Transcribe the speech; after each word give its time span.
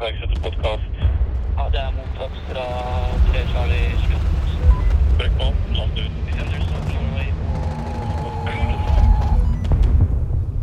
Iverksetter-podkast. 0.00 0.94
Ja, 1.56 1.64
det 1.68 1.80
er 1.82 1.90
mottatt 1.92 2.36
fra 2.48 2.62
3 3.26 3.40
Charlie 3.50 3.88
Slott. 4.00 4.54
Trykk 5.18 5.34
på. 5.36 5.48
Ut. 5.50 5.98
Vi 6.24 6.36
sender 6.38 6.62
stopp 6.64 6.86
Norway. 6.94 7.26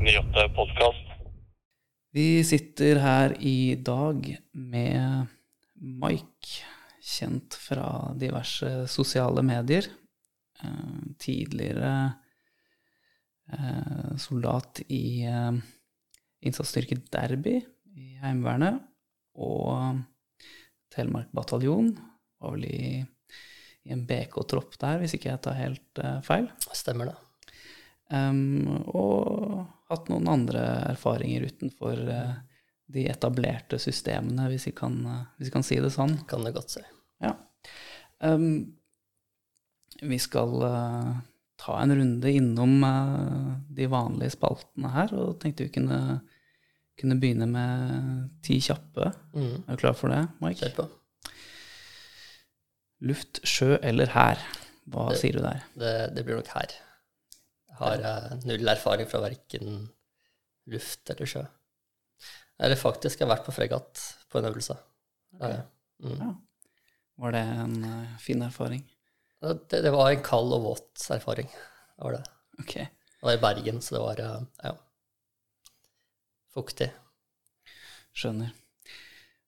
98 0.08 0.48
podkast. 0.58 1.14
Vi 2.18 2.26
sitter 2.50 3.04
her 3.04 3.38
i 3.38 3.76
dag 3.78 4.26
med 4.58 5.30
Mike, 6.02 6.66
kjent 6.98 7.62
fra 7.68 7.94
diverse 8.18 8.74
sosiale 8.90 9.46
medier. 9.46 9.86
Eh, 10.66 11.00
tidligere 11.22 11.94
eh, 13.54 14.12
soldat 14.18 14.82
i 14.90 15.06
eh, 15.30 15.64
innsatsstyrke 16.42 17.04
Derby 17.14 17.60
i 17.94 18.16
Heimevernet. 18.26 18.87
Og 19.38 20.00
Telemark 20.94 21.32
bataljon. 21.36 21.92
Var 22.42 22.54
vel 22.56 22.66
i, 22.66 22.82
i 23.86 23.94
en 23.94 24.06
BK-tropp 24.08 24.78
der, 24.82 25.02
hvis 25.02 25.18
ikke 25.18 25.30
jeg 25.30 25.44
tar 25.46 25.58
helt 25.60 26.02
uh, 26.02 26.20
feil. 26.26 26.50
Stemmer 26.74 27.12
det. 27.12 27.18
Um, 28.08 28.86
og 28.96 29.66
hatt 29.92 30.08
noen 30.12 30.30
andre 30.32 30.64
erfaringer 30.94 31.48
utenfor 31.50 32.02
uh, 32.08 32.36
de 32.88 33.08
etablerte 33.12 33.80
systemene, 33.82 34.48
hvis 34.52 34.70
vi, 34.70 34.74
kan, 34.76 34.96
eh, 35.06 35.24
hvis 35.38 35.50
vi 35.50 35.56
kan 35.58 35.66
si 35.66 35.80
det 35.84 35.92
sånn. 35.94 36.16
Kan 36.30 36.46
det 36.48 36.56
godt 36.56 36.78
si. 36.78 36.84
Ja. 37.24 37.34
Um, 38.24 38.78
vi 40.02 40.20
skal 40.22 40.54
uh, 40.64 41.18
ta 41.60 41.78
en 41.82 41.96
runde 42.00 42.32
innom 42.32 42.78
uh, 42.86 43.58
de 43.76 43.90
vanlige 43.92 44.38
spaltene 44.38 44.94
her, 44.94 45.14
og 45.20 45.36
tenkte 45.42 45.68
vi 45.68 45.74
kunne, 45.80 46.22
kunne 46.98 47.20
begynne 47.22 47.46
med 47.50 48.30
ti 48.46 48.60
kjappe. 48.64 49.12
Mm. 49.34 49.64
Er 49.68 49.76
du 49.76 49.82
klar 49.82 49.94
for 49.98 50.10
det, 50.14 50.24
Mike? 50.42 50.62
Kjør 50.64 50.76
på. 50.80 50.88
Luft, 53.08 53.42
sjø 53.46 53.76
eller 53.86 54.10
hær? 54.16 54.42
Hva 54.88 55.10
Det- 55.12 55.20
sier 55.20 55.34
du 55.34 55.40
der? 55.44 55.64
Det, 55.76 56.16
det 56.16 56.26
blir 56.26 56.40
nok 56.40 56.48
her. 56.56 56.72
Jeg 57.70 57.78
har 57.78 57.96
ja. 58.02 58.36
null 58.46 58.68
erfaring 58.68 59.08
fra 59.08 59.20
verken 59.22 59.90
luft 60.66 61.10
eller 61.10 61.26
sjø. 61.30 61.44
Eller 62.60 62.76
faktisk, 62.76 63.20
jeg 63.20 63.28
har 63.28 63.36
vært 63.36 63.46
på 63.46 63.54
fregatt 63.54 64.02
på 64.32 64.40
en 64.40 64.46
øvelse. 64.50 64.78
Okay. 65.36 65.52
Ja. 65.54 65.62
Mm. 66.02 66.18
Ja. 66.22 66.32
Var 67.18 67.32
det 67.32 67.44
en 67.66 67.84
uh, 67.84 68.18
fin 68.22 68.42
erfaring? 68.42 68.84
Det, 69.42 69.84
det 69.84 69.92
var 69.94 70.10
en 70.10 70.24
kald 70.26 70.54
og 70.54 70.64
våt 70.64 71.06
erfaring. 71.14 71.48
Det 71.48 72.04
var 72.04 72.18
det. 72.18 72.24
Ok, 72.60 72.74
Det 72.74 73.22
var 73.22 73.34
i 73.34 73.42
Bergen, 73.42 73.82
så 73.82 73.96
det 73.96 74.02
var 74.02 74.20
uh, 74.26 74.46
ja, 74.64 74.72
fuktig. 76.58 76.90
skjønner. 78.18 78.54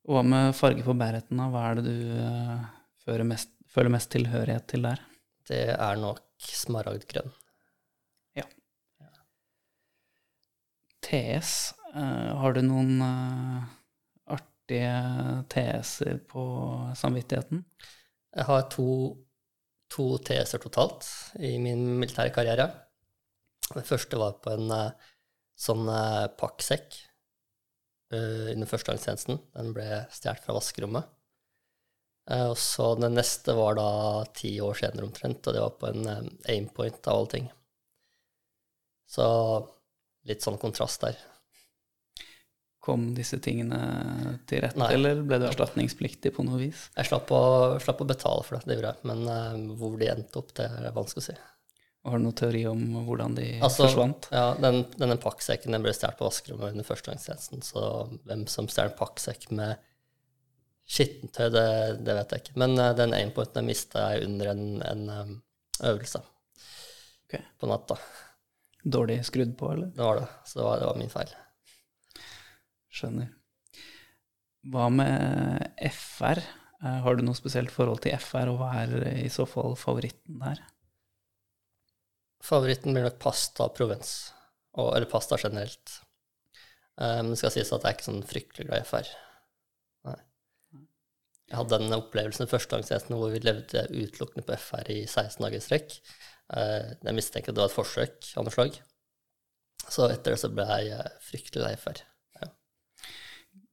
Og 0.06 0.16
hva 0.16 0.22
med 0.26 0.56
farge 0.58 0.86
på 0.86 0.94
bærheten? 0.98 1.42
Hva 1.52 1.64
er 1.70 1.80
det 1.80 1.90
du 1.90 2.12
eh, 2.22 2.66
føler, 3.02 3.26
mest, 3.32 3.52
føler 3.70 3.94
mest 3.94 4.12
tilhørighet 4.14 4.68
til 4.70 4.86
der? 4.86 5.02
Det 5.50 5.64
er 5.74 6.02
nok 6.02 6.22
smaragdgrønn. 6.54 7.32
Ja. 8.38 8.46
TS, 11.06 11.54
eh, 11.96 12.30
har 12.42 12.54
du 12.56 12.62
noen 12.66 13.02
eh, 13.06 13.72
artige 14.38 14.94
TS-er 15.50 16.22
på 16.30 16.44
samvittigheten? 16.98 17.66
Jeg 18.38 18.46
har 18.46 18.68
to, 18.70 18.90
to 19.90 20.12
TS-er 20.22 20.62
totalt 20.62 21.10
i 21.42 21.58
min 21.62 21.86
militære 21.98 22.34
karriere. 22.36 22.70
Den 23.74 23.86
første 23.86 24.22
var 24.22 24.38
på 24.44 24.54
en 24.54 24.70
eh, 24.74 25.09
sånn 25.60 25.88
eh, 25.92 26.26
pakksekk 26.40 26.98
uh, 28.14 28.52
under 28.54 28.70
førstegangstjenesten. 28.70 29.40
Den 29.56 29.74
ble 29.76 29.88
stjålet 30.14 30.46
fra 30.46 30.56
vaskerommet. 30.58 31.10
Uh, 32.30 32.52
og 32.52 32.60
så 32.62 32.94
den 33.00 33.18
neste 33.18 33.56
var 33.58 33.76
da 33.80 33.90
ti 34.38 34.54
år 34.64 34.78
senere 34.80 35.08
omtrent, 35.08 35.42
og 35.48 35.56
det 35.56 35.66
var 35.66 35.76
på 35.82 35.90
en 35.90 36.08
eh, 36.08 36.30
aimpoint 36.56 37.02
av 37.10 37.18
alle 37.18 37.34
ting. 37.34 37.50
Så 39.10 39.26
litt 40.30 40.46
sånn 40.46 40.60
kontrast 40.62 41.02
der. 41.02 41.18
Kom 42.80 43.10
disse 43.18 43.42
tingene 43.44 43.80
til 44.48 44.62
rette, 44.64 44.80
Nei. 44.80 44.94
eller 44.96 45.24
ble 45.26 45.42
du 45.42 45.48
erstatningspliktig 45.50 46.32
på 46.36 46.46
noe 46.48 46.62
vis? 46.62 46.86
Jeg 46.96 47.10
slapp 47.10 47.34
å, 47.36 47.42
slapp 47.82 48.06
å 48.06 48.08
betale 48.08 48.46
for 48.46 48.56
det, 48.56 48.70
det 48.70 48.78
gjorde 48.78 48.94
jeg. 48.94 49.10
Men 49.10 49.26
uh, 49.28 49.74
hvor 49.82 49.98
de 50.00 50.14
endte 50.14 50.40
opp, 50.40 50.54
det 50.58 50.70
er 50.70 50.94
vanskelig 50.96 51.26
å 51.26 51.32
si. 51.32 51.40
Har 52.10 52.20
du 52.20 52.26
noen 52.26 52.38
teori 52.38 52.64
om 52.70 52.82
hvordan 53.08 53.36
de 53.38 53.48
Altså, 53.60 53.86
forsvant? 53.86 54.30
Ja, 54.34 54.54
den, 54.62 54.82
denne 55.00 55.20
pakksekken 55.22 55.76
den 55.76 55.86
ble 55.86 55.94
stjålet 55.96 56.20
på 56.20 56.28
vaskerommet 56.28 56.74
under 56.74 56.88
førstegangstjenesten, 56.88 57.64
så 57.66 57.84
hvem 58.30 58.46
som 58.52 58.70
stjeler 58.72 58.94
en 58.94 59.00
pakksekk 59.00 59.50
med 59.56 59.78
skittentøy, 60.90 61.50
det, 61.54 61.68
det 62.06 62.16
vet 62.18 62.34
jeg 62.34 62.44
ikke. 62.44 62.58
Men 62.62 62.74
uh, 62.82 62.90
den 62.98 63.14
aimpointen 63.18 63.68
mista 63.68 64.10
jeg 64.10 64.30
under 64.30 64.54
en, 64.56 64.64
en 64.82 65.04
um, 65.14 65.36
øvelse 65.86 66.24
okay. 67.28 67.46
på 67.62 67.70
natta. 67.70 68.00
Dårlig 68.84 69.20
skrudd 69.28 69.54
på, 69.60 69.74
eller? 69.76 69.92
Det 69.94 70.06
var 70.06 70.22
det. 70.22 70.26
Så 70.50 70.60
det 70.60 70.66
var, 70.66 70.80
det 70.82 70.90
var 70.90 71.02
min 71.02 71.14
feil. 71.14 71.36
Skjønner. 72.90 73.30
Hva 74.70 74.90
med 74.92 75.70
FR? 75.92 76.42
Eh, 76.80 77.00
Har 77.04 77.16
du 77.16 77.24
noe 77.24 77.38
spesielt 77.38 77.72
forhold 77.72 78.02
til 78.04 78.16
FR, 78.18 78.52
og 78.52 78.62
hva 78.62 78.72
er 78.82 78.96
i 79.26 79.30
så 79.32 79.46
fall 79.48 79.78
favoritten 79.80 80.40
der? 80.42 80.62
Favoritten 82.44 82.96
blir 82.96 83.06
nok 83.08 83.20
pasta 83.22 83.68
provence, 83.76 84.32
og, 84.78 84.94
eller 84.96 85.10
pasta 85.12 85.38
generelt. 85.42 86.00
Men 87.00 87.24
Men 87.24 87.32
det 87.32 87.40
skal 87.40 87.54
sies 87.56 87.72
at 87.72 87.84
jeg 87.84 87.90
er 87.90 87.98
ikke 87.98 88.08
sånn 88.10 88.26
fryktelig 88.28 88.68
glad 88.68 88.82
i 88.84 88.88
FR. 88.88 89.10
Nei. 90.10 90.18
Jeg 91.50 91.58
hadde 91.58 91.80
den 91.80 91.96
opplevelsen 91.96 92.46
i 92.46 92.52
førstegangstjenesten 92.52 93.16
hvor 93.16 93.32
vi 93.32 93.40
levde 93.40 93.86
utelukkende 93.90 94.44
på 94.46 94.58
FR 94.60 94.92
i 94.92 95.00
16 95.06 95.46
dager 95.46 95.58
i 95.62 95.64
strekk. 95.64 95.96
Uh, 96.52 96.92
Jeg 97.06 97.16
mistenker 97.16 97.56
det 97.56 97.64
var 97.64 97.72
et 97.72 97.78
forsøk 97.78 98.32
av 98.36 98.46
noe 98.46 98.56
slag. 98.56 98.80
Så 99.90 100.10
etter 100.12 100.36
det 100.36 100.42
så 100.42 100.52
ble 100.54 100.66
jeg 100.68 100.92
eh, 100.94 101.14
fryktelig 101.24 101.64
lei 101.64 101.76
FR. 101.80 102.04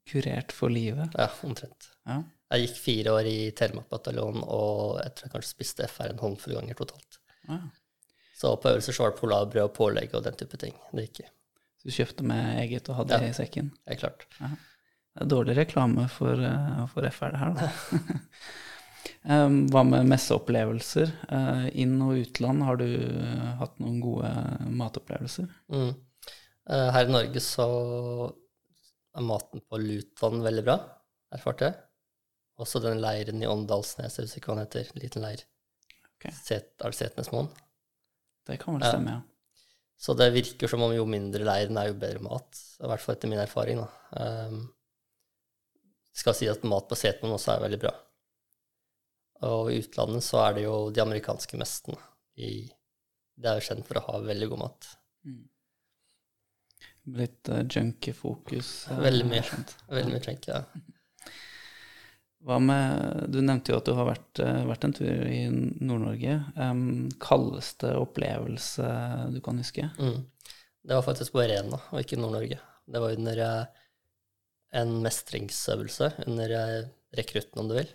Kurert 0.06 0.52
for 0.54 0.70
livet? 0.70 1.16
Ja, 1.18 1.26
omtrent. 1.42 1.88
Ja. 2.06 2.20
Jeg 2.54 2.68
gikk 2.68 2.76
fire 2.78 3.14
år 3.18 3.26
i 3.26 3.38
Telemark 3.58 3.88
bataljon, 3.90 4.38
og 4.44 5.00
jeg 5.00 5.16
tror 5.16 5.26
jeg 5.26 5.32
kanskje 5.32 5.50
spiste 5.50 5.88
FR 5.90 6.12
en 6.12 6.20
håndfull 6.22 6.54
ganger 6.54 6.78
totalt. 6.78 7.18
Ja. 7.48 7.58
Så 8.36 8.50
på 8.60 8.68
øvelser 8.74 8.92
så 8.92 9.06
var 9.06 9.14
det 9.14 9.20
polarbrød 9.22 9.62
og 9.70 9.74
pålegg 9.78 10.14
og 10.18 10.24
den 10.26 10.34
type 10.36 10.58
ting. 10.60 10.74
Det 10.92 11.06
gikk. 11.08 11.30
Så 11.80 11.88
du 11.88 11.94
kjøpte 11.96 12.24
med 12.28 12.58
eget 12.60 12.88
og 12.92 12.98
hadde 13.00 13.16
Ja. 13.22 13.30
i 13.30 13.36
sekken? 13.36 13.70
Ja, 13.88 13.96
klart. 13.96 14.26
Det 14.36 15.22
er 15.24 15.30
dårlig 15.32 15.54
reklame 15.56 16.04
for, 16.12 16.34
eh, 16.44 16.82
for 16.92 17.06
FR, 17.08 17.30
det 17.32 17.40
her, 17.40 17.54
da. 17.56 17.70
Um, 19.46 19.66
Hva 19.72 19.82
med 19.88 20.04
messeopplevelser? 20.10 21.12
Eh, 21.32 21.66
Inn- 21.80 22.02
og 22.04 22.18
utland, 22.20 22.62
har 22.68 22.76
du 22.76 22.84
eh, 22.84 23.46
hatt 23.62 23.78
noen 23.80 24.00
gode 24.04 24.28
matopplevelser? 24.68 25.48
Mm. 25.72 25.94
Eh, 26.68 26.90
Her 26.92 27.08
i 27.08 27.14
Norge 27.16 27.40
så 27.40 27.66
er 29.16 29.24
maten 29.24 29.62
på 29.64 29.80
Lutvann 29.80 30.42
veldig 30.44 30.64
bra, 30.66 30.76
erfarte 31.32 31.70
jeg. 31.70 31.78
Også 32.60 32.80
den 32.84 33.00
leiren 33.00 33.40
i 33.42 33.48
Åndalsnes, 33.48 34.18
jeg 34.18 34.26
husker 34.28 34.40
ikke 34.42 34.52
hva 34.52 34.58
den 34.60 34.66
heter, 34.66 34.90
en 34.92 35.00
liten 35.02 35.24
leir. 35.24 35.42
Okay. 36.18 36.32
Set, 36.36 36.74
er 36.80 36.92
det 36.92 36.98
Setnesmoen? 37.00 37.48
Det 38.46 38.56
kan 38.62 38.76
vel 38.76 38.84
stemme, 38.86 39.16
ja. 39.16 39.22
Så 39.98 40.12
det 40.14 40.28
virker 40.34 40.68
som 40.68 40.82
om 40.84 40.92
jo 40.92 41.06
mindre 41.08 41.44
leiren 41.48 41.78
er, 41.80 41.88
jo 41.90 41.96
bedre 41.98 42.20
mat. 42.22 42.58
I 42.82 42.88
hvert 42.90 43.00
fall 43.02 43.14
etter 43.16 43.30
min 43.32 43.40
erfaring, 43.42 43.80
da. 43.80 43.88
Um, 44.46 44.58
skal 46.16 46.36
si 46.36 46.48
at 46.48 46.62
mat 46.68 46.86
på 46.88 46.96
Setermoen 46.96 47.36
også 47.38 47.54
er 47.54 47.64
veldig 47.64 47.80
bra. 47.80 47.92
Og 49.48 49.70
i 49.72 49.80
utlandet 49.82 50.24
så 50.24 50.42
er 50.46 50.54
det 50.56 50.66
jo 50.66 50.76
de 50.94 51.02
amerikanske 51.02 51.58
mestene. 51.60 51.98
De 52.36 52.68
er 53.44 53.58
jo 53.58 53.66
kjent 53.66 53.88
for 53.88 54.00
å 54.00 54.04
ha 54.10 54.20
veldig 54.24 54.48
god 54.52 54.62
mat. 54.62 54.90
Litt 57.16 57.48
uh, 57.52 57.62
junkie-fokus. 57.64 58.70
eh, 58.90 59.00
Veldig 59.04 59.26
mye. 59.30 59.42
Veldig 59.92 60.12
mye 60.14 60.22
junkie, 60.24 60.52
jeg. 60.56 60.84
Hva 62.46 62.60
med 62.62 63.26
Du 63.32 63.40
nevnte 63.42 63.72
jo 63.72 63.80
at 63.80 63.88
du 63.88 63.94
har 63.98 64.06
vært, 64.06 64.40
eh, 64.42 64.62
vært 64.68 64.86
en 64.86 64.94
tur 64.94 65.26
i 65.26 65.42
Nord-Norge. 65.50 66.36
Um, 66.54 67.08
kaldeste 67.22 67.90
opplevelse 67.98 68.86
du 69.34 69.40
kan 69.42 69.58
huske? 69.58 69.88
Mm. 69.98 70.22
Det 70.86 70.94
var 70.94 71.02
faktisk 71.02 71.34
på 71.34 71.42
Arena, 71.42 71.80
og 71.90 72.02
ikke 72.02 72.20
Nord-Norge. 72.20 72.60
Det 72.86 73.02
var 73.02 73.16
under 73.18 73.42
eh, 73.42 73.82
en 74.78 74.94
mestringsøvelse 75.02 76.12
under 76.26 76.54
eh, 76.54 76.86
rekrutten, 77.18 77.58
om 77.58 77.70
du 77.70 77.74
vil, 77.80 77.90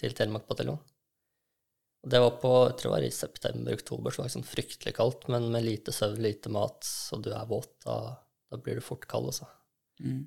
til 0.00 0.16
Telemark 0.16 0.48
bataljon. 0.48 0.80
Det 2.00 2.20
var 2.22 2.38
på 2.40 2.54
jeg 2.70 2.76
tror 2.80 2.88
det 2.88 2.96
var 2.96 3.04
i 3.04 3.12
september-oktober, 3.12 4.12
så 4.12 4.22
var 4.22 4.30
det 4.30 4.36
sånn 4.38 4.48
fryktelig 4.48 4.96
kaldt, 4.96 5.28
men 5.28 5.50
med 5.52 5.66
lite 5.66 5.92
søvn, 5.92 6.22
lite 6.24 6.52
mat, 6.52 6.88
og 7.12 7.26
du 7.26 7.34
er 7.36 7.48
våt, 7.50 7.74
da, 7.84 8.14
da 8.48 8.60
blir 8.64 8.80
du 8.80 8.84
fort 8.84 9.04
kald, 9.10 9.28
altså. 9.34 9.50
Mm. 10.00 10.22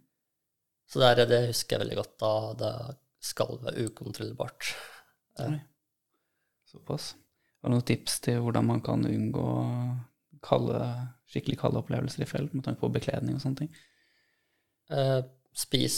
Så 0.85 1.01
det, 1.01 1.09
er, 1.09 1.25
det 1.25 1.47
husker 1.49 1.73
jeg 1.73 1.87
veldig 1.87 1.97
godt. 1.97 2.13
Da, 2.21 2.33
da 2.59 2.71
skalv 3.23 3.63
være 3.63 3.87
ukontrollerbart. 3.87 4.73
Oi. 5.43 5.57
Såpass. 6.69 7.13
Har 7.61 7.71
du 7.71 7.77
noen 7.77 7.87
tips 7.87 8.19
til 8.25 8.41
hvordan 8.43 8.67
man 8.67 8.81
kan 8.83 9.05
unngå 9.07 9.47
kalde, 10.43 10.79
skikkelig 11.31 11.59
kalde 11.61 11.79
opplevelser 11.79 12.25
i 12.25 12.27
felt, 12.27 12.51
med 12.53 12.65
tanke 12.65 12.81
på 12.81 12.91
bekledning 12.91 13.37
og 13.37 13.43
sånne 13.43 13.63
ting? 13.63 13.71
Eh, 14.91 15.21
spis 15.55 15.97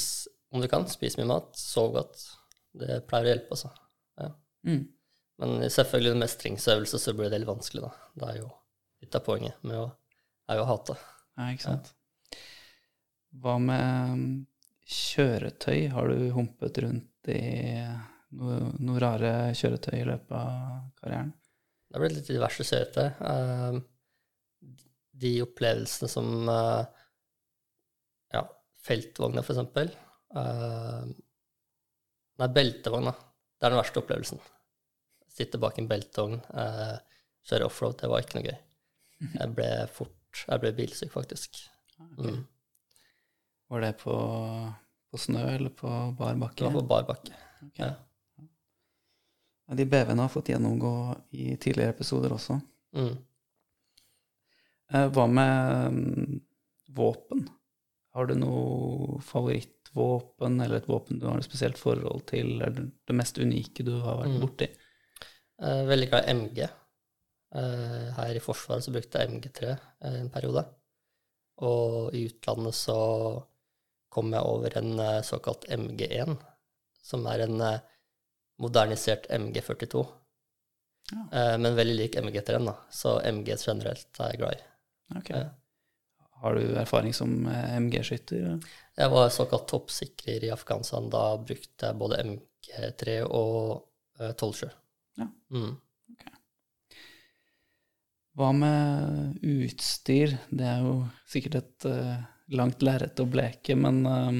om 0.53 0.61
du 0.61 0.69
kan, 0.71 0.85
spis 0.87 1.17
mye 1.17 1.29
mat, 1.29 1.49
sov 1.57 1.95
godt. 1.95 2.21
Det 2.75 3.01
pleier 3.09 3.25
å 3.25 3.31
hjelpe, 3.33 3.57
altså. 3.57 3.71
Ja. 4.21 4.29
Mm. 4.67 4.83
Men 5.41 5.65
selvfølgelig 5.73 6.13
en 6.13 6.23
mestringsøvelse 6.23 7.01
så 7.01 7.13
blir 7.17 7.31
det 7.31 7.41
litt 7.41 7.49
vanskelig, 7.49 7.83
da. 7.87 8.09
Det 8.15 8.29
er 8.29 8.41
jo 8.43 8.51
litt 9.03 9.17
av 9.17 9.25
poenget 9.25 9.65
med 9.67 9.81
å, 9.81 9.87
er 10.51 10.59
jo 10.59 10.67
å 10.67 10.69
hate. 10.69 10.95
Ja, 11.35 11.49
ikke 11.49 11.65
sant. 11.65 11.91
Hva 13.41 13.57
med 13.59 14.13
um, 14.13 14.27
kjøretøy? 14.87 15.89
Har 15.91 16.13
du 16.13 16.29
humpet 16.37 16.79
rundt 16.85 17.09
i 17.33 17.41
noe, 18.35 18.59
noe 18.83 19.01
rare 19.01 19.33
kjøretøy 19.57 19.97
i 19.99 20.07
løpet 20.07 20.37
av 20.37 20.87
karrieren? 20.99 21.33
Det 21.85 21.97
har 21.97 22.03
blitt 22.03 22.17
litt 22.17 22.31
diverse 22.31 22.65
kjøretøy. 22.67 23.07
Eh, 23.31 23.77
de 25.25 25.31
opplevelsene 25.45 26.09
som 26.11 26.49
eh, 26.51 27.03
ja, 28.35 28.43
feltvogna, 28.83 29.43
for 29.45 29.55
eksempel. 29.55 29.93
Eh, 30.35 31.05
nei, 32.41 32.49
beltevogna. 32.57 33.15
Det 33.55 33.67
er 33.67 33.73
den 33.73 33.79
verste 33.79 34.01
opplevelsen. 34.01 34.41
Sitte 35.35 35.59
bak 35.61 35.79
en 35.79 35.89
beltevogn, 35.91 36.41
eh, 36.59 36.97
kjøre 37.47 37.69
offroad, 37.69 37.97
det 38.01 38.11
var 38.11 38.23
ikke 38.23 38.39
noe 38.39 38.49
gøy. 38.49 38.57
Jeg 39.39 39.55
ble 39.55 39.71
fort 39.95 40.11
Jeg 40.35 40.59
ble 40.59 40.73
bilsyk, 40.75 41.11
faktisk. 41.13 41.61
Mm. 42.19 42.41
Var 43.71 43.85
det 43.85 43.93
på, 44.01 44.15
på 45.15 45.21
snø 45.23 45.45
eller 45.55 45.71
på 45.73 45.89
bar 46.19 46.35
Det 46.35 46.67
var 46.67 46.75
på 46.75 46.87
bar 46.89 47.07
bakke. 47.07 47.33
Okay. 47.69 47.87
Ja. 47.87 47.93
Ja, 49.65 49.73
de 49.79 49.85
BV-ene 49.89 50.21
har 50.21 50.29
fått 50.29 50.51
gjennomgå 50.51 50.91
i 51.33 51.55
tidligere 51.57 51.95
episoder 51.95 52.35
også. 52.35 52.59
Mm. 52.93 53.15
Eh, 54.93 55.07
Hva 55.09 55.25
med 55.27 55.95
mm, 55.95 56.35
våpen? 56.93 57.47
Har 58.15 58.29
du 58.29 58.35
noe 58.39 59.17
favorittvåpen, 59.25 60.59
eller 60.61 60.79
et 60.79 60.87
våpen 60.87 61.19
du 61.19 61.25
har 61.27 61.41
et 61.41 61.47
spesielt 61.47 61.79
forhold 61.81 62.27
til, 62.29 62.53
eller 62.61 62.85
det 62.85 63.17
mest 63.17 63.41
unike 63.41 63.83
du 63.83 63.95
har 64.03 64.21
vært 64.21 64.35
Mm. 64.35 64.41
borti? 64.45 64.69
Mm. 65.55 65.87
veldig 65.87 66.07
glad 66.11 66.25
i 66.25 66.31
MG. 66.35 66.57
Eh, 67.55 68.07
her 68.19 68.35
i 68.35 68.39
Forsvaret 68.43 68.83
så 68.83 68.91
brukte 68.91 69.19
jeg 69.19 69.31
MG3 69.31 69.69
eh, 69.71 70.19
en 70.21 70.29
periode. 70.29 70.65
Og 71.63 72.13
i 72.13 72.25
utlandet 72.27 72.75
så 72.75 72.97
kom 74.15 74.31
jeg 74.31 74.47
over 74.47 74.77
en 74.79 74.93
eh, 74.99 75.21
såkalt 75.27 75.67
MG1, 75.71 76.37
som 77.03 77.25
er 77.31 77.45
en 77.45 77.59
eh, 77.61 77.83
modernisert 78.63 79.27
MG42. 79.33 80.05
Ja. 81.11 81.25
Eh, 81.31 81.57
men 81.59 81.75
veldig 81.75 81.97
lik 81.99 82.17
MG3-en, 82.21 82.71
da. 82.71 82.77
Så 82.91 83.17
MG 83.27 83.57
generelt 83.59 84.21
er 84.23 84.33
jeg 84.33 84.41
glad 84.41 84.57
i. 84.57 84.65
Okay. 85.19 85.43
Ja. 85.43 85.53
Har 86.45 86.55
du 86.55 86.75
erfaring 86.77 87.13
som 87.15 87.47
MG-skytter? 87.47 88.59
Jeg 88.95 89.11
var 89.11 89.31
såkalt 89.33 89.67
toppsikrer 89.71 90.43
i 90.43 90.51
Afghanistan. 90.53 91.07
Da 91.09 91.37
brukte 91.41 91.89
jeg 91.89 91.99
både 91.99 92.21
MG3 92.23 93.21
og 93.25 93.87
eh, 94.19 94.31
12-7. 94.31 94.69
Ja. 95.19 95.27
Mm. 95.55 95.75
Hva 98.35 98.51
med 98.51 99.43
utstyr? 99.47 100.35
Det 100.51 100.65
er 100.67 100.83
jo 100.83 100.95
sikkert 101.31 101.61
et 101.61 101.87
eh, 101.87 102.23
langt 102.53 102.83
lerret 102.85 103.19
å 103.21 103.27
bleke, 103.29 103.75
men 103.79 104.01
eh, 104.05 104.39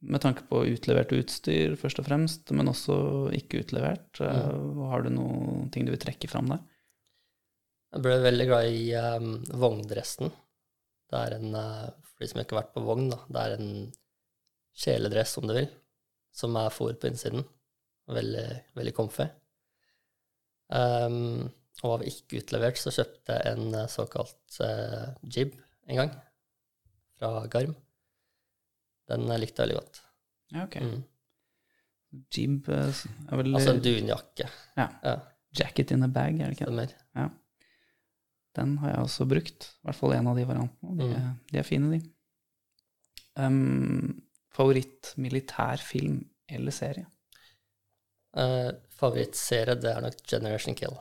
med 0.00 0.22
tanke 0.24 0.46
på 0.48 0.62
utlevert 0.70 1.12
utstyr 1.12 1.76
først 1.80 2.00
og 2.00 2.08
fremst, 2.08 2.52
men 2.56 2.70
også 2.72 2.96
ikke 3.36 3.64
utlevert, 3.64 4.20
eh, 4.24 4.52
har 4.92 5.04
du 5.04 5.12
noen 5.12 5.68
ting 5.72 5.86
du 5.86 5.92
vil 5.94 6.02
trekke 6.02 6.30
fram 6.30 6.52
der? 6.54 6.62
Jeg 7.90 8.04
ble 8.06 8.16
veldig 8.22 8.46
glad 8.46 8.70
i 8.70 8.82
um, 8.94 9.32
vogndressen. 9.58 10.30
Det 11.10 11.18
er 11.18 11.34
en, 11.40 11.56
for 12.06 12.22
de 12.22 12.28
som 12.30 12.38
ikke 12.38 12.54
har 12.54 12.62
vært 12.62 12.76
på 12.76 12.84
vogn, 12.86 13.08
da, 13.10 13.18
det 13.26 13.40
er 13.42 13.54
en 13.56 13.72
kjeledress, 14.78 15.32
om 15.40 15.48
du 15.50 15.56
vil, 15.56 15.66
som 16.30 16.54
er 16.60 16.70
fôr 16.70 16.94
på 16.94 17.10
innsiden. 17.10 17.42
Veldig, 18.14 18.46
veldig 18.78 18.94
comfy. 18.94 19.26
Um, 20.70 21.50
og 21.82 21.96
av 21.96 22.06
ikke 22.06 22.44
utlevert 22.44 22.78
så 22.78 22.94
kjøpte 22.94 23.40
jeg 23.40 23.58
en 23.58 23.74
såkalt 23.90 24.60
uh, 24.62 25.10
jib 25.26 25.56
en 25.90 26.04
gang, 26.04 26.14
fra 27.20 27.44
Garm. 27.52 27.74
Den 29.10 29.26
likte 29.42 29.60
jeg 29.60 29.68
veldig 29.68 29.76
godt. 29.80 30.00
Ja, 30.54 30.64
ok. 30.64 30.76
Mm. 30.80 31.00
Jib 32.34 32.68
eh, 32.72 33.02
er 33.30 33.38
vel 33.38 33.52
Altså 33.54 33.74
en 33.76 33.82
dunjakke. 33.84 34.46
ja, 34.78 34.86
Ja, 35.04 35.12
jacket 35.60 35.92
in 35.94 36.02
a 36.06 36.08
bag, 36.10 36.40
er 36.40 36.48
det 36.50 36.56
ikke? 36.56 36.66
stemmer. 36.66 36.94
Ja. 37.18 37.28
Den 38.58 38.72
har 38.82 38.90
jeg 38.96 39.04
også 39.04 39.26
brukt, 39.30 39.68
i 39.76 39.84
hvert 39.86 39.98
fall 40.00 40.14
en 40.16 40.26
av 40.32 40.36
de 40.40 40.44
variantene. 40.48 40.96
De, 40.98 41.06
Mm. 41.06 41.36
de 41.52 41.58
er 41.60 41.62
fine, 41.68 41.90
de. 41.92 42.00
Um, 43.38 44.22
favoritt 44.50 45.12
militærfilm 45.16 46.24
eller 46.50 46.74
serie? 46.74 47.06
Uh, 48.36 48.72
favorittserie, 48.98 49.76
det 49.80 49.90
er 49.92 50.00
nok 50.02 50.18
Generation 50.26 50.74
Kill. 50.74 50.96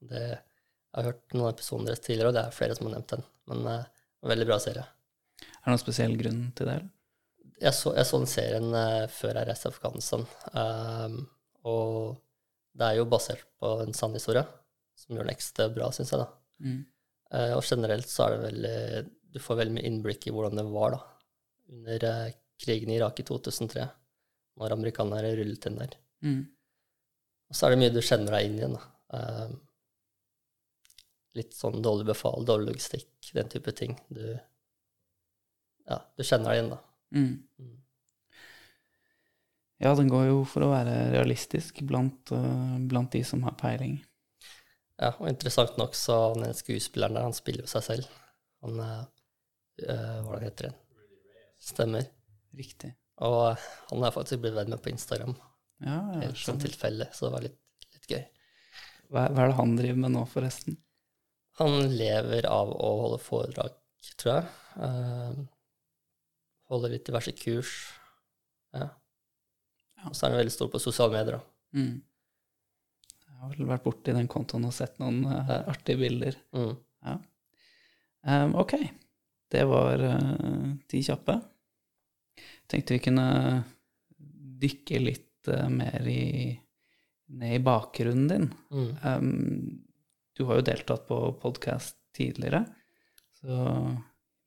Det, 0.00 0.20
jeg 0.20 0.96
har 0.96 1.08
hørt 1.08 1.34
noen 1.36 1.52
episoder 1.54 1.96
tidligere, 1.96 2.28
og 2.28 2.34
det 2.36 2.44
er 2.44 2.56
flere 2.56 2.76
som 2.76 2.86
har 2.88 2.94
nevnt 2.98 3.14
den. 3.16 3.24
Men 3.50 3.66
eh, 3.66 3.84
veldig 4.26 4.48
bra 4.48 4.58
serie. 4.62 4.86
Er 5.40 5.66
det 5.66 5.74
noen 5.74 5.82
spesiell 5.82 6.16
grunn 6.20 6.42
til 6.56 6.70
det? 6.70 6.78
Jeg 7.60 7.76
så, 7.76 7.92
jeg 7.96 8.08
så 8.08 8.20
den 8.20 8.30
serien 8.30 8.74
eh, 8.76 9.04
før 9.12 9.36
jeg 9.36 9.48
reiste 9.48 9.68
til 9.68 9.74
Afghanistan. 9.74 10.24
Um, 10.56 11.16
og 11.68 12.20
det 12.76 12.86
er 12.86 13.00
jo 13.00 13.08
basert 13.10 13.44
på 13.60 13.74
en 13.84 13.96
sann 13.96 14.16
historie, 14.16 14.44
som 14.96 15.16
gjør 15.16 15.26
den 15.26 15.34
ekstra 15.34 15.68
bra, 15.72 15.90
syns 15.92 16.14
jeg. 16.14 16.22
da. 16.22 16.28
Mm. 16.64 16.78
Uh, 17.30 17.52
og 17.58 17.64
generelt 17.64 18.08
så 18.10 18.24
er 18.26 18.32
det 18.32 18.40
veldig 18.42 18.78
Du 19.30 19.38
får 19.38 19.60
veldig 19.60 19.74
mye 19.76 19.86
innblikk 19.86 20.24
i 20.26 20.32
hvordan 20.34 20.58
det 20.58 20.64
var 20.72 20.96
da, 20.96 21.02
under 21.70 22.06
uh, 22.08 22.32
krigen 22.60 22.90
i 22.90 22.96
Irak 22.98 23.20
i 23.20 23.26
2003, 23.28 23.84
når 24.60 24.74
amerikanerne 24.76 25.34
rullet 25.38 25.68
inn 25.68 25.78
der. 25.80 25.94
Mm. 26.26 26.40
Og 27.50 27.58
så 27.58 27.66
er 27.66 27.74
det 27.74 27.80
mye 27.82 27.92
du 27.94 28.00
kjenner 28.04 28.36
deg 28.36 28.48
inn 28.48 28.58
igjen. 28.60 28.76
da. 28.76 28.82
Eh, 29.18 29.52
litt 31.38 31.54
sånn 31.54 31.82
dårlig 31.84 32.08
befal, 32.10 32.44
dårlig 32.46 32.72
logistikk, 32.72 33.10
den 33.36 33.50
type 33.52 33.72
ting. 33.76 33.96
Du, 34.08 34.24
ja, 35.86 36.00
du 36.16 36.24
kjenner 36.26 36.50
deg 36.50 36.58
igjen, 36.58 36.72
da. 36.72 36.80
Mm. 37.14 37.32
Mm. 37.60 37.76
Ja, 39.80 39.94
den 39.96 40.10
går 40.12 40.26
jo 40.28 40.40
for 40.44 40.66
å 40.66 40.72
være 40.74 40.96
realistisk 41.14 41.80
blant, 41.88 42.32
eh, 42.36 42.78
blant 42.90 43.14
de 43.14 43.22
som 43.24 43.42
har 43.46 43.56
peiling. 43.60 43.96
Ja, 45.00 45.14
og 45.14 45.30
interessant 45.30 45.78
nok 45.80 45.94
så 45.96 46.18
ene 46.34 46.50
skuespilleren 46.52 47.16
der, 47.16 47.24
han 47.24 47.36
spiller 47.36 47.64
jo 47.64 47.72
seg 47.72 47.86
selv. 47.86 48.10
Han 48.66 48.82
eh, 48.84 50.18
Hva 50.26 50.40
heter 50.42 50.68
han? 50.68 50.76
Stemmer. 51.60 52.04
Riktig. 52.56 52.92
Og 53.24 53.56
han 53.56 54.04
har 54.04 54.12
faktisk 54.12 54.42
blitt 54.42 54.56
venn 54.56 54.72
med 54.72 54.82
på 54.82 54.92
Instagram, 54.92 55.34
Ja, 55.84 55.96
helt 56.20 56.40
sånn 56.40 56.60
tilfelle, 56.60 57.06
så 57.16 57.28
det 57.28 57.32
var 57.34 57.44
litt, 57.44 57.58
litt 57.94 58.08
gøy. 58.10 58.22
Hva, 59.08 59.26
hva 59.32 59.44
er 59.44 59.52
det 59.52 59.58
han 59.58 59.74
driver 59.78 60.00
med 60.04 60.14
nå, 60.16 60.24
forresten? 60.28 60.76
Han 61.60 61.90
lever 61.92 62.46
av 62.48 62.70
å 62.72 62.90
holde 63.02 63.20
foredrag, 63.20 63.74
tror 64.16 64.38
jeg. 64.38 64.52
Uh, 64.80 65.42
holder 66.72 66.94
litt 66.94 67.08
diverse 67.08 67.34
kurs. 67.36 67.74
Ja. 68.72 68.86
Ja. 70.00 70.06
Og 70.08 70.14
så 70.16 70.24
er 70.24 70.32
han 70.32 70.40
veldig 70.40 70.54
stor 70.54 70.70
på 70.72 70.80
sosiale 70.80 71.12
medier, 71.18 71.36
da. 71.36 71.42
Mm. 71.76 71.98
Jeg 73.20 73.42
har 73.42 73.52
vel 73.52 73.68
vært 73.68 73.84
borti 73.84 74.14
den 74.16 74.30
kontoen 74.30 74.64
og 74.68 74.72
sett 74.76 74.96
noen 75.00 75.20
uh, 75.28 75.60
artige 75.68 76.00
bilder. 76.00 76.36
Mm. 76.56 76.72
Um, 78.20 78.56
ok, 78.60 78.74
det 79.52 79.62
var 79.68 80.02
uh, 80.04 80.72
ti 80.88 81.00
kjappe. 81.04 81.38
Tenkte 82.70 82.96
vi 82.96 83.04
kunne 83.04 83.28
dykke 84.60 85.00
litt 85.00 85.48
uh, 85.52 85.68
mer 85.72 86.04
i, 86.08 86.52
ned 87.36 87.56
i 87.56 87.62
bakgrunnen 87.64 88.28
din. 88.32 88.50
Mm. 88.72 88.90
Um, 89.04 89.89
du 90.36 90.44
har 90.48 90.60
jo 90.60 90.68
deltatt 90.70 91.06
på 91.08 91.18
podkast 91.42 91.98
tidligere, 92.16 92.64
så 93.40 93.56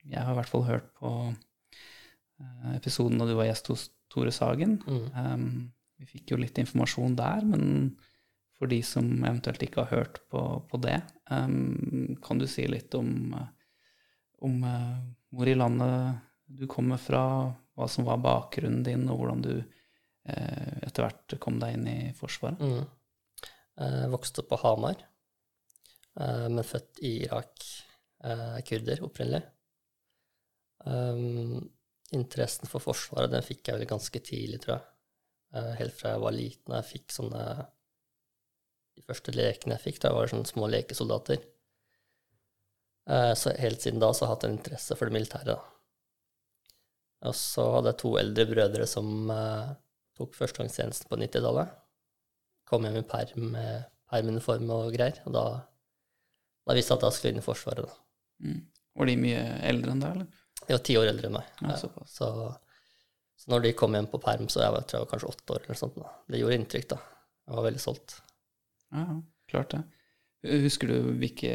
jeg 0.03 0.19
har 0.19 0.33
i 0.33 0.37
hvert 0.37 0.51
fall 0.51 0.65
hørt 0.67 0.89
på 0.99 1.11
eh, 1.31 2.71
episoden 2.75 3.19
da 3.19 3.27
du 3.27 3.35
var 3.37 3.47
gjest 3.47 3.71
hos 3.71 3.85
Tore 4.11 4.33
Sagen. 4.35 4.77
Mm. 4.85 5.05
Um, 5.15 5.45
vi 5.99 6.09
fikk 6.09 6.33
jo 6.33 6.39
litt 6.41 6.59
informasjon 6.61 7.15
der, 7.17 7.45
men 7.47 7.93
for 8.57 8.69
de 8.69 8.81
som 8.85 9.07
eventuelt 9.23 9.63
ikke 9.65 9.85
har 9.85 9.93
hørt 9.93 10.19
på, 10.31 10.41
på 10.69 10.79
det, 10.83 10.99
um, 11.31 12.15
kan 12.23 12.41
du 12.41 12.47
si 12.49 12.67
litt 12.69 12.93
om, 12.99 13.33
eh, 13.39 13.47
om 14.45 14.59
uh, 14.67 14.99
hvor 15.33 15.49
i 15.49 15.57
landet 15.57 16.19
du 16.53 16.67
kommer 16.69 16.99
fra, 17.01 17.23
hva 17.73 17.87
som 17.89 18.05
var 18.05 18.21
bakgrunnen 18.21 18.83
din, 18.85 19.07
og 19.09 19.21
hvordan 19.21 19.45
du 19.45 19.53
uh, 19.57 20.75
etter 20.83 21.07
hvert 21.07 21.39
kom 21.41 21.57
deg 21.63 21.79
inn 21.79 21.87
i 21.89 21.97
Forsvaret? 22.17 22.61
Mm. 22.61 22.83
Jeg 23.73 24.11
vokste 24.13 24.43
opp 24.43 24.51
på 24.51 24.59
Hamar, 24.61 24.99
men 26.19 26.65
født 26.67 26.99
i 27.01 27.15
Irak. 27.25 27.63
Eh, 28.23 28.57
kurder 28.67 29.01
opprinnelig. 29.03 29.43
Um, 30.85 31.63
interessen 32.15 32.67
for 32.67 32.83
Forsvaret 32.83 33.31
den 33.31 33.45
fikk 33.45 33.69
jeg 33.69 33.79
vel 33.79 33.89
ganske 33.89 34.21
tidlig, 34.23 34.61
tror 34.63 34.77
jeg. 34.77 34.85
Eh, 35.53 35.71
helt 35.79 35.95
fra 35.97 36.13
jeg 36.15 36.23
var 36.23 36.35
liten 36.35 36.75
jeg 36.75 36.89
fikk 36.89 37.13
sånne 37.13 37.41
De 38.97 39.03
første 39.05 39.33
lekene 39.33 39.75
jeg 39.77 39.83
fikk, 39.87 39.99
da 40.03 40.11
var 40.13 40.25
det 40.25 40.33
sånne 40.33 40.49
små 40.49 40.67
lekesoldater. 40.69 41.39
Eh, 43.09 43.31
så 43.37 43.55
helt 43.57 43.81
siden 43.81 44.01
da 44.01 44.11
så 44.13 44.27
har 44.27 44.35
jeg 44.35 44.35
hatt 44.35 44.45
en 44.47 44.57
interesse 44.59 44.97
for 44.97 45.09
det 45.09 45.17
militære. 45.17 45.55
Og 47.27 47.33
så 47.39 47.65
hadde 47.77 47.93
jeg 47.93 47.99
to 48.03 48.11
eldre 48.21 48.45
brødre 48.51 48.87
som 48.89 49.31
eh, 49.33 49.73
tok 50.19 50.37
førstegangstjenesten 50.37 51.09
på 51.09 51.19
90-tallet. 51.23 51.73
Kom 52.69 52.85
hjem 52.85 52.99
i 53.01 53.05
perm 53.09 53.49
med 53.55 53.89
permuniform 54.13 54.69
og 54.77 54.93
greier. 54.93 55.23
Og 55.25 55.33
da, 55.39 55.45
da 56.63 56.75
visste 56.77 56.93
jeg 56.93 57.01
at 57.01 57.07
jeg 57.09 57.17
skulle 57.17 57.33
inn 57.33 57.41
i 57.41 57.45
Forsvaret. 57.45 57.87
da. 57.87 58.47
Mm. 58.47 58.59
Var 58.99 59.09
de 59.09 59.15
mye 59.19 59.41
eldre 59.71 59.93
enn 59.93 60.03
deg, 60.03 60.17
eller? 60.17 60.43
De 60.63 60.75
var 60.75 60.83
ti 60.87 60.95
år 60.99 61.09
eldre 61.11 61.29
enn 61.29 61.35
meg. 61.37 61.49
Ja, 61.61 61.73
Ja, 61.73 61.79
så, 62.07 62.29
så 63.35 63.49
når 63.51 63.65
de 63.65 63.73
kom 63.79 63.97
hjem 63.97 64.07
på 64.11 64.21
perm, 64.23 64.47
så 64.51 64.61
jeg 64.63 64.75
var, 64.75 64.85
tror 64.87 64.99
jeg 65.01 65.05
var 65.07 65.11
kanskje 65.11 65.31
åtte 65.33 65.55
år 65.57 65.65
eller 65.65 65.79
sånt. 65.79 65.97
Da. 65.99 66.13
Det 66.31 66.39
gjorde 66.39 66.59
inntrykk, 66.61 66.87
da. 66.93 66.99
Jeg 67.43 67.57
var 67.57 67.67
veldig. 67.67 67.83
Ja, 68.93 69.03
ja, 69.03 69.17
klart 69.51 69.75
det. 69.75 69.83
Husker 70.63 70.91
du 70.91 71.11
hvilke 71.21 71.51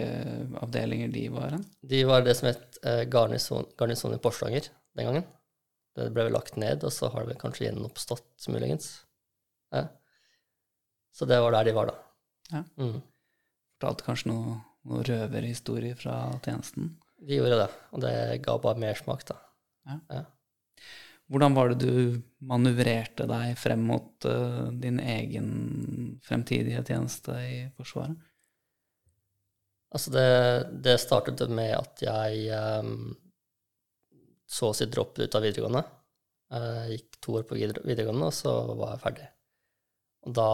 avdelinger 0.65 1.11
de 1.13 1.27
var 1.33 1.53
hen? 1.57 1.65
De 1.85 2.03
var 2.09 2.25
det 2.25 2.35
som 2.39 2.49
het 2.49 2.79
eh, 2.83 3.03
garnison, 3.13 3.67
garnison 3.81 4.15
i 4.17 4.21
Porsanger 4.21 4.69
den 4.97 5.09
gangen. 5.09 5.27
Det 5.97 6.09
ble 6.15 6.29
vel 6.29 6.37
lagt 6.37 6.57
ned, 6.61 6.85
og 6.87 6.93
så 6.95 7.11
har 7.13 7.25
det 7.25 7.35
vel 7.35 7.41
kanskje 7.41 7.67
gjenoppstått, 7.67 8.47
muligens. 8.53 8.91
Ja. 9.75 9.87
Så 11.13 11.27
det 11.29 11.41
var 11.43 11.53
der 11.57 11.69
de 11.69 11.75
var, 11.77 11.91
da. 11.91 11.97
Ja. 12.53 12.63
Mm. 12.81 13.01
Fortalte 13.77 14.07
kanskje 14.07 14.31
noe, 14.31 14.57
noe 14.87 15.05
røverhistorie 15.07 15.97
fra 15.99 16.21
tjenesten? 16.45 16.93
De 17.19 17.39
gjorde 17.39 17.63
det, 17.65 17.71
og 17.93 18.03
det 18.05 18.15
ga 18.45 18.57
bare 18.63 18.81
mersmak, 18.83 19.25
da. 19.27 19.39
Hvordan 21.29 21.57
var 21.57 21.73
det 21.73 21.85
du 21.85 22.21
manøvrerte 22.49 23.27
deg 23.29 23.59
frem 23.61 23.83
mot 23.91 24.25
uh, 24.29 24.71
din 24.73 25.01
egen 25.03 25.51
fremtidige 26.25 26.81
tjeneste 26.89 27.35
i 27.45 27.59
Forsvaret? 27.77 28.17
Altså, 29.93 30.13
det, 30.13 30.29
det 30.85 30.99
startet 31.01 31.43
med 31.53 31.75
at 31.77 32.05
jeg 32.05 32.49
um, 32.85 33.13
så 34.49 34.71
å 34.71 34.77
si 34.77 34.89
droppet 34.89 35.29
ut 35.29 35.37
av 35.37 35.45
videregående. 35.45 35.85
Jeg 36.49 36.95
gikk 36.95 37.19
to 37.25 37.37
år 37.41 37.45
på 37.49 37.59
videregående, 37.59 38.31
og 38.31 38.37
så 38.37 38.55
var 38.73 38.95
jeg 38.95 39.03
ferdig. 39.05 39.29
Og 40.27 40.35
da 40.35 40.49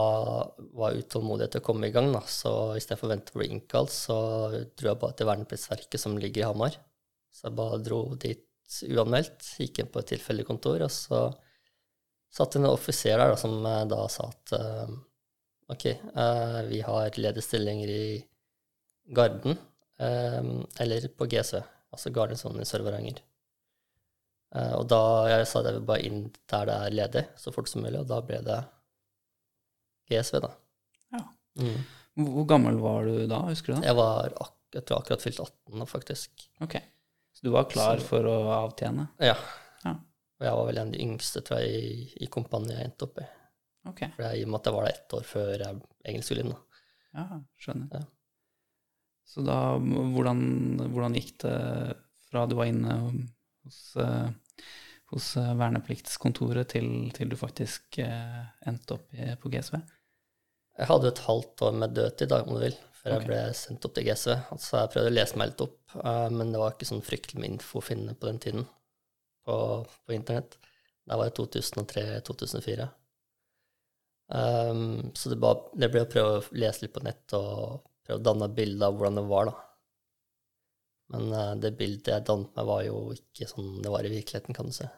var 0.76 0.92
jeg 0.92 1.06
utålmodig 1.06 1.46
etter 1.46 1.62
å 1.62 1.66
komme 1.66 1.88
i 1.88 1.94
gang, 1.94 2.10
da. 2.12 2.20
så 2.28 2.74
istedenfor 2.76 3.08
å 3.08 3.12
vente 3.14 3.32
på 3.32 3.38
å 3.38 3.42
bli 3.42 3.52
innkalt, 3.54 3.92
så 3.94 4.16
dro 4.76 4.90
jeg 4.90 5.00
bare 5.00 5.16
til 5.18 5.30
vernepliktsverket 5.30 6.02
som 6.02 6.18
ligger 6.20 6.42
i 6.42 6.48
Hamar. 6.50 6.76
Så 7.32 7.48
jeg 7.48 7.56
bare 7.58 7.80
dro 7.82 8.02
dit 8.20 8.44
uanmeldt, 8.92 9.48
gikk 9.60 9.80
inn 9.80 9.90
på 9.92 10.02
et 10.02 10.12
tilfeldig 10.14 10.46
kontor, 10.48 10.84
og 10.84 10.92
så 10.92 11.26
satt 12.34 12.56
en 12.58 12.68
offiser 12.68 13.18
der 13.18 13.32
da, 13.32 13.38
som 13.38 13.56
da 13.62 14.00
sa 14.10 14.28
at 14.32 14.54
uh, 14.58 14.94
ok, 15.70 15.84
uh, 16.16 16.60
vi 16.68 16.80
har 16.84 17.20
ledige 17.20 17.46
stillinger 17.46 17.92
i 17.94 18.06
Garden, 19.14 19.58
uh, 20.02 20.42
eller 20.82 21.08
på 21.14 21.28
GSØ, 21.30 21.62
altså 21.94 22.12
Gardensonen 22.14 22.64
i 22.64 22.68
Sør-Varanger. 22.68 23.22
Og 24.54 24.84
da 24.86 24.98
jeg 25.26 25.46
sa 25.50 25.58
at 25.58 25.66
jeg 25.66 25.74
vil 25.80 25.86
bare 25.88 26.02
inn 26.06 26.18
der 26.46 26.68
det 26.68 26.74
er 26.78 26.92
ledig, 26.94 27.22
så 27.42 27.50
fort 27.50 27.66
som 27.66 27.82
mulig, 27.82 27.98
og 27.98 28.06
da 28.06 28.20
ble 28.22 28.36
det 28.46 28.60
GSV, 30.10 30.40
da. 30.44 30.50
Ja. 31.14 31.22
Mm. 31.60 31.84
Hvor 32.34 32.46
gammel 32.50 32.76
var 32.82 33.04
du 33.08 33.26
da, 33.30 33.40
husker 33.48 33.72
du 33.74 33.80
det? 33.80 33.88
Jeg 33.88 33.96
var 33.98 34.32
ak 34.40 34.50
jeg 34.74 34.82
tror 34.88 34.98
akkurat 35.04 35.22
fylt 35.22 35.38
18 35.38 35.86
faktisk. 35.86 36.48
Ok. 36.64 36.72
Så 37.34 37.44
du 37.46 37.50
var 37.54 37.68
klar 37.70 37.98
Så- 38.00 38.06
for 38.08 38.26
å 38.26 38.36
avtjene? 38.56 39.04
Ja. 39.22 39.36
Ja. 39.84 39.92
Og 40.40 40.46
jeg 40.48 40.54
var 40.58 40.66
vel 40.66 40.78
en 40.80 40.88
av 40.88 40.92
de 40.96 41.02
yngste, 41.04 41.42
tror 41.46 41.60
jeg, 41.62 41.70
i, 41.78 42.24
i 42.24 42.26
kompaniet 42.26 42.74
jeg 42.80 42.88
endte 42.88 43.06
opp 43.06 43.20
i. 43.22 43.26
Ok, 43.86 44.00
For 44.16 44.24
jeg, 44.24 44.40
I 44.40 44.44
og 44.44 44.50
med 44.50 44.58
at 44.60 44.66
jeg 44.66 44.74
var 44.74 44.84
der 44.88 44.96
ett 44.96 45.14
år 45.14 45.24
før 45.28 45.52
jeg 45.62 45.80
egentlig 46.04 46.24
skulle 46.26 46.42
inn. 46.42 46.50
da. 46.56 46.80
ja, 47.14 47.38
skjønner. 47.62 47.88
Ja. 47.94 48.02
Så 49.30 49.44
da, 49.46 49.58
hvordan, 49.78 50.42
hvordan 50.90 51.14
gikk 51.20 51.38
det 51.44 51.54
fra 52.30 52.46
du 52.50 52.56
var 52.58 52.66
inne 52.72 52.96
hos, 53.62 53.78
eh, 53.96 54.30
hos 55.12 55.34
eh, 55.40 55.52
vernepliktskontoret 55.58 56.72
til, 56.74 56.88
til 57.16 57.30
du 57.32 57.36
faktisk 57.38 58.00
eh, 58.02 58.40
endte 58.68 58.96
opp 58.96 59.12
i, 59.16 59.30
på 59.40 59.52
GSV? 59.52 59.76
Jeg 60.74 60.90
hadde 60.90 61.12
et 61.12 61.22
halvt 61.26 61.62
år 61.68 61.76
med 61.82 61.94
dødtid, 61.94 62.30
da, 62.32 62.40
om 62.42 62.56
du 62.56 62.64
vil, 62.64 62.76
før 62.98 63.14
okay. 63.14 63.20
jeg 63.20 63.28
ble 63.28 63.40
sendt 63.58 63.86
opp 63.86 63.94
til 63.94 64.08
GSV. 64.08 64.32
Altså, 64.56 64.80
jeg 64.80 64.92
prøvde 64.94 65.12
å 65.12 65.14
lese 65.14 65.38
meg 65.38 65.52
litt 65.52 65.64
opp, 65.68 65.78
uh, 66.00 66.26
men 66.34 66.50
det 66.50 66.62
var 66.62 66.74
ikke 66.74 66.88
sånn 66.88 67.04
fryktelig 67.06 67.42
med 67.42 67.54
info 67.54 67.78
å 67.78 67.84
finne 67.84 68.16
på 68.18 68.26
den 68.26 68.40
tiden 68.42 68.66
på, 69.46 69.56
på 69.84 70.16
internett. 70.16 70.56
Det 71.04 71.18
var 71.20 71.30
i 71.30 71.34
2003-2004. 71.36 72.88
Um, 74.34 75.12
så 75.14 75.30
det, 75.30 75.38
bare, 75.38 75.68
det 75.78 75.90
ble 75.92 76.02
å 76.02 76.10
prøve 76.10 76.38
å 76.40 76.44
lese 76.56 76.86
litt 76.86 76.94
på 76.94 77.04
nett 77.04 77.36
og 77.36 77.84
prøve 78.06 78.18
å 78.18 78.24
danne 78.24 78.48
et 78.48 78.56
bilde 78.56 78.88
av 78.88 78.96
hvordan 78.96 79.20
det 79.20 79.26
var, 79.30 79.50
da. 79.52 79.73
Men 81.14 81.32
uh, 81.32 81.54
det 81.60 81.74
bildet 81.78 82.12
jeg 82.12 82.26
dannet 82.28 82.52
meg, 82.58 82.68
var 82.68 82.84
jo 82.86 83.00
ikke 83.14 83.48
sånn 83.50 83.80
det 83.84 83.92
var 83.94 84.06
i 84.06 84.12
virkeligheten, 84.12 84.56
kan 84.56 84.70
du 84.70 84.76
si. 84.76 84.88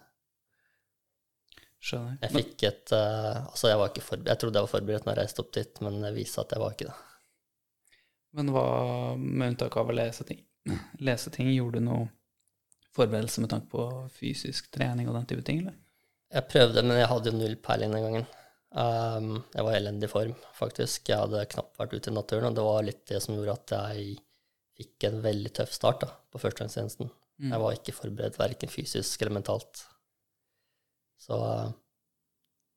Skjønner. 1.86 2.16
Jeg 2.24 2.34
fikk 2.34 2.66
et 2.66 2.94
uh, 2.96 3.44
Altså, 3.44 3.68
jeg 3.70 3.80
var 3.80 3.92
ikke 3.92 4.06
forberedt. 4.06 4.32
Jeg 4.32 4.42
trodde 4.42 4.58
jeg 4.58 4.66
var 4.66 4.74
forberedt 4.74 5.06
når 5.06 5.14
jeg 5.14 5.22
reiste 5.22 5.44
opp 5.44 5.52
dit, 5.54 5.82
men 5.86 6.00
det 6.02 6.14
viste 6.16 6.38
seg 6.38 6.46
at 6.46 6.56
jeg 6.56 6.64
var 6.64 6.76
ikke 6.76 6.88
det. 6.90 6.96
Men 8.36 8.52
hva, 8.52 8.66
med 9.16 9.54
unntak 9.54 9.76
av 9.80 9.92
å 9.92 9.96
lese 9.96 10.26
ting, 10.28 10.42
lese 11.00 11.32
ting, 11.32 11.48
gjorde 11.54 11.80
du 11.80 11.86
noe 11.86 12.08
forberedelse 12.96 13.42
med 13.44 13.52
tanke 13.52 13.70
på 13.72 13.84
fysisk 14.16 14.68
trening 14.72 15.08
og 15.08 15.16
den 15.16 15.28
type 15.30 15.44
ting, 15.46 15.62
eller? 15.62 15.76
Jeg 16.32 16.48
prøvde, 16.50 16.82
men 16.82 16.98
jeg 16.98 17.08
hadde 17.08 17.30
jo 17.30 17.38
null 17.38 17.54
peiling 17.64 17.94
den 17.94 18.04
gangen. 18.04 18.26
Um, 18.76 19.28
jeg 19.54 19.64
var 19.64 19.72
i 19.72 19.78
elendig 19.78 20.10
form, 20.12 20.34
faktisk. 20.56 21.08
Jeg 21.08 21.22
hadde 21.22 21.46
knapt 21.52 21.78
vært 21.80 21.94
ute 21.94 22.12
i 22.12 22.16
naturen, 22.16 22.48
og 22.50 22.56
det 22.58 22.64
var 22.66 22.84
litt 22.84 23.04
det 23.08 23.22
som 23.24 23.36
gjorde 23.36 23.54
at 23.56 23.74
jeg 23.76 24.16
fikk 24.76 25.08
en 25.08 25.20
veldig 25.24 25.52
tøff 25.56 25.74
start 25.74 26.04
da, 26.04 26.10
på 26.32 26.40
førstegangstjenesten. 26.42 27.10
Mm. 27.42 27.52
Jeg 27.52 27.62
var 27.62 27.76
ikke 27.76 27.96
forberedt, 27.96 28.40
verken 28.40 28.72
fysisk 28.72 29.22
eller 29.22 29.38
mentalt. 29.38 29.84
Så 31.20 31.36
uh, 31.36 31.70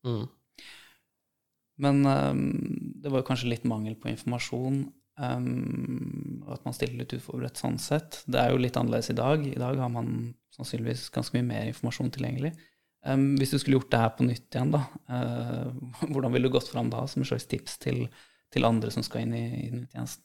mm. 0.08 0.26
Men 1.80 2.02
um, 2.04 2.46
det 3.00 3.12
var 3.12 3.22
jo 3.22 3.28
kanskje 3.28 3.52
litt 3.54 3.68
mangel 3.68 3.96
på 4.00 4.12
informasjon, 4.12 4.88
Um, 5.20 6.46
at 6.48 6.64
man 6.64 6.76
stiller 6.76 7.02
litt 7.02 7.14
uforberedt 7.18 7.60
sånn 7.60 7.76
sett. 7.82 8.22
Det 8.24 8.40
er 8.40 8.54
jo 8.54 8.62
litt 8.62 8.78
annerledes 8.80 9.12
i 9.12 9.18
dag. 9.18 9.44
I 9.44 9.60
dag 9.60 9.80
har 9.82 9.92
man 9.92 10.32
sannsynligvis 10.56 11.10
ganske 11.12 11.36
mye 11.36 11.48
mer 11.50 11.66
informasjon 11.68 12.14
tilgjengelig. 12.16 12.54
Um, 13.04 13.34
hvis 13.40 13.52
du 13.52 13.58
skulle 13.60 13.80
gjort 13.80 13.92
det 13.92 14.00
her 14.00 14.14
på 14.16 14.28
nytt 14.28 14.56
igjen, 14.56 14.72
da, 14.76 14.86
uh, 15.12 15.68
hvordan 16.12 16.36
ville 16.36 16.48
du 16.48 16.56
gått 16.56 16.72
fram 16.72 16.92
da, 16.94 17.04
som 17.08 17.24
et 17.24 17.32
slags 17.32 17.50
tips 17.52 17.78
til, 17.84 18.06
til 18.54 18.68
andre 18.68 18.92
som 18.96 19.04
skal 19.04 19.26
inn 19.26 19.36
i, 19.36 19.46
i 19.68 19.70
tjenesten? 19.92 20.24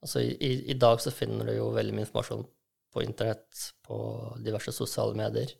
Altså, 0.00 0.22
i, 0.22 0.52
i, 0.70 0.74
dag 0.80 1.00
så 1.00 1.12
finner 1.12 1.50
du 1.50 1.54
jo 1.58 1.72
veldig 1.76 1.92
mye 1.94 2.06
informasjon 2.06 2.46
på 2.90 3.02
internett, 3.04 3.66
på 3.86 3.98
diverse 4.44 4.72
sosiale 4.72 5.16
medier. 5.18 5.52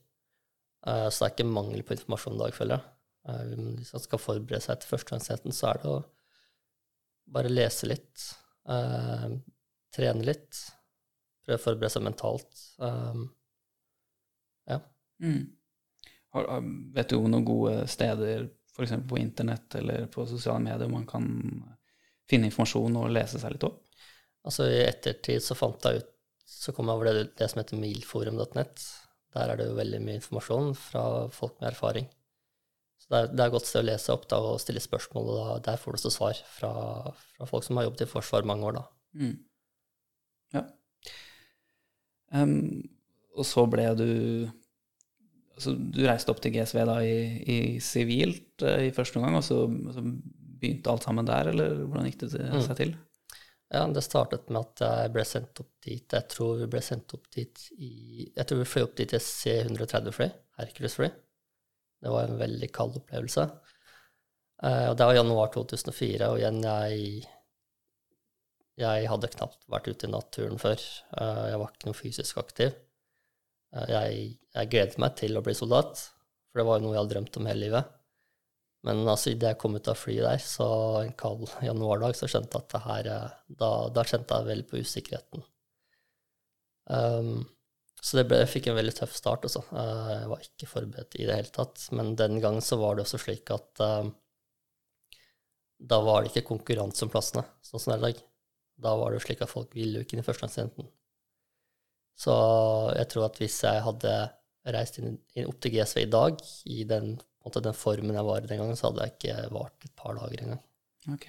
Uh, 0.87 1.09
så 1.09 1.25
det 1.25 1.27
er 1.27 1.35
ikke 1.35 1.53
mangel 1.53 1.85
på 1.85 1.95
informasjon 1.97 2.39
i 2.39 2.43
dag, 2.43 2.57
føler 2.57 2.79
jeg. 2.79 2.87
Uh, 3.29 3.75
hvis 3.79 3.93
man 3.95 4.05
skal 4.07 4.23
forberede 4.23 4.65
seg 4.65 4.81
til 4.81 4.93
førstegangstjenesten, 4.95 5.57
så 5.57 5.71
er 5.71 5.83
det 5.83 5.91
å 5.93 5.99
bare 7.31 7.53
lese 7.53 7.91
litt, 7.91 8.27
uh, 8.71 9.29
trene 9.95 10.27
litt, 10.27 10.63
prøve 11.45 11.61
å 11.61 11.65
forberede 11.67 11.95
seg 11.95 12.07
mentalt. 12.07 12.65
ja. 14.71 14.79
Mm. 15.21 15.45
Har, 16.33 16.49
vet 16.95 17.11
du 17.11 17.19
om 17.19 17.29
noen 17.29 17.45
gode 17.45 17.77
steder, 17.91 18.49
f.eks. 18.71 18.97
på 19.11 19.19
internett 19.19 19.75
eller 19.77 20.07
på 20.13 20.25
sosiale 20.31 20.63
medier, 20.63 20.89
man 20.89 21.07
kan 21.11 21.27
finne 22.31 22.49
informasjon 22.49 22.99
og 23.03 23.13
lese 23.13 23.41
seg 23.43 23.57
litt 23.57 23.67
opp? 23.67 23.90
Altså 24.47 24.67
I 24.71 24.81
ettertid 24.87 25.43
så 25.45 25.57
fant 25.59 25.85
jeg 25.85 26.01
ut 26.01 26.09
Så 26.51 26.73
kom 26.77 26.89
jeg 26.89 26.99
over 26.99 27.11
det, 27.13 27.27
det 27.39 27.47
som 27.51 27.61
heter 27.61 27.79
milforum.net. 27.81 28.83
Der 29.35 29.53
er 29.53 29.57
det 29.61 29.69
jo 29.69 29.77
veldig 29.79 30.01
mye 30.03 30.19
informasjon 30.19 30.73
fra 30.77 31.03
folk 31.33 31.61
med 31.61 31.71
erfaring. 31.71 32.09
Så 33.01 33.07
det 33.13 33.21
er, 33.21 33.29
det 33.31 33.41
er 33.45 33.47
et 33.47 33.55
godt 33.55 33.69
sted 33.69 33.85
å 33.85 33.87
lese 33.87 34.13
opp 34.13 34.27
da, 34.29 34.41
og 34.45 34.59
stille 34.61 34.83
spørsmål, 34.83 35.29
og 35.31 35.39
da, 35.39 35.55
der 35.71 35.79
får 35.81 35.97
du 35.97 36.03
så 36.03 36.11
svar 36.13 36.41
fra, 36.59 36.73
fra 37.37 37.47
folk 37.49 37.65
som 37.65 37.79
har 37.79 37.87
jobbet 37.87 38.03
i 38.05 38.09
Forsvaret 38.11 38.49
mange 38.51 38.67
år. 38.69 38.81
da. 38.81 38.85
Mm. 39.23 39.37
Ja. 40.57 40.65
Um, 42.35 42.83
og 43.39 43.47
så 43.47 43.65
ble 43.71 43.87
du 43.99 44.11
altså, 45.57 45.73
Du 45.75 46.03
reiste 46.07 46.31
opp 46.35 46.43
til 46.45 46.53
GSV 46.55 46.83
da 46.87 46.99
i, 47.03 47.17
i 47.43 47.57
sivilt 47.83 48.63
eh, 48.67 48.89
i 48.89 48.93
første 48.95 49.19
omgang, 49.19 49.39
og 49.41 49.47
så, 49.47 49.63
og 49.71 49.95
så 49.97 50.05
begynte 50.61 50.93
alt 50.93 51.07
sammen 51.07 51.27
der, 51.31 51.51
eller 51.55 51.81
hvordan 51.87 52.11
gikk 52.11 52.21
det 52.27 52.33
til, 52.35 52.51
Mm. 52.91 52.99
Ja, 53.71 53.87
Det 53.87 54.03
startet 54.03 54.49
med 54.51 54.65
at 54.65 54.83
jeg 54.83 55.11
ble 55.15 55.25
sendt 55.27 55.61
opp 55.63 55.71
dit 55.85 56.15
Jeg 56.17 56.29
tror 56.33 56.57
vi 56.59 56.67
ble 56.73 56.81
sendt 56.83 57.15
opp 57.15 57.29
dit 57.31 57.67
i 57.79 57.91
Jeg 58.27 58.47
tror 58.47 58.63
vi 58.63 58.69
fløy 58.69 58.87
opp 58.89 58.97
dit 58.99 59.13
i 59.15 59.21
C-130-fly, 59.23 60.27
Hercules-fly. 60.59 61.11
Det 62.01 62.11
var 62.11 62.27
en 62.27 62.41
veldig 62.41 62.71
kald 62.75 62.97
opplevelse. 62.99 63.45
Eh, 64.65 64.87
og 64.91 64.97
Det 64.97 65.07
var 65.07 65.19
januar 65.19 65.53
2004, 65.55 66.31
og 66.33 66.41
igjen 66.41 66.63
jeg 66.65 67.29
Jeg 68.81 69.09
hadde 69.13 69.29
knapt 69.37 69.67
vært 69.69 69.89
ute 69.93 70.09
i 70.09 70.11
naturen 70.11 70.59
før. 70.59 70.81
Eh, 71.21 71.47
jeg 71.53 71.63
var 71.63 71.71
ikke 71.71 71.91
noe 71.91 71.99
fysisk 71.99 72.43
aktiv. 72.43 72.75
Eh, 73.77 73.89
jeg, 73.93 74.21
jeg 74.57 74.71
gledet 74.73 74.99
meg 74.99 75.15
til 75.21 75.37
å 75.37 75.45
bli 75.47 75.55
soldat, 75.55 76.09
for 76.51 76.63
det 76.63 76.67
var 76.67 76.81
jo 76.81 76.87
noe 76.89 76.97
jeg 76.97 77.05
hadde 77.05 77.15
drømt 77.15 77.39
om 77.39 77.51
hele 77.51 77.67
livet. 77.69 78.00
Men 78.89 79.03
altså, 79.09 79.31
idet 79.33 79.51
jeg 79.53 79.59
kom 79.63 79.77
ut 79.77 79.89
av 79.93 79.99
flyet 80.01 80.25
der, 80.27 80.43
så 80.45 80.67
en 81.03 81.13
kald 81.23 81.49
januardag, 81.65 82.17
så 82.17 82.29
skjønte 82.31 82.57
jeg 82.57 82.65
at 82.67 82.75
det 82.77 82.83
her 82.87 83.11
eh, 83.17 83.39
Da, 83.63 83.71
da 83.99 84.05
kjente 84.09 84.39
jeg 84.41 84.51
veldig 84.53 84.69
på 84.71 84.83
usikkerheten. 84.85 85.45
Um, 86.91 87.47
Så 88.01 88.17
det 88.17 88.25
ble, 88.31 88.39
jeg 88.41 88.49
fikk 88.49 88.67
en 88.71 88.79
veldig 88.79 88.95
tøff 88.97 89.13
start, 89.17 89.45
altså. 89.49 89.61
Eh, 89.77 90.11
Jeg 90.15 90.29
var 90.33 90.45
ikke 90.47 90.69
forberedt 90.71 91.17
i 91.21 91.27
det 91.29 91.37
hele 91.37 91.53
tatt. 91.53 91.83
Men 91.97 92.15
den 92.17 92.41
gangen 92.41 92.65
så 92.65 92.79
var 92.81 92.97
det 92.97 93.05
også 93.05 93.21
slik 93.21 93.53
at 93.57 93.83
um, 93.85 94.15
da 95.93 95.99
var 96.05 96.23
det 96.23 96.31
ikke 96.31 96.47
konkurranse 96.51 97.05
om 97.07 97.11
plassene, 97.13 97.43
sånn 97.65 97.81
som 97.83 97.93
det 97.93 97.97
er 97.97 98.01
i 98.01 98.07
dag. 98.07 98.23
Da 98.87 98.95
var 99.01 99.11
det 99.13 99.21
jo 99.21 99.27
slik 99.27 99.43
at 99.45 99.53
folk 99.53 99.75
ville 99.77 100.01
jo 100.01 100.07
ikke 100.07 100.17
inn 100.17 100.23
i 100.23 100.27
førstegangstjenesten. 100.27 100.89
Så 102.21 102.35
jeg 102.99 103.09
tror 103.13 103.27
at 103.27 103.39
hvis 103.41 103.57
jeg 103.65 103.85
hadde 103.87 104.15
reist 104.77 104.99
inn, 105.01 105.17
inn 105.37 105.49
opp 105.49 105.61
til 105.65 105.73
GSV 105.75 106.03
i 106.05 106.11
dag, 106.13 106.43
i 106.69 106.85
den, 106.89 107.15
måte, 107.47 107.63
den 107.65 107.77
formen 107.77 108.17
jeg 108.19 108.27
var 108.27 108.41
i 108.45 108.49
den 108.51 108.61
gangen, 108.61 108.77
så 108.79 108.89
hadde 108.91 109.07
jeg 109.07 109.17
ikke 109.17 109.37
vart 109.55 109.87
et 109.89 109.95
par 109.97 110.17
dager 110.19 110.43
engang. 110.45 110.63
Ok. 111.15 111.27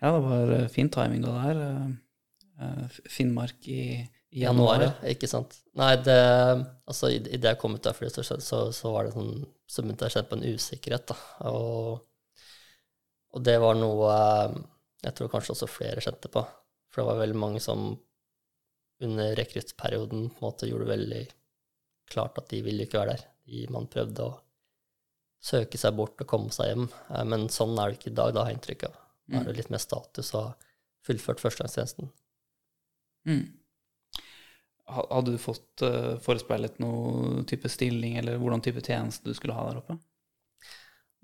Ja, 0.00 0.10
det 0.12 0.22
var 0.26 0.52
eh, 0.58 0.68
fin 0.72 0.90
timing 0.92 1.24
da 1.24 1.34
det 1.46 1.66
eh, 1.66 1.86
eh, 2.66 2.96
Finnmark 3.12 3.68
i, 3.72 3.80
i 4.36 4.42
januar. 4.44 4.82
ja, 4.84 4.90
ikke 5.14 5.28
sant. 5.30 5.58
Nei, 5.76 5.94
det 6.04 6.16
Altså, 6.86 7.08
i- 7.12 7.20
idet 7.34 7.50
jeg 7.54 7.58
kom 7.60 7.74
ut 7.76 7.82
derfra, 7.84 8.08
så, 8.12 8.22
så, 8.40 8.60
så 8.72 8.92
var 8.94 9.04
det 9.08 9.14
sånn 9.16 9.32
Så 9.66 9.82
begynte 9.82 10.06
jeg 10.06 10.12
å 10.12 10.16
kjenne 10.16 10.30
på 10.30 10.36
en 10.38 10.56
usikkerhet, 10.56 11.06
da. 11.10 11.16
Og, 11.50 12.04
og 13.34 13.42
det 13.44 13.56
var 13.60 13.74
noe 13.78 14.10
jeg 15.04 15.14
tror 15.14 15.28
kanskje 15.32 15.52
også 15.56 15.66
flere 15.70 16.00
kjente 16.02 16.30
på. 16.32 16.40
For 16.90 17.02
det 17.02 17.08
var 17.10 17.18
veldig 17.20 17.38
mange 17.38 17.60
som 17.62 17.88
under 19.04 19.34
rekruttperioden 19.36 20.28
på 20.30 20.38
en 20.40 20.46
måte 20.46 20.68
gjorde 20.70 20.86
det 20.86 20.92
veldig 20.94 21.24
klart 22.10 22.38
at 22.40 22.48
de 22.52 22.62
ville 22.64 22.86
ikke 22.86 23.00
være 23.02 23.16
der. 23.16 23.24
De, 23.46 23.64
man 23.72 23.88
prøvde 23.90 24.26
å 24.26 24.36
søke 25.46 25.78
seg 25.78 25.96
bort 25.98 26.20
og 26.22 26.30
komme 26.30 26.54
seg 26.54 26.72
hjem. 26.72 26.88
Eh, 27.10 27.24
Men 27.28 27.48
sånn 27.52 27.76
er 27.78 27.92
det 27.92 28.00
ikke 28.00 28.12
i 28.12 28.18
dag, 28.20 28.34
da 28.34 28.44
har 28.44 28.52
jeg 28.52 28.60
inntrykk 28.60 28.88
av. 28.88 28.96
Da 29.26 29.40
er 29.40 29.48
det 29.48 29.56
litt 29.58 29.70
mer 29.74 29.82
status 29.82 30.32
å 30.34 30.42
ha 30.44 30.50
fullført 31.06 31.42
førstegangstjenesten. 31.42 32.10
Mm. 33.26 33.46
Hadde 34.86 35.32
du 35.34 35.38
fått 35.42 35.82
uh, 35.82 36.14
forespeilet 36.22 36.78
noe 36.82 37.42
type 37.50 37.66
stilling, 37.70 38.20
eller 38.20 38.38
hvordan 38.38 38.62
type 38.62 38.84
tjeneste 38.86 39.26
du 39.26 39.34
skulle 39.34 39.56
ha 39.56 39.64
der 39.66 39.80
oppe? 39.80 39.96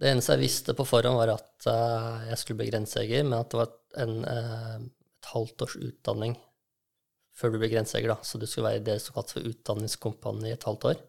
Det 0.03 0.11
eneste 0.11 0.35
jeg 0.35 0.43
visste 0.49 0.75
på 0.75 0.87
forhånd, 0.89 1.15
var 1.15 1.31
at 1.37 1.67
eh, 1.71 2.25
jeg 2.33 2.39
skulle 2.41 2.59
bli 2.59 2.71
grensejeger, 2.73 3.23
men 3.23 3.37
at 3.39 3.53
det 3.53 3.61
var 3.61 3.69
en, 4.03 4.17
eh, 4.27 4.73
et 5.21 5.29
halvt 5.31 5.63
års 5.63 5.77
utdanning 5.79 6.35
før 7.39 7.55
du 7.55 7.61
ble 7.63 7.69
grensejeger. 7.71 8.17
Så 8.27 8.41
du 8.41 8.49
skulle 8.49 8.73
være 8.73 8.81
i 8.81 8.87
det 8.89 8.97
som 9.05 9.15
kalles 9.15 9.37
for 9.37 9.47
utdanningskompani 9.47 10.51
i 10.51 10.57
et 10.57 10.67
halvt 10.67 10.89
år. 10.91 11.05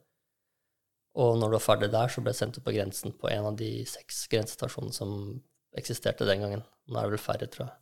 Og 1.13 1.37
når 1.37 1.51
du 1.51 1.57
var 1.59 1.65
ferdig 1.67 1.91
der, 1.93 2.09
så 2.09 2.23
ble 2.23 2.33
jeg 2.33 2.41
sendt 2.41 2.57
ut 2.57 2.65
på 2.65 2.73
grensen 2.73 3.13
på 3.13 3.29
en 3.29 3.51
av 3.51 3.57
de 3.59 3.69
seks 3.89 4.25
grensestasjonene 4.31 4.95
som 4.95 5.15
eksisterte 5.77 6.25
den 6.25 6.41
gangen. 6.41 6.63
Nå 6.89 6.99
er 6.99 7.07
det 7.07 7.15
vel 7.15 7.21
færre, 7.21 7.49
tror 7.53 7.67
jeg. 7.67 7.79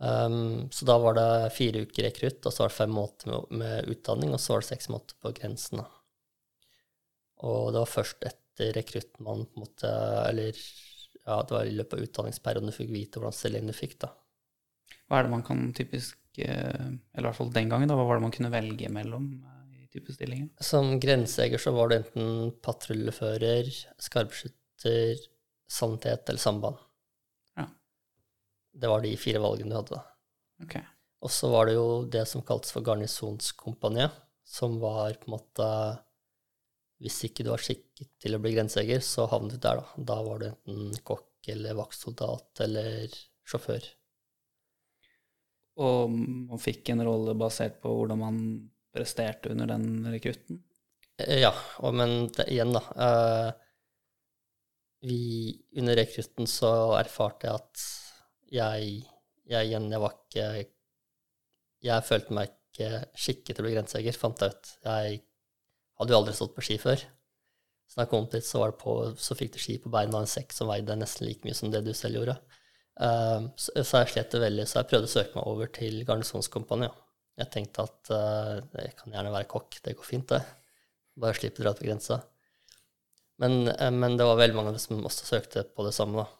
Um, 0.00 0.70
så 0.72 0.86
da 0.88 0.96
var 0.96 1.16
det 1.18 1.52
fire 1.52 1.82
uker 1.84 2.06
rekrutt, 2.08 2.40
og 2.48 2.54
så 2.54 2.64
var 2.64 2.70
det 2.72 2.78
fem 2.78 2.94
måneder 2.96 3.28
med, 3.28 3.58
med 3.60 3.90
utdanning, 3.92 4.32
og 4.32 4.40
så 4.40 4.54
var 4.54 4.64
det 4.64 4.70
seks 4.70 4.88
måneder 4.92 5.18
på 5.20 5.34
grensen. 5.36 5.82
da. 5.82 5.88
Og 7.44 7.72
det 7.74 7.82
var 7.82 7.92
først 7.98 8.24
etter 8.30 8.72
rekrutt 8.76 9.20
man 9.24 9.46
på 9.48 9.56
en 9.56 9.64
måte 9.64 9.90
Eller 10.28 10.56
ja, 11.24 11.38
det 11.40 11.54
var 11.54 11.68
i 11.68 11.76
løpet 11.76 11.96
av 11.96 12.04
utdanningsperioden 12.04 12.68
du 12.68 12.74
fikk 12.74 12.90
vite 12.92 13.20
hvordan 13.20 13.36
stillingen 13.36 13.72
du 13.72 13.76
fikk, 13.76 13.98
da. 14.04 14.10
Hva 15.08 15.20
er 15.20 15.26
det 15.26 15.34
man 15.34 15.44
kan 15.46 15.62
typisk, 15.76 16.18
eh, 16.38 16.88
eller 16.88 17.24
i 17.24 17.28
hvert 17.28 17.38
fall 17.38 17.52
den 17.54 17.70
gangen, 17.72 17.90
da, 17.90 17.96
hva 17.98 18.06
var 18.08 18.18
det 18.18 18.24
man 18.24 18.34
kunne 18.34 18.52
velge 18.52 18.90
mellom 18.92 19.30
eh, 19.44 19.59
type 19.92 20.14
stillinger? 20.14 20.48
Som 20.64 20.94
grensejeger 21.02 21.60
så 21.62 21.72
var 21.76 21.90
du 21.90 21.96
enten 21.98 22.30
patruljefører, 22.64 23.70
skarpskytter, 24.02 25.26
sannhet 25.70 26.30
eller 26.30 26.42
samband. 26.42 26.80
Ja. 27.58 27.66
Det 28.72 28.90
var 28.90 29.04
de 29.04 29.12
fire 29.20 29.42
valgene 29.42 29.74
du 29.74 29.80
hadde, 29.82 30.06
Okay. 30.60 30.82
Og 31.24 31.30
så 31.32 31.48
var 31.52 31.68
det 31.68 31.76
jo 31.76 32.02
det 32.08 32.26
som 32.28 32.42
kaltes 32.44 32.72
for 32.74 32.84
garnisonskompaniet, 32.84 34.12
som 34.44 34.78
var 34.82 35.14
på 35.20 35.28
en 35.28 35.36
måte 35.38 35.68
Hvis 37.00 37.22
ikke 37.24 37.46
du 37.46 37.48
var 37.48 37.62
skikket 37.64 38.10
til 38.20 38.36
å 38.36 38.40
bli 38.44 38.50
grensejeger, 38.52 39.00
så 39.00 39.24
havnet 39.30 39.54
du 39.56 39.62
der, 39.64 39.78
da. 39.80 40.04
Da 40.10 40.18
var 40.20 40.42
du 40.42 40.50
enten 40.50 40.98
kokk 41.00 41.48
eller 41.48 41.78
vaktsoldat 41.78 42.60
eller 42.60 43.14
sjåfør. 43.48 43.86
Og 45.80 46.12
man 46.12 46.60
fikk 46.60 46.90
en 46.92 47.00
rolle 47.06 47.32
basert 47.40 47.80
på 47.80 47.94
hvordan 47.94 48.20
man 48.20 48.42
presterte 48.94 49.52
under 49.52 49.70
den 49.70 50.06
rekrutten? 50.12 50.62
Eh, 51.20 51.40
Ja, 51.44 51.52
og, 51.80 51.94
men 51.94 52.28
det, 52.36 52.48
igjen, 52.52 52.74
da. 52.76 52.82
Uh, 52.96 53.50
vi, 55.06 55.20
under 55.80 55.96
rekrutten 55.96 56.48
så 56.50 56.70
erfarte 56.98 57.48
jeg 57.48 57.60
at 57.60 57.84
jeg, 58.50 58.96
jeg 59.48 59.68
igjen, 59.70 59.86
jeg 59.92 60.02
var 60.02 60.16
ikke 60.18 60.46
Jeg 61.80 62.04
følte 62.04 62.34
meg 62.36 62.50
ikke 62.50 62.98
skikket 63.16 63.56
til 63.56 63.64
å 63.64 63.66
bli 63.66 63.72
grensejeger, 63.76 64.18
fant 64.18 64.42
jeg 64.42 64.52
ut. 64.52 64.72
Jeg 64.84 65.22
hadde 66.00 66.14
jo 66.14 66.18
aldri 66.20 66.34
stått 66.36 66.54
på 66.56 66.64
ski 66.64 66.76
før. 66.80 67.02
Så 67.90 67.98
da 67.98 68.04
jeg 68.04 68.10
kom 68.12 68.26
dit, 68.30 68.46
så, 68.46 68.62
på, 68.78 68.96
så 69.18 69.36
fikk 69.38 69.54
du 69.54 69.60
ski 69.62 69.78
på 69.82 69.90
beina 69.92 70.14
av 70.14 70.26
en 70.26 70.30
sekk 70.30 70.52
som 70.54 70.70
veide 70.70 70.94
nesten 70.98 71.26
like 71.26 71.42
mye 71.46 71.56
som 71.56 71.72
det 71.72 71.82
du 71.86 71.90
selv 71.96 72.20
gjorde. 72.20 72.36
Uh, 73.00 73.48
så, 73.58 73.74
så 73.80 74.02
jeg 74.02 74.12
slet 74.12 74.36
det 74.36 74.42
veldig, 74.44 74.66
så 74.68 74.80
jeg 74.80 74.90
prøvde 74.92 75.08
å 75.08 75.14
søke 75.14 75.38
meg 75.38 75.48
over 75.50 75.72
til 75.74 76.02
garnisonskompaniet. 76.06 77.00
Jeg 77.40 77.48
tenkte 77.54 77.86
at 77.86 78.10
uh, 78.12 78.58
jeg 78.76 78.96
kan 78.98 79.14
gjerne 79.14 79.32
være 79.32 79.48
kokk, 79.48 79.78
det 79.84 79.96
går 79.96 80.06
fint, 80.06 80.34
det. 80.34 80.42
Bare 81.20 81.36
slippe 81.36 81.62
å 81.62 81.66
dra 81.66 81.72
til 81.76 81.88
grensa. 81.88 82.20
Men, 83.40 83.62
uh, 83.70 83.88
men 83.94 84.18
det 84.20 84.26
var 84.28 84.40
veldig 84.40 84.58
mange 84.58 84.82
som 84.82 85.00
også 85.00 85.28
søkte 85.28 85.64
på 85.64 85.86
det 85.86 85.94
samme, 85.96 86.24
da. 86.24 86.36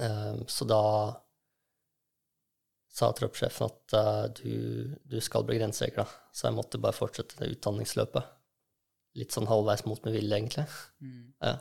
Eh, 0.00 0.36
Så 0.48 0.64
da 0.70 0.82
sa 2.90 3.10
troppssjefen 3.14 3.66
at 3.66 3.94
uh, 3.98 4.26
du, 4.38 4.94
du 5.10 5.18
skal 5.22 5.44
bli 5.48 5.58
grensejeger, 5.58 6.04
da. 6.04 6.30
Så 6.34 6.46
jeg 6.46 6.58
måtte 6.58 6.80
bare 6.82 6.96
fortsette 6.96 7.40
det 7.40 7.50
utdanningsløpet. 7.56 8.30
Litt 9.18 9.34
sånn 9.34 9.50
halvveis 9.50 9.82
mot 9.90 9.98
min 10.06 10.14
vilje, 10.14 10.38
egentlig. 10.38 10.68
Ja. 11.42 11.56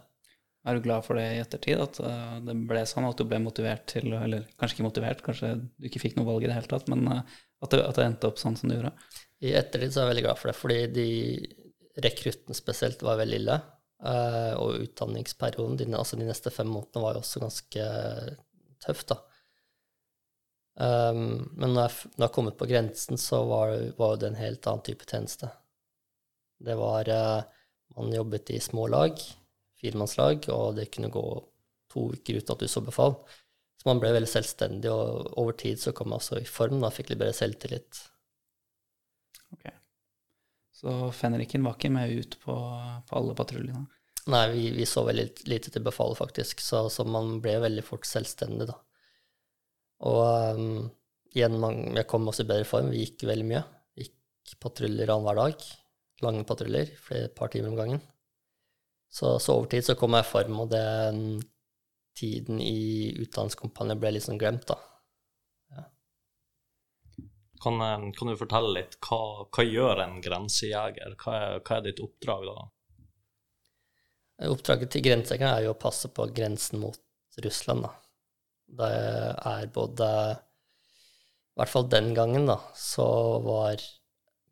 Er 0.67 0.75
du 0.75 0.83
glad 0.85 1.05
for 1.07 1.17
det 1.17 1.23
i 1.33 1.41
ettertid, 1.41 1.79
at 1.81 1.97
det 2.45 2.53
ble 2.69 2.81
sånn 2.85 3.07
at 3.07 3.17
du 3.17 3.23
ble 3.25 3.39
motivert 3.41 3.85
til 3.89 4.11
Eller 4.11 4.43
kanskje 4.59 4.75
ikke 4.75 4.85
motivert, 4.85 5.21
kanskje 5.25 5.53
du 5.55 5.87
ikke 5.87 6.01
fikk 6.03 6.17
noe 6.17 6.27
valg 6.27 6.43
i 6.43 6.49
det 6.51 6.57
hele 6.57 6.69
tatt, 6.69 6.89
men 6.91 7.07
at 7.63 7.73
det, 7.73 7.81
at 7.83 7.97
det 7.99 8.05
endte 8.05 8.29
opp 8.29 8.39
sånn 8.41 8.57
som 8.59 8.71
det 8.71 8.79
gjorde? 8.79 8.93
I 9.43 9.55
ettertid 9.55 9.93
så 9.93 10.01
er 10.01 10.07
jeg 10.07 10.13
veldig 10.13 10.25
glad 10.27 10.39
for 10.39 10.51
det, 10.51 10.57
fordi 10.59 10.79
de 10.95 11.07
rekruttene 12.03 12.57
spesielt 12.57 13.03
var 13.03 13.19
veldig 13.19 13.39
ille. 13.41 13.57
eh, 14.11 14.53
Og 14.59 14.85
utdanningsperioden, 14.85 15.77
de, 15.79 15.89
altså 15.95 16.19
de 16.19 16.27
neste 16.27 16.53
fem 16.55 16.69
månedene, 16.71 17.03
var 17.03 17.17
jo 17.17 17.23
også 17.23 17.43
ganske 17.43 17.87
tøff, 18.85 19.05
da. 19.11 19.19
Um, 20.79 21.49
men 21.59 21.73
når 21.75 21.89
jeg, 21.89 22.11
når 22.15 22.23
jeg 22.25 22.33
kom 22.37 22.47
ut 22.47 22.59
på 22.59 22.67
grensen, 22.69 23.19
så 23.19 23.41
var, 23.49 23.73
var 23.97 24.15
det 24.21 24.29
en 24.29 24.39
helt 24.39 24.67
annen 24.69 24.85
type 24.87 25.07
tjeneste. 25.09 25.49
Det 26.59 26.75
var 26.79 27.09
eh, 27.11 27.41
Man 27.97 28.13
jobbet 28.13 28.51
i 28.53 28.59
små 28.63 28.85
lag, 28.87 29.19
firemannslag, 29.81 30.45
og 30.53 30.75
det 30.77 30.91
kunne 30.93 31.09
gå 31.11 31.23
to 31.91 32.05
uker 32.13 32.37
uten 32.39 32.53
at 32.53 32.63
du 32.63 32.67
så 32.69 32.83
befal. 32.85 33.15
Så 33.79 33.87
man 33.87 34.01
ble 34.01 34.11
veldig 34.11 34.27
selvstendig, 34.27 34.91
og 34.91 35.29
over 35.39 35.55
tid 35.59 35.79
så 35.79 35.93
kom 35.95 36.11
jeg 36.11 36.19
også 36.19 36.41
i 36.41 36.47
form, 36.49 36.81
da 36.83 36.91
fikk 36.91 37.13
litt 37.13 37.21
bedre 37.21 37.35
selvtillit. 37.37 38.01
Ok. 39.55 39.69
Så 40.81 40.95
fenriken 41.15 41.63
var 41.63 41.77
ikke 41.77 41.93
med 41.95 42.11
ut 42.11 42.35
på, 42.43 42.55
på 43.07 43.17
alle 43.19 43.35
patruljene? 43.39 43.85
Nei, 44.29 44.43
vi, 44.51 44.65
vi 44.75 44.85
så 44.85 45.05
veldig 45.07 45.47
lite 45.49 45.71
til 45.71 45.83
befalet, 45.85 46.19
faktisk, 46.19 46.59
så, 46.63 46.83
så 46.91 47.05
man 47.07 47.37
ble 47.43 47.55
veldig 47.63 47.85
fort 47.87 48.07
selvstendig, 48.07 48.67
da. 48.69 48.75
Og 50.09 50.59
um, 50.59 50.89
igjen, 51.35 51.55
man, 51.59 51.79
jeg 51.95 52.07
kom 52.11 52.27
også 52.29 52.43
i 52.43 52.49
bedre 52.51 52.67
form, 52.67 52.91
vi 52.93 53.05
gikk 53.05 53.25
veldig 53.29 53.47
mye. 53.47 53.63
Gikk 53.99 54.57
patruljer 54.63 55.11
annenhver 55.11 55.39
dag, 55.39 55.65
lange 56.25 56.43
patruljer, 56.47 56.91
flere 56.99 57.31
par 57.35 57.51
timer 57.53 57.71
om 57.71 57.79
gangen. 57.79 58.03
Så, 59.09 59.37
så 59.41 59.55
over 59.55 59.71
tid 59.71 59.87
så 59.87 59.95
kom 59.97 60.19
jeg 60.19 60.27
i 60.27 60.29
form, 60.29 60.59
og 60.65 60.71
den 60.75 61.23
tiden 62.19 62.61
i 62.61 63.15
utdanningskompaniet 63.23 64.01
ble 64.01 64.13
litt 64.15 64.27
sånn 64.27 64.41
glemt, 64.41 64.67
da. 64.69 64.77
Kan, 67.63 67.81
eh, 67.81 68.11
kan 68.15 68.27
du 68.27 68.37
fortelle 68.39 68.71
litt 68.77 68.97
hva, 69.03 69.21
hva 69.51 69.63
gjør 69.67 70.03
en 70.05 70.19
grensejeger? 70.23 71.15
Hva 71.19 71.33
er, 71.39 71.57
hva 71.59 71.77
er 71.79 71.87
ditt 71.89 71.99
oppdrag 72.03 72.45
da? 72.47 72.59
Oppdraget 74.47 74.93
til 74.93 75.03
grensejegeren 75.03 75.57
er 75.57 75.65
jo 75.65 75.73
å 75.73 75.79
passe 75.81 76.07
på 76.15 76.29
grensen 76.35 76.79
mot 76.79 76.99
Russland, 77.43 77.83
da. 77.83 77.91
Det 78.79 78.91
er 79.51 79.67
både 79.75 80.07
I 80.37 81.59
hvert 81.59 81.73
fall 81.73 81.89
den 81.91 82.13
gangen, 82.15 82.45
da, 82.47 82.55
så 82.77 83.07
var 83.43 83.81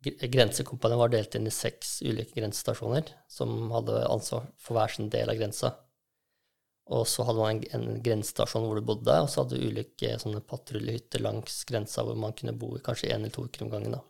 gr- 0.04 0.28
Grensekompaniet 0.28 1.00
var 1.00 1.12
delt 1.14 1.38
inn 1.38 1.48
i 1.48 1.54
seks 1.54 2.02
ulike 2.04 2.36
grensestasjoner 2.36 3.14
som 3.32 3.70
hadde 3.72 4.02
ansvar 4.10 4.50
for 4.60 4.76
hver 4.76 4.92
sin 4.92 5.08
del 5.14 5.32
av 5.32 5.40
grensa. 5.40 5.72
Og 6.88 7.04
så 7.08 7.24
hadde 7.28 7.40
man 7.42 7.58
en, 7.58 7.64
en 7.76 8.02
grensestasjon 8.04 8.64
hvor 8.64 8.78
du 8.78 8.86
bodde, 8.88 9.16
og 9.20 9.28
så 9.28 9.42
hadde 9.42 9.58
du 9.58 9.66
ulike 9.68 10.14
sånne 10.22 10.40
patruljehytter 10.48 11.20
langs 11.24 11.60
grensa 11.68 12.04
hvor 12.06 12.16
man 12.16 12.36
kunne 12.36 12.56
bo 12.56 12.72
i 12.76 12.84
kanskje 12.84 13.10
én 13.12 13.20
eller 13.20 13.34
to 13.34 13.44
uker 13.44 13.66
om 13.66 13.72
gangen. 13.74 13.98
da. 13.98 14.02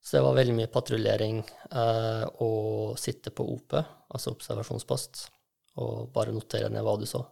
Så 0.00 0.16
det 0.16 0.22
var 0.24 0.36
veldig 0.36 0.54
mye 0.56 0.70
patruljering 0.72 1.42
eh, 1.42 2.24
og 2.44 2.96
sitte 3.00 3.32
på 3.36 3.44
OP, 3.54 3.76
altså 4.08 4.32
observasjonspost, 4.32 5.26
og 5.80 6.08
bare 6.14 6.32
notere 6.36 6.70
ned 6.72 6.84
hva 6.84 6.96
du 7.00 7.06
så. 7.08 7.22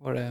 Var 0.00 0.16
det 0.16 0.26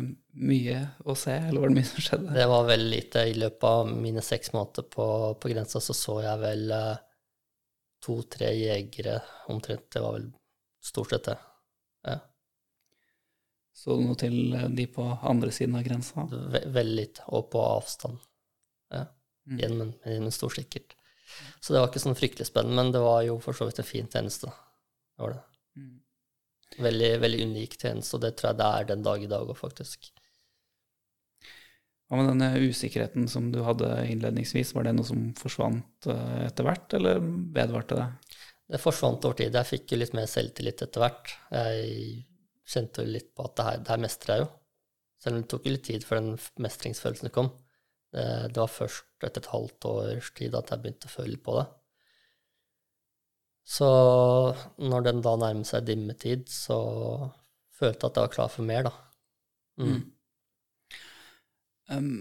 mye 0.49 0.77
å 1.05 1.13
se, 1.17 1.35
eller 1.49 1.61
var 1.61 1.69
det 1.69 1.77
mye 1.77 1.89
som 1.89 2.01
skjedde? 2.05 2.33
Det 2.33 2.45
var 2.49 2.69
veldig 2.69 2.89
lite. 2.89 3.25
I 3.29 3.35
løpet 3.37 3.67
av 3.69 3.91
mine 3.93 4.23
seks 4.25 4.53
måneder 4.55 4.87
på, 4.89 5.05
på 5.41 5.51
grensa 5.51 5.81
så 5.81 5.93
så 5.93 6.15
jeg 6.25 6.41
vel 6.41 6.73
eh, 6.73 7.03
to-tre 8.05 8.49
jegere 8.57 9.19
omtrent. 9.53 9.85
Det 9.93 10.01
var 10.01 10.17
vel 10.17 10.31
stort 10.85 11.13
sett 11.13 11.29
det. 11.29 11.37
Ja. 13.79 13.83
Så 13.83 13.95
noe 14.01 14.17
til 14.19 14.53
eh, 14.55 14.67
de 14.75 14.85
på 14.91 15.05
andre 15.23 15.51
siden 15.55 15.77
av 15.79 15.85
grensa? 15.87 16.25
Veldig 16.29 16.95
litt, 16.97 17.21
Og 17.27 17.49
på 17.51 17.61
avstand. 17.63 18.19
Ja. 18.91 19.05
Mm. 19.49 19.59
Men 19.79 19.93
en 20.03 20.31
stor 20.35 20.51
kikkert. 20.53 20.95
Så 21.61 21.73
det 21.73 21.79
var 21.79 21.89
ikke 21.89 22.01
sånn 22.03 22.17
fryktelig 22.17 22.49
spennende, 22.49 22.83
men 22.83 22.93
det 22.93 23.01
var 23.03 23.23
jo 23.23 23.37
for 23.43 23.55
så 23.55 23.69
vidt 23.69 23.79
en 23.79 23.87
fin 23.87 24.07
tjeneste. 24.11 24.51
Det 25.15 25.23
var 25.23 25.35
det. 25.35 25.43
Mm. 25.79 25.97
Veldig, 26.85 27.11
veldig 27.23 27.43
unik 27.49 27.77
tjeneste, 27.79 28.17
og 28.17 28.23
det 28.25 28.33
tror 28.37 28.51
jeg 28.51 28.59
det 28.59 28.69
er 28.69 28.89
den 28.91 29.05
dag 29.05 29.23
i 29.23 29.29
dag 29.31 29.47
òg, 29.47 29.57
faktisk. 29.57 30.11
Hva 32.09 32.17
med 32.17 32.31
denne 32.31 32.49
usikkerheten 32.57 33.27
som 33.29 33.51
du 33.53 33.61
hadde 33.61 33.91
innledningsvis, 34.09 34.73
var 34.73 34.87
det 34.87 34.95
noe 34.97 35.05
som 35.05 35.27
forsvant 35.37 36.09
eh, 36.09 36.47
etter 36.47 36.65
hvert, 36.65 36.97
eller 36.97 37.21
vedvarte 37.55 37.99
det? 37.99 38.07
Det 38.69 38.81
forsvant 38.81 39.25
over 39.25 39.37
tid. 39.37 39.53
Jeg 39.53 39.69
fikk 39.69 39.93
jo 39.93 40.01
litt 40.01 40.15
mer 40.17 40.27
selvtillit 40.29 40.81
etter 40.85 41.01
hvert. 41.01 41.31
Jeg 41.53 42.25
kjente 42.69 43.03
jo 43.03 43.13
litt 43.15 43.33
på 43.35 43.47
at 43.47 43.57
det 43.57 43.65
her, 43.67 43.81
det 43.83 43.93
her 43.93 44.03
mestrer 44.05 44.35
jeg 44.35 44.45
jo. 44.45 44.49
Selv 45.19 45.35
om 45.35 45.43
det 45.43 45.49
tok 45.51 45.67
litt 45.67 45.85
tid 45.87 46.05
før 46.07 46.21
den 46.21 46.31
mestringsfølelsen 46.63 47.33
kom. 47.35 47.51
Det, 48.13 48.25
det 48.53 48.61
var 48.61 48.71
først 48.71 49.25
etter 49.27 49.43
et 49.43 49.51
halvt 49.51 49.87
års 49.89 50.31
tid 50.37 50.55
at 50.57 50.71
jeg 50.71 50.83
begynte 50.83 51.09
å 51.09 51.13
føle 51.13 51.41
på 51.43 51.57
det. 51.59 51.67
Så 53.69 53.89
når 54.81 55.05
den 55.05 55.19
da 55.25 55.35
nærmer 55.37 55.67
seg 55.67 55.85
dimmetid, 55.85 56.47
så 56.49 56.79
følte 57.77 58.07
jeg 58.07 58.09
at 58.09 58.17
jeg 58.17 58.25
var 58.25 58.33
klar 58.33 58.51
for 58.53 58.65
mer, 58.65 58.87
da. 58.89 58.93
Mm. 59.79 59.99
Um, 61.89 62.15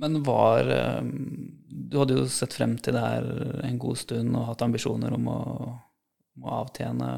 men 0.00 0.18
var 0.22 0.68
um, 1.00 1.14
Du 1.66 1.96
hadde 1.98 2.18
jo 2.18 2.26
sett 2.30 2.52
frem 2.54 2.76
til 2.78 2.94
det 2.94 3.00
her 3.02 3.24
en 3.66 3.78
god 3.80 3.98
stund 3.98 4.36
og 4.36 4.44
hatt 4.50 4.62
ambisjoner 4.66 5.16
om 5.16 5.30
å, 5.32 5.40
om 6.36 6.44
å 6.46 6.58
avtjene 6.60 7.08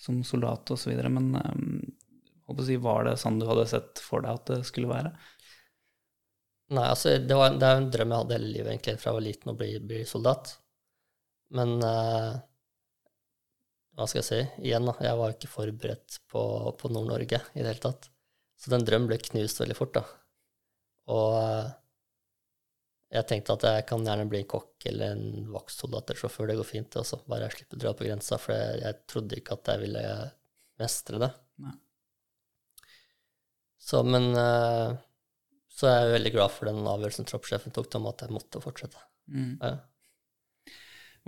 som 0.00 0.22
soldat 0.26 0.70
osv., 0.74 0.94
men 1.08 1.30
um, 1.38 2.64
si, 2.66 2.76
var 2.82 3.06
det 3.08 3.16
sånn 3.20 3.38
du 3.40 3.46
hadde 3.48 3.68
sett 3.70 4.02
for 4.02 4.24
deg 4.24 4.40
at 4.40 4.50
det 4.52 4.60
skulle 4.68 4.90
være? 4.90 5.14
Nei, 6.74 6.88
altså, 6.88 7.14
det, 7.20 7.36
var, 7.36 7.54
det 7.60 7.68
er 7.68 7.80
en 7.80 7.92
drøm 7.92 8.12
jeg 8.12 8.24
hadde 8.24 8.36
hele 8.38 8.50
livet, 8.50 8.72
egentlig, 8.72 8.96
fra 9.00 9.12
jeg 9.12 9.18
var 9.18 9.26
liten, 9.28 9.52
å 9.52 9.58
bli, 9.60 9.70
bli 9.84 10.02
soldat. 10.08 10.56
Men 11.54 11.76
uh, 11.84 12.34
hva 13.94 14.08
skal 14.10 14.20
jeg 14.20 14.26
si? 14.26 14.40
Igjen, 14.66 14.88
da. 14.88 14.96
Jeg 15.06 15.18
var 15.20 15.34
ikke 15.34 15.52
forberedt 15.52 16.18
på, 16.30 16.42
på 16.80 16.90
Nord-Norge 16.90 17.38
i 17.54 17.62
det 17.62 17.68
hele 17.68 17.82
tatt. 17.82 18.08
Så 18.58 18.72
den 18.72 18.86
drømmen 18.86 19.10
ble 19.10 19.20
knust 19.22 19.60
veldig 19.60 19.76
fort, 19.78 19.94
da. 19.94 20.02
Og 21.14 21.36
eh, 21.38 21.68
jeg 23.14 23.26
tenkte 23.30 23.54
at 23.54 23.64
jeg 23.68 23.86
kan 23.88 24.04
gjerne 24.06 24.26
bli 24.30 24.40
en 24.42 24.50
kokk 24.50 24.86
eller 24.90 25.14
en 25.14 25.48
vaktsoldat 25.54 26.10
eller 26.10 26.20
sjåfør, 26.20 26.50
det 26.50 26.58
går 26.58 26.68
fint, 26.68 26.96
også. 26.98 27.20
Bare 27.30 27.46
jeg 27.46 27.58
slipper 27.58 27.78
å 27.78 27.82
dra 27.84 27.94
på 27.94 28.06
grensa, 28.08 28.38
for 28.42 28.56
jeg, 28.56 28.80
jeg 28.82 29.00
trodde 29.10 29.38
ikke 29.38 29.58
at 29.58 29.70
jeg 29.72 29.82
ville 29.84 30.04
mestre 30.82 31.20
det. 31.22 31.30
Nei. 31.62 31.74
Så, 33.84 34.00
men 34.08 34.30
eh, 34.40 34.94
så 35.74 35.90
er 35.90 35.98
jeg 35.98 36.14
veldig 36.16 36.32
glad 36.38 36.54
for 36.54 36.70
den 36.70 36.86
avgjørelsen 36.88 37.28
troppssjefen 37.28 37.74
tok 37.76 37.90
om 37.98 38.08
at 38.10 38.24
jeg 38.24 38.34
måtte 38.34 38.62
fortsette. 38.64 39.02
Mm. 39.30 39.56
Ja. 39.60 39.74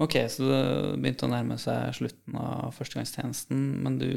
Ok, 0.03 0.19
så 0.33 0.45
det 0.45 0.63
begynte 1.01 1.29
å 1.29 1.33
nærme 1.33 1.57
seg 1.61 1.95
slutten 1.97 2.37
av 2.41 2.75
førstegangstjenesten, 2.77 3.61
men 3.85 3.97
du, 4.01 4.11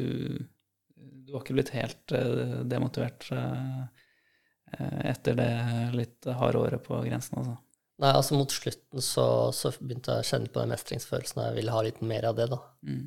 du 0.97 1.31
var 1.31 1.45
ikke 1.45 1.55
blitt 1.55 1.71
helt 1.75 2.15
eh, 2.15 2.59
demotivert 2.67 3.29
eh, 3.35 4.07
etter 5.09 5.37
det 5.39 5.51
litt 5.95 6.29
harde 6.39 6.61
året 6.61 6.83
på 6.85 7.01
grensen, 7.05 7.41
altså? 7.41 7.55
Nei, 7.99 8.13
altså 8.15 8.37
mot 8.39 8.53
slutten 8.53 9.03
så, 9.03 9.25
så 9.51 9.73
begynte 9.75 10.13
jeg 10.15 10.23
å 10.23 10.27
kjenne 10.29 10.51
på 10.53 10.61
den 10.61 10.71
mestringsfølelsen, 10.71 11.41
og 11.41 11.49
jeg 11.49 11.57
ville 11.57 11.73
ha 11.75 11.81
litt 11.83 11.99
mer 12.07 12.29
av 12.29 12.37
det, 12.37 12.45
da. 12.51 12.59
Mm. 12.87 13.01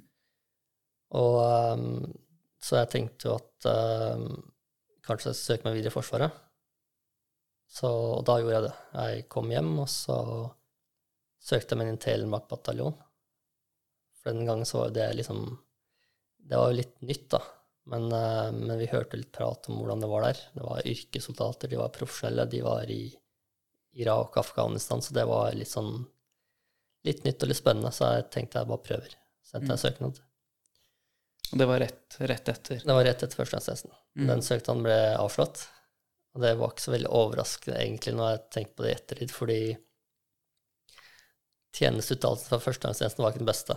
Og 1.16 1.38
um, 1.40 1.86
så 2.62 2.82
jeg 2.82 2.90
tenkte 2.92 3.28
jo 3.28 3.36
at 3.40 3.68
um, 3.68 4.26
kanskje 5.06 5.32
jeg 5.32 5.38
skulle 5.38 5.56
søke 5.56 5.66
meg 5.66 5.78
videre 5.78 5.92
i 5.92 5.96
Forsvaret. 5.96 6.42
Så 7.72 7.88
og 7.88 8.26
da 8.28 8.36
gjorde 8.38 8.58
jeg 8.58 8.66
det. 8.66 8.74
Jeg 8.98 9.24
kom 9.32 9.48
hjem, 9.52 9.72
og 9.80 9.88
så 9.90 10.18
søkte 11.42 11.72
jeg 11.72 11.80
meg 11.80 11.90
inn 11.90 11.98
i 11.98 12.04
Telemark-bataljon. 12.04 13.00
For 14.20 14.36
den 14.36 14.46
gangen 14.46 14.68
så 14.68 14.84
var 14.84 14.92
det 14.94 15.08
liksom 15.18 15.40
Det 16.42 16.58
var 16.58 16.70
jo 16.70 16.78
litt 16.78 16.94
nytt, 17.06 17.26
da. 17.32 17.40
Men, 17.90 18.12
eh, 18.12 18.52
men 18.52 18.78
vi 18.78 18.90
hørte 18.92 19.18
litt 19.18 19.32
prat 19.34 19.68
om 19.68 19.80
hvordan 19.80 20.02
det 20.02 20.10
var 20.10 20.26
der. 20.28 20.42
Det 20.54 20.66
var 20.66 20.86
yrkessoldater, 20.86 21.68
de 21.68 21.80
var 21.80 21.94
profesjonelle, 21.94 22.46
de 22.50 22.62
var 22.62 22.90
i 22.90 23.02
Irak 23.98 24.36
og 24.36 24.42
Afghanistan, 24.44 25.02
så 25.02 25.14
det 25.14 25.24
var 25.28 25.52
litt 25.56 25.70
sånn 25.70 25.96
litt 27.02 27.24
nytt 27.26 27.42
og 27.42 27.50
litt 27.50 27.58
spennende, 27.58 27.90
så 27.94 28.12
jeg 28.16 28.28
tenkte 28.30 28.60
jeg 28.60 28.70
bare 28.70 28.86
prøver. 28.86 29.16
Sendte 29.42 29.74
jeg 29.74 29.82
søknad. 29.82 30.20
Og 31.52 31.60
det 31.60 31.66
var 31.68 31.82
rett, 31.82 32.16
rett 32.22 32.48
etter? 32.48 32.82
Det 32.86 32.94
var 32.96 33.04
rett 33.04 33.24
etter 33.24 33.36
førstegangstesten. 33.36 33.92
Mm. 34.16 34.28
Den 34.30 34.44
søknaden 34.46 34.84
ble 34.86 34.98
avslått. 35.18 35.66
Og 36.32 36.44
det 36.44 36.54
var 36.56 36.72
ikke 36.72 36.84
så 36.86 36.94
veldig 36.94 37.10
overraskende, 37.12 37.80
egentlig, 37.82 38.14
når 38.16 38.30
jeg 38.30 38.44
tenker 38.56 38.76
på 38.76 38.84
det 38.86 38.92
i 38.92 38.96
ettertid, 38.96 39.34
fordi 39.34 39.58
tjenesteuttalelsen 41.76 42.48
fra 42.48 42.60
førstegangstjenesten 42.62 43.24
var 43.24 43.34
ikke 43.34 43.42
den 43.42 43.50
beste. 43.50 43.76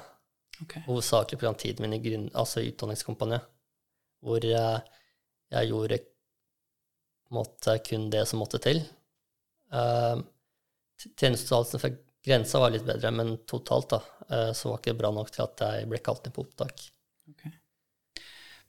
Okay. 0.63 0.85
Hovedsakelig 0.85 1.41
pga. 1.41 1.51
tiden 1.59 1.83
min 1.83 1.97
i 1.97 1.99
grunn, 2.05 2.29
altså 2.31 2.63
Utdanningskompaniet, 2.63 3.49
hvor 4.25 4.45
eh, 4.45 4.77
jeg 5.55 5.69
gjorde 5.71 6.01
på 7.25 7.33
en 7.33 7.37
måte 7.39 7.77
kun 7.85 8.09
det 8.13 8.25
som 8.29 8.41
måtte 8.41 8.61
til. 8.61 8.81
Uh, 9.73 10.21
Tjenesteuttalelsen 10.95 11.81
fra 11.81 11.89
grensa 12.25 12.59
var 12.59 12.73
litt 12.73 12.85
bedre, 12.85 13.11
men 13.13 13.37
totalt 13.49 13.89
da, 13.93 14.01
eh, 14.29 14.51
så 14.57 14.71
var 14.71 14.81
ikke 14.81 14.97
bra 14.97 15.11
nok 15.13 15.31
til 15.33 15.45
at 15.45 15.63
jeg 15.67 15.89
ble 15.91 16.01
kalt 16.03 16.25
inn 16.25 16.35
på 16.35 16.45
opptak. 16.45 16.85
Okay. 17.33 17.51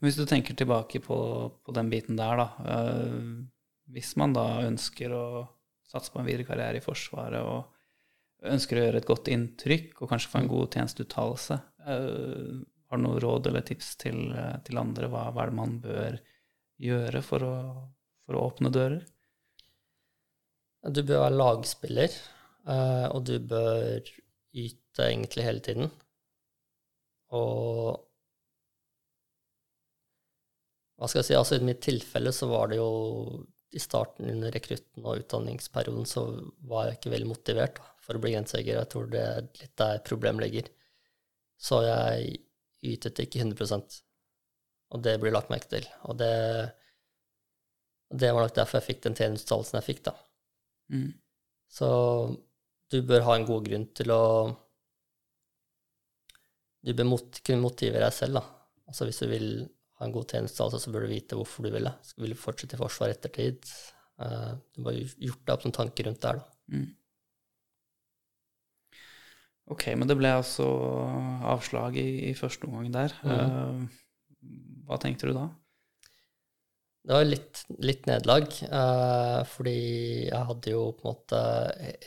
Hvis 0.05 0.19
du 0.19 0.27
tenker 0.29 0.57
tilbake 0.59 1.01
på, 1.05 1.19
på 1.65 1.77
den 1.77 1.91
biten 1.93 2.19
der, 2.21 2.43
da. 2.43 2.49
eh, 2.75 3.15
hvis 3.95 4.17
man 4.21 4.35
da 4.37 4.47
ønsker 4.67 5.15
å 5.15 5.25
satse 5.87 6.13
på 6.13 6.21
en 6.21 6.29
videre 6.29 6.47
karriere 6.49 6.81
i 6.81 6.85
Forsvaret 6.85 7.47
og 7.47 8.51
ønsker 8.51 8.79
å 8.79 8.87
gjøre 8.87 9.01
et 9.01 9.09
godt 9.09 9.31
inntrykk 9.33 10.03
og 10.03 10.11
kanskje 10.11 10.33
få 10.33 10.43
en 10.43 10.51
god 10.51 10.77
tjenesteuttalelse, 10.77 11.61
eh, 11.87 12.57
har 12.97 13.03
noe 13.05 13.21
råd 13.23 13.51
eller 13.51 13.65
tips 13.67 13.93
til, 14.03 14.31
eh, 14.33 14.57
til 14.67 14.81
andre? 14.81 15.11
Hva, 15.13 15.29
hva 15.33 15.45
er 15.45 15.53
det 15.53 15.61
man 15.61 15.77
bør 15.85 16.19
gjøre 16.83 17.23
for 17.25 17.45
å, 17.47 17.55
for 18.27 18.39
å 18.39 18.49
åpne 18.51 18.73
dører? 18.75 19.05
Du 20.87 21.03
bør 21.03 21.25
være 21.25 21.39
lagspiller, 21.41 22.17
eh, 22.71 23.07
og 23.11 23.25
du 23.29 23.37
bør 23.43 24.11
yte 24.57 25.09
egentlig 25.09 25.47
hele 25.47 25.65
tiden. 25.65 25.91
Og 27.35 28.03
hva 30.97 31.09
skal 31.11 31.21
jeg 31.21 31.29
si, 31.29 31.37
altså 31.37 31.59
i 31.59 31.67
mitt 31.67 31.83
tilfelle 31.85 32.33
så 32.33 32.49
var 32.49 32.71
det 32.71 32.79
jo 32.79 32.91
i 33.77 33.83
starten 33.83 34.31
under 34.31 34.55
rekrutten 34.55 35.05
og 35.05 35.21
utdanningsperioden 35.21 36.07
så 36.09 36.23
var 36.71 36.87
jeg 36.87 36.99
ikke 37.01 37.13
veldig 37.13 37.29
motivert 37.29 37.81
for 38.01 38.17
å 38.17 38.23
bli 38.23 38.33
grensejeger. 38.33 38.79
Jeg 38.79 38.91
tror 38.93 39.11
det 39.13 39.25
er 39.27 39.49
litt 39.61 39.75
der 39.83 40.01
problemet 40.07 40.47
ligger. 40.47 40.71
Så 41.61 41.83
jeg 41.85 42.46
ytet 42.85 43.23
ikke 43.23 43.41
100% 43.45 44.03
og 44.95 45.03
det 45.03 45.17
blir 45.21 45.35
lagt 45.35 45.51
merke 45.53 45.71
til. 45.71 45.87
Og 46.07 46.19
det, 46.21 46.33
det 48.15 48.33
var 48.33 48.47
nok 48.47 48.55
derfor 48.57 48.79
jeg 48.79 48.89
fikk 48.91 49.07
den 49.07 49.17
tjenesteuttalelsen 49.19 49.81
jeg 49.81 49.89
fikk, 49.89 50.03
da. 50.09 50.15
Mm. 50.95 51.09
Så 51.77 51.89
du 52.93 53.01
bør 53.07 53.27
ha 53.27 53.35
en 53.37 53.49
god 53.49 53.67
grunn 53.67 53.89
til 53.99 54.13
å 54.15 54.23
Du 56.87 56.93
bør 56.95 57.09
mot, 57.09 57.39
kunne 57.43 57.65
motivere 57.65 58.05
deg 58.05 58.15
selv, 58.15 58.39
da. 58.39 58.45
Altså 58.87 59.09
hvis 59.09 59.19
du 59.19 59.27
vil 59.27 59.49
ha 59.99 60.07
en 60.07 60.13
god 60.15 60.31
tjenesteuttalelse, 60.31 60.85
så 60.85 60.93
bør 60.95 61.03
du 61.03 61.11
vite 61.11 61.39
hvorfor 61.39 61.67
du 61.67 61.73
vil 61.75 61.89
det. 61.89 61.95
Vil 62.23 62.31
du 62.31 62.39
fortsette 62.39 62.77
i 62.77 62.79
Forsvaret 62.79 63.17
ettertid? 63.17 63.67
Uh, 64.23 64.53
du 64.71 64.85
må 64.85 64.93
ha 64.93 65.01
gjort 65.01 65.43
deg 65.43 65.55
opp 65.57 65.65
noen 65.67 65.75
tanker 65.75 66.07
rundt 66.07 66.21
det 66.23 66.31
her, 66.31 66.39
da. 66.39 66.77
Mm. 66.77 66.87
Ok, 69.73 69.89
men 69.99 70.07
det 70.07 70.15
ble 70.19 70.31
altså 70.31 70.65
avslag 71.51 71.97
i, 71.99 72.31
i 72.31 72.35
første 72.39 72.69
omgang 72.69 72.93
der. 72.95 73.15
Eh, 73.27 73.81
hva 74.87 74.99
tenkte 75.03 75.27
du 75.27 75.35
da? 75.35 75.49
Det 77.07 77.15
var 77.15 77.27
litt, 77.27 77.61
litt 77.87 78.07
nederlag, 78.09 78.51
eh, 78.67 79.41
fordi 79.47 79.75
jeg 80.27 80.47
hadde 80.49 80.73
jo 80.73 80.89
på 80.99 81.05
en 81.05 81.13
måte 81.13 81.43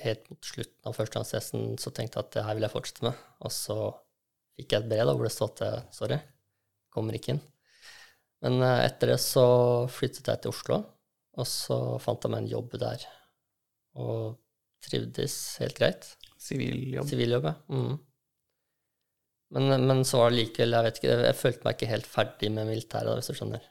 helt 0.04 0.26
mot 0.28 0.50
slutten 0.50 0.90
av 0.92 0.98
førstegangsresten 0.98 1.78
så 1.80 1.94
tenkte 1.96 2.20
jeg 2.20 2.28
at 2.28 2.34
det 2.36 2.44
her 2.44 2.58
vil 2.58 2.68
jeg 2.68 2.74
fortsette 2.74 3.06
med. 3.08 3.22
Og 3.48 3.54
så 3.56 3.78
fikk 4.60 4.76
jeg 4.76 4.84
et 4.84 4.90
brev 4.92 5.06
da, 5.08 5.16
hvor 5.16 5.28
det 5.28 5.32
stod 5.36 5.56
til 5.60 5.80
sorry, 5.96 6.20
kommer 6.92 7.16
ikke 7.16 7.36
inn. 7.36 7.42
Men 8.44 8.60
eh, 8.64 8.84
etter 8.90 9.14
det 9.14 9.20
så 9.24 9.48
flyttet 9.92 10.28
jeg 10.32 10.44
til 10.44 10.52
Oslo, 10.52 10.82
og 11.40 11.48
så 11.48 11.80
fant 12.04 12.28
jeg 12.28 12.36
meg 12.36 12.44
en 12.44 12.54
jobb 12.58 12.76
der. 12.84 13.08
Og 14.00 14.36
trivdes 14.84 15.40
helt 15.64 15.80
greit. 15.80 16.12
Siviljobb? 16.40 17.10
Siviljobb, 17.10 17.50
ja. 17.50 17.56
Mm. 17.74 17.98
Men, 19.50 19.88
men 19.90 20.06
så 20.06 20.22
var 20.22 20.30
det 20.30 20.44
likevel 20.44 20.76
Jeg 20.78 20.86
vet 20.86 21.00
ikke, 21.00 21.14
jeg 21.26 21.38
følte 21.40 21.66
meg 21.66 21.76
ikke 21.76 21.92
helt 21.92 22.10
ferdig 22.10 22.52
med 22.54 22.70
militæret, 22.70 23.18
hvis 23.18 23.32
du 23.32 23.40
skjønner. 23.40 23.64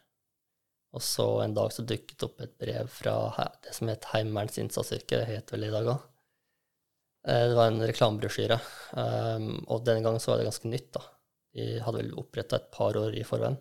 Og 0.97 1.05
så 1.05 1.27
en 1.45 1.55
dag 1.57 1.73
så 1.73 1.85
dukket 1.87 2.25
opp 2.25 2.41
et 2.43 2.55
brev 2.61 2.89
fra 2.91 3.15
det 3.65 3.75
som 3.77 3.91
het 3.93 4.09
Heimevernets 4.13 4.59
innsatsstyrke, 4.63 5.21
det 5.21 5.29
het 5.29 5.53
vel 5.53 5.69
i 5.69 5.73
dag 5.73 5.91
òg. 5.93 6.07
Det 7.29 7.57
var 7.59 7.69
en 7.69 7.85
reklamebrosjyre, 7.85 8.57
um, 8.97 9.49
og 9.69 9.83
denne 9.85 10.05
gangen 10.05 10.23
så 10.23 10.33
var 10.33 10.41
det 10.41 10.47
ganske 10.49 10.71
nytt, 10.71 10.93
da. 10.95 11.03
De 11.59 11.67
hadde 11.85 12.01
vel 12.01 12.15
oppretta 12.21 12.57
et 12.57 12.71
par 12.73 12.97
år 12.97 13.17
i 13.19 13.25
forveien. 13.27 13.59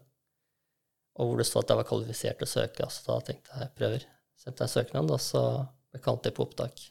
Og 1.18 1.32
hvor 1.32 1.42
det 1.42 1.48
stod 1.50 1.66
at 1.66 1.74
jeg 1.74 1.82
var 1.82 1.90
kvalifisert 1.90 2.40
til 2.40 2.48
å 2.48 2.52
søke, 2.52 2.88
så 2.94 3.10
da 3.10 3.18
tenkte 3.28 3.60
jeg 3.60 3.74
prøver. 3.76 4.06
Sendte 4.38 4.68
jeg 4.68 4.76
søknad, 4.76 5.12
og 5.12 5.20
så 5.24 5.44
ble 5.58 6.00
jeg 6.00 6.06
kalt 6.06 6.24
det 6.24 6.34
på 6.38 6.46
opptak. 6.46 6.84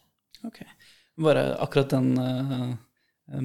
Ok. 0.44 0.60
Bare 1.24 1.44
akkurat 1.64 1.94
den 1.94 2.10
uh, 2.20 2.74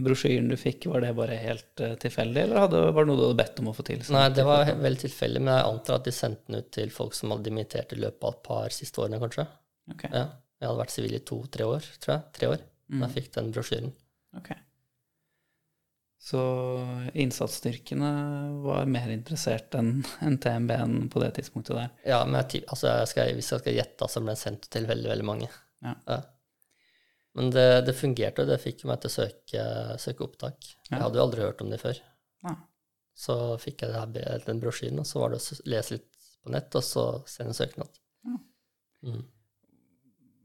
brosjyren 0.04 0.50
du 0.52 0.58
fikk, 0.60 0.90
var 0.92 1.06
det 1.06 1.14
bare 1.18 1.38
helt 1.40 1.84
uh, 1.84 1.94
tilfeldig, 2.02 2.44
eller 2.44 2.66
hadde, 2.66 2.82
var 2.92 3.06
det 3.06 3.12
noe 3.12 3.20
du 3.20 3.26
hadde 3.30 3.40
bedt 3.40 3.62
om 3.64 3.72
å 3.72 3.76
få 3.78 3.86
til? 3.88 4.04
Nei, 4.12 4.26
det 4.36 4.46
var 4.48 4.68
veldig 4.68 5.04
tilfeldig, 5.06 5.44
men 5.44 5.56
jeg 5.56 5.70
antar 5.70 6.00
at 6.00 6.10
de 6.10 6.16
sendte 6.16 6.52
den 6.52 6.62
ut 6.62 6.72
til 6.76 6.92
folk 6.94 7.16
som 7.18 7.32
hadde 7.34 7.48
dimittert 7.48 7.96
i 7.96 8.02
løpet 8.02 8.28
av 8.28 8.36
et 8.36 8.44
par 8.50 8.76
siste 8.76 9.04
årene, 9.04 9.22
kanskje. 9.24 9.48
Ok. 9.94 10.04
Ja. 10.10 10.26
Jeg 10.62 10.70
hadde 10.70 10.84
vært 10.84 10.94
sivil 10.94 11.16
i 11.18 11.24
to-tre 11.26 11.66
år, 11.66 11.88
tror 12.04 12.18
jeg. 12.18 12.28
Tre 12.38 12.52
år. 12.52 12.68
Da 12.92 13.08
jeg 13.08 13.16
fikk 13.16 13.32
den 13.38 13.54
brosjyren. 13.56 13.94
Ok. 14.38 14.52
Så 16.22 16.42
innsatsstyrkene 17.18 18.10
var 18.62 18.86
mer 18.86 19.10
interessert 19.10 19.74
enn 19.80 20.04
en 20.22 20.38
TMB-en 20.38 21.08
på 21.10 21.24
det 21.24 21.32
tidspunktet 21.40 21.80
der. 21.80 21.96
Ja, 22.06 22.20
men 22.28 22.38
jeg, 22.44 22.62
altså, 22.68 22.92
jeg 22.92 23.10
skal, 23.10 23.32
hvis 23.40 23.50
jeg 23.56 23.64
skal 23.64 23.78
gjette, 23.80 24.10
så 24.12 24.22
ble 24.22 24.36
den 24.36 24.42
sendt 24.44 24.70
til 24.70 24.86
veldig, 24.92 25.10
veldig 25.16 25.26
mange. 25.26 25.50
Ja. 25.82 25.96
Ja. 26.06 26.20
Men 27.38 27.52
det, 27.56 27.68
det 27.88 27.96
fungerte, 27.96 28.44
og 28.44 28.50
det 28.52 28.60
fikk 28.60 28.84
meg 28.90 29.00
til 29.02 29.12
å 29.12 29.14
søke, 29.14 29.66
søke 30.04 30.26
opptak. 30.26 30.58
Ja. 30.90 30.98
Jeg 30.98 31.04
hadde 31.06 31.20
jo 31.20 31.26
aldri 31.26 31.46
hørt 31.46 31.62
om 31.64 31.72
det 31.72 31.80
før. 31.80 32.02
Ja. 32.44 32.56
Så 33.16 33.36
fikk 33.62 33.86
jeg 33.86 33.96
her, 33.96 34.42
den 34.46 34.60
brosjyren, 34.64 35.00
og 35.00 35.08
så 35.08 35.22
var 35.22 35.32
det 35.32 35.40
å 35.40 35.60
lese 35.72 35.96
litt 35.96 36.10
på 36.42 36.52
nett, 36.52 36.76
og 36.76 36.84
så 36.84 37.06
sende 37.30 37.56
søknad. 37.56 38.02
Ja. 38.28 38.38
Mm. 39.08 39.24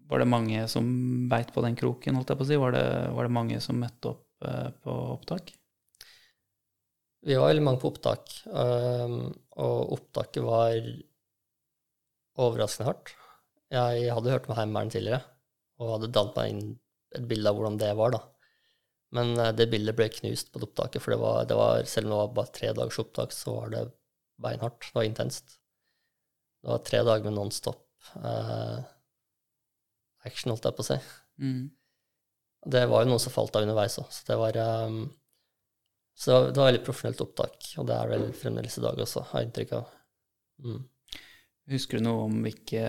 Var 0.07 0.23
det 0.23 0.31
mange 0.31 0.67
som 0.71 0.87
beit 1.31 1.51
på 1.55 1.65
den 1.65 1.77
kroken, 1.79 2.19
holdt 2.19 2.31
jeg 2.31 2.39
på 2.39 2.47
å 2.47 2.51
si? 2.53 2.59
Var 2.63 2.77
det, 2.77 2.87
var 3.17 3.27
det 3.27 3.35
mange 3.35 3.59
som 3.65 3.81
møtte 3.83 4.13
opp 4.13 4.47
eh, 4.47 4.69
på 4.85 4.97
opptak? 5.17 5.51
Vi 7.27 7.35
var 7.35 7.51
veldig 7.51 7.65
mange 7.67 7.83
på 7.83 7.91
opptak, 7.91 8.31
um, 8.47 9.33
og 9.59 9.95
opptaket 9.97 10.45
var 10.47 10.77
overraskende 12.39 12.87
hardt. 12.87 13.11
Jeg 13.75 14.13
hadde 14.15 14.31
hørt 14.31 14.47
om 14.47 14.55
Heimevernet 14.55 14.95
tidligere, 14.95 15.25
og 15.81 15.93
hadde 15.97 16.13
dalt 16.15 16.37
meg 16.39 16.53
inn 16.53 16.65
et 17.17 17.29
bilde 17.29 17.51
av 17.51 17.59
hvordan 17.59 17.79
det 17.81 17.93
var, 17.99 18.17
da. 18.17 18.23
Men 19.17 19.37
eh, 19.39 19.53
det 19.57 19.69
bildet 19.73 19.97
ble 19.99 20.09
knust 20.13 20.51
på 20.53 20.61
det 20.61 20.71
opptaket, 20.71 21.03
for 21.03 21.15
det 21.15 21.21
var, 21.23 21.45
det 21.49 21.59
var, 21.59 21.85
selv 21.89 22.09
om 22.09 22.15
det 22.15 22.21
var 22.23 22.35
bare 22.41 22.55
tre 22.59 22.73
dagers 22.77 23.01
opptak, 23.03 23.37
så 23.37 23.55
var 23.61 23.73
det 23.75 23.85
beinhardt. 24.43 24.81
Det 24.89 24.99
var 24.99 25.09
intenst. 25.09 25.59
Det 26.63 26.73
var 26.73 26.83
tre 26.87 27.03
dager 27.07 27.29
med 27.29 27.37
nonstop 27.37 27.85
eh, 28.21 28.81
action, 30.27 30.53
holdt 30.53 30.67
jeg 30.67 30.77
på 30.79 30.85
å 30.85 30.89
si. 30.91 30.99
Mm. 31.43 31.63
Det 32.67 32.83
var 32.91 33.05
jo 33.05 33.13
noe 33.13 33.23
som 33.23 33.35
falt 33.35 33.57
av 33.57 33.67
underveis 33.67 34.01
òg, 34.03 34.09
så 34.11 34.27
det 34.27 34.37
var 34.41 34.57
um, 34.89 35.05
Så 36.17 36.31
det 36.31 36.35
var, 36.35 36.47
det 36.49 36.59
var 36.59 36.69
veldig 36.71 36.85
profesjonelt 36.89 37.23
opptak, 37.23 37.69
og 37.79 37.87
det 37.87 37.97
er 37.97 38.11
vel 38.11 38.27
fremdeles 38.35 38.79
i 38.81 38.83
dag 38.83 38.99
også, 39.05 39.23
har 39.31 39.43
jeg 39.43 39.51
inntrykk 39.51 39.75
av. 39.79 39.93
Mm. 40.65 40.81
Husker 41.71 41.99
du 41.99 42.07
noe 42.07 42.25
om 42.27 42.41
hvilke 42.43 42.83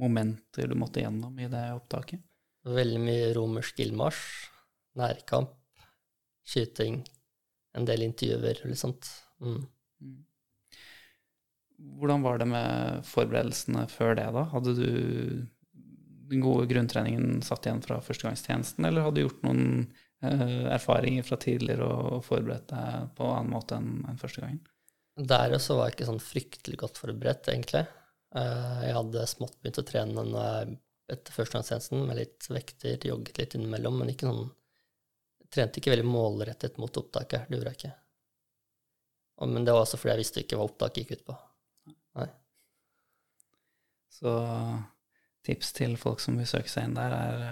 momenter 0.00 0.68
du 0.70 0.76
måtte 0.78 1.02
gjennom 1.02 1.38
i 1.38 1.48
det 1.50 1.64
opptaket? 1.74 2.22
Veldig 2.64 3.00
mye 3.02 3.32
romersk 3.36 3.80
ildmarsj, 3.84 4.22
nærkamp, 4.98 5.52
skyting, 6.48 7.02
en 7.74 7.88
del 7.88 8.06
intervjuer 8.06 8.62
litt 8.64 8.80
sånt. 8.80 9.10
Mm. 9.42 9.64
Mm. 10.00 10.20
Hvordan 11.98 12.24
var 12.24 12.38
det 12.40 12.48
med 12.48 13.04
forberedelsene 13.08 13.86
før 13.92 14.14
det, 14.18 14.28
da? 14.36 14.46
Hadde 14.52 14.76
du 14.78 14.86
den 16.30 16.40
gode 16.40 16.66
grunntreningen 16.70 17.42
satt 17.44 17.66
igjen 17.66 17.82
fra 17.84 18.00
førstegangstjenesten, 18.02 18.86
eller 18.86 19.04
hadde 19.04 19.20
du 19.20 19.26
gjort 19.26 19.42
noen 19.44 19.64
eh, 20.24 20.70
erfaringer 20.72 21.26
fra 21.26 21.36
tidligere 21.40 21.84
og 21.84 22.24
forberedt 22.24 22.70
deg 22.72 23.10
på 23.18 23.28
annen 23.28 23.52
måte 23.52 23.76
enn 23.80 23.98
enn 24.08 24.20
første 24.20 24.44
gangen? 24.44 24.62
Der 25.14 25.52
også 25.54 25.76
var 25.78 25.90
jeg 25.90 25.98
ikke 25.98 26.08
sånn 26.08 26.22
fryktelig 26.22 26.80
godt 26.80 26.98
forberedt, 26.98 27.50
egentlig. 27.52 27.84
Eh, 28.34 28.80
Jeg 28.88 28.96
hadde 28.98 29.26
smått 29.30 29.56
begynt 29.60 29.80
å 29.82 29.86
trene 29.86 30.24
etter 31.12 31.36
førstegangstjenesten, 31.36 32.06
med 32.08 32.18
litt 32.18 32.46
vekter, 32.50 32.98
jogget 33.06 33.38
litt 33.38 33.56
innimellom, 33.58 34.00
men 34.00 34.12
ikke 34.14 34.28
noen 34.30 34.46
jeg 35.44 35.50
Trente 35.54 35.78
ikke 35.78 35.92
veldig 35.92 36.08
målrettet 36.08 36.80
mot 36.82 36.96
opptaket, 36.98 37.44
det 37.46 37.54
gjorde 37.54 37.70
jeg 37.70 37.78
ikke. 37.78 37.92
Men 39.52 39.66
det 39.66 39.74
var 39.76 39.84
også 39.84 40.00
fordi 40.00 40.10
jeg 40.10 40.22
visste 40.24 40.42
ikke 40.42 40.58
hva 40.58 40.64
opptaket 40.66 40.96
gikk 40.98 41.12
ut 41.14 41.22
på. 41.28 41.36
Nei. 42.18 42.26
Så 44.10 44.32
tips 45.46 45.70
til 45.76 45.94
folk 46.00 46.24
som 46.24 46.40
vil 46.40 46.48
søke 46.50 46.72
seg 46.72 46.88
inn 46.88 46.98
der, 46.98 47.14
er 47.14 47.44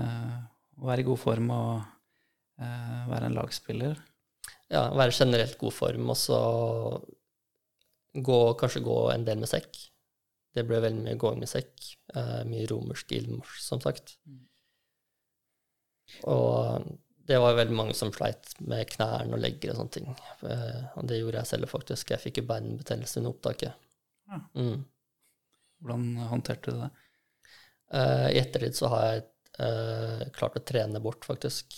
eh, 0.00 0.38
å 0.80 0.88
være 0.88 1.04
i 1.04 1.08
god 1.10 1.20
form 1.20 1.52
og 1.52 1.72
uh, 2.62 3.02
være 3.10 3.28
en 3.28 3.36
lagspiller. 3.36 4.00
Ja, 4.72 4.86
være 4.96 5.14
generelt 5.14 5.58
god 5.60 5.74
form, 5.76 6.08
og 6.08 6.18
så 6.18 6.38
gå, 8.12 8.54
kanskje 8.60 8.84
gå 8.84 8.98
en 9.12 9.24
del 9.24 9.40
med 9.40 9.50
sekk. 9.50 9.78
Det 10.52 10.66
ble 10.68 10.82
veldig 10.84 11.04
mye 11.06 11.20
gåing 11.20 11.38
med 11.40 11.48
sekk. 11.48 11.72
Uh, 12.12 12.42
mye 12.48 12.66
romersk 12.68 13.14
ildmarsj, 13.16 13.60
som 13.64 13.80
sagt. 13.80 14.18
Og 16.28 16.90
det 17.24 17.38
var 17.40 17.56
veldig 17.56 17.76
mange 17.78 17.94
som 17.96 18.10
sleit 18.12 18.50
med 18.60 18.84
knærne 18.90 19.32
og 19.32 19.40
legger 19.40 19.72
og 19.72 19.78
sånne 19.80 19.94
ting. 19.94 20.10
Uh, 20.42 20.82
og 20.98 21.06
det 21.08 21.22
gjorde 21.22 21.40
jeg 21.40 21.50
selv 21.54 21.72
faktisk. 21.72 22.12
Jeg 22.12 22.20
fikk 22.20 22.42
jo 22.42 22.48
beinbetennelse 22.50 23.22
under 23.22 23.32
opptaket. 23.32 23.88
Ja. 24.28 24.42
Mm. 24.58 24.82
Hvordan 25.82 26.04
håndterte 26.30 26.74
du 26.74 26.82
det? 26.82 26.90
Uh, 27.92 28.28
I 28.28 28.40
ettertid 28.42 28.76
så 28.76 28.92
har 28.92 29.08
jeg 29.08 29.28
klart 30.32 30.54
å 30.56 30.62
trene 30.64 31.00
bort, 31.04 31.26
faktisk, 31.28 31.74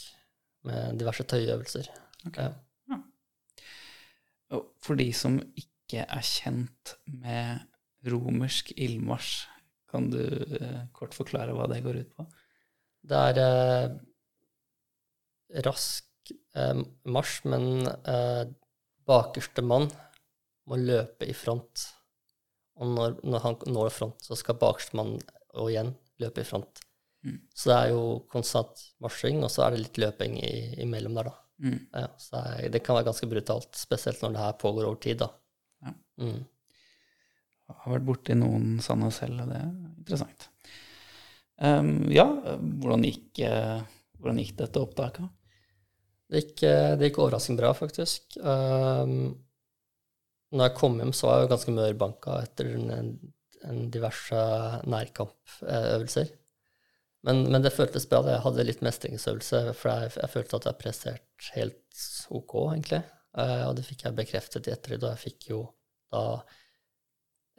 med 0.64 0.94
diverse 1.01 1.25
tøyøvelser. 1.27 1.88
Ok. 2.29 2.37
Ja. 2.88 2.99
For 4.87 4.94
de 4.94 5.09
som 5.16 5.40
ikke 5.59 5.73
er 6.02 6.24
kjent 6.26 6.96
med 7.07 7.62
romersk 8.11 8.72
ildmarsj, 8.76 9.46
kan 9.94 10.11
du 10.11 10.20
eh, 10.59 10.83
kort 10.96 11.14
forklare 11.14 11.54
hva 11.54 11.68
det 11.70 11.85
går 11.85 12.00
ut 12.02 12.11
på? 12.18 12.26
Det 13.07 13.20
er 13.30 13.40
eh, 13.44 13.92
rask 15.66 16.33
eh, 16.57 16.80
marsj, 17.04 17.44
men 17.52 17.87
eh, 17.87 18.42
bakerste 19.07 19.62
mann 19.62 19.87
må 20.68 20.80
løpe 20.80 21.28
i 21.28 21.37
front. 21.37 21.87
Og 22.80 22.90
når, 22.96 23.20
når 23.22 23.44
han 23.44 23.61
når 23.70 23.92
front, 23.94 24.24
så 24.24 24.37
skal 24.38 24.59
bakerste 24.59 24.98
mann 24.98 25.14
og 25.54 25.70
igjen 25.70 25.94
løpe 26.22 26.42
i 26.42 26.48
front. 26.48 26.83
Mm. 27.24 27.38
Så 27.54 27.70
det 27.70 27.76
er 27.76 27.94
jo 27.94 28.02
konstant 28.33 28.83
marsjing, 29.04 29.40
og 29.44 29.52
så 29.52 29.64
er 29.64 29.74
det 29.74 29.85
litt 29.85 30.00
løping 30.00 30.37
i, 30.42 30.54
imellom 30.85 31.16
der, 31.20 31.30
da. 31.30 31.40
Mm. 31.64 31.78
Ja, 31.94 32.09
så 32.18 32.35
det, 32.35 32.42
er, 32.50 32.72
det 32.74 32.83
kan 32.85 32.98
være 32.98 33.09
ganske 33.09 33.28
brutalt, 33.30 33.78
spesielt 33.78 34.20
når 34.24 34.35
det 34.35 34.42
her 34.42 34.59
pågår 34.61 34.88
over 34.88 35.00
tid, 35.00 35.22
da. 35.22 35.30
Mm. 36.20 36.42
Jeg 37.64 37.79
har 37.81 37.94
vært 37.94 38.09
borti 38.09 38.37
noen 38.37 38.74
sånne 38.85 39.09
selv, 39.14 39.44
og 39.44 39.53
det 39.53 39.61
er 39.61 39.70
interessant. 39.70 40.48
Um, 41.64 42.11
ja, 42.12 42.27
hvordan 42.59 43.07
gikk, 43.07 43.40
eh, 43.46 43.81
hvordan 44.18 44.40
gikk 44.42 44.57
dette 44.59 44.83
opptaket? 44.83 45.31
Det 46.29 46.42
gikk, 46.42 46.64
eh, 46.68 46.92
det 46.98 47.09
gikk 47.09 47.20
overraskende 47.22 47.62
bra, 47.62 47.72
faktisk. 47.79 48.37
Um, 48.42 49.35
når 50.55 50.68
jeg 50.68 50.77
kom 50.79 50.98
hjem, 51.00 51.12
så 51.16 51.29
var 51.29 51.38
jeg 51.38 51.46
jo 51.46 51.53
ganske 51.55 51.74
mørbanka 51.79 52.38
etter 52.44 52.72
en, 52.74 53.14
en 53.64 53.85
diverse 53.94 54.42
nærkampøvelser. 54.90 56.33
Men, 57.24 57.46
men 57.48 57.64
det 57.64 57.72
føltes 57.72 58.05
bra. 58.11 58.20
Jeg 58.29 58.42
hadde 58.44 58.66
litt 58.68 58.83
mestringsøvelse, 58.85 59.62
for 59.79 59.92
jeg, 59.92 60.12
jeg 60.20 60.33
følte 60.35 60.61
at 60.61 60.68
jeg 60.68 60.81
presterte 60.83 61.55
helt 61.57 62.05
ok, 62.29 62.59
egentlig. 62.74 63.00
Uh, 63.35 63.70
og 63.70 63.79
det 63.79 63.87
fikk 63.87 64.05
jeg 64.07 64.18
bekreftet 64.18 64.68
i 64.68 64.74
ettertid, 64.74 65.07
og 65.07 65.14
jeg 65.14 65.22
fikk 65.24 65.48
jo 65.55 65.62
da 66.14 66.27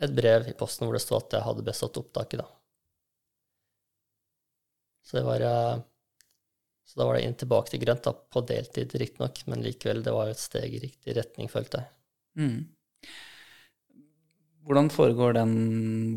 et 0.05 0.15
brev 0.15 0.47
i 0.51 0.55
posten 0.57 0.87
hvor 0.87 0.97
det 0.97 1.03
stod 1.03 1.21
at 1.23 1.37
jeg 1.37 1.47
hadde 1.47 1.67
bestått 1.67 1.99
opptaket, 2.01 2.41
da. 2.41 2.47
Så 5.05 5.19
det 5.19 5.27
var 5.27 5.43
eh, 5.45 5.83
så 6.85 6.99
da 6.99 7.05
var 7.05 7.17
det 7.17 7.25
inn 7.25 7.37
tilbake 7.37 7.73
til 7.73 7.81
grønt, 7.81 8.05
da, 8.05 8.13
på 8.13 8.43
deltid 8.45 8.93
riktignok, 9.01 9.41
men 9.49 9.63
likevel, 9.65 10.03
det 10.05 10.13
var 10.13 10.29
jo 10.29 10.35
et 10.35 10.41
steg 10.41 10.75
i 10.77 10.81
riktig 10.83 11.15
retning, 11.17 11.49
følte 11.49 11.81
jeg. 11.81 11.91
Mm. 12.37 12.59
Hvordan 14.65 14.91
foregår 14.93 15.35
den 15.37 15.55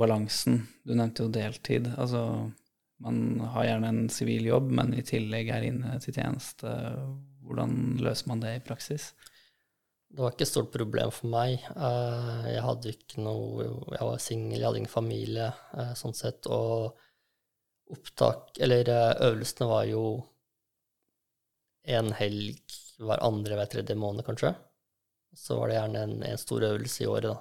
balansen? 0.01 0.61
Du 0.85 0.93
nevnte 0.97 1.25
jo 1.25 1.33
deltid. 1.33 1.89
Altså, 1.97 2.23
man 3.05 3.41
har 3.55 3.67
gjerne 3.69 3.93
en 3.93 4.13
sivil 4.13 4.49
jobb, 4.49 4.71
men 4.77 4.93
i 4.97 5.05
tillegg 5.07 5.51
er 5.53 5.67
inne 5.71 5.97
til 6.05 6.17
tjeneste. 6.17 6.73
Hvordan 7.45 7.99
løser 8.05 8.31
man 8.31 8.45
det 8.45 8.55
i 8.59 8.65
praksis? 8.65 9.11
Det 10.09 10.23
var 10.23 10.33
ikke 10.33 10.47
et 10.47 10.51
stort 10.51 10.71
problem 10.73 11.11
for 11.13 11.29
meg. 11.33 11.59
Eh, 11.77 12.47
Jeg 12.55 12.65
hadde 12.65 12.93
ikke 12.95 13.25
noe 13.25 13.67
Jeg 13.93 14.07
var 14.09 14.23
singel, 14.23 14.57
jeg 14.59 14.67
hadde 14.67 14.81
ingen 14.81 14.93
familie, 14.93 15.51
eh, 15.77 15.93
sånn 15.99 16.17
sett, 16.17 16.49
og 16.49 16.97
opptak 17.93 18.59
Eller 18.61 18.89
eh, 18.93 19.13
øvelsene 19.29 19.69
var 19.69 19.85
jo 19.89 20.03
en 21.89 22.11
helg 22.13 22.75
hver 23.01 23.23
andre 23.25 23.57
hver 23.57 23.69
tredje 23.73 23.95
måned, 23.97 24.25
kanskje. 24.27 24.51
Så 25.33 25.57
var 25.57 25.71
det 25.71 25.79
gjerne 25.79 26.01
en, 26.05 26.17
en 26.27 26.41
stor 26.41 26.67
øvelse 26.67 27.05
i 27.05 27.07
året, 27.09 27.31
da. 27.31 27.39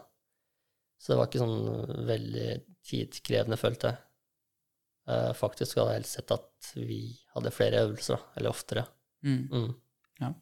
Så 1.02 1.12
det 1.12 1.18
var 1.20 1.28
ikke 1.28 1.42
sånn 1.42 2.06
veldig 2.08 2.46
tidkrevende, 2.88 3.58
følte 3.60 3.92
jeg. 3.92 5.34
Faktisk 5.36 5.82
hadde 5.82 5.98
jeg 5.98 6.00
helst 6.00 6.16
sett 6.16 6.32
at 6.38 6.70
vi 6.80 7.02
hadde 7.34 7.52
flere 7.58 7.84
øvelser, 7.90 8.16
da, 8.16 8.38
eller 8.40 8.54
oftere. 8.56 8.86
Mm. 9.28 9.44
Mm. 9.52 10.38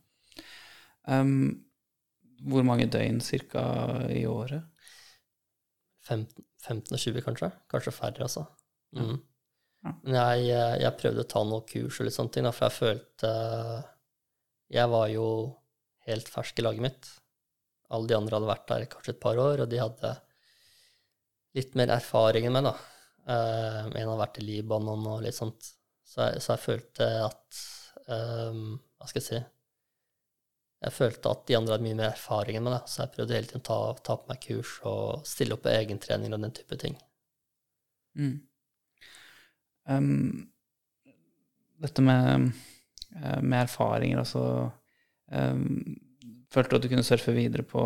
Um, 1.07 1.64
hvor 2.43 2.65
mange 2.67 2.87
døgn 2.91 3.21
cirka 3.23 3.63
i 4.11 4.25
året? 4.27 4.63
15, 6.05 6.45
15 6.61 6.93
og 6.93 7.01
20, 7.01 7.23
kanskje? 7.25 7.49
Kanskje 7.71 7.93
færre, 7.95 8.27
altså. 8.27 8.45
Mm. 8.95 9.17
Ja. 9.85 9.93
Men 10.03 10.17
jeg, 10.17 10.47
eh, 10.55 10.77
jeg 10.83 10.97
prøvde 10.99 11.25
å 11.25 11.29
ta 11.29 11.43
noen 11.45 11.67
kurs 11.69 11.99
og 11.99 12.07
litt 12.07 12.15
sånne 12.15 12.33
ting, 12.33 12.49
for 12.51 12.67
jeg 12.67 12.79
følte 12.79 13.31
Jeg 14.73 14.89
var 14.89 15.07
jo 15.13 15.27
helt 16.07 16.29
fersk 16.29 16.59
i 16.59 16.65
laget 16.65 16.85
mitt. 16.85 17.09
Alle 17.93 18.09
de 18.09 18.17
andre 18.17 18.37
hadde 18.37 18.49
vært 18.49 18.67
der 18.71 18.87
kanskje 18.89 19.13
et 19.13 19.21
par 19.21 19.37
år, 19.41 19.61
og 19.61 19.69
de 19.69 19.81
hadde 19.81 20.13
litt 21.55 21.77
mer 21.77 21.93
erfaring 21.95 22.47
enn 22.47 22.57
meg, 22.57 22.65
da. 22.65 22.75
Eh, 23.25 23.81
en 23.85 23.99
hadde 24.01 24.21
vært 24.21 24.39
i 24.41 24.45
Libanon 24.45 25.05
og 25.13 25.21
litt 25.25 25.37
sånt. 25.37 25.69
Så 26.05 26.25
jeg, 26.29 26.41
så 26.41 26.53
jeg 26.53 26.61
følte 26.61 27.05
at 27.25 27.61
um, 28.13 28.75
Hva 28.99 29.07
skal 29.09 29.21
jeg 29.21 29.25
si 29.25 29.39
Jeg 30.85 30.93
følte 30.93 31.31
at 31.33 31.45
de 31.49 31.55
andre 31.57 31.73
hadde 31.73 31.85
mye 31.87 31.97
mer 31.97 32.11
erfaring 32.11 32.59
enn 32.59 32.67
meg, 32.67 32.75
da. 32.77 32.89
så 32.89 33.01
jeg 33.01 33.13
prøvde 33.15 33.33
hele 33.33 33.49
tiden 33.49 33.63
å 33.63 33.65
ta, 33.65 33.77
ta 34.05 34.17
på 34.21 34.29
meg 34.29 34.41
kurs 34.43 34.73
og 34.85 35.23
stille 35.25 35.55
opp 35.57 35.63
på 35.65 35.71
egentrening 35.73 36.35
og 36.35 36.43
den 36.43 36.53
type 36.53 36.77
ting. 36.81 36.97
Mm. 38.15 38.35
Um, 39.89 40.43
dette 41.81 42.03
med, 42.05 42.51
eh, 43.15 43.39
med 43.41 43.63
erfaringer, 43.65 44.21
altså 44.21 44.43
um, 45.31 45.95
Følte 46.53 46.71
du 46.71 46.77
at 46.77 46.85
du 46.85 46.91
kunne 46.93 47.03
surfe 47.03 47.33
videre 47.35 47.65
på, 47.67 47.81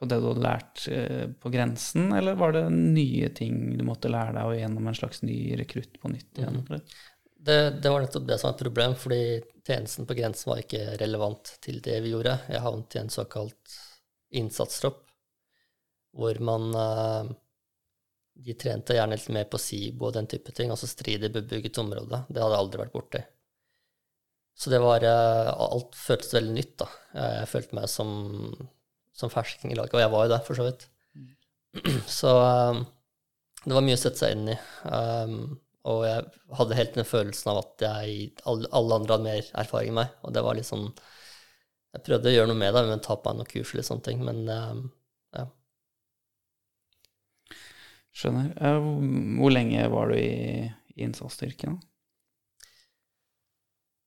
på 0.00 0.06
det 0.08 0.16
du 0.22 0.30
hadde 0.30 0.44
lært 0.46 0.86
uh, 0.88 1.26
på 1.42 1.50
grensen, 1.52 2.06
eller 2.16 2.38
var 2.38 2.54
det 2.54 2.64
nye 2.70 3.28
ting 3.36 3.74
du 3.76 3.82
måtte 3.84 4.08
lære 4.12 4.32
deg, 4.38 4.46
og 4.46 4.56
gjennom 4.56 4.86
en 4.86 4.96
slags 4.96 5.20
ny 5.26 5.40
rekrutt 5.58 5.98
på 6.00 6.14
nytt 6.14 6.38
igjen? 6.38 6.62
Mhm. 6.62 6.80
Det, 7.46 7.70
det 7.82 7.90
var 7.92 8.02
nettopp 8.02 8.26
det 8.26 8.38
som 8.40 8.48
var 8.48 8.56
et 8.56 8.62
problem, 8.64 8.94
fordi 8.98 9.20
tjenesten 9.66 10.06
på 10.06 10.16
grensen 10.18 10.50
var 10.50 10.62
ikke 10.62 10.96
relevant 10.98 11.52
til 11.62 11.78
det 11.84 12.00
vi 12.02 12.10
gjorde. 12.10 12.40
Jeg 12.50 12.62
havnet 12.64 12.96
i 12.96 13.00
en 13.04 13.12
såkalt 13.12 13.76
innsatstropp, 14.34 15.04
hvor 16.16 16.40
man 16.48 16.72
eh, 16.74 17.34
De 18.46 18.52
trente 18.58 18.92
gjerne 18.92 19.16
litt 19.16 19.30
mer 19.32 19.46
på 19.48 19.60
SIBO 19.62 20.08
og 20.08 20.16
den 20.16 20.26
type 20.28 20.52
ting, 20.52 20.68
altså 20.72 20.88
strid 20.90 21.22
i 21.24 21.30
bebygget 21.32 21.78
område. 21.80 22.24
Det 22.28 22.42
hadde 22.42 22.56
jeg 22.56 22.64
aldri 22.64 22.82
vært 22.82 22.96
borti. 22.96 23.22
Så 24.56 24.72
det 24.72 24.80
var 24.82 25.06
eh, 25.06 25.52
Alt 25.68 25.94
føltes 25.96 26.34
veldig 26.34 26.56
nytt, 26.56 26.74
da. 26.82 26.88
Jeg 27.14 27.52
følte 27.52 27.78
meg 27.78 27.86
som, 27.92 28.10
som 29.14 29.32
fersking 29.32 29.72
i 29.72 29.78
laget, 29.78 29.94
og 29.94 30.02
jeg 30.02 30.12
var 30.16 30.26
jo 30.26 30.34
det, 30.34 30.42
for 30.48 30.58
så 30.58 30.66
vidt. 30.66 30.88
Så 32.18 32.34
eh, 32.42 32.82
det 33.66 33.78
var 33.78 33.86
mye 33.86 33.96
å 33.98 34.02
sette 34.02 34.24
seg 34.24 34.34
inn 34.34 34.50
i. 34.52 34.58
Um, 34.90 35.38
og 35.86 36.02
jeg 36.06 36.24
hadde 36.58 36.78
helt 36.78 36.96
den 36.98 37.06
følelsen 37.06 37.52
av 37.52 37.60
at 37.62 37.84
jeg, 37.86 38.30
alle, 38.48 38.70
andre 38.74 39.16
hadde 39.16 39.26
mer 39.28 39.50
erfaring 39.62 39.92
enn 39.92 40.00
meg. 40.00 40.14
Og 40.26 40.34
det 40.34 40.42
var 40.42 40.58
litt 40.58 40.68
sånn 40.68 40.88
Jeg 41.94 42.04
prøvde 42.08 42.30
å 42.32 42.34
gjøre 42.34 42.50
noe 42.50 42.60
med 42.60 42.74
det, 42.74 42.82
men 42.88 43.02
ta 43.04 43.16
på 43.16 43.30
meg 43.30 43.38
noen 43.38 43.50
kurs 43.52 43.72
eller 43.72 43.86
sånne 43.86 44.06
ting. 44.08 44.24
Men 44.26 44.42
um, 44.50 44.80
ja. 45.36 45.46
Skjønner. 48.16 48.50
Eh, 48.56 48.88
Hvor 49.38 49.54
lenge 49.54 49.86
var 49.94 50.10
du 50.10 50.18
i, 50.18 50.66
i 50.96 51.06
innsatsstyrken? 51.06 51.78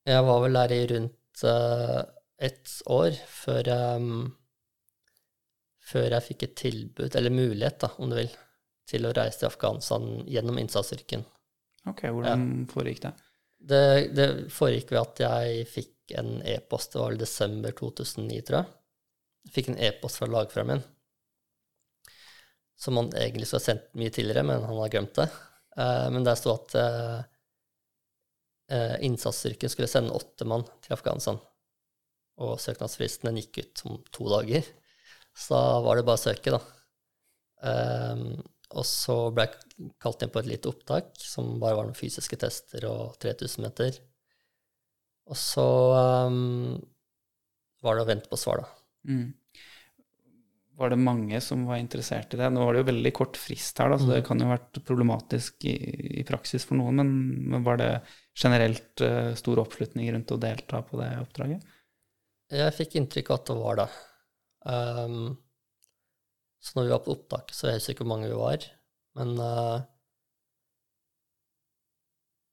Jeg 0.10 0.26
var 0.26 0.44
vel 0.44 0.60
der 0.60 0.76
i 0.76 0.84
rundt 0.90 1.44
uh, 1.48 2.04
ett 2.42 2.76
år 2.90 3.18
før, 3.30 3.72
um, 3.96 4.14
før 5.86 6.16
jeg 6.18 6.28
fikk 6.28 6.46
et 6.48 6.56
tilbud, 6.60 7.16
eller 7.16 7.36
mulighet, 7.36 7.80
da, 7.84 7.94
om 7.98 8.12
du 8.12 8.20
vil, 8.20 8.32
til 8.90 9.06
å 9.06 9.14
reise 9.16 9.44
til 9.44 9.52
Afghanistan 9.52 10.08
gjennom 10.28 10.58
innsatsstyrken. 10.62 11.28
Ok, 11.88 12.04
hvordan 12.12 12.46
foregikk 12.72 13.04
det? 13.06 13.14
Det, 13.60 13.84
det 14.16 14.28
foregikk 14.54 14.94
ved 14.94 15.02
at 15.02 15.22
jeg 15.24 15.66
fikk 15.70 16.16
en 16.20 16.40
e-post, 16.48 16.94
det 16.94 17.02
var 17.02 17.12
vel 17.12 17.22
desember 17.22 17.76
2009, 17.76 18.40
tror 18.48 18.62
jeg. 18.62 18.72
Jeg 19.48 19.56
fikk 19.56 19.70
en 19.72 19.82
e-post 19.88 20.20
fra 20.20 20.30
lagføreren 20.30 20.72
min, 20.74 20.86
som 22.80 23.00
han 23.00 23.12
egentlig 23.18 23.48
skulle 23.48 23.62
ha 23.62 23.68
sendt 23.68 23.90
mye 24.00 24.14
tidligere, 24.16 24.46
men 24.48 24.64
han 24.64 24.80
har 24.80 24.92
glemt 24.94 25.20
det. 25.20 25.28
Eh, 25.78 26.08
men 26.16 26.26
der 26.28 26.40
sto 26.40 26.54
at 26.56 26.76
eh, 26.80 27.20
eh, 28.76 28.96
innsatsstyrken 29.08 29.72
skulle 29.72 29.92
sende 29.92 30.16
åtte 30.16 30.48
mann 30.48 30.66
til 30.84 30.96
Afghanistan. 30.96 31.40
Og 32.40 32.56
søknadsfristen 32.64 33.28
den 33.28 33.42
gikk 33.42 33.60
ut 33.60 33.84
om 33.90 34.00
to 34.16 34.30
dager. 34.32 34.68
Så 35.36 35.56
da 35.56 35.82
var 35.84 36.00
det 36.00 36.06
bare 36.08 36.20
å 36.20 36.24
søke, 36.24 36.56
da. 36.56 36.62
Eh, 37.68 38.24
og 38.70 38.86
så 38.86 39.16
ble 39.34 39.48
jeg 39.48 39.90
kalt 40.02 40.22
inn 40.22 40.32
på 40.34 40.42
et 40.44 40.50
lite 40.52 40.70
opptak, 40.70 41.12
som 41.18 41.58
bare 41.62 41.78
var 41.80 41.88
noen 41.88 41.98
fysiske 41.98 42.38
tester 42.38 42.86
og 42.90 43.18
3000 43.24 43.66
meter. 43.66 43.98
Og 45.30 45.38
så 45.38 45.66
um, 46.30 46.78
var 47.86 47.98
det 47.98 48.06
å 48.06 48.10
vente 48.10 48.30
på 48.30 48.38
svar, 48.40 48.64
da. 48.64 48.70
Mm. 49.10 49.28
Var 50.80 50.94
det 50.94 51.02
mange 51.02 51.42
som 51.44 51.66
var 51.68 51.82
interessert 51.82 52.34
i 52.34 52.40
det? 52.40 52.48
Nå 52.54 52.64
var 52.64 52.76
det 52.76 52.84
jo 52.84 52.90
veldig 52.92 53.12
kort 53.18 53.40
frist 53.42 53.82
her, 53.82 53.92
da, 53.92 53.98
så 54.00 54.14
det 54.14 54.22
kan 54.28 54.40
jo 54.40 54.48
ha 54.48 54.56
vært 54.56 54.80
problematisk 54.88 55.66
i, 55.68 55.76
i 56.22 56.24
praksis 56.28 56.64
for 56.68 56.80
noen, 56.80 57.02
men, 57.02 57.12
men 57.52 57.66
var 57.66 57.82
det 57.82 57.92
generelt 58.38 59.04
uh, 59.04 59.34
stor 59.40 59.66
oppslutning 59.66 60.14
rundt 60.14 60.32
å 60.36 60.40
delta 60.40 60.84
på 60.86 61.02
det 61.02 61.12
oppdraget? 61.26 61.66
Jeg 62.54 62.78
fikk 62.78 62.98
inntrykk 63.02 63.34
av 63.34 63.42
at 63.42 63.50
det 63.50 63.60
var 63.60 63.82
det. 63.82 63.90
Um, 64.70 65.20
så 66.60 66.76
når 66.76 66.88
vi 66.88 66.94
var 66.94 67.04
på 67.06 67.14
opptaket, 67.16 67.56
så 67.56 67.70
jeg 67.70 67.80
husker 67.80 67.96
ikke 67.96 68.06
hvor 68.06 68.14
mange 68.14 68.32
vi 68.32 68.40
var, 68.40 68.66
men 69.20 69.36
uh, 69.40 69.78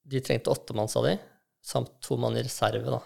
de 0.06 0.22
trengte 0.22 0.52
åtte 0.52 0.76
mann, 0.78 0.90
sa 0.90 1.02
de, 1.06 1.16
samt 1.66 1.96
to 2.04 2.18
mann 2.20 2.38
i 2.38 2.44
reserve, 2.46 2.86
da. 2.86 3.00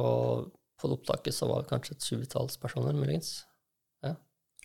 Og 0.00 0.48
på 0.76 0.92
opptaket 0.92 1.36
så 1.36 1.48
var 1.48 1.62
det 1.62 1.72
kanskje 1.72 1.96
et 1.96 2.08
tjuetalls 2.08 2.56
personer, 2.60 2.96
muligens. 2.96 3.38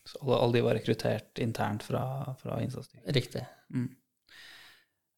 Så 0.05 0.19
alle, 0.21 0.37
alle 0.37 0.53
de 0.53 0.61
var 0.65 0.75
rekruttert 0.75 1.39
internt 1.39 1.83
fra, 1.83 2.03
fra 2.39 2.61
innsatsstyrken? 2.61 3.13
Riktig. 3.13 3.43
Mm. 3.73 3.89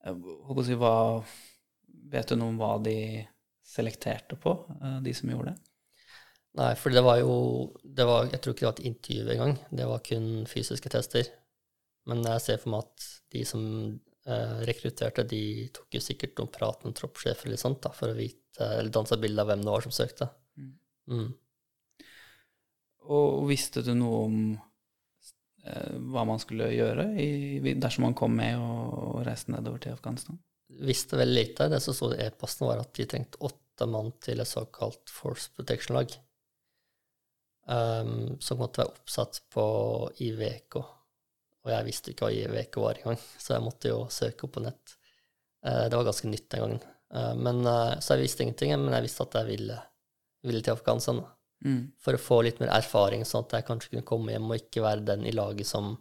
Håper 0.04 0.62
å 0.62 0.66
si, 0.68 0.78
hva, 0.80 0.96
vet 2.12 2.32
du 2.32 2.40
noe 2.40 2.52
om 2.52 2.60
hva 2.60 2.74
de 2.84 2.98
selekterte 3.64 4.38
på, 4.40 4.58
eh, 4.82 4.98
de 5.06 5.14
som 5.16 5.32
gjorde 5.32 5.54
det? 5.54 5.73
Nei, 6.60 6.74
for 6.78 6.94
det 6.94 7.02
var 7.02 7.18
jo 7.18 7.36
det 7.82 8.06
var, 8.06 8.28
Jeg 8.30 8.42
tror 8.42 8.54
ikke 8.54 8.62
det 8.62 8.70
var 8.70 8.80
et 8.80 8.90
intervju 8.90 9.32
engang. 9.34 9.56
Det 9.72 9.88
var 9.90 10.04
kun 10.06 10.28
fysiske 10.50 10.92
tester. 10.94 11.30
Men 12.10 12.26
jeg 12.28 12.44
ser 12.44 12.60
for 12.62 12.74
meg 12.74 12.84
at 12.84 13.08
de 13.34 13.46
som 13.48 13.64
eh, 14.28 14.58
rekrutterte, 14.68 15.26
de 15.30 15.44
tok 15.74 15.98
jo 15.98 16.04
sikkert 16.04 16.36
noen 16.38 16.52
prat 16.54 16.84
med 16.86 16.98
troppssjefer 17.00 17.50
eller 17.50 17.62
sånt, 17.62 17.82
da, 17.86 17.94
for 17.96 18.12
å 18.12 18.18
vite, 18.18 18.60
eller 18.60 18.92
danse 18.94 19.18
bilde 19.22 19.42
av 19.42 19.50
hvem 19.50 19.64
det 19.64 19.72
var 19.72 19.86
som 19.86 19.96
søkte. 19.96 20.28
Mm. 20.60 20.74
Mm. 21.14 21.32
Og 23.14 23.44
visste 23.50 23.84
du 23.84 23.94
noe 23.98 24.20
om 24.28 24.38
eh, 24.54 25.96
hva 26.12 26.26
man 26.28 26.44
skulle 26.44 26.72
gjøre 26.76 27.08
i, 27.20 27.74
dersom 27.74 28.08
man 28.10 28.18
kom 28.20 28.36
med 28.40 28.60
og, 28.60 28.94
og 29.08 29.24
reiste 29.28 29.56
nedover 29.56 29.84
til 29.84 29.96
Afghanistan? 29.96 30.40
Visste 30.84 31.20
veldig 31.20 31.40
lite. 31.40 31.70
Det 31.72 31.80
som 31.84 31.96
sto 31.96 32.12
i 32.14 32.22
e-posten, 32.26 32.68
var 32.68 32.84
at 32.84 32.94
de 32.98 33.08
trengte 33.10 33.42
åtte 33.46 33.88
mann 33.90 34.12
til 34.24 34.44
et 34.44 34.50
såkalt 34.50 35.12
Force 35.12 35.52
Protection-lag. 35.56 36.12
Um, 37.64 38.42
som 38.44 38.60
måtte 38.60 38.82
være 38.82 38.92
oppsatt 38.92 39.40
på 39.54 39.66
IVK. 40.26 40.78
Og 41.64 41.72
jeg 41.72 41.88
visste 41.88 42.12
ikke 42.12 42.28
hva 42.28 42.36
IVK 42.36 42.80
var 42.84 43.00
engang, 43.00 43.22
så 43.44 43.56
jeg 43.56 43.64
måtte 43.64 43.94
jo 43.94 44.02
søke 44.12 44.48
opp 44.48 44.58
på 44.58 44.66
nett. 44.66 44.98
Uh, 45.64 45.86
det 45.88 45.96
var 45.96 46.10
ganske 46.10 46.32
nytt 46.32 46.50
den 46.52 46.66
gangen. 46.66 46.84
Uh, 47.14 47.32
men, 47.40 47.62
uh, 47.64 47.94
så 48.04 48.18
jeg 48.18 48.26
visste 48.26 48.44
ingenting, 48.44 48.76
men 48.82 48.98
jeg 48.98 49.08
visste 49.08 49.28
at 49.28 49.40
jeg 49.40 49.52
ville, 49.54 49.78
ville 50.44 50.64
til 50.66 50.76
Afghanistan. 50.76 51.24
Mm. 51.64 51.86
For 52.04 52.18
å 52.18 52.20
få 52.20 52.42
litt 52.44 52.60
mer 52.60 52.74
erfaring, 52.76 53.24
sånn 53.28 53.46
at 53.46 53.56
jeg 53.56 53.68
kanskje 53.70 53.94
kunne 53.94 54.10
komme 54.12 54.34
hjem 54.34 54.52
og 54.52 54.60
ikke 54.60 54.84
være 54.84 55.08
den 55.14 55.24
i 55.30 55.32
laget 55.32 55.70
som 55.70 55.96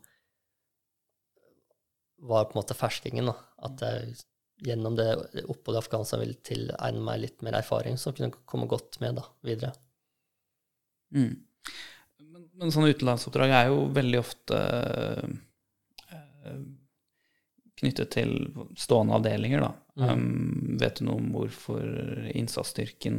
var 2.22 2.48
på 2.48 2.56
en 2.56 2.62
måte 2.62 2.74
ferskingen. 2.78 3.30
da. 3.30 3.36
At 3.68 3.86
jeg 3.86 4.18
gjennom 4.62 4.98
det 4.98 5.08
oppholdet 5.46 5.78
i 5.78 5.82
Afghanistan 5.82 6.20
ville 6.22 6.38
tilegne 6.46 7.02
meg 7.02 7.22
litt 7.22 7.40
mer 7.46 7.58
erfaring 7.58 7.96
som 7.98 8.14
kunne 8.14 8.34
komme 8.46 8.68
godt 8.70 8.98
med 9.02 9.18
da, 9.18 9.24
videre. 9.46 9.72
Mm. 11.14 11.34
Men, 12.22 12.46
men 12.58 12.72
sånne 12.74 12.92
utenlandsoppdrag 12.94 13.54
er 13.56 13.70
jo 13.72 13.86
veldig 13.94 14.20
ofte 14.20 14.60
eh, 16.12 16.60
knyttet 17.82 18.12
til 18.14 18.36
stående 18.78 19.16
avdelinger, 19.18 19.64
da. 19.64 19.72
Mm. 20.00 20.08
Um, 20.08 20.76
vet 20.80 20.98
du 20.98 21.06
noe 21.06 21.20
om 21.20 21.32
hvorfor 21.34 21.82
innsatsstyrken 22.32 23.16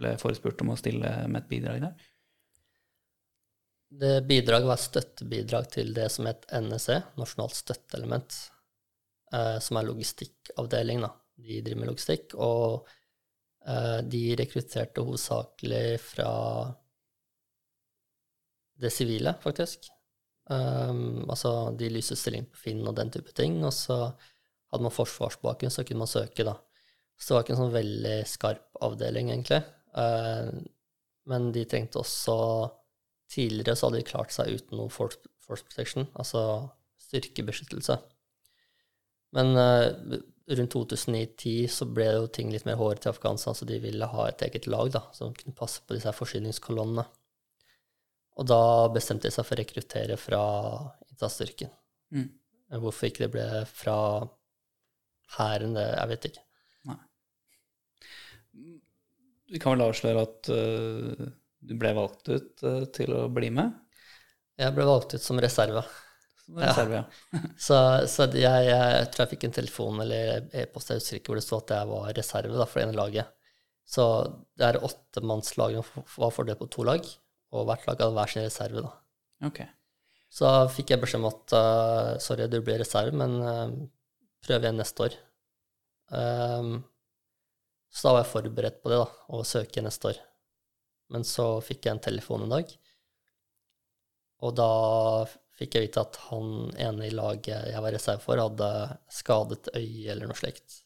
ble 0.00 0.16
forespurt 0.20 0.60
om 0.64 0.74
å 0.74 0.80
stille 0.80 1.12
med 1.28 1.44
et 1.44 1.52
bidrag 1.52 1.84
der? 1.86 2.08
Det 3.92 4.22
bidraget 4.24 4.68
var 4.68 4.80
støttebidrag 4.80 5.68
til 5.72 5.92
det 5.96 6.08
som 6.12 6.26
het 6.28 6.46
NSE, 6.48 6.98
Nasjonalt 7.20 7.56
støtteelement, 7.58 8.36
eh, 9.32 9.58
som 9.60 9.78
er 9.78 9.88
logistikkavdeling. 9.88 11.02
da. 11.04 11.12
De 11.36 11.60
driver 11.60 11.80
med 11.80 11.90
logistikk, 11.92 12.34
og 12.40 12.88
eh, 13.68 13.98
de 14.08 14.22
rekrutterte 14.40 15.04
hovedsakelig 15.04 16.00
fra 16.04 16.30
det 18.82 18.92
sivile, 18.94 19.34
faktisk. 19.42 19.88
Um, 20.50 21.22
altså, 21.30 21.70
de 21.78 21.88
lyste 21.92 22.16
stilling 22.18 22.48
på 22.50 22.60
Finn 22.64 22.82
og 22.86 22.96
den 22.98 23.12
type 23.14 23.34
ting. 23.36 23.60
Og 23.64 23.72
så 23.76 23.98
hadde 24.10 24.84
man 24.84 24.94
forsvarsbakgrunn, 24.94 25.72
så 25.72 25.84
kunne 25.86 26.04
man 26.04 26.10
søke, 26.10 26.46
da. 26.48 26.56
Så 27.16 27.30
det 27.30 27.36
var 27.36 27.44
ikke 27.44 27.54
en 27.56 27.62
sånn 27.62 27.74
veldig 27.76 28.14
skarp 28.26 28.84
avdeling, 28.84 29.30
egentlig. 29.34 29.62
Uh, 29.94 30.50
men 31.30 31.52
de 31.54 31.66
trengte 31.68 32.00
også 32.02 32.38
Tidligere 33.32 33.78
så 33.78 33.88
hadde 33.88 34.02
de 34.02 34.04
klart 34.04 34.32
seg 34.34 34.58
uten 34.58 34.76
noe 34.76 34.92
force, 34.92 35.16
force 35.40 35.64
protection, 35.64 36.04
altså 36.20 36.42
styrkebeskyttelse. 37.00 37.96
Men 39.32 39.56
uh, 39.56 40.18
rundt 40.52 40.74
2009-10 40.76 41.70
så 41.72 41.86
ble 41.88 42.10
jo 42.10 42.26
ting 42.28 42.52
litt 42.52 42.66
mer 42.68 42.76
hårete 42.76 43.08
i 43.08 43.12
Afghanistan, 43.14 43.56
så 43.56 43.64
de 43.68 43.78
ville 43.80 44.08
ha 44.10 44.26
et 44.28 44.44
eget 44.44 44.68
lag 44.68 44.90
da, 44.92 45.06
som 45.16 45.32
kunne 45.38 45.56
passe 45.56 45.80
på 45.86 45.96
disse 45.96 46.12
forsyningskolonnene. 46.18 47.06
Og 48.40 48.48
da 48.48 48.62
bestemte 48.94 49.28
de 49.28 49.34
seg 49.34 49.44
for 49.44 49.56
å 49.56 49.60
rekruttere 49.60 50.16
fra 50.20 50.42
innsatsstyrken. 51.10 51.72
Mm. 52.14 52.30
Hvorfor 52.80 53.08
ikke 53.08 53.26
det 53.26 53.32
ble 53.34 53.46
fra 53.68 53.96
hæren, 55.36 55.76
det 55.76 55.84
jeg 55.90 56.10
vet 56.12 56.30
ikke. 56.30 56.46
Vi 59.52 59.60
kan 59.60 59.74
vel 59.74 59.84
avsløre 59.84 60.24
at 60.24 60.48
uh, 60.48 61.26
du 61.60 61.74
ble 61.78 61.92
valgt 61.96 62.30
ut 62.32 62.64
uh, 62.64 62.84
til 62.94 63.12
å 63.16 63.26
bli 63.32 63.50
med? 63.52 63.74
Jeg 64.60 64.72
ble 64.76 64.86
valgt 64.88 65.12
ut 65.16 65.24
som 65.24 65.40
reserve. 65.42 65.82
Som 66.46 66.60
reserve, 66.62 67.02
ja. 67.02 67.42
Så, 67.66 67.76
så 68.08 68.26
jeg, 68.32 68.64
jeg, 68.70 69.10
tror 69.12 69.24
jeg 69.24 69.32
fikk 69.34 69.46
en 69.48 69.56
telefon 69.60 70.00
eller 70.04 70.48
e-post 70.56 70.90
jeg 70.90 71.02
husker 71.02 71.20
ikke 71.20 71.32
hvor 71.32 71.40
det 71.40 71.44
sto 71.44 71.60
at 71.60 71.74
jeg 71.76 71.90
var 71.92 72.16
reserve 72.16 72.56
da, 72.56 72.68
for 72.68 72.80
det 72.80 72.86
ene 72.88 72.98
laget. 72.98 73.36
Så 73.88 74.06
det 74.56 74.70
er 74.70 74.80
åttemannslagene 74.88 76.04
var 76.16 76.32
fordelt 76.32 76.62
på 76.62 76.70
to 76.72 76.86
lag, 76.88 77.04
og 77.52 77.68
hvert 77.68 77.86
lag 77.88 78.00
hadde 78.00 78.16
hver 78.16 78.32
sin 78.32 78.46
reserve. 78.46 78.84
da. 78.86 78.92
Okay. 79.48 79.68
Så 80.32 80.48
fikk 80.72 80.94
jeg 80.94 81.02
beskjed 81.02 81.20
om 81.20 81.28
at 81.28 81.54
uh, 81.58 82.12
sorry, 82.22 82.48
du 82.48 82.60
blir 82.64 82.80
reserve, 82.80 83.12
men 83.16 83.36
uh, 83.44 83.74
prøv 84.44 84.64
igjen 84.64 84.80
neste 84.80 85.08
år. 85.08 85.18
Um, 86.12 86.78
så 87.92 88.08
da 88.08 88.14
var 88.16 88.22
jeg 88.22 88.32
forberedt 88.32 88.80
på 88.80 88.92
det, 88.92 89.02
da, 89.02 89.08
å 89.36 89.42
søke 89.44 89.84
neste 89.84 90.12
år. 90.14 90.22
Men 91.12 91.26
så 91.28 91.46
fikk 91.64 91.84
jeg 91.84 91.96
en 91.96 92.06
telefon 92.08 92.46
en 92.46 92.54
dag, 92.54 92.70
og 94.42 94.54
da 94.58 94.70
fikk 95.58 95.76
jeg 95.76 95.86
vite 95.86 96.02
at 96.02 96.16
han 96.30 96.72
ene 96.80 97.06
i 97.06 97.14
laget 97.14 97.68
jeg 97.68 97.82
var 97.84 97.94
reserve 97.94 98.24
for, 98.24 98.40
hadde 98.40 98.70
skadet 99.12 99.68
øyet 99.76 100.14
eller 100.14 100.30
noe 100.30 100.38
slikt. 100.38 100.80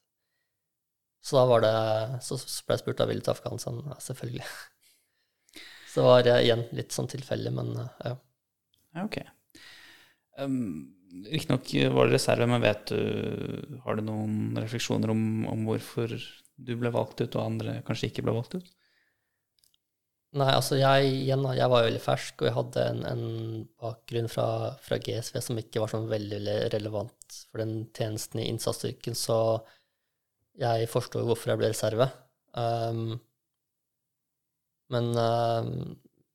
Så 1.27 1.39
da 1.39 1.47
var 1.49 1.62
det 1.64 1.77
Så 2.23 2.37
ble 2.67 2.77
jeg 2.77 2.85
spurt 2.85 3.01
av 3.03 3.09
vil 3.11 3.23
du 3.23 3.25
til 3.27 3.35
Afghanistan. 3.35 3.81
Ja, 3.87 3.97
selvfølgelig. 4.03 4.45
Så 5.97 6.03
det 6.05 6.32
var 6.34 6.42
igjen 6.44 6.66
litt 6.76 6.92
sånn 6.92 7.09
tilfeldig, 7.09 7.55
men 7.57 7.72
ja. 8.05 8.11
Ja, 8.97 9.05
ok. 9.07 9.16
Um, 10.36 10.92
Riktignok 11.24 11.70
var 11.94 12.09
det 12.11 12.18
reserve, 12.18 12.47
men 12.51 12.61
vet 12.61 12.90
du 12.90 13.78
Har 13.86 13.97
du 13.97 14.03
noen 14.05 14.59
refleksjoner 14.61 15.09
om, 15.14 15.22
om 15.49 15.62
hvorfor 15.64 16.12
du 16.12 16.72
ble 16.76 16.92
valgt 16.92 17.22
ut, 17.22 17.32
og 17.38 17.47
andre 17.47 17.78
kanskje 17.86 18.11
ikke 18.11 18.26
ble 18.26 18.34
valgt 18.36 18.59
ut? 18.59 18.68
Nei, 20.36 20.51
altså 20.53 20.76
jeg, 20.76 21.09
igjen, 21.22 21.44
jeg 21.57 21.72
var 21.72 21.80
jo 21.80 21.88
veldig 21.88 22.03
fersk, 22.05 22.42
og 22.42 22.49
jeg 22.51 22.57
hadde 22.59 22.84
en, 22.90 23.03
en 23.09 23.24
bakgrunn 23.80 24.28
fra, 24.28 24.49
fra, 24.84 24.99
GSV 25.01 25.38
som 25.40 25.61
ikke 25.62 25.80
var 25.80 25.94
sånn 25.94 26.11
veldig, 26.11 26.40
veldig 26.42 26.57
relevant 26.74 27.38
for 27.49 27.62
den 27.62 27.86
tjenesten 27.97 28.42
i 28.42 28.51
innsatsstyrken, 28.51 29.16
så 29.16 29.38
jeg 30.61 30.90
forstår 30.92 31.24
jo 31.24 31.30
hvorfor 31.30 31.55
jeg 31.55 31.62
ble 31.62 31.72
reserve. 31.72 32.11
Um, 32.53 33.16
men 34.93 35.11
uh, 35.18 35.70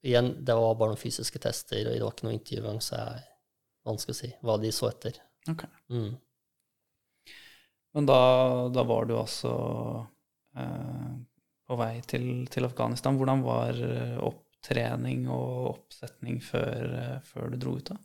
igjen, 0.02 0.34
det 0.46 0.56
var 0.58 0.76
bare 0.80 0.94
noen 0.94 1.02
fysiske 1.02 1.40
tester, 1.42 1.86
og 1.86 1.96
det 1.96 2.04
var 2.04 2.16
ikke 2.16 2.28
noe 2.28 2.38
intervju 2.38 2.64
engang, 2.64 2.82
så 2.84 3.00
jeg 3.00 3.24
vanskelig 3.88 4.16
å 4.16 4.20
si 4.20 4.32
hva 4.46 4.58
de 4.62 4.72
så 4.76 4.90
etter. 4.92 5.18
Ok. 5.52 5.66
Mm. 5.94 6.12
Men 7.92 8.08
da, 8.08 8.22
da, 8.72 8.84
var 8.88 9.08
du 9.10 9.18
altså 9.20 9.52
eh, 10.56 11.10
på 11.68 11.78
vei 11.80 11.96
til, 12.08 12.26
til, 12.52 12.68
Afghanistan. 12.70 13.18
Hvordan 13.20 13.44
var 13.44 13.76
eh, 13.76 14.16
opptrening 14.24 15.26
og 15.32 15.74
oppsetning 15.74 16.40
før, 16.46 16.96
eh, 17.02 17.18
før, 17.28 17.52
du 17.52 17.60
dro 17.60 17.76
ut? 17.76 17.92
da? 17.92 18.00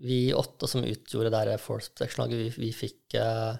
Vi 0.00 0.20
åtte 0.34 0.68
som 0.70 0.86
utgjorde 0.86 1.30
det 1.34 1.60
Force 1.62 1.92
Protection-laget, 1.92 2.40
vi, 2.40 2.66
vi, 2.66 2.72
fikk 2.74 3.18
eh, 3.20 3.54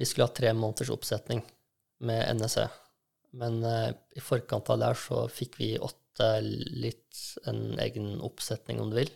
Vi 0.00 0.08
skulle 0.08 0.26
ha 0.26 0.34
tre 0.34 0.54
måneders 0.56 0.90
oppsetning 0.90 1.44
med 2.02 2.40
NSE. 2.40 2.66
Men 3.38 3.62
eh, 3.64 3.92
i 4.16 4.22
forkant 4.24 4.68
av 4.72 4.82
der 4.82 4.98
så 4.98 5.24
fikk 5.32 5.56
vi 5.60 5.74
åtte 5.80 6.34
litt 6.42 7.22
en 7.48 7.78
egen 7.80 8.18
oppsetning, 8.20 8.80
om 8.82 8.92
du 8.92 8.98
vil, 9.00 9.12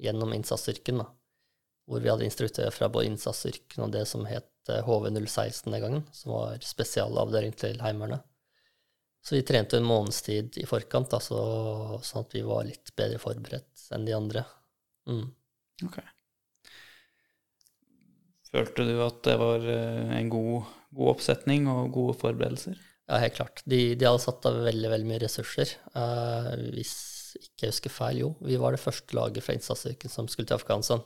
gjennom 0.00 0.32
innsatsstyrken. 0.36 1.02
da 1.04 1.10
hvor 1.84 2.00
vi 2.00 2.08
hadde 2.08 2.24
instruktører 2.24 2.72
fra 2.72 2.88
både 2.88 3.10
innsatsstyrken 3.10 3.84
og 3.84 3.92
det 3.92 4.06
som 4.08 4.24
het 4.28 4.48
HV016 4.64 5.68
den 5.68 5.82
gangen, 5.82 6.06
som 6.16 6.32
var 6.32 6.62
spesialavdeling 6.64 7.52
til 7.60 7.80
Heimevernet. 7.84 8.24
Så 9.24 9.36
vi 9.36 9.44
trente 9.46 9.78
en 9.80 9.88
måneds 9.88 10.20
tid 10.24 10.56
i 10.60 10.66
forkant, 10.68 11.12
da, 11.12 11.20
sånn 11.20 12.24
at 12.24 12.34
vi 12.36 12.42
var 12.44 12.66
litt 12.68 12.92
bedre 12.96 13.20
forberedt 13.20 13.86
enn 13.96 14.04
de 14.08 14.16
andre. 14.16 14.44
Mm. 15.08 15.28
Ok. 15.88 16.00
Følte 18.54 18.84
du 18.86 18.94
at 19.02 19.22
det 19.26 19.36
var 19.40 19.64
eh, 19.68 20.12
en 20.18 20.28
god, 20.32 20.68
god 20.94 21.14
oppsetning 21.16 21.68
og 21.72 21.88
gode 21.96 22.16
forberedelser? 22.20 22.76
Ja, 23.08 23.18
helt 23.20 23.34
klart. 23.36 23.60
De, 23.68 23.94
de 23.94 24.06
hadde 24.08 24.22
satt 24.22 24.46
av 24.48 24.62
veldig 24.64 24.90
veldig 24.94 25.08
mye 25.08 25.22
ressurser. 25.26 25.74
Uh, 25.92 26.54
hvis 26.72 26.94
ikke 27.36 27.66
jeg 27.66 27.74
husker 27.74 27.92
feil, 27.92 28.22
jo. 28.22 28.30
Vi 28.44 28.56
var 28.60 28.72
det 28.72 28.80
første 28.80 29.16
laget 29.16 29.44
fra 29.44 29.56
innsatsstyrken 29.56 30.12
som 30.12 30.30
skulle 30.30 30.48
til 30.48 30.56
Afghanistan. 30.56 31.02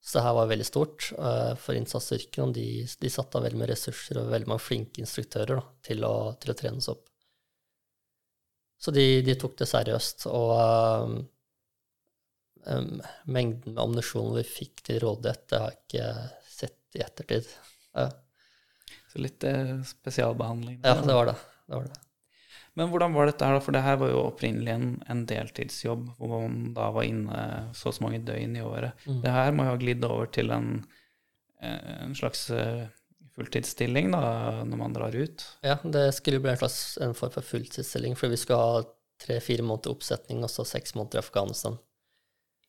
Så 0.00 0.16
det 0.16 0.24
her 0.24 0.36
var 0.38 0.48
veldig 0.48 0.64
stort 0.64 1.10
uh, 1.18 1.52
for 1.60 1.76
innsatsstyrken. 1.76 2.54
De, 2.56 2.66
de 3.02 3.12
satte 3.12 3.36
av 3.36 3.44
veldig 3.44 3.60
mye 3.60 3.72
ressurser 3.74 4.22
og 4.22 4.30
veldig 4.32 4.48
mange 4.48 4.64
flinke 4.64 5.04
instruktører 5.04 5.60
da, 5.60 5.66
til, 5.84 6.06
å, 6.08 6.14
til, 6.40 6.54
å, 6.54 6.58
trene 6.62 6.80
oss 6.80 6.88
opp. 6.94 7.04
Så 8.80 8.94
de, 8.96 9.04
de 9.26 9.36
tok 9.36 9.58
det 9.60 9.68
seriøst. 9.68 10.24
Og 10.32 10.54
um, 10.56 11.18
um, 12.64 12.96
mengden 13.28 13.74
med 13.74 13.84
ammunisjon 13.84 14.32
vi 14.38 14.46
fikk 14.48 14.86
til 14.88 15.02
rådighet, 15.04 15.44
det 15.52 15.60
har 15.60 15.76
jeg 15.76 15.84
ikke 15.84 16.08
sett 16.48 16.96
i 16.96 17.04
ettertid. 17.04 17.54
Ja. 17.92 18.08
Så 19.10 19.18
litt 19.22 19.44
eh, 19.44 19.80
spesialbehandling? 19.86 20.80
Ja, 20.84 20.94
det 21.02 21.16
var 21.16 21.32
det. 21.32 21.36
det 21.66 21.74
var 21.80 21.90
det. 21.90 21.98
Men 22.78 22.90
hvordan 22.92 23.14
var 23.16 23.26
dette 23.26 23.46
her, 23.46 23.56
da? 23.56 23.62
For 23.64 23.74
det 23.74 23.82
her 23.82 23.98
var 23.98 24.12
jo 24.12 24.22
opprinnelig 24.28 24.70
en, 24.72 24.86
en 25.10 25.24
deltidsjobb 25.28 26.12
hvor 26.20 26.30
man 26.32 26.70
da 26.76 26.86
var 26.94 27.06
inne 27.08 27.40
så 27.76 27.90
og 27.90 27.96
så 27.96 28.04
mange 28.06 28.22
døgn 28.26 28.54
i 28.56 28.62
året. 28.64 29.02
Mm. 29.08 29.18
Det 29.24 29.34
her 29.34 29.52
må 29.56 29.66
jo 29.66 29.74
ha 29.74 29.80
glidd 29.80 30.06
over 30.06 30.30
til 30.30 30.54
en, 30.54 30.70
eh, 31.58 31.90
en, 32.06 32.14
slags 32.16 32.46
eh, 32.54 32.86
fulltidsstilling 33.34 34.12
da, 34.14 34.22
når 34.68 34.82
man 34.84 34.94
drar 34.94 35.16
ut? 35.18 35.46
Ja, 35.66 35.80
det 35.82 36.06
skulle 36.16 36.42
bli 36.42 36.54
en 36.54 36.60
slags 36.62 36.80
en 37.02 37.16
form 37.18 37.34
for 37.34 37.46
fulltidsstilling, 37.46 38.14
for 38.18 38.30
vi 38.30 38.38
skulle 38.38 38.62
ha 38.62 38.84
tre-fire 39.20 39.66
måneder 39.66 39.92
oppsetning 39.92 40.44
og 40.46 40.52
så 40.52 40.64
seks 40.68 40.94
måneder 40.96 41.20
i 41.20 41.24
Afghanistan. 41.24 41.76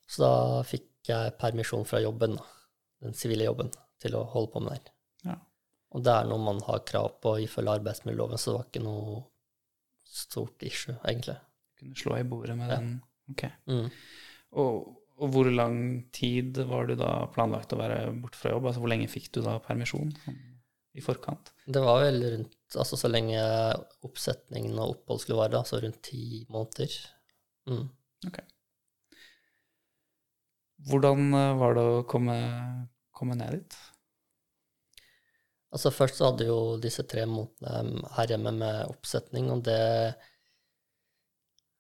Så 0.10 0.26
da 0.26 0.34
fikk 0.68 0.90
jeg 1.08 1.38
permisjon 1.40 1.86
fra 1.88 2.02
jobben, 2.04 2.36
da, 2.42 2.50
den 3.06 3.16
sivile 3.18 3.46
jobben, 3.48 3.70
til 4.02 4.18
å 4.18 4.26
holde 4.34 4.52
på 4.56 4.66
med 4.66 4.76
det. 4.76 4.90
Ja. 4.90 4.98
Og 5.92 6.04
det 6.06 6.14
er 6.14 6.28
noe 6.30 6.40
man 6.40 6.62
har 6.68 6.84
krav 6.88 7.18
på 7.24 7.36
ifølge 7.44 7.76
arbeidsmiljøloven, 7.80 8.40
så 8.40 8.52
det 8.52 8.58
var 8.58 8.68
ikke 8.70 8.84
noe 8.86 9.22
stort 10.12 10.64
issue, 10.68 10.96
egentlig. 11.08 11.36
Kunne 11.80 11.98
slå 12.00 12.18
i 12.20 12.28
bordet 12.28 12.56
med 12.60 12.72
ja. 12.72 12.80
den. 12.80 12.94
Ok. 13.32 13.44
Mm. 13.68 13.90
Og, 14.62 14.88
og, 15.18 15.26
hvor 15.34 15.50
lang 15.52 15.78
tid 16.16 16.62
var 16.70 16.88
du 16.88 16.96
da 17.00 17.12
planlagt 17.34 17.76
å 17.76 17.80
være 17.80 18.14
borte 18.22 18.40
fra 18.40 18.54
jobb? 18.54 18.70
Altså 18.70 18.84
Hvor 18.84 18.92
lenge 18.92 19.12
fikk 19.12 19.30
du 19.36 19.42
da 19.46 19.58
permisjon 19.64 20.12
sånn, 20.24 20.40
i 20.98 21.04
forkant? 21.04 21.54
Det 21.66 21.84
var 21.84 22.04
vel 22.06 22.24
rundt 22.36 22.58
Altså 22.72 22.96
så 22.96 23.10
lenge 23.12 23.36
oppsetningen 24.08 24.78
og 24.80 24.94
opphold 24.94 25.20
skulle 25.20 25.42
vare, 25.42 25.60
altså 25.60 25.82
rundt 25.84 25.98
ti 26.08 26.46
måneder. 26.48 26.94
Mm. 27.68 27.90
Ok. 28.30 28.38
Hvordan 30.88 31.34
eh, 31.36 31.58
var 31.60 31.76
det 31.76 31.84
å 31.84 31.98
komme, 32.08 32.38
komme 33.12 33.36
ned 33.36 33.58
dit? 33.58 33.76
Altså 35.72 35.92
Først 35.96 36.20
så 36.20 36.30
hadde 36.32 36.50
jo 36.50 36.78
disse 36.84 37.04
tre 37.08 37.24
månedene 37.30 38.08
her 38.18 38.34
hjemme 38.34 38.52
med 38.58 38.92
oppsetning, 38.92 39.48
og 39.54 39.64
det, 39.64 39.80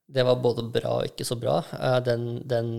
det 0.08 0.24
var 0.28 0.44
både 0.44 0.70
bra 0.72 1.02
og 1.02 1.10
ikke 1.10 1.28
så 1.28 1.36
bra. 1.39 1.58
Eh, 1.76 1.98
den, 2.08 2.30
den 2.48 2.72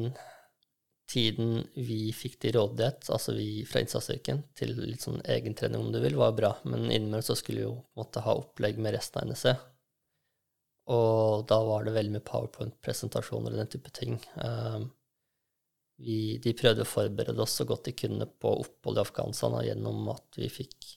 tiden 1.12 1.66
vi 1.76 2.06
fikk 2.16 2.38
til 2.40 2.56
rådighet, 2.56 3.10
altså 3.12 3.34
vi 3.36 3.66
fra 3.68 3.82
innsatsstyrken, 3.82 4.40
til 4.56 4.72
litt 4.78 5.04
sånn 5.04 5.20
egentrening, 5.28 5.84
om 5.84 5.92
du 5.92 6.00
vil, 6.00 6.16
var 6.16 6.32
bra. 6.38 6.54
Men 6.64 6.88
innimellom 6.88 7.26
så 7.26 7.36
skulle 7.36 7.60
vi 7.60 7.68
jo 7.68 7.76
måtte 7.98 8.24
ha 8.24 8.36
opplegg 8.38 8.80
med 8.80 8.96
resten 8.96 9.20
av 9.20 9.28
NSE. 9.32 9.54
Og 10.92 11.44
da 11.50 11.60
var 11.62 11.84
det 11.84 11.94
veldig 11.94 12.16
mye 12.16 12.26
powerpoint-presentasjoner 12.26 13.52
og 13.52 13.60
den 13.60 13.70
type 13.70 13.92
ting. 13.94 14.16
Eh, 14.40 14.80
vi, 16.02 16.18
de 16.42 16.56
prøvde 16.58 16.86
å 16.86 16.88
forberede 16.88 17.44
oss 17.44 17.60
så 17.60 17.68
godt 17.68 17.86
de 17.90 17.94
kunne 17.94 18.26
på 18.26 18.56
opphold 18.64 18.98
i 18.98 19.04
Afghanistan 19.04 19.60
gjennom 19.62 20.08
at 20.14 20.40
vi 20.40 20.48
fikk 20.50 20.96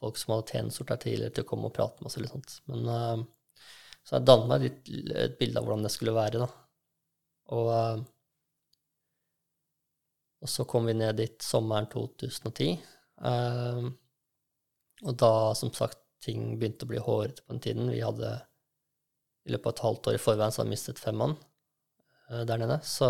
folk 0.00 0.18
som 0.20 0.34
hadde 0.34 0.52
tjenestegjort 0.52 0.92
der 0.92 1.02
tidligere, 1.04 1.34
til 1.36 1.46
å 1.46 1.50
komme 1.50 1.70
og 1.70 1.74
prate 1.76 2.02
med 2.02 2.10
oss. 2.10 2.18
eller 2.18 2.32
sånt. 2.32 2.58
Men 2.70 2.90
uh, 2.90 3.24
Så 4.02 4.16
jeg 4.16 4.28
dannet 4.28 4.50
meg 4.50 4.66
litt, 4.66 4.90
et 5.24 5.38
bilde 5.40 5.60
av 5.60 5.66
hvordan 5.66 5.86
det 5.86 5.92
skulle 5.94 6.16
være. 6.16 6.44
da. 6.44 6.48
Og 7.56 7.70
uh, 7.72 8.04
Og 10.44 10.50
så 10.52 10.66
kom 10.68 10.86
vi 10.86 10.94
ned 10.94 11.16
dit 11.18 11.42
sommeren 11.42 11.88
2010. 11.90 12.76
Uh, 13.24 13.88
og 15.04 15.16
da, 15.20 15.32
som 15.58 15.72
sagt, 15.74 15.98
ting 16.24 16.56
begynte 16.58 16.86
å 16.86 16.90
bli 16.90 17.00
hårete 17.02 17.44
på 17.44 17.54
den 17.54 17.62
tiden. 17.64 17.90
Vi 17.92 18.02
hadde 18.04 18.34
i 19.46 19.54
løpet 19.54 19.68
av 19.68 19.74
et 19.74 19.84
halvt 19.84 20.10
år 20.10 20.18
i 20.18 20.22
forveien 20.22 20.52
så 20.54 20.62
hadde 20.62 20.70
vi 20.70 20.74
mistet 20.74 21.00
fem 21.02 21.18
mann 21.20 21.36
eh, 22.30 22.42
der 22.48 22.62
nede. 22.62 22.80
Så, 22.82 23.08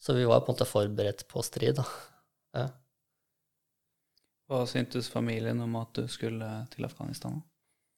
så 0.00 0.16
vi 0.16 0.24
var 0.28 0.42
på 0.42 0.52
en 0.52 0.56
måte 0.56 0.68
forberedt 0.68 1.26
på 1.28 1.44
strid, 1.44 1.80
da. 1.80 1.86
Ja. 2.56 2.66
Hva 4.46 4.62
syntes 4.70 5.08
familien 5.10 5.60
om 5.64 5.74
at 5.80 5.92
du 5.98 6.06
skulle 6.10 6.48
til 6.70 6.86
Afghanistan? 6.86 7.40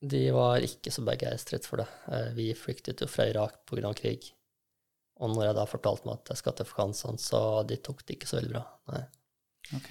De 0.01 0.23
var 0.33 0.63
ikke 0.63 0.93
så 0.95 1.03
begeistret 1.05 1.67
for 1.67 1.83
det. 1.83 1.89
Eh, 2.09 2.29
Vi 2.37 2.49
flyktet 2.57 3.03
jo 3.03 3.09
fra 3.11 3.27
Irak 3.29 3.65
pga. 3.67 3.93
krig. 3.95 4.31
Og 5.21 5.35
når 5.35 5.49
jeg 5.49 5.55
da 5.59 5.65
fortalte 5.67 6.07
meg 6.07 6.21
at 6.21 6.29
jeg 6.31 6.37
skal 6.39 6.53
til 6.55 6.67
Afghanistan, 6.69 7.19
så 7.19 7.41
de 7.67 7.77
tok 7.77 8.05
det 8.07 8.17
ikke 8.17 8.29
så 8.31 8.39
veldig 8.39 8.53
bra. 8.55 8.65
Nei. 8.93 9.03
Ok. 9.77 9.91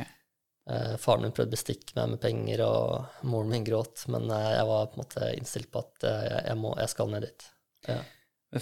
Eh, 0.70 0.96
faren 0.98 1.22
min 1.22 1.32
prøvde 1.36 1.52
å 1.52 1.58
bestikke 1.58 1.96
meg 1.96 2.10
med 2.14 2.22
penger, 2.22 2.64
og 2.66 3.24
moren 3.28 3.50
min 3.52 3.64
gråt, 3.68 4.08
men 4.08 4.32
eh, 4.32 4.54
jeg 4.56 4.68
var 4.72 4.88
på 4.88 4.98
en 4.98 5.04
måte 5.04 5.34
innstilt 5.38 5.72
på 5.72 5.84
at 5.84 6.08
jeg, 6.48 6.56
må, 6.58 6.74
jeg 6.80 6.90
skal 6.90 7.12
ned 7.12 7.28
dit. 7.28 7.50
Ja. 7.88 8.00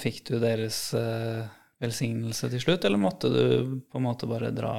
Fikk 0.02 0.24
du 0.26 0.40
deres 0.42 0.80
velsignelse 1.80 2.50
til 2.50 2.62
slutt, 2.64 2.86
eller 2.86 2.98
måtte 2.98 3.30
du 3.30 3.78
på 3.86 4.00
en 4.00 4.06
måte 4.08 4.28
bare 4.28 4.50
dra 4.56 4.74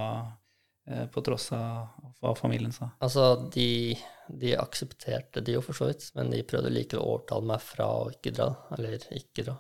på 0.87 1.23
tross 1.27 1.49
av 1.57 2.13
hva 2.23 2.35
familien 2.39 2.75
sa? 2.75 2.93
Altså, 3.03 3.25
de, 3.53 3.97
de 4.31 4.53
aksepterte 4.59 5.43
det 5.45 5.57
jo 5.57 5.63
for 5.65 5.79
så 5.79 5.89
vidt, 5.91 6.07
men 6.15 6.31
de 6.33 6.45
prøvde 6.47 6.71
likevel 6.73 7.03
å 7.03 7.17
overtale 7.17 7.51
meg 7.51 7.65
fra 7.65 7.89
å 8.05 8.07
ikke 8.13 8.35
dra, 8.37 8.51
eller 8.77 8.95
ikke 9.19 9.47
dra. 9.49 9.57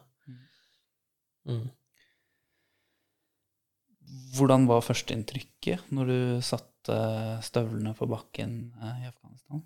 Mm. 1.46 1.66
Hvordan 4.36 4.66
var 4.70 4.84
førsteinntrykket 4.86 5.90
når 5.94 6.10
du 6.10 6.18
satte 6.46 6.96
støvlene 7.46 7.94
på 7.98 8.08
bakken 8.10 8.56
eh, 8.78 9.04
i 9.04 9.08
Afghanistan? 9.10 9.62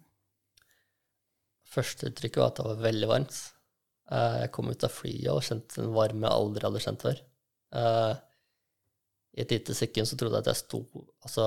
Førsteinntrykket 1.71 2.41
var 2.41 2.53
at 2.53 2.61
det 2.61 2.69
var 2.69 2.85
veldig 2.87 3.11
varmt. 3.11 3.41
Eh, 4.11 4.39
Jeg 4.45 4.53
kom 4.57 4.73
ut 4.73 4.87
av 4.87 4.95
flyet 4.95 5.33
og 5.33 5.45
kjente 5.47 5.85
en 5.85 5.95
varme 5.97 6.27
jeg 6.27 6.45
aldri 6.45 6.69
hadde 6.69 6.85
kjent 6.87 7.07
før. 7.09 7.23
I 9.31 9.45
et 9.45 9.53
lite 9.55 9.75
sekund 9.79 10.09
så 10.11 10.17
trodde 10.19 10.39
jeg 10.41 10.43
at 10.43 10.51
jeg 10.51 10.59
sto 10.59 10.81
altså 11.23 11.45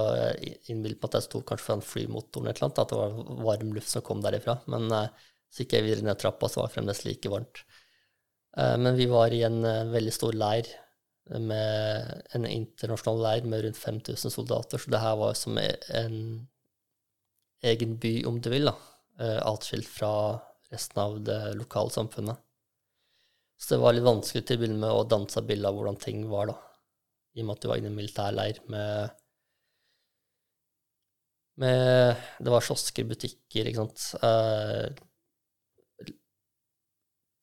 innbilte 0.72 1.02
meg 1.02 1.10
at 1.10 1.18
jeg 1.18 1.26
sto 1.26 1.42
kanskje 1.44 1.66
foran 1.66 1.84
flymotoren 1.84 2.46
eller 2.48 2.54
et 2.54 2.62
eller 2.62 2.70
annet, 2.70 2.80
at 2.84 2.94
det 2.94 3.00
var 3.02 3.42
varm 3.50 3.74
luft 3.76 3.92
som 3.92 4.06
kom 4.08 4.22
derifra. 4.24 4.56
Men 4.72 4.88
eh, 4.96 5.26
så 5.52 5.64
gikk 5.64 5.76
jeg 5.76 5.86
videre 5.90 6.08
ned 6.08 6.22
trappa, 6.22 6.48
så 6.50 6.62
var 6.62 6.70
det 6.70 6.76
fremdeles 6.78 7.04
like 7.04 7.32
varmt. 7.34 7.64
Eh, 8.56 8.78
Men 8.80 8.96
vi 8.96 9.10
var 9.12 9.36
i 9.36 9.44
en 9.44 9.60
eh, 9.68 9.92
veldig 9.92 10.16
stor 10.16 10.38
leir, 10.38 10.72
en 11.34 12.46
internasjonal 12.46 13.22
leir 13.24 13.46
med 13.48 13.62
rundt 13.64 13.78
5000 13.80 14.32
soldater, 14.32 14.78
så 14.80 14.92
det 14.92 15.00
her 15.00 15.14
var 15.16 15.38
som 15.40 15.56
en 15.58 16.18
egen 17.64 17.94
by, 17.96 18.12
om 18.28 18.42
du 18.44 18.50
vil, 18.52 18.68
da, 18.68 18.74
atskilt 19.48 19.88
fra 19.88 20.10
resten 20.74 21.00
av 21.00 21.16
det 21.24 21.38
lokale 21.56 21.96
samfunnet. 21.96 22.44
Så 23.56 23.76
det 23.78 23.80
var 23.86 23.96
litt 23.96 24.04
vanskelig 24.04 24.44
til 24.44 24.60
å 24.60 24.64
begynne 24.66 24.82
med 24.84 24.92
å 24.92 25.08
danse 25.08 25.46
bilde 25.48 25.72
av 25.72 25.80
hvordan 25.80 26.02
ting 26.04 26.26
var, 26.28 26.52
da, 26.52 26.58
i 27.34 27.42
og 27.42 27.48
med 27.48 27.56
at 27.56 27.64
du 27.64 27.70
var 27.70 27.80
inne 27.82 27.90
i 27.90 27.94
en 27.94 28.00
militærleir 28.00 28.62
med 28.72 29.20
med 31.62 32.16
Det 32.40 32.50
var 32.50 32.66
kiosker, 32.66 33.06
butikker, 33.06 33.68
ikke 33.70 33.84
sant. 33.84 34.06
Eh, 34.26 34.88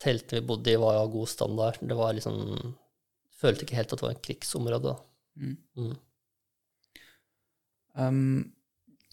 teltene 0.03 0.41
vi 0.41 0.47
bodde 0.49 0.73
i, 0.73 0.79
var 0.81 0.99
av 0.99 1.13
god 1.13 1.29
standard. 1.31 1.79
Det 1.81 1.99
var 1.99 2.17
liksom 2.17 2.39
Følte 3.41 3.65
ikke 3.65 3.79
helt 3.79 3.93
at 3.95 4.01
det 4.01 4.05
var 4.05 4.13
en 4.13 4.25
krigsområde. 4.27 4.91
Mm. 5.41 5.53
Mm. 5.81 5.93
Um, 7.97 8.43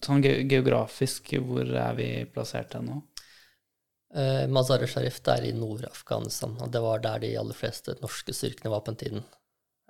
sånn 0.04 0.20
ge 0.20 0.34
geografisk, 0.50 1.30
hvor 1.46 1.64
er 1.64 1.94
vi 1.96 2.08
plassert 2.34 2.76
hen 2.76 2.90
nå? 2.90 2.98
Eh, 4.12 4.44
Mazar-e 4.52 4.84
Sharif 4.88 5.22
det 5.24 5.32
er 5.32 5.46
i 5.48 5.54
Nord-Afghanistan, 5.56 6.58
og 6.60 6.68
det 6.74 6.82
var 6.84 7.00
der 7.06 7.24
de 7.24 7.32
aller 7.40 7.56
fleste 7.56 7.96
norske 8.02 8.36
styrkene 8.36 8.74
var 8.74 8.84
på 8.84 8.92
den 8.92 9.00
tiden. 9.00 9.24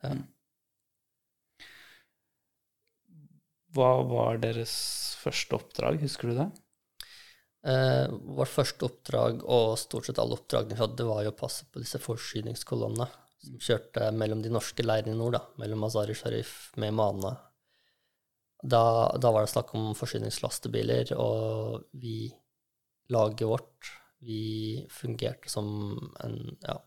Ja. 0.04 0.14
Hva 3.76 3.90
var 4.08 4.40
deres 4.40 4.72
første 5.20 5.58
oppdrag, 5.58 6.00
husker 6.00 6.30
du 6.30 6.38
det? 6.38 6.48
Eh, 7.68 8.06
vårt 8.38 8.52
første 8.52 8.86
oppdrag, 8.86 9.42
og 9.44 9.76
stort 9.80 10.08
sett 10.08 10.20
alle 10.22 10.38
oppdragene 10.38 10.76
vi 10.76 10.80
hadde, 10.80 11.08
var 11.08 11.24
jo 11.26 11.34
å 11.34 11.40
passe 11.40 11.66
på 11.68 11.82
disse 11.82 12.00
forsyningskolonnene 12.00 13.08
som 13.38 13.60
kjørte 13.62 14.08
mellom 14.18 14.40
de 14.42 14.52
norske 14.52 14.84
leirene 14.84 15.14
i 15.14 15.18
nord, 15.18 15.36
da, 15.36 15.42
mellom 15.60 15.84
Mazar-i 15.84 16.16
Sharif 16.16 16.72
med 16.80 16.96
Mana. 16.96 17.34
Da, 18.58 18.82
da 19.20 19.30
var 19.34 19.44
det 19.44 19.52
snakk 19.52 19.74
om 19.78 19.92
forsyningslastebiler, 19.98 21.12
og 21.20 21.84
vi, 21.98 22.30
laget 23.14 23.46
vårt, 23.46 23.92
vi 24.24 24.86
fungerte 24.90 25.50
som 25.52 25.68
en 26.24 26.40
ja, 26.64 26.78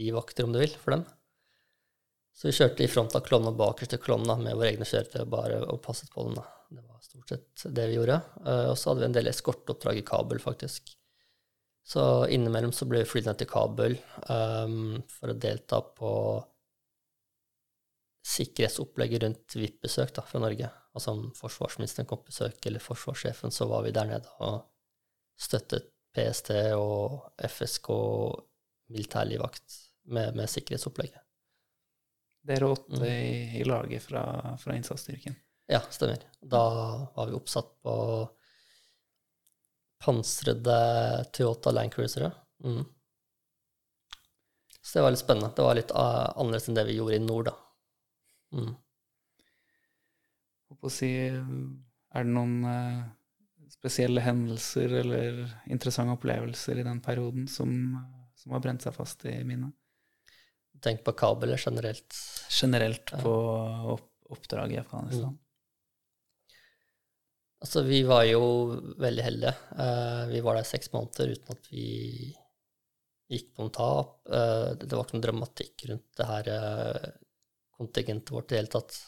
livvakter, 0.00 0.46
om 0.46 0.54
du 0.54 0.62
vil, 0.62 0.76
for 0.80 0.96
dem. 0.96 1.04
Så 2.40 2.48
vi 2.48 2.54
kjørte 2.56 2.84
i 2.86 2.88
front 2.88 3.12
av 3.18 3.20
kolonna 3.20 3.50
bakerst 3.52 3.92
i 3.92 4.00
kolonna 4.00 4.38
med 4.40 4.56
våre 4.56 4.70
egne 4.72 4.86
kjøretøy 4.88 5.26
bare 5.28 5.58
og 5.66 5.82
passet 5.84 6.08
på 6.08 6.24
dem. 6.24 6.38
da. 6.38 6.46
Det 6.72 6.80
var 6.86 7.02
stort 7.04 7.34
sett 7.34 7.66
det 7.76 7.84
vi 7.90 7.98
gjorde. 7.98 8.16
Eh, 8.46 8.68
Og 8.70 8.78
så 8.80 8.88
hadde 8.88 9.02
vi 9.02 9.08
en 9.10 9.16
del 9.18 9.28
eskorteoppdrag 9.28 10.00
i 10.00 10.06
Kabul, 10.08 10.40
faktisk. 10.40 10.94
Så 11.84 12.06
innimellom 12.32 12.72
så 12.72 12.88
ble 12.88 13.02
vi 13.02 13.10
flydd 13.10 13.28
ned 13.28 13.42
til 13.42 13.50
Kabul 13.50 13.98
um, 14.30 15.02
for 15.10 15.32
å 15.32 15.36
delta 15.36 15.82
på 16.00 16.10
sikkerhetsopplegget 18.30 19.24
rundt 19.26 19.56
VIP-besøk 19.60 20.20
fra 20.24 20.40
Norge. 20.40 20.68
Altså 20.96 21.16
om 21.16 21.24
forsvarsministeren 21.36 22.08
kom 22.08 22.22
på 22.22 22.32
besøk, 22.32 22.60
eller 22.64 22.84
forsvarssjefen, 22.84 23.52
så 23.52 23.68
var 23.68 23.84
vi 23.84 23.92
der 23.96 24.08
nede 24.14 24.36
og 24.44 24.62
støttet 25.40 25.92
PST 26.16 26.54
og 26.76 27.34
FSK 27.36 27.90
militærlivvakt 28.96 29.82
med, 30.08 30.36
med 30.40 30.48
sikkerhetsopplegget. 30.48 31.20
Dere 32.46 32.70
åtte 32.72 33.00
Mm. 33.00 33.56
i, 33.60 33.64
laget 33.64 34.02
fra, 34.02 34.56
fra 34.58 34.76
innsatsstyrken. 34.76 35.36
Ja, 35.70 35.80
stemmer. 35.90 36.22
Da 36.40 36.62
var 37.14 37.26
vi 37.26 37.36
oppsatt 37.36 37.74
på 37.82 37.94
pansrede 40.00 41.24
Toyota 41.32 41.70
Land 41.70 41.92
Cruisere. 41.92 42.32
Mm. 42.64 42.84
Så 44.82 44.98
det 44.98 45.02
var 45.02 45.10
litt 45.10 45.20
spennende. 45.20 45.52
Det 45.56 45.62
var 45.62 45.76
litt 45.76 45.92
uh, 45.92 46.30
annerledes 46.40 46.68
enn 46.68 46.78
det 46.78 46.86
vi 46.88 46.96
gjorde 46.96 47.18
i 47.18 47.24
nord, 47.24 47.50
da. 47.50 47.54
Mm. 48.56 48.72
På 50.80 50.88
å 50.88 50.92
si, 50.94 51.10
er 51.28 52.24
det 52.24 52.32
noen 52.32 52.64
eh, 52.64 53.00
spesielle 53.74 54.22
hendelser 54.24 54.94
eller 55.02 55.42
interessante 55.68 56.14
opplevelser 56.16 56.80
i 56.80 56.84
den 56.86 57.02
perioden 57.04 57.44
som, 57.50 57.68
som 58.38 58.54
har 58.54 58.62
brent 58.64 58.86
seg 58.86 58.94
fast 58.96 59.26
i 59.28 59.34
minnet? 59.44 59.74
Tenk 60.80 61.04
på 61.04 61.12
kabel 61.12 61.56
generelt. 61.58 62.16
Generelt 62.60 63.12
på 63.22 63.34
oppdrag 64.30 64.72
i 64.72 64.80
Afghanistan. 64.80 65.38
Altså, 67.60 67.82
vi 67.84 68.00
var 68.08 68.24
jo 68.24 68.42
veldig 69.00 69.24
heldige. 69.24 69.52
Eh, 69.76 70.22
vi 70.32 70.40
var 70.44 70.56
der 70.56 70.68
seks 70.68 70.92
måneder 70.94 71.34
uten 71.34 71.56
at 71.56 71.66
vi 71.72 71.86
gikk 73.30 73.50
på 73.52 73.62
noen 73.62 73.74
tap. 73.76 74.14
Eh, 74.32 74.70
det 74.80 74.94
var 74.94 75.04
ikke 75.04 75.18
noen 75.18 75.26
dramatikk 75.26 75.84
rundt 75.90 76.06
det 76.16 76.28
her 76.30 76.48
eh, 76.54 77.10
kontingentet 77.76 78.32
vårt 78.32 78.48
i 78.48 78.54
det 78.54 78.62
hele 78.62 78.74
tatt. 78.76 79.00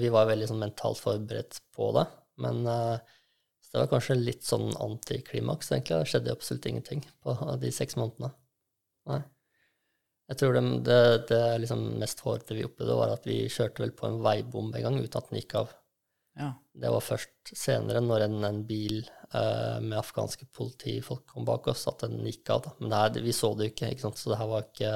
Vi 0.00 0.08
var 0.08 0.24
veldig 0.30 0.46
sånn 0.48 0.62
mentalt 0.62 0.96
forberedt 0.96 1.58
på 1.76 1.90
det, 1.92 2.06
men 2.40 2.62
det 2.64 3.74
var 3.74 3.90
kanskje 3.90 4.14
litt 4.16 4.46
sånn 4.48 4.70
antiklimaks, 4.80 5.68
egentlig. 5.74 5.98
Det 5.98 6.08
skjedde 6.08 6.32
absolutt 6.32 6.68
ingenting 6.70 7.02
på 7.20 7.34
de 7.60 7.72
seks 7.76 7.98
månedene. 8.00 8.30
Nei. 9.12 9.18
Jeg 10.28 10.40
tror 10.40 10.56
det, 10.58 10.62
det, 10.84 11.02
det 11.30 11.42
liksom 11.62 11.84
mest 12.00 12.20
hårete 12.20 12.56
vi 12.56 12.66
opplevde, 12.66 12.96
var 12.98 13.14
at 13.14 13.26
vi 13.28 13.46
kjørte 13.48 13.80
vel 13.84 13.94
på 13.96 14.10
en 14.10 14.18
veibom 14.24 14.72
en 14.74 14.84
gang 14.84 14.98
uten 15.00 15.20
at 15.22 15.30
den 15.30 15.40
gikk 15.40 15.54
av. 15.62 15.70
Ja. 16.38 16.50
Det 16.82 16.90
var 16.92 17.02
først 17.02 17.52
senere, 17.56 18.02
når 18.04 18.26
en, 18.26 18.36
en 18.46 18.60
bil 18.68 19.00
eh, 19.00 19.78
med 19.82 19.96
afghanske 19.98 20.46
politifolk 20.54 21.24
kom 21.32 21.48
bak 21.48 21.70
oss, 21.72 21.86
at 21.90 22.04
den 22.04 22.20
gikk 22.28 22.52
av. 22.54 22.66
Da. 22.66 22.74
Men 22.82 22.94
her, 22.94 23.18
vi 23.24 23.34
så 23.34 23.54
det 23.56 23.70
jo 23.70 23.74
ikke, 23.74 23.90
ikke 23.96 24.12
så 24.12 24.34
det 24.34 24.42
her 24.42 24.52
var 24.52 24.68
ikke 24.68 24.92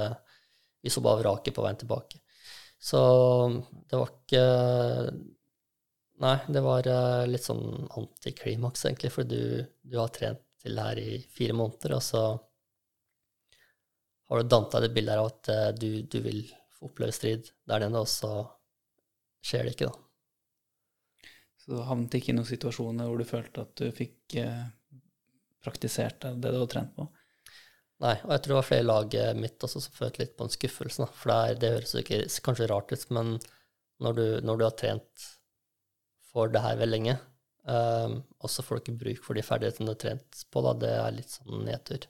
Vi 0.82 0.90
så 0.90 0.98
bare 0.98 1.20
vraket 1.20 1.54
på 1.54 1.62
veien 1.62 1.78
tilbake. 1.78 2.18
Så 2.82 3.00
det 3.88 3.98
var 3.98 4.10
ikke 4.10 4.46
Nei, 6.22 6.36
det 6.54 6.60
var 6.62 6.86
eh, 6.86 7.24
litt 7.26 7.42
sånn 7.42 7.88
antiklimaks, 7.98 8.84
egentlig, 8.86 9.10
for 9.10 9.26
du, 9.26 9.64
du 9.82 9.96
har 9.98 10.10
trent 10.14 10.42
til 10.62 10.76
det 10.78 10.84
her 10.86 11.00
i 11.02 11.14
fire 11.34 11.56
måneder, 11.58 11.96
og 11.96 12.04
så 12.06 12.20
har 14.32 14.42
du 14.42 14.48
dannet 14.48 14.74
deg 14.74 14.86
det 14.86 14.94
bildet 14.96 15.14
her 15.14 15.22
av 15.22 15.30
at 15.30 15.52
eh, 15.52 15.68
du, 15.76 15.88
du 16.08 16.18
vil 16.24 16.42
oppleve 16.82 17.14
strid 17.14 17.50
der 17.68 17.84
nede, 17.84 18.00
og 18.00 18.10
så 18.10 18.32
skjer 19.44 19.66
det 19.66 19.74
ikke, 19.76 19.90
da. 19.90 21.32
Så 21.62 21.74
du 21.76 21.82
havnet 21.86 22.14
ikke 22.18 22.32
i 22.32 22.36
noen 22.36 22.48
situasjoner 22.48 23.06
hvor 23.06 23.20
du 23.20 23.28
følte 23.28 23.66
at 23.66 23.74
du 23.78 23.90
fikk 23.94 24.38
eh, 24.40 24.62
praktisert 25.62 26.22
det 26.24 26.38
det 26.42 26.50
du 26.50 26.58
hadde 26.58 26.70
trent 26.72 26.94
på? 26.96 27.06
Nei, 28.02 28.16
og 28.24 28.32
jeg 28.34 28.42
tror 28.42 28.50
det 28.50 28.56
var 28.56 28.66
flere 28.66 28.82
i 28.82 28.88
laget 28.88 29.38
mitt 29.38 29.62
også 29.62 29.84
som 29.84 29.94
følte 29.94 30.24
litt 30.24 30.32
på 30.38 30.46
en 30.48 30.50
skuffelse. 30.50 31.04
Da. 31.04 31.06
For 31.14 31.30
det, 31.30 31.36
er, 31.36 31.60
det 31.60 31.74
høres 31.76 31.92
ikke 32.00 32.22
kanskje 32.48 32.66
rart 32.72 32.90
ut, 32.90 33.04
men 33.14 33.36
når 34.02 34.16
du, 34.16 34.24
når 34.42 34.58
du 34.58 34.64
har 34.66 34.74
trent 34.80 35.28
for 36.32 36.50
det 36.50 36.64
her 36.64 36.80
veldig 36.80 36.96
lenge, 36.96 37.14
um, 37.68 38.16
og 38.42 38.50
så 38.50 38.64
får 38.66 38.74
du 38.74 38.82
ikke 38.82 38.98
bruk 39.04 39.22
for 39.22 39.38
de 39.38 39.44
ferdighetene 39.46 39.86
du 39.86 39.92
har 39.92 40.00
trent 40.02 40.42
på, 40.50 40.64
da, 40.66 40.74
det 40.82 40.90
er 40.96 41.14
litt 41.14 41.36
sånn 41.36 41.62
nedtur. 41.68 42.08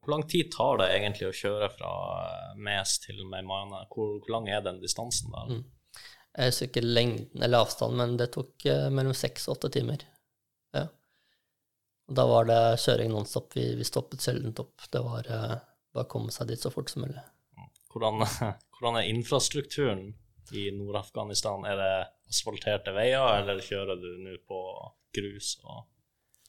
Hvor, 0.00 0.14
lang 0.14 0.24
tid 0.28 0.48
tar 0.54 0.78
det 0.80 0.88
egentlig 0.94 1.28
å 1.28 1.36
kjøre 1.36 1.68
fra 1.74 1.90
Mes 2.56 2.94
til 3.02 3.20
Meimane? 3.28 3.84
Hvor, 3.92 4.16
hvor 4.22 4.32
lang 4.32 4.48
er 4.48 4.62
den 4.64 4.80
distansen 4.80 5.32
der? 5.34 5.50
Mm. 5.52 5.66
Jeg 6.30 6.52
husker 6.52 6.70
ikke 6.70 6.86
lengden 6.86 7.42
eller 7.44 7.66
avstanden, 7.66 7.98
men 7.98 8.16
det 8.20 8.30
tok 8.36 8.64
eh, 8.70 8.86
mellom 8.94 9.16
seks 9.16 9.48
og 9.48 9.58
åtte 9.58 9.72
timer. 9.76 10.04
Ja. 10.76 10.86
Og 12.08 12.16
da 12.16 12.26
var 12.30 12.46
det 12.48 12.60
kjøring 12.84 13.12
nonstop. 13.12 13.52
Vi, 13.58 13.66
vi 13.76 13.86
stoppet 13.86 14.24
sjelden 14.24 14.54
opp. 14.62 14.86
Det 14.88 15.02
var 15.04 15.26
eh, 15.26 15.56
bare 15.94 16.06
å 16.06 16.10
komme 16.10 16.32
seg 16.34 16.48
dit 16.52 16.62
så 16.62 16.72
fort 16.72 16.90
som 16.92 17.04
mulig. 17.04 17.22
Hvordan, 17.90 18.24
hvordan 18.78 19.00
er 19.00 19.10
infrastrukturen 19.10 20.06
i 20.54 20.68
Nord-Afghanistan? 20.74 21.66
Er 21.66 21.78
det 21.82 21.92
asfalterte 22.30 22.94
veier, 22.94 23.42
eller 23.42 23.62
kjører 23.66 23.98
du 23.98 24.10
nå 24.22 24.38
på 24.46 24.62
grus 25.18 25.56
og 25.66 25.84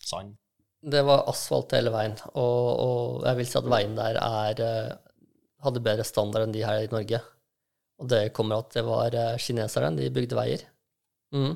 sand? 0.02 0.38
Det 0.82 1.02
var 1.06 1.28
asfalt 1.30 1.76
hele 1.78 1.92
veien, 1.94 2.16
og, 2.34 2.70
og 2.82 3.26
jeg 3.28 3.38
vil 3.38 3.48
si 3.48 3.58
at 3.60 3.68
veien 3.70 3.92
der 3.98 4.18
er, 4.18 4.62
eh, 4.66 5.20
hadde 5.62 5.84
bedre 5.86 6.06
standard 6.08 6.48
enn 6.48 6.56
de 6.56 6.64
her 6.66 6.82
i 6.82 6.90
Norge. 6.90 7.20
Og 8.02 8.08
det 8.10 8.22
kommer 8.34 8.64
at 8.64 8.74
det 8.74 8.82
var 8.88 9.14
eh, 9.14 9.38
kineserne, 9.42 9.94
de 10.00 10.10
bygde 10.14 10.38
veier. 10.40 10.64
Mm. 11.38 11.54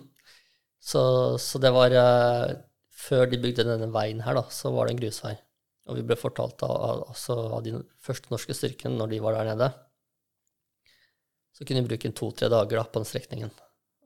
Så, 0.78 1.02
så 1.42 1.60
det 1.62 1.74
var 1.74 1.92
eh, 1.92 2.56
Før 2.96 3.26
de 3.28 3.38
bygde 3.42 3.66
denne 3.68 3.90
veien 3.92 4.22
her, 4.24 4.38
da, 4.38 4.46
så 4.54 4.70
var 4.72 4.88
det 4.88 4.94
en 4.96 5.00
grusvei. 5.02 5.34
Og 5.90 5.98
vi 5.98 6.04
ble 6.08 6.16
fortalt 6.18 6.64
av, 6.66 6.72
av, 6.72 7.02
altså 7.12 7.36
de 7.66 7.74
første 8.02 8.32
norske 8.32 8.56
styrkene 8.56 8.96
når 8.98 9.12
de 9.12 9.20
var 9.22 9.36
der 9.36 9.50
nede, 9.52 9.68
så 11.54 11.68
kunne 11.68 11.84
vi 11.84 11.92
bruke 11.92 12.12
to-tre 12.16 12.50
dager 12.52 12.80
da, 12.80 12.86
på 12.88 13.02
den 13.02 13.10
strekningen. 13.10 13.52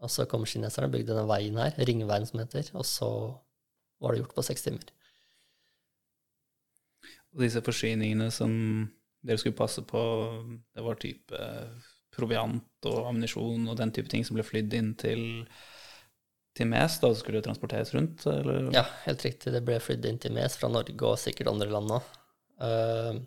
Og 0.04 0.12
så 0.12 0.26
kom 0.32 0.44
kineserne 0.48 0.90
og 0.90 0.96
bygde 0.96 1.14
denne 1.14 1.28
veien 1.30 1.62
her, 1.62 1.78
ringveien 1.88 2.28
som 2.28 2.42
heter, 2.42 2.72
og 2.74 2.88
så 2.88 3.10
var 4.02 4.16
det 4.16 4.24
gjort 4.24 4.36
på 4.38 4.48
seks 4.50 4.66
timer. 4.66 4.90
Og 7.36 7.44
disse 7.46 7.62
forsyningene 7.66 8.30
som 8.34 8.52
dere 9.26 9.42
skulle 9.42 9.58
passe 9.58 9.84
på, 9.86 10.02
det 10.76 10.84
var 10.86 11.00
type 11.02 11.40
proviant 12.16 12.88
og 12.90 13.10
ammunisjon 13.10 13.68
og 13.70 13.78
den 13.80 13.92
type 13.96 14.12
ting 14.12 14.26
som 14.26 14.38
ble 14.38 14.46
flydd 14.46 14.74
inn 14.76 14.94
til, 15.00 15.24
til 16.58 16.70
Mes 16.72 16.98
da 17.02 17.12
det 17.12 17.20
skulle 17.22 17.44
transporteres 17.46 17.94
rundt? 17.96 18.26
Eller? 18.32 18.72
Ja, 18.76 18.86
helt 19.06 19.26
riktig. 19.26 19.54
Det 19.56 19.64
ble 19.66 19.80
flydd 19.84 20.08
inn 20.10 20.22
til 20.22 20.34
Mes 20.36 20.58
fra 20.60 20.72
Norge 20.72 20.98
og 21.06 21.20
sikkert 21.22 21.52
andre 21.52 21.70
land 21.72 21.98
òg. 22.00 22.16
Uh, 22.60 23.20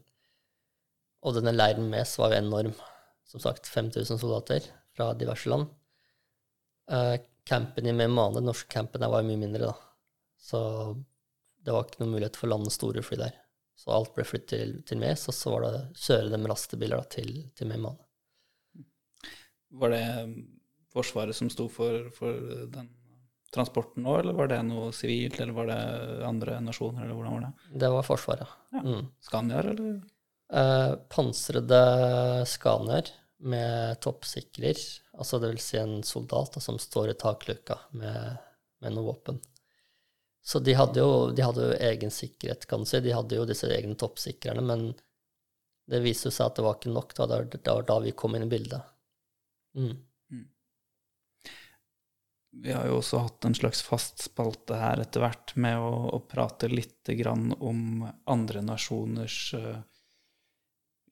og 1.23 1.39
denne 1.39 1.55
leiren 1.55 1.87
Mes 1.93 2.17
var 2.19 2.35
jo 2.35 2.43
enorm. 2.43 2.75
Som 3.29 3.41
sagt, 3.41 3.69
5000 3.71 4.19
soldater 4.21 4.67
fra 4.97 5.13
diverse 5.17 5.49
land. 5.49 5.71
Uh, 6.91 7.17
campen 7.49 7.87
i 7.89 7.95
Memane, 7.97 8.37
den 8.37 8.51
norske 8.51 8.69
campen, 8.73 9.01
der 9.01 9.11
var 9.13 9.23
jo 9.23 9.31
mye 9.31 9.41
mindre, 9.41 9.71
da. 9.71 9.77
Så 10.43 10.59
det 11.63 11.73
var 11.73 11.87
ikke 11.87 12.03
noen 12.03 12.17
mulighet 12.17 12.37
for 12.37 12.49
å 12.49 12.57
lande 12.57 12.75
store 12.75 13.05
fly 13.07 13.21
der. 13.23 13.39
Så 13.83 13.91
alt 13.91 14.13
ble 14.15 14.23
flyttet 14.27 14.53
til, 14.55 14.75
til 14.87 15.01
Mes, 15.03 15.27
og 15.27 15.35
så 15.35 15.53
var 15.57 15.67
det 15.67 15.77
kjøre 15.99 16.31
dem 16.31 16.47
lastebiler 16.47 17.03
da, 17.03 17.09
til, 17.11 17.31
til 17.59 17.71
Memane. 17.71 17.99
Var 19.83 19.95
det 19.95 20.05
Forsvaret 20.93 21.35
som 21.35 21.49
sto 21.51 21.67
for, 21.73 22.11
for 22.13 22.37
den 22.71 22.91
transporten 23.53 24.05
nå, 24.05 24.19
eller 24.21 24.37
var 24.37 24.49
det 24.53 24.61
noe 24.69 24.91
sivilt, 24.97 25.39
eller 25.41 25.57
var 25.57 25.69
det 25.71 25.81
andre 26.29 26.59
nasjoner, 26.65 27.05
eller 27.05 27.17
hvordan 27.17 27.37
var 27.37 27.47
det? 27.47 27.79
Det 27.83 27.91
var 27.95 28.07
Forsvaret. 28.07 28.53
Ja. 28.73 28.83
Mm. 28.85 29.07
Scaniaer, 29.25 29.71
eller? 29.73 29.99
Eh, 30.53 30.93
pansrede 31.13 31.83
Scaniaer 32.49 33.13
med 33.43 34.01
toppsikrer, 34.05 34.79
altså 35.19 35.41
det 35.43 35.53
vil 35.53 35.65
si 35.65 35.81
en 35.81 35.99
soldat 36.07 36.55
da, 36.55 36.63
som 36.63 36.79
står 36.81 37.13
i 37.13 37.19
takluka 37.19 37.81
med, 37.99 38.37
med 38.85 38.95
noe 38.95 39.11
våpen. 39.11 39.41
Så 40.43 40.59
de 40.59 40.75
hadde, 40.75 40.99
jo, 41.01 41.31
de 41.31 41.45
hadde 41.47 41.69
jo 41.69 41.75
egen 41.87 42.11
sikkerhet, 42.11 42.67
kan 42.67 42.83
du 42.83 42.89
si. 42.91 43.01
De 43.01 43.15
hadde 43.15 43.39
jo 43.39 43.47
disse 43.47 43.69
egne 43.71 43.95
toppsikrerne, 43.99 44.65
men 44.67 44.89
det 45.91 46.03
viste 46.03 46.33
seg 46.35 46.49
at 46.49 46.59
det 46.59 46.65
var 46.67 46.81
ikke 46.81 46.95
nok. 46.95 47.15
Da. 47.19 47.29
Det 47.43 47.63
var 47.67 47.87
da 47.87 47.99
vi 48.03 48.15
kom 48.19 48.35
inn 48.37 48.49
i 48.49 48.51
bildet. 48.51 48.83
Mm. 49.79 49.95
Vi 52.53 52.73
har 52.73 52.85
jo 52.87 52.99
også 53.01 53.23
hatt 53.25 53.47
en 53.49 53.55
slags 53.57 53.81
fast 53.83 54.21
spalte 54.27 54.77
her 54.77 55.01
etter 55.01 55.23
hvert 55.25 55.55
med 55.57 55.79
å, 55.81 55.93
å 56.13 56.19
prate 56.29 56.69
litt 56.69 57.09
om 57.25 58.05
andre 58.29 58.61
nasjoners 58.67 59.37
uh, 59.57 59.79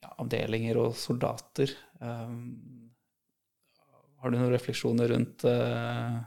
ja, 0.02 0.10
avdelinger 0.20 0.76
og 0.82 0.98
soldater. 1.00 1.72
Um, 1.96 2.92
har 4.20 4.28
du 4.28 4.36
noen 4.36 4.52
refleksjoner 4.52 5.08
rundt 5.14 5.46
uh, 5.48 6.20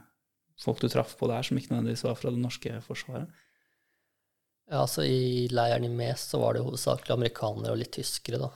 folk 0.60 0.82
du 0.82 0.88
traff 0.90 1.16
på 1.18 1.28
der 1.30 1.46
som 1.46 1.58
ikke 1.58 1.72
nødvendigvis 1.72 2.04
var 2.06 2.18
fra 2.18 2.32
det 2.34 2.42
norske 2.42 2.76
forsvaret? 2.86 3.30
Ja, 4.70 4.80
altså 4.80 5.04
I 5.04 5.48
leiren 5.52 5.84
i 5.84 5.92
Mes 5.92 6.22
så 6.30 6.40
var 6.40 6.54
det 6.54 6.64
hovedsakelig 6.64 7.12
amerikanere 7.12 7.74
og 7.74 7.80
litt 7.82 7.92
tyskere, 7.98 8.40
da. 8.40 8.50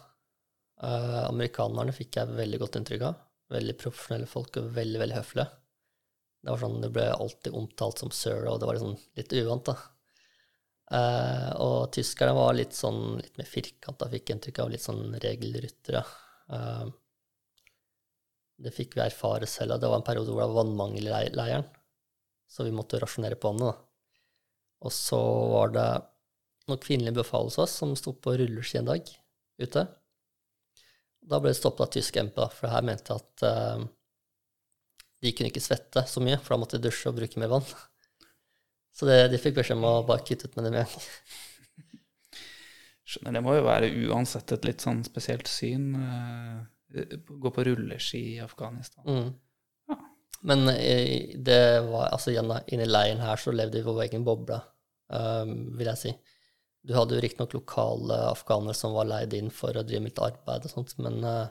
Uh, 0.79 1.25
amerikanerne 1.27 1.93
fikk 1.93 2.21
jeg 2.21 2.37
veldig 2.39 2.61
godt 2.63 2.79
inntrykk 2.81 3.05
av. 3.11 3.19
Veldig 3.53 3.75
profesjonelle 3.81 4.29
folk 4.31 4.57
og 4.61 4.71
veldig, 4.77 5.03
veldig 5.03 5.19
høflige. 5.19 5.49
Det 6.39 6.53
var 6.55 6.63
sånn, 6.63 6.81
det 6.85 6.91
ble 6.95 7.07
alltid 7.13 7.57
omtalt 7.59 8.01
som 8.01 8.13
sir, 8.15 8.47
og 8.47 8.61
det 8.61 8.69
var 8.69 8.79
liksom 8.79 8.95
litt 9.19 9.35
uvant, 9.41 9.69
da. 9.69 9.77
Uh, 10.89 11.51
og 11.61 11.91
tyskerne 11.93 12.33
var 12.33 12.55
litt 12.57 12.73
sånn 12.73 13.19
litt 13.19 13.35
mer 13.37 13.49
firkanta, 13.49 14.09
fikk 14.09 14.33
inntrykk 14.33 14.63
av 14.65 14.71
litt 14.73 14.85
sånn 14.85 15.19
regelryttere. 15.21 16.01
Uh, 16.49 16.87
det 18.65 18.73
fikk 18.75 18.97
vi 18.97 19.05
erfare 19.05 19.47
selv, 19.47 19.77
det 19.77 19.91
var 19.91 20.01
en 20.01 20.07
periode 20.07 20.33
hvor 20.33 20.41
det 20.41 20.49
var 20.49 20.63
vannmangel 20.63 21.11
i 21.11 21.27
leiren, 21.37 21.69
så 22.49 22.65
vi 22.65 22.75
måtte 22.75 23.01
rasjonere 23.01 23.39
på 23.39 23.53
vannet. 23.53 23.85
Og 24.85 24.95
så 24.95 25.19
var 25.53 25.75
det 25.75 25.89
noen 26.69 26.83
kvinnelige 26.83 27.21
befal 27.21 27.49
hos 27.49 27.59
oss 27.63 27.77
som 27.81 27.95
sto 27.99 28.15
på 28.15 28.37
rulleski 28.39 28.81
en 28.81 28.91
dag 28.91 29.09
ute. 29.59 29.85
Da 31.29 31.41
ble 31.41 31.53
det 31.53 31.59
stoppet 31.59 31.85
av 31.85 31.93
tysk 31.93 32.17
MP, 32.23 32.41
for 32.55 32.73
her 32.73 32.85
mente 32.87 33.13
jeg 33.13 33.25
at 33.25 33.45
uh, 33.49 33.85
de 35.25 35.35
kunne 35.35 35.51
ikke 35.51 35.65
svette 35.65 36.05
så 36.09 36.23
mye, 36.25 36.39
for 36.41 36.55
da 36.55 36.63
måtte 36.63 36.79
de 36.79 36.89
dusje 36.89 37.11
og 37.11 37.19
bruke 37.19 37.43
mer 37.43 37.53
vann. 37.53 37.67
Så 38.97 39.07
det, 39.07 39.19
de 39.31 39.39
fikk 39.39 39.59
beskjed 39.59 39.79
om 39.79 39.87
å 39.87 40.07
bare 40.07 40.25
kutte 40.27 40.49
ut 40.49 40.57
med 40.57 40.67
det 40.67 40.73
med 40.75 40.81
en 40.83 40.95
gang. 40.95 41.99
Skjønner, 43.09 43.37
det 43.37 43.43
må 43.45 43.55
jo 43.57 43.67
være 43.67 43.93
uansett 44.09 44.57
et 44.57 44.67
litt 44.67 44.85
sånn 44.85 45.05
spesielt 45.07 45.51
syn. 45.51 45.93
Uh, 45.95 46.65
gå 47.29 47.53
på 47.55 47.67
rulleski 47.69 48.23
i 48.33 48.41
Afghanistan. 48.43 49.05
Mm. 49.07 49.31
Men 50.47 50.67
det 51.45 51.63
var, 51.89 52.13
altså 52.15 52.31
inni 52.31 52.87
leiren 52.87 53.23
her 53.25 53.41
så 53.41 53.51
levde 53.51 53.81
vi 53.81 53.87
på 53.87 53.95
vår 53.97 54.05
egen 54.05 54.27
boble, 54.27 54.61
um, 55.11 55.55
vil 55.79 55.91
jeg 55.91 56.01
si. 56.03 56.13
Du 56.87 56.95
hadde 56.95 57.17
jo 57.17 57.23
riktignok 57.23 57.57
lokale 57.57 58.17
afghanere 58.31 58.77
som 58.77 58.95
var 58.95 59.09
leid 59.11 59.35
inn 59.37 59.51
for 59.53 59.77
å 59.77 59.83
drive 59.83 60.05
med 60.05 60.13
litt 60.13 60.23
arbeid 60.25 60.69
og 60.69 60.73
sånt, 60.73 60.95
men 61.03 61.19
uh, 61.27 61.51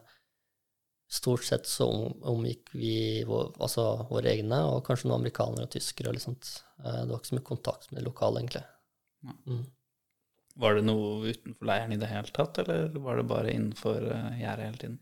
stort 1.07 1.45
sett 1.45 1.67
så 1.67 1.87
om, 1.91 2.15
omgikk 2.31 2.71
vi 2.75 3.23
vår, 3.27 3.53
altså 3.59 4.07
våre 4.09 4.31
egne, 4.33 4.63
og 4.71 4.85
kanskje 4.87 5.09
noen 5.09 5.21
amerikanere 5.21 5.67
og 5.67 5.73
tyskere 5.75 6.11
og 6.11 6.17
litt 6.17 6.25
sånt. 6.25 6.53
Uh, 6.79 7.03
det 7.03 7.09
var 7.11 7.19
ikke 7.19 7.31
så 7.31 7.39
mye 7.39 7.49
kontakt 7.51 7.91
med 7.91 8.01
det 8.01 8.07
lokale, 8.07 8.43
egentlig. 8.43 8.63
Mm. 9.47 9.65
Var 10.57 10.77
det 10.77 10.87
noe 10.87 11.33
utenfor 11.35 11.69
leiren 11.69 11.93
i 11.93 11.99
det 12.01 12.09
hele 12.09 12.33
tatt, 12.33 12.63
eller 12.63 12.97
var 13.03 13.19
det 13.19 13.27
bare 13.29 13.53
innenfor 13.53 14.09
uh, 14.09 14.31
gjerdet 14.39 14.69
hele 14.69 14.81
tiden? 14.83 14.97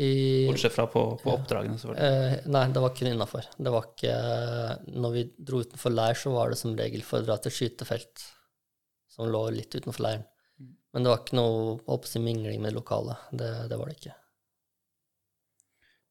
I, 0.00 0.46
Bortsett 0.48 0.72
fra 0.72 0.86
på, 0.88 1.02
på 1.20 1.32
oppdragene, 1.34 1.76
selvfølgelig. 1.76 2.36
Eh, 2.40 2.50
nei, 2.54 2.62
det 2.72 2.82
var 2.84 2.94
kun 2.96 3.10
innafor. 3.10 3.48
Det 3.56 3.72
var 3.74 3.88
ikke 3.90 4.14
Når 4.96 5.12
vi 5.12 5.24
dro 5.50 5.60
utenfor 5.60 5.92
leir, 5.92 6.16
så 6.16 6.32
var 6.32 6.52
det 6.52 6.60
som 6.60 6.76
regel 6.78 7.04
for 7.04 7.20
å 7.20 7.26
dra 7.26 7.36
til 7.44 7.52
skytefelt, 7.52 8.24
som 9.12 9.28
lå 9.28 9.42
litt 9.52 9.76
utenfor 9.76 10.06
leiren. 10.06 10.24
Mm. 10.56 10.70
Men 10.94 11.04
det 11.04 11.12
var 11.12 11.20
ikke 11.20 11.36
noe 11.36 11.76
håper 11.84 12.14
jeg, 12.14 12.24
mingling 12.24 12.64
med 12.64 12.76
lokalet. 12.78 13.28
Det, 13.30 13.50
det 13.68 13.80
var 13.80 13.90
det 13.90 13.98
ikke. 13.98 14.16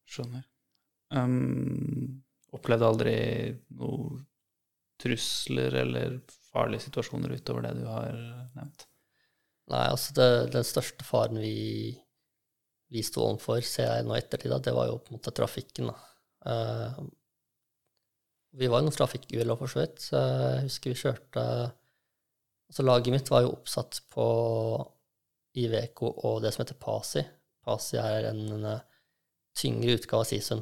Skjønner. 0.10 0.46
Um, 1.10 2.22
opplevde 2.54 2.92
aldri 2.94 3.16
noen 3.80 4.22
trusler 5.02 5.74
eller 5.82 6.20
farlige 6.52 6.86
situasjoner 6.86 7.34
utover 7.40 7.66
det 7.66 7.74
du 7.80 7.86
har 7.88 8.14
nevnt? 8.58 8.86
Nei, 9.70 9.86
altså 9.86 10.16
det, 10.18 10.30
den 10.56 10.66
største 10.66 11.06
faren 11.06 11.40
vi, 11.42 11.94
vi 12.90 13.04
sto 13.06 13.24
overfor, 13.26 13.62
ser 13.66 13.90
jeg 13.90 14.06
nå 14.08 14.16
i 14.16 14.22
ettertid, 14.22 14.54
at 14.56 14.66
det 14.66 14.76
var 14.76 14.90
jo 14.90 15.00
på 15.02 15.12
en 15.12 15.20
måte 15.20 15.34
trafikken. 15.36 15.92
Eh, 16.50 17.02
vi 18.60 18.70
var 18.70 18.82
jo 18.82 18.88
noen 18.88 18.98
trafikkuhell 18.98 19.54
for 19.60 19.70
så 19.70 19.84
vidt. 19.84 20.02
så 20.02 20.22
Jeg 20.22 20.64
husker 20.68 20.94
vi 20.94 21.02
kjørte 21.04 21.44
Altså 22.70 22.84
laget 22.86 23.14
mitt 23.14 23.30
var 23.34 23.42
jo 23.42 23.54
oppsatt 23.56 23.98
på 24.14 24.26
Iveco 25.58 26.12
og 26.30 26.44
det 26.44 26.52
som 26.54 26.62
heter 26.62 26.78
Pasi. 26.78 27.24
Pasi 27.66 27.98
er 27.98 28.28
en, 28.30 28.44
en 28.60 28.68
tyngre 29.58 29.96
utgave 29.98 30.22
av 30.22 30.30
Sisun. 30.30 30.62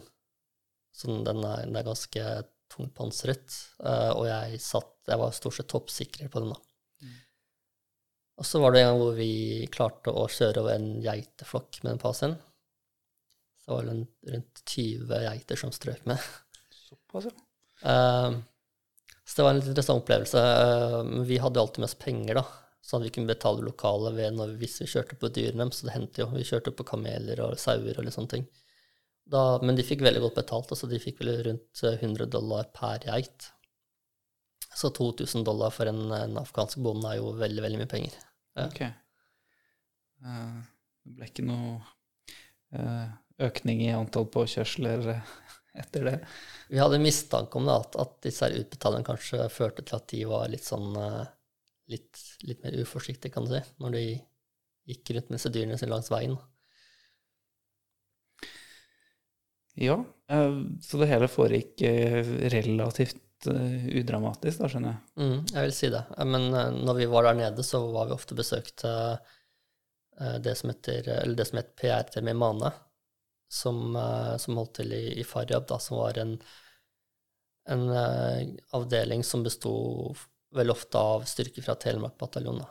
Så 0.95 1.17
den 1.28 1.43
er, 1.43 1.65
den 1.67 1.75
er 1.75 1.84
ganske 1.84 2.23
tungpansret. 2.71 3.57
Uh, 3.84 4.13
og 4.15 4.23
jeg 4.30 4.61
satt 4.63 4.93
Jeg 5.07 5.19
var 5.19 5.36
stort 5.36 5.55
sett 5.55 5.69
toppsikrer 5.71 6.32
på 6.32 6.41
den, 6.43 6.55
da. 6.55 6.66
Og 8.38 8.45
så 8.45 8.61
var 8.61 8.73
det 8.73 8.83
en 8.83 8.91
gang 8.91 8.99
hvor 9.01 9.15
vi 9.17 9.31
klarte 9.73 10.13
å 10.13 10.27
kjøre 10.29 10.61
over 10.61 10.75
en 10.77 10.91
geiteflokk 11.01 11.79
med 11.81 11.95
den 11.95 12.01
Pasien. 12.01 12.35
Så 13.57 13.71
det 13.71 13.73
var 13.73 13.88
vel 13.88 14.03
rundt 14.33 14.61
20 14.75 15.25
geiter 15.25 15.59
som 15.59 15.73
strøk 15.73 16.05
med. 16.09 16.21
Såpass, 16.83 17.31
ja. 17.31 17.33
Uh, 17.81 18.38
så 19.27 19.39
det 19.39 19.43
var 19.43 19.51
en 19.51 19.59
litt 19.59 19.71
interessant 19.71 20.03
opplevelse. 20.03 20.43
Uh, 20.43 21.25
vi 21.27 21.41
hadde 21.41 21.59
jo 21.59 21.65
alltid 21.65 21.83
med 21.83 21.89
oss 21.89 21.97
penger, 21.99 22.39
da. 22.39 22.45
Sånn 22.88 23.01
at 23.01 23.09
vi 23.09 23.15
kunne 23.17 23.33
betale 23.33 23.65
lokale 23.65 24.13
ved 24.15 24.38
når, 24.38 24.53
hvis 24.61 24.77
vi 24.83 24.88
kjørte 24.93 25.17
på 25.19 25.31
dyrene 25.35 25.65
deres. 25.65 25.81
Så 25.81 25.89
det 25.89 25.97
hendte 25.97 26.23
jo. 26.23 26.29
Vi 26.38 26.45
kjørte 26.47 26.71
på 26.77 26.85
kameler 26.88 27.41
og 27.43 27.57
sauer 27.59 27.97
og 27.97 28.05
litt 28.05 28.15
sånne 28.15 28.33
ting. 28.38 28.47
Da, 29.27 29.41
men 29.59 29.75
de 29.75 29.83
fikk 29.83 30.05
veldig 30.05 30.21
godt 30.23 30.39
betalt. 30.39 30.71
altså 30.71 30.88
De 30.88 31.01
fikk 31.03 31.19
vel 31.19 31.33
rundt 31.49 31.83
eh, 31.83 31.97
100 31.99 32.29
dollar 32.31 32.69
per 32.75 33.03
geit. 33.03 33.49
Så 34.77 34.93
2000 34.95 35.43
dollar 35.43 35.73
for 35.75 35.89
en, 35.89 36.05
en 36.15 36.39
afghansk 36.39 36.79
bonde 36.85 37.11
er 37.11 37.19
jo 37.19 37.33
veldig, 37.35 37.65
veldig 37.65 37.81
mye 37.81 37.91
penger. 37.91 38.15
Ja. 38.58 38.66
Ok. 38.66 38.82
Eh, 40.26 40.58
det 41.05 41.16
ble 41.16 41.30
ikke 41.30 41.45
noe 41.45 41.78
eh, 42.74 43.10
økning 43.47 43.84
i 43.86 43.93
antall 43.93 44.28
påkjørsler 44.34 45.12
eh, 45.14 45.34
etter 45.78 46.08
det? 46.10 46.16
Vi 46.72 46.82
hadde 46.82 46.99
mistanke 47.03 47.60
om 47.60 47.70
det, 47.70 47.78
at, 47.78 47.99
at 48.01 48.18
disse 48.26 48.47
her 48.47 48.58
utbetalingene 48.64 49.08
kanskje 49.08 49.49
førte 49.53 49.86
til 49.86 49.99
at 49.99 50.10
de 50.12 50.24
var 50.30 50.49
litt 50.51 50.66
sånn 50.66 50.89
litt, 51.88 52.24
litt 52.49 52.66
mer 52.66 52.76
uforsiktige, 52.82 53.32
kan 53.32 53.45
du 53.45 53.53
si, 53.53 53.62
når 53.80 53.93
de 53.95 54.05
gikk 54.89 55.14
rundt 55.14 55.30
med 55.30 55.38
disse 55.38 55.51
dyrene 55.53 55.78
sine 55.80 55.93
langs 55.93 56.10
veien. 56.12 56.36
Ja, 59.78 59.99
så 60.82 60.97
det 60.97 61.12
hele 61.12 61.30
foregikk 61.30 61.86
eh, 61.86 62.26
eh, 63.45 63.88
udramatisk, 63.99 64.61
da, 64.61 64.69
skjønner 64.71 64.93
jeg. 64.93 65.01
Mm, 65.21 65.39
jeg 65.53 65.65
vil 65.65 65.73
si 65.77 65.89
det. 65.93 66.03
Eh, 66.17 66.27
Men 66.27 66.47
uh, 66.53 66.69
når 66.73 66.99
vi 67.01 67.09
var 67.11 67.27
der 67.27 67.38
nede, 67.38 67.65
så 67.65 67.81
var 67.93 68.09
vi 68.09 68.15
ofte 68.15 68.38
besøkt 68.38 68.85
uh, 68.88 69.17
det 70.41 70.55
som 70.57 70.71
heter, 70.71 71.09
eller 71.21 71.38
det 71.38 71.45
som 71.45 71.59
het 71.59 71.75
PRT 71.77 72.23
Mimane, 72.25 72.71
som, 73.53 73.93
som 74.41 74.57
holdt 74.57 74.79
til 74.79 74.95
i, 74.97 75.03
i 75.21 75.23
Faryab, 75.23 75.67
da, 75.69 75.77
som 75.79 75.99
var 76.01 76.17
en, 76.19 76.31
en 77.69 77.83
avdeling 78.75 79.21
som 79.23 79.43
besto 79.45 79.71
vel 80.57 80.73
ofte 80.73 80.97
av 80.97 81.27
styrker 81.29 81.61
fra 81.61 81.77
Telemark 81.77 82.17
bataljon. 82.17 82.63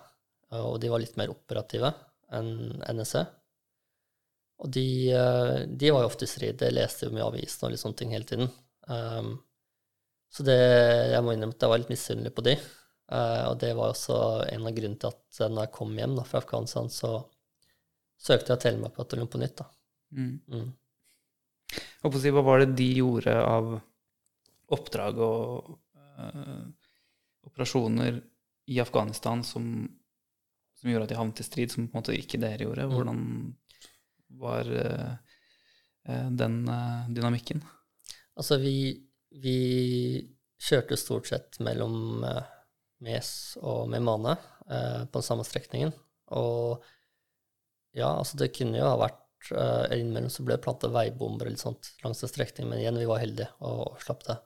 Og 0.59 0.75
de 0.83 0.91
var 0.91 1.01
litt 1.01 1.15
mer 1.17 1.31
operative 1.33 1.93
enn 2.35 2.83
NSE. 2.83 3.23
Og 4.67 4.75
de, 4.75 4.89
de 5.71 5.95
var 5.95 6.03
jo 6.03 6.11
ofte 6.11 6.27
i 6.27 6.35
strid. 6.35 6.59
Det 6.59 6.75
leste 6.75 7.07
jo 7.07 7.15
mye 7.15 7.31
avisen 7.31 7.69
og 7.69 7.77
litt 7.77 7.85
sånne 7.87 8.03
ting 8.03 8.17
hele 8.19 8.27
tiden. 8.27 8.51
Um, 8.91 9.37
så 10.37 10.45
det, 10.45 10.57
jeg 11.15 11.25
må 11.25 11.33
innrømme 11.33 11.57
at 11.57 11.65
jeg 11.65 11.73
var 11.73 11.81
litt 11.81 11.93
misunnelig 11.93 12.33
på 12.37 12.45
de. 12.45 12.59
Uh, 13.07 13.53
og 13.53 13.61
det 13.63 13.71
var 13.79 13.93
også 13.95 14.17
en 14.51 14.67
av 14.69 14.75
grunnene 14.77 14.99
til 15.01 15.13
at 15.15 15.39
eh, 15.41 15.51
når 15.53 15.65
jeg 15.65 15.73
kom 15.77 15.93
hjem 15.95 16.17
da, 16.19 16.25
fra 16.27 16.41
Afghanistan, 16.43 16.91
så 16.93 17.13
søkte 18.21 18.53
jeg 18.53 18.63
til 18.65 18.81
meg 18.83 18.93
på 18.93 19.41
nytt. 19.41 19.63
da. 19.63 19.69
Mm. 20.13 20.35
Mm. 20.51 20.73
Si, 22.21 22.33
hva 22.35 22.43
var 22.45 22.61
det 22.61 22.75
de 22.79 22.89
gjorde 22.99 23.33
av 23.41 23.71
oppdrag 24.77 25.23
og 25.25 25.71
uh, 25.97 26.67
operasjoner 27.47 28.21
i 28.75 28.81
Afghanistan 28.83 29.45
som, 29.47 29.71
som 30.77 30.91
gjorde 30.91 31.07
at 31.07 31.15
de 31.15 31.21
havnet 31.21 31.41
i 31.41 31.47
strid, 31.47 31.73
som 31.73 31.87
på 31.87 31.95
en 31.95 32.03
måte 32.03 32.19
ikke 32.19 32.43
dere 32.43 32.67
gjorde? 32.67 32.91
Mm. 32.91 32.95
Hvordan 32.97 33.25
var 34.43 34.69
eh, 34.83 36.29
den 36.35 36.57
dynamikken? 37.15 37.63
Altså, 38.37 38.59
vi, 38.61 39.06
vi 39.43 39.59
kjørte 40.63 40.99
stort 40.99 41.29
sett 41.31 41.59
mellom 41.65 42.25
eh, 42.25 42.43
Mes 43.05 43.31
og 43.61 43.91
Memane 43.93 44.37
eh, 44.71 45.05
på 45.05 45.21
den 45.21 45.27
samme 45.27 45.45
strekningen. 45.47 45.93
Og 46.37 46.83
ja, 47.97 48.11
altså, 48.11 48.39
det 48.41 48.55
kunne 48.57 48.81
jo 48.81 48.89
ha 48.89 48.97
vært 49.01 49.53
eh, 49.53 49.99
Innimellom 49.99 50.33
så 50.33 50.45
ble 50.47 50.57
det 50.57 50.65
planta 50.65 50.91
veibomber 50.93 51.49
eller 51.49 51.61
sånt 51.61 51.93
langs 52.05 52.23
den 52.25 52.33
strekningen, 52.33 52.73
men 52.73 52.83
igjen, 52.83 53.01
vi 53.01 53.09
var 53.09 53.23
heldige 53.23 53.51
og, 53.61 53.83
og 53.93 54.05
slapp 54.05 54.27
det. 54.29 54.39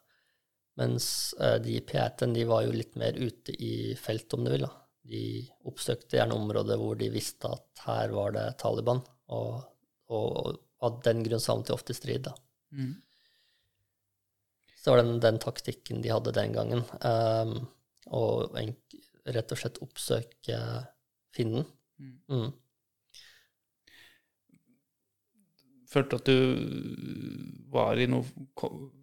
Mens 0.80 1.09
eh, 1.41 1.59
de 1.62 1.80
P1-en, 1.86 2.34
de 2.36 2.47
var 2.49 2.64
jo 2.66 2.76
litt 2.76 2.97
mer 3.01 3.18
ute 3.18 3.55
i 3.55 3.97
felt, 3.99 4.32
om 4.34 4.47
du 4.47 4.53
vil. 4.55 4.66
da. 4.66 4.72
De 5.11 5.24
oppsøkte 5.66 6.18
gjerne 6.18 6.36
områder 6.36 6.78
hvor 6.78 6.99
de 7.01 7.11
visste 7.12 7.51
at 7.51 7.84
her 7.86 8.12
var 8.14 8.34
det 8.36 8.47
Taliban, 8.61 9.03
og, 9.34 9.62
og 10.12 10.59
av 10.84 11.01
den 11.05 11.24
grunn 11.26 11.43
savnet 11.43 11.70
de 11.70 11.76
ofte 11.76 11.97
strid. 11.97 12.28
da. 12.28 12.34
Mm. 12.74 12.95
Så 14.81 14.93
var 14.93 15.01
det 15.01 15.11
den, 15.11 15.20
den 15.20 15.39
taktikken 15.43 16.01
de 16.03 16.12
hadde 16.12 16.33
den 16.33 16.55
gangen. 16.57 16.87
Um, 17.05 17.68
og 18.09 18.57
en, 18.59 18.72
rett 19.28 19.53
og 19.53 19.61
slett 19.61 19.81
oppsøke 19.85 20.59
finnen. 21.37 21.66
Mm. 22.01 22.16
Mm. 22.33 22.51
Følte 25.91 26.20
at 26.20 26.31
du 26.31 26.39
var 27.70 27.99
i 27.99 28.07
noen 28.09 28.47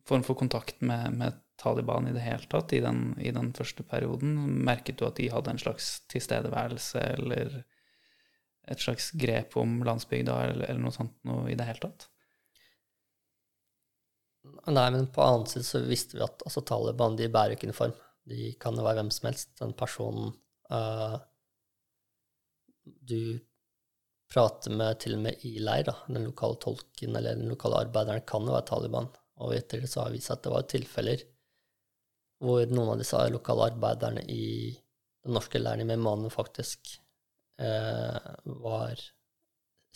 form 0.08 0.24
for 0.24 0.40
kontakt 0.40 0.82
med, 0.82 1.14
med 1.20 1.38
Taliban 1.60 2.08
i 2.08 2.14
det 2.16 2.24
hele 2.24 2.48
tatt 2.50 2.74
i 2.74 2.82
den, 2.84 3.12
i 3.20 3.32
den 3.36 3.52
første 3.58 3.84
perioden? 3.84 4.38
Merket 4.66 5.00
du 5.00 5.08
at 5.08 5.20
de 5.20 5.30
hadde 5.34 5.54
en 5.54 5.62
slags 5.62 5.98
tilstedeværelse 6.12 7.04
eller 7.18 7.58
et 8.68 8.84
slags 8.84 9.12
grep 9.20 9.56
om 9.60 9.82
landsbygda 9.88 10.38
eller, 10.48 10.70
eller 10.70 10.84
noe 10.84 10.96
sånt 10.96 11.16
noe 11.28 11.48
i 11.52 11.58
det 11.60 11.68
hele 11.68 11.84
tatt? 11.86 12.08
Nei, 14.68 14.88
men 14.91 15.08
på 15.14 15.24
annen 15.24 15.48
side 15.50 15.66
så 15.68 15.82
visste 15.86 16.18
vi 16.18 16.26
at 16.26 16.43
altså, 16.45 16.64
Taliban 16.66 17.18
de 17.20 17.30
bærer 17.32 17.56
ikke 17.56 17.70
uniform. 17.70 17.95
De 18.28 18.52
kan 18.60 18.76
jo 18.76 18.86
være 18.86 19.02
hvem 19.02 19.12
som 19.16 19.30
helst. 19.30 19.54
Den 19.62 19.74
personen 19.78 20.34
uh, 20.74 21.16
du 22.84 23.39
prater 24.32 24.76
med 24.76 25.00
til 25.00 25.16
og 25.16 25.24
med 25.24 25.45
i 25.48 25.56
leir, 25.64 25.88
da, 25.88 25.95
den 26.12 26.28
lokale 26.28 26.60
tolken 26.64 27.16
eller 27.16 27.39
den 27.39 27.52
lokale 27.54 27.86
arbeideren, 27.86 28.26
kan 28.28 28.48
jo 28.48 28.56
være 28.56 28.68
Taliban. 28.68 29.10
Og 29.43 29.56
etter 29.56 29.84
det 29.84 29.91
så 29.91 30.02
har 30.02 30.12
det 30.12 30.20
vist 30.20 30.34
at 30.34 30.43
det 30.43 30.54
var 30.54 30.68
tilfeller 30.68 31.24
hvor 32.43 32.70
noen 32.70 32.93
av 32.93 33.00
disse 33.02 33.20
lokale 33.34 33.72
arbeiderne 33.72 34.22
i 34.30 34.70
den 35.26 35.34
norske 35.34 35.60
leiren 35.62 35.82
i 35.82 35.88
Meymaneh 35.89 36.34
faktisk 36.34 36.91
uh, 37.62 38.34
var 38.68 39.00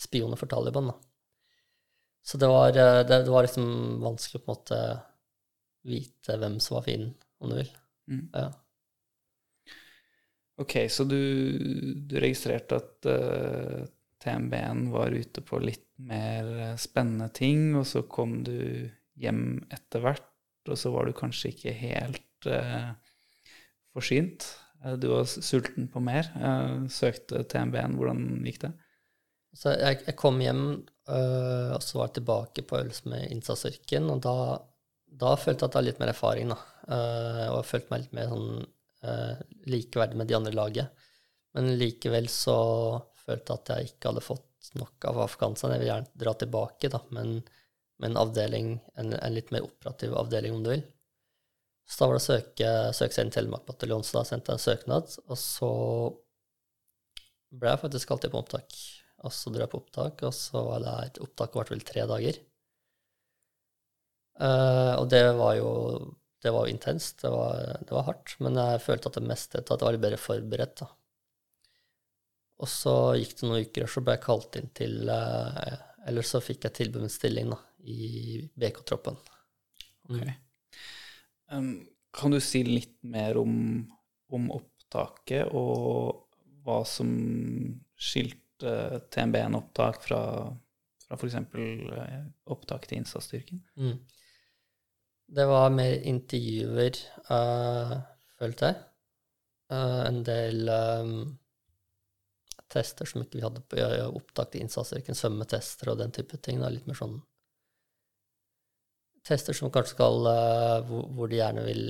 spioner 0.00 0.40
for 0.40 0.50
Taliban. 0.50 0.90
da. 0.90 1.11
Så 2.22 2.38
det 2.38 2.48
var, 2.50 2.68
eh, 2.68 3.02
det, 3.06 3.24
det 3.26 3.30
var 3.30 3.46
liksom 3.46 4.00
vanskelig 4.02 4.42
på 4.44 4.50
en 4.50 4.56
måte 4.56 4.80
vite 5.82 6.36
hvem 6.38 6.60
som 6.62 6.78
var 6.78 6.86
fienden, 6.86 7.14
om 7.42 7.50
du 7.50 7.58
vil. 7.58 7.72
Mm. 8.10 8.26
Ja. 8.32 8.48
Ok, 10.62 10.76
så 10.92 11.04
du, 11.08 11.18
du 12.06 12.18
registrerte 12.22 12.78
at 12.78 13.08
uh, 13.08 13.82
TMB-en 14.22 14.84
var 14.92 15.14
ute 15.16 15.42
på 15.42 15.58
litt 15.62 15.88
mer 16.02 16.50
eh, 16.58 16.76
spennende 16.78 17.28
ting, 17.34 17.72
og 17.78 17.86
så 17.88 18.04
kom 18.10 18.40
du 18.46 18.90
hjem 19.18 19.62
etter 19.72 20.02
hvert, 20.04 20.28
og 20.68 20.78
så 20.78 20.92
var 20.94 21.08
du 21.08 21.16
kanskje 21.16 21.50
ikke 21.52 21.74
helt 21.74 22.46
uh, 22.46 22.92
forsynt. 23.94 24.46
Eh, 24.84 24.94
Du 25.00 25.08
var 25.12 25.26
sulten 25.26 25.88
på 25.90 26.02
mer. 26.04 26.30
Uh, 26.36 26.86
søkte 26.90 27.42
TMB-en. 27.42 27.98
Hvordan 27.98 28.24
gikk 28.46 28.62
det? 28.66 28.72
Så 29.52 29.74
jeg, 29.76 30.00
jeg 30.06 30.16
kom 30.16 30.40
hjem, 30.40 30.66
øh, 31.12 31.70
og 31.76 31.82
så 31.84 31.98
var 31.98 32.08
jeg 32.08 32.18
tilbake 32.20 32.64
på 32.68 32.78
øvelse 32.78 33.10
med 33.12 33.32
innsatsstyrken, 33.34 34.08
og 34.14 34.22
da, 34.24 34.36
da 35.22 35.34
følte 35.36 35.66
jeg 35.66 35.68
at 35.68 35.74
jeg 35.74 35.78
hadde 35.78 35.88
litt 35.90 36.00
mer 36.02 36.12
erfaring, 36.14 36.54
da. 36.54 36.60
Uh, 36.82 37.44
og 37.52 37.58
jeg 37.60 37.68
følte 37.68 37.92
meg 37.92 38.00
litt 38.02 38.14
mer 38.16 38.30
sånn 38.32 38.48
uh, 39.06 39.42
likeverdig 39.70 40.16
med 40.18 40.30
de 40.30 40.34
andre 40.38 40.54
laget. 40.56 41.04
Men 41.54 41.68
likevel 41.78 42.26
så 42.32 42.56
følte 43.22 43.52
jeg 43.52 43.60
at 43.60 43.70
jeg 43.70 43.92
ikke 43.92 44.10
hadde 44.10 44.24
fått 44.24 44.72
nok 44.80 45.06
av 45.10 45.20
Afghanistan. 45.26 45.74
Jeg 45.74 45.82
vil 45.84 45.90
gjerne 45.92 46.24
dra 46.24 46.32
tilbake, 46.40 46.90
da, 46.90 47.02
men 47.14 47.36
med 48.02 48.10
en 48.10 48.18
avdeling, 48.24 48.72
en, 48.98 49.14
en 49.14 49.36
litt 49.36 49.52
mer 49.54 49.68
operativ 49.68 50.16
avdeling, 50.18 50.56
om 50.56 50.64
du 50.64 50.72
vil. 50.72 50.82
Så 51.86 52.00
da 52.00 52.08
var 52.08 52.16
det 52.16 52.22
å 52.22 52.24
søke, 52.24 52.72
søke 52.96 53.14
seg 53.14 53.26
inn 53.26 53.34
Telemark 53.36 53.68
bataljon, 53.68 54.02
så 54.06 54.20
da 54.20 54.24
sendte 54.26 54.54
jeg 54.54 54.58
en 54.58 54.64
søknad, 54.64 55.14
og 55.28 55.38
så 55.38 55.70
ble 57.52 57.74
jeg 57.74 57.82
faktisk 57.84 58.14
inn 58.16 58.32
på 58.32 58.40
opptak. 58.40 58.78
Og 59.22 59.34
så 59.34 59.52
dro 59.52 59.62
jeg 59.62 59.70
på 59.72 59.78
opptak, 59.82 60.24
og 60.26 60.34
så 60.34 60.64
var 60.66 60.82
det 60.82 60.96
et 61.06 61.20
opptak 61.22 61.54
varte 61.54 61.74
vel 61.74 61.84
tre 61.86 62.06
dager. 62.10 62.40
Uh, 64.42 64.98
og 64.98 65.06
det 65.12 65.22
var 65.38 65.54
jo 65.60 65.70
det 66.42 66.50
var 66.50 66.66
intenst, 66.66 67.20
det 67.22 67.30
var, 67.30 67.78
det 67.86 67.94
var 67.94 68.08
hardt, 68.08 68.34
men 68.42 68.58
jeg 68.58 68.82
følte 68.82 69.10
at 69.12 69.18
det 69.20 69.28
meste 69.28 69.60
at 69.60 69.70
jeg 69.70 69.84
var 69.84 69.94
litt 69.94 70.02
bedre 70.02 70.18
forberedt. 70.18 70.82
da. 70.82 70.88
Og 72.62 72.70
så 72.70 72.94
gikk 73.18 73.36
det 73.36 73.46
noen 73.46 73.68
uker, 73.68 73.86
og 73.86 73.92
så 73.92 74.02
ble 74.02 74.16
jeg 74.16 74.24
kalt 74.24 74.58
inn 74.58 74.68
til 74.74 75.10
uh, 75.10 75.76
Eller 76.10 76.26
så 76.26 76.42
fikk 76.42 76.66
jeg 76.66 76.76
tilbud 76.78 77.02
om 77.02 77.06
en 77.06 77.14
stilling 77.14 77.54
da, 77.54 77.60
i 77.86 78.42
BK-troppen. 78.58 79.18
Ok. 80.10 80.32
Um, 81.52 81.72
kan 82.12 82.34
du 82.34 82.40
si 82.42 82.64
litt 82.66 82.98
mer 83.06 83.38
om, 83.38 83.54
om 84.34 84.50
opptaket, 84.58 85.46
og 85.54 86.26
hva 86.66 86.82
som 86.86 87.10
skilte 87.94 88.41
TMB-en-opptak 88.62 90.00
fra, 90.04 90.22
fra 91.06 91.18
f.eks. 91.18 91.36
opptak 92.54 92.88
til 92.88 93.02
innsatsstyrken? 93.02 93.62
Mm. 93.76 93.98
Det 95.32 95.46
var 95.48 95.72
mer 95.72 95.94
intervjuer, 96.08 96.98
uh, 97.30 97.94
følte 98.40 98.72
jeg. 98.72 98.82
Uh, 99.72 100.02
en 100.04 100.20
del 100.26 100.68
um, 100.68 101.14
tester 102.72 103.08
som 103.08 103.22
ikke 103.24 103.38
vi 103.38 103.44
hadde 103.44 103.62
på 103.64 103.78
i 103.80 104.00
opptak 104.04 104.52
til 104.52 104.64
innsatsstyrken, 104.64 105.16
svømmetester 105.16 105.92
og 105.92 106.00
den 106.00 106.12
type 106.14 106.38
ting. 106.44 106.60
Da. 106.62 106.70
Litt 106.72 106.88
mer 106.88 106.98
sånn 106.98 107.18
tester 109.26 109.56
som 109.56 109.70
kanskje 109.72 109.96
skal 109.96 110.28
eh, 110.28 110.78
hvor, 110.88 111.06
hvor 111.14 111.30
de 111.30 111.38
gjerne 111.38 111.64
vil 111.66 111.84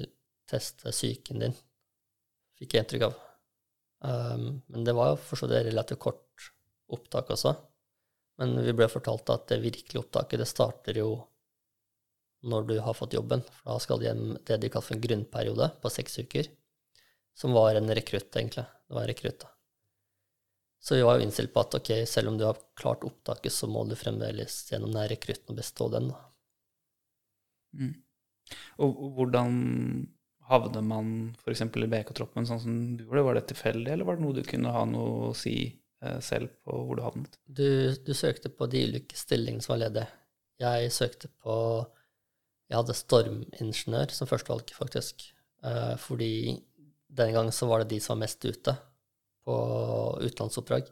teste 0.50 0.92
psyken 0.92 1.44
din, 1.44 1.54
fikk 2.60 2.76
jeg 2.76 2.84
inntrykk 2.84 3.06
av. 3.08 3.20
Um, 4.02 4.46
men 4.74 4.84
det 4.84 4.96
var 4.98 5.12
jo 5.12 5.20
for 5.22 5.38
så 5.38 5.46
vidt 5.46 5.68
relativt 5.68 6.02
kort 6.02 6.24
opptak 6.94 7.30
også. 7.34 7.54
Men 8.40 8.56
vi 8.64 8.74
ble 8.76 8.88
fortalt 8.90 9.30
at 9.32 9.48
det 9.52 9.62
virkelige 9.62 10.02
opptaket 10.02 10.40
det 10.42 10.48
starter 10.50 10.98
jo 11.02 11.12
når 12.42 12.66
du 12.68 12.76
har 12.82 12.96
fått 12.98 13.14
jobben. 13.14 13.44
For 13.60 13.70
da 13.70 13.78
skal 13.82 14.00
du 14.00 14.06
gjennom 14.08 14.36
det 14.42 14.58
de 14.58 14.70
kaller 14.72 14.88
for 14.88 14.96
en 14.96 15.04
grunnperiode 15.06 15.70
på 15.82 15.92
seks 15.92 16.18
uker, 16.24 16.48
som 17.38 17.54
var 17.54 17.78
en 17.78 17.92
rekrutt, 17.94 18.30
egentlig. 18.36 18.64
Det 18.88 18.96
var 18.96 19.04
en 19.04 19.12
rekrutt, 19.12 19.40
da. 19.44 19.50
Så 20.82 20.96
vi 20.98 21.04
var 21.06 21.18
jo 21.18 21.26
innstilt 21.28 21.52
på 21.54 21.62
at 21.62 21.76
ok, 21.78 21.92
selv 22.10 22.32
om 22.32 22.38
du 22.38 22.42
har 22.48 22.58
klart 22.78 23.04
opptaket, 23.06 23.54
så 23.54 23.68
må 23.70 23.84
du 23.86 23.94
fremdeles 23.94 24.56
gjennom 24.72 24.90
den 24.96 25.06
rekrutten 25.12 25.54
og 25.54 25.60
bestå 25.60 25.86
den. 25.92 26.08
da. 26.10 26.24
Mm. 27.78 27.92
Og 28.82 29.04
hvordan 29.16 29.52
havner 30.50 30.82
man 30.84 31.12
f.eks. 31.38 31.62
i 31.62 31.90
BK-troppen 31.94 32.48
sånn 32.48 32.60
som 32.64 32.80
du 32.98 33.04
gjorde? 33.04 33.24
Var 33.28 33.38
det 33.38 33.44
tilfeldig, 33.52 33.92
eller 33.92 34.08
var 34.08 34.18
det 34.18 34.26
noe 34.26 34.36
du 34.40 34.42
kunne 34.48 34.74
ha 34.74 34.82
noe 34.88 35.30
å 35.30 35.36
si 35.38 35.54
selv 36.24 36.50
på 36.66 36.74
hvor 36.86 36.98
du 36.98 37.02
havnet? 37.04 37.36
Du, 37.46 37.66
du 37.94 38.12
søkte 38.16 38.50
på 38.50 38.66
de 38.70 38.80
ulike 38.88 39.16
stillingene 39.18 39.62
som 39.62 39.76
var 39.76 39.84
ledige. 39.84 40.08
Jeg 40.62 40.92
søkte 40.94 41.30
på 41.42 41.54
Jeg 42.70 42.78
hadde 42.78 42.96
stormingeniør 42.96 44.14
som 44.16 44.28
førstevalg, 44.30 44.70
faktisk. 44.72 45.26
Eh, 45.62 45.94
fordi 46.00 46.56
denne 47.12 47.34
gangen 47.34 47.54
så 47.54 47.68
var 47.68 47.82
det 47.82 47.92
de 47.92 48.00
som 48.00 48.16
var 48.16 48.24
mest 48.24 48.44
ute 48.44 48.74
på 49.44 49.56
utenlandsoppdrag. 50.22 50.86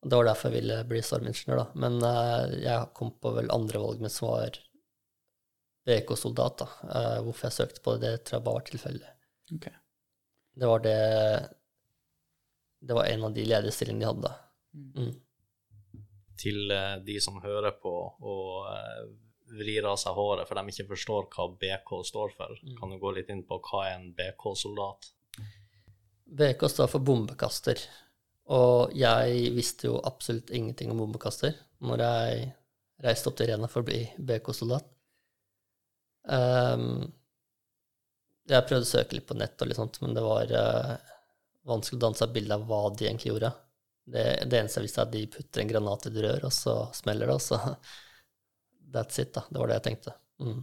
Det 0.00 0.16
var 0.16 0.26
derfor 0.28 0.50
jeg 0.50 0.60
ville 0.60 0.80
bli 0.88 1.00
stormingeniør, 1.04 1.62
da. 1.62 1.66
Men 1.80 1.96
eh, 2.04 2.58
jeg 2.66 2.90
kom 2.96 3.14
på 3.16 3.32
vel 3.38 3.50
andre 3.54 3.80
valg, 3.82 4.02
men 4.04 4.12
som 4.12 4.30
var 4.34 4.58
BK-soldat, 5.88 6.60
da. 6.60 6.68
Eh, 6.90 7.16
hvorfor 7.24 7.48
jeg 7.48 7.58
søkte 7.58 7.84
på 7.84 7.96
det, 7.96 8.02
det 8.04 8.26
tror 8.26 8.38
jeg 8.38 8.46
bare 8.48 8.60
var 8.60 8.68
tilfeldig. 8.68 9.14
Okay. 9.56 9.76
Det 10.60 10.68
var 10.68 10.84
det 10.84 11.00
Det 12.80 12.96
var 12.96 13.08
en 13.10 13.24
av 13.28 13.34
de 13.36 13.44
ledige 13.44 13.74
stillingene 13.76 14.04
de 14.04 14.10
hadde. 14.10 14.30
Mm. 14.96 15.10
Til 16.40 16.72
eh, 16.72 16.94
de 17.04 17.18
som 17.20 17.40
hører 17.42 17.76
på 17.82 17.92
og 17.92 18.70
eh, 18.72 19.02
vrir 19.60 19.88
av 19.90 19.98
seg 20.00 20.16
håret 20.16 20.48
for 20.48 20.58
de 20.58 20.72
ikke 20.72 20.92
forstår 20.92 21.26
hva 21.34 21.48
BK 21.60 21.94
står 22.06 22.36
for, 22.36 22.60
kan 22.78 22.92
du 22.92 23.00
gå 23.02 23.12
litt 23.16 23.32
inn 23.32 23.42
på 23.46 23.58
hva 23.66 23.82
er 23.88 23.98
en 23.98 24.12
BK-soldat? 24.16 25.10
BK 26.30 26.64
står 26.70 26.90
for 26.92 27.04
bombekaster. 27.04 27.82
Og 28.54 28.94
jeg 28.98 29.50
visste 29.54 29.90
jo 29.90 30.00
absolutt 30.06 30.50
ingenting 30.54 30.90
om 30.92 31.02
bombekaster 31.02 31.54
når 31.86 32.04
jeg 32.04 32.48
reiste 33.04 33.30
opp 33.30 33.38
til 33.38 33.50
Rena 33.50 33.68
for 33.70 33.82
å 33.82 33.88
bli 33.88 34.02
BK-soldat. 34.18 34.86
Um, 36.30 37.08
jeg 38.50 38.66
prøvde 38.66 38.86
å 38.86 38.90
søke 38.90 39.16
litt 39.16 39.28
på 39.28 39.36
nett, 39.38 39.56
og 39.62 39.70
litt 39.70 39.78
sånt, 39.78 40.00
men 40.02 40.14
det 40.16 40.22
var 40.24 40.52
eh, 40.52 41.09
vanskelig 41.68 41.98
å 41.98 42.04
danne 42.06 42.18
seg 42.18 42.30
et 42.30 42.36
bilde 42.38 42.56
av 42.56 42.64
hva 42.68 42.80
de 42.94 43.06
egentlig 43.06 43.32
gjorde. 43.32 43.50
Det, 44.10 44.24
det 44.50 44.58
eneste 44.58 44.80
jeg 44.80 44.88
visste, 44.88 45.02
er 45.02 45.08
at 45.08 45.14
de 45.14 45.24
putter 45.34 45.62
en 45.62 45.70
granat 45.70 46.06
i 46.06 46.10
et 46.10 46.20
rør, 46.24 46.46
og 46.48 46.54
så 46.54 46.76
smeller 46.96 47.30
det, 47.30 47.36
og 47.36 47.44
så 47.44 47.60
That's 48.90 49.20
it, 49.22 49.34
da. 49.36 49.44
Det 49.46 49.60
var 49.60 49.70
det 49.70 49.76
jeg 49.76 49.84
tenkte. 49.84 50.12
Mm. 50.42 50.62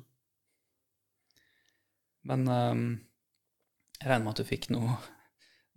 Men 2.27 2.41
um, 2.51 2.81
jeg 4.01 4.09
regner 4.09 4.25
med 4.25 4.33
at 4.33 4.41
du 4.41 4.49
fikk 4.49 4.67
noe, 4.75 4.97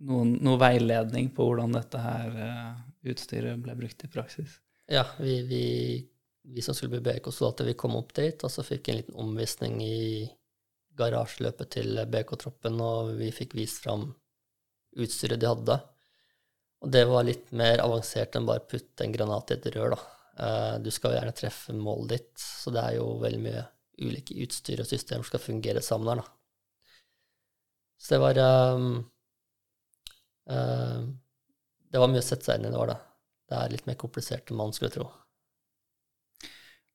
noen, 0.03 0.33
noe 0.43 0.59
veiledning 0.59 1.29
på 1.35 1.45
hvordan 1.47 1.77
dette 1.77 2.01
her 2.03 2.35
uh, 2.35 2.73
utstyret 3.07 3.61
ble 3.63 3.77
brukt 3.79 4.03
i 4.03 4.11
praksis. 4.11 4.57
Ja, 4.91 5.05
vi, 5.21 5.37
vi, 5.47 5.63
vi 6.43 6.65
som 6.65 6.75
skulle 6.75 6.97
bli 6.97 7.05
BK-soldater, 7.07 7.69
vi 7.71 7.77
kom 7.79 7.95
opp 7.95 8.11
dit, 8.19 8.43
og 8.43 8.51
så 8.51 8.67
fikk 8.67 8.91
en 8.91 8.99
liten 8.99 9.23
omvisning 9.23 9.79
i 9.85 10.27
garasjeløpet 10.99 11.71
til 11.77 12.01
BK-troppen, 12.11 12.83
og 12.83 13.13
vi 13.21 13.31
fikk 13.31 13.55
vist 13.55 13.79
fram 13.85 14.09
utstyret 14.97 15.39
de 15.39 15.49
hadde. 15.49 15.77
Og 16.81 16.89
det 16.91 17.03
var 17.09 17.27
litt 17.27 17.51
mer 17.53 17.83
avansert 17.83 18.35
enn 18.35 18.47
bare 18.49 18.65
putte 18.65 19.05
en 19.05 19.13
granat 19.13 19.53
i 19.53 19.57
et 19.57 19.69
rør, 19.75 19.95
da. 19.95 20.01
Eh, 20.41 20.75
Du 20.83 20.89
skal 20.91 21.13
jo 21.13 21.19
gjerne 21.19 21.37
treffe 21.37 21.75
målet 21.77 22.09
ditt, 22.15 22.33
så 22.41 22.73
det 22.73 22.83
er 22.83 22.97
jo 22.97 23.19
veldig 23.21 23.41
mye 23.43 23.65
ulike 24.01 24.37
utstyr 24.41 24.81
og 24.81 24.89
systemer 24.89 25.23
som 25.23 25.33
skal 25.33 25.45
fungere 25.45 25.83
sammen 25.85 26.09
her, 26.09 26.23
da. 26.23 26.37
Så 28.01 28.15
det 28.15 28.21
var 28.23 28.37
um, 28.73 28.93
ehm, 30.49 31.09
Det 31.91 31.99
var 32.01 32.09
mye 32.09 32.23
å 32.23 32.25
sette 32.25 32.47
seg 32.47 32.57
inn 32.57 32.65
i, 32.65 32.71
det 32.73 32.79
var 32.81 32.89
det. 32.89 32.99
Det 33.51 33.57
er 33.59 33.73
litt 33.75 33.85
mer 33.89 33.99
komplisert 33.99 34.49
enn 34.49 34.57
man 34.57 34.73
skulle 34.73 34.93
tro. 34.95 35.05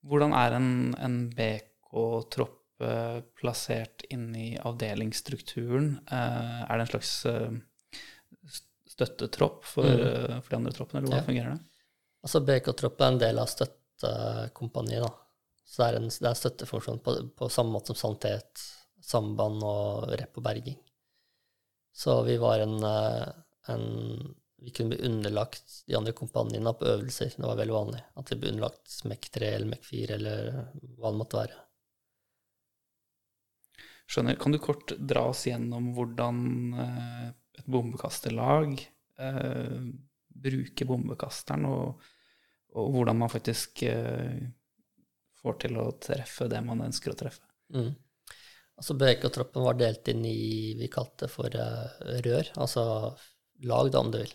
Hvordan 0.07 0.35
er 0.39 0.57
en, 0.57 0.71
en 1.03 1.17
BK-tropp 1.37 2.83
eh, 2.87 3.21
plassert 3.39 4.07
inn 4.11 4.31
i 4.39 4.49
avdelingsstrukturen? 4.57 5.91
Eh, 6.07 6.61
er 6.65 6.73
det 6.73 6.87
en 6.87 6.93
slags 6.95 7.13
støttetropp 8.97 9.65
for, 9.65 9.85
Mm. 9.85 10.01
eh, 10.07 10.41
for 10.41 10.51
de 10.51 10.57
andre 10.57 10.73
troppene, 10.73 10.99
eller 11.03 11.09
hvordan 11.11 11.23
Ja. 11.23 11.29
fungerer 11.29 11.55
det? 11.55 11.65
Altså 12.25 12.41
BK-tropp 12.47 13.01
er 13.01 13.07
en 13.13 13.19
del 13.19 13.39
av 13.39 13.47
støttekompaniet, 13.47 15.03
da. 15.03 15.13
Så 15.67 15.77
det 15.83 15.87
er 15.87 15.97
en 15.97 16.09
det 16.09 16.23
er 16.31 16.35
støttefunksjon 16.41 17.01
på, 17.03 17.15
på 17.37 17.51
samme 17.51 17.73
måte 17.73 17.95
som 17.95 17.97
sanitet, 18.15 18.63
samband 19.03 19.63
og 19.63 20.09
rep 20.19 20.37
og 20.39 20.43
berging. 20.43 20.79
Så 21.95 22.25
vi 22.27 22.37
var 22.39 22.61
en, 22.61 22.83
eh, 22.83 23.33
en 23.69 24.35
Vi 24.59 24.71
kunne 24.73 24.89
bli 24.97 25.05
underlagt 25.07 25.83
de 25.87 25.95
andre 25.95 26.13
kompaniene 26.13 26.73
på 26.75 26.87
øvelser. 26.89 27.37
Det 27.37 27.45
var 27.45 27.57
veldig 27.57 27.75
vanlig 27.75 28.03
at 28.17 28.31
vi 28.31 28.37
ble 28.41 28.49
underlagt 28.55 29.05
MEC 29.05 29.29
3 29.31 29.51
eller 29.55 29.67
MEC 29.69 29.85
4 29.85 30.15
eller 30.15 30.71
hva 30.97 31.11
det 31.13 31.19
måtte 31.21 31.37
være. 31.37 31.55
Skjønner. 34.09 34.39
Kan 34.41 34.53
du 34.53 34.59
kort 34.59 34.95
dra 35.07 35.27
oss 35.29 35.45
gjennom 35.47 35.93
hvordan 35.95 36.41
eh, 36.81 37.31
et 37.57 37.67
bombekasterlag 37.71 38.79
eh, 39.19 39.81
bruke 40.37 40.89
bombekasteren, 40.89 41.67
og, 41.71 42.09
og 42.77 42.91
hvordan 42.95 43.21
man 43.23 43.33
faktisk 43.33 43.83
eh, 43.89 44.43
får 45.41 45.63
til 45.65 45.79
å 45.81 45.87
treffe 46.03 46.49
det 46.53 46.61
man 46.65 46.85
ønsker 46.87 47.15
å 47.15 47.19
treffe? 47.19 47.47
Mm. 47.75 47.95
Altså 48.77 48.97
BK-troppen 49.01 49.65
var 49.65 49.79
delt 49.81 50.09
inn 50.13 50.25
i 50.29 50.75
vi 50.77 50.91
kalte 50.93 51.25
det 51.25 51.33
for 51.33 51.49
eh, 51.49 52.21
rør, 52.27 52.53
altså 52.61 52.85
lag, 53.65 53.91
da, 53.93 54.03
om 54.03 54.13
du 54.13 54.21
vil. 54.21 54.35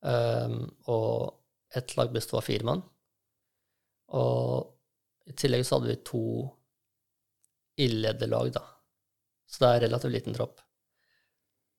Um, 0.00 0.60
og 0.88 1.74
ett 1.76 1.96
lag 1.98 2.12
besto 2.14 2.38
av 2.38 2.46
fire 2.46 2.64
mann. 2.64 2.84
Og 4.16 5.30
i 5.30 5.34
tillegg 5.38 5.66
så 5.66 5.76
hadde 5.76 5.90
vi 5.90 5.98
to 6.06 6.22
ildlederlag, 7.80 8.52
da. 8.54 8.62
Så 9.50 9.64
det 9.64 9.70
er 9.70 9.84
relativt 9.88 10.14
liten 10.14 10.36
tropp. 10.36 10.62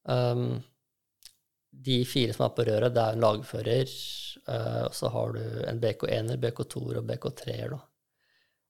Um, 0.10 0.62
de 1.72 2.02
fire 2.06 2.34
som 2.36 2.46
er 2.46 2.56
på 2.56 2.66
røret, 2.68 2.94
det 2.94 3.04
er 3.04 3.16
en 3.16 3.24
lagfører, 3.24 3.92
uh, 4.48 4.84
og 4.88 4.96
så 4.98 5.12
har 5.14 5.36
du 5.38 5.44
en 5.70 5.82
BK1-er, 5.82 6.40
BK2-er 6.42 7.02
og 7.02 7.08
BK3-er. 7.10 7.76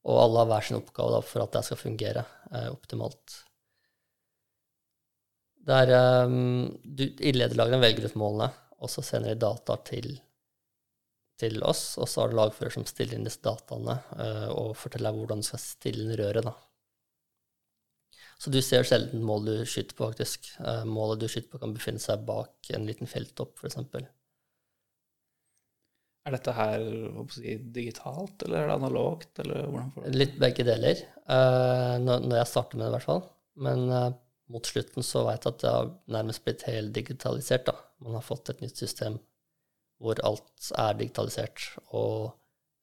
Og 0.01 0.17
alle 0.17 0.41
har 0.41 0.49
hver 0.49 0.67
sin 0.67 0.79
oppgave 0.79 1.15
da, 1.15 1.21
for 1.25 1.43
at 1.43 1.55
det 1.55 1.63
skal 1.67 1.81
fungere 1.81 2.25
uh, 2.51 2.69
optimalt. 2.71 3.41
Der 5.61 5.93
um, 6.25 6.71
du, 6.83 7.05
Ildlederlagene 7.05 7.81
velger 7.83 8.09
ut 8.09 8.17
målene, 8.17 8.49
og 8.81 8.89
så 8.89 9.03
sender 9.05 9.35
de 9.35 9.43
data 9.43 9.77
til, 9.85 10.15
til 11.41 11.61
oss. 11.67 11.99
Og 12.01 12.09
så 12.09 12.23
har 12.23 12.31
du 12.31 12.39
lagfører 12.39 12.73
som 12.73 12.87
stiller 12.89 13.17
inn 13.17 13.27
disse 13.27 13.43
dataene 13.45 13.99
uh, 14.17 14.49
og 14.55 14.73
forteller 14.79 15.11
deg 15.11 15.21
hvordan 15.21 15.43
du 15.43 15.49
skal 15.51 15.61
stille 15.61 16.07
inn 16.07 16.17
røret. 16.17 16.47
da. 16.49 16.55
Så 18.41 18.49
du 18.49 18.57
ser 18.65 18.87
sjelden 18.87 19.21
mål 19.25 19.45
du 19.45 19.53
skyter 19.69 19.93
på, 19.93 20.07
faktisk. 20.09 20.49
Eh, 20.65 20.81
målet 20.89 21.21
du 21.21 21.27
skyter 21.29 21.51
på, 21.51 21.59
kan 21.61 21.75
befinne 21.75 22.01
seg 22.01 22.23
bak 22.25 22.71
en 22.73 22.87
liten 22.89 23.09
felttopp, 23.09 23.53
f.eks. 23.61 23.77
Er 26.21 26.35
dette 26.35 26.53
her 26.53 26.83
si, 27.33 27.53
digitalt, 27.75 28.41
eller 28.45 28.63
er 28.63 28.71
det 28.71 28.79
analogt, 28.79 29.31
eller 29.43 29.67
hvordan 29.67 29.93
får 29.93 30.07
du 30.07 30.17
Litt 30.17 30.35
begge 30.41 30.65
deler, 30.65 31.05
eh, 31.21 31.95
når, 32.01 32.27
jeg 32.39 32.49
starter 32.49 32.81
med 32.81 32.87
det, 32.87 32.89
i 32.89 32.95
hvert 32.95 33.09
fall. 33.11 33.23
Men 33.67 33.85
eh, 33.93 34.09
mot 34.53 34.73
slutten 34.73 35.05
så 35.05 35.25
vet 35.29 35.45
jeg 35.45 35.55
at 35.55 35.63
det 35.63 35.73
har 35.77 35.93
nærmest 36.17 36.45
blitt 36.45 36.65
helt 36.69 36.93
digitalisert. 36.97 37.69
da. 37.69 37.77
Man 38.01 38.17
har 38.17 38.25
fått 38.25 38.49
et 38.53 38.65
nytt 38.65 38.81
system 38.81 39.21
hvor 40.01 40.17
alt 40.25 40.71
er 40.81 40.97
digitalisert, 40.97 41.75
og 41.93 42.31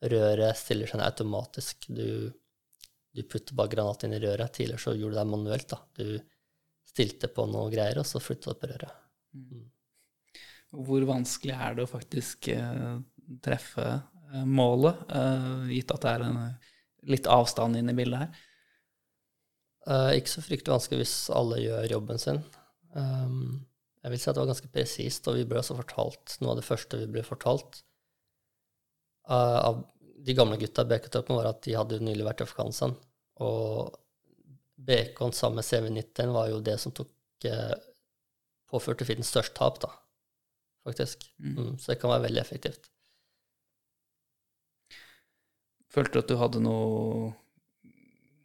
røret 0.06 0.58
stiller 0.58 0.86
seg 0.86 1.02
automatisk. 1.02 1.88
Du, 1.90 2.30
du 3.14 3.22
putter 3.24 3.56
bare 3.58 3.72
granat 3.72 4.04
inn 4.04 4.14
i 4.16 4.20
røret. 4.22 4.52
Tidligere 4.54 4.82
så 4.82 4.94
gjorde 4.94 5.16
du 5.16 5.20
det 5.20 5.26
manuelt. 5.30 5.68
da. 5.72 5.80
Du 5.96 6.88
stilte 6.88 7.30
på 7.32 7.46
noe 7.50 7.70
greier, 7.72 8.00
og 8.00 8.06
så 8.08 8.20
flytta 8.22 8.54
du 8.54 8.60
på 8.60 8.70
røret. 8.72 9.04
Hvor 10.74 11.06
vanskelig 11.08 11.56
er 11.56 11.76
det 11.76 11.86
å 11.86 11.90
faktisk 11.90 12.50
eh, 12.52 12.98
treffe 13.44 13.86
eh, 13.88 14.44
målet, 14.44 15.00
eh, 15.16 15.72
gitt 15.72 15.94
at 15.94 16.04
det 16.04 16.12
er 16.12 16.26
en, 16.26 16.38
litt 17.08 17.28
avstand 17.30 17.78
inn 17.78 17.90
i 17.92 17.96
bildet 17.96 18.26
her? 18.26 18.44
Eh, 19.88 20.12
ikke 20.18 20.34
så 20.34 20.44
fryktelig 20.44 20.74
vanskelig 20.74 21.02
hvis 21.02 21.16
alle 21.32 21.62
gjør 21.62 21.92
jobben 21.94 22.20
sin. 22.20 22.42
Um, 22.92 23.68
jeg 24.02 24.12
vil 24.12 24.20
si 24.20 24.28
at 24.30 24.36
det 24.36 24.42
var 24.42 24.50
ganske 24.52 24.72
presist, 24.72 25.28
og 25.28 25.38
vi 25.38 25.46
ble 25.48 25.60
også 25.60 25.76
fortalt 25.78 26.36
noe 26.42 26.54
av 26.54 26.60
det 26.60 26.66
første 26.66 27.00
vi 27.00 27.08
ble 27.12 27.24
fortalt 27.26 27.80
eh, 29.28 29.58
av 29.58 29.82
de 30.24 30.34
gamle 30.34 30.58
gutta 30.60 30.84
i 30.84 30.90
BK-troppen, 30.90 31.36
var 31.38 31.50
at 31.52 31.62
de 31.66 31.76
hadde 31.78 31.98
jo 31.98 32.04
nylig 32.04 32.26
vært 32.26 32.42
i 32.42 32.46
Afghanistan 32.48 32.94
Og 33.44 33.94
BK-en 34.88 35.34
sammen 35.36 35.60
med 35.60 35.66
CV90 35.68 36.34
var 36.34 36.50
jo 36.52 36.60
det 36.64 36.76
som 36.82 36.94
tok 36.94 37.46
eh, 37.48 37.74
påførte 38.68 39.06
Finn 39.08 39.24
størst 39.24 39.54
tap, 39.56 39.80
da, 39.82 39.90
faktisk. 40.86 41.24
Mm. 41.40 41.54
Mm, 41.56 41.74
så 41.80 41.92
det 41.92 42.00
kan 42.02 42.12
være 42.12 42.26
veldig 42.28 42.42
effektivt. 42.42 42.90
Følte 45.88 46.18
du 46.18 46.20
at 46.20 46.30
du 46.30 46.36
hadde 46.38 46.62
noe 46.62 47.30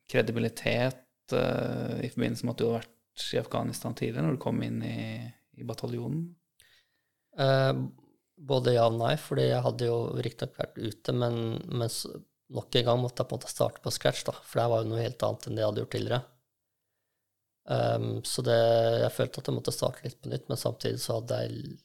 kredibilitet 0.10 1.36
eh, 1.36 2.00
i 2.06 2.12
forbindelse 2.14 2.48
med 2.48 2.56
at 2.56 2.62
du 2.62 2.66
hadde 2.68 2.80
vært 2.80 3.28
i 3.36 3.42
Afghanistan 3.42 3.98
tidligere, 3.98 4.26
når 4.26 4.38
du 4.38 4.44
kom 4.46 4.64
inn 4.66 4.80
i, 4.88 5.04
i 5.60 5.68
bataljonen? 5.68 6.24
Eh, 7.38 7.74
både 8.38 8.76
ja 8.76 8.86
og 8.90 8.98
nei, 8.98 9.16
fordi 9.22 9.48
jeg 9.50 9.64
hadde 9.66 9.88
jo 9.90 9.98
riktignok 10.26 10.60
vært 10.60 10.78
ute, 10.80 11.16
men, 11.16 11.40
men 11.70 11.90
nok 12.54 12.78
en 12.80 12.88
gang 12.90 13.02
måtte 13.02 13.24
jeg 13.24 13.30
på 13.30 13.36
en 13.36 13.42
måte 13.42 13.52
starte 13.52 13.82
på 13.84 13.94
scratch, 13.94 14.26
da, 14.28 14.36
for 14.36 14.62
det 14.62 14.70
var 14.72 14.84
jo 14.84 14.92
noe 14.92 15.04
helt 15.04 15.26
annet 15.28 15.48
enn 15.48 15.58
det 15.58 15.64
jeg 15.64 15.72
hadde 15.72 15.84
gjort 15.84 15.96
tidligere. 15.98 16.22
Um, 17.64 18.08
så 18.28 18.44
det, 18.44 18.60
jeg 19.06 19.16
følte 19.16 19.40
at 19.40 19.50
jeg 19.50 19.56
måtte 19.56 19.76
starte 19.76 20.04
litt 20.04 20.20
på 20.22 20.32
nytt, 20.32 20.50
men 20.52 20.60
samtidig 20.60 21.00
så 21.02 21.20
hadde 21.20 21.40
jeg 21.44 21.78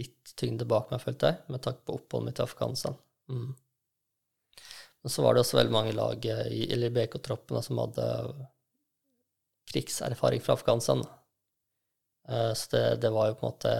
litt 0.00 0.32
tyngde 0.40 0.68
bak 0.68 0.92
meg, 0.92 1.02
følte 1.02 1.32
jeg, 1.32 1.42
med 1.52 1.64
tanke 1.64 1.84
på 1.84 1.98
oppholdet 1.98 2.30
mitt 2.30 2.40
i 2.40 2.46
Afghanistan. 2.46 2.96
Mm. 3.30 3.50
Men 5.00 5.12
så 5.12 5.24
var 5.24 5.34
det 5.34 5.44
også 5.44 5.58
veldig 5.58 5.74
mange 5.74 5.92
lag 5.96 6.26
eh, 6.28 6.46
i, 6.52 6.62
eller 6.72 6.92
BK-troppen 6.94 7.64
som 7.64 7.80
hadde 7.80 8.06
krigserfaring 9.70 10.42
fra 10.44 10.56
Afghanistan. 10.58 11.04
Eh, 12.28 12.52
så 12.56 12.72
det, 12.74 12.84
det 13.04 13.12
var 13.14 13.30
jo 13.30 13.38
på 13.38 13.46
en 13.46 13.54
måte 13.54 13.74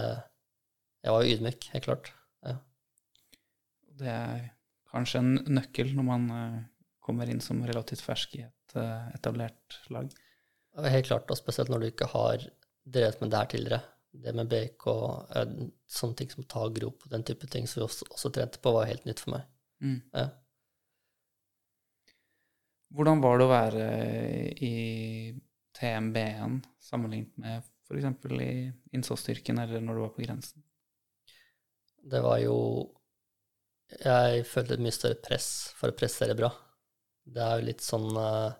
Jeg 1.01 1.15
var 1.15 1.23
jo 1.25 1.35
ydmyk, 1.35 1.69
helt 1.73 1.87
klart. 1.87 2.11
Det 4.01 4.09
er 4.09 4.49
kanskje 4.91 5.21
en 5.21 5.31
nøkkel 5.53 5.93
når 5.97 6.07
man 6.07 6.27
eh, 6.35 6.59
kommer 7.03 7.29
inn 7.29 7.41
som 7.43 7.61
relativt 7.67 8.03
fersk 8.05 8.37
i 8.39 8.43
et 8.45 8.75
eh, 8.79 9.07
etablert 9.17 9.79
lag. 9.93 10.11
Helt 10.87 11.09
klart, 11.09 11.31
og 11.31 11.39
spesielt 11.39 11.71
når 11.71 11.81
du 11.83 11.87
ikke 11.89 12.09
har 12.13 12.45
drevet 12.87 13.21
med 13.21 13.31
det 13.31 13.41
her 13.41 13.51
tidligere. 13.51 13.81
Det 14.11 14.33
med 14.35 14.49
BK, 14.51 14.85
og 14.91 15.51
sånne 15.87 16.17
ting 16.19 16.31
som 16.33 16.47
tagrop 16.51 17.05
og 17.05 17.11
den 17.13 17.23
type 17.27 17.47
ting 17.51 17.67
som 17.69 17.79
vi 17.79 17.85
også, 17.85 18.07
også 18.11 18.31
trente 18.35 18.59
på, 18.59 18.73
var 18.75 18.89
helt 18.89 19.05
nytt 19.07 19.21
for 19.23 19.37
meg. 19.37 19.45
Mm. 19.83 19.99
Ja. 20.15 20.25
Hvordan 22.91 23.21
var 23.23 23.39
det 23.39 23.45
å 23.45 23.51
være 23.53 23.85
i 24.67 24.73
TMB-en 25.79 26.59
sammenlignet 26.83 27.37
med 27.39 27.63
f.eks. 27.87 28.09
i 28.43 28.51
innsatsstyrken 28.97 29.61
eller 29.63 29.83
når 29.83 29.95
du 29.95 30.03
var 30.03 30.13
på 30.17 30.25
grensen? 30.25 30.65
Det 32.01 32.21
var 32.21 32.39
jo 32.41 32.57
Jeg 34.01 34.45
følte 34.49 34.77
et 34.77 34.83
mye 34.83 34.95
større 34.95 35.19
press 35.21 35.47
for 35.77 35.91
å 35.91 35.97
prestere 35.97 36.35
bra. 36.37 36.49
Det 37.21 37.41
er 37.43 37.59
jo 37.59 37.67
litt 37.67 37.83
sånn 37.85 38.07
eh, 38.17 38.53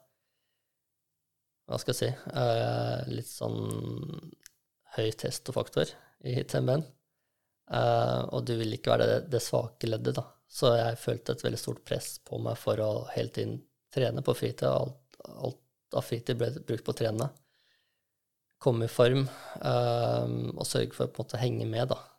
Hva 1.66 1.80
skal 1.82 1.96
jeg 1.96 2.00
si 2.02 2.10
eh, 2.12 3.10
Litt 3.10 3.32
sånn 3.32 3.62
høy 4.98 5.08
testofaktor 5.16 5.88
i 6.28 6.36
TMB-en. 6.44 6.84
Eh, 7.72 8.22
og 8.36 8.44
du 8.46 8.58
vil 8.60 8.76
ikke 8.76 8.92
være 8.92 9.08
det, 9.08 9.20
det 9.32 9.40
svake 9.42 9.88
leddet, 9.88 10.18
da. 10.20 10.26
Så 10.52 10.74
jeg 10.76 11.00
følte 11.00 11.32
et 11.32 11.46
veldig 11.46 11.62
stort 11.62 11.86
press 11.88 12.18
på 12.28 12.42
meg 12.44 12.60
for 12.60 12.82
å 12.84 12.90
hele 13.14 13.32
tiden 13.32 13.56
trene 13.96 14.22
på 14.22 14.36
fritid. 14.36 14.68
Alt, 14.68 15.22
alt 15.32 15.96
av 15.96 16.04
fritid 16.04 16.38
ble 16.38 16.52
brukt 16.60 16.84
på 16.84 16.92
å 16.92 17.00
trene. 17.00 17.30
Komme 18.62 18.86
i 18.86 18.92
form 18.92 19.24
og 19.64 20.68
sørge 20.68 20.92
for 20.94 21.08
å 21.08 21.14
på 21.16 21.24
en 21.24 21.24
måte 21.24 21.40
henge 21.42 21.70
med, 21.72 21.88
da. 21.96 22.11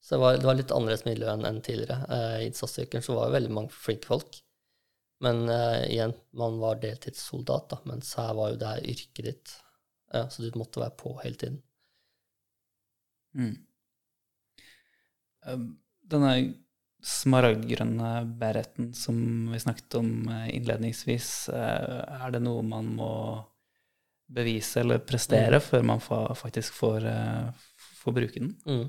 Så 0.00 0.14
det 0.14 0.20
var, 0.22 0.36
det 0.38 0.46
var 0.46 0.58
litt 0.58 0.74
annerledes 0.74 1.06
miljø 1.08 1.30
enn 1.32 1.46
enn 1.48 1.62
tidligere. 1.64 1.98
Eh, 2.14 2.36
I 2.42 2.50
innsatsstyrken 2.50 3.04
så 3.04 3.16
var 3.16 3.28
det 3.28 3.38
veldig 3.38 3.54
mange 3.56 3.74
flinke 3.74 4.08
folk. 4.10 4.38
Men 5.24 5.48
eh, 5.50 5.88
igjen, 5.90 6.14
man 6.38 6.60
var 6.62 6.78
deltidssoldat, 6.82 7.66
da, 7.72 7.80
mens 7.90 8.12
her 8.18 8.36
var 8.38 8.52
jo 8.52 8.60
det 8.60 8.70
her 8.70 8.86
yrket 8.94 9.24
ditt. 9.26 9.56
Ja, 10.14 10.28
så 10.30 10.44
du 10.44 10.54
måtte 10.58 10.80
være 10.80 10.96
på 11.00 11.16
hele 11.24 11.40
tiden. 11.40 11.58
Mm. 13.36 13.56
Eh, 15.46 15.66
Denne 16.08 16.32
smaragdgrønne 17.04 18.12
bereten 18.40 18.92
som 18.96 19.18
vi 19.52 19.60
snakket 19.60 19.98
om 20.00 20.08
eh, 20.32 20.48
innledningsvis, 20.56 21.30
eh, 21.54 22.22
er 22.22 22.34
det 22.34 22.40
noe 22.42 22.62
man 22.66 22.88
må 22.98 23.12
bevise 24.28 24.82
eller 24.82 25.02
prestere 25.04 25.60
før 25.64 25.84
man 25.88 26.02
fa 26.04 26.22
faktisk 26.36 26.74
får, 26.76 27.06
eh, 27.10 27.68
får 28.02 28.16
bruke 28.16 28.40
den? 28.40 28.54
Mm. 28.66 28.88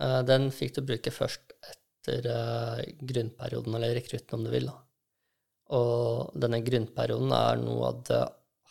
Eh, 0.00 0.20
den 0.28 0.50
fikk 0.54 0.76
du 0.76 0.84
bruke 0.86 1.12
først 1.14 1.54
etter 1.72 2.28
eh, 2.32 2.84
grunnperioden, 3.00 3.74
eller 3.76 3.96
rekrutten 3.98 4.38
om 4.38 4.46
du 4.46 4.52
vil. 4.54 4.70
Da. 4.70 4.78
Og 5.76 6.32
denne 6.38 6.62
grunnperioden 6.64 7.34
er 7.36 7.60
noe 7.60 7.90
av 7.90 8.00
det 8.08 8.22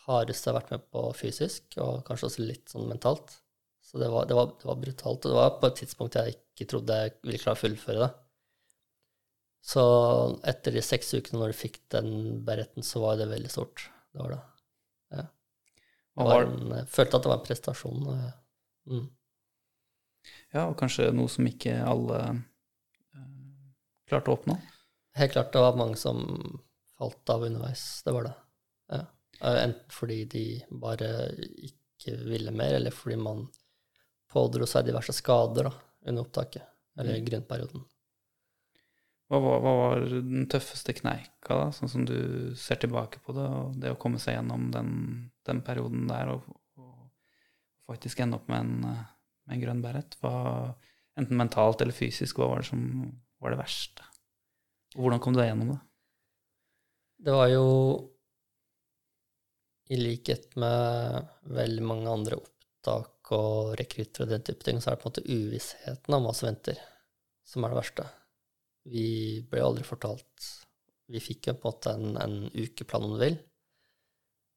hardeste 0.07 0.49
jeg 0.49 0.53
har 0.53 0.59
vært 0.61 0.73
med 0.75 0.89
på 0.93 1.05
fysisk, 1.17 1.77
og 1.81 2.03
kanskje 2.07 2.29
også 2.29 2.47
litt 2.47 2.73
sånn 2.73 2.89
mentalt. 2.89 3.37
Så 3.85 3.99
det 3.99 4.09
var, 4.11 4.27
det 4.29 4.37
var, 4.37 4.53
det 4.59 4.67
var 4.69 4.81
brutalt. 4.81 5.25
Og 5.25 5.31
det 5.31 5.37
var 5.37 5.55
på 5.59 5.69
et 5.69 5.79
tidspunkt 5.81 6.17
jeg 6.17 6.35
ikke 6.35 6.69
trodde 6.73 6.99
jeg 7.03 7.15
ville 7.25 7.41
klare 7.41 7.59
å 7.59 7.61
fullføre 7.61 8.03
det. 8.05 8.11
Så 9.61 9.81
etter 10.47 10.73
de 10.73 10.81
seks 10.81 11.11
ukene 11.13 11.41
når 11.41 11.51
du 11.51 11.57
fikk 11.59 11.81
den 11.93 12.13
beretten, 12.45 12.85
så 12.85 13.03
var 13.03 13.19
det 13.19 13.29
veldig 13.29 13.51
stort. 13.51 13.83
Det 14.11 14.23
var 14.23 14.33
det. 14.33 14.39
Ja. 15.17 15.25
Jeg, 15.25 16.25
var 16.25 16.31
var, 16.31 16.47
en, 16.47 16.71
jeg 16.79 16.87
følte 16.91 17.17
at 17.17 17.25
det 17.25 17.31
var 17.31 17.37
en 17.39 17.45
prestasjon. 17.45 18.07
Mm. 18.89 19.03
Ja, 20.53 20.67
og 20.67 20.75
kanskje 20.79 21.09
noe 21.15 21.29
som 21.31 21.47
ikke 21.49 21.77
alle 21.87 22.19
eh, 23.15 23.27
klarte 24.09 24.31
å 24.31 24.37
oppnå? 24.37 24.57
Helt 25.19 25.33
klart 25.35 25.51
det 25.53 25.63
var 25.63 25.79
mange 25.79 25.97
som 25.99 26.21
falt 26.97 27.29
av 27.33 27.43
underveis. 27.47 27.85
Det 28.05 28.13
var 28.15 28.29
det. 28.29 28.33
Ja. 28.95 29.01
Eh, 29.41 29.61
Enten 29.67 29.91
fordi 29.95 30.19
de 30.31 30.43
bare 30.71 31.09
ikke 31.67 32.17
ville 32.25 32.51
mer, 32.55 32.77
eller 32.79 32.91
fordi 32.95 33.17
man 33.21 33.47
pådro 34.31 34.65
seg 34.69 34.85
diverse 34.87 35.13
skader 35.13 35.67
da, 35.67 35.73
under 36.07 36.23
opptaket, 36.23 36.63
eller 36.97 37.17
Mm. 37.19 37.25
grunnperioden. 37.25 37.81
Hva 39.31 39.39
var, 39.39 39.59
hva 39.63 39.71
var 39.79 40.01
den 40.11 40.47
tøffeste 40.51 40.93
kneika, 40.97 41.55
da, 41.55 41.67
sånn 41.71 41.89
som 41.91 42.05
du 42.07 42.51
ser 42.59 42.75
tilbake 42.81 43.19
på 43.23 43.31
det, 43.35 43.45
og 43.47 43.77
det 43.79 43.91
å 43.93 43.99
komme 43.99 44.19
seg 44.19 44.35
gjennom 44.35 44.65
den, 44.73 44.89
den 45.47 45.61
perioden 45.63 46.07
der 46.09 46.33
og, 46.33 46.43
og 46.75 47.11
faktisk 47.87 48.19
ende 48.23 48.39
opp 48.39 48.49
med 48.51 48.59
en, 48.59 48.89
eh, 48.89 49.05
med 49.49 49.63
grønn 49.63 49.83
beret? 49.83 50.17
Hva, 50.21 50.33
enten 51.19 51.39
mentalt 51.39 51.81
eller 51.83 51.95
fysisk, 51.95 52.39
hva 52.39 52.51
var 52.51 52.63
det 52.63 52.69
som 52.71 52.85
var 53.41 53.53
det 53.53 53.61
verste? 53.61 54.07
Og 54.95 55.05
hvordan 55.05 55.21
kom 55.23 55.35
du 55.35 55.41
deg 55.41 55.51
gjennom 55.51 55.73
det? 55.73 55.81
Det 57.21 57.35
var 57.35 57.51
jo 57.51 57.67
i 59.91 59.97
likhet 59.99 60.55
med 60.61 61.27
veldig 61.51 61.83
mange 61.83 62.09
andre 62.11 62.39
opptak 62.39 63.31
og 63.35 63.75
rekrutter 63.79 64.25
og 64.25 64.31
den 64.31 64.45
type 64.47 64.65
ting, 64.65 64.79
så 64.79 64.91
er 64.91 64.95
det 64.97 65.03
på 65.03 65.09
en 65.09 65.13
måte 65.13 65.27
uvissheten 65.27 66.15
om 66.15 66.25
hva 66.25 66.33
som 66.35 66.47
venter, 66.49 66.79
som 67.47 67.65
er 67.65 67.73
det 67.73 67.79
verste. 67.81 68.07
Vi 68.89 69.05
ble 69.51 69.61
aldri 69.61 69.85
fortalt 69.85 70.47
Vi 71.11 71.19
fikk 71.21 71.51
jo 71.51 71.53
på 71.59 71.67
en 71.67 71.73
måte 71.75 71.91
en, 71.91 72.13
en 72.17 72.35
ukeplan, 72.55 73.03
om 73.03 73.17
du 73.17 73.19
vil. 73.19 73.35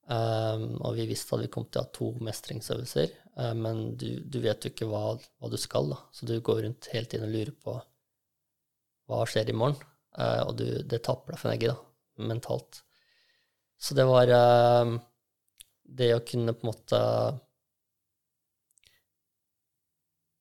Um, 0.05 0.75
og 0.85 0.99
vi 0.99 1.07
visste 1.09 1.37
at 1.37 1.47
vi 1.47 1.53
kom 1.53 1.65
til 1.65 1.81
å 1.81 1.87
ha 1.87 1.93
to 1.97 2.11
mestringsøvelser, 2.27 3.13
uh, 3.41 3.55
men 3.57 3.95
du, 4.01 4.09
du 4.21 4.37
vet 4.45 4.67
jo 4.67 4.73
ikke 4.75 4.89
hva, 4.91 5.15
hva 5.17 5.49
du 5.53 5.57
skal, 5.61 5.89
da. 5.95 6.03
Så 6.13 6.29
du 6.29 6.35
går 6.45 6.65
rundt 6.67 6.91
hele 6.93 7.09
tiden 7.09 7.31
og 7.31 7.33
lurer 7.33 7.55
på 7.57 7.79
hva 9.09 9.25
skjer 9.29 9.49
i 9.49 9.57
morgen, 9.57 9.81
uh, 10.19 10.43
og 10.45 10.59
du, 10.61 10.67
det 10.85 11.01
tapper 11.07 11.35
deg 11.35 11.41
for 11.41 11.55
egget, 11.55 11.73
da 11.73 11.95
mentalt. 12.17 12.83
Så 13.79 13.95
det 13.95 14.05
var 14.05 14.31
uh, 14.31 14.95
det 15.85 16.13
å 16.15 16.23
kunne 16.27 16.55
på 16.55 16.65
en 16.65 16.73
måte 16.73 17.01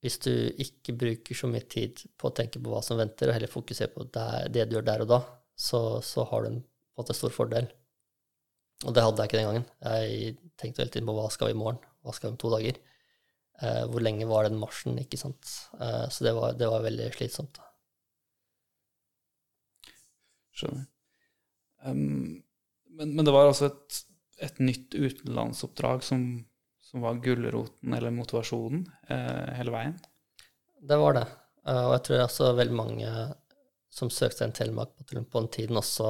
Hvis 0.03 0.17
du 0.19 0.33
ikke 0.59 0.97
bruker 0.99 1.37
så 1.37 1.47
mye 1.47 1.63
tid 1.71 2.01
på 2.19 2.27
å 2.27 2.33
tenke 2.35 2.59
på 2.59 2.67
hva 2.73 2.81
som 2.83 2.97
venter, 2.99 3.29
og 3.29 3.37
heller 3.37 3.47
fokuserer 3.47 3.93
på 3.93 4.03
det, 4.11 4.25
det 4.51 4.65
du 4.67 4.73
gjør 4.75 4.87
der 4.89 5.03
og 5.05 5.07
da, 5.13 5.19
så, 5.55 5.79
så 6.03 6.25
har 6.27 6.43
du 6.43 6.49
en, 6.49 6.57
en 6.59 6.99
måte 6.99 7.15
stor 7.15 7.31
fordel. 7.31 7.69
Og 8.83 8.95
det 8.95 9.03
hadde 9.05 9.23
jeg 9.23 9.31
ikke 9.31 9.39
den 9.39 9.49
gangen. 9.49 9.67
Jeg 9.85 10.37
tenkte 10.59 10.83
hele 10.83 10.93
tiden 10.93 11.09
på 11.09 11.15
hva 11.17 11.29
skal 11.31 11.49
vi 11.49 11.55
i 11.55 11.59
morgen, 11.59 11.79
hva 12.03 12.15
skal 12.15 12.29
vi 12.29 12.33
om 12.33 12.39
to 12.41 12.51
dager. 12.53 12.79
Eh, 13.63 13.83
hvor 13.89 14.03
lenge 14.03 14.27
var 14.27 14.47
den 14.47 14.59
marsjen, 14.59 14.97
ikke 14.99 15.19
sant. 15.19 15.51
Eh, 15.79 16.07
så 16.11 16.25
det 16.25 16.33
var, 16.35 16.55
det 16.59 16.69
var 16.71 16.83
veldig 16.83 17.11
slitsomt. 17.15 17.61
Skjønner. 20.53 20.89
Um, 21.83 22.41
men, 22.95 23.13
men 23.17 23.27
det 23.27 23.33
var 23.35 23.49
altså 23.49 23.67
et, 23.71 24.01
et 24.45 24.59
nytt 24.63 24.95
utenlandsoppdrag 24.95 26.03
som, 26.05 26.25
som 26.83 27.03
var 27.03 27.19
gulroten 27.23 27.95
eller 27.97 28.13
motivasjonen 28.15 28.85
eh, 29.11 29.49
hele 29.57 29.73
veien? 29.73 29.97
Det 30.83 30.99
var 30.99 31.17
det. 31.17 31.25
Uh, 31.63 31.87
og 31.87 31.95
jeg 31.97 32.05
tror 32.07 32.25
også 32.25 32.53
veldig 32.59 32.77
mange 32.77 33.11
som 33.93 34.09
søkte 34.11 34.41
seg 34.41 34.49
en 34.49 34.57
Telemark-bataljon 34.57 35.29
på 35.29 35.43
den 35.43 35.51
tiden, 35.53 35.79
også 35.79 36.09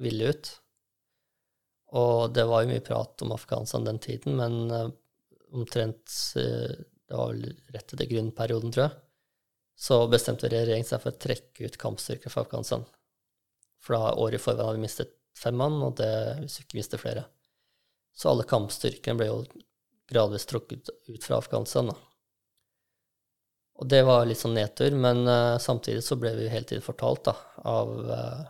ville 0.00 0.32
ut. 0.32 0.50
Og 1.98 2.30
det 2.34 2.46
var 2.46 2.62
jo 2.62 2.70
mye 2.70 2.84
prat 2.86 3.22
om 3.24 3.32
Afghanistan 3.34 3.86
den 3.86 3.98
tiden, 4.02 4.36
men 4.38 4.70
eh, 4.70 4.90
omtrent 5.50 6.12
eh, 6.38 6.76
Det 7.10 7.16
var 7.16 7.32
vel 7.32 7.56
rett 7.74 7.92
etter 7.94 8.06
grunnperioden, 8.06 8.70
tror 8.70 8.84
jeg. 8.86 8.98
Så 9.80 9.96
bestemte 10.12 10.48
regjeringen 10.52 10.86
seg 10.86 11.00
for 11.02 11.10
å 11.10 11.22
trekke 11.24 11.66
ut 11.66 11.78
kampstyrker 11.80 12.30
fra 12.30 12.44
Afghanistan. 12.44 12.84
For 13.82 13.96
da 13.96 14.12
året 14.14 14.38
i 14.38 14.42
forveien 14.42 14.68
hadde 14.68 14.78
vi 14.78 14.84
mistet 14.84 15.16
fem 15.34 15.56
mann, 15.58 15.80
og 15.82 15.96
det 15.98 16.12
hvis 16.42 16.60
vi 16.60 16.66
ikke 16.66 16.78
mister 16.78 17.02
flere. 17.02 17.24
Så 18.14 18.30
alle 18.30 18.46
kampstyrkene 18.46 19.18
ble 19.18 19.30
jo 19.30 19.40
gradvis 20.10 20.46
trukket 20.46 20.92
ut 21.08 21.24
fra 21.24 21.40
Afghanistan. 21.40 21.90
da. 21.90 21.96
Og 23.80 23.88
det 23.88 24.02
var 24.04 24.26
litt 24.28 24.38
sånn 24.38 24.54
nedtur, 24.58 24.92
men 24.92 25.24
uh, 25.24 25.58
samtidig 25.58 26.04
så 26.04 26.18
ble 26.20 26.34
vi 26.36 26.50
hele 26.52 26.68
tiden 26.68 26.84
fortalt 26.84 27.24
da, 27.30 27.36
av 27.64 27.94
uh, 28.10 28.42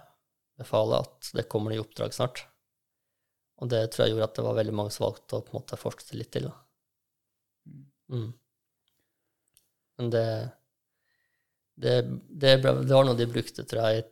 befalet 0.59 1.07
at 1.07 1.33
det 1.39 1.49
kommer 1.49 1.71
nye 1.71 1.85
oppdrag 1.85 2.17
snart. 2.17 2.50
Og 3.61 3.69
det 3.69 3.83
tror 3.93 4.07
jeg 4.07 4.15
gjorde 4.15 4.31
at 4.31 4.39
det 4.39 4.47
var 4.47 4.57
veldig 4.57 4.77
mange 4.77 4.93
som 4.95 5.07
valgte 5.07 5.37
å 5.37 5.45
på 5.45 5.53
en 5.53 5.61
måte 5.61 5.81
fortsette 5.81 6.17
litt 6.17 6.31
til. 6.33 6.49
da. 6.49 6.55
Mm. 8.11 8.31
Men 10.01 10.15
det 10.15 10.25
det, 11.81 12.03
det, 12.29 12.59
ble, 12.61 12.75
det, 12.85 12.93
var 12.93 13.07
noe 13.09 13.17
de 13.17 13.25
brukte, 13.31 13.65
tror 13.69 13.87
jeg, 13.89 14.03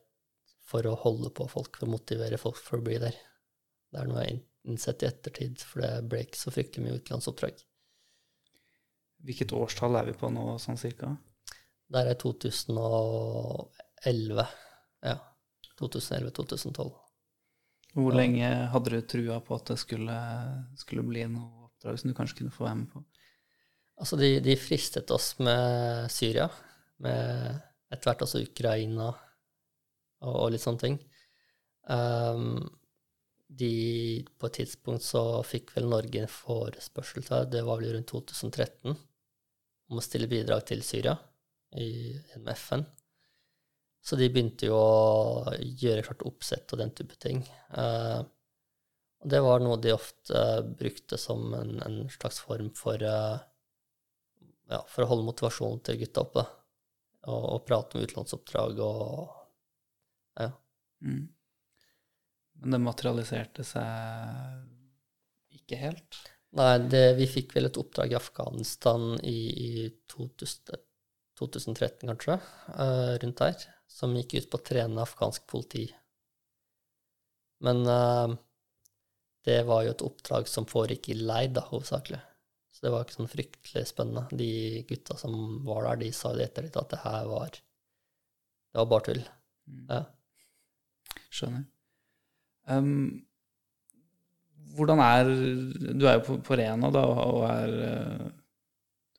for 0.69 0.83
å 0.89 1.01
holde 1.03 1.31
på 1.37 1.45
folk, 1.51 1.77
for 1.77 1.85
å 1.85 1.93
motivere 1.93 2.39
folk 2.41 2.59
for 2.65 2.79
å 2.79 2.85
bli 2.85 2.97
der. 3.03 3.17
Det 3.89 3.99
er 4.01 4.07
noe 4.09 4.23
jeg 4.23 4.31
har 4.31 4.39
innsett 4.73 5.03
i 5.05 5.09
ettertid, 5.09 5.55
for 5.65 5.77
det 5.85 6.09
ble 6.09 6.19
ikke 6.25 6.41
så 6.41 6.51
fryktelig 6.55 6.83
mye 6.85 6.99
utenlandsoppdrag. 7.01 7.57
Hvilket 9.29 9.57
årstall 9.57 9.95
er 9.99 10.05
vi 10.09 10.15
på 10.17 10.27
nå, 10.33 10.45
sånn 10.63 10.81
cirka? 10.81 11.07
Der 11.93 12.05
er 12.09 12.17
2011. 12.21 14.45
Ja. 15.09 15.17
2011-2012. 15.81 16.93
Hvor 17.99 18.15
lenge 18.15 18.49
hadde 18.73 18.95
du 18.95 19.01
trua 19.11 19.41
på 19.43 19.57
at 19.59 19.73
det 19.73 19.79
skulle, 19.81 20.17
skulle, 20.79 21.03
bli 21.07 21.25
noe 21.33 21.67
oppdrag 21.67 21.99
som 21.99 22.11
du 22.11 22.15
kanskje 22.15 22.43
kunne 22.43 22.55
få 22.55 22.69
være 22.69 22.81
med 22.85 22.93
på? 22.93 23.03
Altså, 23.99 24.19
de, 24.21 24.37
de 24.45 24.55
fristet 24.61 25.11
oss 25.11 25.33
med 25.43 26.07
Syria, 26.15 26.47
med 27.03 27.59
etter 27.91 28.11
hvert 28.11 28.23
også 28.23 28.45
Ukraina 28.45 29.09
og, 29.09 30.35
og 30.35 30.53
litt 30.55 30.63
sånne 30.63 30.85
ting. 30.85 30.99
Um, 31.91 32.69
de, 33.49 33.73
på 34.39 34.47
et 34.47 34.59
tidspunkt 34.61 35.03
så 35.03 35.41
fikk 35.47 35.73
vel 35.75 35.89
Norge 35.91 36.23
en 36.23 36.31
forespørsel 36.31 37.25
til 37.27 37.51
det 37.51 37.65
var 37.67 37.81
vel 37.81 37.97
rundt 37.97 38.13
2013, 38.13 38.95
om 39.89 39.99
å 39.99 40.05
stille 40.05 40.31
bidrag 40.31 40.67
til 40.69 40.85
Syria 40.87 41.17
i, 41.81 42.15
med 42.37 42.55
FN. 42.55 42.85
Så 44.05 44.17
de 44.17 44.29
begynte 44.33 44.69
jo 44.71 44.77
å 44.79 45.55
gjøre 45.59 46.05
klart 46.07 46.25
oppsett 46.29 46.73
og 46.73 46.81
den 46.81 46.93
type 46.97 47.19
ting. 47.21 47.43
Uh, 47.75 48.23
og 49.19 49.33
det 49.33 49.41
var 49.43 49.63
noe 49.63 49.81
de 49.83 49.93
ofte 49.95 50.35
uh, 50.35 50.63
brukte 50.63 51.19
som 51.21 51.51
en, 51.59 51.75
en, 51.85 51.99
slags 52.13 52.39
form 52.45 52.71
for 52.79 53.03
uh, 53.03 53.37
ja, 54.71 54.81
for 54.87 55.05
å 55.05 55.11
holde 55.11 55.27
motivasjonen 55.27 55.83
til 55.85 56.01
gutta 56.05 56.25
oppe. 56.25 56.47
Og, 57.29 57.45
og 57.57 57.65
prate 57.67 57.99
om 57.99 58.07
utenlandsoppdrag 58.07 58.81
og 58.85 59.29
ja. 60.39 60.53
Mm. 61.05 61.27
Men 62.59 62.75
det 62.75 62.83
materialiserte 62.83 63.65
seg 63.67 65.59
ikke 65.59 65.79
helt? 65.83 66.21
Nei, 66.59 66.79
det, 66.91 67.03
vi 67.19 67.27
fikk 67.29 67.53
vel 67.57 67.69
et 67.69 67.79
oppdrag 67.81 68.15
i 68.15 68.19
Afghanistan 68.19 69.11
i, 69.21 69.39
i 69.69 69.89
2000, 70.11 70.79
2013, 71.39 72.09
kanskje, 72.09 72.39
uh, 72.73 73.15
rundt 73.23 73.43
der, 73.43 73.67
som 73.89 74.15
gikk 74.17 74.37
ut 74.39 74.51
på 74.53 74.61
å 74.61 74.67
trene 74.71 75.03
afghansk 75.03 75.47
politi. 75.51 75.87
Men 77.65 77.83
uh, 77.89 78.35
det 79.49 79.63
var 79.67 79.85
jo 79.85 79.95
et 79.95 80.05
oppdrag 80.05 80.51
som 80.51 80.69
foregikk 80.69 81.11
i 81.13 81.19
leir, 81.19 81.51
da, 81.57 81.65
hovedsakelig. 81.71 82.21
Så 82.73 82.85
det 82.85 82.93
var 82.95 83.07
ikke 83.07 83.17
sånn 83.17 83.31
fryktelig 83.33 83.87
spennende. 83.91 84.39
De 84.39 84.85
gutta 84.87 85.17
som 85.19 85.35
var 85.67 85.89
der, 85.89 86.03
de 86.05 86.13
sa 86.15 86.35
jo 86.37 86.45
etter 86.45 86.69
litt 86.69 86.77
at 86.79 86.93
det 86.93 87.01
her 87.03 87.25
var 87.27 87.57
Det 87.57 88.79
var 88.79 88.91
bare 88.93 89.07
tull. 89.09 89.23
Mm. 89.67 89.87
Ja. 89.89 90.03
Skjønner. 91.35 91.65
Um, 92.69 93.25
hvordan 94.77 95.01
er 95.01 95.31
Du 95.97 96.05
er 96.07 96.19
jo 96.19 96.25
på, 96.27 96.37
på 96.45 96.59
Rena 96.61 96.93
da, 96.95 97.03
og 97.09 97.41
er 97.49 97.75
uh, 97.81 98.29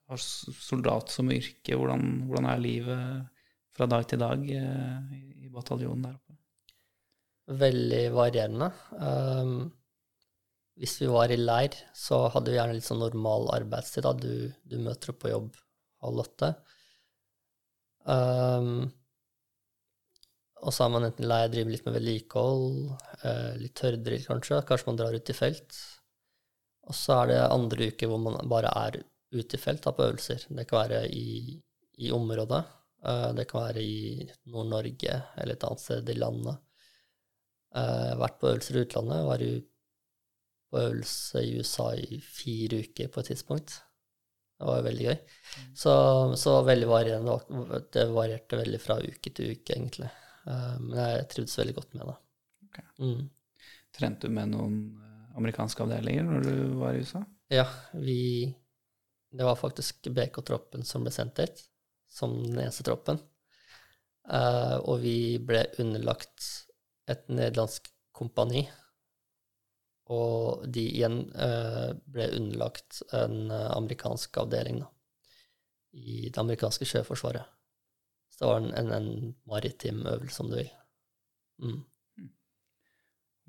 har 0.09 0.21
soldat 0.21 1.11
som 1.13 1.29
yrke. 1.33 1.75
Hvordan, 1.75 2.05
hvordan, 2.29 2.47
er 2.49 2.63
livet 2.63 3.38
fra 3.79 3.87
dag 3.87 4.07
til 4.11 4.19
dag 4.21 4.43
uh, 4.43 5.11
i 5.39 5.51
bataljonen 5.53 6.05
der 6.05 6.17
oppe? 6.17 6.35
Veldig 7.59 8.01
varierende. 8.13 8.69
Um, 8.99 9.53
hvis 10.79 10.99
vi 11.01 11.09
var 11.11 11.31
i 11.31 11.39
leir, 11.39 11.75
så 11.95 12.27
hadde 12.31 12.51
vi 12.51 12.59
gjerne 12.59 12.75
litt 12.77 12.87
sånn 12.87 13.01
normal 13.01 13.49
arbeidstid. 13.55 14.05
da. 14.05 14.13
Du, 14.15 14.51
du 14.63 14.77
møter 14.83 15.13
opp 15.13 15.23
på 15.23 15.31
jobb 15.31 15.49
halv 16.05 16.23
åtte. 16.23 16.53
Um, 18.09 18.87
og 20.59 20.75
så 20.75 20.85
har 20.85 20.93
man 20.93 21.07
enten 21.07 21.27
leir, 21.27 21.51
driver 21.51 21.73
litt 21.73 21.85
med 21.87 21.95
vedlikehold, 21.97 22.79
uh, 23.23 23.53
litt 23.59 23.75
tørrdrill 23.79 24.27
kanskje. 24.27 24.61
Kanskje 24.67 24.91
man 24.91 24.99
drar 24.99 25.15
ut 25.15 25.31
i 25.33 25.35
felt. 25.35 25.79
Og 26.89 26.97
så 26.97 27.21
er 27.21 27.31
det 27.31 27.39
andre 27.47 27.91
uker 27.91 28.11
hvor 28.11 28.21
man 28.23 28.39
bare 28.49 28.71
er 28.85 29.01
ute 29.35 29.57
i 29.57 29.61
felt 29.61 29.83
da, 29.85 29.93
på 29.95 30.07
øvelser. 30.07 30.47
Det 30.47 30.67
kan 30.69 30.83
være 30.83 31.05
i, 31.11 31.57
i 32.01 32.11
området. 32.15 32.63
Eh, 33.05 33.29
det 33.37 33.47
kan 33.49 33.67
være 33.67 33.83
i 33.83 34.27
Nord-Norge 34.51 35.21
eller 35.37 35.55
et 35.55 35.67
annet 35.67 35.83
sted 35.83 36.09
i 36.09 36.17
landet. 36.19 36.61
Jeg 37.69 38.09
har 38.09 38.17
vært 38.17 38.39
på 38.41 38.49
øvelser 38.49 38.79
i 38.79 38.81
utlandet. 38.87 39.27
Var 39.27 39.43
på 40.69 40.81
øvelse 40.81 41.43
i 41.45 41.57
USA 41.59 41.91
i 41.95 42.19
fire 42.21 42.81
uker 42.83 43.11
på 43.13 43.21
et 43.21 43.31
tidspunkt. 43.31 43.75
Det 44.59 44.67
var 44.67 44.81
veldig 44.83 45.05
gøy. 45.05 45.15
Mm. 45.15 45.67
Så, 45.81 45.91
så 46.35 46.55
veldig 46.67 46.87
varierende. 46.89 47.37
Det 47.93 48.09
varierte 48.11 48.59
veldig 48.59 48.79
fra 48.83 48.97
uke 48.99 49.31
til 49.31 49.53
uke, 49.53 49.75
egentlig. 49.75 50.09
Eh, 50.49 50.73
men 50.83 50.97
jeg 50.99 51.27
trivdes 51.31 51.59
veldig 51.61 51.75
godt 51.77 51.95
med 51.95 52.09
det. 52.09 52.17
Okay. 52.69 52.87
Mm. 53.05 53.21
Trente 53.95 54.27
du 54.27 54.35
med 54.35 54.51
noen 54.51 54.79
eh, 54.99 55.37
amerikanske 55.39 55.85
avdelinger 55.85 56.27
når 56.27 56.49
du 56.49 56.55
var 56.81 56.97
i 56.97 57.05
USA? 57.05 57.23
Ja, 57.49 57.65
vi 57.93 58.55
Det 59.31 59.45
var 59.45 59.55
faktisk 59.55 60.09
BK-troppen 60.09 60.83
som 60.85 61.05
ble 61.05 61.13
sendt 61.13 61.37
dit, 61.37 61.63
som 62.09 62.35
den 62.43 62.59
eneste 62.59 62.85
troppen. 62.87 63.19
Uh, 64.29 64.77
og 64.85 64.99
vi 65.03 65.39
ble 65.41 65.63
underlagt 65.81 66.45
et 67.09 67.25
nederlandsk 67.31 67.89
kompani. 68.13 68.65
Og 70.09 70.65
de 70.65 70.83
igjen 70.89 71.21
uh, 71.33 71.93
ble 72.09 72.29
underlagt 72.37 73.03
en 73.13 73.53
amerikansk 73.53 74.41
avdeling 74.41 74.81
da, 74.81 74.89
i 75.93 76.25
det 76.29 76.41
amerikanske 76.41 76.87
sjøforsvaret. 76.89 77.45
Så 78.29 78.43
det 78.43 78.49
var 78.49 78.61
en, 78.61 78.73
en, 78.77 78.91
en 78.95 79.33
maritim 79.49 80.03
øvelse, 80.07 80.43
om 80.43 80.51
du 80.51 80.59
vil. 80.59 80.69
Mm. 81.61 81.79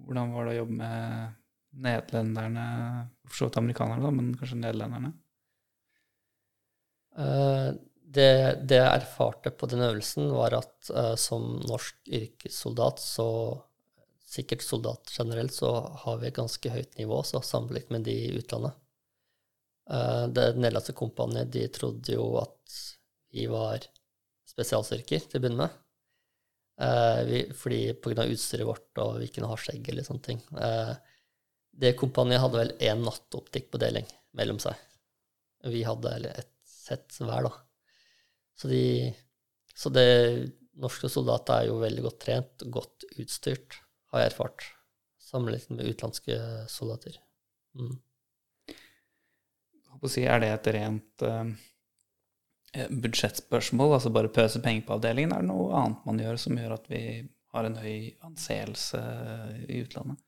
Hvordan 0.01 0.33
var 0.35 0.47
det 0.47 0.55
å 0.55 0.61
jobbe 0.63 0.79
med 0.81 1.37
nederlenderne, 1.85 2.65
for 3.29 3.37
så 3.37 3.49
vidt 3.49 3.61
amerikanerne, 3.61 4.03
da, 4.05 4.13
men 4.17 4.33
kanskje 4.39 4.59
nederlenderne? 4.59 5.13
Uh, 7.21 7.77
det, 8.11 8.31
det, 8.67 8.79
jeg 8.81 9.01
erfarte 9.01 9.53
på 9.55 9.69
den 9.71 9.85
øvelsen, 9.87 10.31
var 10.35 10.57
at 10.59 10.91
uh, 10.91 11.15
som 11.21 11.61
norsk 11.69 12.11
yrkessoldat, 12.11 13.03
så 13.03 13.29
sikkert 14.31 14.63
soldat 14.63 15.11
generelt, 15.15 15.55
så 15.55 15.73
har 16.05 16.21
vi 16.21 16.31
et 16.31 16.39
ganske 16.39 16.71
høyt 16.71 16.99
nivå 16.99 17.23
så 17.27 17.43
sammenlignet 17.43 17.95
med 17.95 18.07
de 18.07 18.17
i 18.29 18.33
utlandet. 18.39 18.75
Uh, 19.91 20.27
det 20.31 20.53
nederlandske 20.57 20.95
kompaniet 20.99 21.51
de 21.55 21.67
trodde 21.75 22.15
jo 22.15 22.27
at 22.43 22.81
vi 23.35 23.47
var 23.51 23.87
spesialstyrker 24.51 25.25
til 25.27 25.39
å 25.39 25.45
begynne 25.45 25.65
med. 25.67 25.79
Uh, 26.81 27.23
vi, 27.29 27.41
fordi 27.55 27.81
pga. 28.01 28.25
utstyret 28.25 28.67
vårt 28.67 29.03
og 29.03 29.19
vi 29.21 29.29
kunne 29.31 29.51
ha 29.51 29.59
skjegg 29.61 29.91
eller 29.93 30.07
sånne 30.07 30.27
ting. 30.27 30.43
Uh, 30.55 30.95
det 31.81 31.97
kompaniet 31.99 32.43
hadde 32.43 32.59
vel 32.59 32.73
én 32.83 33.03
nattoptikk 33.07 33.71
på 33.71 33.81
deling 33.83 34.07
mellom 34.39 34.59
seg. 34.63 34.79
Vi 35.71 35.83
hadde 35.85 36.17
et 36.31 36.55
sett 36.67 37.19
hver, 37.21 37.47
da. 37.47 37.53
Så, 38.61 38.69
de, 38.69 38.83
så 39.73 39.93
det 39.95 40.07
norske 40.81 41.09
soldater 41.13 41.63
er 41.63 41.71
jo 41.71 41.81
veldig 41.81 42.05
godt 42.05 42.21
trent 42.27 42.67
godt 42.73 43.09
utstyrt, 43.17 43.81
har 44.13 44.25
jeg 44.25 44.35
erfart, 44.35 44.69
sammenlignet 45.31 45.73
med 45.73 45.89
utenlandske 45.89 46.37
soldater. 46.69 47.17
Mm. 47.79 47.97
Er 50.21 50.41
det 50.41 50.49
et 50.53 50.69
rent 50.75 51.25
Eh, 52.73 52.87
budsjettspørsmål, 52.91 53.97
altså 53.97 54.13
bare 54.15 54.31
pøse 54.31 54.61
penger 54.63 54.85
på 54.87 54.95
avdelingen, 54.95 55.33
er 55.35 55.43
det 55.43 55.51
noe 55.51 55.71
annet 55.75 56.05
man 56.07 56.21
gjør 56.23 56.37
som 56.39 56.59
gjør 56.59 56.77
at 56.77 56.85
vi 56.91 57.01
har 57.51 57.67
en 57.67 57.79
høy 57.83 58.13
anseelse 58.29 59.01
i 59.67 59.81
utlandet? 59.83 60.21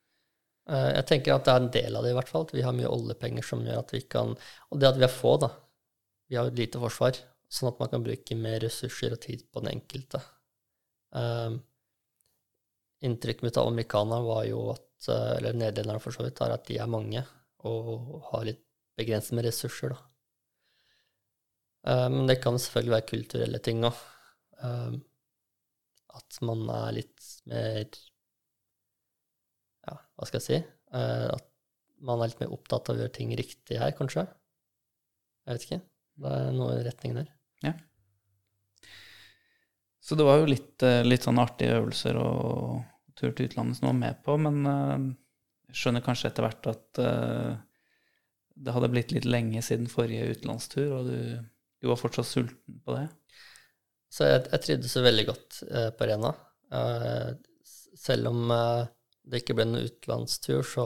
Eh, 0.67 0.89
jeg 0.97 1.07
tenker 1.11 1.37
at 1.37 1.47
det 1.47 1.53
er 1.53 1.63
en 1.63 1.75
del 1.77 1.99
av 1.99 2.03
det, 2.03 2.11
i 2.11 2.17
hvert 2.19 2.33
fall. 2.33 2.49
At 2.49 2.55
vi 2.57 2.65
har 2.67 2.75
mye 2.75 2.91
oljepenger 2.91 3.47
som 3.47 3.63
gjør 3.67 3.85
at 3.85 3.95
vi 3.95 4.03
kan 4.11 4.35
Og 4.35 4.81
det 4.81 4.91
at 4.91 4.99
vi 4.99 5.07
er 5.07 5.15
få, 5.15 5.37
da. 5.45 5.53
Vi 6.27 6.39
har 6.39 6.51
et 6.51 6.59
lite 6.59 6.83
forsvar, 6.83 7.21
sånn 7.53 7.71
at 7.73 7.83
man 7.83 7.91
kan 7.93 8.05
bruke 8.05 8.39
mer 8.39 8.63
ressurser 8.65 9.17
og 9.17 9.21
tid 9.25 9.45
på 9.53 9.63
den 9.63 9.75
enkelte. 9.75 10.23
Um, 11.13 11.59
inntrykket 13.05 13.45
mitt 13.45 13.59
av 13.61 13.69
amerikanerne 13.69 14.25
var 14.25 14.47
jo 14.49 14.65
at 14.73 14.89
Eller 15.11 15.57
nederlenderne, 15.59 15.99
for 15.99 16.15
så 16.15 16.23
vidt, 16.23 16.39
er 16.41 16.53
at 16.55 16.69
de 16.69 16.77
er 16.79 16.87
mange 16.87 17.25
og 17.67 18.21
har 18.29 18.45
litt 18.47 18.61
begrenset 18.95 19.35
med 19.35 19.49
ressurser, 19.49 19.91
da. 19.97 19.99
Eh, 21.91 22.09
men 22.15 22.29
det 22.31 22.39
kan 22.43 22.59
selvfølgelig 22.59 22.95
være 22.97 23.09
kulturelle 23.11 23.61
ting 23.67 23.83
òg. 23.87 24.03
Eh, 24.63 24.99
at 26.19 26.41
man 26.47 26.67
er 26.71 26.99
litt 27.01 27.29
mer 27.51 27.87
Ja, 29.83 29.97
hva 30.15 30.29
skal 30.29 30.39
jeg 30.39 30.47
si? 30.47 30.59
Eh, 30.95 31.29
at 31.33 31.49
man 32.07 32.21
er 32.23 32.31
litt 32.31 32.43
mer 32.43 32.53
opptatt 32.55 32.91
av 32.91 32.99
å 32.99 33.03
gjøre 33.03 33.17
ting 33.17 33.33
riktig 33.39 33.81
her, 33.81 33.95
kanskje. 33.99 34.27
Jeg 35.47 35.57
vet 35.57 35.67
ikke. 35.67 35.81
Det 36.23 36.35
er 36.39 36.53
noe 36.55 36.77
i 36.79 36.85
retning 36.87 37.17
der. 37.19 37.33
Så 40.03 40.15
det 40.19 40.25
var 40.27 40.41
jo 40.41 40.49
litt, 40.51 40.83
eh, 40.83 41.05
litt 41.07 41.23
sånn 41.23 41.39
artige 41.39 41.79
øvelser 41.79 42.17
og 42.19 42.83
tur 43.15 43.31
til 43.31 43.47
utlandet 43.47 43.79
som 43.79 43.87
du 43.87 43.91
var 43.93 44.01
med 44.01 44.19
på, 44.27 44.35
men 44.45 44.57
eh, 44.67 45.05
jeg 45.71 45.79
skjønner 45.79 46.03
kanskje 46.05 46.33
etter 46.33 46.47
hvert 46.47 46.69
at 46.73 47.01
eh, 47.01 47.53
det 48.67 48.75
hadde 48.75 48.91
blitt 48.91 49.15
litt 49.15 49.29
lenge 49.31 49.63
siden 49.63 49.87
forrige 49.89 50.35
utenlandstur, 50.35 50.91
og 50.97 51.07
du, 51.07 51.21
du 51.79 51.89
var 51.89 52.01
fortsatt 52.01 52.29
sulten 52.29 52.83
på 52.83 52.97
det. 52.99 53.07
Så 54.13 54.27
jeg, 54.27 54.43
jeg 54.51 54.65
trivdes 54.67 54.97
veldig 55.07 55.25
godt 55.31 55.61
på 55.97 56.07
Rena. 56.11 56.35
Selv 57.97 58.29
om 58.29 58.43
det 58.53 59.41
ikke 59.41 59.57
ble 59.57 59.65
noen 59.71 59.89
utenlandstur, 59.89 60.61
så 60.69 60.85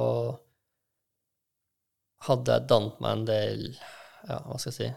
hadde 2.29 2.55
jeg 2.55 2.71
dannet 2.71 3.03
meg 3.03 3.17
en 3.17 3.27
del 3.27 3.67
Ja, 3.75 4.39
hva 4.47 4.61
skal 4.63 4.71
jeg 4.71 4.79
si 4.79 4.93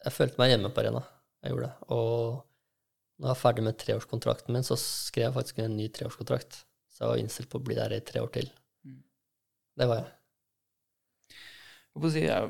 Jeg 0.00 0.16
følte 0.16 0.40
meg 0.40 0.54
hjemme 0.54 0.70
på 0.72 0.82
Arena. 0.82 1.02
Jeg 1.44 1.52
gjorde 1.52 1.68
det. 1.68 1.88
Og 1.96 3.20
når 3.20 3.26
jeg 3.26 3.34
var 3.34 3.40
ferdig 3.42 3.64
med 3.66 3.78
treårskontrakten 3.80 4.56
min, 4.56 4.64
så 4.64 4.78
skrev 4.80 5.28
jeg 5.28 5.36
faktisk 5.36 5.60
en 5.60 5.76
ny 5.76 5.90
treårskontrakt. 5.92 6.62
Så 6.88 7.04
jeg 7.04 7.12
var 7.12 7.20
innstilt 7.20 7.50
på 7.52 7.60
å 7.60 7.64
bli 7.64 7.76
der 7.76 7.92
i 7.96 8.02
tre 8.04 8.22
år 8.24 8.32
til. 8.32 8.48
Mm. 8.88 9.00
Det 9.80 9.88
var 9.90 10.00
jeg. 10.00 10.10
Jeg 12.00 12.12
si, 12.14 12.24
er, 12.32 12.48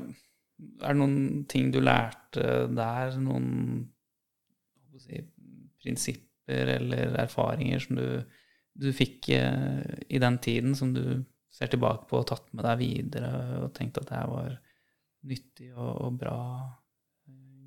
det 0.81 0.93
noen 0.95 1.45
ting 1.51 1.71
du 1.73 1.81
lærte 1.83 2.47
der, 2.71 3.17
noen 3.19 3.49
si, 5.01 5.23
prinsipper 5.81 6.75
eller 6.77 7.17
erfaringer 7.23 7.83
som 7.83 7.99
du, 7.99 8.07
du 8.79 8.91
fikk 8.95 9.31
eh, 9.35 9.81
i 10.07 10.21
den 10.21 10.37
tiden, 10.43 10.75
som 10.77 10.93
du 10.95 11.03
ser 11.51 11.71
tilbake 11.71 12.07
på 12.07 12.21
og 12.21 12.29
tatt 12.31 12.47
med 12.55 12.63
deg 12.67 12.79
videre 12.79 13.31
og 13.65 13.73
tenkt 13.75 13.99
at 13.99 14.07
det 14.07 14.19
her 14.19 14.29
var 14.31 14.53
nyttig 15.27 15.71
og, 15.73 15.91
og 16.05 16.19
bra 16.21 16.37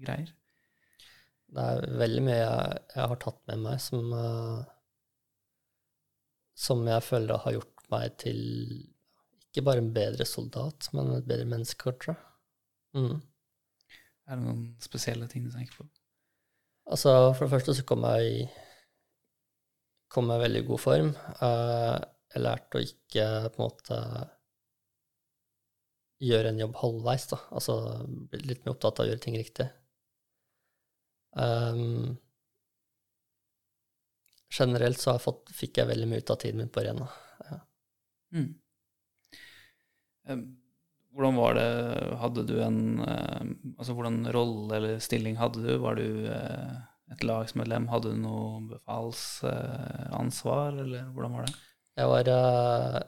greier? 0.07 0.33
Det 1.55 1.65
er 1.71 1.99
veldig 2.01 2.23
mye 2.27 2.39
jeg, 2.39 2.79
jeg 2.97 3.11
har 3.13 3.21
tatt 3.23 3.41
med 3.51 3.61
meg 3.63 3.83
som 3.83 4.15
eh, 4.19 4.65
Som 6.59 6.87
jeg 6.89 7.03
føler 7.05 7.43
har 7.45 7.57
gjort 7.57 7.87
meg 7.93 8.17
til 8.23 8.41
ikke 9.55 9.63
bare 9.69 9.83
en 9.85 9.93
bedre 9.95 10.25
soldat, 10.27 10.89
men 10.97 11.13
et 11.15 11.27
bedre 11.31 11.47
menneske, 11.47 11.79
kanskje. 11.79 12.17
Mm. 12.99 13.21
Er 14.27 14.41
det 14.41 14.43
noen 14.43 14.65
spesielle 14.83 15.29
ting 15.31 15.45
du 15.47 15.53
tenker 15.53 15.77
på? 15.79 15.87
Altså, 16.91 17.13
for 17.37 17.47
det 17.47 17.53
første 17.53 17.75
så 17.79 17.85
kom 17.87 18.03
jeg 18.09 18.33
i 18.33 18.41
kom 20.15 20.31
jeg 20.31 20.41
i 20.41 20.45
veldig 20.45 20.63
god 20.69 20.83
form. 20.83 21.13
Eh, 21.47 21.95
jeg 22.35 22.43
lærte 22.43 22.81
å 22.81 22.83
ikke 22.83 23.29
på 23.55 23.61
en 23.61 23.65
måte 23.65 24.01
gjøre 26.25 26.51
en 26.51 26.61
jobb 26.65 26.77
halvveis, 26.81 27.29
da. 27.31 27.39
Altså 27.55 27.79
bli 28.31 28.43
litt 28.49 28.65
mer 28.65 28.75
opptatt 28.75 29.01
av 29.01 29.07
å 29.07 29.11
gjøre 29.13 29.23
ting 29.23 29.39
riktig. 29.39 29.69
Um, 31.35 32.17
generelt 34.55 34.99
så 35.01 35.11
har 35.11 35.19
jeg 35.19 35.27
fått, 35.27 35.51
fikk 35.55 35.79
jeg 35.81 35.91
veldig 35.91 36.09
mye 36.11 36.23
ut 36.23 36.31
av 36.35 36.39
tiden 36.43 36.61
min 36.63 36.73
på 36.73 36.81
arena. 36.85 37.07
Mm. 38.35 38.51
Eh, 40.29 40.39
Hvordan 41.15 41.37
var 41.39 41.55
det 41.55 41.69
Hadde 42.19 42.43
du 42.49 42.57
en 42.65 42.99
eh, 43.05 43.43
Altså, 43.79 43.95
hvordan 43.95 44.27
rolle 44.35 44.75
eller 44.79 44.99
stilling 45.03 45.37
hadde 45.39 45.63
du? 45.63 45.77
Var 45.79 45.95
du 46.01 46.27
eh, 46.27 46.75
et 47.15 47.23
lagsmedlem? 47.27 47.89
Hadde 47.93 48.11
du 48.15 48.19
noe 48.19 48.61
befalsansvar, 48.73 50.71
eller 50.83 51.03
hvordan 51.15 51.33
var 51.37 51.43
det? 51.47 51.55
Jeg 52.01 52.07
var 52.11 52.25
eh, 52.33 52.99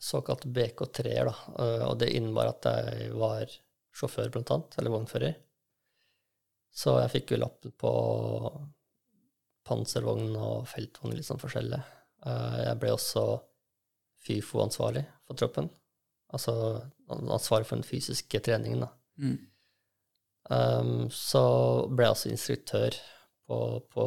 såkalt 0.00 0.44
BK3-er, 0.48 1.24
da, 1.28 1.34
eh, 1.60 1.84
og 1.90 1.94
det 2.00 2.14
innebar 2.16 2.46
at 2.54 2.62
jeg 2.70 3.10
var 3.20 3.44
sjåfør, 3.92 4.28
blant 4.32 4.50
annet, 4.54 4.72
eller 4.80 4.90
vognfører. 4.94 5.34
Så 6.72 6.94
jeg 7.00 7.10
fikk 7.14 7.32
jo 7.34 7.40
lapp 7.42 7.66
på 7.78 7.92
panservogn 9.66 10.34
og 10.38 10.66
feltvogn, 10.70 11.14
litt 11.16 11.26
sånn 11.28 11.40
forskjellig. 11.42 11.80
Eh, 12.26 12.58
Jeg 12.68 12.78
ble 12.80 12.92
også 12.94 13.24
FIFO-ansvarlig 14.26 15.04
for 15.26 15.38
troppen, 15.40 15.70
altså 16.34 16.54
ansvarlig 17.08 17.66
for 17.68 17.80
den 17.80 17.86
fysiske 17.88 18.40
treningen, 18.44 18.84
da. 18.84 18.90
Mm. 19.20 19.38
Um, 20.50 21.10
så 21.12 21.42
ble 21.88 22.06
jeg 22.06 22.14
også 22.16 22.30
instruktør 22.32 22.96
på, 23.48 23.58
på 23.92 24.04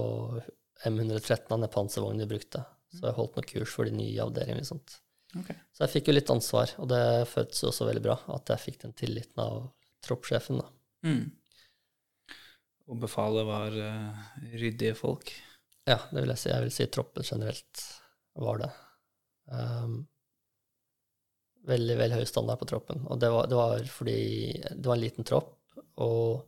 M113, 0.86 1.48
den 1.56 1.70
panservognen 1.74 2.24
de 2.24 2.30
brukte. 2.30 2.64
Så 2.94 3.08
jeg 3.08 3.18
holdt 3.18 3.38
noen 3.38 3.48
kurs 3.50 3.74
for 3.74 3.90
de 3.90 3.96
nye 3.96 4.22
avdelingene. 4.22 4.66
sånt. 4.68 5.00
Ok. 5.40 5.50
Så 5.74 5.86
jeg 5.86 5.94
fikk 5.96 6.10
jo 6.10 6.16
litt 6.18 6.30
ansvar, 6.30 6.74
og 6.78 6.90
det 6.92 7.04
føltes 7.32 7.64
jo 7.64 7.72
også 7.72 7.88
veldig 7.90 8.04
bra 8.06 8.18
at 8.36 8.52
jeg 8.54 8.64
fikk 8.68 8.82
den 8.84 8.94
tilliten 8.98 9.42
av 9.42 9.72
troppssjefen. 10.06 10.62
da. 10.62 10.68
Mm. 11.10 11.24
Og 12.92 13.00
befalet 13.00 13.48
var 13.48 13.76
uh, 13.76 14.24
ryddige 14.60 14.96
folk. 15.00 15.32
Ja, 15.88 16.00
det 16.12 16.24
vil 16.24 16.34
jeg 16.34 16.42
si. 16.42 16.50
Jeg 16.52 16.66
vil 16.66 16.74
si 16.76 16.88
troppen 16.92 17.28
generelt 17.28 17.84
var 18.44 18.60
det. 18.64 18.72
Um, 19.52 20.02
veldig, 21.68 21.98
veldig 22.00 22.20
høy 22.22 22.26
standard 22.28 22.60
på 22.62 22.70
troppen. 22.72 23.04
Og 23.08 23.20
det 23.20 23.30
var, 23.32 23.48
det 23.52 23.60
var 23.60 23.86
fordi 23.92 24.18
det 24.70 24.88
var 24.88 24.98
en 24.98 25.04
liten 25.04 25.28
tropp, 25.28 25.56
og 26.04 26.44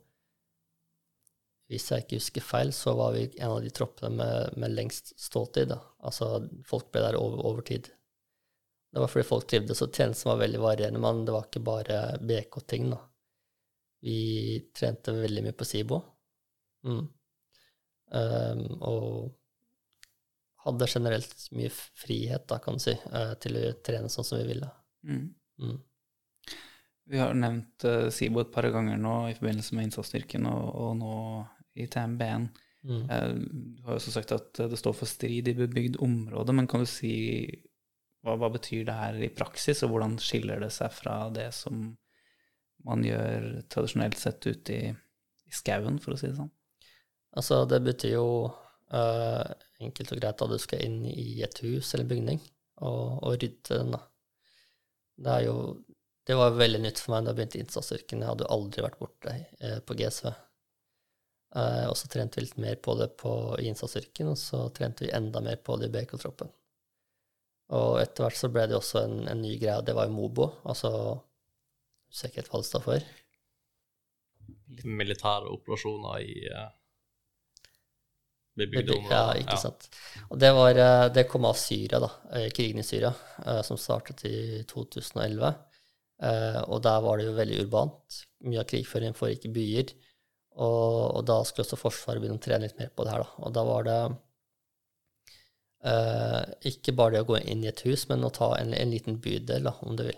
hvis 1.66 1.88
jeg 1.90 2.04
ikke 2.04 2.20
husker 2.20 2.44
feil, 2.46 2.72
så 2.74 2.94
var 2.94 3.14
vi 3.16 3.24
en 3.40 3.56
av 3.56 3.62
de 3.64 3.72
troppene 3.74 4.12
med, 4.20 4.58
med 4.60 4.74
lengst 4.76 5.16
ståltid. 5.18 5.72
Altså, 6.06 6.46
folk 6.66 6.92
ble 6.94 7.02
der 7.02 7.18
over, 7.18 7.42
over 7.48 7.64
tid. 7.66 7.90
Det 8.92 9.02
var 9.02 9.10
fordi 9.10 9.26
folk 9.26 9.48
trivdes, 9.50 9.82
og 9.82 9.90
tjenesten 9.92 10.30
var 10.30 10.44
veldig 10.44 10.60
varierende, 10.62 11.02
men 11.02 11.24
det 11.26 11.34
var 11.34 11.48
ikke 11.48 11.64
bare 11.66 11.98
BK-ting, 12.22 12.86
da. 12.94 13.00
Vi 14.06 14.20
trente 14.76 15.16
veldig 15.16 15.42
mye 15.48 15.56
på 15.58 15.66
SIBO. 15.66 15.98
Mm. 16.86 17.02
Um, 18.16 18.62
og 18.86 19.34
hadde 20.66 20.88
generelt 20.90 21.48
mye 21.54 21.70
frihet, 21.70 22.46
da, 22.50 22.58
kan 22.62 22.78
du 22.78 22.82
si, 22.82 22.94
eh, 22.94 23.34
til 23.42 23.58
å 23.60 23.74
trene 23.86 24.10
sånn 24.10 24.26
som 24.26 24.40
vi 24.40 24.48
ville. 24.48 24.68
Mm. 25.06 25.26
Mm. 25.62 25.76
Vi 27.06 27.20
har 27.22 27.36
nevnt 27.38 27.86
uh, 27.86 28.08
SIBO 28.10 28.42
et 28.42 28.50
par 28.54 28.66
ganger 28.74 28.98
nå 28.98 29.14
i 29.30 29.36
forbindelse 29.36 29.76
med 29.78 29.86
innsatsstyrken, 29.86 30.48
og, 30.50 30.64
og 30.82 30.96
nå 30.98 31.18
i 31.78 31.86
TMB-en. 31.92 32.48
Mm. 32.86 33.04
Uh, 33.06 33.30
Du 33.76 33.86
har 33.86 33.94
jo 33.94 34.00
også 34.00 34.16
sagt 34.16 34.34
at 34.34 34.62
det 34.72 34.80
står 34.80 34.96
for 34.98 35.10
strid 35.10 35.52
i 35.52 35.54
bebygd 35.54 36.00
område, 36.02 36.56
men 36.56 36.66
kan 36.70 36.82
du 36.82 36.90
si 36.90 37.14
hva, 38.26 38.34
hva 38.34 38.50
betyr 38.50 38.88
det 38.88 38.98
her 38.98 39.22
i 39.22 39.30
praksis, 39.30 39.84
og 39.86 39.94
hvordan 39.94 40.18
skiller 40.22 40.66
det 40.66 40.72
seg 40.74 40.90
fra 40.94 41.28
det 41.34 41.52
som 41.54 41.92
man 42.86 43.06
gjør 43.06 43.62
tradisjonelt 43.70 44.18
sett 44.18 44.46
ute 44.46 44.74
i, 44.74 44.90
i 45.46 45.54
skauen, 45.54 46.02
for 46.02 46.14
å 46.14 46.18
si 46.18 46.26
det 46.32 46.38
sånn? 46.40 46.50
Altså, 47.36 47.64
det 47.68 47.82
betyr 47.84 48.14
jo 48.16 48.28
uh, 48.48 49.48
enkelt 49.84 50.12
og 50.14 50.20
greit 50.20 50.44
at 50.44 50.52
du 50.52 50.58
skal 50.60 50.84
inn 50.86 51.02
i 51.10 51.42
et 51.44 51.60
hus 51.64 51.92
eller 51.94 52.08
bygning 52.08 52.40
og, 52.80 53.22
og 53.22 53.36
rydde 53.36 53.80
den, 53.80 53.92
da. 53.96 54.02
Det 55.16 55.32
er 55.32 55.46
jo 55.46 55.58
Det 56.26 56.34
var 56.34 56.56
veldig 56.58 56.80
nytt 56.82 56.98
for 56.98 57.14
meg 57.14 57.22
da 57.22 57.30
jeg 57.30 57.38
begynte 57.38 57.58
i 57.58 57.60
innsatsstyrken. 57.62 58.22
Jeg 58.22 58.28
hadde 58.32 58.42
jo 58.42 58.54
aldri 58.56 58.82
vært 58.82 58.98
borte 58.98 59.34
uh, 59.62 59.76
på 59.86 59.94
GSV. 60.00 60.32
Uh, 61.54 61.84
og 61.86 61.94
så 61.96 62.08
trente 62.10 62.40
vi 62.40 62.48
litt 62.48 62.56
mer 62.58 62.80
på 62.82 62.96
det 62.98 63.12
på, 63.20 63.30
i 63.62 63.68
innsatsstyrken, 63.70 64.32
og 64.32 64.40
så 64.40 64.64
trente 64.74 65.06
vi 65.06 65.12
enda 65.14 65.40
mer 65.44 65.60
på 65.62 65.76
det 65.78 65.86
i 65.86 65.94
BK-troppen. 65.94 66.50
Og 67.78 68.00
etter 68.00 68.26
hvert 68.26 68.40
så 68.40 68.50
ble 68.50 68.66
det 68.66 68.74
også 68.78 69.04
en, 69.04 69.22
en 69.30 69.40
ny 69.42 69.54
greie, 69.62 69.84
det 69.86 69.94
var 69.94 70.08
jo 70.10 70.16
Mobo. 70.16 70.48
Altså 70.66 70.90
Husker 72.10 72.30
ikke 72.30 72.80
for. 72.82 73.06
Militære 74.86 75.50
operasjoner 75.50 76.26
i 76.26 76.36
uh, 76.50 76.68
bebygde 78.56 78.82
Bebyg- 78.92 78.98
områder. 78.98 79.16
Ja, 79.16 79.34
ikke 79.42 79.58
sant. 79.60 79.88
Og 80.30 80.38
det, 80.40 80.50
var, 80.56 80.78
eh, 80.80 81.08
det 81.14 81.26
kom 81.28 81.44
av 81.48 81.54
Syria, 81.60 82.00
da, 82.02 82.10
eh, 82.32 82.48
krigen 82.56 82.80
i 82.80 82.86
Syria, 82.86 83.12
eh, 83.44 83.62
som 83.62 83.76
startet 83.80 84.24
i 84.28 84.62
2011. 84.68 85.54
Eh, 86.22 86.62
Og 86.66 86.80
der 86.82 87.00
var 87.04 87.18
det 87.18 87.26
jo 87.26 87.34
veldig 87.36 87.60
urbant. 87.66 88.22
Mye 88.48 88.60
av 88.62 88.68
krigføringen 88.70 89.14
foregikk 89.18 89.44
i 89.50 89.54
byer. 89.58 89.92
Og, 90.56 91.16
og 91.18 91.26
da 91.28 91.42
skulle 91.44 91.66
også 91.66 91.76
Forsvaret 91.76 92.22
begynne 92.22 92.38
å 92.40 92.44
trene 92.46 92.64
litt 92.64 92.78
mer 92.80 92.88
på 92.96 93.04
det 93.04 93.12
her, 93.12 93.24
da. 93.26 93.44
Og 93.44 93.52
da 93.52 93.64
var 93.68 93.84
det 93.84 93.98
ikke 96.66 96.94
bare 96.96 97.12
det 97.14 97.20
å 97.22 97.28
gå 97.28 97.36
inn 97.46 97.62
i 97.62 97.68
et 97.70 97.80
hus, 97.86 98.08
men 98.08 98.24
å 98.24 98.30
ta 98.34 98.48
en, 98.58 98.72
en 98.74 98.90
liten 98.90 99.20
bydel, 99.22 99.68
da, 99.68 99.74
om 99.86 99.94
du 99.98 100.02
vil. 100.08 100.16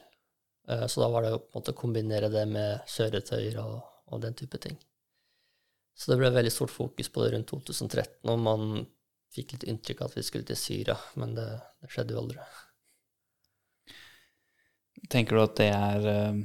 Så 0.88 1.00
da 1.02 1.08
var 1.12 1.22
det 1.26 1.32
å 1.34 1.40
på 1.42 1.50
en 1.50 1.60
måte 1.60 1.74
kombinere 1.76 2.28
det 2.32 2.44
med 2.48 2.80
kjøretøyer 2.88 3.58
og, 3.64 3.82
og 4.12 4.22
den 4.22 4.34
type 4.38 4.60
ting. 4.62 4.78
Så 5.98 6.12
det 6.12 6.20
ble 6.20 6.30
veldig 6.30 6.52
stort 6.54 6.70
fokus 6.70 7.10
på 7.10 7.24
det 7.24 7.32
rundt 7.34 7.50
2013, 7.50 8.30
og 8.30 8.38
man 8.38 8.84
fikk 9.34 9.56
litt 9.56 9.66
inntrykk 9.68 10.04
av 10.04 10.12
at 10.12 10.20
vi 10.20 10.26
skulle 10.26 10.46
til 10.46 10.58
Syria, 10.58 10.94
men 11.18 11.34
det, 11.36 11.48
det 11.82 11.90
skjedde 11.92 12.14
jo 12.14 12.20
aldri. 12.22 12.44
Tenker 15.10 15.36
du 15.36 15.42
at 15.42 15.56
det 15.58 15.68
er 15.74 16.06
eh, 16.12 16.38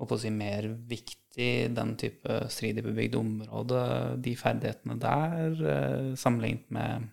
å 0.00 0.18
si, 0.20 0.32
mer 0.34 0.68
viktig, 0.90 1.50
den 1.76 1.94
type 2.00 2.36
strid 2.52 2.80
i 2.80 2.84
bebygd 2.84 3.16
område, 3.20 3.80
de 4.24 4.36
ferdighetene 4.38 4.96
der, 5.00 5.64
eh, 5.74 6.12
sammenlignet 6.20 6.68
med 6.74 7.08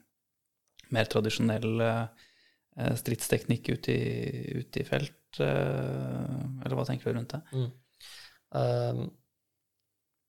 mer 0.95 1.09
tradisjonell 1.11 1.83
eh, 1.83 2.03
eh, 2.79 2.93
stridsteknikk 2.99 3.71
ute 3.75 3.95
i, 3.95 4.59
ut 4.61 4.79
i 4.79 4.85
felt, 4.87 5.39
eh, 5.43 6.35
eller 6.63 6.77
hva 6.77 6.87
tenker 6.87 7.11
du 7.11 7.19
rundt 7.19 7.35
det? 7.35 7.43
Mm. 7.55 7.71
Um, 8.57 9.01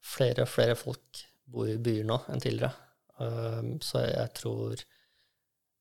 flere 0.05 0.45
og 0.45 0.51
flere 0.53 0.77
folk 0.79 1.25
bor 1.49 1.69
i 1.71 1.79
byer 1.81 2.07
nå 2.09 2.19
enn 2.29 2.43
tidligere, 2.43 2.73
um, 3.19 3.75
så 3.85 4.05
jeg 4.05 4.35
tror 4.37 4.83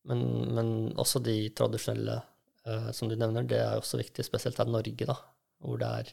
men, 0.08 0.22
men 0.56 0.70
også 0.96 1.20
de 1.20 1.36
tradisjonelle 1.56 2.16
uh, 2.68 2.88
som 2.96 3.10
du 3.10 3.16
nevner, 3.18 3.44
det 3.44 3.58
er 3.60 3.76
også 3.76 4.00
viktig, 4.00 4.24
spesielt 4.24 4.56
her 4.56 4.70
i 4.70 4.72
Norge, 4.72 5.08
da, 5.10 5.16
hvor 5.60 5.80
det 5.80 5.90
er 6.00 6.12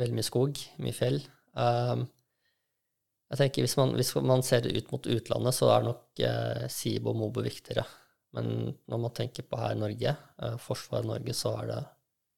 veldig 0.00 0.16
mye 0.16 0.26
skog, 0.26 0.60
mye 0.80 0.96
fjell. 0.96 1.20
Um, 1.52 2.06
jeg 3.32 3.40
tenker 3.40 3.64
hvis 3.64 3.78
man, 3.80 3.94
hvis 3.96 4.12
man, 4.20 4.44
ser 4.44 4.60
det 4.64 4.74
ut 4.76 4.90
mot 4.92 5.06
utlandet, 5.08 5.56
så 5.56 5.70
er 5.72 5.86
nok 5.86 6.20
eh, 6.20 6.64
SIBO 6.68 7.14
og 7.14 7.16
MOBO 7.16 7.44
viktigere. 7.46 7.86
Men 8.36 8.74
når 8.88 9.00
man 9.00 9.14
tenker 9.16 9.46
på 9.48 9.56
her 9.56 9.72
i 9.72 9.80
Norge, 9.80 10.12
eh, 10.12 10.56
forsvaret 10.60 11.06
i 11.06 11.10
Norge, 11.14 11.36
så 11.36 11.54
er 11.62 11.70
det 11.70 11.78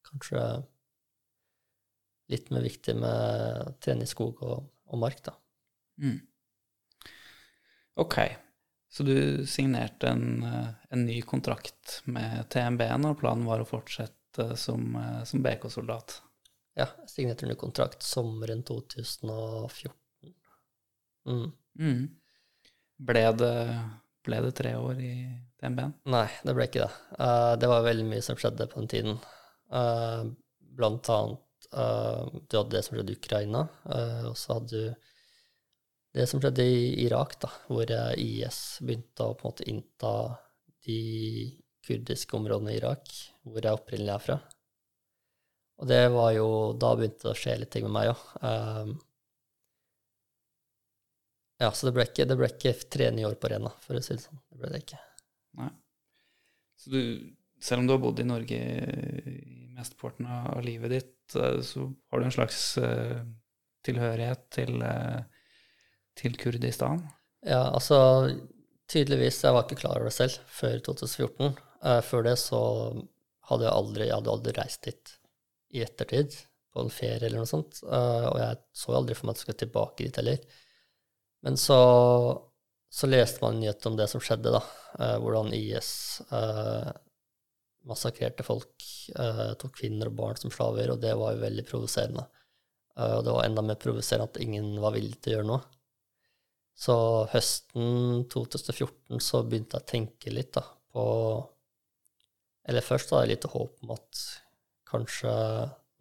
kanskje 0.07 0.45
litt 2.33 2.51
mer 2.55 2.65
viktig 2.65 2.95
med 2.97 3.67
å 3.69 3.75
trene 3.83 4.07
i 4.07 4.11
skog 4.11 4.41
og, 4.45 4.65
og 4.91 5.01
mark, 5.01 5.21
da. 5.27 5.35
Mm. 6.01 6.19
Ok, 8.01 8.19
så 8.91 9.07
du 9.07 9.47
signerte 9.47 10.09
en, 10.09 10.43
eh, 10.43 10.69
en, 10.89 11.05
ny 11.07 11.21
kontrakt 11.23 12.01
med 12.05 12.49
TMB-en, 12.51 13.07
og 13.11 13.19
planen 13.21 13.47
var 13.47 13.63
å 13.63 13.69
fortsette 13.69 14.57
som, 14.59 14.97
eh, 14.97 15.21
som 15.29 15.43
BK-soldat? 15.45 16.21
Ja, 16.75 16.89
jeg 17.05 17.13
signerte 17.13 17.47
en 17.47 17.53
ny 17.53 17.59
kontrakt 17.59 18.03
sommeren 18.03 18.65
2014. 18.67 19.93
Mm. 21.29 21.53
Mm. 21.79 22.03
Ble, 22.99 23.25
det, 23.39 23.55
ble, 24.27 24.41
det, 24.43 24.53
tre 24.59 24.75
år 24.75 24.99
i 25.03 25.15
TMB-en? 25.63 25.95
Nei, 26.11 26.27
det 26.43 26.57
ble 26.57 26.67
ikke 26.67 26.87
det. 26.89 26.91
Uh, 27.19 27.55
det 27.61 27.71
var 27.71 27.87
veldig 27.87 28.09
mye 28.11 28.25
som 28.27 28.39
skjedde 28.39 28.67
på 28.71 28.83
den 28.83 28.91
tiden. 28.91 29.23
Uh, 29.71 30.27
blant 30.75 31.11
annet 31.15 31.44
du 31.75 32.57
hadde 32.57 32.77
det 32.77 32.83
som 32.87 32.97
skjedde 32.97 33.15
i 33.15 33.19
Ukraina, 33.19 33.67
uh, 33.91 34.31
og 34.31 34.39
så 34.39 34.59
hadde 34.59 34.71
du 34.71 35.11
det 36.15 36.29
som 36.31 36.39
skjedde 36.43 36.63
i 36.63 36.83
Irak, 37.03 37.35
da, 37.43 37.51
hvor 37.67 37.91
IS 37.91 38.59
begynte 38.87 39.27
å 39.27 39.35
på 39.35 39.49
en 39.49 39.51
måte 39.51 39.65
innta 39.67 40.13
de 40.87 40.99
kurdiske 41.85 42.37
områdene 42.39 42.71
i 42.71 42.79
Irak, 42.79 43.11
hvor 43.43 43.59
jeg 43.59 43.75
opprinnelig 43.75 44.13
er 44.15 44.23
fra. 44.23 44.37
Og 45.83 45.89
det 45.91 46.05
var 46.15 46.31
jo 46.37 46.47
Da 46.79 46.93
begynte 46.95 47.27
det 47.27 47.33
å 47.33 47.41
skje 47.41 47.57
litt 47.59 47.73
ting 47.75 47.89
med 47.89 47.97
meg 47.97 48.13
òg. 48.13 48.23
Ja, 51.65 51.73
så 51.75 51.89
det 51.89 51.97
ble, 51.97 52.07
ikke, 52.07 52.29
det 52.31 52.39
ble 52.39 52.53
ikke 52.53 52.77
tre 52.95 53.11
nye 53.15 53.27
år 53.27 53.35
på 53.43 53.51
Rena, 53.51 53.75
for 53.83 53.99
å 53.99 54.05
si 54.05 54.15
det 54.15 54.23
sånn. 54.23 54.39
Det 54.53 54.61
ble 54.61 54.71
det 54.71 54.85
ikke. 54.85 55.03
Nei. 55.59 55.73
Så 56.79 56.95
du, 56.95 57.03
selv 57.59 57.83
om 57.83 57.91
du 57.91 57.97
har 57.97 58.03
bodd 58.07 58.23
i 58.23 58.29
Norge 58.29 58.63
i 59.35 59.67
mesteparten 59.75 60.31
av 60.31 60.63
livet 60.63 60.95
ditt, 60.95 61.14
Eh, 61.14 61.14
så 61.33 61.87
har 62.11 62.21
du 62.21 62.27
en 62.27 62.35
slags 62.35 62.61
uh, 62.79 63.21
tilhørighet 63.87 64.47
til, 64.55 64.81
uh, 64.83 65.23
til, 66.19 66.37
Kurdistan? 66.41 67.03
Ja, 67.45 67.71
altså 67.71 67.99
tydeligvis. 68.91 69.43
Jeg 69.45 69.55
var 69.57 69.67
ikke 69.67 69.81
klar 69.83 69.99
over 69.99 70.11
det 70.11 70.17
selv 70.17 70.39
før 70.49 70.79
2014. 70.87 71.55
Uh, 71.85 72.01
før 72.05 72.27
det 72.29 72.39
så 72.41 72.63
hadde 73.49 73.69
jeg 73.69 73.77
aldri, 73.77 74.09
jeg 74.09 74.19
hadde 74.19 74.35
aldri 74.35 74.57
reist 74.57 74.89
dit 74.89 75.15
i 75.75 75.83
ettertid, 75.85 76.37
på 76.73 76.85
en 76.85 76.93
ferie 76.93 77.27
eller 77.27 77.43
noe 77.43 77.51
sånt. 77.51 77.81
og 77.85 78.37
jeg 78.39 78.57
så 78.75 78.95
aldri 78.95 79.15
for 79.15 79.27
meg 79.27 79.35
at 79.35 79.41
jeg 79.41 79.45
skulle 79.45 79.61
tilbake 79.61 80.07
dit 80.07 80.17
heller. 80.19 80.61
Men 81.45 81.59
så, 81.61 81.79
så 82.91 83.11
leste 83.11 83.43
man 83.43 83.59
nyheter 83.61 83.91
om 83.91 83.99
det 83.99 84.07
som 84.11 84.23
skjedde, 84.23 84.55
da. 84.55 84.63
hvordan 85.23 85.53
IS 85.55 85.91
massakrerte 87.89 88.47
folk, 88.47 88.74
uh, 89.19 89.52
tok 89.61 89.77
kvinner 89.81 90.11
og 90.11 90.19
barn 90.19 90.40
som 90.40 90.52
slaver, 90.52 90.94
og 90.94 91.02
det 91.02 91.12
var 91.20 91.35
jo 91.35 91.44
veldig 91.44 91.65
provoserende. 91.69 92.27
Uh, 92.97 93.19
og 93.19 93.24
det 93.27 93.35
var 93.36 93.48
enda 93.48 93.65
mer 93.66 93.81
provoserende 93.81 94.28
at 94.31 94.40
ingen 94.44 94.74
var 94.82 94.94
villig 94.97 95.19
til 95.20 95.35
å 95.35 95.36
gjøre 95.39 95.51
noe. 95.51 95.62
Så 96.74 96.94
høsten 97.31 98.24
2014 98.32 99.20
så 99.23 99.44
begynte 99.47 99.78
jeg 99.78 99.85
å 99.85 99.90
tenke 99.93 100.32
litt 100.35 100.56
da, 100.56 100.65
på 100.90 101.05
Eller 102.66 102.82
først 102.82 103.12
hadde 103.12 103.27
jeg 103.27 103.36
litt 103.36 103.47
håp 103.52 103.85
om 103.85 103.93
at 103.94 104.23
kanskje 104.89 105.32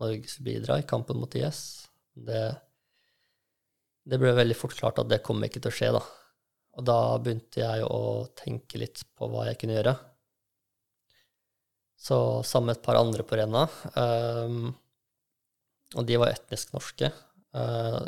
Norge 0.01 0.29
skulle 0.31 0.47
bidra 0.47 0.79
i 0.79 0.87
kampen 0.87 1.19
mot 1.19 1.35
IS. 1.37 1.59
Det, 2.13 2.43
det 4.09 4.19
ble 4.21 4.33
veldig 4.33 4.57
fort 4.57 4.75
klart 4.77 5.01
at 5.01 5.09
det 5.11 5.21
kom 5.25 5.43
ikke 5.45 5.61
til 5.61 5.73
å 5.73 5.75
skje, 5.75 5.91
da. 5.97 6.01
Og 6.79 6.87
da 6.87 6.97
begynte 7.21 7.61
jeg 7.61 7.85
å 7.85 8.25
tenke 8.39 8.81
litt 8.81 9.03
på 9.13 9.29
hva 9.29 9.45
jeg 9.49 9.59
kunne 9.61 9.77
gjøre. 9.77 9.93
Så 12.03 12.17
sammen 12.43 12.71
med 12.71 12.77
et 12.77 12.83
par 12.83 12.99
andre 12.99 13.23
på 13.23 13.37
Renna. 13.39 13.63
Um, 13.95 14.73
og 15.95 16.07
de 16.09 16.17
var 16.19 16.33
etnisk 16.33 16.73
norske. 16.75 17.07
Uh, 17.55 18.01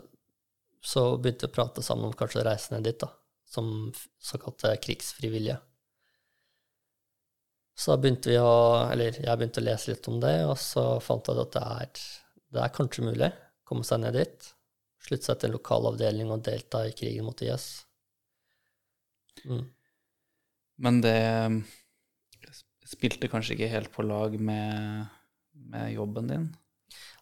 så 0.83 1.05
begynte 1.15 1.47
vi 1.47 1.53
å 1.53 1.55
prate 1.55 1.83
sammen 1.85 2.09
om 2.09 2.17
kanskje 2.17 2.41
å 2.41 2.47
reise 2.49 2.73
ned 2.73 2.83
dit, 2.89 2.99
da, 2.99 3.07
som 3.47 3.69
såkalte 4.19 4.73
krigsfrivillige. 4.83 5.55
Så 7.75 7.91
da 7.91 7.99
begynte 7.99 8.31
vi 8.31 8.37
å 8.39 8.51
Eller 8.87 9.17
jeg 9.19 9.39
begynte 9.39 9.59
å 9.59 9.65
lese 9.65 9.91
litt 9.91 10.07
om 10.11 10.19
det, 10.23 10.35
og 10.47 10.57
så 10.59 10.85
fant 11.03 11.31
jeg 11.31 11.41
at 11.43 11.55
det 11.55 11.63
er, 11.63 12.03
det 12.55 12.61
er 12.63 12.75
kanskje 12.75 13.07
mulig 13.07 13.31
å 13.31 13.71
komme 13.71 13.87
seg 13.87 14.03
ned 14.03 14.19
dit. 14.19 14.51
Slutte 15.07 15.29
seg 15.29 15.39
til 15.39 15.51
en 15.51 15.55
lokal 15.55 15.89
avdeling 15.91 16.35
og 16.35 16.43
delta 16.43 16.83
i 16.87 16.93
krigen 16.95 17.27
mot 17.27 17.41
IS. 17.47 17.69
Mm. 19.47 19.65
Men 20.83 21.01
det 21.03 21.17
spilte 22.85 23.29
kanskje 23.31 23.57
ikke 23.57 23.71
helt 23.71 23.91
på 23.93 24.05
lag 24.05 24.37
med, 24.39 25.05
med 25.71 25.93
jobben 25.95 26.31
din? 26.31 26.47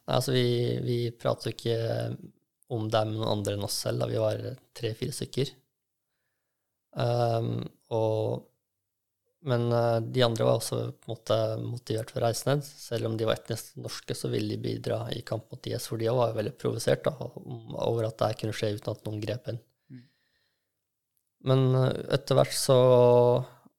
Nei, 0.04 0.16
altså 0.18 0.36
vi, 0.36 0.48
vi 0.84 0.98
pratet 1.16 1.48
jo 1.48 1.54
ikke 1.56 1.78
om 2.74 2.88
det 2.92 3.04
med 3.08 3.20
noen 3.20 3.38
andre 3.38 3.58
enn 3.58 3.68
oss 3.68 3.78
selv. 3.86 4.04
Da. 4.04 4.10
Vi 4.12 4.22
var 4.22 4.42
tre-fire 4.76 5.16
stykker. 5.16 5.54
Um, 6.94 7.62
og, 7.94 8.44
men 9.50 9.68
uh, 9.74 10.00
de 10.04 10.24
andre 10.26 10.48
var 10.48 10.60
også 10.60 10.80
på 10.92 11.08
en 11.08 11.14
måte 11.14 11.38
motivert 11.64 12.12
for 12.12 12.22
å 12.22 12.28
reise 12.28 12.50
ned. 12.50 12.66
Selv 12.68 13.10
om 13.10 13.18
de 13.20 13.28
var 13.30 13.40
etnisk 13.40 13.78
norske, 13.82 14.18
så 14.18 14.32
ville 14.34 14.56
de 14.56 14.62
bidra 14.64 15.06
i 15.16 15.24
kamp 15.26 15.48
mot 15.52 15.70
IS, 15.70 15.88
for 15.90 16.02
de 16.02 16.12
var 16.12 16.34
jo 16.34 16.40
veldig 16.42 16.56
provosert 16.60 17.10
over 17.14 18.10
at 18.10 18.20
det 18.20 18.34
kunne 18.42 18.58
skje 18.58 18.76
uten 18.78 18.94
at 18.94 19.08
noen 19.08 19.24
grep 19.24 19.52
inn. 19.54 19.62
Mm. 19.94 20.06
Men 21.52 21.68
uh, 21.78 21.90
etter 22.18 22.40
hvert 22.40 22.58
så 22.58 22.80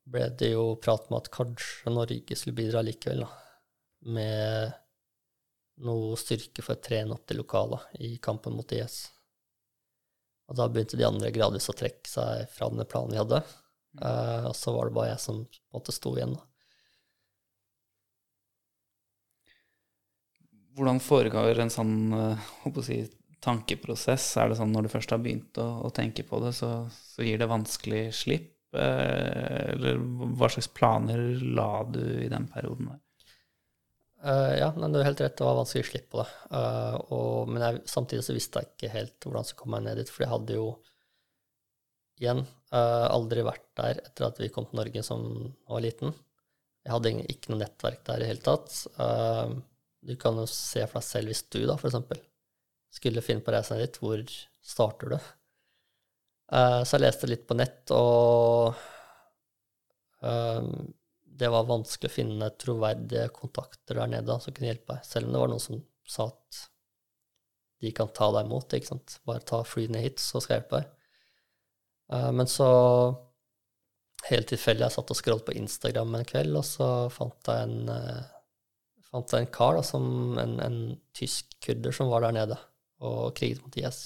ble 0.05 0.29
det 0.39 0.53
jo 0.53 0.75
prat 0.83 1.09
om 1.09 1.19
at 1.19 1.31
kanskje 1.33 1.93
Norge 1.93 2.37
skulle 2.37 2.57
bidra 2.59 2.83
likevel, 2.85 3.25
da, 3.25 3.31
med 4.15 4.81
noe 5.85 6.15
styrke 6.21 6.63
for 6.63 6.77
å 6.77 6.85
trene 6.85 7.17
opp 7.17 7.27
de 7.27 7.39
lokale 7.39 7.81
i 8.05 8.15
kampen 8.23 8.55
mot 8.55 8.73
IS. 8.77 9.09
Og 10.51 10.59
da 10.59 10.69
begynte 10.69 10.99
de 11.01 11.07
andre 11.09 11.33
gradvis 11.35 11.71
å 11.73 11.77
trekke 11.77 12.09
seg 12.09 12.49
fra 12.53 12.69
den 12.71 12.85
planen 12.89 13.15
vi 13.15 13.21
hadde. 13.21 13.41
Uh, 14.03 14.51
og 14.51 14.57
så 14.59 14.75
var 14.75 14.89
det 14.89 14.97
bare 14.97 15.13
jeg 15.13 15.23
som 15.23 15.45
på 15.47 15.59
en 15.71 15.79
måte 15.79 15.95
sto 15.95 16.13
igjen, 16.19 16.35
da. 16.37 16.43
Hvordan 20.75 20.99
foregår 20.99 21.61
en 21.63 21.71
sånn 21.71 21.95
uh, 22.11 22.81
si, 22.83 23.05
tankeprosess? 23.45 24.33
Er 24.43 24.51
det 24.51 24.59
sånn 24.59 24.73
når 24.75 24.87
du 24.87 24.91
først 24.97 25.15
har 25.15 25.23
begynt 25.23 25.61
å, 25.63 25.69
å 25.87 25.93
tenke 25.95 26.25
på 26.27 26.41
det, 26.43 26.51
så, 26.59 26.71
så, 26.91 27.23
gir 27.23 27.39
det 27.39 27.51
vanskelig 27.51 28.09
slipp? 28.19 28.54
Eh, 28.75 29.71
eller 29.75 30.01
hva 30.35 30.49
slags 30.51 30.71
planer 30.75 31.21
la 31.57 31.85
du 31.87 32.03
i 32.25 32.31
den 32.31 32.49
perioden 32.51 32.91
der? 32.91 33.01
Uh, 34.25 34.55
ja, 34.57 34.71
men 34.77 34.93
du 34.93 34.99
har 34.99 35.11
helt 35.11 35.21
rett, 35.21 35.37
det 35.37 35.45
var 35.45 35.59
vanskelig 35.59 35.85
å 35.85 35.89
slippe 35.91 36.23
det. 36.23 36.29
Uh, 36.49 36.95
og, 37.13 37.51
men 37.53 37.61
jeg, 37.61 37.83
samtidig 37.93 38.25
så 38.25 38.37
visste 38.37 38.63
jeg 38.63 38.73
ikke 38.73 38.93
helt 38.95 39.27
hvordan 39.27 39.45
jeg 39.45 39.51
skulle 39.51 39.65
komme 39.67 39.81
ned 39.85 40.01
dit, 40.01 40.13
for 40.13 40.25
jeg 40.25 40.33
hadde 40.33 40.57
jo 40.57 40.69
igjen 42.23 42.41
uh, 42.73 43.07
aldri 43.11 43.45
vært 43.45 43.67
der 43.77 44.01
etter 44.01 44.29
at 44.31 44.41
vi 44.41 44.49
kom 44.55 44.69
til 44.71 44.81
Norge 44.81 45.05
som 45.05 45.27
var 45.69 45.85
liten. 45.85 46.15
Jeg 46.85 46.95
hadde 46.95 47.13
ikke 47.35 47.53
noe 47.53 47.61
nettverk 47.61 48.01
der 48.09 48.17
i 48.17 48.25
det 48.25 48.31
hele 48.33 48.45
tatt. 48.45 48.75
du 50.05 50.17
kan 50.21 50.37
jo 50.37 50.45
se 50.53 50.83
for 50.85 50.99
deg 50.99 51.07
selv 51.07 51.33
hvis 51.33 51.47
du, 51.49 51.63
da, 51.65 51.79
eksempel, 51.81 52.21
skulle 52.93 53.25
finne 53.25 53.41
på 53.45 53.55
reisen 53.55 53.81
dit, 53.81 53.97
hvor 54.03 54.21
starter 54.61 55.15
du? 55.15 55.31
Eh, 56.53 56.81
så 56.85 56.97
jeg 56.97 57.05
leste 57.07 57.31
litt 57.31 57.47
på 57.49 57.57
nett, 57.57 57.91
og 57.97 58.75
eh, 60.25 60.67
det 61.25 61.51
var 61.51 61.69
vanskelig 61.69 62.11
å 62.11 62.15
finne 62.15 62.51
troverdige 62.61 63.31
kontakter 63.35 63.99
der 64.01 64.13
nede 64.13 64.39
som 64.43 64.55
kunne 64.55 64.71
hjelpe 64.71 64.95
meg, 64.95 65.07
selv 65.09 65.29
om 65.29 65.35
det 65.35 65.43
var 65.43 65.53
noen 65.53 65.65
som 65.65 65.81
sa 66.05 66.29
at 66.29 66.65
de 67.83 67.93
kan 67.97 68.13
ta 68.17 68.31
deg 68.33 68.47
imot. 68.47 68.77
ikke 68.77 68.93
sant? 68.93 69.19
Bare 69.29 69.45
ta 69.45 69.63
ned 69.65 70.05
hit, 70.05 70.21
så 70.23 70.41
skal 70.41 70.57
jeg 70.57 70.63
hjelpe 70.65 70.83
deg. 70.83 70.93
Eh, 72.13 72.31
men 72.37 72.51
så, 72.51 72.69
helt 74.29 74.49
tilfeldig, 74.53 74.87
jeg 74.87 74.97
satt 74.99 75.15
og 75.17 75.21
scrollet 75.21 75.49
på 75.49 75.57
Instagram 75.61 76.21
en 76.21 76.29
kveld, 76.29 76.61
og 76.61 76.69
så 76.69 76.91
fant 77.13 77.51
jeg 77.51 77.71
en, 77.71 77.89
fant 79.09 79.33
jeg 79.33 79.47
en 79.47 79.53
kar, 79.53 79.81
da, 79.81 79.85
som, 79.85 80.07
en, 80.41 80.59
en 80.65 80.79
tysk 81.17 81.57
kurder 81.65 81.97
som 81.97 82.13
var 82.13 82.29
der 82.29 82.37
nede 82.37 82.61
og 83.05 83.35
kriget 83.37 83.65
mot 83.65 83.77
IS. 83.81 84.05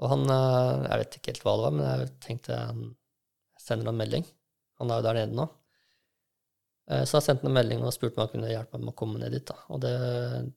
Og 0.00 0.08
han 0.14 0.26
Jeg 0.30 0.98
vet 1.02 1.16
ikke 1.18 1.32
helt 1.34 1.44
hva 1.44 1.56
det 1.56 1.64
var, 1.66 1.74
men 1.76 1.88
jeg 1.88 2.12
tenkte 2.24 2.56
han 2.56 2.84
sender 3.60 3.90
en 3.90 4.00
melding. 4.00 4.24
Han 4.80 4.90
er 4.90 5.00
jo 5.00 5.06
der 5.06 5.18
nede 5.20 5.36
nå. 5.36 5.46
Eh, 6.90 7.04
Så 7.04 7.18
jeg 7.18 7.26
sendte 7.28 7.48
en 7.50 7.56
melding 7.56 7.84
og 7.84 7.94
spurte 7.94 8.18
om 8.18 8.24
han 8.24 8.32
kunne 8.32 8.50
hjelpe 8.50 8.78
meg 8.78 8.88
med 8.88 8.94
å 8.94 8.98
komme 9.02 9.20
ned 9.20 9.36
dit. 9.36 9.46
da. 9.46 9.58
Og 9.70 9.82
det, 9.84 9.92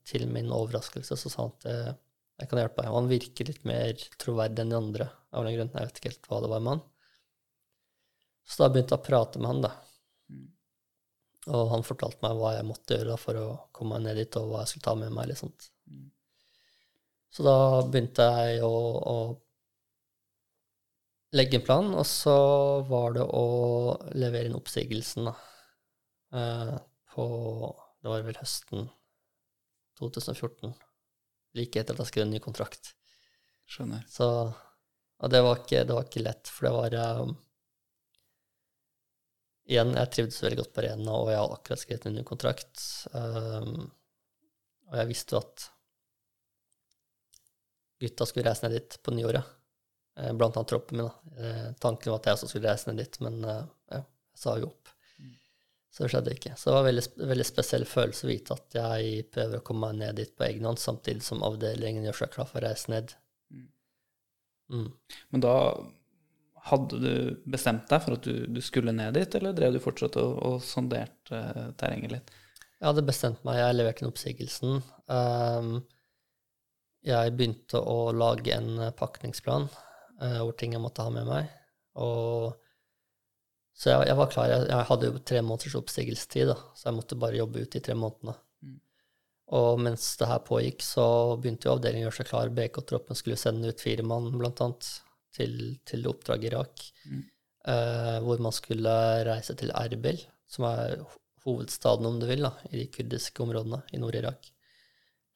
til 0.10 0.26
min 0.32 0.52
overraskelse 0.54 1.18
så 1.20 1.30
sa 1.32 1.44
han 1.44 1.54
at 1.54 1.68
eh, 1.70 1.92
jeg 2.42 2.50
kan 2.50 2.64
hjelpe 2.64 2.82
deg. 2.82 2.90
Og 2.92 3.00
han 3.02 3.12
virker 3.12 3.50
litt 3.52 3.68
mer 3.70 4.08
troverdig 4.22 4.64
enn 4.64 4.74
de 4.74 4.80
andre. 4.80 5.10
av 5.34 5.46
den 5.46 5.56
grunn. 5.58 5.72
Jeg 5.74 5.90
vet 5.90 6.00
ikke 6.00 6.12
helt 6.12 6.28
hva 6.30 6.42
det 6.44 6.50
var 6.52 6.64
med 6.64 6.76
han. 6.76 6.84
Så 8.46 8.64
da 8.64 8.70
begynte 8.70 8.94
jeg 8.94 9.02
å 9.02 9.06
prate 9.08 9.40
med 9.42 9.50
han, 9.50 9.62
da. 9.64 9.72
Og 11.54 11.70
han 11.74 11.86
fortalte 11.86 12.22
meg 12.24 12.38
hva 12.40 12.52
jeg 12.56 12.68
måtte 12.68 12.98
gjøre 12.98 13.14
da, 13.14 13.20
for 13.20 13.40
å 13.40 13.48
komme 13.76 13.98
meg 13.98 14.06
ned 14.08 14.20
dit, 14.22 14.38
og 14.40 14.52
hva 14.52 14.62
jeg 14.64 14.74
skulle 14.74 14.88
ta 14.88 14.94
med 15.00 15.14
meg. 15.16 15.24
eller 15.26 15.40
sånt. 15.40 15.70
Så 17.34 17.42
da 17.42 17.82
begynte 17.90 18.26
jeg 18.30 18.62
å, 18.62 18.74
å 19.10 19.18
legge 21.34 21.58
en 21.58 21.66
plan, 21.66 21.88
og 21.98 22.06
så 22.06 22.36
var 22.86 23.16
det 23.16 23.24
å 23.26 23.46
levere 24.14 24.52
inn 24.52 24.58
oppsigelsen 24.60 25.32
da. 25.32 25.34
Eh, 26.34 26.76
på 27.14 27.26
Det 28.04 28.12
var 28.12 28.26
vel 28.26 28.38
høsten 28.38 28.88
2014. 29.98 30.74
Like 31.58 31.80
etter 31.80 31.96
at 31.96 32.04
jeg 32.04 32.12
skrev 32.12 32.26
en 32.28 32.34
ny 32.36 32.42
kontrakt. 32.44 32.94
Skjønner. 33.70 34.06
Så 34.10 34.28
Og 35.24 35.30
det 35.32 35.42
var 35.46 35.62
ikke, 35.62 35.84
det 35.88 35.96
var 35.96 36.06
ikke 36.06 36.26
lett, 36.26 36.50
for 36.52 36.68
det 36.68 36.74
var 36.76 37.22
um, 37.24 37.36
Igjen, 39.64 39.94
jeg 39.96 40.12
trivdes 40.12 40.42
veldig 40.44 40.58
godt 40.60 40.74
på 40.76 40.82
Arena, 40.82 41.14
og 41.16 41.30
jeg 41.32 41.40
hadde 41.40 41.56
akkurat 41.56 41.82
skrevet 41.82 42.08
en 42.10 42.18
ny 42.18 42.24
kontrakt. 42.28 42.82
Um, 43.16 43.86
og 44.92 44.98
jeg 45.00 45.10
visste 45.14 45.38
jo 45.38 45.40
at 45.40 45.70
gutta 48.04 48.28
skulle 48.30 48.48
reise 48.50 48.68
ned 48.68 48.78
dit 48.78 48.98
på 49.04 49.14
nyåret. 49.16 49.52
Eh, 50.20 50.34
blant 50.34 50.58
annet 50.58 50.70
troppen 50.70 50.98
min. 50.98 51.10
Da. 51.10 51.44
Eh, 51.44 51.74
tanken 51.82 52.12
var 52.12 52.22
at 52.22 52.30
jeg 52.30 52.38
også 52.38 52.52
skulle 52.52 52.70
reise 52.70 52.90
ned 52.90 53.02
dit, 53.02 53.20
men 53.26 53.40
eh, 53.44 53.64
ja, 53.94 54.02
jeg 54.04 54.44
sa 54.46 54.58
jo 54.62 54.70
opp. 54.70 54.92
Så 55.94 56.04
det 56.04 56.10
skjedde 56.10 56.32
ikke. 56.34 56.56
Så 56.58 56.70
det 56.70 56.74
var 56.74 56.82
en 56.82 56.88
veldig, 56.90 57.04
veldig 57.30 57.46
spesiell 57.46 57.84
følelse 57.86 58.26
å 58.26 58.30
vite 58.32 58.56
at 58.56 58.78
jeg 58.80 59.26
prøver 59.34 59.60
å 59.60 59.66
komme 59.66 59.92
meg 59.92 60.00
ned 60.00 60.18
dit 60.18 60.32
på 60.34 60.48
egen 60.48 60.66
hånd, 60.66 60.82
samtidig 60.82 61.22
som 61.22 61.44
avdelingen 61.46 62.08
gjør 62.08 62.24
seg 62.24 62.32
klar 62.34 62.48
for 62.50 62.62
å 62.62 62.64
reise 62.66 62.90
ned. 62.90 63.14
Mm. 64.74 64.88
Men 65.36 65.44
da 65.44 65.54
hadde 66.72 66.98
du 66.98 67.44
bestemt 67.46 67.86
deg 67.92 68.02
for 68.02 68.18
at 68.18 68.26
du, 68.26 68.48
du 68.50 68.58
skulle 68.64 68.96
ned 68.96 69.14
dit, 69.20 69.38
eller 69.38 69.54
drev 69.54 69.76
du 69.76 69.82
fortsatt 69.84 70.18
og, 70.22 70.34
og 70.48 70.58
sonderte 70.66 71.44
terrenget 71.78 72.16
litt? 72.16 72.34
Jeg 72.80 72.90
hadde 72.90 73.06
bestemt 73.06 73.46
meg, 73.46 73.62
jeg 73.62 73.78
leverte 73.78 74.04
inn 74.04 74.10
oppsigelsen. 74.10 74.82
Um, 75.14 75.76
jeg 77.04 77.36
begynte 77.36 77.80
å 77.80 78.12
lage 78.16 78.56
en 78.56 78.78
eh, 78.80 78.94
pakningsplan 78.96 79.68
eh, 80.22 80.40
over 80.42 80.56
ting 80.60 80.76
jeg 80.76 80.84
måtte 80.84 81.06
ha 81.06 81.12
med 81.14 81.28
meg. 81.28 81.52
Og, 82.00 82.54
så 83.76 83.92
jeg, 83.92 84.08
jeg 84.12 84.20
var 84.20 84.32
klar. 84.32 84.52
Jeg, 84.52 84.70
jeg 84.72 84.90
hadde 84.90 85.10
jo 85.10 85.24
tre 85.32 85.44
måneders 85.44 85.78
oppsigelsestid, 85.82 86.54
da, 86.54 86.58
så 86.78 86.90
jeg 86.90 87.00
måtte 87.00 87.20
bare 87.20 87.40
jobbe 87.42 87.66
ut 87.66 87.76
de 87.76 87.84
tre 87.84 87.98
månedene. 87.98 88.38
Og 89.54 89.82
mens 89.86 90.06
det 90.18 90.30
her 90.30 90.40
pågikk, 90.48 90.82
så 90.86 91.06
begynte 91.38 91.68
jo 91.68 91.76
avdelingen 91.76 92.08
å 92.08 92.10
gjøre 92.10 92.20
seg 92.22 92.30
klar. 92.32 92.54
BK-troppen 92.58 93.20
skulle 93.20 93.38
sende 93.38 93.70
ut 93.70 93.84
fire 93.84 94.06
mann, 94.08 94.32
blant 94.40 94.64
annet, 94.66 94.88
til, 95.34 95.54
til 95.90 96.08
oppdrag 96.10 96.46
i 96.46 96.50
Irak. 96.52 96.88
Eh, 97.70 98.18
hvor 98.24 98.42
man 98.44 98.56
skulle 98.56 98.94
reise 99.28 99.56
til 99.60 99.74
Erbil, 99.78 100.20
som 100.50 100.68
er 100.70 100.98
hovedstaden, 101.46 102.08
om 102.08 102.20
du 102.22 102.28
vil, 102.30 102.46
da, 102.48 102.54
i 102.72 102.82
de 102.82 102.90
kurdiske 102.94 103.44
områdene 103.44 103.84
i 103.94 104.02
Nord-Irak. 104.02 104.53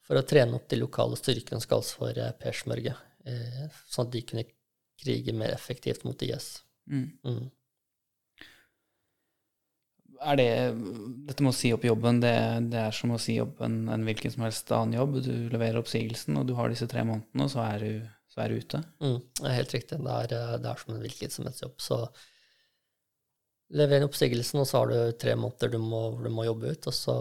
For 0.08 0.16
å 0.16 0.24
trene 0.24 0.56
opp 0.56 0.68
de 0.72 0.80
lokale 0.80 1.18
styrkene 1.20 1.60
som 1.60 1.74
kalles 1.74 1.92
for 1.98 2.16
eh, 2.16 2.32
persmørge, 2.40 2.94
eh, 3.28 3.64
sånn 3.92 4.08
at 4.08 4.14
de 4.14 4.24
kunne 4.24 4.46
krige 4.98 5.34
mer 5.36 5.52
effektivt 5.52 6.06
mot 6.08 6.22
IS. 6.24 6.62
Mm. 6.88 7.08
Mm. 7.28 7.42
Er 10.18 10.38
det 10.40 10.48
Dette 11.28 11.44
med 11.44 11.52
å 11.52 11.56
si 11.56 11.70
opp 11.74 11.84
jobben, 11.86 12.22
det, 12.24 12.34
det 12.72 12.80
er 12.88 12.96
som 12.96 13.12
å 13.14 13.20
si 13.22 13.36
opp 13.42 13.60
en, 13.62 13.84
en 13.92 14.06
hvilken 14.06 14.32
som 14.34 14.46
helst 14.46 14.72
annen 14.74 14.96
jobb. 14.98 15.20
Du 15.22 15.34
leverer 15.52 15.78
oppsigelsen, 15.82 16.40
og 16.40 16.48
du 16.48 16.56
har 16.58 16.72
disse 16.72 16.88
tre 16.90 17.04
månedene, 17.06 17.44
og 17.44 17.52
så 17.52 17.62
er 17.66 17.84
du, 17.84 18.08
så 18.32 18.42
er 18.42 18.50
du 18.50 18.64
ute. 18.64 18.82
Mm, 19.04 19.20
det 19.20 19.46
er 19.46 19.58
helt 19.60 19.76
riktig. 19.76 20.00
Det 20.08 20.16
er, 20.16 20.34
eh, 20.40 20.56
det 20.64 20.72
er 20.72 20.82
som 20.82 20.96
en 20.96 21.04
hvilken 21.04 21.36
som 21.36 21.46
helst 21.46 21.62
jobb. 21.66 21.76
Så 21.84 22.00
leverer 23.78 24.02
du 24.02 24.08
oppsigelsen, 24.08 24.64
og 24.64 24.66
så 24.70 24.80
har 24.80 24.90
du 24.90 25.20
tre 25.20 25.36
måneder 25.38 25.76
du 25.76 25.78
må, 25.84 26.02
du 26.24 26.32
må 26.32 26.48
jobbe 26.48 26.72
ut, 26.72 26.90
og 26.90 26.96
så 26.96 27.16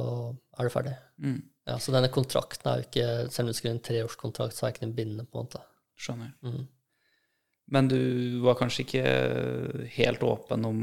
er 0.58 0.64
du 0.64 0.74
ferdig. 0.74 0.98
Mm. 1.22 1.40
Ja, 1.68 1.76
så 1.84 1.92
denne 1.92 2.10
kontrakten 2.14 2.70
er 2.72 2.80
jo 2.80 2.88
ikke 2.88 3.08
Selv 3.34 3.48
om 3.48 3.52
du 3.52 3.58
skriver 3.58 3.76
en 3.76 3.84
treårskontrakt, 3.84 4.56
så 4.56 4.66
er 4.66 4.74
ikke 4.74 4.86
den 4.86 4.96
bindende, 4.96 5.28
på 5.28 5.40
en 5.40 5.48
måte. 5.50 5.64
Skjønner. 6.00 6.34
Mm. 6.46 6.66
Men 7.76 7.90
du 7.92 8.00
var 8.46 8.56
kanskje 8.60 8.86
ikke 8.86 9.04
helt 9.98 10.24
åpen 10.24 10.64
om, 10.70 10.82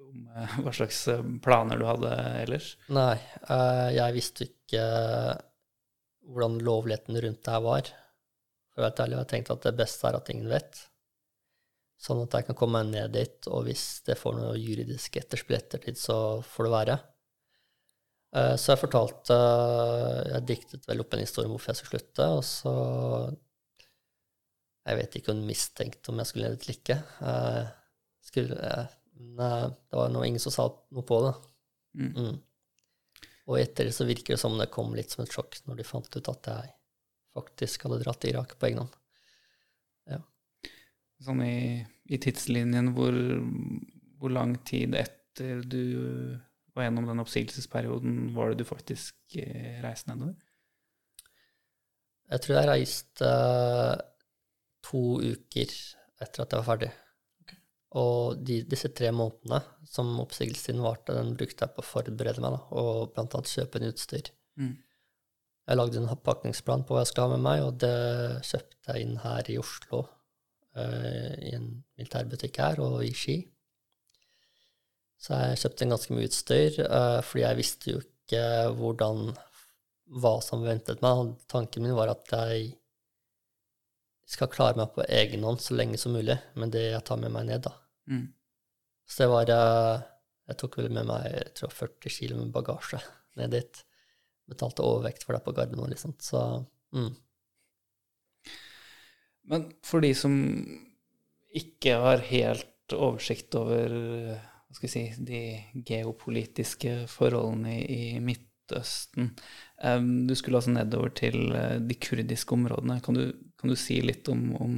om 0.00 0.22
eh, 0.32 0.54
hva 0.64 0.72
slags 0.72 1.02
eh, 1.12 1.24
planer 1.44 1.76
du 1.76 1.84
hadde 1.84 2.12
ellers? 2.46 2.70
Nei, 2.88 3.18
eh, 3.42 3.88
jeg 3.98 4.16
visste 4.16 4.46
ikke 4.48 4.86
hvordan 6.26 6.60
lovligheten 6.64 7.20
rundt 7.20 7.42
det 7.44 7.52
her 7.52 7.64
var. 7.66 7.90
For 8.72 8.80
å 8.80 8.86
være 8.86 9.04
ærlig, 9.04 9.18
jeg 9.20 9.30
tenkte 9.34 9.58
at 9.58 9.68
det 9.68 9.76
beste 9.76 10.08
er 10.08 10.18
at 10.18 10.32
ingen 10.32 10.48
vet. 10.50 10.80
Sånn 12.00 12.22
at 12.24 12.34
jeg 12.38 12.48
kan 12.48 12.58
komme 12.58 12.80
meg 12.80 12.94
ned 12.94 13.14
dit, 13.16 13.50
og 13.50 13.66
hvis 13.68 13.84
det 14.08 14.18
får 14.20 14.36
noe 14.36 14.56
juridisk 14.56 15.20
etterspill 15.20 15.58
ettertid, 15.58 16.00
så 16.00 16.16
får 16.44 16.68
det 16.68 16.74
være. 16.74 16.96
Eh, 18.36 18.54
Så 18.60 18.74
jeg 18.74 18.82
fortalte 18.82 19.36
Jeg 20.32 20.46
diktet 20.50 20.88
vel 20.88 21.02
opp 21.02 21.14
en 21.14 21.24
historie 21.24 21.48
om 21.48 21.56
hvorfor 21.56 21.72
jeg 21.72 21.80
skulle 21.80 22.00
slutte, 22.00 22.28
og 22.36 22.44
så 22.44 22.74
Jeg 24.86 25.00
vet 25.00 25.18
ikke 25.18 25.32
om 25.32 25.40
hun 25.40 25.50
mistenkte 25.50 26.12
om 26.12 26.22
jeg 26.22 26.30
skulle 26.30 26.52
dit 26.54 26.66
eller 26.66 26.78
ikke. 26.80 26.98
Eh, 27.30 27.74
Skulle, 28.26 28.58
nei, 29.38 29.52
eh, 29.62 29.70
det 29.90 29.98
var 29.98 30.10
noe, 30.10 30.26
ingen 30.26 30.42
som 30.42 30.54
sa 30.54 30.66
noe 30.68 31.06
på 31.06 31.20
det. 31.24 31.34
Mm. 31.96 32.12
Mm. 32.12 32.36
Og 33.46 33.58
etter 33.60 33.86
det 33.86 33.94
så 33.94 34.06
virker 34.06 34.34
det 34.34 34.42
som 34.42 34.58
det 34.58 34.68
kom 34.74 34.94
litt 34.94 35.14
som 35.14 35.22
et 35.22 35.32
sjokk 35.32 35.60
når 35.66 35.78
de 35.78 35.86
fant 35.86 36.16
ut 36.18 36.30
at 36.32 36.48
jeg 36.50 36.72
faktisk 37.36 37.86
hadde 37.86 38.00
dratt 38.02 38.18
til 38.22 38.34
Irak 38.34 38.56
på 38.58 38.66
egen 38.68 38.82
hånd. 38.82 38.94
Sånn 41.24 41.40
i, 41.46 41.80
i 42.12 42.18
tidslinjen, 42.20 42.90
hvor, 42.96 43.14
hvor 44.20 44.32
lang 44.34 44.56
tid 44.68 44.96
etter 44.98 45.62
du 45.64 46.36
var 46.76 46.86
gjennom 46.86 47.08
den 47.08 47.22
oppsigelsesperioden, 47.22 48.18
var 48.36 48.52
det 48.52 48.60
du 48.60 48.68
faktisk 48.68 49.38
eh, 49.40 49.80
reiste 49.84 50.12
nedover? 50.12 50.36
Jeg 52.26 52.42
tror 52.42 52.56
jeg 52.58 52.70
reiste 52.70 53.32
eh, 53.32 54.04
to 54.86 55.02
uker 55.22 55.74
etter 56.22 56.42
at 56.42 56.52
jeg 56.52 56.60
var 56.60 56.68
ferdig. 56.68 56.92
Og 57.96 58.42
de, 58.44 58.60
disse 58.68 58.90
tre 58.92 59.12
månedene 59.14 59.62
som 59.88 60.10
oppsigelsen 60.20 60.82
varte, 60.84 61.14
den 61.16 61.36
brukte 61.38 61.64
jeg 61.64 61.74
på 61.76 61.84
å 61.84 61.86
forberede 61.86 62.42
meg, 62.44 62.56
da, 62.56 62.60
og 62.76 63.16
annet 63.22 63.52
kjøpe 63.52 63.80
en 63.80 63.88
utstyr. 63.88 64.30
Mm. 64.60 64.74
Jeg 65.66 65.78
lagde 65.78 65.98
en 66.02 66.10
pakningsplan 66.28 66.84
på 66.86 66.94
hva 66.94 67.02
jeg 67.02 67.10
skulle 67.10 67.28
ha 67.28 67.36
med 67.36 67.44
meg, 67.46 67.64
og 67.64 67.78
det 67.82 67.94
kjøpte 68.46 68.92
jeg 68.92 69.06
inn 69.06 69.16
her 69.22 69.50
i 69.50 69.58
Oslo, 69.62 70.02
eh, 70.78 71.32
i 71.48 71.54
en 71.56 71.70
militærbutikk 71.96 72.60
her, 72.62 72.82
og 72.84 73.00
i 73.06 73.12
Ski. 73.16 73.38
Så 75.20 75.36
jeg 75.40 75.60
kjøpte 75.62 75.86
en 75.86 75.94
ganske 75.94 76.14
mye 76.14 76.28
utstyr, 76.28 76.80
eh, 76.84 77.20
fordi 77.24 77.44
jeg 77.44 77.58
visste 77.60 77.92
jo 77.94 78.02
ikke 78.04 78.42
hvordan 78.76 79.30
hva 80.22 80.34
som 80.44 80.64
ventet 80.66 81.02
meg. 81.02 81.32
Tanken 81.50 81.86
min 81.86 81.96
var 81.96 82.12
at 82.12 82.30
jeg 82.30 82.74
skal 84.26 84.50
klare 84.50 84.78
meg 84.78 84.92
på 84.94 85.06
egen 85.06 85.44
hånd 85.46 85.62
så 85.62 85.76
lenge 85.78 85.98
som 86.00 86.14
mulig 86.14 86.36
med 86.58 86.72
det 86.74 86.88
jeg 86.90 87.04
tar 87.06 87.20
med 87.22 87.34
meg 87.34 87.48
ned. 87.48 87.66
da. 87.66 87.74
Mm. 88.10 88.26
Så 89.06 89.22
det 89.22 89.30
var 89.30 89.50
eh, 89.54 90.06
Jeg 90.46 90.58
tok 90.60 90.76
vel 90.78 90.92
med 90.94 91.08
meg 91.08 91.24
jeg 91.26 91.52
tror 91.58 91.72
40 91.74 92.12
kilo 92.16 92.36
med 92.38 92.52
bagasje 92.54 93.00
ned 93.38 93.54
dit. 93.54 93.80
Betalte 94.46 94.84
overvekt 94.86 95.24
for 95.26 95.34
det 95.34 95.42
på 95.42 95.54
Gardermoen, 95.56 95.90
liksom. 95.90 96.14
Så 96.22 96.40
mm. 96.94 97.14
Men 99.50 99.66
for 99.86 100.02
de 100.02 100.12
som 100.14 100.34
ikke 101.56 101.96
har 102.02 102.22
helt 102.28 102.94
oversikt 102.94 103.54
over 103.58 103.90
skal 104.76 104.92
si, 104.92 105.02
de 105.26 105.40
geopolitiske 105.88 107.06
forholdene 107.10 107.78
i, 107.82 108.00
Midtøsten 108.24 109.32
Du 110.26 110.34
skulle 110.34 110.60
altså 110.60 110.74
nedover 110.74 111.12
til 111.16 111.52
eh, 111.54 111.76
de 111.80 111.98
kurdiske 112.02 112.56
områdene. 112.56 113.00
Kan 113.04 113.18
du, 113.18 113.28
kan 113.60 113.72
du 113.72 113.76
si 113.78 114.00
litt 114.02 114.28
om, 114.32 114.48
om 114.58 114.74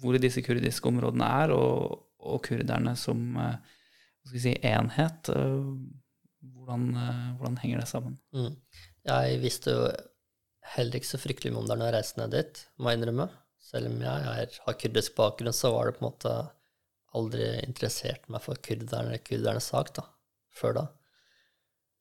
hvor 0.00 0.16
disse 0.22 0.42
kurdiske 0.46 0.88
områdene 0.88 1.26
er, 1.42 1.52
og, 1.52 1.98
og 2.20 2.44
kurderne 2.46 2.94
som 2.98 3.34
eh, 3.40 3.74
si, 4.32 4.54
enhet? 4.54 5.32
Eh, 5.34 5.74
Hvordan, 6.40 6.94
hvordan 7.36 7.56
henger 7.60 7.80
det 7.82 7.88
sammen? 7.90 8.14
Mm. 8.32 8.54
Jeg 9.04 9.40
visste 9.42 9.72
jo 9.74 9.80
heller 10.76 10.96
ikke 10.96 11.08
så 11.08 11.18
fryktelig 11.20 11.50
mye 11.52 11.60
om 11.64 11.66
det 11.68 11.76
når 11.76 11.88
jeg 11.88 11.94
reiste 11.96 12.20
ned 12.20 12.32
dit, 12.32 12.60
må 12.78 12.92
jeg 12.92 13.00
innrømme. 13.00 13.26
Selv 13.60 13.90
om 13.90 13.98
jeg 14.04 14.46
har 14.64 14.78
kurdisk 14.80 15.16
bakgrunn, 15.18 15.52
så 15.56 15.72
var 15.74 15.88
det 15.90 15.98
på 15.98 16.04
en 16.04 16.08
måte 16.08 16.34
aldri 17.16 17.46
interessert 17.64 18.28
meg 18.30 18.42
for 18.44 18.60
kurderne, 18.62 19.18
kurdernes 19.24 19.70
sak 19.72 19.92
da, 19.96 20.06
før 20.54 20.76
da. 20.78 20.86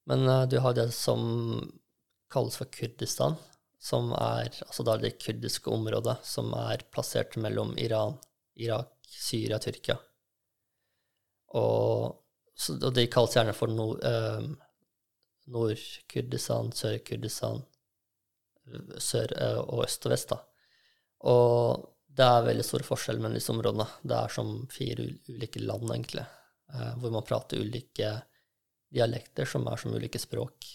Men 0.10 0.26
uh, 0.30 0.46
du 0.50 0.60
har 0.64 0.76
det 0.78 0.90
som 0.96 1.22
kalles 2.30 2.58
for 2.60 2.70
Kurdistan, 2.74 3.38
som 3.82 4.12
er 4.14 4.52
altså 4.66 4.86
da 4.86 4.98
det 5.02 5.18
kurdiske 5.22 5.72
området 5.72 6.18
som 6.28 6.52
er 6.58 6.84
plassert 6.94 7.38
mellom 7.42 7.76
Iran, 7.82 8.18
Irak, 8.60 8.92
Syria, 9.10 9.58
Tyrkia. 9.62 9.96
Og 11.58 12.20
så, 12.60 12.76
og 12.76 12.92
de 12.94 13.08
kalles 13.10 13.38
gjerne 13.38 13.56
for 13.58 13.72
nord, 13.72 14.04
uh, 14.04 14.46
Nord-Kurdistan, 15.50 16.74
Sør-Kurdistan, 16.76 17.64
sør 19.02 19.32
eh, 19.34 19.60
og 19.60 19.86
øst 19.86 20.06
og 20.06 20.14
vest. 20.14 20.30
da. 20.30 20.38
Og 21.30 21.88
det 22.20 22.26
er 22.28 22.48
veldig 22.50 22.66
store 22.68 22.88
forskjeller 22.88 23.24
mellom 23.24 23.38
disse 23.40 23.54
områdene. 23.54 23.86
Det 24.04 24.18
er 24.18 24.34
som 24.34 24.52
fire 24.74 25.06
ulike 25.30 25.62
land, 25.64 25.88
egentlig, 25.94 26.26
eh, 26.74 26.92
hvor 27.00 27.14
man 27.16 27.26
prater 27.28 27.62
ulike 27.64 28.12
dialekter 28.92 29.48
som 29.48 29.68
er 29.70 29.80
som 29.80 29.94
ulike 29.96 30.20
språk. 30.20 30.68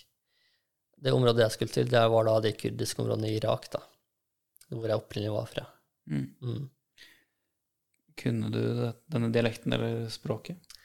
Det 1.04 1.12
området 1.12 1.44
jeg 1.44 1.56
skulle 1.56 1.74
til, 1.74 1.90
det 1.90 2.04
var 2.14 2.28
da 2.28 2.38
de 2.40 2.54
kurdiske 2.56 3.02
områdene 3.02 3.28
i 3.28 3.36
Irak, 3.36 3.68
da, 3.74 3.82
hvor 4.70 4.88
jeg 4.88 5.02
opprinnelig 5.02 5.34
var 5.34 5.50
fra. 5.50 5.66
Mm. 6.08 6.24
Mm. 6.40 6.62
Kunne 8.22 8.50
du 8.54 8.62
denne 9.10 9.32
dialekten 9.34 9.74
eller 9.76 10.06
språket? 10.12 10.76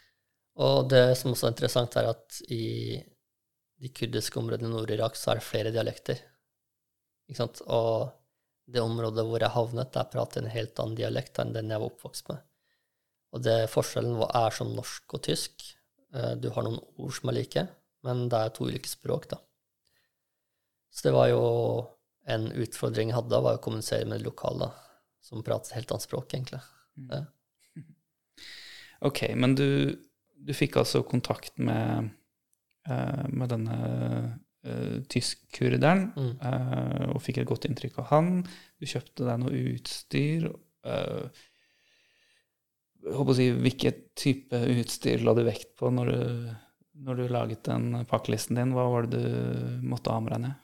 Og 0.60 0.90
det 0.92 1.06
som 1.16 1.32
også 1.32 1.48
er 1.48 1.54
interessant, 1.54 1.96
er 1.96 2.10
at 2.10 2.42
i 2.52 3.00
de 3.80 3.92
kurdiske 3.96 4.42
områdene 4.42 4.68
i 4.68 4.76
Nord-Irak 4.76 5.16
så 5.16 5.32
er 5.32 5.40
det 5.40 5.48
flere 5.48 5.72
dialekter. 5.72 6.20
Ikke 7.30 7.46
sant? 7.46 7.62
Og 7.64 8.10
det 8.70 8.84
området 8.84 9.26
hvor 9.26 9.42
jeg 9.42 9.54
havnet, 9.56 9.92
der 9.96 10.08
prater 10.12 10.40
jeg 10.40 10.46
en 10.48 10.54
helt 10.56 10.80
annen 10.82 10.98
dialekt 11.00 11.40
enn 11.42 11.54
den 11.56 11.72
jeg 11.74 11.82
var 11.82 11.92
oppvokst 11.92 12.30
med. 12.30 12.42
Og 13.34 13.44
det 13.46 13.58
forskjellen 13.70 14.18
er 14.26 14.56
som 14.56 14.74
norsk 14.74 15.16
og 15.18 15.24
tysk. 15.26 15.66
Eh, 16.14 16.36
Du 16.42 16.50
har 16.54 16.66
noen 16.66 16.80
ord 16.98 17.14
som 17.16 17.30
er 17.30 17.40
like, 17.40 17.66
men 18.06 18.28
det 18.30 18.40
er 18.40 18.54
to 18.56 18.68
ulike 18.70 18.90
språk, 18.90 19.30
da. 19.34 19.40
Så 20.90 21.10
det 21.10 21.14
var 21.14 21.30
jo 21.30 21.42
en 22.30 22.50
utfordring 22.52 23.12
jeg 23.12 23.18
hadde, 23.18 23.42
var 23.42 23.58
å 23.58 23.64
kommunisere 23.64 24.08
med 24.10 24.22
de 24.22 24.30
lokale, 24.30 24.70
som 25.22 25.44
prater 25.46 25.78
helt 25.78 25.92
annet 25.94 26.08
språk, 26.08 26.34
egentlig. 26.34 26.62
Ja. 27.10 27.26
Ok, 29.00 29.22
men 29.32 29.54
du, 29.56 29.96
du 30.36 30.50
fikk 30.52 30.74
altså 30.82 31.00
kontakt 31.08 31.54
med, 31.56 32.10
eh, 32.84 33.22
med 33.32 33.48
denne 33.48 33.78
uh, 34.68 34.98
tysk-kurderen, 35.12 36.10
Mm. 36.16 36.32
uh, 36.42 37.06
og 37.16 37.22
fikk 37.26 37.42
et 37.42 37.50
godt 37.50 37.68
inntrykk 37.70 38.00
av 38.04 38.10
han. 38.14 38.32
Du 38.80 38.86
kjøpte 38.90 39.28
deg 39.28 39.40
noe 39.44 39.62
utstyr. 39.76 40.50
Uh, 40.88 41.30
jeg 43.06 43.16
håper 43.16 43.32
å 43.32 43.38
si, 43.38 43.50
Hvilket 43.56 44.02
type 44.20 44.60
utstyr 44.80 45.22
la 45.24 45.34
du 45.38 45.44
vekt 45.48 45.76
på 45.80 45.92
når 45.94 46.10
du, 46.12 46.50
når 47.06 47.16
du 47.22 47.28
laget 47.32 47.64
den 47.70 47.94
pakkelisten 48.10 48.60
din? 48.60 48.74
Hva 48.76 48.90
var 48.92 49.08
det 49.08 49.22
du 49.24 49.86
måtte 49.88 50.12
ha 50.12 50.20
med 50.20 50.36
deg 50.36 50.42
ned? 50.48 50.58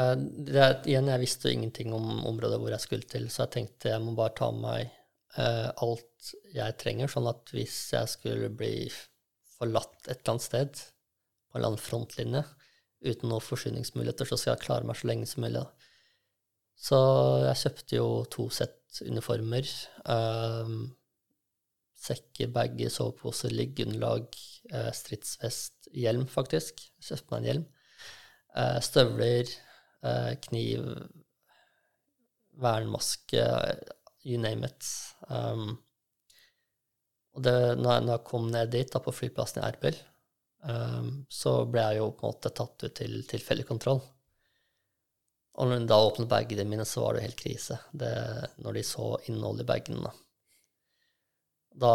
Eh, 0.00 0.14
Det 0.16 0.60
er, 0.62 0.76
igjen, 0.88 1.10
jeg 1.12 1.22
visste 1.22 1.52
ingenting 1.52 1.92
om 1.94 2.24
området 2.26 2.58
hvor 2.60 2.72
jeg 2.74 2.82
skulle 2.82 3.08
til, 3.10 3.28
så 3.30 3.44
jeg 3.44 3.54
tenkte 3.58 3.92
jeg 3.92 4.02
må 4.02 4.16
bare 4.18 4.34
ta 4.40 4.48
med 4.50 4.64
meg 4.64 4.96
uh, 5.38 5.70
alt 5.84 6.32
jeg 6.54 6.78
trenger, 6.80 7.10
sånn 7.10 7.28
at 7.30 7.52
hvis 7.54 7.76
jeg 7.94 8.10
skulle 8.10 8.50
bli 8.54 8.88
forlatt 9.58 10.08
et 10.08 10.16
eller 10.16 10.34
annet 10.34 10.46
sted, 10.48 10.82
eller 11.54 11.72
annen 11.72 11.82
frontlinje, 11.82 12.44
uten 13.04 13.30
noen 13.30 13.44
forsyningsmuligheter, 13.44 14.28
så 14.28 14.38
skal 14.40 14.54
jeg 14.54 14.64
klare 14.64 14.88
meg 14.88 14.98
så 14.98 15.08
lenge 15.10 15.28
som 15.28 15.44
mulig. 15.44 15.64
Så 16.74 16.98
jeg 17.44 17.60
kjøpte 17.62 17.98
jo 17.98 18.08
to 18.32 18.48
sett 18.52 19.00
uniformer. 19.04 19.68
Um, 20.04 20.88
sekker, 22.04 22.50
bager, 22.54 22.90
soveposer, 22.92 23.54
liggeunderlag, 23.54 24.26
uh, 24.72 24.90
stridsvest, 24.96 25.90
hjelm, 25.94 26.26
faktisk. 26.30 26.82
Jeg 26.98 27.10
kjøpte 27.10 27.30
meg 27.30 27.38
en 27.40 27.50
hjelm. 27.50 27.68
Uh, 28.54 28.80
støvler, 28.84 29.52
uh, 30.06 30.32
kniv, 30.48 30.88
vernmaske, 32.64 33.44
you 34.24 34.40
name 34.40 34.66
it. 34.66 34.90
Um, 35.28 35.76
og 37.34 37.42
det, 37.46 37.54
når, 37.78 37.90
jeg, 37.90 38.04
når 38.06 38.12
jeg 38.12 38.26
kom 38.30 38.50
ned 38.50 38.74
dit, 38.74 38.90
da, 38.92 39.00
på 39.02 39.14
flyplassen 39.14 39.62
i 39.62 39.66
Erbil, 39.66 39.96
så 41.28 41.52
ble 41.68 41.82
jeg 41.82 42.00
jo 42.00 42.10
på 42.16 42.24
en 42.24 42.32
måte 42.32 42.52
tatt 42.56 42.84
ut 42.86 42.94
til 42.96 43.18
tilfeldig. 43.28 43.66
Og 45.54 45.68
når 45.68 45.82
de 45.82 45.88
da 45.90 46.00
åpnet 46.02 46.30
bagene 46.30 46.66
mine, 46.66 46.86
så 46.88 47.04
var 47.04 47.16
det 47.16 47.26
helt 47.26 47.38
krise 47.38 47.78
det, 47.92 48.14
når 48.64 48.78
de 48.78 48.84
så 48.86 49.08
innholdet 49.28 49.66
i 49.66 49.70
bagene. 49.70 50.12
Da 51.84 51.94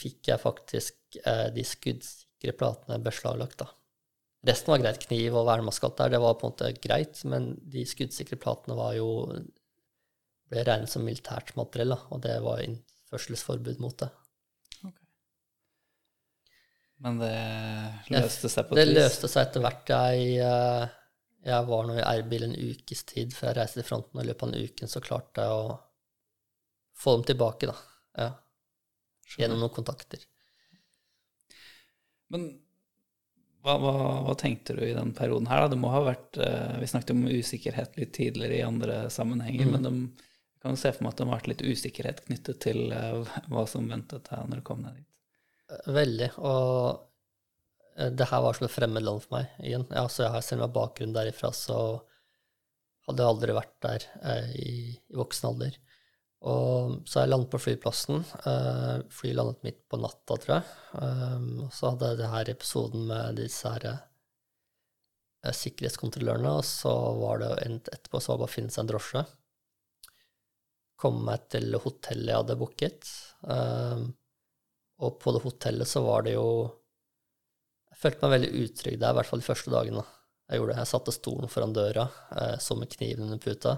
fikk 0.00 0.32
jeg 0.32 0.42
faktisk 0.42 1.20
eh, 1.24 1.48
de 1.54 1.64
skuddsikre 1.66 2.56
platene 2.56 3.00
beslaglagt, 3.04 3.60
da. 3.62 3.70
Resten 4.48 4.72
var 4.72 4.80
greit. 4.80 5.02
Kniv 5.04 5.36
og 5.36 5.48
vernemaske 5.48 5.84
og 5.84 5.92
alt 5.92 5.98
der, 6.00 6.14
det 6.14 6.22
var 6.24 6.36
på 6.40 6.48
en 6.48 6.54
måte 6.54 6.70
greit, 6.80 7.24
men 7.28 7.50
de 7.72 7.84
skuddsikre 7.88 8.38
platene 8.40 8.76
var 8.78 8.94
jo 8.96 9.10
ble 10.50 10.64
regnet 10.66 10.90
som 10.90 11.04
militært 11.06 11.52
materiell, 11.58 11.94
da, 11.94 12.00
og 12.10 12.22
det 12.24 12.38
var 12.42 12.62
innførselsforbud 12.64 13.82
mot 13.82 13.96
det. 14.00 14.08
Men 17.00 17.18
det 17.22 17.34
løste 18.12 18.48
seg 18.52 18.66
på 18.68 18.76
Det 18.76 18.82
et 18.84 18.90
vis. 18.90 18.96
løste 18.98 19.28
seg 19.32 19.46
etter 19.46 19.62
hvert. 19.64 19.88
Jeg, 19.88 20.34
eh, 20.44 20.88
jeg 21.48 21.66
var 21.70 21.86
nå 21.88 21.94
i 21.96 22.04
Erbil 22.04 22.44
en 22.44 22.56
ukes 22.56 23.04
tid 23.08 23.32
før 23.32 23.48
jeg 23.54 23.56
reiste 23.62 23.80
til 23.80 23.88
fronten, 23.88 24.18
og 24.20 24.24
i 24.24 24.28
løpet 24.28 24.42
av 24.44 24.52
den 24.52 24.66
uken 24.68 24.90
så 24.92 25.00
klarte 25.04 25.46
jeg 25.46 25.54
å 25.62 25.78
få 27.00 27.14
dem 27.16 27.24
tilbake, 27.30 27.70
da. 27.70 27.76
Ja. 28.20 28.30
Gjennom 29.38 29.62
noen 29.62 29.72
kontakter. 29.72 30.20
Men 32.30 32.44
hva, 33.64 33.74
hva, 33.80 33.92
hva 34.26 34.34
tenkte 34.40 34.76
du 34.76 34.82
i 34.86 34.94
den 34.96 35.12
perioden 35.16 35.48
her? 35.50 35.64
Da? 35.64 35.72
Det 35.74 35.78
må 35.80 35.90
ha 35.92 36.00
vært 36.06 36.38
eh, 36.40 36.76
Vi 36.80 36.88
snakket 36.88 37.12
om 37.16 37.26
usikkerhet 37.28 37.98
litt 38.00 38.12
tidligere 38.16 38.58
i 38.60 38.66
andre 38.66 39.02
sammenhenger, 39.12 39.66
Mm. 39.68 39.72
men 39.76 39.82
de, 39.88 39.92
jeg 40.56 40.62
kan 40.64 40.76
jo 40.76 40.80
se 40.82 40.92
for 40.92 41.04
meg 41.06 41.12
at 41.14 41.20
det 41.20 41.26
har 41.26 41.36
vært 41.38 41.50
litt 41.54 41.64
usikkerhet 41.64 42.22
knyttet 42.28 42.60
til 42.64 42.92
eh, 42.92 43.36
hva 43.48 43.64
som 43.68 43.88
ventet 43.88 44.28
deg 44.30 44.48
når 44.50 44.60
du 44.60 44.66
kom 44.68 44.82
ned 44.84 44.96
dit. 45.00 45.06
Veldig. 45.86 46.30
Og 46.38 48.10
det 48.16 48.28
her 48.30 48.42
var 48.42 48.56
som 48.56 48.66
et 48.66 48.72
fremmed 48.72 49.04
land 49.04 49.22
for 49.24 49.36
meg 49.38 49.66
igjen. 49.66 49.84
Ja, 49.92 50.06
så 50.08 50.24
jeg 50.24 50.34
har 50.34 50.44
selv 50.46 50.64
med 50.64 50.74
bakgrunn 50.74 51.12
derifra, 51.14 51.50
så 51.56 51.78
hadde 53.10 53.24
jeg 53.24 53.34
aldri 53.34 53.56
vært 53.56 53.76
der 53.84 54.06
eh, 54.22 54.52
i, 54.56 54.74
i 55.10 55.18
voksen 55.18 55.50
alder. 55.50 55.78
Og 56.50 57.00
så 57.08 57.24
jeg 57.24 57.32
landet 57.32 57.50
på 57.52 57.60
flyplassen. 57.60 58.22
Eh, 58.48 59.02
flyet 59.12 59.36
landet 59.36 59.66
midt 59.66 59.82
på 59.90 59.98
natta, 60.00 60.36
tror 60.36 60.54
jeg. 60.54 60.70
Um, 60.94 61.50
og 61.66 61.74
så 61.76 61.90
hadde 61.90 62.12
jeg 62.12 62.20
det 62.22 62.30
her 62.34 62.52
episoden 62.54 63.04
med 63.10 63.40
disse 63.42 63.74
her 63.74 63.88
eh, 63.90 65.52
sikkerhetskontrollørene, 65.56 66.54
og 66.62 66.64
så 66.68 66.94
var 67.20 67.42
det 67.42 67.52
etterpå 67.92 68.22
så 68.22 68.32
var 68.32 68.38
det 68.38 68.44
bare 68.46 68.52
å 68.52 68.54
finne 68.54 68.72
seg 68.72 68.86
en 68.86 68.92
drosje. 68.94 69.24
Komme 71.00 71.26
meg 71.28 71.44
til 71.52 71.76
hotellet 71.80 72.32
jeg 72.32 72.42
hadde 72.42 72.58
booket. 72.60 73.12
Um, 73.44 74.08
og 75.00 75.18
på 75.22 75.32
det 75.34 75.42
hotellet 75.44 75.88
så 75.88 76.02
var 76.04 76.26
det 76.26 76.36
jo 76.36 76.48
Jeg 77.90 78.00
følte 78.02 78.24
meg 78.24 78.34
veldig 78.36 78.50
utrygg 78.64 78.98
der, 79.00 79.12
i 79.12 79.18
hvert 79.18 79.28
fall 79.28 79.42
de 79.42 79.46
første 79.46 79.72
dagene. 79.72 80.04
Jeg 80.48 80.60
gjorde 80.60 80.72
det. 80.72 80.80
Jeg 80.80 80.90
satte 80.90 81.12
stolen 81.14 81.50
foran 81.52 81.74
døra, 81.76 82.04
eh, 82.36 82.54
så 82.62 82.76
med 82.78 82.90
kniven 82.90 83.26
under 83.26 83.40
puta. 83.42 83.74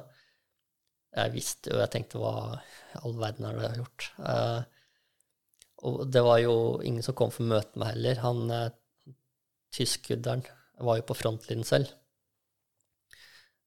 Jeg 1.13 1.33
visste 1.35 1.73
jo, 1.73 1.81
jeg 1.81 1.91
tenkte 1.93 2.21
hva 2.21 2.35
i 2.57 3.01
all 3.03 3.17
verden 3.19 3.49
er 3.49 3.57
det 3.57 3.65
jeg 3.65 3.73
har 3.73 3.81
gjort? 3.83 4.07
Eh, 4.33 4.61
og 5.89 6.05
det 6.15 6.23
var 6.23 6.39
jo 6.41 6.55
ingen 6.87 7.05
som 7.05 7.17
kom 7.19 7.33
for 7.35 7.45
å 7.45 7.51
møte 7.51 7.81
meg 7.83 7.97
heller. 7.97 8.23
Han 8.23 8.55
eh, 8.55 8.71
tyskkudderen 9.75 10.47
var 10.87 11.01
jo 11.01 11.09
på 11.09 11.19
frontlinjen 11.19 11.67
selv. 11.69 11.91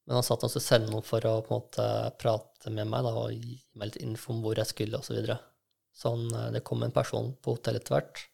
Men 0.05 0.19
han 0.19 0.25
satt 0.25 0.45
og 0.45 0.53
skulle 0.53 0.65
sende 0.65 0.93
noen 0.93 1.05
for 1.05 1.25
å 1.25 1.39
på 1.45 1.51
en 1.51 1.59
måte 1.59 1.89
prate 2.21 2.71
med 2.73 2.89
meg 2.89 3.05
da, 3.05 3.13
og 3.25 3.33
gi 3.33 3.57
meg 3.75 3.91
litt 3.91 4.01
info 4.05 4.33
om 4.33 4.41
hvor 4.45 4.57
jeg 4.61 4.69
skulle, 4.69 5.01
osv. 5.01 5.11
Så 5.11 5.17
videre. 5.17 5.37
Sånn, 5.95 6.27
eh, 6.33 6.51
det 6.55 6.63
kom 6.67 6.83
en 6.83 6.95
person 6.95 7.33
på 7.41 7.55
hotellet 7.55 7.83
etter 7.83 7.97
hvert. 7.97 8.25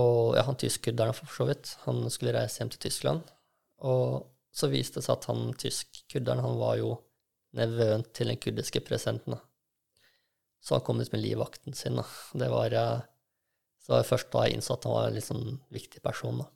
Og 0.00 0.36
ja, 0.38 0.44
han 0.46 0.58
tyskkudderen 0.58 1.16
for 1.16 1.30
så 1.34 1.48
vidt. 1.48 1.74
Han 1.86 2.04
skulle 2.12 2.34
reise 2.36 2.62
hjem 2.62 2.70
til 2.74 2.84
Tyskland. 2.86 3.30
Og 3.86 4.26
så 4.54 4.70
viste 4.70 5.00
det 5.00 5.06
seg 5.06 5.16
at 5.18 5.28
han 5.30 5.54
tyskkudderen, 5.58 6.42
han 6.44 6.58
var 6.60 6.76
jo 6.78 6.94
nevøen 7.58 8.04
til 8.14 8.30
den 8.30 8.38
kurdiske 8.38 8.82
presidenten. 8.86 9.38
Så 10.60 10.76
han 10.76 10.84
kom 10.86 11.00
dit 11.00 11.10
med 11.12 11.22
livvakten 11.24 11.74
sin. 11.74 11.98
da. 11.98 12.06
Det 12.32 12.48
var, 12.52 12.72
eh, 12.72 13.02
så 13.82 13.94
var 13.94 14.02
det 14.02 14.10
først 14.12 14.30
da 14.30 14.46
jeg 14.46 14.58
innså 14.58 14.76
at 14.76 14.86
han 14.86 14.96
var 14.96 15.08
en 15.08 15.18
litt 15.18 15.26
sånn 15.26 15.60
viktig 15.74 16.02
person. 16.02 16.38
da. 16.44 16.48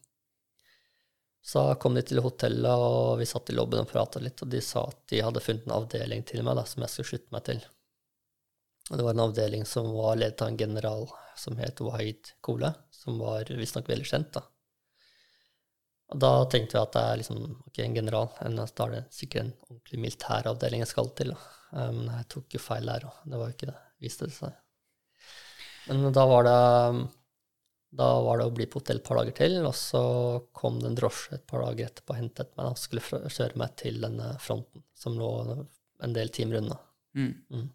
Så 1.45 1.75
kom 1.81 1.95
de 1.95 2.01
til 2.03 2.23
hotellet, 2.25 2.73
og 2.73 3.19
vi 3.21 3.27
satt 3.29 3.51
i 3.51 3.57
lobbyen 3.57 3.85
og 3.85 3.91
prata 3.91 4.21
litt, 4.21 4.41
og 4.41 4.49
de 4.49 4.62
sa 4.65 4.87
at 4.89 5.03
de 5.12 5.21
hadde 5.21 5.43
funnet 5.45 5.66
en 5.66 5.77
avdeling 5.77 6.23
til 6.25 6.43
meg 6.47 6.57
da, 6.57 6.65
som 6.65 6.81
jeg 6.85 6.93
skulle 6.93 7.11
slutte 7.11 7.35
meg 7.37 7.45
til. 7.45 7.61
Og 8.90 8.98
det 8.98 9.05
var 9.06 9.15
en 9.16 9.24
avdeling 9.24 9.65
som 9.69 9.89
var 9.97 10.19
ledet 10.20 10.43
av 10.44 10.51
en 10.51 10.59
general 10.61 11.06
som 11.40 11.56
het 11.59 11.81
Wahid 11.81 12.35
Kole, 12.44 12.73
som 12.93 13.19
var 13.19 13.48
visstnok 13.48 13.89
veldig 13.89 14.09
kjent. 14.09 14.32
da. 14.36 14.44
Og 16.12 16.20
da 16.20 16.32
tenkte 16.52 16.77
vi 16.77 16.82
at 16.82 16.93
det 16.94 17.02
er 17.02 17.20
liksom, 17.20 17.40
ok, 17.65 17.78
en 17.81 17.97
general, 17.97 18.28
en, 18.44 18.61
da 18.61 18.86
er 18.86 18.93
det 18.93 19.02
sikkert 19.15 19.47
en 19.47 19.55
ordentlig 19.70 20.01
militær 20.05 20.51
avdeling 20.51 20.85
jeg 20.85 20.93
skal 20.93 21.11
til. 21.16 21.32
Men 21.74 22.05
um, 22.05 22.12
jeg 22.12 22.28
tok 22.36 22.55
jo 22.55 22.62
feil 22.62 22.90
der 22.93 23.09
òg, 23.09 23.23
det 23.24 23.40
var 23.40 23.51
jo 23.51 23.56
ikke 23.56 23.70
det, 23.73 23.78
viste 24.05 24.28
det 24.28 24.36
seg. 24.36 24.61
Men 25.89 26.12
da 26.16 26.24
var 26.28 26.47
det 26.47 26.59
da 27.94 28.09
var 28.27 28.40
det 28.40 28.47
å 28.48 28.55
bli 28.55 28.66
på 28.66 28.81
hotell 28.81 28.98
et 28.98 29.06
par 29.06 29.20
dager 29.20 29.36
til, 29.39 29.61
og 29.62 29.74
så 29.78 30.02
kom 30.56 30.81
det 30.82 30.89
en 30.90 30.97
drosje 30.98 31.36
et 31.36 31.44
par 31.47 31.62
dager 31.62 31.86
etterpå 31.86 32.15
og 32.15 32.19
hentet 32.19 32.51
meg 32.59 32.73
og 32.73 32.81
skulle 32.81 33.20
kjøre 33.31 33.61
meg 33.61 33.77
til 33.78 34.01
denne 34.02 34.32
fronten, 34.43 34.82
som 34.98 35.19
lå 35.19 35.28
en 36.02 36.16
del 36.16 36.32
timer 36.35 36.59
unna. 36.59 36.78
Mm. 37.15 37.31
Mm. 37.55 37.69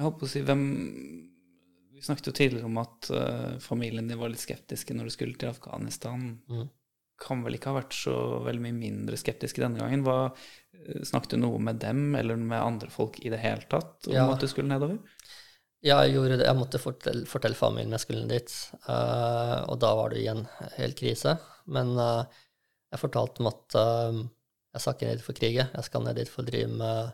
Jeg 0.00 0.06
holdt 0.06 0.20
på 0.22 0.24
å 0.24 0.32
si, 0.32 0.40
hvem, 0.48 0.60
Vi 1.92 2.00
snakket 2.06 2.30
jo 2.30 2.32
tidligere 2.32 2.68
om 2.70 2.78
at 2.80 3.10
uh, 3.12 3.58
familien 3.60 4.06
din 4.08 4.16
var 4.16 4.30
litt 4.32 4.40
skeptiske 4.40 4.94
når 4.96 5.10
du 5.10 5.12
skulle 5.12 5.36
til 5.36 5.50
Afghanistan. 5.50 6.22
Mm. 6.48 6.70
Kan 7.20 7.42
vel 7.44 7.58
ikke 7.58 7.74
ha 7.74 7.82
vært 7.82 7.92
så 7.92 8.14
veldig 8.46 8.62
mye 8.64 8.78
mindre 8.78 9.18
skeptiske 9.20 9.60
denne 9.60 9.82
gangen. 9.82 10.06
Hva, 10.06 10.30
eh, 10.78 11.02
snakket 11.04 11.34
du 11.34 11.42
noe 11.42 11.60
med 11.60 11.76
dem 11.82 12.14
eller 12.16 12.40
med 12.40 12.56
andre 12.56 12.88
folk 12.88 13.20
i 13.20 13.28
det 13.28 13.42
hele 13.42 13.68
tatt 13.68 14.08
om 14.08 14.16
Ja. 14.16 14.24
at 14.32 14.40
du 14.40 14.48
skulle 14.48 14.72
nedover? 14.72 14.96
Ja, 15.84 16.00
jeg 16.06 16.14
gjorde 16.14 16.40
det. 16.40 16.48
Jeg 16.48 16.56
måtte 16.56 16.80
fortelle, 16.80 17.28
fortelle 17.28 17.60
familien 17.60 17.92
jeg 17.92 18.06
skulle 18.06 18.32
dit, 18.32 18.56
Uh, 18.88 19.68
og 19.68 19.76
da 19.84 19.92
var 20.00 20.08
det 20.14 20.24
igjen 20.24 20.46
helt 20.78 20.96
krise. 20.96 21.36
Men 21.68 21.92
uh, 22.00 22.24
jeg 22.88 23.04
fortalte 23.04 23.42
dem 23.42 23.52
at 23.52 23.76
jeg 23.76 24.80
skal 24.80 24.96
ikke 24.96 25.06
ned 25.10 25.20
dit 25.20 25.28
for 25.28 25.36
krigen. 25.36 25.68
jeg 25.76 25.84
skal 25.84 26.08
ned 26.08 26.16
dit 26.16 26.32
for 26.32 26.40
å 26.40 26.48
drive 26.48 26.72
med 26.72 27.12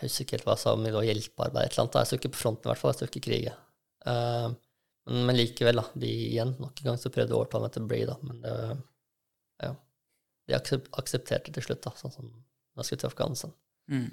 Jeg 0.00 0.08
husker 0.08 0.24
ikke 0.24 0.38
helt 0.38 0.46
hva 0.48 0.56
jeg 0.56 0.62
sa 0.64 0.72
om 0.74 0.84
det 0.86 0.92
var 0.96 1.04
hjelpearbeid, 1.06 1.66
eller 1.66 1.82
annet. 1.84 1.98
Jeg 2.00 2.08
sto 2.08 2.18
ikke 2.18 2.32
på 2.34 2.40
fronten, 2.40 2.66
i 2.66 2.70
hvert 2.72 2.80
fall. 2.80 2.92
Jeg 2.94 2.98
sto 3.00 3.08
ikke 3.10 3.20
i 3.20 3.26
krigen. 3.26 3.58
Uh, 4.08 4.48
men, 5.10 5.26
men 5.28 5.36
likevel, 5.36 5.80
da. 5.82 5.84
De 6.04 6.10
igjen, 6.30 6.54
nok 6.62 6.80
en 6.80 6.90
gang 6.90 6.98
så 7.02 7.12
prøvde 7.12 7.36
å 7.36 7.42
overtale 7.42 7.66
meg 7.66 7.74
til 7.76 7.84
å 7.84 7.90
bli, 7.92 8.00
da. 8.08 8.16
Men 8.24 8.40
det 8.46 8.54
Ja. 9.60 9.74
De 10.48 10.56
aksep- 10.56 10.88
aksepterte 10.98 11.52
til 11.52 11.62
slutt, 11.62 11.82
da, 11.84 11.92
sånn 12.00 12.14
som 12.14 12.30
da 12.30 12.80
jeg 12.80 12.88
skulle 12.88 13.02
til 13.04 13.10
Afghanistan. 13.10 13.52
Mm. 13.92 14.08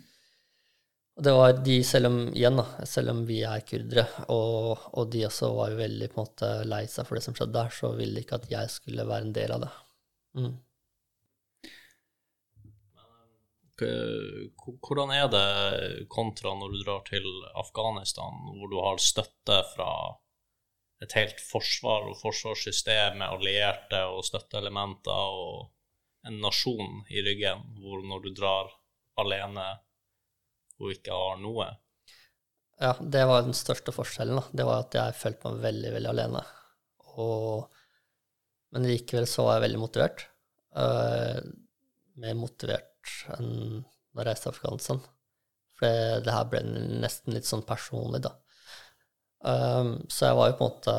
Og 1.18 1.24
det 1.26 1.34
var 1.34 1.54
de, 1.66 1.78
selv 1.88 2.12
om 2.12 2.18
igjen 2.28 2.60
da, 2.60 2.66
selv 2.86 3.10
om 3.16 3.24
vi 3.26 3.40
er 3.48 3.64
kurdere, 3.66 4.04
og, 4.30 4.84
og 4.94 5.08
de 5.14 5.24
også 5.26 5.50
var 5.56 5.72
jo 5.72 5.80
veldig 5.80 6.10
på 6.12 6.20
en 6.20 6.28
måte 6.28 6.50
lei 6.70 6.84
seg 6.92 7.08
for 7.08 7.18
det 7.18 7.24
som 7.26 7.38
skjedde 7.38 7.56
der, 7.56 7.72
så 7.74 7.90
ville 7.98 8.20
de 8.20 8.26
ikke 8.26 8.38
at 8.38 8.46
jeg 8.52 8.70
skulle 8.70 9.08
være 9.08 9.26
en 9.26 9.34
del 9.34 9.56
av 9.56 9.64
det. 9.66 9.72
Mm. 10.38 10.52
Hvordan 13.78 15.12
er 15.14 15.28
det 15.30 16.08
kontra 16.10 16.56
når 16.58 16.74
du 16.74 16.80
drar 16.82 17.04
til 17.06 17.28
Afghanistan, 17.54 18.40
hvor 18.58 18.72
du 18.72 18.78
har 18.82 19.02
støtte 19.02 19.60
fra 19.76 19.92
et 21.06 21.14
helt 21.14 21.42
forsvar 21.44 22.08
og 22.10 22.18
forsvarssystem 22.18 23.20
med 23.20 23.28
allierte 23.28 24.00
og 24.10 24.24
støtteelementer 24.26 25.36
og 25.42 25.68
en 26.28 26.40
nasjon 26.42 27.04
i 27.14 27.22
ryggen, 27.24 27.62
hvor 27.82 28.02
når 28.02 28.24
du 28.26 28.32
drar 28.40 28.72
alene 29.22 29.68
og 30.82 30.94
ikke 30.94 31.14
har 31.14 31.38
noe? 31.42 31.70
Ja, 32.82 32.94
det 33.02 33.24
var 33.26 33.46
den 33.46 33.58
største 33.58 33.94
forskjellen, 33.94 34.38
da. 34.38 34.58
Det 34.60 34.66
var 34.68 34.84
at 34.84 34.98
jeg 34.98 35.18
følte 35.18 35.50
meg 35.50 35.64
veldig, 35.64 35.94
veldig 35.96 36.12
alene. 36.12 36.44
Og, 37.18 37.80
men 38.76 38.90
likevel 38.90 39.26
så 39.30 39.48
var 39.48 39.58
jeg 39.58 39.66
veldig 39.66 39.82
motivert. 39.82 40.28
Uh, 40.78 41.40
mer 42.22 42.38
motivert 42.38 42.87
enn 43.38 43.84
jeg 44.18 44.26
reiste 44.26 44.48
til 44.48 44.56
Afghanistan. 44.56 45.02
For 45.78 46.22
det, 46.26 46.34
her 46.34 46.48
ble 46.50 46.64
nesten 47.04 47.36
litt 47.36 47.48
sånn 47.48 47.66
personlig, 47.68 48.24
da. 48.26 48.34
Um, 49.46 49.92
så 50.10 50.32
jeg 50.32 50.38
var 50.40 50.50
jo 50.50 50.56
på 50.58 50.66
en 50.66 50.72
måte 50.72 50.96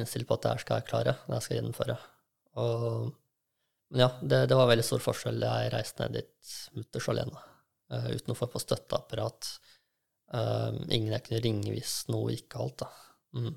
innstilt 0.00 0.28
på 0.28 0.38
at 0.38 0.44
det 0.44 0.52
her 0.54 0.62
skal 0.62 0.78
jeg 0.80 0.88
klare, 0.88 1.16
det 1.26 1.34
her 1.34 1.44
skal 1.44 1.54
jeg 1.54 1.60
gjennomføre. 1.60 1.96
Og, 2.62 3.10
men 3.92 4.04
ja, 4.06 4.08
det, 4.22 4.38
det 4.48 4.56
var 4.56 4.70
veldig 4.70 4.86
stor 4.86 5.02
forskjell. 5.04 5.44
Jeg 5.44 5.72
reiste 5.74 6.06
ned 6.06 6.16
dit 6.16 6.54
mutters 6.78 7.10
alene, 7.12 7.44
uh, 7.92 8.08
uten 8.08 8.32
å 8.32 8.38
få 8.38 8.48
på 8.54 8.62
støtteapparat. 8.62 9.50
Um, 10.32 10.80
ingen 10.88 11.12
jeg 11.12 11.26
kunne 11.26 11.42
ringe 11.44 11.74
hvis 11.74 11.98
noe 12.08 12.32
gikk 12.32 12.48
galt, 12.56 12.86
da. 12.86 12.88
Mm. 13.36 13.52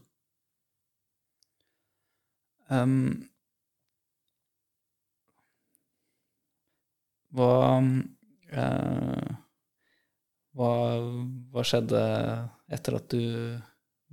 Um, 2.76 3.00
hva, 7.36 7.80
eh, 8.52 9.32
hva 10.56 10.74
Hva 11.52 11.64
skjedde 11.68 12.02
etter 12.72 12.98
at 12.98 13.07
du 13.12 13.24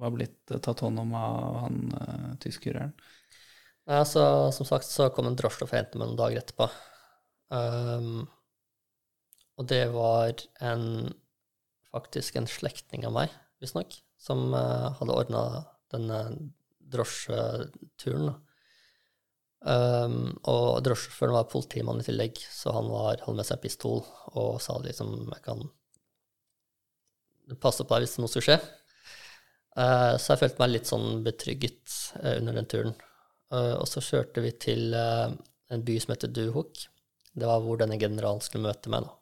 var 0.02 0.14
blitt 0.14 0.52
tatt 0.64 0.82
hånd 0.82 0.98
om 0.98 1.12
av 1.14 1.58
han 1.64 1.82
eh, 1.98 2.30
tyskereren? 2.42 2.94
Nei, 3.86 3.98
altså, 3.98 4.24
som 4.54 4.66
sagt 4.68 4.86
så 4.86 5.08
kom 5.14 5.26
en 5.26 5.38
drosje 5.38 5.66
og 5.66 5.74
hentet 5.74 5.98
meg 5.98 6.10
noen 6.10 6.18
dager 6.18 6.42
etterpå. 6.42 6.68
Um, 7.52 8.22
og 9.58 9.66
det 9.68 9.82
var 9.92 10.38
en 10.64 11.12
faktisk 11.92 12.38
en 12.38 12.48
slektning 12.48 13.04
av 13.08 13.14
meg, 13.16 13.34
visstnok, 13.60 13.98
som 14.22 14.54
uh, 14.54 14.94
hadde 15.00 15.18
ordna 15.18 15.42
denne 15.92 16.20
drosjeturen. 16.94 18.30
da. 18.30 18.36
Um, 19.62 20.32
og 20.50 20.80
drosjesjåføren 20.82 21.36
var 21.36 21.50
politimann 21.50 22.00
i 22.02 22.06
tillegg, 22.06 22.40
så 22.50 22.72
han 22.74 22.88
var, 22.90 23.20
hadde 23.22 23.38
med 23.38 23.46
seg 23.46 23.60
pistol 23.62 24.00
og 24.34 24.56
sa 24.62 24.74
liksom 24.82 25.30
jeg 25.30 25.44
kan 25.44 25.62
passe 27.62 27.84
på 27.86 27.94
deg 27.94 28.06
hvis 28.06 28.18
noe 28.18 28.30
skulle 28.32 28.48
skje. 28.48 28.58
Uh, 29.78 30.18
så 30.18 30.32
jeg 30.32 30.42
følte 30.42 30.62
meg 30.64 30.74
litt 30.74 30.90
sånn 30.90 31.22
betrygget 31.24 31.94
uh, 32.18 32.34
under 32.40 32.58
den 32.58 32.68
turen. 32.74 32.94
Uh, 33.54 33.76
og 33.78 33.86
så 33.88 34.02
kjørte 34.02 34.42
vi 34.42 34.52
til 34.66 34.96
en 34.96 35.86
by 35.86 35.98
som 36.02 36.16
heter 36.16 36.32
Duhok. 36.34 36.86
Det 37.32 37.48
var 37.48 37.62
hvor 37.64 37.78
denne 37.80 38.00
generalen 38.00 38.42
skulle 38.44 38.66
møte 38.66 38.90
meg. 38.92 39.06
da. 39.06 39.12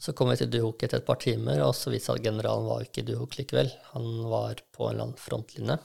Så 0.00 0.14
kom 0.16 0.32
vi 0.32 0.40
til 0.40 0.48
Duhok 0.50 0.82
etter 0.82 1.02
et 1.02 1.06
par 1.06 1.20
timer, 1.20 1.60
og 1.66 1.74
så 1.76 1.92
viste 1.92 2.08
det 2.08 2.16
seg 2.16 2.22
at 2.22 2.28
generalen 2.30 2.68
var 2.70 2.86
ikke 2.86 3.04
i 3.04 3.08
Duhok 3.12 3.36
likevel. 3.36 3.68
Han 3.92 4.06
var 4.32 4.64
på 4.72 4.88
en 4.88 4.94
eller 4.94 5.10
annen 5.10 5.20
frontlinje. 5.20 5.76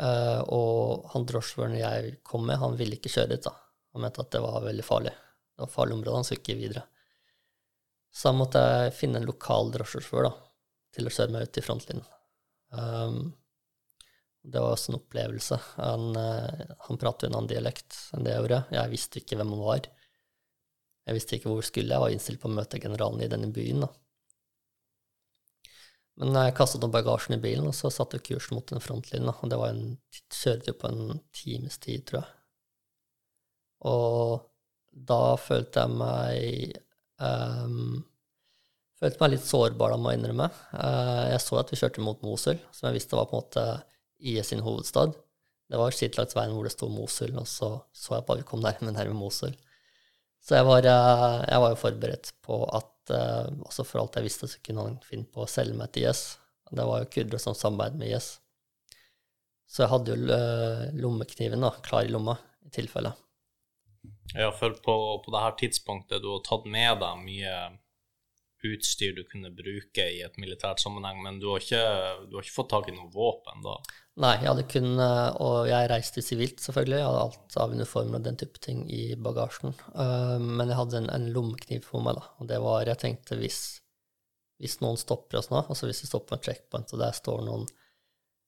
Eh, 0.00 0.40
og 0.52 1.06
han 1.12 1.24
drosjesjåføren 1.28 1.78
jeg 1.78 2.18
kom 2.26 2.44
med, 2.48 2.60
han 2.60 2.76
ville 2.78 2.98
ikke 2.98 3.12
kjøre 3.12 3.32
dit. 3.34 3.46
da. 3.46 3.54
Han 3.96 4.04
mente 4.04 4.22
at 4.22 4.34
det 4.34 4.42
var 4.44 4.64
veldig 4.64 4.84
farlig. 4.84 5.14
Det 5.56 5.64
var 5.64 5.72
farlig 5.72 5.96
område, 5.96 6.18
han 6.18 6.28
skulle 6.28 6.44
ikke 6.44 6.60
videre. 6.60 6.84
Så 8.12 8.28
da 8.28 8.36
måtte 8.36 8.60
jeg 8.60 8.94
finne 8.96 9.20
en 9.20 9.28
lokal 9.28 9.72
drosjesjåfør 9.74 10.28
da, 10.28 10.32
til 10.96 11.08
å 11.08 11.12
kjøre 11.12 11.32
meg 11.32 11.48
ut 11.48 11.58
i 11.60 11.64
frontlinjen. 11.64 12.14
Um, 12.76 13.18
det 14.46 14.62
var 14.62 14.76
også 14.76 14.92
en 14.92 14.98
opplevelse. 15.00 15.58
Han, 15.76 16.16
uh, 16.16 16.76
han 16.86 17.00
pratet 17.00 17.26
jo 17.26 17.32
en 17.32 17.38
annen 17.40 17.50
dialekt 17.50 17.96
enn 18.14 18.24
det 18.24 18.32
jeg 18.32 18.44
gjorde. 18.44 18.62
Jeg 18.76 18.92
visste 18.92 19.20
ikke 19.20 19.38
hvem 19.40 19.52
han 19.56 19.64
var. 19.64 19.88
Jeg 21.06 21.16
visste 21.18 21.36
ikke 21.36 21.52
hvor 21.52 21.66
skulle. 21.66 21.92
Jeg 21.92 22.04
var 22.04 22.14
innstilt 22.14 22.42
på 22.42 22.50
å 22.50 22.56
møte 22.56 22.80
generalen 22.82 23.24
i 23.24 23.30
denne 23.32 23.50
byen. 23.54 23.84
da. 23.84 23.90
Men 26.16 26.36
jeg 26.38 26.54
kastet 26.56 26.84
opp 26.86 26.94
bagasjen 26.94 27.36
i 27.36 27.42
bilen, 27.42 27.66
og 27.68 27.76
så 27.76 27.90
satte 27.92 28.16
jeg 28.16 28.26
kursen 28.30 28.56
mot 28.56 28.66
den 28.70 28.80
frontlinja. 28.80 29.34
Og 29.36 29.52
det 29.52 29.58
var 29.60 29.74
en, 29.74 29.96
kjørte 30.32 30.72
på 30.80 30.88
en 30.88 31.20
times 31.36 31.76
tid, 31.82 32.06
tror 32.08 32.22
jeg. 32.22 32.30
Og 33.86 34.46
da 35.10 35.20
følte 35.36 35.84
jeg 35.84 35.96
meg 36.00 36.78
um, 37.20 38.04
Følte 38.96 39.20
meg 39.20 39.34
litt 39.34 39.44
sårbar, 39.44 39.92
da, 39.92 40.00
må 40.00 40.08
jeg 40.08 40.22
innrømme. 40.22 40.46
Uh, 40.72 41.26
jeg 41.28 41.40
så 41.44 41.58
at 41.60 41.68
vi 41.68 41.76
kjørte 41.76 42.00
mot 42.00 42.22
Mosul, 42.24 42.56
som 42.72 42.86
jeg 42.88 42.96
visste 42.96 43.18
var 43.18 43.26
på 43.28 43.36
en 43.36 43.42
måte 43.42 43.64
IS 44.24 44.54
sin 44.54 44.64
hovedstad. 44.64 45.12
Det 45.68 45.76
var 45.76 45.92
sitt 45.92 46.16
langs 46.16 46.32
veien 46.32 46.54
hvor 46.56 46.64
det 46.64 46.72
sto 46.72 46.88
Mosul, 46.88 47.34
og 47.36 47.44
så 47.50 47.68
så 47.92 48.16
jeg 48.16 48.24
bare 48.24 48.40
vi 48.40 48.48
kom 48.48 48.62
nærmere 48.64 48.96
nærme 48.96 49.18
Mosul. 49.18 49.52
Så 50.40 50.56
jeg 50.56 50.64
var, 50.64 50.86
eh, 50.86 51.44
jeg 51.50 51.60
var 51.60 51.72
jo 51.72 51.80
forberedt 51.80 52.32
på 52.46 52.60
at 52.78 52.88
eh, 53.14 53.46
også 53.66 53.84
for 53.86 54.02
alt 54.02 54.18
jeg 54.18 54.26
visste, 54.26 54.48
så 54.50 54.60
kunne 54.64 54.86
han 54.86 54.98
finne 55.06 55.28
på 55.30 55.44
å 55.44 55.50
selge 55.50 55.76
meg 55.78 55.92
til 55.94 56.08
IS. 56.08 56.24
Det 56.70 56.86
var 56.86 57.02
jo 57.02 57.12
kurdere 57.12 57.40
som 57.42 57.56
samarbeidet 57.56 58.00
med 58.00 58.14
IS. 58.16 58.32
Så 59.70 59.84
jeg 59.84 59.92
hadde 59.92 60.14
jo 60.14 60.34
eh, 60.34 60.84
lommekniven 61.02 61.64
da, 61.66 61.72
klar 61.86 62.06
i 62.06 62.12
lomma, 62.12 62.36
i 62.66 62.72
tilfelle. 62.74 63.12
Ja, 64.34 64.50
for 64.54 64.74
på, 64.82 64.94
på 65.24 65.32
det 65.34 65.42
her 65.42 65.56
tidspunktet 65.58 66.22
du 66.22 66.30
har 66.32 66.44
tatt 66.46 66.66
med 66.70 67.00
deg 67.02 67.22
mye 67.22 67.56
utstyr 68.74 69.14
du 69.16 69.22
kunne 69.28 69.52
bruke 69.54 70.04
i 70.12 70.22
et 70.26 70.36
militært 70.42 70.82
sammenheng, 70.82 71.22
men 71.24 71.38
du 71.42 71.48
har 71.52 71.62
ikke, 71.62 71.84
du 72.26 72.36
har 72.36 72.44
ikke 72.44 72.56
fått 72.56 72.72
tak 72.72 72.90
i 72.90 72.96
noe 72.96 73.08
våpen 73.14 73.64
da? 73.64 73.76
Nei, 74.24 74.32
jeg 74.40 74.48
hadde 74.48 74.64
kun 74.72 75.00
eh, 75.02 75.38
Og 75.44 75.66
jeg 75.68 75.88
reiste 75.92 76.22
sivilt, 76.24 76.62
selvfølgelig. 76.64 77.00
Jeg 77.02 77.08
hadde 77.08 77.24
alt 77.26 77.56
av 77.60 77.74
uniformer 77.76 78.20
og 78.20 78.24
den 78.24 78.38
type 78.40 78.62
ting 78.64 78.86
i 78.88 79.02
bagasjen. 79.20 79.74
Eh, 79.92 80.36
Men 80.40 80.72
jeg 80.72 80.78
hadde 80.78 81.02
en, 81.02 81.10
en 81.12 81.26
lommekniv 81.34 81.84
på 81.90 82.00
meg, 82.00 82.16
da. 82.16 82.30
Og 82.40 82.48
det 82.48 82.60
var 82.64 82.88
Jeg 82.88 83.02
tenkte 83.02 83.36
hvis, 83.40 83.60
hvis 84.62 84.78
noen 84.80 84.96
stopper 85.00 85.42
oss 85.42 85.50
nå, 85.52 85.60
altså 85.66 85.90
hvis 85.90 86.00
vi 86.06 86.08
stopper 86.08 86.32
på 86.32 86.38
en 86.38 86.46
checkpoint, 86.48 86.96
og 86.96 87.04
der 87.04 87.18
står 87.18 87.44
noen 87.44 87.68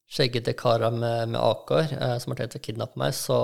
skjeggete 0.09 0.55
karer 0.57 0.89
med, 0.89 1.35
med 1.35 1.37
AK-er 1.37 1.91
eh, 1.93 2.15
som 2.17 2.33
har 2.33 2.41
tenkt 2.41 2.57
å 2.57 2.63
kidnappe 2.65 2.97
meg, 2.97 3.13
så, 3.13 3.39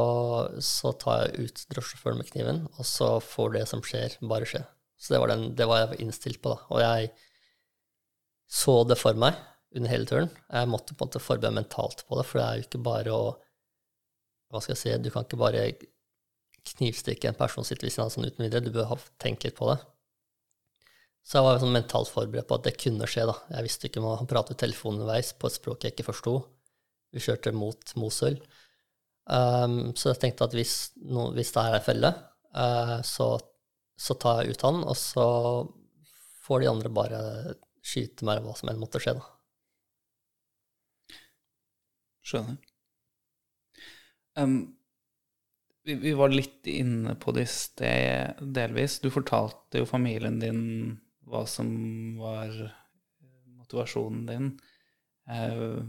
så 0.57 0.95
tar 0.97 1.27
jeg 1.27 1.45
ut 1.45 1.65
drosjesjåføren 1.76 2.22
med 2.22 2.31
kniven, 2.31 2.64
og 2.73 2.89
så 2.89 3.11
får 3.22 3.53
det 3.60 3.68
som 3.69 3.85
skjer, 3.85 4.18
bare 4.26 4.49
skje. 4.49 4.64
Så 4.97 5.13
det 5.13 5.22
var, 5.22 5.34
den, 5.34 5.49
det 5.57 5.67
var 5.69 5.81
jeg 5.81 6.05
innstilt 6.05 6.41
på, 6.43 6.53
da. 6.53 6.67
Og 6.72 6.84
jeg 6.84 7.11
så 8.47 8.77
det 8.88 8.97
for 8.99 9.17
meg 9.19 9.38
under 9.76 9.91
hele 9.91 10.07
turen. 10.09 10.30
Jeg 10.47 10.72
måtte 10.72 10.95
på 10.95 11.03
en 11.03 11.09
måte 11.09 11.23
forberede 11.23 11.57
mentalt 11.57 12.05
på 12.07 12.19
det, 12.19 12.27
for 12.30 12.39
det 12.39 12.45
er 12.45 12.59
jo 12.59 12.67
ikke 12.69 12.85
bare 12.85 13.17
å 13.17 13.26
Hva 14.53 14.61
skal 14.61 14.76
jeg 14.76 14.80
si 14.80 14.91
Du 15.03 15.09
kan 15.11 15.26
ikke 15.26 15.41
bare 15.41 15.65
knivstikke 16.76 17.27
en 17.30 17.38
person 17.38 17.65
sitt 17.65 17.84
ved 17.84 17.91
siden 17.91 18.07
av 18.07 18.13
sånn 18.13 18.27
uten 18.30 18.45
videre. 18.45 18.63
Du 18.63 18.73
bør 18.73 18.91
ha 18.93 18.97
tenkt 19.22 19.43
litt 19.45 19.57
på 19.57 19.67
det. 19.72 19.80
Så 21.26 21.39
jeg 21.39 21.47
var 21.47 21.59
sånn 21.61 21.73
mentalt 21.73 22.11
forberedt 22.13 22.47
på 22.49 22.57
at 22.59 22.67
det 22.67 22.76
kunne 22.77 23.09
skje. 23.09 23.26
da. 23.30 23.35
Jeg 23.57 23.65
visste 23.65 23.89
ikke 23.89 24.01
om 24.01 24.11
Han 24.22 24.30
pratet 24.30 24.61
telefonen 24.61 25.01
underveis 25.01 25.34
på 25.34 25.49
et 25.49 25.57
språk 25.57 25.85
jeg 25.85 25.95
ikke 25.95 26.07
forsto. 26.11 26.35
Vi 27.13 27.23
kjørte 27.26 27.53
mot 27.55 27.93
Mosul. 27.97 28.38
Um, 29.26 29.95
så 29.97 30.11
jeg 30.11 30.22
tenkte 30.22 30.45
at 30.45 30.53
hvis, 30.53 30.76
no, 31.01 31.31
hvis 31.34 31.49
det 31.55 31.63
er 31.63 31.77
ei 31.80 31.85
felle, 31.85 32.11
uh, 32.53 32.99
så, 33.05 33.31
så 33.95 34.15
tar 34.19 34.43
jeg 34.43 34.55
ut 34.55 34.65
han, 34.67 34.81
og 34.84 34.97
så 34.99 35.27
får 36.45 36.61
de 36.61 36.69
andre 36.69 36.91
bare 36.93 37.22
skyte 37.85 38.26
meg, 38.27 38.43
hva 38.43 38.55
som 38.57 38.72
enn 38.72 38.81
måtte 38.81 39.01
skje, 39.01 39.15
da. 39.17 39.26
Skjønner. 42.26 42.57
Um, 44.35 44.55
vi, 45.85 45.95
vi 46.01 46.13
var 46.17 46.34
litt 46.34 46.67
inne 46.67 47.13
på 47.22 47.31
det 47.35 47.45
i 47.45 47.51
sted, 47.51 48.41
delvis. 48.57 48.97
Du 49.03 49.11
fortalte 49.13 49.84
jo 49.84 49.89
familien 49.89 50.41
din 50.41 50.63
hva 51.26 51.45
som 51.49 51.69
var 52.19 52.51
motivasjonen 53.55 54.26
din. 54.30 54.49
Uh, 55.30 55.85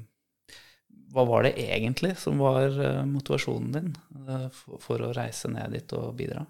hva 1.12 1.24
var 1.28 1.46
det 1.46 1.56
egentlig 1.60 2.14
som 2.18 2.40
var 2.40 2.72
eh, 2.82 3.04
motivasjonen 3.06 3.72
din 3.74 3.90
eh, 4.26 4.48
for, 4.54 4.80
for 4.82 5.04
å 5.04 5.12
reise 5.16 5.50
ned 5.52 5.76
dit 5.76 5.94
og 5.96 6.14
bidra? 6.18 6.42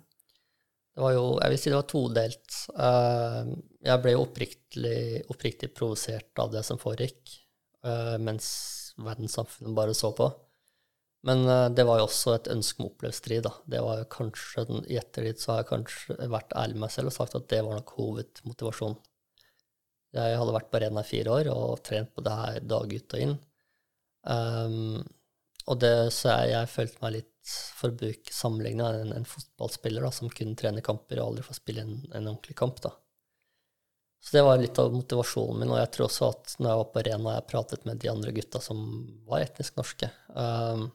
Det 0.97 1.05
var 1.05 1.13
jo, 1.13 1.25
jeg 1.43 1.53
vil 1.53 1.59
si 1.61 1.71
det 1.71 1.77
var 1.77 1.89
todelt. 1.93 2.55
Eh, 2.89 3.51
Jeg 3.87 4.03
ble 4.03 4.15
jo 4.15 4.23
oppriktig, 4.25 5.01
oppriktig 5.31 5.69
provosert 5.77 6.41
av 6.41 6.55
det 6.55 6.63
som 6.67 6.81
foregikk, 6.81 7.35
eh, 7.85 8.17
mens 8.19 8.49
verdenssamfunnet 8.97 9.77
bare 9.77 9.95
så 9.95 10.11
på. 10.17 10.31
Men 11.29 11.45
eh, 11.53 11.67
det 11.77 11.85
var 11.85 12.01
jo 12.01 12.07
også 12.09 12.33
et 12.37 12.49
ønske 12.55 12.81
om 12.81 12.89
å 12.89 12.95
oppleve 12.95 13.17
strid. 13.19 13.45
Da. 13.45 13.53
Det 13.69 13.83
var 13.85 14.01
jo 14.01 14.09
kanskje, 14.17 14.65
I 14.89 14.97
ettertid 15.03 15.43
så 15.43 15.53
har 15.53 15.61
jeg 15.63 15.71
kanskje 15.75 16.31
vært 16.33 16.57
ærlig 16.57 16.79
med 16.79 16.87
meg 16.87 16.95
selv 16.97 17.13
og 17.13 17.17
sagt 17.19 17.37
at 17.39 17.49
det 17.53 17.61
var 17.67 17.77
nok 17.77 17.93
hovedmotivasjonen. 17.99 18.97
Jeg 20.17 20.39
hadde 20.41 20.57
vært 20.57 20.71
på 20.73 20.79
arena 20.81 21.03
i 21.05 21.11
fire 21.11 21.33
år 21.35 21.49
og 21.53 21.83
trent 21.85 22.15
på 22.17 22.25
det 22.25 22.35
her 22.41 22.61
dag 22.65 22.93
ut 22.97 23.17
og 23.19 23.25
inn. 23.27 23.35
Um, 24.25 25.03
og 25.67 25.81
det, 25.83 25.95
så 26.15 26.31
jeg, 26.31 26.53
jeg 26.53 26.71
følte 26.73 27.03
meg 27.03 27.17
litt, 27.17 27.33
for 27.79 27.93
å 27.93 27.99
bruke 28.01 28.35
sammenligna, 28.35 28.91
en, 29.01 29.13
en 29.15 29.27
fotballspiller 29.29 30.03
da, 30.03 30.11
som 30.15 30.31
kun 30.31 30.55
trener 30.59 30.85
kamper 30.85 31.21
og 31.21 31.31
aldri 31.31 31.47
får 31.47 31.59
spille 31.61 31.85
en, 31.87 31.97
en 32.11 32.31
ordentlig 32.33 32.57
kamp. 32.59 32.81
da. 32.83 32.93
Så 34.23 34.35
det 34.35 34.43
var 34.43 34.59
litt 34.59 34.79
av 34.83 34.95
motivasjonen 34.95 35.61
min, 35.63 35.73
og 35.75 35.79
jeg 35.79 35.91
tror 35.95 36.09
også 36.09 36.31
at 36.33 36.55
når 36.59 36.71
jeg 36.71 36.81
var 36.81 36.89
på 36.93 37.03
arena 37.03 37.29
og 37.29 37.35
jeg 37.37 37.49
pratet 37.53 37.85
med 37.87 38.01
de 38.03 38.11
andre 38.11 38.33
gutta 38.35 38.63
som 38.65 38.81
var 39.29 39.45
etnisk 39.45 39.77
norske, 39.79 40.09
um, 40.35 40.87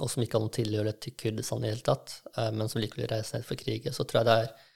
og 0.00 0.10
som 0.10 0.24
ikke 0.24 0.38
hadde 0.38 0.48
noe 0.48 0.56
tilhørighet 0.56 1.02
til 1.04 1.16
Kurdistan 1.20 1.60
i 1.60 1.68
det 1.68 1.74
hele 1.74 1.86
tatt, 1.90 2.14
um, 2.38 2.60
men 2.60 2.72
som 2.72 2.80
likevel 2.80 3.10
reiste 3.12 3.36
ned 3.36 3.48
for 3.48 3.60
krigen, 3.60 3.96
så 3.96 4.08
tror 4.08 4.22
jeg 4.22 4.30
det 4.30 4.38
er 4.44 4.70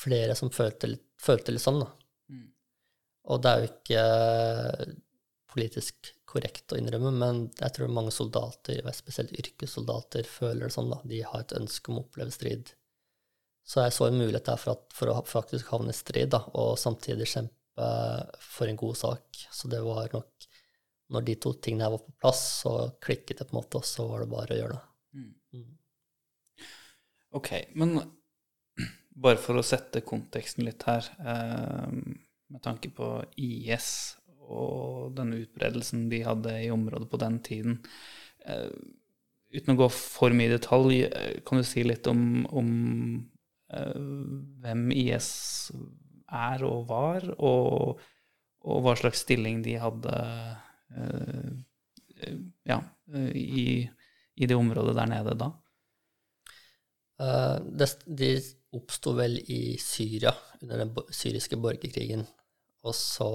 flere 0.00 0.36
som 0.38 0.52
følte 0.54 0.94
følte 1.20 1.56
litt 1.56 1.64
sånn. 1.64 1.82
da. 1.82 1.90
Og 3.30 3.42
det 3.42 3.50
er 3.50 3.60
jo 3.60 3.68
ikke 3.68 4.04
eh, 4.04 4.94
politisk 5.50 6.08
korrekt 6.30 6.72
å 6.72 6.78
innrømme, 6.78 7.10
men 7.14 7.40
jeg 7.58 7.74
tror 7.76 7.92
mange 7.92 8.12
soldater, 8.14 8.82
spesielt 8.96 9.32
yrkessoldater, 9.36 10.26
føler 10.28 10.68
det 10.68 10.74
sånn. 10.74 10.92
da. 10.92 11.00
De 11.10 11.22
har 11.26 11.42
et 11.42 11.56
ønske 11.58 11.90
om 11.90 12.00
å 12.00 12.04
oppleve 12.04 12.34
strid. 12.34 12.72
Så 13.66 13.84
jeg 13.84 13.94
så 13.94 14.08
en 14.08 14.18
mulighet 14.18 14.48
der 14.48 14.60
for, 14.60 14.78
at, 14.78 14.86
for 14.96 15.12
å 15.12 15.20
faktisk 15.26 15.72
havne 15.74 15.94
i 15.94 15.98
strid, 15.98 16.30
da, 16.34 16.42
og 16.58 16.78
samtidig 16.80 17.28
kjempe 17.30 17.88
for 18.42 18.70
en 18.70 18.78
god 18.80 18.98
sak. 18.98 19.42
Så 19.54 19.70
det 19.72 19.82
var 19.86 20.10
nok 20.14 20.48
Når 21.10 21.24
de 21.26 21.34
to 21.42 21.50
tingene 21.58 21.82
her 21.82 21.90
var 21.90 22.02
på 22.04 22.12
plass, 22.22 22.40
så 22.62 22.72
klikket 23.02 23.40
det 23.40 23.48
på 23.48 23.56
en 23.56 23.58
måte, 23.58 23.80
og 23.80 23.86
så 23.88 24.04
var 24.06 24.22
det 24.22 24.30
bare 24.30 24.54
å 24.54 24.58
gjøre 24.60 24.76
det. 24.76 24.82
Ok, 27.34 27.48
men 27.74 27.96
bare 29.10 29.40
for 29.42 29.58
å 29.58 29.64
sette 29.66 30.04
konteksten 30.06 30.68
litt 30.68 30.86
her, 30.86 31.08
eh, 31.18 31.90
med 32.50 32.62
tanke 32.62 32.92
på 32.94 33.08
IS 33.42 34.19
og 34.50 35.12
denne 35.16 35.42
utbredelsen 35.44 36.08
de 36.10 36.24
hadde 36.26 36.56
i 36.64 36.72
området 36.74 37.08
på 37.10 37.20
den 37.22 37.38
tiden 37.46 37.78
Uh, 38.48 38.72
Uten 39.50 39.74
å 39.74 39.80
gå 39.80 39.86
for 39.90 40.30
mye 40.30 40.46
i 40.46 40.52
detalj, 40.52 41.00
eh, 41.08 41.38
kan 41.42 41.58
du 41.58 41.66
si 41.66 41.82
litt 41.82 42.06
om, 42.06 42.44
om 42.54 42.68
uh, 43.74 44.10
hvem 44.62 44.84
IS 44.94 45.30
er 46.30 46.62
og 46.62 46.84
var, 46.86 47.26
og, 47.34 47.98
og 48.62 48.84
hva 48.84 48.94
slags 48.94 49.24
stilling 49.24 49.58
de 49.66 49.74
hadde 49.82 50.14
ja, 52.70 52.76
i, 53.34 53.64
i 54.38 54.46
det 54.46 54.54
området 54.54 54.94
der 55.00 55.10
nede 55.10 55.34
da? 55.40 55.48
De 58.06 58.30
oppsto 58.78 59.16
vel 59.18 59.40
i 59.50 59.74
Syria 59.82 60.30
under 60.60 60.84
den 60.84 60.94
syriske 61.10 61.58
borgerkrigen, 61.58 62.22
og 62.86 62.94
så 62.94 63.30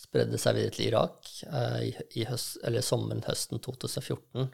spredde 0.00 0.40
seg 0.40 0.56
videre 0.56 0.74
til 0.74 0.88
Irak. 0.88 1.30
Eh, 1.46 2.02
i, 2.16 2.26
høst, 2.28 2.58
eller 2.66 2.84
sommeren 2.84 3.24
høsten 3.26 3.62
2014 3.62 4.50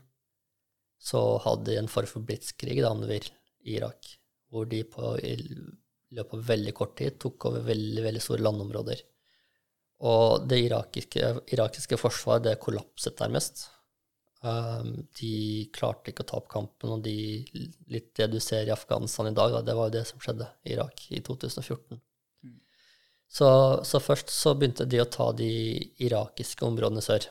så 1.07 1.21
hadde 1.45 1.71
de 1.71 1.81
en 1.81 1.91
form 1.93 2.09
for 2.09 2.25
blitskrig 2.27 2.79
da, 2.81 2.91
over 2.91 3.13
i 3.13 3.77
Irak, 3.77 4.09
hvor 4.51 4.67
de 4.71 4.81
på, 4.89 5.13
i 5.21 5.37
løpet 6.17 6.39
av 6.39 6.49
veldig 6.49 6.73
kort 6.75 6.97
tid 6.99 7.19
tok 7.21 7.51
over 7.51 7.67
veldig, 7.67 8.03
veldig 8.07 8.23
store 8.25 8.47
landområder. 8.47 9.03
Og 10.07 10.47
det 10.49 10.61
irakiske, 10.67 11.31
irakiske 11.55 11.99
forsvaret 12.01 12.47
det 12.49 12.59
kollapset 12.63 13.21
nærmest. 13.23 13.67
Um, 14.45 15.07
de 15.19 15.69
klarte 15.75 16.13
ikke 16.13 16.23
å 16.27 16.29
ta 16.29 16.41
opp 16.41 16.51
kampen, 16.53 16.93
og 16.97 17.05
de, 17.05 17.45
litt 17.93 18.13
det 18.19 18.29
du 18.35 18.37
ser 18.43 18.69
i 18.69 18.75
Afghanistan 18.75 19.31
i 19.31 19.35
dag, 19.37 19.55
da, 19.55 19.63
det 19.65 19.77
var 19.79 19.89
jo 19.89 19.97
det 19.97 20.05
som 20.09 20.21
skjedde 20.23 20.49
i 20.65 20.75
Irak 20.77 21.07
i 21.11 21.23
2014. 21.25 22.01
Så, 23.29 23.49
så 23.85 24.01
først 24.01 24.31
så 24.33 24.55
begynte 24.55 24.87
de 24.89 25.01
å 25.03 25.11
ta 25.11 25.31
de 25.37 25.51
irakiske 26.03 26.65
områdene 26.67 27.03
sør. 27.05 27.27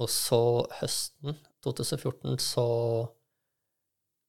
Og 0.00 0.08
så 0.10 0.40
høsten 0.80 1.36
2014 1.64 2.38
så 2.40 2.66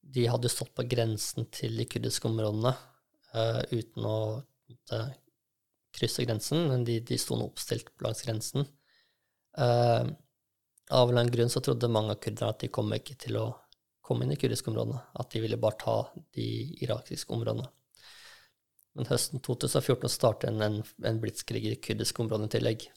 De 0.02 0.26
hadde 0.28 0.50
jo 0.50 0.52
stått 0.52 0.74
på 0.76 0.84
grensen 0.92 1.46
til 1.54 1.78
de 1.80 1.86
kurdiske 1.88 2.28
områdene 2.28 2.74
uh, 3.36 3.62
uten 3.72 4.08
å 4.08 4.18
på 4.72 5.02
krysse 5.96 6.24
grensen, 6.26 6.66
men 6.72 6.86
de, 6.88 7.00
de 7.04 7.18
sto 7.20 7.36
nå 7.38 7.50
oppstilt 7.50 7.92
langs 8.04 8.24
grensen. 8.26 8.66
Uh, 9.58 10.08
av 10.92 11.08
en 11.08 11.12
eller 11.12 11.22
annen 11.22 11.34
grunn 11.34 11.52
så 11.52 11.62
trodde 11.64 11.92
mange 11.92 12.16
av 12.16 12.22
kurderne 12.24 12.56
at 12.56 12.64
de 12.64 12.72
kom 12.72 12.92
ikke 12.96 13.18
til 13.20 13.40
å 13.40 13.46
komme 14.04 14.26
inn 14.26 14.34
i 14.36 14.40
kurdiske 14.40 14.72
områdene, 14.72 15.00
at 15.20 15.32
de 15.32 15.44
ville 15.44 15.60
bare 15.62 15.80
ta 15.80 15.98
de 16.36 16.48
irakiske 16.84 17.32
områdene. 17.36 17.68
Men 18.98 19.08
høsten 19.08 19.40
2014 19.44 20.12
startet 20.12 20.50
en, 20.50 20.64
en, 20.66 20.80
en 21.08 21.20
blitskrig 21.22 21.64
i 21.70 21.78
kurdiske 21.80 22.24
områder 22.24 22.50
i 22.50 22.56
tillegg. 22.58 22.88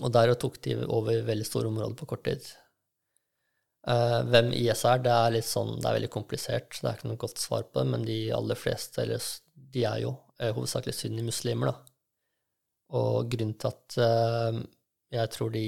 Og 0.00 0.12
der 0.14 0.32
tok 0.40 0.58
de 0.64 0.76
over 0.86 1.22
veldig 1.26 1.46
store 1.46 1.70
områder 1.70 1.96
på 1.96 2.08
kort 2.10 2.24
tid. 2.28 2.44
Uh, 3.88 4.20
hvem 4.28 4.50
IS 4.52 4.84
er, 4.84 5.00
det 5.00 5.12
er 5.12 5.32
litt 5.38 5.48
sånn, 5.48 5.78
det 5.80 5.88
er 5.88 5.96
veldig 5.96 6.10
komplisert, 6.12 6.76
det 6.76 6.88
er 6.88 6.98
ikke 6.98 7.08
noe 7.08 7.20
godt 7.20 7.40
svar 7.40 7.64
på 7.64 7.80
det, 7.80 7.86
men 7.94 8.04
de 8.04 8.18
aller 8.36 8.58
fleste, 8.58 9.00
eller 9.06 9.24
de 9.72 9.86
er 9.88 10.02
jo 10.02 10.12
er 10.40 10.52
hovedsakelig 10.56 10.96
sunnimuslimer. 10.96 11.72
Og 12.96 13.30
grunnen 13.32 13.56
til 13.60 13.70
at 13.70 13.96
uh, 14.02 14.60
jeg 15.14 15.32
tror 15.32 15.52
de 15.54 15.66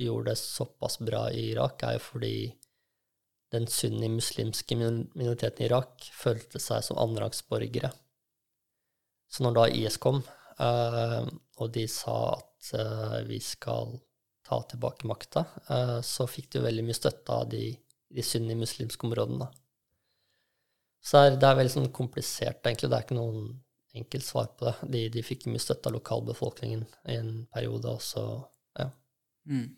gjorde 0.00 0.30
det 0.30 0.38
såpass 0.40 0.98
bra 1.02 1.26
i 1.34 1.50
Irak, 1.52 1.82
er 1.86 1.98
jo 1.98 2.04
fordi 2.04 2.34
den 3.50 3.66
sunni-muslimske 3.66 4.76
minoriteten 4.78 5.64
i 5.64 5.68
Irak 5.68 6.06
følte 6.14 6.60
seg 6.62 6.84
som 6.86 6.98
annenrangsborgere. 7.02 7.90
Så 9.30 9.44
når 9.44 9.56
da 9.56 9.64
IS 9.74 9.98
kom, 10.02 10.22
eh, 10.58 11.24
og 11.58 11.72
de 11.74 11.86
sa 11.90 12.16
at 12.36 12.70
eh, 12.78 13.16
vi 13.28 13.40
skal 13.42 13.96
ta 14.46 14.60
tilbake 14.70 15.08
makta, 15.10 15.44
eh, 15.70 15.98
så 16.06 16.26
fikk 16.30 16.50
de 16.50 16.60
jo 16.60 16.66
veldig 16.66 16.84
mye 16.86 16.98
støtte 16.98 17.40
av 17.42 17.48
de, 17.50 17.64
de 18.10 18.26
sunni-muslimske 18.26 19.06
områdene. 19.06 19.50
Så 21.00 21.24
det 21.32 21.46
er, 21.46 21.56
veldig 21.56 21.72
sånn 21.72 21.92
komplisert, 21.96 22.60
egentlig. 22.66 22.90
Det 22.90 22.96
er 22.98 23.06
ikke 23.06 23.18
noen 23.18 23.44
enkelt 23.96 24.26
svar 24.26 24.50
på 24.58 24.66
det. 24.68 24.74
De, 24.94 25.04
de 25.14 25.26
fikk 25.26 25.46
mye 25.48 25.62
støtte 25.62 25.88
av 25.88 25.96
lokalbefolkningen 25.96 26.82
i 27.08 27.16
en 27.16 27.30
periode, 27.50 27.96
og 27.96 28.02
så 28.04 28.24
ja. 28.78 28.90
Mm. 29.48 29.70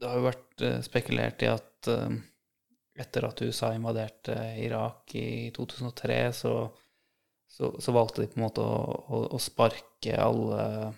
Det 0.00 0.08
har 0.08 0.18
jo 0.18 0.26
vært 0.30 0.64
spekulert 0.82 1.44
i 1.44 1.50
at 1.52 1.90
etter 2.98 3.24
at 3.28 3.40
USA 3.42 3.72
invaderte 3.74 4.34
Irak 4.60 5.14
i 5.16 5.50
2003, 5.56 6.18
så, 6.36 6.54
så, 7.48 7.72
så 7.80 7.94
valgte 7.94 8.22
de 8.22 8.28
på 8.32 8.40
en 8.40 8.46
måte 8.46 8.64
å, 8.64 8.82
å, 9.08 9.22
å 9.36 9.40
sparke 9.40 10.18
alle 10.20 10.92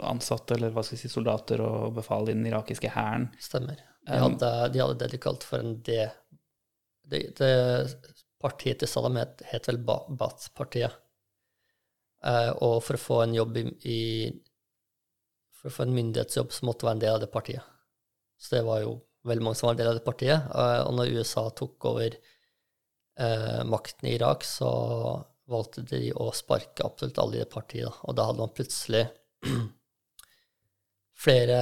ansatte, 0.00 0.54
eller 0.56 0.72
hva 0.72 0.82
skal 0.84 0.96
vi 0.96 1.02
si, 1.02 1.10
soldater 1.12 1.60
og 1.64 1.92
befal 1.98 2.30
i 2.30 2.34
den 2.36 2.46
irakiske 2.48 2.92
hæren. 2.94 3.28
Stemmer. 3.40 3.82
De 4.08 4.16
Um, 4.16 4.22
hadde, 4.32 4.50
de 4.72 4.80
hadde 4.80 4.96
det 5.02 5.10
de 5.12 5.20
kalte 5.22 5.46
for 5.46 5.60
en 5.62 5.76
D... 5.84 5.98
Det, 7.10 7.20
det 7.36 7.50
partiet 8.40 8.78
til 8.80 8.88
Saddam 8.88 9.18
het, 9.20 9.42
het 9.50 9.66
vel 9.68 9.80
Ba- 9.84 10.06
Baath-partiet. 10.08 10.94
Eh, 12.24 12.50
og 12.62 12.78
for 12.86 12.96
å 12.96 13.02
få 13.02 13.18
en 13.24 13.34
jobb 13.36 13.58
i, 13.60 13.64
i 13.90 13.98
For 15.58 15.68
å 15.68 15.74
få 15.74 15.84
en 15.84 15.94
myndighetsjobb, 15.96 16.52
så 16.54 16.68
måtte 16.68 16.84
du 16.84 16.88
være 16.88 16.96
en 16.96 17.02
del 17.04 17.16
av 17.18 17.22
det 17.24 17.30
partiet. 17.34 17.66
Så 18.40 18.54
det 18.56 18.62
var 18.64 18.80
jo 18.84 18.94
veldig 19.26 19.44
mange 19.44 19.58
som 19.58 19.68
var 19.68 19.76
en 19.76 19.80
del 19.82 19.90
av 19.90 19.98
det 19.98 20.06
partiet. 20.06 20.50
Eh, 20.54 20.80
og 20.86 20.94
når 20.96 21.14
USA 21.18 21.46
tok 21.56 21.88
over 21.92 22.16
eh, 22.16 23.60
makten 23.68 24.10
i 24.10 24.14
Irak, 24.16 24.46
så 24.48 24.70
valgte 25.50 25.84
de 25.90 26.08
å 26.14 26.30
sparke 26.36 26.86
absolutt 26.86 27.18
alle 27.20 27.40
i 27.40 27.42
det 27.42 27.50
partiet. 27.52 28.02
Og 28.06 28.16
da 28.16 28.28
hadde 28.28 28.42
man 28.42 28.54
plutselig 28.54 29.06
flere 31.24 31.60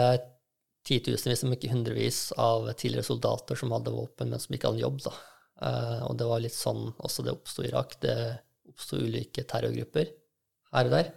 titusenvis, 0.88 1.44
om 1.44 1.54
ikke 1.56 1.72
hundrevis, 1.72 2.20
av 2.40 2.70
tidligere 2.72 3.06
soldater 3.06 3.58
som 3.58 3.72
hadde 3.74 3.94
våpen, 3.94 4.30
men 4.32 4.40
som 4.42 4.54
ikke 4.54 4.70
hadde 4.70 4.80
en 4.80 4.86
jobb. 4.86 5.00
Da. 5.08 5.14
Eh, 5.68 6.02
og 6.08 6.18
det 6.20 6.28
var 6.28 6.44
litt 6.44 6.56
sånn 6.56 6.86
også 6.96 7.26
det 7.26 7.34
oppsto 7.34 7.64
i 7.64 7.70
Irak. 7.70 7.98
Det 8.02 8.16
oppsto 8.70 9.00
ulike 9.00 9.44
terrorgrupper 9.48 10.12
her 10.76 10.90
og 10.90 10.92
der, 10.92 11.12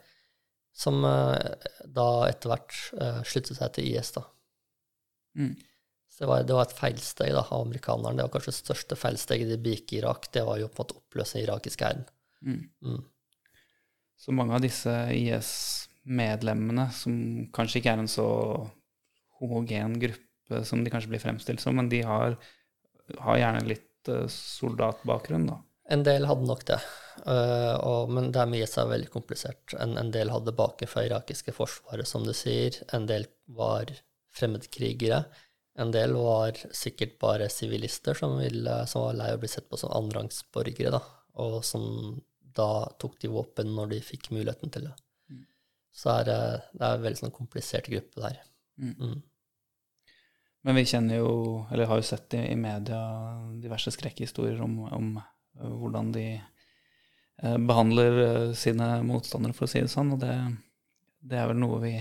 som 0.72 1.04
eh, 1.06 1.68
da 1.86 2.08
etter 2.30 2.54
hvert 2.54 2.78
eh, 2.96 3.20
sluttet 3.28 3.60
seg 3.60 3.76
til 3.76 3.92
IS, 3.92 4.14
da. 4.16 4.24
Mm. 5.40 5.54
Så 6.22 6.26
det 6.26 6.30
var, 6.30 6.44
det 6.46 6.54
var 6.54 6.68
et 6.68 6.74
feilsteg 6.78 7.32
da, 7.34 7.42
av 7.42 7.64
amerikanerne. 7.66 8.20
Det 8.20 8.26
var 8.28 8.34
kanskje 8.36 8.52
det 8.52 8.60
største 8.60 8.98
feilsteget 9.00 9.48
de 9.50 9.56
begikk 9.58 9.96
i 9.96 9.98
Irak. 10.04 10.28
Det 10.30 10.44
var 10.46 10.60
jo 10.62 10.68
på 10.70 10.76
en 10.76 10.84
måte 10.84 10.94
å 10.94 11.00
oppløse 11.02 11.40
den 11.40 11.48
irakiske 11.48 11.88
hæren. 11.88 12.04
Mm. 12.46 12.60
Mm. 12.86 13.00
Så 14.22 14.36
mange 14.38 14.54
av 14.54 14.62
disse 14.62 14.94
IS-medlemmene, 15.18 16.86
som 16.94 17.18
kanskje 17.58 17.82
ikke 17.82 17.96
er 17.96 18.04
en 18.04 18.14
så 18.14 18.28
homogen 19.42 19.98
gruppe 20.06 20.62
som 20.70 20.86
de 20.86 20.94
kanskje 20.94 21.16
blir 21.16 21.26
fremstilt 21.26 21.66
som, 21.66 21.82
men 21.82 21.90
de 21.90 22.06
har, 22.06 22.38
har 23.18 23.42
gjerne 23.42 23.66
litt 23.74 24.14
eh, 24.14 24.30
soldatbakgrunn, 24.30 25.50
da. 25.50 25.58
En 25.90 26.06
del 26.06 26.30
hadde 26.30 26.46
nok 26.46 26.68
det, 26.70 26.84
uh, 27.26 27.82
og, 27.82 28.14
men 28.14 28.30
det 28.30 28.46
med 28.46 28.62
IS 28.62 28.78
er 28.78 28.94
veldig 28.94 29.10
komplisert. 29.10 29.74
En, 29.74 29.98
en 29.98 30.14
del 30.14 30.30
hadde 30.30 30.54
bakgrunn 30.54 30.94
fra 30.94 31.10
irakiske 31.10 31.58
forsvaret, 31.58 32.06
som 32.06 32.30
du 32.30 32.36
sier. 32.38 32.78
En 32.94 33.10
del 33.10 33.26
var 33.58 33.90
fremmedkrigere. 34.38 35.26
En 35.82 35.94
del 35.94 36.14
var 36.14 36.58
sikkert 36.76 37.18
bare 37.22 37.50
sivilister 37.50 38.18
som, 38.18 38.38
ville, 38.42 38.76
som 38.88 39.08
var 39.08 39.18
lei 39.18 39.32
av 39.34 39.40
å 39.40 39.42
bli 39.42 39.50
sett 39.50 39.70
på 39.70 39.80
som 39.80 39.94
annenrangsborgere, 39.98 40.94
da, 40.94 41.02
og 41.42 41.62
som 41.66 42.20
da 42.56 42.86
tok 43.00 43.18
de 43.22 43.32
våpen 43.32 43.74
når 43.76 43.96
de 43.96 44.04
fikk 44.04 44.30
muligheten 44.36 44.72
til 44.74 44.90
det. 44.90 44.94
Mm. 45.32 45.44
Så 45.96 46.14
er 46.14 46.28
det, 46.28 46.40
det 46.76 46.86
er 46.86 46.98
en 46.98 47.06
veldig 47.06 47.22
sånn 47.24 47.36
komplisert 47.36 47.90
gruppe 47.92 48.24
der. 48.24 48.42
Mm. 48.82 48.96
Mm. 49.00 49.20
Men 50.62 50.78
vi 50.78 50.86
kjenner 50.86 51.22
jo, 51.22 51.34
eller 51.72 51.90
har 51.90 52.02
jo 52.02 52.06
sett 52.06 52.36
i, 52.38 52.44
i 52.52 52.58
media 52.60 53.00
diverse 53.64 53.94
skrekkhistorier 53.96 54.62
om, 54.62 54.78
om 54.94 55.08
eh, 55.18 55.66
hvordan 55.66 56.12
de 56.14 56.26
eh, 56.36 57.58
behandler 57.58 58.20
eh, 58.26 58.52
sine 58.58 58.94
motstandere, 59.08 59.58
for 59.58 59.66
å 59.66 59.72
si 59.72 59.82
det 59.82 59.90
sånn. 59.94 60.14
Og 60.14 60.22
det, 60.22 60.36
det 61.26 61.42
er 61.42 61.50
vel 61.50 61.62
noe 61.64 61.82
vi, 61.82 61.96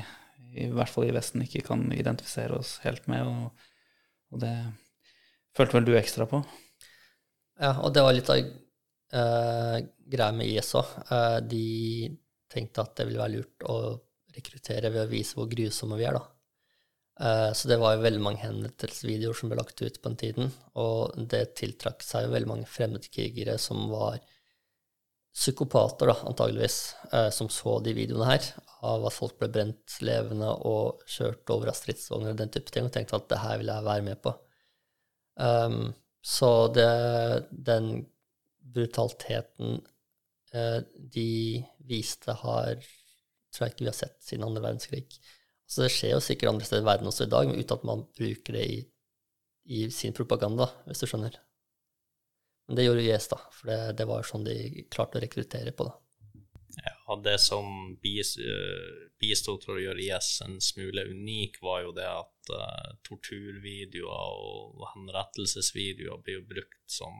i 0.61 0.69
hvert 0.75 0.93
fall 0.93 1.09
i 1.09 1.15
Vesten, 1.17 1.47
ikke 1.47 1.65
kan 1.71 1.89
identifisere 1.95 2.61
oss 2.61 2.77
helt 2.85 3.09
med. 3.09 3.31
Og, 3.31 3.70
og 4.31 4.43
det 4.43 4.55
følte 5.57 5.79
vel 5.79 5.89
du 5.89 5.95
ekstra 5.99 6.27
på? 6.31 6.43
Ja, 7.61 7.75
og 7.85 7.93
det 7.95 8.05
var 8.05 8.17
litt 8.17 8.31
av 8.33 8.41
uh, 8.41 9.77
greia 10.11 10.35
med 10.35 10.49
IS 10.49 10.75
òg. 10.79 10.93
de 11.51 11.65
tenkte 12.51 12.83
at 12.83 12.95
det 12.99 13.07
ville 13.09 13.21
være 13.21 13.37
lurt 13.37 13.67
å 13.69 13.77
rekruttere 14.35 14.91
ved 14.91 15.05
å 15.05 15.11
vise 15.11 15.37
hvor 15.37 15.51
grusomme 15.51 15.99
vi 16.01 16.07
er, 16.09 16.19
da. 16.19 16.25
Uh, 17.21 17.51
så 17.53 17.69
det 17.69 17.77
var 17.83 17.97
jo 17.97 18.05
veldig 18.07 18.23
mange 18.25 18.41
henrettelsesvideoer 18.47 19.37
som 19.37 19.51
ble 19.53 19.59
lagt 19.61 19.83
ut 19.83 19.99
på 20.01 20.09
den 20.09 20.21
tiden, 20.23 20.53
og 20.81 21.19
det 21.31 21.51
tiltrakk 21.61 22.05
seg 22.07 22.27
jo 22.27 22.35
veldig 22.35 22.49
mange 22.55 22.71
fremmedkrigere 22.71 23.59
som 23.61 23.91
var 23.93 24.23
psykopater, 25.35 26.11
da, 26.11 26.17
antageligvis, 26.27 26.79
eh, 27.13 27.31
som 27.35 27.49
så 27.53 27.79
de 27.85 27.95
videoene 27.97 28.29
her, 28.33 28.47
av 28.87 29.05
at 29.07 29.15
folk 29.15 29.37
ble 29.39 29.51
brent 29.53 29.97
levende 30.05 30.49
og 30.67 31.05
kjørt 31.09 31.53
over 31.55 31.71
av 31.71 31.79
stridsvogner 31.79 32.35
og 32.35 32.41
den 32.41 32.53
type 32.53 32.73
ting, 32.73 32.87
og 32.89 32.95
tenkte 32.95 33.19
at 33.19 33.29
det 33.31 33.43
her 33.43 33.61
vil 33.61 33.73
jeg 33.73 33.87
være 33.87 34.07
med 34.07 34.23
på. 34.25 34.35
Um, 35.41 35.93
så 36.21 36.69
det, 36.75 36.89
den 37.51 37.93
brutaliteten 38.75 39.81
eh, 40.53 40.81
de 41.15 41.63
viste, 41.89 42.35
har 42.43 42.81
tror 43.51 43.67
jeg 43.67 43.75
ikke 43.75 43.85
vi 43.85 43.91
har 43.91 43.99
sett 43.99 44.19
siden 44.23 44.47
andre 44.47 44.63
verdenskrig. 44.63 45.05
Så 45.71 45.85
det 45.85 45.93
skjer 45.95 46.17
jo 46.17 46.25
sikkert 46.25 46.53
andre 46.53 46.67
steder 46.67 46.85
i 46.85 46.89
verden 46.89 47.11
også 47.11 47.27
i 47.27 47.33
dag, 47.33 47.49
men 47.49 47.61
uten 47.61 47.77
at 47.77 47.87
man 47.87 48.05
bruker 48.19 48.57
det 48.57 48.65
i, 48.67 48.81
i 49.71 49.85
sin 49.95 50.15
propaganda, 50.17 50.69
hvis 50.87 51.03
du 51.03 51.09
skjønner. 51.11 51.37
Men 52.71 52.79
det 52.79 52.85
gjorde 52.85 53.03
YS, 53.03 53.25
da, 53.33 53.41
for 53.51 53.73
det, 53.73 53.79
det 53.99 54.05
var 54.07 54.27
sånn 54.29 54.45
de 54.47 54.55
klarte 54.95 55.19
å 55.19 55.25
rekruttere 55.25 55.73
på. 55.75 55.89
da. 55.91 55.97
Ja, 56.85 57.17
det 57.25 57.41
som 57.43 57.97
bis- 57.99 58.39
bisto 59.19 59.57
til 59.59 59.75
å 59.75 59.81
gjøre 59.83 60.05
IS 60.05 60.29
en 60.47 60.61
smule 60.63 61.03
unik, 61.11 61.59
var 61.67 61.83
jo 61.83 61.91
det 61.97 62.07
at 62.07 62.53
uh, 62.55 62.93
torturvideoer 63.09 64.37
og 64.39 64.85
henrettelsesvideoer 64.93 66.23
blir 66.23 66.45
brukt 66.47 66.79
som 66.87 67.19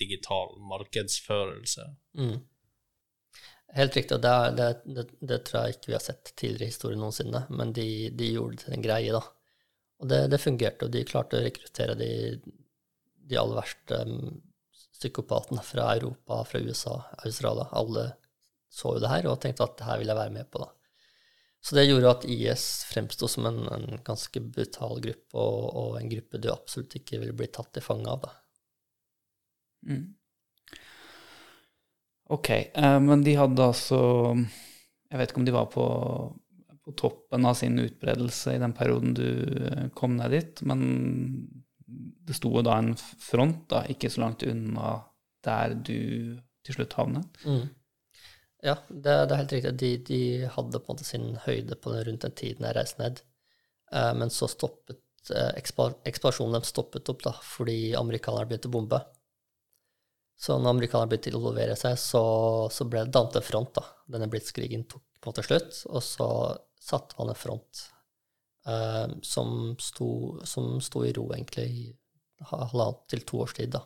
digital 0.00 0.56
markedsførelse. 0.72 1.86
Mm. 2.18 2.40
Helt 3.78 3.96
riktig, 3.96 4.18
og 4.18 4.24
det, 4.26 4.34
det, 4.58 4.70
det, 4.96 5.06
det 5.22 5.42
tror 5.46 5.62
jeg 5.62 5.78
ikke 5.78 5.92
vi 5.92 5.98
har 6.00 6.02
sett 6.02 6.32
tidligere 6.34 6.66
i 6.66 6.72
historien 6.72 7.04
noensinne, 7.04 7.44
men 7.54 7.70
de, 7.76 7.86
de 8.10 8.32
gjorde 8.34 8.58
det 8.58 8.64
til 8.66 8.74
en 8.74 8.88
greie, 8.90 9.14
da. 9.14 9.22
Og 10.02 10.10
det, 10.10 10.24
det 10.32 10.42
fungerte, 10.42 10.88
og 10.88 10.94
de 10.96 11.06
klarte 11.06 11.38
å 11.38 11.44
rekruttere 11.44 11.94
de, 12.00 12.12
de 13.30 13.38
aller 13.38 13.60
verste 13.60 14.00
um, 14.08 14.40
psykopatene 15.00 15.62
fra 15.64 15.94
Europa, 15.96 16.42
fra 16.44 16.60
USA, 16.60 16.98
Australia. 17.24 17.66
Alle 17.72 18.10
så 18.70 18.94
jo 18.94 19.02
det 19.02 19.10
her 19.10 19.26
og 19.26 19.40
tenkte 19.42 19.66
at 19.66 19.78
det 19.80 19.88
her 19.88 19.98
vil 19.98 20.12
jeg 20.12 20.20
være 20.20 20.34
med 20.36 20.50
på, 20.52 20.62
da. 20.62 20.70
Så 21.60 21.76
det 21.76 21.88
gjorde 21.90 22.12
at 22.14 22.24
IS 22.30 22.66
fremsto 22.88 23.28
som 23.28 23.48
en, 23.50 23.58
en 23.68 23.98
ganske 24.04 24.40
brutal 24.40 25.00
gruppe, 25.04 25.34
og, 25.36 25.64
og 25.76 25.98
en 25.98 26.08
gruppe 26.08 26.40
du 26.40 26.48
absolutt 26.52 26.96
ikke 26.96 27.20
ville 27.20 27.36
bli 27.36 27.50
tatt 27.52 27.72
til 27.74 27.84
fange 27.84 28.08
av, 28.08 28.22
da. 28.24 28.32
Mm. 29.90 30.06
Ok, 32.30 32.50
eh, 32.50 32.98
men 33.02 33.24
de 33.24 33.32
hadde 33.32 33.64
altså 33.64 33.98
Jeg 34.36 35.16
vet 35.18 35.30
ikke 35.32 35.40
om 35.40 35.46
de 35.48 35.54
var 35.54 35.70
på, 35.72 35.84
på 36.84 36.92
toppen 37.00 37.48
av 37.48 37.56
sin 37.58 37.80
utbredelse 37.80 38.54
i 38.54 38.60
den 38.60 38.74
perioden 38.76 39.16
du 39.16 39.26
eh, 39.26 39.88
kom 39.96 40.18
ned 40.20 40.36
dit, 40.36 40.62
men 40.68 40.84
det 41.90 42.36
sto 42.38 42.52
da 42.62 42.78
en 42.78 42.94
front 42.98 43.66
da, 43.72 43.84
ikke 43.90 44.10
så 44.12 44.24
langt 44.24 44.44
unna 44.46 45.00
der 45.44 45.74
du 45.74 46.38
til 46.66 46.76
slutt 46.76 46.96
havnet. 46.98 47.44
Mm. 47.44 47.68
Ja, 48.62 48.76
det, 48.88 49.12
det 49.28 49.34
er 49.34 49.40
helt 49.40 49.54
riktig. 49.56 49.76
De, 49.80 49.90
de 50.04 50.22
hadde 50.52 50.80
på 50.80 50.90
en 50.90 50.94
måte 50.94 51.06
sin 51.08 51.30
høyde 51.46 51.78
på 51.80 51.94
den, 51.94 52.04
rundt 52.08 52.26
den 52.26 52.34
tiden 52.36 52.66
jeg 52.68 52.76
reiste 52.76 53.00
ned. 53.00 53.22
Eh, 53.92 54.10
men 54.20 54.32
så 54.32 54.48
stoppet 54.50 55.32
eh, 55.32 55.54
ekspansjonen 55.56 56.58
deres 56.58 56.72
stoppet 56.74 57.08
opp 57.12 57.24
da, 57.24 57.32
fordi 57.44 57.94
amerikanerne 57.98 58.50
begynte 58.50 58.68
å 58.68 58.74
bombe. 58.76 59.00
Så 60.40 60.56
når 60.58 60.74
amerikanerne 60.74 61.12
begynte 61.12 61.32
å 61.32 61.40
involvere 61.40 61.78
seg, 61.80 61.96
så, 62.00 62.24
så 62.72 62.86
ble 62.88 63.06
det 63.06 63.14
dannet 63.16 63.40
en 63.40 63.48
front. 63.48 63.72
da. 63.80 63.86
Denne 64.12 64.28
blitskrigen 64.32 64.84
tok 64.88 65.06
på 65.20 65.28
en 65.28 65.32
måte 65.32 65.46
slutt, 65.46 65.82
og 65.88 66.04
så 66.04 66.28
satte 66.80 67.16
man 67.18 67.32
en 67.32 67.40
front 67.40 67.86
eh, 68.66 69.06
som, 69.22 69.76
sto, 69.80 70.40
som 70.44 70.80
sto 70.84 71.04
i 71.06 71.12
ro 71.16 71.28
egentlig 71.34 71.66
i 71.68 71.86
halvannet 72.50 73.06
til 73.12 73.24
to 73.28 73.44
års 73.44 73.54
tid. 73.56 73.72
da. 73.76 73.84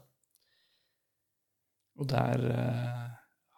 Og 2.01 2.09
der 2.11 2.49
eh, 2.55 3.05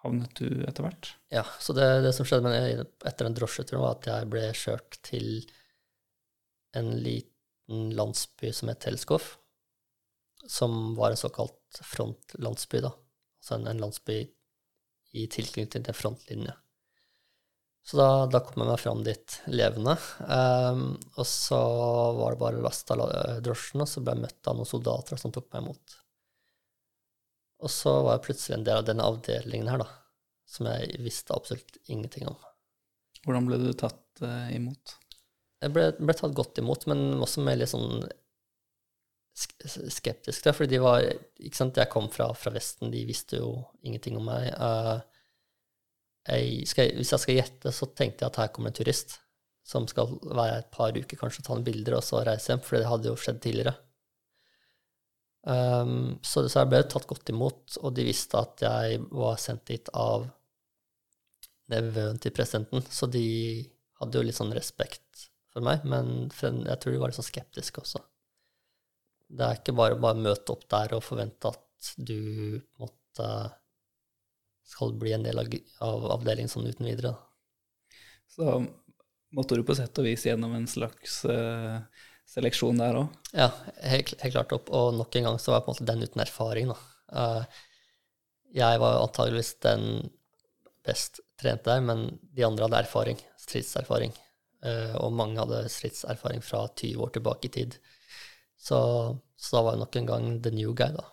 havnet 0.04 0.36
du 0.38 0.62
etter 0.68 0.86
hvert. 0.86 1.14
Ja, 1.32 1.44
så 1.60 1.76
det, 1.76 1.86
det 2.04 2.12
som 2.16 2.28
skjedde 2.28 2.48
med 2.48 2.56
meg 2.56 3.08
etter 3.08 3.28
den 3.28 3.36
drosjeturen, 3.36 3.82
var 3.82 3.96
at 3.96 4.10
jeg 4.10 4.30
ble 4.32 4.44
kjørt 4.56 5.00
til 5.06 5.30
en 6.76 6.92
liten 7.00 7.90
landsby 7.96 8.52
som 8.54 8.70
het 8.70 8.84
Telskov, 8.84 9.34
som 10.46 10.94
var 10.98 11.12
en 11.12 11.20
såkalt 11.20 11.80
frontlandsby, 11.82 12.84
da. 12.84 12.92
Altså 13.40 13.56
en, 13.56 13.66
en 13.70 13.82
landsby 13.82 14.20
i 15.16 15.26
tilknytning 15.32 15.84
til 15.84 15.92
en 15.94 15.96
frontlinje. 15.96 16.54
Så 17.86 18.00
da, 18.00 18.08
da 18.26 18.40
kom 18.42 18.64
jeg 18.64 18.70
meg 18.72 18.80
fram 18.82 19.04
dit 19.06 19.36
levende. 19.46 19.94
Um, 20.26 20.88
og 21.14 21.28
så 21.30 21.60
var 22.16 22.34
det 22.34 22.40
bare 22.40 22.58
å 22.58 22.64
laste 22.64 22.96
av 22.96 23.42
drosjen, 23.46 23.84
og 23.84 23.90
så 23.90 24.02
ble 24.02 24.16
jeg 24.16 24.24
møtt 24.24 24.50
av 24.50 24.58
noen 24.58 24.68
soldater 24.68 25.20
som 25.20 25.34
tok 25.34 25.46
meg 25.52 25.62
imot. 25.62 25.94
Og 27.62 27.70
så 27.72 27.94
var 28.02 28.16
jeg 28.16 28.26
plutselig 28.26 28.56
en 28.58 28.66
del 28.66 28.82
av 28.82 28.88
denne 28.88 29.06
avdelingen 29.06 29.70
her, 29.70 29.84
da 29.84 29.88
som 30.46 30.68
jeg 30.70 31.00
visste 31.02 31.34
absolutt 31.34 31.78
ingenting 31.90 32.28
om. 32.30 32.38
Hvordan 33.26 33.48
ble 33.48 33.58
du 33.60 33.72
tatt 33.74 34.22
uh, 34.22 34.46
imot? 34.54 34.94
Jeg 35.62 35.72
ble, 35.74 35.88
ble 35.98 36.14
tatt 36.14 36.36
godt 36.36 36.60
imot, 36.62 36.86
men 36.90 37.18
også 37.24 37.42
med 37.42 37.60
litt 37.60 37.72
sånn 37.72 38.04
skeptisk, 39.36 40.46
da, 40.46 40.52
fordi 40.56 40.76
de 40.76 40.78
var 40.80 41.02
Ikke 41.04 41.58
sant, 41.58 41.76
jeg 41.76 41.90
kom 41.92 42.06
fra, 42.08 42.30
fra 42.32 42.52
Vesten, 42.54 42.88
de 42.92 43.02
visste 43.08 43.40
jo 43.42 43.50
ingenting 43.84 44.16
om 44.16 44.24
meg. 44.30 44.46
Eh, 44.48 44.94
jeg, 46.26 46.66
skal, 46.70 46.92
hvis 46.98 47.12
jeg 47.14 47.22
skal 47.22 47.38
gjette, 47.40 47.72
så 47.72 47.88
tenkte 47.94 48.24
jeg 48.24 48.32
at 48.32 48.40
her 48.42 48.52
kommer 48.54 48.72
en 48.72 48.78
turist 48.78 49.18
som 49.66 49.86
skal 49.90 50.12
være 50.22 50.60
et 50.60 50.70
par 50.74 50.94
uker, 50.94 51.18
kanskje 51.18 51.42
ta 51.42 51.54
noen 51.54 51.66
bilder, 51.66 51.98
og 51.98 52.04
så 52.06 52.22
reise 52.26 52.52
hjem, 52.52 52.62
for 52.62 52.78
det 52.78 52.86
hadde 52.90 53.10
jo 53.10 53.18
skjedd 53.18 53.40
tidligere. 53.42 53.74
Um, 55.46 56.16
så, 56.26 56.44
så 56.50 56.62
jeg 56.62 56.70
ble 56.70 56.82
tatt 56.90 57.06
godt 57.10 57.30
imot, 57.30 57.78
og 57.82 57.94
de 57.94 58.06
visste 58.06 58.38
at 58.38 58.62
jeg 58.62 59.00
var 59.10 59.38
sendt 59.42 59.66
dit 59.70 59.90
av 59.94 60.26
nevøen 61.70 62.18
til 62.22 62.34
presidenten, 62.34 62.82
så 62.90 63.10
de 63.10 63.26
hadde 64.00 64.18
jo 64.18 64.26
litt 64.26 64.38
sånn 64.38 64.54
respekt 64.54 65.26
for 65.50 65.66
meg, 65.66 65.86
men 65.88 66.28
jeg 66.30 66.78
tror 66.82 66.94
de 66.94 67.00
var 67.02 67.10
litt 67.10 67.18
sånn 67.18 67.30
skeptiske 67.30 67.82
også. 67.82 68.02
Det 69.26 69.42
er 69.42 69.58
ikke 69.58 69.74
bare 69.74 69.98
bare 69.98 70.22
møte 70.22 70.54
opp 70.54 70.66
der 70.70 70.94
og 70.94 71.02
forvente 71.02 71.50
at 71.50 71.94
du 71.98 72.60
måtte 72.78 73.30
skal 74.66 74.96
bli 74.98 75.14
en 75.14 75.24
del 75.26 75.38
av, 75.38 75.52
av 75.86 76.10
avdelingen 76.18 76.50
sånn 76.50 76.66
uten 76.66 76.88
videre. 76.88 77.14
da. 77.14 77.94
Så 78.36 78.58
måtte 79.36 79.56
du 79.56 79.64
på 79.66 79.76
sett 79.78 79.98
og 80.00 80.08
vis 80.08 80.26
gjennom 80.26 80.54
en 80.56 80.66
slags 80.70 81.20
uh, 81.28 81.78
seleksjon 82.28 82.82
der 82.82 82.98
òg. 83.02 83.14
Ja, 83.32 83.50
helt, 83.86 84.14
helt 84.22 84.34
klart 84.34 84.54
opp. 84.56 84.70
Og 84.74 84.94
nok 84.98 85.16
en 85.16 85.30
gang 85.30 85.40
så 85.40 85.52
var 85.52 85.60
jeg 85.60 85.66
på 85.66 85.72
en 85.72 85.76
måte 85.76 85.88
den 85.92 86.06
uten 86.06 86.24
erfaring, 86.26 86.72
da. 86.74 86.78
Uh, 87.14 87.64
jeg 88.56 88.80
var 88.82 89.02
antageligvis 89.02 89.56
den 89.64 89.86
best 90.86 91.20
trente 91.40 91.68
der, 91.68 91.82
men 91.84 92.06
de 92.34 92.46
andre 92.46 92.66
hadde 92.66 92.82
erfaring, 92.86 93.20
stridserfaring. 93.42 94.14
Uh, 94.64 94.96
og 95.02 95.14
mange 95.14 95.38
hadde 95.38 95.66
stridserfaring 95.70 96.42
fra 96.44 96.64
20 96.72 97.04
år 97.06 97.14
tilbake 97.14 97.50
i 97.50 97.54
tid. 97.58 97.78
Så, 98.56 98.78
så 99.36 99.56
da 99.56 99.62
var 99.62 99.76
jeg 99.76 99.84
nok 99.84 100.00
en 100.00 100.10
gang 100.10 100.28
the 100.42 100.52
new 100.54 100.74
guy, 100.74 100.90
da. 100.96 101.06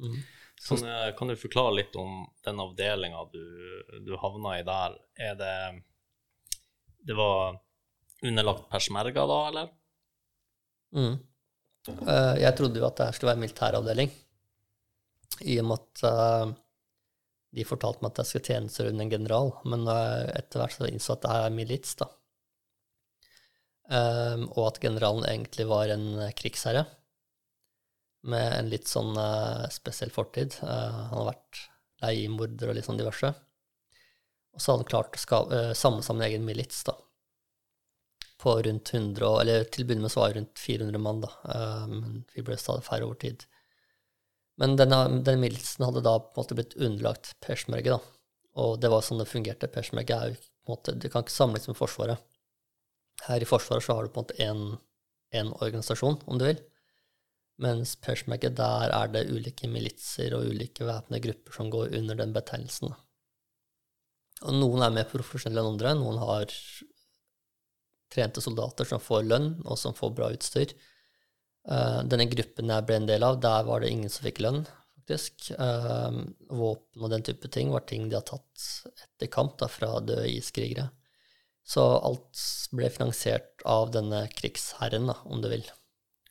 Mm. 0.00 0.20
Kan, 0.68 0.82
eh, 0.88 1.14
kan, 1.16 1.28
du 1.28 1.36
forklare 1.36 1.74
litt 1.78 1.96
om 1.96 2.24
den 2.44 2.60
avdelinga 2.60 3.24
du, 3.32 3.44
du 4.06 4.16
havna 4.18 4.58
i 4.58 4.64
der? 4.66 4.98
Er 5.14 5.38
det 5.38 5.54
Det 7.06 7.14
var 7.14 7.60
underlagt 8.22 8.68
persmerga 8.70 9.26
da, 9.30 9.40
eller? 9.48 9.72
Mm. 10.96 11.16
Uh, 11.86 12.34
jeg 12.40 12.56
trodde 12.58 12.80
jo 12.80 12.86
at 12.88 12.96
det 12.98 13.06
her 13.06 13.14
skulle 13.14 13.30
være 13.30 13.42
militæravdeling, 13.44 14.14
i 15.46 15.58
og 15.60 15.68
med 15.68 15.84
at 15.84 16.02
uh, 16.08 16.54
de 17.54 17.66
fortalte 17.68 18.02
meg 18.02 18.10
at 18.10 18.22
jeg 18.22 18.30
skulle 18.30 18.48
tjenestegjøre 18.48 18.94
under 18.94 19.06
en 19.06 19.12
general, 19.12 19.52
men 19.70 19.84
etter 19.86 20.62
hvert 20.62 20.74
så 20.74 20.88
innså 20.88 21.12
jeg 21.12 21.20
at 21.20 21.26
det 21.26 21.34
her 21.34 21.44
er 21.46 21.54
milits, 21.54 21.94
da. 22.00 22.08
Og 24.50 24.62
at 24.66 24.80
generalen 24.82 25.28
egentlig 25.30 25.68
var 25.70 25.92
en 25.94 26.08
krigsherre 26.34 26.82
med 28.30 28.52
en 28.58 28.70
litt 28.72 28.90
sånn 28.90 29.16
spesiell 29.72 30.12
fortid. 30.14 30.58
han 30.62 31.12
har 31.12 31.32
vært 31.32 31.62
leiemorder 32.02 32.70
og 32.70 32.76
litt 32.76 32.86
sånn 32.88 33.00
diverse. 33.00 33.32
Og 34.56 34.62
så 34.62 34.72
hadde 34.72 34.84
han 34.84 34.90
klart 34.90 35.16
å 35.16 35.74
samle 35.76 36.04
sammen 36.04 36.22
en 36.24 36.28
egen 36.30 36.46
milits, 36.46 36.84
da 36.86 36.96
på 38.46 38.62
rundt 38.62 38.94
100, 38.94 39.40
eller 39.40 39.64
til 39.72 39.84
å 39.84 39.88
begynne 39.88 40.06
med 40.06 40.12
så 40.12 40.20
var 40.22 40.32
det 40.32 40.40
rundt 40.40 40.60
400 40.60 41.00
mann, 41.02 41.22
da. 41.24 41.30
Men 41.90 42.18
vi 42.34 42.44
ble 42.44 42.58
stadig 42.60 42.84
færre 42.86 43.08
over 43.08 43.18
tid. 43.22 43.46
Men 44.60 44.76
denne, 44.78 45.00
denne 45.26 45.40
militsen 45.42 45.84
hadde 45.84 46.04
da 46.04 46.16
på 46.20 46.34
en 46.34 46.42
måte 46.42 46.58
blitt 46.58 46.76
underlagt 46.76 47.34
persmerget, 47.44 47.96
da. 47.96 48.12
Og 48.62 48.78
det 48.80 48.88
var 48.92 49.04
sånn 49.04 49.20
det 49.20 49.28
fungerte. 49.28 49.68
Persmerget 49.72 50.14
er 50.16 50.30
jo 50.32 50.38
på 50.40 50.70
en 50.70 50.76
måte 50.76 50.94
Det 50.96 51.10
kan 51.12 51.24
ikke 51.24 51.34
sammenlignes 51.34 51.72
med 51.72 51.78
Forsvaret. 51.80 52.22
Her 53.26 53.42
i 53.42 53.48
Forsvaret 53.48 53.84
så 53.84 53.96
har 53.96 54.06
du 54.06 54.12
på 54.12 54.22
en 54.22 54.28
måte 54.28 54.38
én 55.36 55.52
organisasjon, 55.52 56.20
om 56.24 56.40
du 56.40 56.46
vil. 56.46 56.62
Mens 57.62 57.94
peshmerga, 58.04 58.50
der 58.52 58.92
er 58.92 59.08
det 59.12 59.28
ulike 59.32 59.68
militser 59.72 60.34
og 60.36 60.50
ulike 60.50 60.84
væpnede 60.84 61.22
grupper 61.24 61.56
som 61.56 61.70
går 61.72 61.94
under 61.96 62.18
den 62.18 62.34
betegnelsen. 62.36 62.92
Og 64.44 64.58
noen 64.58 64.84
er 64.84 64.92
mer 64.92 65.08
profesjonelle 65.08 65.62
enn 65.62 65.72
andre. 65.72 65.94
Noen 65.96 66.20
har 66.20 66.52
trente 68.12 68.42
soldater 68.44 68.88
som 68.88 69.00
får 69.02 69.24
lønn, 69.24 69.48
og 69.64 69.80
som 69.80 69.96
får 69.96 70.12
bra 70.18 70.28
utstyr. 70.34 70.74
Uh, 71.66 72.02
denne 72.06 72.28
gruppen 72.30 72.70
jeg 72.70 72.86
ble 72.86 73.00
en 73.00 73.08
del 73.08 73.24
av, 73.26 73.40
der 73.42 73.64
var 73.66 73.82
det 73.82 73.90
ingen 73.90 74.12
som 74.12 74.26
fikk 74.28 74.42
lønn, 74.44 74.60
faktisk. 75.00 75.48
Uh, 75.56 76.20
våpen 76.52 77.08
og 77.08 77.14
den 77.14 77.24
type 77.26 77.50
ting 77.56 77.72
var 77.72 77.88
ting 77.88 78.10
de 78.10 78.18
har 78.18 78.28
tatt 78.28 78.68
etter 78.92 79.32
kamp 79.32 79.56
da, 79.62 79.70
fra 79.72 79.96
døde 80.04 80.28
iskrigere. 80.30 80.90
Så 81.66 81.82
alt 81.82 82.44
ble 82.76 82.92
finansiert 82.94 83.64
av 83.66 83.90
denne 83.96 84.26
krigsherren, 84.36 85.08
da, 85.10 85.16
om 85.26 85.40
du 85.42 85.50
vil. 85.50 85.64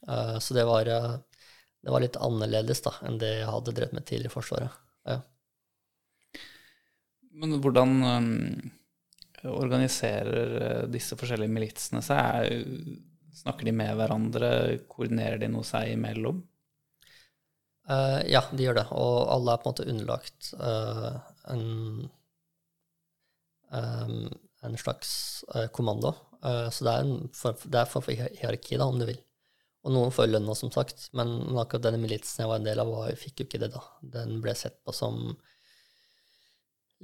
Uh, 0.10 0.38
så 0.44 0.58
det 0.58 0.66
var, 0.68 0.86
det 0.86 1.92
var, 1.94 2.04
litt 2.04 2.20
annerledes 2.22 2.84
da, 2.86 2.94
enn 3.08 3.20
det 3.22 3.32
jeg 3.40 3.52
hadde 3.52 3.76
drevet 3.78 3.98
med 3.98 4.08
tidligere 4.08 4.34
i 4.34 4.36
Forsvaret. 4.36 4.82
Ja. 5.10 5.20
Men 7.36 7.60
hvordan 7.60 7.96
um 8.06 8.36
organiserer 9.50 10.62
eh, 10.62 10.84
disse 10.92 11.18
forskjellige 11.20 11.54
militsene 11.54 12.02
seg? 12.06 12.66
Snakker 13.36 13.68
de 13.68 13.76
med 13.76 13.96
hverandre? 14.00 14.52
Koordinerer 14.92 15.42
de 15.42 15.50
noe 15.52 15.66
seg 15.68 15.94
imellom? 15.96 16.44
Uh, 17.86 18.24
ja, 18.26 18.42
de 18.50 18.66
gjør 18.66 18.80
det. 18.80 18.86
Og 18.98 19.18
alle 19.30 19.54
er 19.54 19.60
på 19.62 19.68
en 19.68 19.74
måte 19.74 19.88
underlagt 19.92 20.48
uh, 20.58 21.20
en, 21.54 21.66
um, 23.70 24.16
en 24.66 24.80
slags 24.82 25.12
uh, 25.54 25.68
kommando. 25.76 26.16
så 26.46 26.86
det 26.86 26.94
er, 26.94 27.04
en 27.04 27.30
for, 27.34 27.58
er 27.70 27.88
for 27.90 28.10
hierarki, 28.10 28.80
da, 28.80 28.88
om 28.88 28.98
du 29.02 29.06
vil. 29.10 29.20
Og 29.86 29.94
noen 29.94 30.14
får 30.14 30.32
lønna, 30.32 30.56
som 30.58 30.72
sagt, 30.74 31.12
men 31.18 31.36
akkurat 31.62 31.84
denne 31.86 32.02
militsen 32.02 32.42
jeg 32.42 32.50
var 32.50 32.62
en 32.62 32.66
del 32.66 32.82
av, 32.82 32.90
var, 32.90 33.18
fikk 33.22 33.44
jo 33.44 33.46
ikke 33.46 33.62
det, 33.62 33.70
da. 33.76 33.84
Den 34.16 34.40
ble 34.42 34.56
sett 34.58 34.80
på 34.82 34.96
som 34.96 35.36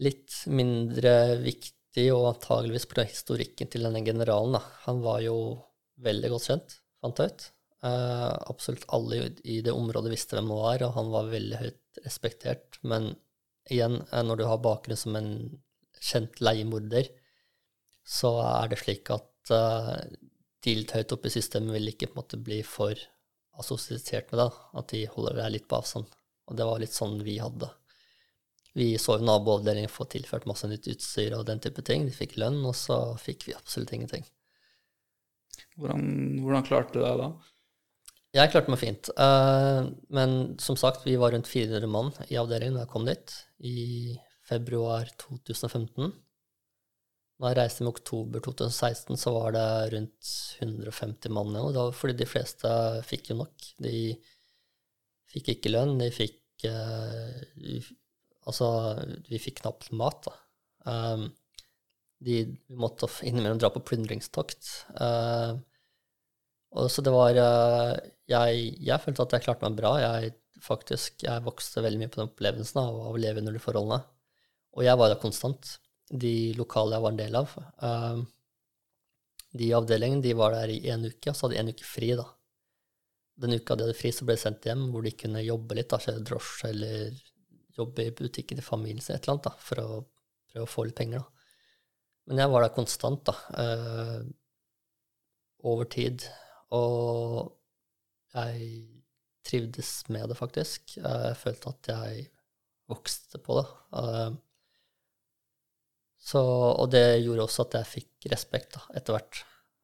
litt 0.02 0.34
mindre 0.50 1.38
viktig 1.44 2.08
og 2.16 2.30
antageligvis 2.32 2.88
pga. 2.90 3.06
historikken 3.06 3.70
til 3.70 3.86
denne 3.86 4.02
generalen. 4.06 4.58
Da. 4.58 4.64
Han 4.88 5.02
var 5.06 5.22
jo 5.22 5.36
veldig 6.02 6.32
godt 6.34 6.48
kjent, 6.50 6.78
fant 7.04 7.22
jeg 7.22 7.34
ut. 7.34 7.48
Uh, 7.82 8.34
absolutt 8.50 8.86
alle 8.94 9.24
i 9.50 9.58
det 9.66 9.74
området 9.74 10.14
visste 10.14 10.38
hvem 10.38 10.52
han 10.54 10.64
var, 10.64 10.86
og 10.86 10.96
han 10.98 11.14
var 11.14 11.32
veldig 11.32 11.62
høyt 11.62 12.02
respektert. 12.06 12.78
Men 12.82 13.12
igjen, 13.70 14.00
eh, 14.10 14.24
når 14.26 14.42
du 14.42 14.46
har 14.50 14.62
bakgrunn 14.62 15.00
som 15.00 15.18
en 15.18 15.32
kjent 16.02 16.42
leiemorder, 16.42 17.10
så 18.08 18.36
er 18.42 18.72
det 18.72 18.82
slik 18.82 19.10
at 19.14 19.54
uh, 19.54 19.98
litt 20.66 20.94
høyt 20.96 21.14
oppe 21.16 21.30
i 21.30 21.34
systemet 21.34 21.74
vil 21.74 21.92
ikke 21.92 22.12
på 22.12 22.16
en 22.16 22.22
måte 22.22 22.38
bli 22.42 22.62
for 22.68 22.98
assosiert 23.62 24.32
med 24.32 24.44
det. 24.44 24.50
At 24.78 24.94
de 24.94 25.06
holder 25.10 25.40
deg 25.42 25.56
litt 25.56 25.70
på 25.70 25.80
avstand. 25.82 26.10
Og 26.50 26.58
det 26.58 26.68
var 26.68 26.82
litt 26.82 26.96
sånn 26.96 27.22
vi 27.26 27.38
hadde. 27.42 27.70
Vi 28.78 28.94
så 29.02 29.18
jo 29.18 29.28
naboavdelingen 29.28 29.92
få 29.92 30.06
tilført 30.12 30.48
masse 30.48 30.68
nytt 30.70 30.88
utstyr 30.94 31.36
og 31.36 31.48
den 31.50 31.60
type 31.64 31.84
ting. 31.88 32.06
De 32.08 32.16
fikk 32.16 32.38
lønn, 32.40 32.62
og 32.68 32.76
så 32.78 33.00
fikk 33.20 33.50
vi 33.50 33.58
absolutt 33.58 33.92
ingenting. 33.96 34.24
Hvordan, 35.76 36.06
hvordan 36.44 36.68
klarte 36.68 36.96
du 36.96 37.02
deg 37.04 37.20
da? 37.20 37.32
Jeg 38.32 38.52
klarte 38.54 38.72
meg 38.72 38.80
fint. 38.80 39.12
Uh, 39.20 39.92
men 40.16 40.54
som 40.64 40.78
sagt, 40.80 41.04
vi 41.04 41.18
var 41.20 41.34
rundt 41.36 41.50
400 41.52 41.90
mann 41.92 42.14
i 42.30 42.40
avdelingen 42.40 42.80
da 42.80 42.86
jeg 42.86 42.94
kom 42.94 43.08
dit, 43.08 43.34
i 43.60 44.16
februar 44.48 45.10
2015. 45.20 46.14
Da 47.42 47.50
jeg 47.50 47.58
reiste 47.58 47.82
med 47.82 47.96
oktober 47.96 48.44
2016, 48.46 49.18
så 49.18 49.32
var 49.34 49.56
det 49.56 49.68
rundt 49.96 50.32
150 50.62 51.34
mann. 51.34 51.56
Og 51.58 51.72
det 51.74 51.82
var 51.82 51.96
fordi 51.98 52.16
de 52.20 52.28
fleste 52.30 52.70
fikk 53.08 53.32
jo 53.32 53.40
nok. 53.40 53.66
De 53.82 53.96
fikk 55.32 55.56
ikke 55.56 55.72
lønn, 55.74 55.96
de 56.02 56.12
fikk 56.14 56.68
uh, 56.70 57.90
Altså, 58.50 58.68
vi 59.30 59.38
fikk 59.42 59.60
knapt 59.60 59.92
mat, 59.94 60.26
da. 60.26 60.32
Um, 60.90 61.28
de, 62.26 62.40
måtte 62.74 63.10
innimellom 63.26 63.60
dra 63.62 63.70
på 63.74 63.84
plyndringstokt. 63.86 64.70
Uh, 64.98 65.62
så 66.90 67.04
det 67.06 67.14
var 67.14 67.38
uh, 67.38 67.94
jeg, 68.30 68.64
jeg, 68.82 69.02
følte 69.04 69.28
at 69.28 69.36
jeg 69.38 69.46
klarte 69.46 69.68
meg 69.68 69.78
bra. 69.78 69.94
Jeg 70.02 70.34
faktisk, 70.62 71.22
jeg 71.26 71.46
vokste 71.46 71.86
veldig 71.86 72.02
mye 72.02 72.12
på 72.12 72.22
den 72.22 72.32
opplevelsen 72.32 72.82
av 72.82 72.98
å 73.12 73.14
leve 73.18 73.42
under 73.44 73.54
de 73.56 73.62
forholdene. 73.62 74.02
Og 74.78 74.86
jeg 74.86 74.98
var 74.98 75.14
der 75.14 75.22
konstant. 75.22 75.76
De 76.12 76.54
lokale 76.58 76.98
jeg 76.98 77.06
var 77.06 77.14
en 77.14 77.20
del 77.22 77.40
av. 77.40 77.56
Uh, 77.82 78.22
de 79.52 79.68
i 79.68 79.74
avdelingen 79.76 80.22
de 80.24 80.36
var 80.38 80.56
der 80.56 80.72
i 80.72 80.80
en 80.92 81.06
uke, 81.08 81.32
og 81.32 81.36
så 81.36 81.48
hadde 81.48 81.58
de 81.58 81.62
en 81.64 81.74
uke 81.74 81.88
fri. 81.88 82.14
da. 82.20 82.28
Den 83.42 83.56
uka 83.58 83.76
de 83.76 83.88
hadde 83.88 83.98
fri, 84.00 84.12
så 84.16 84.28
ble 84.28 84.38
de 84.38 84.44
sendt 84.44 84.68
hjem, 84.68 84.88
hvor 84.92 85.04
de 85.04 85.14
kunne 85.18 85.44
jobbe 85.44 85.78
litt, 85.78 85.90
da, 85.92 86.00
kjøre 86.04 86.24
drosje 86.28 86.72
eller 86.72 87.22
jobbe 87.78 88.06
i 88.06 88.16
butikken 88.16 88.60
til 88.60 88.68
familien 88.68 89.04
sin, 89.04 89.16
et 89.16 89.24
eller 89.26 89.38
annet, 89.38 89.50
da, 89.50 89.54
for 89.68 89.84
å 89.84 89.90
prøve 90.52 90.68
å 90.68 90.72
få 90.72 90.86
litt 90.88 91.00
penger. 91.00 91.24
da. 91.24 91.48
Men 92.30 92.44
jeg 92.44 92.52
var 92.54 92.64
der 92.64 92.76
konstant, 92.76 93.24
da, 93.28 93.36
eh, 93.64 94.22
over 95.68 95.90
tid. 95.92 96.24
Og 96.72 97.52
jeg 98.34 98.70
trivdes 99.44 99.92
med 100.10 100.30
det, 100.30 100.38
faktisk. 100.40 100.96
Jeg 100.98 101.36
følte 101.40 101.74
at 101.74 101.92
jeg 101.92 102.30
vokste 102.92 103.42
på 103.44 103.60
det. 103.60 103.68
Eh, 104.00 104.30
så, 106.22 106.42
og 106.78 106.92
det 106.94 107.24
gjorde 107.24 107.48
også 107.48 107.66
at 107.66 107.80
jeg 107.80 107.92
fikk 107.96 108.28
respekt 108.32 108.78
etter 108.94 109.16
hvert 109.16 109.42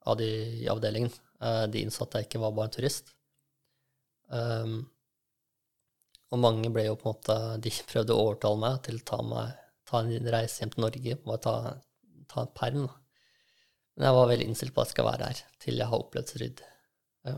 av 0.08 0.20
de 0.20 0.28
i 0.62 0.68
avdelingen. 0.70 1.14
Eh, 1.42 1.64
de 1.72 1.82
innså 1.82 2.06
at 2.06 2.18
jeg 2.18 2.28
ikke 2.28 2.42
var 2.44 2.54
bare 2.58 2.70
en 2.70 2.76
turist. 2.78 3.12
Um, 4.28 4.78
og 6.36 6.42
mange 6.44 6.70
ble 6.76 6.84
jo 6.84 6.98
på 7.00 7.08
en 7.08 7.14
måte 7.14 7.36
De 7.64 7.72
prøvde 7.92 8.12
å 8.12 8.24
overtale 8.26 8.60
meg 8.60 8.82
til 8.84 8.98
å 9.00 9.06
ta, 9.08 9.20
meg, 9.24 9.60
ta 9.88 10.02
en 10.04 10.32
reise 10.36 10.62
hjem 10.62 10.74
til 10.74 10.84
Norge, 10.84 11.20
bare 11.26 11.44
ta, 11.44 11.58
ta 12.30 12.44
en 12.44 12.56
perm. 12.62 12.88
Men 13.98 14.10
jeg 14.10 14.18
var 14.20 14.32
veldig 14.32 14.50
innstilt 14.52 14.76
på 14.76 14.84
at 14.84 14.92
jeg 14.92 14.98
skal 14.98 15.10
være 15.10 15.30
her 15.32 15.44
til 15.64 15.82
jeg 15.82 15.90
har 15.90 16.04
opplevd 16.04 16.34
strid. 16.34 16.66
Ja. 17.26 17.38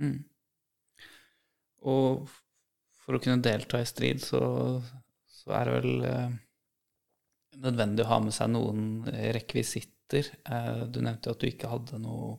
Mm. 0.00 0.20
Og 1.92 2.30
for 3.04 3.16
å 3.16 3.20
kunne 3.22 3.44
delta 3.44 3.82
i 3.82 3.88
strid, 3.88 4.22
så, 4.24 4.40
så 5.28 5.52
er 5.58 5.68
det 5.68 5.74
vel 5.76 6.06
eh, 6.08 6.38
nødvendig 7.64 8.04
å 8.04 8.10
ha 8.12 8.18
med 8.22 8.34
seg 8.36 8.52
noen 8.54 8.82
rekvisitter. 9.36 10.30
Eh, 10.48 10.84
du 10.88 11.00
nevnte 11.02 11.30
jo 11.30 11.36
at 11.36 11.42
du 11.42 11.48
ikke 11.50 11.72
hadde 11.72 12.00
noe 12.02 12.36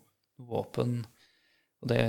våpen, 0.49 1.01
og 1.83 1.91
det, 1.91 2.03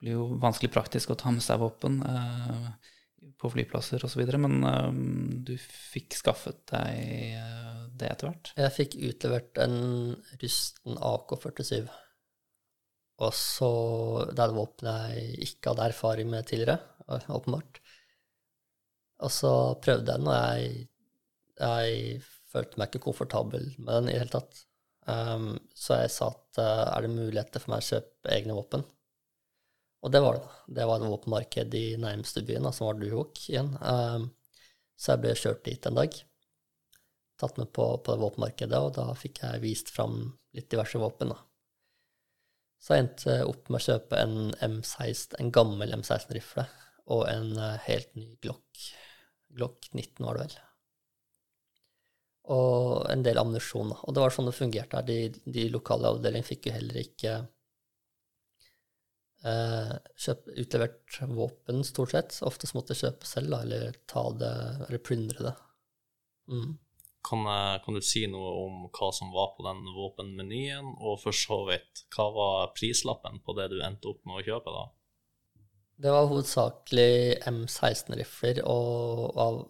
blir 0.00 0.18
jo 0.18 0.26
vanskelig 0.40 0.72
praktisk 0.74 1.14
å 1.14 1.18
ta 1.20 1.32
med 1.32 1.44
seg 1.44 1.62
våpen. 1.62 2.02
Eh, 2.08 2.92
på 3.40 3.48
flyplasser 3.50 4.04
osv., 4.04 4.20
men 4.40 4.60
du 5.44 5.54
fikk 5.58 6.14
skaffet 6.16 6.60
deg 6.70 7.38
det 7.98 8.08
etter 8.10 8.30
hvert? 8.30 8.50
Jeg 8.58 8.74
fikk 8.74 8.96
utlevert 9.08 9.60
en 9.64 9.76
rusten 10.42 10.98
AK-47. 10.98 11.88
Og 13.22 13.34
så 13.38 13.70
Det 14.30 14.40
er 14.42 14.48
et 14.48 14.56
våpen 14.56 14.90
jeg 14.90 15.34
ikke 15.48 15.72
hadde 15.72 15.88
erfaring 15.92 16.30
med 16.30 16.46
tidligere, 16.50 16.80
åpenbart. 17.08 17.80
Og 19.22 19.30
så 19.30 19.52
prøvde 19.82 20.10
jeg 20.10 20.20
den, 20.20 20.28
og 20.28 20.34
jeg, 20.34 20.88
jeg 21.60 22.22
følte 22.54 22.80
meg 22.80 22.90
ikke 22.90 23.06
komfortabel 23.08 23.68
med 23.78 23.92
den 23.92 24.10
i 24.10 24.14
det 24.14 24.22
hele 24.22 24.34
tatt. 24.36 24.64
Um, 25.04 25.54
så 25.76 25.98
jeg 26.00 26.12
sa 26.14 26.30
at 26.32 26.60
uh, 26.60 26.84
er 26.94 27.04
det 27.04 27.12
muligheter 27.12 27.60
for 27.60 27.74
meg 27.74 27.82
å 27.82 27.88
kjøpe 27.90 28.32
egne 28.32 28.56
våpen? 28.56 28.84
Og 30.04 30.12
det 30.12 30.20
var 30.20 30.38
det. 30.38 30.46
Det 30.76 30.86
var 30.88 31.00
et 31.00 31.08
våpenmarked 31.08 31.76
i 31.78 31.84
nærmeste 32.00 32.44
byen, 32.44 32.68
som 32.72 32.90
var 32.90 33.00
Duhok 33.00 33.40
igjen. 33.48 33.72
Um, 33.80 34.28
så 34.96 35.14
jeg 35.14 35.22
ble 35.22 35.34
kjørt 35.40 35.64
dit 35.66 35.88
en 35.88 35.98
dag. 36.00 36.18
Tatt 37.40 37.58
med 37.58 37.72
på, 37.74 37.86
på 38.04 38.14
det 38.14 38.20
våpenmarkedet, 38.20 38.80
og 38.80 38.92
da 38.98 39.08
fikk 39.18 39.42
jeg 39.42 39.64
vist 39.64 39.90
fram 39.92 40.18
litt 40.54 40.68
diverse 40.72 41.00
våpen. 41.00 41.32
da. 41.34 41.40
Så 42.84 42.94
jeg 42.94 43.06
endte 43.06 43.38
opp 43.48 43.72
med 43.72 43.80
å 43.80 43.86
kjøpe 43.86 44.20
en 44.20 44.36
M16, 44.60 45.38
en 45.40 45.52
gammel 45.56 45.96
M16-rifle 45.96 46.66
og 47.14 47.26
en 47.32 47.56
uh, 47.56 47.80
helt 47.88 48.12
ny 48.16 48.36
Glock. 48.44 48.84
Glock 49.56 49.88
19 49.92 50.20
var 50.24 50.36
det 50.36 50.46
vel. 50.46 50.56
Og 52.52 53.06
en 53.08 53.22
del 53.24 53.38
ammunisjon. 53.40 53.94
Og 54.04 54.14
det 54.14 54.20
var 54.20 54.34
sånn 54.34 54.50
det 54.50 54.56
fungerte 54.56 54.98
her. 54.98 55.06
De, 55.08 55.18
de 55.56 55.68
lokale 55.72 56.10
avdelingene 56.12 56.44
fikk 56.44 56.68
jo 56.68 56.74
heller 56.74 56.98
ikke 57.00 57.34
eh, 59.48 59.92
kjøp, 60.26 60.48
utlevert 60.64 61.20
våpen, 61.28 61.84
stort 61.88 62.14
sett. 62.14 62.38
Ofte 62.46 62.70
måtte 62.76 62.94
de 62.94 63.00
kjøpe 63.02 63.28
selv, 63.28 63.52
da, 63.54 63.62
eller 63.64 64.00
ta 64.10 64.24
det, 64.40 64.54
eller 64.88 65.04
plyndre 65.04 65.46
det. 65.48 65.54
Mm. 66.52 66.74
Kan, 67.24 67.46
eh, 67.48 67.76
kan 67.84 67.96
du 67.96 68.02
si 68.04 68.26
noe 68.28 68.50
om 68.64 68.82
hva 68.92 69.08
som 69.16 69.32
var 69.32 69.54
på 69.56 69.64
den 69.64 69.80
våpenmenyen, 69.96 70.92
og 71.00 71.20
for 71.22 71.36
så 71.36 71.62
vidt, 71.70 72.04
hva 72.16 72.28
var 72.36 72.74
prislappen 72.76 73.40
på 73.44 73.56
det 73.56 73.70
du 73.72 73.80
endte 73.80 74.12
opp 74.12 74.20
med 74.28 74.42
å 74.42 74.46
kjøpe, 74.50 74.74
da? 74.74 74.84
Det 76.04 76.10
var 76.10 76.26
hovedsakelig 76.26 77.38
M16-rifler 77.46 78.64
og 78.66 79.38
av 79.38 79.60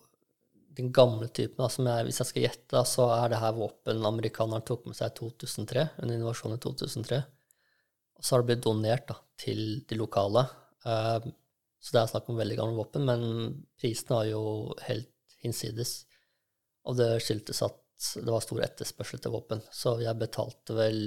den 0.76 0.90
gamle 0.94 1.28
typen. 1.28 1.62
altså 1.64 1.84
hvis 2.06 2.20
jeg 2.20 2.30
skal 2.30 2.44
gjette, 2.46 2.82
så 2.88 3.06
er 3.14 3.30
det 3.32 3.40
her 3.42 3.54
våpen 3.56 4.04
amerikanerne 4.06 4.64
tok 4.66 4.86
med 4.88 4.98
seg 4.98 5.12
i 5.12 5.16
2003, 5.20 5.86
under 6.02 6.18
invasjonen 6.18 6.58
i 6.58 6.64
2003. 6.64 7.20
Og 8.18 8.24
så 8.24 8.34
har 8.34 8.42
det 8.42 8.50
blitt 8.50 8.64
donert 8.64 9.08
da, 9.10 9.16
til 9.40 9.62
de 9.88 9.98
lokale. 9.98 10.46
Eh, 10.86 11.30
så 11.84 11.94
det 11.94 12.00
er 12.00 12.10
snakk 12.14 12.30
om 12.32 12.40
veldig 12.40 12.58
gamle 12.60 12.78
våpen, 12.80 13.04
men 13.08 13.24
prisen 13.80 14.14
var 14.14 14.28
jo 14.30 14.42
helt 14.86 15.10
hinsides. 15.44 16.04
Og 16.88 16.96
det 17.00 17.10
skyldtes 17.24 17.60
at 17.66 17.80
det 18.24 18.32
var 18.32 18.42
stor 18.44 18.62
etterspørsel 18.64 19.20
til 19.22 19.34
våpen. 19.34 19.60
Så 19.72 19.98
jeg 20.02 20.20
betalte 20.20 20.76
vel 20.76 20.98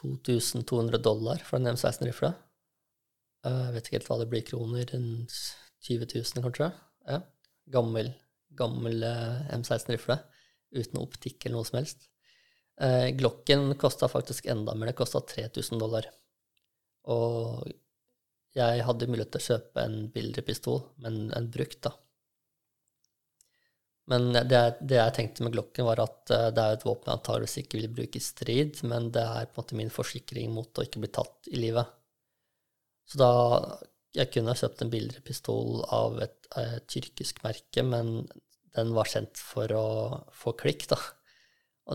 2200 0.00 1.00
dollar 1.02 1.40
for 1.46 1.58
en 1.58 1.72
M16-rifle. 1.72 2.34
Eh, 3.46 3.62
Jeg 3.66 3.76
vet 3.76 3.88
ikke 3.88 3.98
helt 4.00 4.10
hva 4.10 4.18
det 4.20 4.28
blir 4.32 4.44
i 4.44 4.50
kroner, 4.50 4.92
en 4.96 5.08
20 5.86 6.10
000 6.12 6.44
kanskje. 6.48 6.70
Ja. 7.06 7.22
Gammel, 7.72 8.12
gammel 8.56 9.02
eh, 9.02 9.40
M16-rifle 9.56 10.18
uten 10.76 11.00
optikk 11.00 11.46
eller 11.46 11.58
noe 11.58 11.68
som 11.68 11.80
helst. 11.80 12.08
Eh, 12.80 13.08
Glocken 13.16 13.74
kosta 13.80 14.08
faktisk 14.08 14.46
enda 14.52 14.74
mer, 14.74 14.92
det 14.92 14.98
kosta 14.98 15.20
3000 15.20 15.80
dollar. 15.80 16.08
Og 17.12 17.66
jeg 18.56 18.82
hadde 18.88 19.08
mulighet 19.10 19.34
til 19.34 19.42
å 19.42 19.46
kjøpe 19.50 19.84
en 19.84 19.96
billigere 20.12 20.46
pistol, 20.46 20.82
men 21.04 21.26
en 21.36 21.48
brukt, 21.52 21.80
da. 21.86 21.92
Men 24.06 24.30
det, 24.36 24.60
det 24.86 25.00
jeg 25.00 25.14
tenkte 25.16 25.42
med 25.42 25.56
Glocken, 25.56 25.86
var 25.88 26.00
at 26.04 26.30
eh, 26.30 26.48
det 26.54 26.62
er 26.62 26.76
et 26.76 26.86
våpen 26.86 27.10
jeg 27.10 27.18
antakeligvis 27.18 27.58
ikke 27.62 27.80
vil 27.80 27.94
bruke 27.98 28.20
i 28.20 28.24
strid, 28.24 28.80
men 28.86 29.10
det 29.14 29.24
er 29.24 29.48
på 29.50 29.58
en 29.58 29.64
måte 29.64 29.78
min 29.80 29.92
forsikring 29.92 30.54
mot 30.54 30.78
å 30.78 30.86
ikke 30.86 31.02
bli 31.02 31.10
tatt 31.18 31.50
i 31.50 31.58
livet. 31.58 31.90
Så 33.06 33.18
da 33.18 33.32
Jeg 34.16 34.32
kunne 34.32 34.52
ha 34.52 34.58
kjøpt 34.58 34.82
en 34.82 34.92
billigere 34.92 35.24
pistol 35.26 35.82
av 35.92 36.18
et, 36.24 36.36
et, 36.56 36.84
tyrkisk 36.88 37.42
merke, 37.44 37.84
men 37.84 38.24
den 38.76 38.92
var 38.96 39.08
kjent 39.10 39.40
for 39.40 39.72
å 39.76 39.86
få 40.36 40.54
klikk, 40.58 40.86
da. 40.92 40.98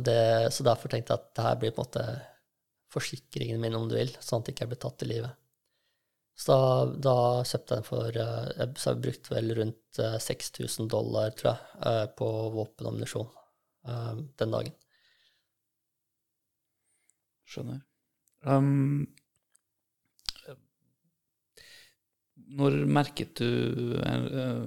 Det, 0.05 0.21
så 0.55 0.63
derfor 0.63 0.91
tenkte 0.91 1.13
jeg 1.15 1.19
at 1.19 1.31
det 1.35 1.45
her 1.45 1.57
blir 1.59 1.73
på 1.75 1.81
en 1.81 1.87
måte 1.87 2.05
forsikringen 2.91 3.59
min, 3.61 3.75
om 3.75 3.89
du 3.89 3.97
vil, 3.97 4.11
sånn 4.23 4.43
at 4.43 4.51
jeg 4.51 4.55
ikke 4.55 4.69
blir 4.71 4.81
tatt 4.85 5.05
i 5.05 5.09
livet. 5.09 5.37
Så 6.37 6.55
da, 6.55 6.85
da 7.09 7.15
kjøpte 7.45 7.75
jeg 7.75 7.81
den 7.81 7.87
for 7.87 8.19
eh, 8.23 8.51
jeg, 8.57 8.99
brukte 9.03 9.33
vel 9.35 9.53
rundt 9.57 9.99
eh, 10.01 10.17
6000 10.21 10.89
dollar, 10.91 11.33
tror 11.37 11.51
jeg, 11.51 11.81
eh, 11.89 12.05
på 12.17 12.29
våpen 12.55 12.87
og 12.87 12.93
ammunisjon 12.93 13.27
eh, 13.85 14.21
den 14.41 14.55
dagen. 14.55 14.77
Skjønner. 17.51 17.81
Um, 18.47 19.03
når 22.57 22.81
merket 22.89 23.39
du 23.39 23.95
uh, 23.97 24.65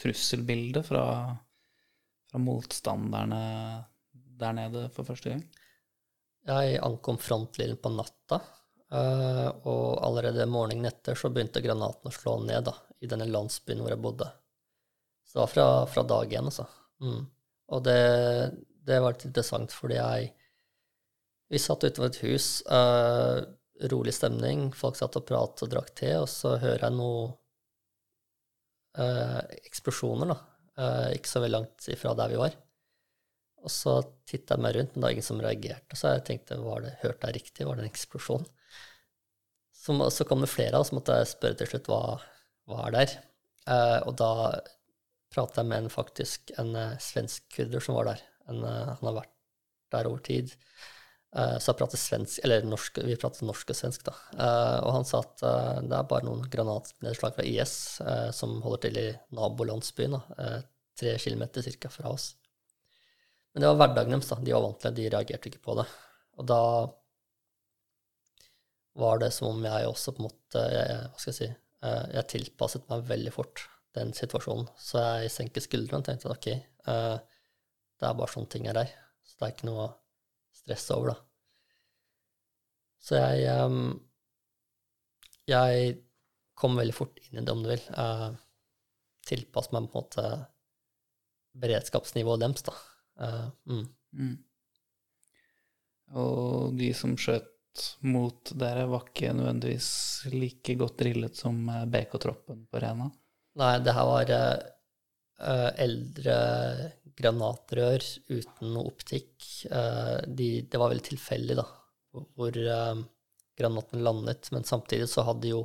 trusselbildet 0.00 0.86
fra, 0.86 1.04
fra 2.30 2.40
motstanderne 2.42 3.42
der 4.12 4.56
nede 4.56 4.88
for 4.94 5.06
første 5.08 5.32
gang? 5.32 5.44
Jeg 6.48 6.80
ankom 6.82 7.20
frontlinjen 7.22 7.78
på 7.78 7.92
natta, 7.94 8.40
uh, 8.92 9.48
og 9.70 10.02
allerede 10.02 10.48
morgenen 10.50 10.90
etter 10.90 11.18
så 11.18 11.30
begynte 11.30 11.62
granatene 11.64 12.10
å 12.10 12.16
slå 12.16 12.38
ned 12.44 12.66
da, 12.68 12.74
i 13.02 13.10
denne 13.10 13.30
landsbyen 13.30 13.82
hvor 13.82 13.94
jeg 13.94 14.02
bodde. 14.02 14.28
Så 15.22 15.38
det 15.38 15.44
var 15.44 15.52
fra, 15.54 15.66
fra 15.88 16.02
dag 16.04 16.34
én, 16.34 16.50
altså. 16.50 16.66
Mm. 17.02 17.22
Og 17.72 17.84
det, 17.86 18.00
det 18.84 18.98
var 19.00 19.14
litt 19.14 19.26
interessant, 19.30 19.74
fordi 19.74 19.96
jeg 19.98 20.32
Vi 21.52 21.60
satt 21.60 21.84
utenfor 21.84 22.08
et 22.08 22.18
hus, 22.24 22.46
eh, 22.64 23.38
rolig 23.90 24.14
stemning, 24.14 24.70
folk 24.76 24.98
satt 24.98 25.18
og 25.18 25.26
pratet 25.28 25.66
og 25.66 25.72
drakk 25.72 25.92
te, 25.98 26.12
og 26.20 26.28
så 26.30 26.56
hører 26.62 26.86
jeg 26.86 26.96
noe 26.96 27.22
eh, 28.98 29.40
eksplosjoner, 29.66 30.32
da. 30.32 30.38
Eh, 30.82 31.08
ikke 31.18 31.32
så 31.32 31.42
veldig 31.42 31.56
langt 31.58 31.88
ifra 31.92 32.14
der 32.18 32.32
vi 32.32 32.40
var. 32.40 32.56
Og 33.62 33.70
så 33.70 33.96
titta 34.26 34.56
jeg 34.56 34.64
meg 34.64 34.76
rundt, 34.76 34.94
men 34.94 35.02
det 35.02 35.06
var 35.06 35.16
ingen 35.16 35.28
som 35.28 35.42
reagerte. 35.42 35.98
Så 35.98 36.14
jeg 36.14 36.26
tenkte, 36.28 36.58
var 36.62 36.82
det, 36.84 36.96
hørte 37.02 37.28
jeg 37.28 37.38
riktig? 37.38 37.66
Var 37.66 37.78
det 37.78 37.84
en 37.84 37.92
eksplosjon? 37.92 38.46
Så, 39.82 39.96
så 40.14 40.26
kom 40.26 40.42
det 40.42 40.50
flere, 40.50 40.78
av 40.78 40.86
så 40.86 40.96
måtte 40.98 41.18
jeg 41.18 41.30
spørre 41.32 41.58
til 41.58 41.70
slutt 41.72 41.90
hva, 41.90 42.02
hva 42.70 42.86
er 42.86 42.96
der. 42.96 43.14
Eh, 43.70 43.98
og 44.06 44.16
da 44.18 44.32
pratet 45.32 45.62
jeg 45.62 45.70
med 45.70 45.84
en 45.84 45.92
faktisk 45.92 46.52
en 46.60 46.74
eh, 46.78 46.98
svensk 47.02 47.46
kurder 47.54 47.84
som 47.84 47.98
var 47.98 48.10
der. 48.12 48.24
En, 48.50 48.62
eh, 48.66 48.90
han 48.90 49.08
har 49.10 49.18
vært 49.22 49.32
der 49.94 50.10
over 50.10 50.22
tid. 50.26 50.54
Eh, 51.32 51.54
så 51.58 51.72
jeg 51.72 51.78
pratet 51.80 52.00
svensk, 52.00 52.42
eller 52.44 52.66
norsk, 52.68 52.98
vi 53.06 53.16
pratet 53.16 53.46
norsk 53.48 53.72
og 53.72 53.76
svensk, 53.76 54.04
da. 54.04 54.12
Eh, 54.36 54.78
og 54.84 54.90
han 54.98 55.06
sa 55.08 55.22
at 55.24 55.44
eh, 55.48 55.78
det 55.88 55.96
er 55.96 56.08
bare 56.10 56.26
noen 56.28 56.44
granatnedslag 56.52 57.38
fra 57.38 57.46
IS 57.48 57.74
som 58.36 58.58
holder 58.64 58.82
til 58.84 59.00
i 59.00 59.08
nabolandsbyen, 59.38 60.18
da, 60.18 60.48
tre 60.98 61.14
kilometer 61.22 61.64
cirka 61.64 61.88
fra 61.92 62.12
oss. 62.12 62.34
Men 63.52 63.64
det 63.64 63.70
var 63.70 63.78
hverdagen 63.80 64.16
deres, 64.16 64.28
da. 64.28 64.40
De 64.44 64.52
var 64.52 64.64
vant 64.66 64.80
til 64.82 64.92
det, 64.92 64.98
de 65.00 65.14
reagerte 65.14 65.48
ikke 65.48 65.64
på 65.64 65.78
det. 65.80 65.86
Og 66.40 66.48
da 66.48 66.60
var 69.00 69.22
det 69.22 69.30
som 69.32 69.54
om 69.54 69.64
jeg 69.64 69.88
også 69.88 70.12
på 70.12 70.20
en 70.20 70.26
måte 70.28 70.62
jeg, 70.68 70.96
Hva 71.08 71.20
skal 71.20 71.30
jeg 71.30 71.36
si 71.38 71.46
Jeg 72.12 72.28
tilpasset 72.28 72.90
meg 72.90 73.06
veldig 73.08 73.32
fort 73.32 73.62
den 73.96 74.12
situasjonen. 74.16 74.68
Så 74.80 75.00
jeg 75.00 75.32
senket 75.32 75.64
skuldrene 75.64 76.00
og 76.00 76.08
tenkte 76.08 76.28
at 76.28 76.36
ok, 76.36 76.48
det 76.84 78.08
er 78.08 78.20
bare 78.20 78.32
sånne 78.32 78.52
ting 78.52 78.68
er 78.68 78.76
der. 78.76 78.92
Så 79.24 79.38
det 79.38 79.48
er 79.48 79.54
ikke 79.56 79.68
noe 79.68 79.88
å 80.62 80.66
stresse 80.66 80.96
over, 80.96 81.12
da. 81.12 81.18
Så 83.02 83.18
jeg 83.18 83.50
um, 83.66 83.98
Jeg 85.50 85.96
kom 86.54 86.78
veldig 86.78 86.94
fort 86.94 87.18
inn 87.24 87.40
i 87.40 87.42
det, 87.42 87.50
om 87.52 87.64
du 87.64 87.72
vil. 87.72 87.82
Uh, 87.98 88.30
Tilpasset 89.26 89.74
meg 89.74 89.88
på 89.90 89.98
en 89.98 90.04
måte 90.06 90.26
beredskapsnivået 91.62 92.44
deres, 92.44 92.64
da. 92.66 92.76
Uh, 93.18 93.48
mm. 93.70 93.86
Mm. 94.18 94.36
Og 96.22 96.76
de 96.78 96.92
som 96.96 97.16
skjøt 97.18 97.50
mot 98.04 98.52
dere, 98.58 98.84
var 98.90 99.06
ikke 99.08 99.32
nødvendigvis 99.36 99.90
like 100.34 100.76
godt 100.78 100.98
drillet 101.00 101.38
som 101.38 101.56
eh, 101.72 101.86
BK-troppen 101.88 102.66
på 102.68 102.82
Rena? 102.82 103.06
Nei, 103.60 103.72
det 103.84 103.94
her 103.96 104.08
var 104.08 104.32
uh, 104.32 105.70
eldre 105.80 106.36
granatrør 107.18 108.04
uten 108.30 108.72
noe 108.74 108.90
optikk. 108.90 109.46
Eh, 109.70 110.18
de, 110.26 110.48
det 110.68 110.80
var 110.80 110.92
veldig 110.92 111.06
tilfeldig, 111.10 111.56
da, 111.58 111.66
hvor, 112.12 112.56
eh, 112.56 113.02
granaten 113.58 114.04
landet. 114.04 114.50
Men 114.54 114.66
samtidig 114.68 115.08
så 115.10 115.24
hadde 115.28 115.52
jo 115.52 115.62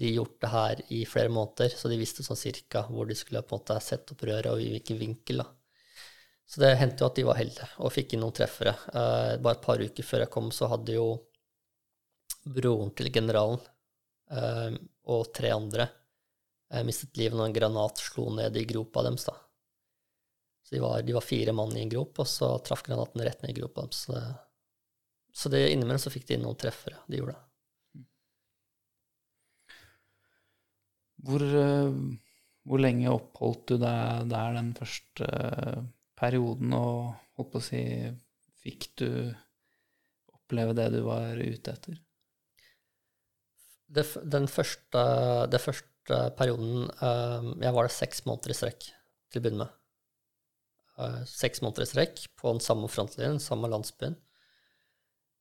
de 0.00 0.12
gjort 0.14 0.36
det 0.40 0.50
her 0.52 0.82
i 0.96 1.00
flere 1.08 1.32
måneder, 1.34 1.74
så 1.76 1.90
de 1.90 1.98
visste 2.00 2.24
sånn 2.24 2.38
cirka 2.38 2.84
hvor 2.88 3.08
de 3.08 3.16
skulle 3.18 3.42
på 3.42 3.56
en 3.56 3.60
måte 3.60 3.80
sette 3.84 4.14
opp 4.14 4.22
røret, 4.24 4.52
og 4.52 4.62
i 4.62 4.70
hvilken 4.76 5.00
vinkel. 5.00 5.42
da. 5.42 5.48
Så 6.50 6.62
det 6.62 6.76
hendte 6.80 7.04
jo 7.04 7.10
at 7.10 7.18
de 7.18 7.26
var 7.26 7.38
heldige 7.38 7.68
og 7.78 7.92
fikk 7.94 8.14
inn 8.14 8.24
noen 8.24 8.34
treffere. 8.34 8.74
Eh, 8.94 9.34
bare 9.42 9.58
et 9.58 9.66
par 9.66 9.82
uker 9.82 10.06
før 10.06 10.24
jeg 10.24 10.34
kom, 10.34 10.48
så 10.54 10.70
hadde 10.70 10.96
jo 10.96 11.10
broren 12.46 12.94
til 12.96 13.10
generalen 13.12 13.60
og 15.10 15.32
tre 15.34 15.50
andre 15.50 15.88
mistet 16.86 17.18
livet 17.18 17.34
når 17.34 17.48
en 17.48 17.54
granat 17.56 17.98
slo 17.98 18.28
ned 18.30 18.54
i 18.56 18.62
gropa 18.64 19.02
deres. 19.02 19.26
da. 19.26 19.34
Så 20.70 20.76
de 20.76 20.84
var, 20.84 21.02
de 21.02 21.16
var 21.16 21.26
fire 21.26 21.52
mann 21.56 21.74
i 21.74 21.82
en 21.82 21.90
grop, 21.90 22.22
og 22.22 22.30
så 22.30 22.52
traff 22.62 22.84
granaten 22.86 23.24
rett 23.26 23.42
ned 23.42 23.50
i 23.50 23.58
gropa. 23.58 23.88
Så 23.90 24.14
så 25.32 25.48
det 25.48 25.68
innimellom 25.70 26.00
så 26.02 26.10
fikk 26.10 26.26
de 26.30 26.40
noen 26.42 26.58
treffere. 26.58 26.98
De 27.06 27.20
gjorde 27.20 27.36
det. 27.36 28.04
Hvor, 31.26 31.44
eh, 31.44 32.00
hvor 32.66 32.82
lenge 32.82 33.12
oppholdt 33.12 33.66
du 33.70 33.76
deg 33.82 34.30
der 34.32 34.56
den 34.56 34.72
første 34.76 35.28
eh, 35.28 35.82
perioden, 36.18 36.74
og 36.76 37.14
holdt 37.38 37.54
på 37.54 37.62
å 37.62 37.68
si 37.70 37.84
Fikk 38.60 38.90
du 39.00 39.08
oppleve 40.34 40.74
det 40.76 40.90
du 40.92 40.98
var 41.06 41.38
ute 41.38 41.72
etter? 41.72 41.94
Det, 43.88 44.04
den 44.28 44.44
første, 44.52 45.04
det 45.48 45.62
første 45.64 46.18
perioden 46.36 46.90
eh, 46.90 47.48
Jeg 47.64 47.72
var 47.76 47.88
der 47.88 47.94
seks 47.94 48.26
måneder 48.28 48.52
i 48.52 48.58
strekk 48.58 48.90
til 48.90 49.40
å 49.40 49.46
begynne 49.46 49.64
med. 49.64 49.79
Eh, 51.00 51.20
seks 51.28 51.62
måneder 51.64 51.86
i 51.86 51.90
strekk 51.90 52.24
på 52.40 52.50
den 52.52 52.60
samme 52.64 52.88
frontlinjen, 52.92 53.40
samme 53.40 53.70
landsbyen. 53.72 54.18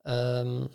Um, 0.07 0.69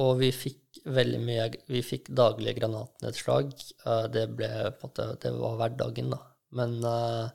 og 0.00 0.14
vi 0.22 0.30
fikk 0.32 0.78
veldig 0.88 1.18
mye 1.20 1.44
Vi 1.68 1.82
fikk 1.84 2.08
daglige 2.16 2.56
granatnedslag. 2.56 3.52
Uh, 3.84 4.06
det 4.12 4.24
ble 4.32 4.48
på 4.78 4.88
en 4.88 4.88
måte 4.88 5.06
Det 5.20 5.32
var 5.36 5.58
hverdagen, 5.60 6.14
da. 6.14 6.20
Men 6.56 6.78
uh, 6.86 7.28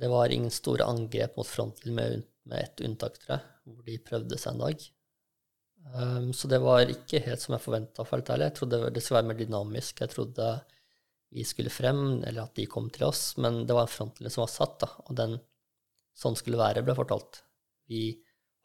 det 0.00 0.08
var 0.08 0.32
ingen 0.32 0.54
store 0.54 0.88
angrep 0.88 1.36
mot 1.36 1.46
frontlinjen, 1.46 1.98
med, 1.98 2.26
med 2.48 2.64
ett 2.64 2.80
unntak, 2.86 3.18
tror 3.20 3.36
jeg, 3.36 3.46
hvor 3.68 3.88
de 3.90 3.98
prøvde 4.08 4.40
seg 4.40 4.54
en 4.54 4.64
dag. 4.64 4.86
Um, 5.92 6.30
så 6.32 6.48
det 6.48 6.62
var 6.62 6.88
ikke 6.88 7.20
helt 7.26 7.42
som 7.42 7.58
jeg 7.58 7.66
forventa, 7.66 8.06
for 8.06 8.16
helt 8.16 8.32
ærlig. 8.32 8.48
Jeg 8.48 8.58
trodde 8.60 8.84
det 8.88 9.02
skulle 9.04 9.20
være 9.20 9.32
mer 9.32 9.42
dynamisk. 9.42 10.00
Jeg 10.00 10.14
trodde 10.14 10.48
vi 11.32 11.44
skulle 11.48 11.72
frem, 11.72 12.22
eller 12.26 12.44
at 12.44 12.54
de 12.58 12.68
kom 12.68 12.90
til 12.92 13.06
oss. 13.08 13.36
Men 13.40 13.62
det 13.66 13.76
var 13.76 13.86
en 13.86 13.94
frontlinje 13.94 14.34
som 14.34 14.44
var 14.44 14.52
satt, 14.52 14.78
da, 14.84 14.90
og 15.06 15.16
den 15.16 15.38
sånn 16.18 16.36
skulle 16.36 16.60
være, 16.60 16.84
ble 16.84 16.96
fortalt. 16.96 17.40
Vi 17.88 18.10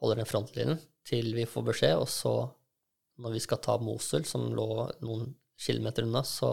holder 0.02 0.22
den 0.22 0.30
frontlinjen 0.30 0.81
til 1.07 1.31
vi 1.38 1.48
får 1.48 1.68
beskjed, 1.69 1.95
og 2.02 2.10
så, 2.11 2.34
når 3.23 3.38
vi 3.38 3.44
skal 3.44 3.61
ta 3.64 3.77
Mosul, 3.80 4.26
som 4.27 4.49
lå 4.56 4.68
noen 5.06 5.30
kilometer 5.57 6.06
unna, 6.06 6.26
så, 6.27 6.52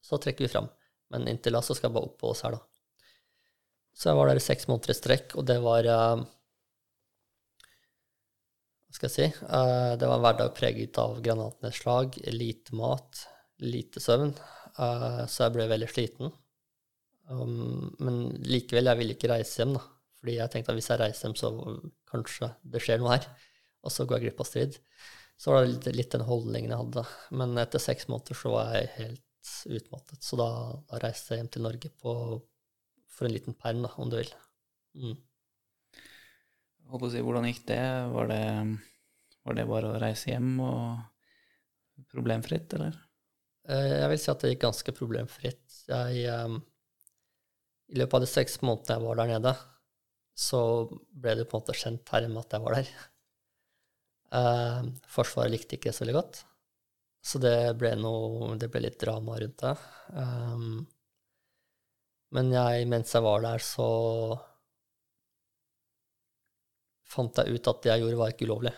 så 0.00 0.20
trekker 0.22 0.46
vi 0.46 0.52
fram. 0.52 0.70
Men 1.12 1.26
inntil 1.28 1.58
da 1.58 1.64
så 1.66 1.74
skal 1.76 1.90
jeg 1.90 1.96
bare 1.98 2.12
oppholde 2.12 2.36
oss 2.36 2.44
her, 2.46 2.54
da. 2.56 2.62
Så 3.92 4.08
jeg 4.08 4.16
var 4.16 4.30
der 4.30 4.38
i 4.40 4.44
seks 4.46 4.70
måneder 4.70 4.94
i 4.94 4.96
strekk, 4.96 5.34
og 5.36 5.44
det 5.50 5.58
var 5.60 5.88
uh, 5.90 6.22
hva 8.86 8.96
skal 8.96 9.10
jeg 9.10 9.16
si? 9.18 9.26
Uh, 9.42 9.92
det 10.00 10.08
var 10.08 10.16
en 10.16 10.24
hverdag 10.24 10.54
preget 10.56 11.02
av 11.02 11.18
granatnedslag, 11.26 12.16
lite 12.32 12.78
mat, 12.78 13.26
lite 13.60 14.00
søvn, 14.00 14.32
eh, 14.78 15.24
så 15.28 15.46
jeg 15.46 15.54
ble 15.56 15.68
veldig 15.70 15.88
sliten. 15.90 16.32
Um, 17.30 17.92
men 18.02 18.22
likevel, 18.44 18.90
jeg 18.90 19.00
ville 19.00 19.16
ikke 19.16 19.32
reise 19.32 19.62
hjem, 19.62 19.74
da. 19.78 19.82
Fordi 20.20 20.36
jeg 20.38 20.52
tenkte 20.52 20.72
at 20.72 20.78
hvis 20.78 20.90
jeg 20.90 21.00
reiser 21.00 21.28
hjem, 21.28 21.36
så 21.38 21.50
kanskje 22.12 22.52
det 22.74 22.82
skjer 22.84 23.02
noe 23.02 23.16
her. 23.16 23.26
Og 23.82 23.94
så 23.94 24.06
går 24.06 24.18
jeg 24.18 24.28
glipp 24.28 24.42
av 24.44 24.48
strid. 24.48 24.78
Så 25.40 25.50
var 25.50 25.64
det 25.64 25.72
litt, 25.72 25.88
litt 25.98 26.14
den 26.14 26.26
holdningen 26.28 26.70
jeg 26.70 26.82
hadde. 26.84 27.04
Men 27.40 27.58
etter 27.58 27.82
seks 27.82 28.06
måneder 28.10 28.38
så 28.38 28.54
var 28.54 28.76
jeg 28.76 28.92
helt 28.98 29.52
utmattet. 29.66 30.22
Så 30.22 30.38
da, 30.38 30.48
da 30.90 31.02
reiste 31.02 31.34
jeg 31.34 31.42
hjem 31.42 31.52
til 31.56 31.66
Norge 31.66 31.90
på, 31.98 32.14
for 33.10 33.26
en 33.26 33.34
liten 33.34 33.58
perm, 33.58 33.82
da, 33.86 33.90
om 33.98 34.12
du 34.12 34.20
vil. 34.20 34.32
Mm. 34.94 35.16
Si, 36.92 37.22
hvordan 37.24 37.48
gikk 37.48 37.64
det? 37.70 37.82
Var, 38.12 38.28
det? 38.30 38.42
var 39.46 39.56
det 39.56 39.68
bare 39.70 39.90
å 39.90 40.00
reise 40.02 40.30
hjem 40.30 40.54
og 40.62 42.06
problemfritt, 42.12 42.74
eller? 42.76 42.98
Eh, 43.68 43.92
Jeg 44.00 44.08
vil 44.12 44.18
si 44.22 44.30
at 44.32 44.42
det 44.42 44.52
gikk 44.54 44.64
ganske 44.66 44.94
problemfritt. 44.96 45.78
Jeg, 45.88 46.24
eh, 46.26 46.56
I 47.92 47.98
løpet 48.00 48.14
av 48.18 48.24
de 48.24 48.30
seks 48.30 48.58
månedene 48.64 48.96
jeg 48.98 49.04
var 49.06 49.20
der 49.20 49.30
nede, 49.34 49.52
så 50.46 50.60
ble 51.22 51.34
det 51.38 51.48
på 51.50 51.58
en 51.58 51.62
måte 51.62 51.76
kjent 51.78 52.12
her 52.14 52.26
med 52.28 52.42
at 52.46 52.56
jeg 52.58 52.66
var 52.68 52.78
der. 52.80 52.92
Eh, 54.32 54.84
Forsvaret 55.12 55.52
likte 55.52 55.76
ikke 55.76 55.90
det 55.90 55.92
så 55.92 56.06
veldig 56.06 56.14
godt, 56.16 56.38
så 57.20 57.40
det 57.44 57.52
ble, 57.76 57.90
noe, 58.00 58.54
det 58.56 58.70
ble 58.72 58.80
litt 58.86 58.96
drama 59.02 59.36
rundt 59.42 59.60
det. 59.60 59.72
Eh, 60.22 60.64
Men 62.38 62.48
jeg, 62.54 62.86
mens 62.88 63.12
jeg 63.12 63.22
var 63.26 63.44
der, 63.44 63.60
så 63.60 63.90
fant 67.12 67.38
jeg 67.42 67.54
ut 67.58 67.70
at 67.72 67.82
det 67.84 67.92
jeg 67.92 68.02
gjorde, 68.04 68.18
var 68.22 68.32
ikke 68.34 68.48
ulovlig. 68.48 68.72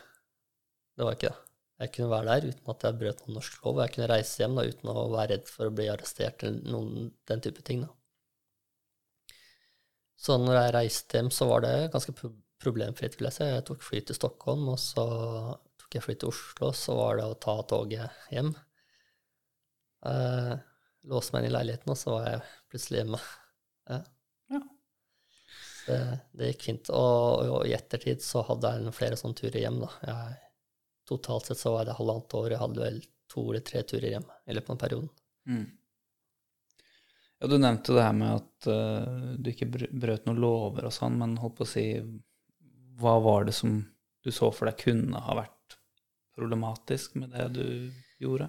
Det 0.98 1.06
var 1.08 1.16
ikke 1.16 1.30
det. 1.32 1.43
Jeg 1.82 1.90
kunne 1.96 2.12
være 2.12 2.36
der 2.38 2.52
uten 2.52 2.70
at 2.70 2.84
jeg 2.86 2.98
brøt 3.00 3.22
noen 3.24 3.36
norsk 3.40 3.56
lov, 3.64 3.80
jeg 3.82 3.94
kunne 3.96 4.10
reise 4.12 4.40
hjem 4.40 4.54
da, 4.58 4.64
uten 4.70 4.90
å 4.92 5.08
være 5.10 5.30
redd 5.32 5.48
for 5.50 5.66
å 5.66 5.74
bli 5.74 5.88
arrestert 5.90 6.44
eller 6.46 6.70
noen, 6.70 7.08
den 7.26 7.42
type 7.42 7.64
ting. 7.66 7.82
Da. 7.82 9.34
Så 10.24 10.36
når 10.40 10.58
jeg 10.60 10.74
reiste 10.78 11.18
hjem, 11.18 11.30
så 11.34 11.48
var 11.50 11.64
det 11.66 11.74
ganske 11.92 12.14
problemfritt, 12.62 13.18
vil 13.18 13.28
jeg 13.28 13.36
si. 13.36 13.48
Jeg 13.50 13.64
tok 13.68 13.82
fly 13.84 14.04
til 14.06 14.16
Stockholm, 14.16 14.68
og 14.72 14.78
så 14.80 15.04
tok 15.82 15.98
jeg 15.98 16.06
fly 16.06 16.16
til 16.20 16.30
Oslo, 16.30 16.70
så 16.78 16.94
var 17.00 17.18
det 17.18 17.26
å 17.28 17.40
ta 17.42 17.56
toget 17.74 18.22
hjem. 18.32 18.54
Eh, 20.08 20.54
låse 21.10 21.34
meg 21.34 21.44
inn 21.44 21.50
i 21.50 21.54
leiligheten, 21.56 21.92
og 21.92 21.98
så 22.00 22.14
var 22.14 22.30
jeg 22.30 22.46
plutselig 22.72 23.02
hjemme. 23.02 23.20
Ja. 23.90 24.00
Ja. 24.54 24.62
Det, 25.84 26.00
det 26.38 26.54
gikk 26.54 26.66
fint. 26.70 26.94
Og, 26.94 27.50
og 27.58 27.68
i 27.68 27.74
ettertid 27.76 28.24
så 28.24 28.46
hadde 28.48 28.76
jeg 28.78 28.96
flere 28.96 29.18
sånne 29.20 29.42
turer 29.42 29.60
hjem, 29.60 29.82
da. 29.82 29.92
Jeg, 30.08 30.43
totalt 31.08 31.48
sett 31.50 31.60
så 31.60 31.74
var 31.74 31.88
det 31.88 31.96
halvannet 31.98 32.36
år. 32.38 32.52
Jeg 32.54 32.62
hadde 32.62 32.84
vel 32.84 33.00
to 33.30 33.46
eller 33.48 33.64
tre 33.66 33.82
turer 33.88 34.10
hjem 34.14 34.28
i 34.46 34.56
løpet 34.56 34.74
av 34.74 34.80
perioden. 34.80 35.10
Mm. 35.48 35.64
Ja, 37.40 37.48
du 37.50 37.56
nevnte 37.58 37.96
det 37.96 38.04
her 38.06 38.16
med 38.16 38.38
at 38.38 38.68
uh, 38.70 39.32
du 39.36 39.50
ikke 39.50 39.68
brøt 39.68 40.28
noen 40.28 40.40
lover 40.40 40.88
og 40.88 40.94
sånn, 40.94 41.18
men 41.20 41.36
holdt 41.42 41.58
på 41.58 41.66
å 41.66 41.72
si 41.74 41.86
Hva 43.00 43.18
var 43.20 43.48
det 43.48 43.56
som 43.56 43.80
du 44.24 44.30
så 44.32 44.48
for 44.54 44.70
deg 44.70 44.78
kunne 44.80 45.20
ha 45.20 45.34
vært 45.36 45.78
problematisk 46.34 47.18
med 47.20 47.34
det 47.34 47.48
du 47.58 47.66
gjorde? 48.22 48.48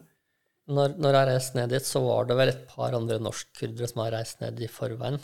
Når, 0.66 0.96
når 0.98 1.18
jeg 1.18 1.30
reiste 1.30 1.60
ned 1.60 1.74
dit, 1.76 1.86
så 1.86 2.02
var 2.02 2.30
det 2.30 2.38
vel 2.40 2.52
et 2.54 2.64
par 2.72 2.96
andre 2.98 3.20
norskkurdere 3.22 3.90
som 3.90 4.02
har 4.02 4.16
reist 4.16 4.40
ned 4.42 4.62
i 4.64 4.70
forveien. 4.72 5.20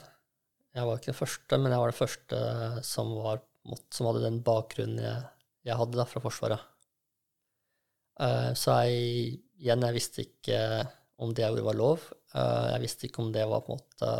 Jeg 0.75 0.87
var 0.87 0.99
ikke 0.99 1.09
den 1.09 1.17
første, 1.17 1.57
men 1.57 1.73
jeg 1.73 1.81
var 1.81 1.93
den 1.93 1.97
første 1.97 2.41
som, 2.87 3.15
var, 3.23 3.41
som 3.91 4.09
hadde 4.09 4.25
den 4.27 4.41
bakgrunnen 4.45 5.01
jeg, 5.01 5.23
jeg 5.71 5.79
hadde 5.79 5.97
da, 5.97 6.05
fra 6.09 6.21
Forsvaret. 6.23 6.67
Eh, 8.19 8.53
Så 8.57 8.75
jeg, 8.83 9.41
igjen, 9.61 9.85
jeg 9.88 9.93
visste 9.97 10.25
ikke 10.25 10.59
om 11.21 11.33
det 11.33 11.45
gjorde 11.45 11.65
var 11.69 11.77
lov. 11.77 12.07
Eh, 12.33 12.67
Jeg 12.73 12.81
visste 12.85 13.07
ikke 13.07 13.21
om 13.23 13.31
det 13.31 13.47
var 13.47 13.61
på 13.65 13.73
en 13.75 13.79
måte 13.81 14.11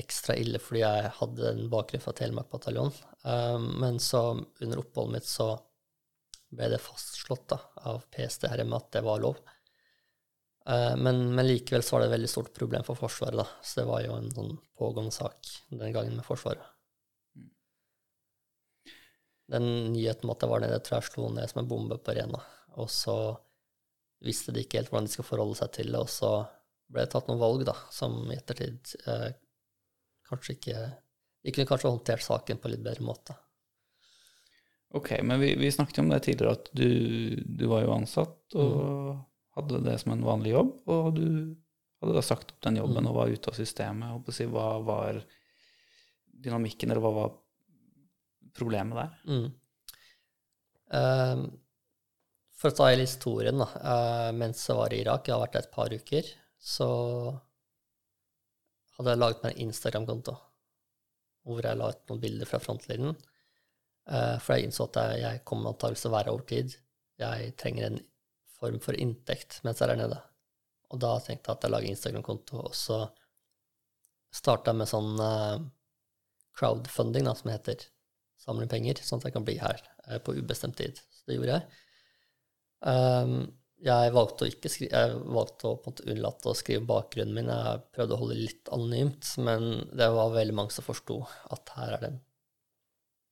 ekstra 0.00 0.36
ille 0.38 0.60
fordi 0.62 0.84
jeg 0.84 1.10
hadde 1.16 1.48
en 1.50 1.64
bakgrunn 1.72 2.02
fra 2.04 2.14
Telemark 2.16 2.50
bataljon. 2.52 2.92
Eh, 3.24 3.58
Men 3.58 3.98
så 3.98 4.22
under 4.60 4.78
oppholdet 4.82 5.12
mitt 5.18 5.26
så 5.30 5.50
ble 6.50 6.68
det 6.72 6.82
fastslått 6.82 7.48
da, 7.52 7.58
av 7.86 8.04
PST 8.10 8.48
her 8.50 8.58
hjemme 8.58 8.76
at 8.80 8.90
det 8.92 9.04
var 9.06 9.20
lov. 9.22 9.36
Men, 10.70 11.34
men 11.34 11.46
likevel 11.46 11.82
så 11.82 11.94
var 11.96 12.02
det 12.02 12.08
et 12.10 12.12
veldig 12.16 12.28
stort 12.30 12.50
problem 12.54 12.82
for 12.86 12.98
Forsvaret, 12.98 13.38
da. 13.38 13.46
Så 13.64 13.80
det 13.80 13.86
var 13.88 14.02
jo 14.04 14.16
en 14.18 14.28
sånn 14.34 14.50
pågående 14.78 15.14
sak 15.14 15.48
den 15.70 15.94
gangen 15.94 16.18
med 16.18 16.26
Forsvaret. 16.26 16.62
Den 19.50 19.66
nyheten 19.94 20.28
om 20.28 20.34
at 20.34 20.44
jeg 20.44 20.52
var 20.52 20.62
nede, 20.62 20.80
tror 20.84 21.00
jeg 21.00 21.10
slo 21.10 21.28
ned 21.34 21.50
som 21.50 21.62
en 21.62 21.70
bombe 21.70 21.98
på 21.98 22.14
Rena. 22.14 22.40
Og 22.78 22.90
så 22.92 23.16
visste 24.24 24.54
de 24.54 24.64
ikke 24.64 24.80
helt 24.80 24.90
hvordan 24.92 25.08
de 25.08 25.12
skulle 25.14 25.30
forholde 25.30 25.58
seg 25.58 25.72
til 25.74 25.92
det, 25.92 26.00
og 26.00 26.10
så 26.12 26.32
ble 26.90 27.04
det 27.04 27.12
tatt 27.14 27.30
noen 27.30 27.40
valg, 27.40 27.64
da, 27.68 27.76
som 27.94 28.18
i 28.30 28.36
ettertid 28.36 28.94
eh, 29.06 29.30
kanskje 30.30 30.56
ikke 30.56 30.80
De 31.40 31.52
kunne 31.54 31.70
kanskje 31.70 31.88
håndtert 31.88 32.20
saken 32.20 32.58
på 32.60 32.68
en 32.68 32.74
litt 32.74 32.82
bedre 32.84 33.04
måte. 33.06 33.34
Ok, 34.92 35.14
men 35.24 35.40
vi, 35.40 35.54
vi 35.56 35.70
snakket 35.72 36.02
om 36.02 36.10
det 36.10 36.18
tidligere, 36.26 36.58
at 36.58 36.66
du, 36.76 36.90
du 37.46 37.64
var 37.70 37.86
jo 37.86 37.94
ansatt 37.94 38.56
og 38.60 39.14
hadde 39.56 39.80
det 39.86 39.94
som 40.02 40.12
en 40.12 40.26
vanlig 40.26 40.52
jobb, 40.52 40.74
og 40.90 41.14
du 41.16 41.26
hadde 42.02 42.16
da 42.16 42.24
sagt 42.24 42.52
opp 42.52 42.60
den 42.66 42.76
jobben 42.80 43.08
og 43.08 43.16
var 43.16 43.32
ute 43.32 43.52
av 43.52 43.56
systemet. 43.56 44.12
Og 44.12 44.26
på 44.26 44.34
å 44.34 44.36
si, 44.36 44.48
hva 44.50 44.66
var 44.84 45.22
dynamikken, 46.44 46.90
eller 46.90 47.04
hva 47.04 47.14
var 47.16 47.32
problemet 48.56 48.98
der? 48.98 49.16
Mm. 49.30 49.48
Ehm, 50.98 51.44
for 52.60 52.72
å 52.72 52.76
ta 52.76 52.90
hele 52.90 53.06
historien, 53.06 53.62
da. 53.62 53.68
Uh, 53.80 54.30
mens 54.36 54.66
jeg 54.68 54.76
var 54.76 54.92
i 54.92 55.00
Irak, 55.00 55.26
jeg 55.26 55.36
har 55.36 55.42
vært 55.46 55.56
der 55.56 55.66
et 55.66 55.74
par 55.74 55.94
uker, 55.94 56.30
så 56.60 56.88
hadde 58.98 59.14
jeg 59.14 59.20
laget 59.22 59.44
meg 59.44 59.54
en 59.54 59.68
Instagram-konto 59.68 60.36
hvor 61.48 61.64
jeg 61.64 61.78
la 61.80 61.88
ut 61.88 62.10
noen 62.10 62.20
bilder 62.20 62.48
fra 62.48 62.60
frontlinjen. 62.60 63.14
Uh, 64.10 64.36
for 64.42 64.54
jeg 64.54 64.68
innså 64.68 64.86
at 64.90 64.98
jeg, 65.00 65.22
jeg 65.24 65.44
kommer 65.48 65.72
antakeligvis 65.72 66.04
til 66.04 66.10
å 66.10 66.16
være 66.18 66.34
over 66.34 66.46
tid. 66.50 66.74
Jeg 67.20 67.54
trenger 67.60 67.86
en 67.86 68.00
form 68.58 68.76
for 68.84 68.98
inntekt 69.00 69.60
mens 69.64 69.80
jeg 69.80 69.88
er 69.88 69.94
der 69.94 70.02
nede. 70.02 70.20
Og 70.92 71.00
da 71.00 71.14
tenkte 71.22 71.48
jeg 71.48 71.56
at 71.56 71.64
jeg 71.64 71.72
lager 71.72 71.94
Instagram-konto, 71.94 72.60
og 72.66 72.76
så 72.76 73.00
starta 74.34 74.74
med 74.76 74.90
sånn 74.90 75.14
uh, 75.22 75.62
crowdfunding, 76.58 77.24
da, 77.26 77.34
som 77.38 77.48
det 77.48 77.56
heter. 77.56 77.88
Samle 78.40 78.68
penger, 78.70 79.00
sånn 79.04 79.20
at 79.20 79.28
jeg 79.28 79.36
kan 79.36 79.46
bli 79.46 79.58
her 79.60 79.80
eh, 80.08 80.20
på 80.24 80.34
ubestemt 80.38 80.78
tid. 80.80 81.00
Så 81.12 81.28
det 81.28 81.36
gjorde 81.36 81.58
jeg. 81.58 81.80
Um, 82.80 83.34
jeg 83.84 84.12
valgte 84.12 84.44
å 84.44 84.48
ikke 84.48 84.70
skri 84.72 84.86
jeg 84.88 85.18
valgte 85.32 85.68
å 85.68 85.92
unnlate 86.08 86.48
å 86.48 86.56
skrive 86.56 86.86
bakgrunnen 86.88 87.36
min. 87.36 87.52
Jeg 87.52 87.84
prøvde 87.96 88.16
å 88.16 88.20
holde 88.22 88.40
litt 88.40 88.72
anonymt, 88.72 89.28
men 89.44 89.70
det 89.96 90.08
var 90.12 90.34
veldig 90.34 90.56
mange 90.56 90.74
som 90.74 90.84
forsto 90.84 91.20
at 91.52 91.72
her 91.76 91.94
er 91.96 92.02
det 92.02 92.10
en 92.12 92.18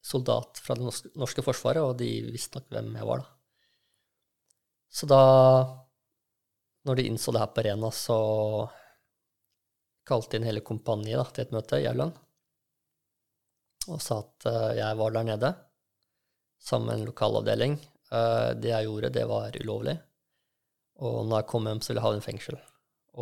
soldat 0.09 0.61
fra 0.63 0.77
det 0.79 0.87
norske, 0.87 1.11
norske 1.21 1.45
forsvaret, 1.45 1.85
og 1.85 1.99
de 2.01 2.09
visste 2.31 2.61
nok 2.61 2.71
hvem 2.73 2.95
jeg 2.97 3.09
var, 3.11 3.25
da. 3.25 3.35
Så 4.89 5.05
da, 5.09 5.23
når 6.89 6.97
de 6.97 7.09
innså 7.11 7.35
det 7.35 7.43
her 7.43 7.51
på 7.53 7.65
Rena, 7.67 7.91
så 7.93 8.17
kalte 10.09 10.39
inn 10.39 10.49
hele 10.49 10.65
kompaniet 10.65 11.35
til 11.37 11.45
et 11.45 11.53
møte 11.53 11.81
i 11.83 11.89
Aurland 11.91 12.17
og 13.89 14.03
sa 14.05 14.21
at 14.23 14.49
eh, 14.51 14.79
jeg 14.81 14.99
var 15.01 15.15
der 15.15 15.27
nede 15.29 15.53
sammen 16.59 16.91
med 16.91 16.99
en 16.99 17.09
lokalavdeling. 17.09 17.77
Eh, 18.13 18.51
det 18.61 18.73
jeg 18.73 18.89
gjorde, 18.89 19.13
det 19.15 19.27
var 19.31 19.61
ulovlig. 19.63 19.97
Og 21.05 21.21
når 21.27 21.43
jeg 21.43 21.51
kom 21.53 21.69
hjem, 21.69 21.81
så 21.83 21.93
ville 21.93 22.03
jeg 22.03 22.09
havne 22.09 22.23
i 22.23 22.27
fengsel. 22.27 22.59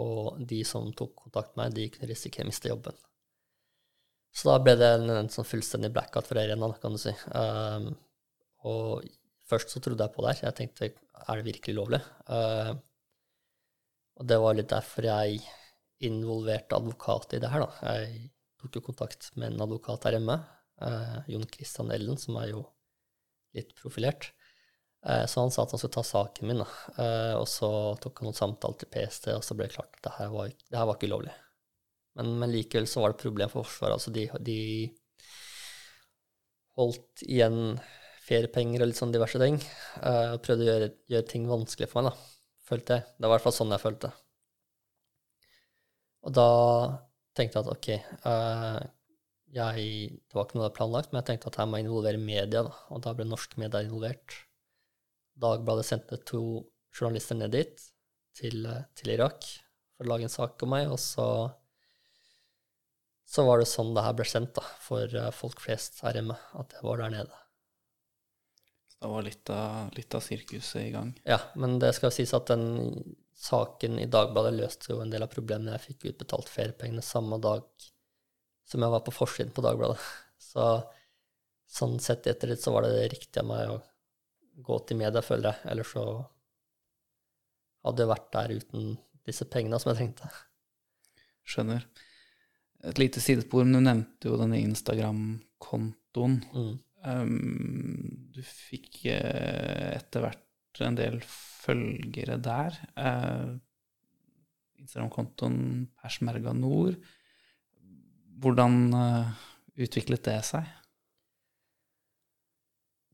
Og 0.01 0.41
de 0.49 0.63
som 0.69 0.89
tok 0.97 1.15
kontakt 1.27 1.53
med 1.55 1.67
meg, 1.67 1.77
de 1.77 1.91
kunne 1.93 2.11
risikere 2.11 2.47
å 2.47 2.51
miste 2.51 2.73
jobben. 2.73 2.97
Så 4.37 4.51
da 4.51 4.57
ble 4.61 4.75
det 4.77 4.89
en, 4.99 5.11
en 5.13 5.31
sånn 5.33 5.49
fullstendig 5.49 5.93
blackout 5.95 6.29
for 6.29 6.41
Arena, 6.41 6.69
kan 6.81 6.97
du 6.97 7.01
si. 7.01 7.13
Um, 7.33 7.95
og 8.69 9.07
først 9.49 9.73
så 9.73 9.81
trodde 9.81 10.05
jeg 10.05 10.13
på 10.13 10.25
det 10.25 10.35
her. 10.35 10.43
Jeg 10.51 10.59
tenkte 10.59 10.91
er 10.91 11.41
det 11.41 11.47
virkelig 11.47 11.77
lovlig? 11.79 12.03
Uh, 12.29 12.77
og 14.21 14.29
det 14.29 14.41
var 14.41 14.57
litt 14.57 14.73
derfor 14.73 15.09
jeg 15.09 15.41
involverte 16.05 16.77
advokat 16.77 17.37
i 17.37 17.41
det 17.41 17.53
her, 17.53 17.65
da. 17.65 17.97
Jeg 17.97 18.29
tok 18.61 18.77
jo 18.79 18.85
kontakt 18.91 19.31
med 19.37 19.55
en 19.55 19.65
advokat 19.65 20.05
her 20.09 20.19
hjemme, 20.19 20.37
uh, 20.83 21.21
Jon 21.31 21.47
Christian 21.53 21.93
Ellen, 21.95 22.19
som 22.21 22.39
er 22.41 22.51
jo 22.53 22.65
litt 23.57 23.73
profilert. 23.79 24.31
Eh, 25.07 25.27
så 25.27 25.41
han 25.41 25.51
sa 25.51 25.63
at 25.63 25.71
han 25.71 25.81
skulle 25.81 25.95
ta 25.95 26.03
saken 26.05 26.49
min. 26.51 26.63
Uh, 26.99 27.35
og 27.39 27.47
så 27.51 27.71
tok 28.03 28.21
han 28.21 28.29
noen 28.29 28.39
samtaler 28.39 28.81
til 28.81 28.91
PST, 28.93 29.31
og 29.37 29.45
så 29.47 29.57
ble 29.57 29.69
det 29.69 29.77
klart 29.77 29.99
at 29.99 30.07
det 30.09 30.15
her 30.19 30.33
var, 30.35 30.51
det 30.51 30.81
her 30.81 30.89
var 30.89 30.99
ikke 30.99 31.11
ulovlig. 31.13 31.35
Men, 32.19 32.33
men, 32.41 32.53
likevel 32.53 32.89
så 32.91 33.03
var 33.03 33.13
det 33.13 33.19
et 33.19 33.27
problem 33.27 33.53
for 33.53 33.69
Forsvaret. 33.69 33.99
Altså 33.99 34.13
de, 34.15 34.27
de 34.43 34.61
holdt 36.77 37.25
igjen 37.27 37.77
feriepenger 38.27 38.83
og 38.83 38.91
litt 38.91 38.99
sånn 38.99 39.15
diverse 39.15 39.41
ting. 39.41 39.61
og 40.03 40.41
prøvde 40.45 40.65
å 40.65 40.71
gjøre, 40.71 40.93
gjøre, 41.13 41.29
ting 41.31 41.45
vanskelig 41.49 41.91
for 41.93 42.03
meg, 42.03 42.11
da, 42.11 42.63
følte 42.67 42.97
jeg. 42.97 43.07
Det 43.15 43.29
var 43.29 43.35
i 43.35 43.37
hvert 43.37 43.47
fall 43.47 43.59
sånn 43.61 43.77
jeg 43.77 43.85
følte. 43.85 44.13
Og 46.27 46.35
da 46.35 46.49
tenkte 47.37 47.61
jeg 47.61 47.67
at 47.67 47.71
ok 47.71 47.89
uh, 48.27 48.81
jeg, 49.57 50.17
Det 50.27 50.37
var 50.37 50.47
ikke 50.47 50.59
noe 50.59 50.69
jeg 50.69 50.77
planlagt, 50.77 51.13
men 51.13 51.21
jeg 51.21 51.29
tenkte 51.31 51.51
at 51.53 51.59
her 51.61 51.69
må 51.69 51.79
jeg 51.79 51.87
involvere 51.87 52.23
media, 52.23 52.63
da. 52.67 52.73
Og 52.95 53.03
da 53.05 53.13
ble 53.17 53.27
norske 53.29 53.61
medier 53.61 53.87
involvert. 53.87 54.41
Dagbladet 55.43 55.87
sendte 55.89 56.19
to 56.29 56.43
journalister 56.97 57.39
ned 57.39 57.55
dit, 57.57 57.87
til, 58.37 58.69
til, 58.97 59.13
Irak, 59.15 59.47
for 59.97 60.07
å 60.07 60.13
lage 60.13 60.29
en 60.29 60.33
sak 60.33 60.63
om 60.65 60.73
meg. 60.75 60.91
Og 60.93 61.01
så, 61.01 61.27
så 63.29 63.47
var 63.49 63.61
det 63.61 63.71
sånn 63.71 63.95
det 63.97 64.05
her 64.07 64.17
ble 64.17 64.29
sendt 64.29 64.55
da, 64.59 64.65
for 64.85 65.19
uh, 65.19 65.33
folk 65.35 65.61
flest 65.65 66.03
her 66.05 66.21
hjemme, 66.21 66.37
at 66.61 66.77
jeg 66.77 66.87
var 66.87 67.05
der 67.05 67.17
nede. 67.19 67.43
Da 68.97 69.13
var 69.13 69.27
litt 69.27 69.53
av, 69.53 69.93
litt 69.97 70.15
av 70.17 70.25
sirkuset 70.25 70.87
i 70.87 70.93
gang? 70.95 71.13
Ja, 71.29 71.41
men 71.61 71.77
det 71.83 71.93
skal 71.99 72.15
sies 72.15 72.33
at 72.37 72.49
den 72.49 73.17
saken 73.37 73.99
i 74.01 74.09
Dagbladet 74.09 74.55
løste 74.57 74.95
jo 74.95 75.03
en 75.05 75.13
del 75.13 75.27
av 75.27 75.33
problemene. 75.33 75.77
Jeg 75.77 75.91
fikk 75.91 76.09
utbetalt 76.15 76.49
feriepengene 76.49 77.05
samme 77.05 77.37
dag 77.45 77.67
som 78.67 78.83
jeg 78.83 78.93
var 78.93 79.05
på 79.07 79.15
forsiden 79.15 79.55
på 79.55 79.65
Dagbladet. 79.65 80.01
Så 80.51 80.67
sånn 81.67 81.99
sett 82.03 82.27
etter 82.31 82.53
litt 82.53 82.63
så 82.63 82.73
var 82.73 82.87
det 82.87 83.09
riktig 83.11 83.43
av 83.43 83.49
meg 83.49 83.71
å 83.73 83.81
gå 84.65 84.79
til 84.87 85.01
media, 85.01 85.23
føler 85.25 85.51
jeg. 85.51 85.71
Ellers 85.73 85.91
så 85.93 86.05
hadde 87.87 88.05
jeg 88.05 88.11
vært 88.13 88.29
der 88.37 88.55
uten 88.57 88.87
disse 89.27 89.47
pengene 89.51 89.81
som 89.83 89.91
jeg 89.91 89.99
trengte. 89.99 90.31
Skjønner. 91.47 91.85
Et 92.87 93.01
lite 93.03 93.23
sidespor, 93.23 93.67
men 93.67 93.79
du 93.79 93.83
nevnte 93.83 94.31
jo 94.31 94.39
denne 94.41 94.63
Instagram-kontoen. 94.63 96.39
Mm. 96.55 96.73
Um, 97.07 98.31
du 98.35 98.41
fikk 98.47 99.05
uh, 99.11 99.93
etter 99.97 100.25
hvert 100.25 100.83
en 100.87 100.99
del 100.99 101.21
følgere 101.27 102.39
der. 102.43 102.79
Uh, 102.99 103.57
Instagram-kontoen 104.83 105.87
Persmerga 105.99 106.55
Nord. 106.57 106.99
Hvordan 108.37 108.81
uh, 108.93 109.33
utviklet 109.81 110.25
det 110.27 110.41
seg? 110.45 110.67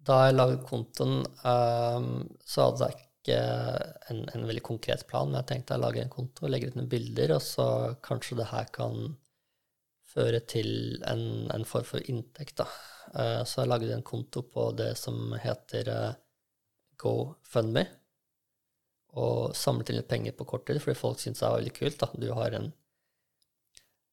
Da 0.03 0.24
jeg 0.27 0.35
laget 0.35 0.65
kontoen, 0.66 1.20
um, 1.47 2.07
så 2.43 2.66
hadde 2.66 2.89
jeg 2.89 3.05
ikke 3.05 3.39
en, 4.11 4.24
en, 4.32 4.47
veldig 4.49 4.65
konkret 4.66 5.05
plan, 5.07 5.28
men 5.31 5.39
jeg 5.39 5.51
tenkte 5.53 5.77
jeg 5.77 5.85
lager 5.85 6.03
en 6.03 6.11
konto, 6.11 6.51
legger 6.51 6.73
ut 6.73 6.81
noen 6.81 6.90
bilder, 6.90 7.36
og 7.36 7.44
så 7.47 7.66
kanskje 8.03 8.40
det 8.40 8.49
her 8.51 8.66
kan 8.74 9.12
føre 10.12 10.43
til 10.51 10.99
en, 11.09 11.47
en 11.55 11.66
form 11.69 11.86
for 11.86 12.11
inntekt. 12.11 12.59
Da. 12.59 12.66
Uh, 13.15 13.40
så 13.47 13.62
jeg 13.62 13.70
lagde 13.70 13.94
en 13.94 14.07
konto 14.07 14.43
på 14.51 14.73
det 14.78 14.90
som 14.99 15.36
heter 15.39 15.93
uh, 15.93 16.12
GoFundMe, 16.99 17.86
og 19.23 19.55
samlet 19.55 19.93
inn 19.93 20.01
litt 20.01 20.11
penger 20.11 20.35
på 20.35 20.49
kort 20.49 20.66
tid, 20.66 20.82
fordi 20.82 20.99
folk 20.99 21.20
syntes 21.20 21.44
det 21.44 21.47
var 21.47 21.61
veldig 21.61 21.77
kult. 21.78 22.03
Da. 22.03 22.11
Du 22.19 22.31
har 22.35 22.59
en 22.59 22.73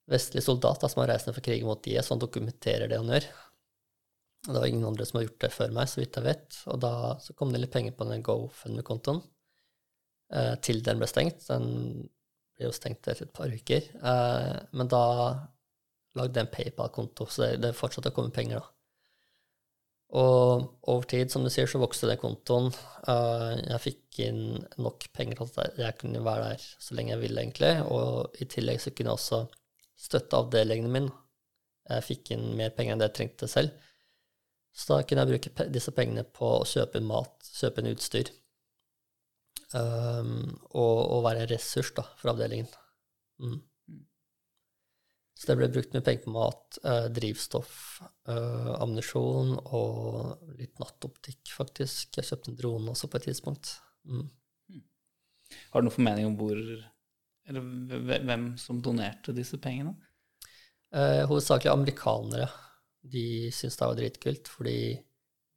vestlig 0.09 0.43
soldater 0.45 0.91
som 0.91 1.03
har 1.03 1.13
reist 1.13 1.29
ned 1.29 1.37
for 1.37 1.45
krigen 1.45 1.69
mot 1.69 1.87
IS, 1.87 2.09
han 2.13 2.21
dokumenterer 2.21 2.89
det 2.89 2.99
han 2.99 3.11
gjør. 3.13 3.27
Og 4.47 4.53
det 4.53 4.61
var 4.61 4.69
ingen 4.69 4.87
andre 4.87 5.05
som 5.05 5.19
har 5.19 5.27
gjort 5.27 5.43
det 5.43 5.51
før 5.51 5.75
meg, 5.75 5.89
så 5.91 5.99
vidt 5.99 6.17
jeg 6.17 6.25
vet. 6.25 6.61
Og 6.71 6.79
da 6.85 6.93
så 7.23 7.35
kom 7.37 7.51
det 7.53 7.61
litt 7.63 7.73
penger 7.73 7.95
på 7.97 8.07
den 8.07 8.23
GoFundMe-kontoen 8.25 9.21
eh, 10.33 10.55
til 10.63 10.81
den 10.85 11.01
ble 11.01 11.09
stengt. 11.11 11.43
Den 11.49 11.69
ble 12.55 12.69
jo 12.69 12.75
stengt 12.75 13.03
etter 13.03 13.27
et 13.27 13.35
par 13.35 13.51
uker. 13.51 13.89
Eh, 13.99 14.53
men 14.71 14.91
da 14.91 15.03
lagde 16.17 16.39
jeg 16.39 16.47
en 16.47 16.53
PayPal-konto, 16.53 17.27
så 17.29 17.45
det, 17.45 17.53
det 17.67 17.77
fortsatte 17.77 18.13
å 18.13 18.15
komme 18.15 18.33
penger 18.35 18.61
da. 18.61 18.67
Og 20.09 20.63
over 20.89 21.05
tid, 21.05 21.29
som 21.29 21.43
du 21.45 21.51
sier, 21.53 21.69
så 21.69 21.81
vokste 21.81 22.07
den 22.09 22.17
kontoen. 22.17 22.71
Uh, 23.05 23.53
jeg 23.61 23.83
fikk 23.83 24.21
inn 24.25 24.41
nok 24.81 25.05
penger 25.13 25.43
til 25.43 25.61
at 25.61 25.77
jeg 25.77 25.97
kunne 25.99 26.23
være 26.25 26.47
der 26.47 26.63
så 26.65 26.97
lenge 26.97 27.13
jeg 27.13 27.21
ville, 27.27 27.43
egentlig. 27.43 27.75
Og 27.93 28.41
i 28.41 28.47
tillegg 28.49 28.81
så 28.81 28.89
kunne 28.89 29.13
jeg 29.13 29.19
også 29.19 29.41
støtte 29.99 30.39
avdelingen 30.39 30.91
min. 30.93 31.09
Jeg 31.89 32.05
fikk 32.05 32.33
inn 32.35 32.51
mer 32.57 32.73
penger 32.75 32.95
enn 32.95 33.01
det 33.01 33.09
jeg 33.09 33.17
trengte 33.19 33.49
selv. 33.51 33.87
Så 34.75 34.93
da 34.93 35.03
kunne 35.03 35.25
jeg 35.25 35.33
bruke 35.33 35.69
disse 35.73 35.93
pengene 35.95 36.23
på 36.23 36.51
å 36.59 36.67
kjøpe 36.67 37.01
mat, 37.03 37.49
kjøpe 37.57 37.81
en 37.83 37.91
utstyr. 37.91 38.29
Um, 39.73 40.37
og, 40.71 40.97
og, 40.97 41.23
være 41.25 41.43
en 41.43 41.51
ressurs 41.51 41.91
da, 41.97 42.05
for 42.17 42.31
avdelingen. 42.31 42.69
Mm. 43.41 43.59
Så 45.39 45.47
det 45.47 45.55
ble 45.59 45.69
brukt 45.71 45.93
mye 45.95 46.03
penger 46.03 46.25
på 46.25 46.31
mat, 46.35 46.77
eh, 46.83 47.05
drivstoff, 47.15 47.75
eh, 48.27 48.71
ammunisjon 48.75 49.53
og 49.61 50.49
litt 50.59 50.81
nattoptikk, 50.81 51.53
faktisk. 51.55 52.17
Jeg 52.17 52.27
kjøpte 52.27 52.51
en 52.51 52.57
drone 52.59 52.91
også 52.91 53.07
på 53.07 53.21
et 53.21 53.29
tidspunkt. 53.29 53.71
Mm. 54.03 54.25
Har 55.71 55.79
du 55.79 55.87
noen 55.87 55.95
formening 55.95 56.27
om 56.27 56.35
hvor 56.41 56.59
eller 57.49 58.21
hvem 58.25 58.51
som 58.61 58.81
donerte 58.81 59.33
disse 59.35 59.57
pengene? 59.61 59.95
Eh, 60.93 61.25
hovedsakelig 61.29 61.71
amerikanere. 61.71 62.49
De 63.01 63.49
syntes 63.51 63.77
det 63.77 63.87
var 63.87 63.97
dritkult, 63.97 64.51
fordi 64.51 64.79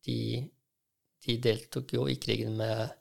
de, 0.07 0.19
de, 1.27 1.37
deltok 1.43 1.95
jo 1.97 2.07
i 2.09 2.17
krigen 2.21 2.57
med, 2.57 2.93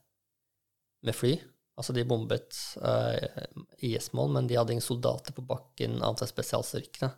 med 1.05 1.15
fly. 1.15 1.33
Altså, 1.79 1.95
de 1.95 2.05
bombet 2.07 2.57
eh, 2.83 3.41
IS-mål, 3.89 4.31
men 4.35 4.47
de 4.47 4.59
hadde 4.59 4.75
ingen 4.75 4.85
soldater 4.85 5.35
på 5.35 5.45
bakken 5.47 5.99
annet 6.01 6.25
enn 6.25 6.31
spesialstyrkene 6.31 7.11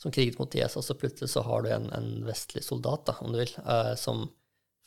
som 0.00 0.12
kriget 0.12 0.38
mot 0.40 0.54
IS. 0.56 0.78
Og 0.80 0.84
så 0.84 0.96
plutselig 0.96 1.30
så 1.34 1.44
har 1.44 1.62
du 1.62 1.72
en, 1.74 1.90
en 1.92 2.12
vestlig 2.24 2.64
soldat, 2.64 3.04
da, 3.10 3.16
om 3.20 3.34
du 3.34 3.42
vil, 3.42 3.52
eh, 3.64 3.94
som 4.00 4.24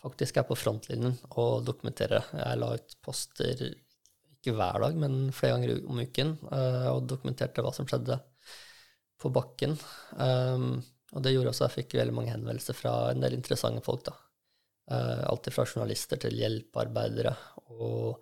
faktisk 0.03 0.37
er 0.37 0.47
på 0.47 0.57
frontlinjen 0.57 1.15
og 1.31 1.63
dokumenterer. 1.67 2.25
Jeg 2.33 2.59
la 2.59 2.73
ut 2.75 2.95
poster 3.05 3.61
ikke 4.43 4.57
hver 4.59 4.83
dag, 4.83 4.97
men 4.99 5.31
flere 5.35 5.55
ganger 5.55 5.85
om 5.87 6.01
uken, 6.03 6.35
uh, 6.51 6.89
og 6.97 7.07
dokumenterte 7.07 7.63
hva 7.63 7.71
som 7.75 7.87
skjedde 7.87 8.19
på 9.23 9.31
bakken. 9.33 9.77
Um, 10.19 10.81
og 11.13 11.23
det 11.23 11.33
gjorde 11.33 11.53
også 11.53 11.65
at 11.65 11.71
jeg 11.71 11.83
fikk 11.83 11.97
veldig 11.99 12.15
mange 12.17 12.33
henvendelser 12.33 12.75
fra 12.75 12.93
en 13.13 13.23
del 13.23 13.37
interessante 13.37 13.83
folk. 13.85 14.03
da. 14.09 14.17
Uh, 14.91 15.23
alt 15.31 15.47
fra 15.55 15.63
journalister 15.63 16.19
til 16.19 16.35
hjelpearbeidere 16.41 17.31
og 17.71 18.19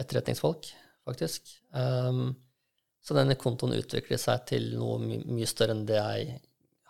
etterretningsfolk, 0.00 0.68
faktisk. 1.08 1.48
Um, 1.72 2.34
så 3.00 3.16
denne 3.16 3.38
kontoen 3.40 3.78
utviklet 3.78 4.20
seg 4.20 4.44
til 4.50 4.74
noe 4.76 4.98
my 5.00 5.22
mye 5.24 5.48
større 5.48 5.72
enn 5.72 5.86
det 5.88 5.96
jeg 5.96 6.36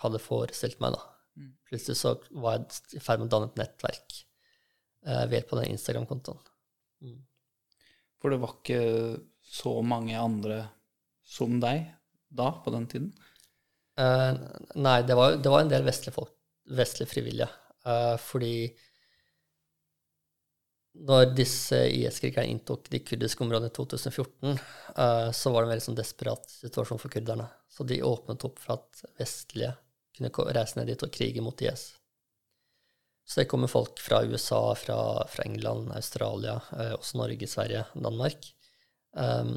hadde 0.03 0.23
forestilt 0.25 0.81
meg. 0.83 0.97
da. 0.97 1.05
Mm. 1.39 1.53
Plutselig 1.69 2.01
så 2.01 2.17
var 2.43 2.59
jeg 2.59 2.99
i 2.99 3.05
ferd 3.05 3.23
med 3.23 3.31
å 3.31 3.35
danne 3.37 3.51
et 3.53 3.61
nettverk 3.63 4.17
uh, 5.07 5.25
ved 5.29 5.39
hjelp 5.39 5.55
av 5.55 5.63
den 5.63 5.77
Instagram-kontoen. 5.77 6.41
Mm. 7.05 7.21
For 8.21 8.33
det 8.33 8.41
var 8.43 8.59
ikke 8.59 8.83
så 9.51 9.73
mange 9.83 10.19
andre 10.19 10.63
som 11.27 11.59
deg 11.63 11.87
da, 12.29 12.53
på 12.63 12.73
den 12.75 12.87
tiden? 12.91 13.11
Uh, 14.01 14.37
nei, 14.81 15.01
det 15.07 15.17
var, 15.19 15.37
det 15.43 15.51
var, 15.51 15.65
en 15.65 15.73
del 15.73 15.85
vestlige 15.87 16.15
folk, 16.15 16.33
vestlige 16.77 17.11
frivillige. 17.11 17.49
Uh, 17.87 18.15
fordi 18.21 18.71
når 21.01 21.33
disse 21.39 21.79
IS-krigerne 21.95 22.51
inntok 22.51 22.91
de 22.93 23.01
kurdiske 23.07 23.45
områdene 23.45 23.71
i 23.71 23.77
2014, 23.77 24.59
uh, 24.99 25.29
så 25.35 25.53
var 25.53 25.63
det 25.63 25.69
en 25.69 25.75
veldig 25.75 25.87
sånn 25.89 26.01
desperat 26.01 26.51
situasjon 26.53 27.01
for 27.01 27.13
kurderne. 27.13 27.47
Så 27.71 27.87
de 27.89 28.03
åpnet 28.05 28.47
opp 28.47 28.61
for 28.63 28.79
at 28.79 29.05
vestlige 29.21 29.73
kunne 30.17 30.53
reise 30.57 30.79
ned 30.79 30.91
dit 30.91 31.07
og 31.07 31.13
krige 31.15 31.45
mot 31.45 31.65
IS. 31.65 31.91
Så 33.31 33.41
det 33.41 33.47
kommer 33.51 33.71
folk 33.71 34.01
fra 34.03 34.25
USA, 34.27 34.75
fra, 34.75 34.99
fra 35.31 35.45
England, 35.47 35.93
Australia, 35.95 36.57
uh, 36.75 36.97
også 36.97 37.21
Norge, 37.21 37.47
Sverige, 37.47 37.85
Danmark. 37.95 38.49
Um, 39.15 39.53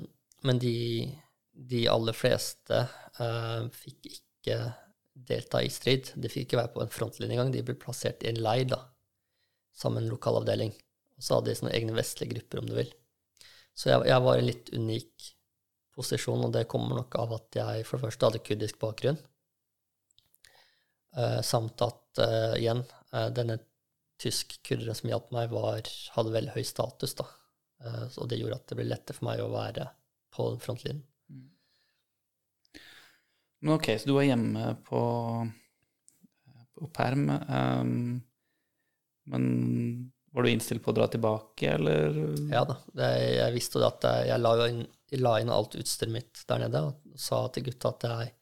men 0.45 0.59
de, 0.61 0.75
de 1.53 1.87
aller 1.89 2.13
fleste 2.13 2.83
uh, 3.17 3.65
fikk 3.73 4.11
ikke 4.11 4.59
delta 5.13 5.63
i 5.65 5.71
strid. 5.73 6.11
De 6.13 6.29
fikk 6.29 6.51
ikke 6.51 6.61
være 6.61 6.73
på 6.75 6.83
en 6.83 6.93
frontlinje 6.93 7.33
engang. 7.33 7.53
De 7.53 7.65
ble 7.65 7.77
plassert 7.81 8.21
i 8.21 8.29
en 8.29 8.41
leir 8.45 8.67
da, 8.69 8.83
sammen 9.73 10.03
med 10.03 10.07
en 10.07 10.15
lokalavdeling. 10.15 10.73
Så 11.17 11.39
hadde 11.39 11.49
de 11.51 11.57
sånne 11.57 11.73
egne 11.73 11.97
vestlige 11.97 12.35
grupper, 12.35 12.61
om 12.61 12.69
du 12.69 12.77
vil. 12.77 12.93
Så 13.73 13.89
jeg, 13.89 14.05
jeg 14.09 14.25
var 14.25 14.37
i 14.37 14.43
en 14.43 14.49
litt 14.49 14.73
unik 14.73 15.29
posisjon, 15.93 16.45
og 16.45 16.53
det 16.53 16.67
kommer 16.69 17.01
nok 17.01 17.15
av 17.21 17.37
at 17.37 17.57
jeg 17.57 17.85
for 17.87 17.97
det 17.97 18.07
første 18.07 18.29
hadde 18.29 18.41
kurdisk 18.45 18.79
bakgrunn, 18.81 19.19
uh, 21.17 21.39
samt 21.45 21.81
at 21.85 22.21
uh, 22.21 22.55
igjen, 22.57 22.81
eh, 22.85 23.02
denne 23.13 23.59
tysk-kurderen 24.23 24.97
som 24.97 25.09
hjalp 25.11 25.31
meg, 25.35 25.51
var, 25.53 25.89
hadde 26.15 26.33
veldig 26.33 26.53
høy 26.55 26.63
status, 26.67 27.15
da. 27.19 27.27
Eh, 27.83 28.05
og 28.17 28.29
det 28.29 28.39
gjorde 28.39 28.59
at 28.59 28.69
det 28.71 28.79
ble 28.79 28.87
lettere 28.89 29.17
for 29.17 29.29
meg 29.29 29.43
å 29.43 29.51
være 29.53 29.89
på 30.33 30.47
frontlinjen. 30.63 31.03
Men 33.63 33.77
ok, 33.77 33.93
så 33.99 34.09
du 34.09 34.15
var 34.17 34.27
hjemme 34.27 34.73
på, 34.83 35.01
på 36.75 36.89
perm. 36.95 37.29
Um, 37.31 37.93
men 39.31 39.45
var 40.35 40.43
du 40.43 40.51
innstilt 40.51 40.83
på 40.83 40.91
å 40.91 40.97
dra 40.97 41.07
tilbake, 41.07 41.69
eller? 41.77 42.17
Ja 42.51 42.65
da. 42.67 42.75
Det, 42.91 43.11
jeg 43.37 43.55
visste 43.55 43.79
jo 43.79 43.87
at 43.87 44.03
jeg, 44.03 44.27
jeg 44.33 44.43
la, 44.43 44.53
inn, 44.67 44.81
jeg 45.13 45.23
la 45.23 45.37
inn 45.39 45.53
alt 45.53 45.77
utstyret 45.79 46.11
mitt 46.11 46.43
der 46.49 46.65
nede 46.65 46.81
og 46.89 47.15
sa 47.15 47.45
til 47.55 47.69
gutta 47.69 47.93
at 47.93 48.07
jeg 48.09 48.33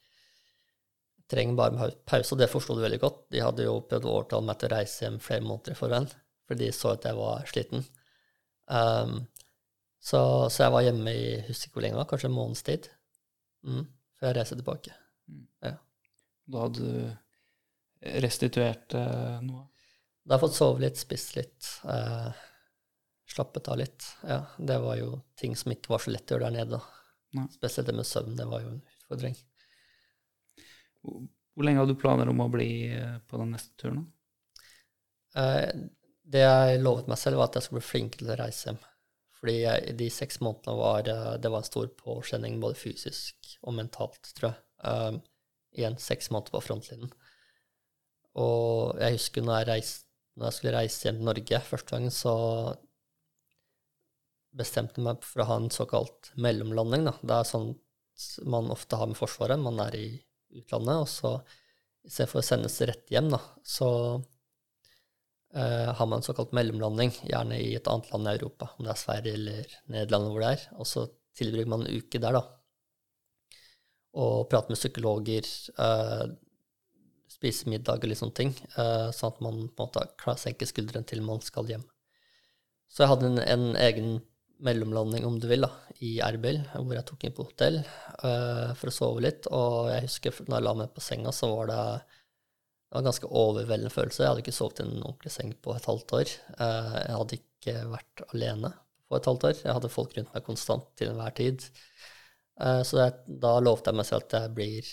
trenger 1.31 1.57
bare 1.57 1.89
pause, 2.07 2.33
og 2.35 2.41
det 2.41 2.49
forsto 2.51 2.75
de 2.77 2.85
veldig 2.85 3.01
godt. 3.01 3.23
De 3.33 3.43
hadde 3.43 3.65
jo 3.65 3.79
prøvd 3.87 4.07
å 4.07 4.15
overtale 4.17 4.47
meg 4.47 4.59
til 4.59 4.69
å 4.69 4.75
reise 4.75 5.05
hjem 5.05 5.19
flere 5.23 5.45
måneder 5.47 5.75
i 5.75 5.79
forveien, 5.79 6.09
for 6.47 6.59
de 6.59 6.69
så 6.75 6.93
at 6.95 7.07
jeg 7.07 7.17
var 7.17 7.47
sliten. 7.49 7.85
Um, 8.71 9.15
så, 10.01 10.21
så, 10.49 10.65
jeg 10.65 10.73
var 10.73 10.85
hjemme 10.85 11.13
i 11.13 11.25
husker 11.45 11.69
ikke 11.69 11.77
hvor 11.77 11.85
lenge 11.85 12.05
kanskje 12.09 12.29
en 12.31 12.37
måneds 12.37 12.63
tid, 12.67 12.87
mm, 13.67 13.83
før 14.17 14.31
jeg 14.31 14.37
reiste 14.39 14.57
tilbake. 14.59 14.95
Ja. 15.65 15.75
Da 16.51 16.63
hadde 16.65 16.87
du 16.87 18.15
restituert 18.21 18.95
eh, 18.97 19.35
noe? 19.45 19.67
Da 20.25 20.35
har 20.35 20.39
jeg 20.39 20.45
fått 20.45 20.57
sove 20.57 20.81
litt, 20.83 20.97
spist 21.01 21.35
litt, 21.37 21.69
eh, 21.89 22.41
slappet 23.29 23.69
av 23.71 23.77
litt. 23.81 24.07
Ja, 24.25 24.41
det 24.57 24.79
var 24.81 24.97
jo 24.99 25.21
ting 25.39 25.55
som 25.57 25.73
ikke 25.73 25.93
var 25.93 26.03
så 26.03 26.13
lett 26.13 26.29
å 26.29 26.37
gjøre 26.37 26.49
der 26.49 26.57
nede. 26.59 26.81
Spesielt 27.53 27.89
det 27.89 27.95
med 27.97 28.09
søvn, 28.09 28.35
det 28.37 28.49
var 28.49 28.65
jo 28.65 28.73
en 28.73 28.81
utfordring. 28.81 29.37
Hvor 31.01 31.67
lenge 31.67 31.81
hadde 31.81 31.95
du 31.95 32.01
planer 32.01 32.29
om 32.31 32.43
å 32.43 32.51
bli 32.51 32.71
eh, 32.93 33.17
på 33.27 33.39
den 33.41 33.51
neste 33.55 33.75
turen? 33.79 34.05
Eh, 35.37 35.67
det 36.31 36.45
jeg 36.45 36.81
lovet 36.83 37.09
meg 37.11 37.19
selv, 37.19 37.39
var 37.39 37.49
at 37.49 37.59
jeg 37.59 37.67
skulle 37.67 37.81
bli 37.81 37.89
flinkere 37.89 38.25
til 38.25 38.33
å 38.35 38.39
reise 38.39 38.69
hjem. 38.69 38.79
Fordi 39.41 39.55
jeg, 39.57 39.95
de 39.97 40.07
seks 40.13 40.39
månedene 40.45 40.77
var, 40.77 41.09
eh, 41.09 41.33
det 41.41 41.51
var 41.51 41.63
en 41.63 41.71
stor 41.71 41.89
påkjenning 41.97 42.59
både 42.61 42.79
fysisk 42.79 43.55
og 43.65 43.75
mentalt, 43.79 44.31
tror 44.37 44.51
jeg. 44.51 44.61
Um, 44.81 45.19
igjen 45.77 45.97
seks 46.01 46.31
måneder 46.33 46.55
på 46.55 46.63
frontlinjen. 46.65 47.11
Og 48.41 48.97
jeg 49.01 49.17
husker 49.17 49.45
når 49.45 49.59
jeg, 49.59 49.67
reiste, 49.69 50.07
når 50.37 50.47
jeg 50.47 50.57
skulle 50.57 50.77
reise 50.77 51.05
hjem 51.07 51.19
til 51.19 51.27
Norge 51.27 51.61
første 51.67 51.95
gangen, 51.95 52.15
så 52.15 52.35
bestemte 54.57 54.99
jeg 54.99 55.07
meg 55.07 55.25
for 55.25 55.43
å 55.43 55.47
ha 55.49 55.57
en 55.61 55.71
såkalt 55.73 56.31
mellomlanding. 56.41 57.07
Da. 57.07 57.15
Det 57.21 57.37
er 57.37 57.49
sånn 57.49 57.71
man 58.45 58.69
ofte 58.73 58.99
har 58.99 59.09
med 59.09 59.17
Forsvaret. 59.17 59.59
Man 59.59 59.79
er 59.81 59.97
i 59.97 60.07
utlandet, 60.59 61.01
og 61.03 61.09
så 61.09 61.33
istedenfor 62.07 62.41
å 62.41 62.45
sendes 62.45 62.77
rett 62.89 63.11
hjem, 63.13 63.29
da, 63.33 63.39
så 63.67 63.89
eh, 65.53 65.89
har 65.93 66.07
man 66.07 66.19
en 66.19 66.25
såkalt 66.25 66.53
mellomlanding, 66.57 67.13
gjerne 67.29 67.59
i 67.61 67.73
et 67.77 67.89
annet 67.91 68.09
land 68.13 68.29
i 68.29 68.35
Europa, 68.35 68.71
om 68.77 68.87
det 68.87 68.93
er 68.95 69.01
Sverige 69.01 69.37
eller 69.37 69.75
Nederland, 69.93 70.31
hvor 70.31 70.45
det 70.45 70.53
er. 70.55 70.65
Og 70.77 70.89
så 70.89 71.05
tilbringer 71.37 71.73
man 71.75 71.85
en 71.85 72.01
uke 72.01 72.21
der, 72.21 72.39
da. 72.39 72.43
Og 74.21 74.49
prater 74.51 74.73
med 74.73 74.81
psykologer, 74.81 75.47
eh, 75.85 76.25
spiser 77.31 77.71
middag 77.71 78.01
og 78.01 78.11
litt 78.11 78.19
sånne 78.19 78.37
ting, 78.37 78.51
eh, 78.75 79.07
sånn 79.15 79.31
at 79.31 79.39
man 79.45 79.63
på 79.69 79.85
en 79.85 79.93
måte 79.93 80.37
senker 80.41 80.67
skuldrene 80.67 81.07
til 81.07 81.23
man 81.23 81.39
skal 81.45 81.69
hjem. 81.69 81.85
Så 82.91 83.05
jeg 83.05 83.13
hadde 83.13 83.29
en, 83.29 83.39
en 83.39 83.69
egen 83.79 84.09
mellomlanding, 84.65 85.25
om 85.25 85.39
du 85.41 85.47
vil, 85.49 85.65
da, 85.65 85.71
i 86.05 86.15
Erbil, 86.23 86.61
hvor 86.73 86.93
jeg 86.95 87.05
tok 87.07 87.25
inn 87.25 87.35
på 87.37 87.45
hotell 87.47 87.79
uh, 87.81 88.71
for 88.77 88.91
å 88.91 88.93
sove 88.95 89.23
litt. 89.25 89.49
Og 89.53 89.89
jeg 89.91 90.05
husker 90.07 90.41
når 90.45 90.57
jeg 90.57 90.67
la 90.67 90.73
meg 90.81 90.93
på 90.95 91.03
senga, 91.03 91.33
så 91.35 91.49
var 91.51 91.71
det, 91.71 91.81
det 92.01 92.95
var 92.95 93.03
en 93.03 93.09
ganske 93.09 93.31
overveldende 93.43 93.93
følelse. 93.93 94.23
Jeg 94.23 94.31
hadde 94.31 94.43
ikke 94.45 94.55
sovet 94.55 94.83
i 94.83 94.87
en 94.87 95.03
ordentlig 95.03 95.33
seng 95.35 95.53
på 95.65 95.75
et 95.75 95.89
halvt 95.89 96.15
år. 96.19 96.33
Uh, 96.57 96.97
jeg 96.99 97.17
hadde 97.19 97.39
ikke 97.39 97.77
vært 97.91 98.25
alene 98.29 98.73
på 99.09 99.17
et 99.17 99.31
halvt 99.31 99.47
år. 99.49 99.55
Jeg 99.63 99.77
hadde 99.79 99.93
folk 99.93 100.17
rundt 100.17 100.35
meg 100.35 100.47
konstant 100.47 100.89
til 100.99 101.13
enhver 101.13 101.37
tid. 101.41 101.65
Uh, 102.61 102.81
så 102.87 103.01
jeg, 103.03 103.17
da 103.45 103.55
lovte 103.63 103.91
jeg 103.91 104.01
meg 104.01 104.09
selv 104.09 104.27
at 104.27 104.37
jeg 104.37 104.53
blir 104.57 104.91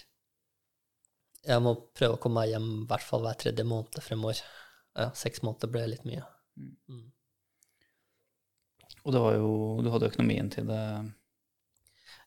Jeg 1.49 1.63
må 1.65 1.75
prøve 1.97 2.17
å 2.17 2.21
komme 2.21 2.43
meg 2.43 2.55
hjem 2.55 2.73
i 2.83 2.89
hvert 2.91 3.05
fall 3.05 3.23
hver 3.25 3.37
tredje 3.41 3.65
måned 3.65 4.01
fremover. 4.05 4.41
Ja, 4.99 5.13
seks 5.17 5.45
måneder 5.47 5.71
ble 5.71 5.85
litt 5.93 6.09
mye. 6.09 6.25
Mm. 6.59 7.07
Og 9.09 9.31
jo, 9.35 9.53
du 9.85 9.89
hadde 9.93 10.11
økonomien 10.11 10.51
til 10.53 10.69
det? 10.69 10.83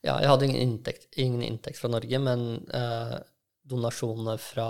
Ja, 0.01 0.15
jeg 0.17 0.31
hadde 0.31 0.47
ingen 0.47 0.63
inntekt, 0.63 1.11
ingen 1.21 1.43
inntekt 1.45 1.77
fra 1.77 1.91
Norge, 1.93 2.19
men 2.23 2.45
eh, 2.73 3.17
donasjonene 3.69 4.37
fra 4.41 4.69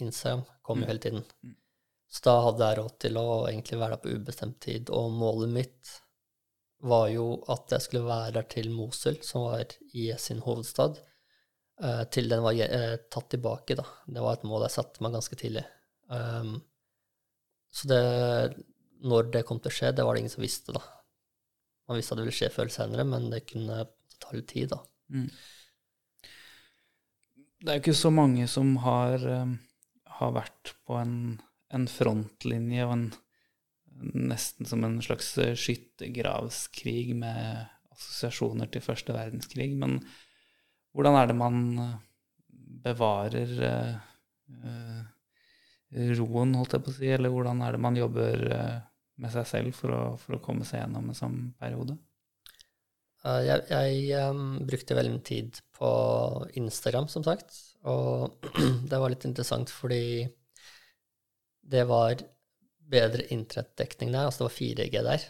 Instagram 0.00 0.46
kom 0.64 0.80
jo 0.80 0.88
hele 0.88 1.02
tiden. 1.02 1.26
Mm. 1.44 1.58
Så 2.12 2.24
da 2.24 2.38
hadde 2.46 2.68
jeg 2.68 2.78
råd 2.78 2.96
til 3.04 3.18
å 3.20 3.26
egentlig 3.48 3.78
være 3.80 3.96
der 3.96 4.02
på 4.02 4.14
ubestemt 4.16 4.58
tid. 4.64 4.90
Og 4.92 5.12
målet 5.16 5.52
mitt 5.52 5.92
var 6.88 7.06
jo 7.12 7.26
at 7.52 7.72
jeg 7.72 7.84
skulle 7.84 8.08
være 8.08 8.34
der 8.38 8.48
til 8.52 8.72
Mosul, 8.74 9.20
som 9.24 9.46
var 9.46 9.76
IS 9.92 10.28
sin 10.28 10.42
hovedstad, 10.44 10.98
eh, 11.84 12.02
til 12.12 12.32
den 12.32 12.42
var 12.44 12.58
eh, 12.64 12.96
tatt 13.12 13.30
tilbake. 13.32 13.76
da. 13.78 13.86
Det 14.06 14.24
var 14.24 14.36
et 14.38 14.48
mål 14.48 14.66
jeg 14.66 14.76
satte 14.76 15.04
meg 15.04 15.16
ganske 15.16 15.38
tidlig. 15.40 15.64
Um, 16.12 16.58
så 17.72 17.88
det, 17.88 18.02
når 19.04 19.30
det 19.32 19.46
kom 19.48 19.60
til 19.62 19.72
å 19.72 19.76
skje, 19.76 19.92
det 19.96 20.04
var 20.04 20.16
det 20.16 20.24
ingen 20.24 20.34
som 20.34 20.44
visste, 20.44 20.76
da. 20.76 20.82
Man 21.88 21.98
visste 21.98 22.14
at 22.14 22.20
det 22.20 22.26
ville 22.26 22.36
skje 22.36 22.50
før 22.52 22.66
eller 22.66 22.76
senere, 22.76 23.08
men 23.08 23.28
det 23.32 23.44
kunne 23.50 23.82
ta 24.22 24.36
litt 24.36 24.48
tid, 24.52 24.72
da. 24.72 24.78
Mm. 25.12 25.28
Det 27.62 27.70
er 27.70 27.78
jo 27.78 27.84
ikke 27.84 27.98
så 27.98 28.10
mange 28.14 28.46
som 28.50 28.74
har, 28.82 29.22
um, 29.42 29.56
har 30.18 30.34
vært 30.34 30.72
på 30.86 30.96
en, 30.98 31.16
en, 31.74 31.88
frontlinje 31.90 32.86
og 32.88 32.94
en 32.96 33.04
nesten 34.32 34.66
som 34.66 34.82
en 34.86 34.96
slags 35.04 35.34
skyttergravskrig 35.36 37.12
med 37.18 37.68
assosiasjoner 37.92 38.70
til 38.72 38.82
første 38.82 39.14
verdenskrig. 39.14 39.68
Men 39.78 40.00
hvordan 40.96 41.18
er 41.18 41.30
det 41.30 41.38
man 41.38 41.60
bevarer 42.82 43.52
uh, 43.62 43.94
uh, 44.64 45.02
roen, 46.18 46.56
holdt 46.58 46.78
jeg 46.78 46.84
på 46.86 46.90
å 46.90 46.96
si, 46.96 47.12
eller 47.14 47.30
hvordan 47.30 47.62
er 47.62 47.76
det 47.76 47.84
man 47.84 48.00
jobber 48.00 48.46
uh, 48.48 48.80
med 49.22 49.32
seg 49.34 49.46
selv 49.48 49.76
for 49.76 49.94
å, 49.94 50.02
for 50.20 50.36
å 50.36 50.42
komme 50.42 50.66
seg 50.68 50.82
gjennom 50.82 51.10
en 51.10 51.18
sånn 51.18 51.38
periode? 51.60 51.96
Uh, 53.22 53.38
jeg, 53.46 53.62
jeg 53.70 54.46
brukte 54.66 54.96
veldig 54.98 55.14
mye 55.14 55.26
tid 55.26 55.60
på 55.76 55.90
Instagram, 56.58 57.06
som 57.10 57.24
sagt. 57.26 57.54
Og 57.86 58.48
det 58.90 58.98
var 58.98 59.12
litt 59.12 59.26
interessant 59.28 59.70
fordi 59.70 60.26
det 61.72 61.84
var 61.86 62.18
bedre 62.92 63.28
internettdekning 63.32 64.10
der, 64.12 64.26
altså 64.26 64.42
det 64.42 64.48
var 64.48 64.58
4G 64.58 65.04
der, 65.06 65.24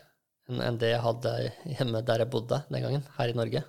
enn 0.50 0.62
en 0.64 0.78
det 0.80 0.90
jeg 0.90 1.04
hadde 1.04 1.34
hjemme 1.76 2.00
der 2.08 2.24
jeg 2.24 2.32
bodde 2.32 2.58
den 2.72 2.82
gangen, 2.82 3.04
her 3.18 3.30
i 3.30 3.36
Norge. 3.38 3.62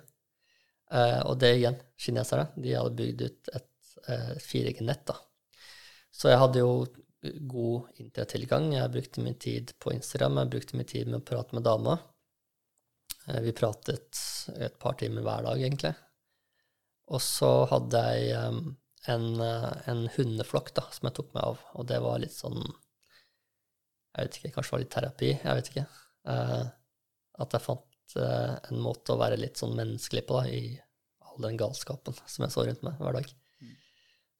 Uh, 0.94 1.20
og 1.28 1.38
det 1.42 1.54
igjen, 1.58 1.76
kinesere, 2.00 2.48
de 2.56 2.74
hadde 2.74 2.96
bygd 2.98 3.22
ut 3.24 3.52
et 3.58 3.94
uh, 4.08 4.34
4G-nett, 4.40 5.04
da. 5.10 5.18
Så 6.14 6.30
jeg 6.30 6.40
hadde 6.40 6.62
jo 6.62 6.74
god 7.48 8.00
internettilgang. 8.00 8.72
Jeg 8.74 8.92
brukte 8.94 9.22
min 9.24 9.38
tid 9.40 9.72
på 9.80 9.92
Instagram, 9.94 10.42
jeg 10.42 10.52
brukte 10.54 10.78
min 10.78 10.88
tid 10.88 11.10
med 11.10 11.20
å 11.20 11.26
prate 11.26 11.56
med 11.56 11.66
dama. 11.66 11.98
Eh, 13.28 13.40
vi 13.40 13.54
pratet 13.56 14.20
et 14.56 14.78
par 14.78 14.98
timer 15.00 15.24
hver 15.24 15.46
dag, 15.46 15.60
egentlig. 15.60 15.94
Og 17.12 17.20
så 17.24 17.50
hadde 17.70 18.00
jeg 18.14 18.32
en, 19.12 19.26
eh, 19.40 19.70
en 19.90 20.06
hundeflokk 20.16 20.72
da, 20.76 20.86
som 20.92 21.08
jeg 21.08 21.16
tok 21.18 21.34
meg 21.34 21.44
av, 21.44 21.60
og 21.74 21.86
det 21.90 22.00
var 22.00 22.18
litt 22.22 22.36
sånn 22.36 22.60
Jeg 24.14 24.28
vet 24.28 24.36
ikke, 24.38 24.50
kanskje 24.54 24.68
det 24.68 24.74
var 24.74 24.82
litt 24.82 24.92
terapi, 24.94 25.28
jeg 25.42 25.56
vet 25.58 25.68
ikke. 25.72 25.86
Eh, 26.30 26.66
at 27.42 27.56
jeg 27.56 27.64
fant 27.64 28.14
en 28.14 28.78
måte 28.78 29.10
å 29.10 29.18
være 29.18 29.40
litt 29.40 29.58
sånn 29.58 29.74
menneskelig 29.74 30.22
på 30.28 30.36
da, 30.38 30.44
i 30.46 30.76
all 31.26 31.42
den 31.42 31.56
galskapen 31.58 32.14
som 32.14 32.44
jeg 32.44 32.54
så 32.54 32.62
rundt 32.68 32.84
meg 32.86 33.00
hver 33.00 33.16
dag. 33.18 33.32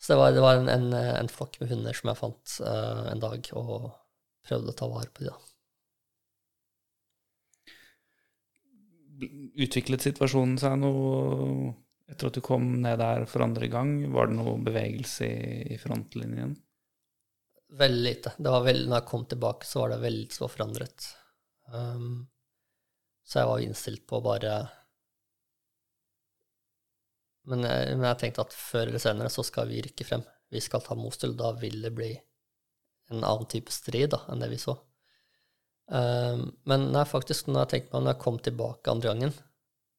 Så 0.04 0.12
det 0.12 0.18
var, 0.20 0.32
det 0.36 0.40
var 0.44 0.58
en, 0.60 0.68
en, 0.68 0.92
en, 0.92 1.28
flokk 1.32 1.54
med 1.62 1.70
hunder 1.70 1.96
som 1.96 2.10
jeg 2.10 2.18
fant 2.18 2.54
uh, 2.60 3.06
en 3.08 3.22
dag, 3.22 3.46
og 3.56 3.86
prøvde 4.44 4.74
å 4.74 4.76
ta 4.76 4.88
vare 4.90 5.08
på 5.08 5.24
de 5.24 5.30
da. 5.30 5.38
Utviklet 9.64 10.04
situasjonen 10.04 10.58
seg 10.60 10.76
noe 10.82 11.72
etter 12.10 12.28
at 12.28 12.36
du 12.36 12.42
kom 12.44 12.66
ned 12.84 13.00
der 13.00 13.24
for 13.30 13.46
andre 13.46 13.70
gang? 13.72 13.96
Var 14.12 14.28
det 14.28 14.36
noe 14.36 14.58
bevegelse 14.66 15.24
i, 15.24 15.72
i 15.72 15.80
frontlinjen? 15.80 16.52
Veldig 17.80 18.04
lite. 18.04 18.34
Det 18.36 18.52
var 18.52 18.68
veldig, 18.68 18.90
når 18.90 19.00
jeg 19.00 19.08
kom 19.08 19.24
tilbake, 19.30 19.66
så 19.66 19.86
var 19.86 19.94
det 19.94 20.02
veldig 20.04 20.28
så 20.36 20.50
forandret. 20.52 21.08
Um, 21.72 22.26
så 23.24 23.40
jeg 23.40 23.50
var 23.54 23.64
innstilt 23.64 24.04
på 24.04 24.20
å 24.20 24.26
bare 24.28 24.58
men, 27.50 27.64
jeg, 27.68 27.96
men 27.98 28.08
jeg 28.08 28.20
tenkte 28.22 28.44
at 28.46 28.56
før 28.56 28.88
eller 28.88 29.02
senere 29.02 29.32
så 29.32 29.44
skal 29.46 29.68
vi 29.68 29.82
rykke 29.84 30.06
frem. 30.08 30.24
Vi 30.52 30.62
skal 30.64 30.82
ta 30.84 30.96
Mosul. 30.96 31.34
Da 31.36 31.52
vil 31.60 31.80
det 31.84 31.92
bli 31.96 32.12
en 33.12 33.20
annen 33.20 33.48
type 33.50 33.72
strid 33.74 34.12
da, 34.14 34.22
enn 34.32 34.40
det 34.40 34.50
vi 34.52 34.60
så. 34.60 34.76
Um, 35.84 36.46
men 36.64 36.88
nei, 36.94 37.04
faktisk, 37.08 37.50
når 37.50 37.66
jeg 37.66 37.72
tenkte 37.74 37.96
meg 37.96 38.06
når 38.06 38.14
jeg 38.14 38.22
kom 38.22 38.38
tilbake 38.40 38.92
andre 38.92 39.12
gangen, 39.12 39.34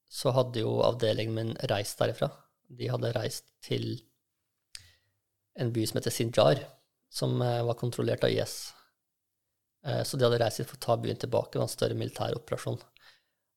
så 0.09 0.33
hadde 0.33 0.63
jo 0.63 0.79
avdelingen 0.85 1.37
min 1.37 1.53
reist 1.69 2.01
derifra. 2.01 2.31
De 2.65 2.89
hadde 2.89 3.13
reist 3.13 3.51
til 3.65 3.99
en 5.59 5.71
by 5.75 5.85
som 5.87 5.99
heter 5.99 6.13
Sinjar, 6.13 6.63
som 7.11 7.37
eh, 7.41 7.61
var 7.63 7.77
kontrollert 7.79 8.25
av 8.27 8.33
IS. 8.33 8.73
Eh, 9.85 10.01
så 10.03 10.17
de 10.17 10.25
hadde 10.25 10.39
reist 10.41 10.59
hit 10.59 10.69
for 10.69 10.79
å 10.79 10.83
ta 10.85 10.97
byen 10.99 11.19
tilbake. 11.21 11.55
Det 11.55 11.63
en 11.63 11.71
større 11.71 11.97
militær 11.97 12.35
operasjon. 12.35 12.81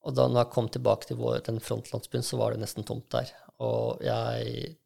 Og 0.06 0.15
da 0.15 0.28
jeg 0.31 0.52
kom 0.55 0.69
tilbake 0.73 1.09
til 1.09 1.19
vår, 1.19 1.40
den 1.48 1.59
frontlandsbyen, 1.62 2.24
så 2.24 2.39
var 2.40 2.55
det 2.55 2.62
nesten 2.62 2.86
tomt 2.86 3.09
der. 3.15 3.32
Og 3.65 4.03
jeg 4.05 4.77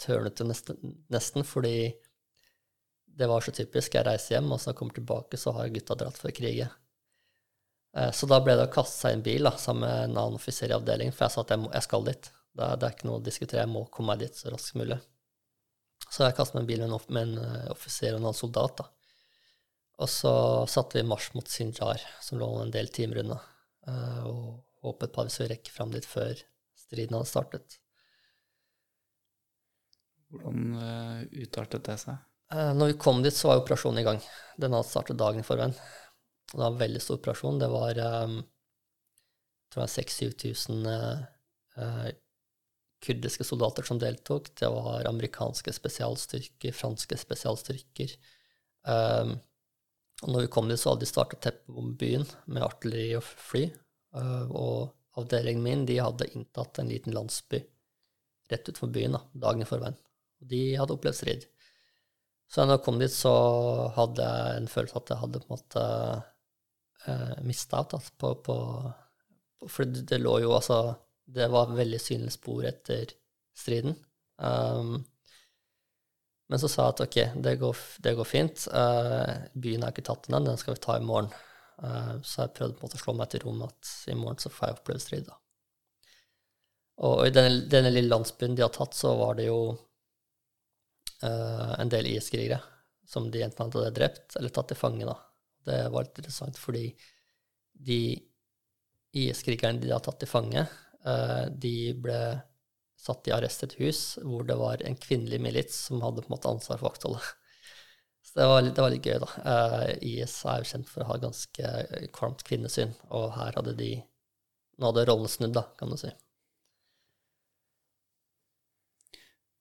tørnet 0.00 0.40
jo 0.40 0.46
nesten, 0.48 0.96
nesten, 1.12 1.44
fordi 1.44 1.92
det 3.16 3.28
var 3.28 3.44
så 3.44 3.52
typisk. 3.56 3.94
Jeg 3.96 4.06
reiser 4.06 4.36
hjem, 4.36 4.50
og 4.52 4.60
så 4.60 4.68
når 4.68 4.74
jeg 4.74 4.80
kommer 4.80 4.98
tilbake, 4.98 5.40
så 5.40 5.54
har 5.56 5.72
gutta 5.72 5.96
dratt 5.98 6.20
for 6.20 6.30
å 6.30 6.36
krige. 6.36 6.68
Eh, 7.96 8.10
så 8.12 8.28
da 8.28 8.40
ble 8.44 8.56
det 8.58 8.68
å 8.68 8.72
kaste 8.72 8.98
seg 8.98 9.14
i 9.14 9.18
en 9.18 9.26
bil 9.26 9.48
da, 9.48 9.54
sammen 9.60 9.86
med 9.86 10.10
en 10.10 10.18
annen 10.20 10.40
offiser 10.40 10.72
i 10.72 10.76
avdelingen, 10.76 11.16
for 11.16 11.26
jeg 11.26 11.36
sa 11.36 11.44
at 11.46 11.54
jeg, 11.54 11.62
må, 11.64 11.70
jeg 11.72 11.86
skal 11.88 12.08
dit. 12.08 12.30
Det 12.56 12.64
er, 12.66 12.80
det 12.80 12.88
er, 12.88 12.96
ikke 12.96 13.08
noe 13.08 13.20
å 13.20 13.24
diskutere, 13.24 13.64
jeg 13.64 13.72
må 13.72 13.86
komme 13.92 14.12
meg 14.12 14.24
dit 14.24 14.36
så 14.36 14.52
raskt 14.52 14.72
som 14.72 14.82
mulig. 14.82 15.00
Så 16.06 16.22
jeg 16.24 16.36
kastet 16.36 16.58
meg 16.58 16.64
en 16.64 16.70
bil 16.70 16.84
med 16.84 16.92
en, 16.92 17.08
med 17.16 17.30
en 17.30 17.40
eh, 17.44 17.72
offiser 17.72 18.12
og 18.12 18.20
en 18.20 18.28
annen 18.28 18.38
soldat. 18.38 18.82
da. 18.82 18.90
Og 20.04 20.12
så 20.12 20.34
satte 20.68 20.98
vi 20.98 21.08
marsj 21.08 21.32
mot 21.36 21.48
Sinjar, 21.48 22.04
som 22.20 22.40
lå 22.40 22.50
en 22.60 22.72
del 22.72 22.92
timer 22.92 23.22
unna, 23.24 23.40
eh, 23.88 24.22
og 24.28 24.84
håpet 24.84 25.12
på 25.12 25.22
at 25.22 25.30
vi 25.30 25.36
skulle 25.38 25.54
rekke 25.54 25.72
fram 25.72 25.94
dit 25.94 26.04
før 26.08 26.36
striden 26.76 27.16
hadde 27.16 27.32
startet. 27.32 27.80
Hvordan 30.32 30.74
uh, 30.80 31.20
utartet 31.42 31.86
det 31.86 31.96
seg? 32.02 32.18
Uh, 32.52 32.72
når 32.76 32.92
vi 32.92 32.98
kom 33.02 33.22
dit, 33.22 33.34
så 33.34 33.50
var 33.50 33.62
operasjonen 33.62 34.02
i 34.02 34.06
gang. 34.06 34.20
Den 34.58 34.74
hadde 34.76 34.88
startet 34.90 35.20
dagen 35.20 35.42
i 35.42 35.46
forveien. 35.46 35.74
Det 36.46 36.58
var 36.58 36.70
en 36.70 36.82
veldig 36.82 37.02
stor 37.02 37.18
operasjon. 37.20 37.58
Det 37.62 37.70
var 37.72 38.00
um, 38.26 38.36
jeg 39.66 39.74
tror 39.74 39.90
6000-7000 39.90 40.86
uh, 41.78 42.06
kurdiske 43.06 43.44
soldater 43.44 43.86
som 43.86 44.00
deltok. 44.02 44.52
Det 44.58 44.68
var 44.72 45.08
amerikanske 45.10 45.74
spesialstyrker, 45.74 46.74
franske 46.74 47.18
spesialstyrker. 47.20 48.14
Um, 48.86 49.36
og 50.24 50.32
når 50.32 50.46
vi 50.46 50.52
kom 50.52 50.70
dit, 50.70 50.80
så 50.80 50.94
hadde 50.94 51.04
de 51.04 51.10
startet 51.10 51.42
teppebombe 51.44 51.98
byen 52.00 52.24
med 52.46 52.64
artilleri 52.64 53.10
og 53.18 53.26
fly. 53.26 53.66
Uh, 54.16 54.46
og 54.48 55.20
avdelingen 55.20 55.64
min 55.64 55.84
de 55.88 55.98
hadde 56.00 56.30
inntatt 56.32 56.80
en 56.80 56.90
liten 56.92 57.14
landsby 57.16 57.60
rett 58.50 58.68
utenfor 58.68 58.92
byen 58.94 59.16
da, 59.16 59.22
dagen 59.46 59.64
i 59.64 59.68
forveien. 59.68 59.98
Og 60.42 60.50
de 60.50 60.62
hadde 60.78 60.96
opplevd 60.96 61.18
strid. 61.20 61.46
Så 62.46 62.62
når 62.62 62.78
jeg 62.78 62.84
kom 62.86 63.00
dit, 63.00 63.12
så 63.12 63.32
hadde 63.96 64.26
jeg 64.26 64.60
en 64.60 64.70
følelse 64.70 65.00
at 65.00 65.10
jeg 65.12 65.22
hadde 65.22 65.42
på 65.42 65.48
en 65.48 65.56
måte 65.56 65.86
uh, 67.08 67.34
mista 67.46 67.82
ut. 67.82 67.96
Altså, 67.98 68.14
på, 68.20 68.32
på, 68.46 68.56
for 69.66 69.96
det, 69.96 70.20
lå 70.22 70.38
jo 70.44 70.54
altså 70.54 70.80
det 71.26 71.48
var 71.50 71.74
veldig 71.74 71.98
synlige 72.00 72.36
spor 72.36 72.66
etter 72.68 73.10
striden. 73.56 73.96
Um, 74.38 75.00
men 76.46 76.62
så 76.62 76.70
sa 76.70 76.84
jeg 76.86 76.94
at 76.94 77.02
ok, 77.06 77.16
det 77.42 77.56
går, 77.58 77.80
det 78.04 78.14
går 78.18 78.28
fint. 78.30 78.68
Uh, 78.70 79.48
byen 79.58 79.82
er 79.82 79.94
ikke 79.94 80.06
tatt 80.06 80.28
ennå, 80.30 80.44
den 80.46 80.60
skal 80.60 80.76
vi 80.76 80.84
ta 80.84 80.98
i 81.00 81.06
morgen. 81.06 81.32
Uh, 81.82 82.14
så 82.22 82.44
jeg 82.44 82.54
prøvde 82.56 82.76
på 82.76 82.84
en 82.84 82.86
måte 82.86 83.00
å 83.00 83.02
slå 83.02 83.16
meg 83.18 83.32
til 83.32 83.42
ro 83.42 83.56
med 83.56 83.72
at 83.72 83.90
i 84.12 84.16
morgen 84.16 84.38
så 84.40 84.52
får 84.54 84.68
jeg 84.68 84.78
oppleve 84.78 85.02
strid. 85.02 85.26
da. 85.26 85.40
Og 87.06 87.26
i 87.26 87.34
denne, 87.34 87.66
denne, 87.68 87.90
lille 87.92 88.12
landsbyen 88.12 88.54
de 88.56 88.64
har 88.64 88.72
tatt, 88.72 88.94
så 88.96 89.16
var 89.18 89.36
det 89.40 89.50
jo 89.50 89.58
en 91.24 91.88
del 91.88 92.06
IS-krigere 92.10 92.58
som 93.08 93.30
de 93.32 93.40
enten 93.46 93.70
hadde 93.70 93.94
drept 93.96 94.34
eller 94.36 94.52
tatt 94.52 94.68
til 94.68 94.76
fange. 94.76 95.06
da. 95.08 95.14
Det 95.64 95.78
var 95.94 96.04
litt 96.04 96.18
interessant, 96.20 96.58
fordi 96.60 96.90
de 97.86 98.00
IS-krigerne 99.16 99.80
de 99.80 99.94
har 99.94 100.02
tatt 100.04 100.18
til 100.20 100.28
fange, 100.28 100.66
Eh, 101.06 101.46
de 101.50 101.94
ble 102.02 102.20
satt 102.98 103.28
i 103.28 103.34
arrest 103.34 103.62
et 103.62 103.76
hus 103.78 104.00
hvor 104.24 104.46
det 104.48 104.56
var 104.58 104.82
en 104.82 104.96
kvinnelig 104.98 105.38
milits 105.42 105.78
som 105.88 106.02
hadde 106.02 106.24
på 106.24 106.30
en 106.30 106.34
måte 106.34 106.50
ansvar 106.50 106.80
for 106.80 106.90
vaktholdet. 106.90 107.28
Så 108.26 108.40
det 108.40 108.46
var, 108.50 108.62
litt, 108.64 108.74
det 108.74 108.82
var 108.82 108.90
litt 108.90 109.06
gøy, 109.06 109.20
da. 109.22 109.28
Uh, 109.46 109.90
IS 110.02 110.32
er 110.50 110.58
jo 110.58 110.66
kjent 110.72 110.88
for 110.90 111.04
å 111.04 111.12
ha 111.12 111.18
ganske 111.22 111.68
kvalmt 112.16 112.42
kvinnesyn, 112.48 112.90
og 113.14 113.36
her 113.36 113.54
hadde 113.60 113.76
de 113.78 113.94
Nå 114.76 114.90
hadde 114.90 115.06
rollen 115.08 115.30
snudd, 115.30 115.54
da, 115.56 115.62
kan 115.78 115.88
du 115.88 115.96
si. 115.96 116.10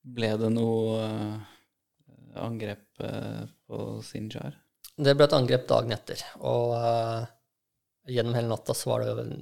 Ble 0.06 0.30
det 0.38 0.52
noe 0.54 1.00
uh, 1.02 1.40
angrep 2.46 3.02
uh, 3.02 3.42
på 3.66 3.82
Sinjar? 4.06 4.60
Det 4.96 5.16
ble 5.18 5.26
et 5.26 5.36
angrep 5.36 5.66
dagen 5.68 5.92
etter, 5.92 6.22
og 6.46 6.72
gjennom 8.08 8.36
hele 8.38 8.48
natta 8.48 8.76
så 8.78 8.94
var 8.94 9.02
det 9.02 9.10
jo 9.10 9.24
en 9.26 9.42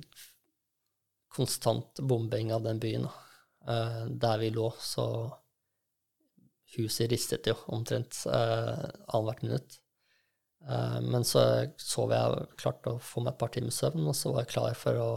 konstant 1.33 1.99
bombing 1.99 2.53
av 2.55 2.63
den 2.65 2.79
byen. 2.81 3.05
Uh, 3.67 4.05
der 4.09 4.39
vi 4.41 4.49
lå, 4.55 4.71
så 4.79 5.05
Huset 6.73 7.11
ristet 7.11 7.45
jo 7.45 7.53
omtrent 7.69 8.23
uh, 8.25 8.87
annethvert 9.13 9.43
minutt. 9.45 9.75
Uh, 10.65 10.99
men 11.05 11.25
så 11.27 11.43
sov 11.77 12.13
jeg, 12.15 12.47
klart 12.57 12.87
å 12.89 12.95
få 12.97 13.21
meg 13.21 13.35
et 13.35 13.41
par 13.43 13.51
timer 13.53 13.75
søvn, 13.75 14.07
og 14.09 14.17
så 14.17 14.31
var 14.33 14.45
jeg 14.45 14.53
klar 14.55 14.77
for 14.79 14.97
å, 14.97 15.09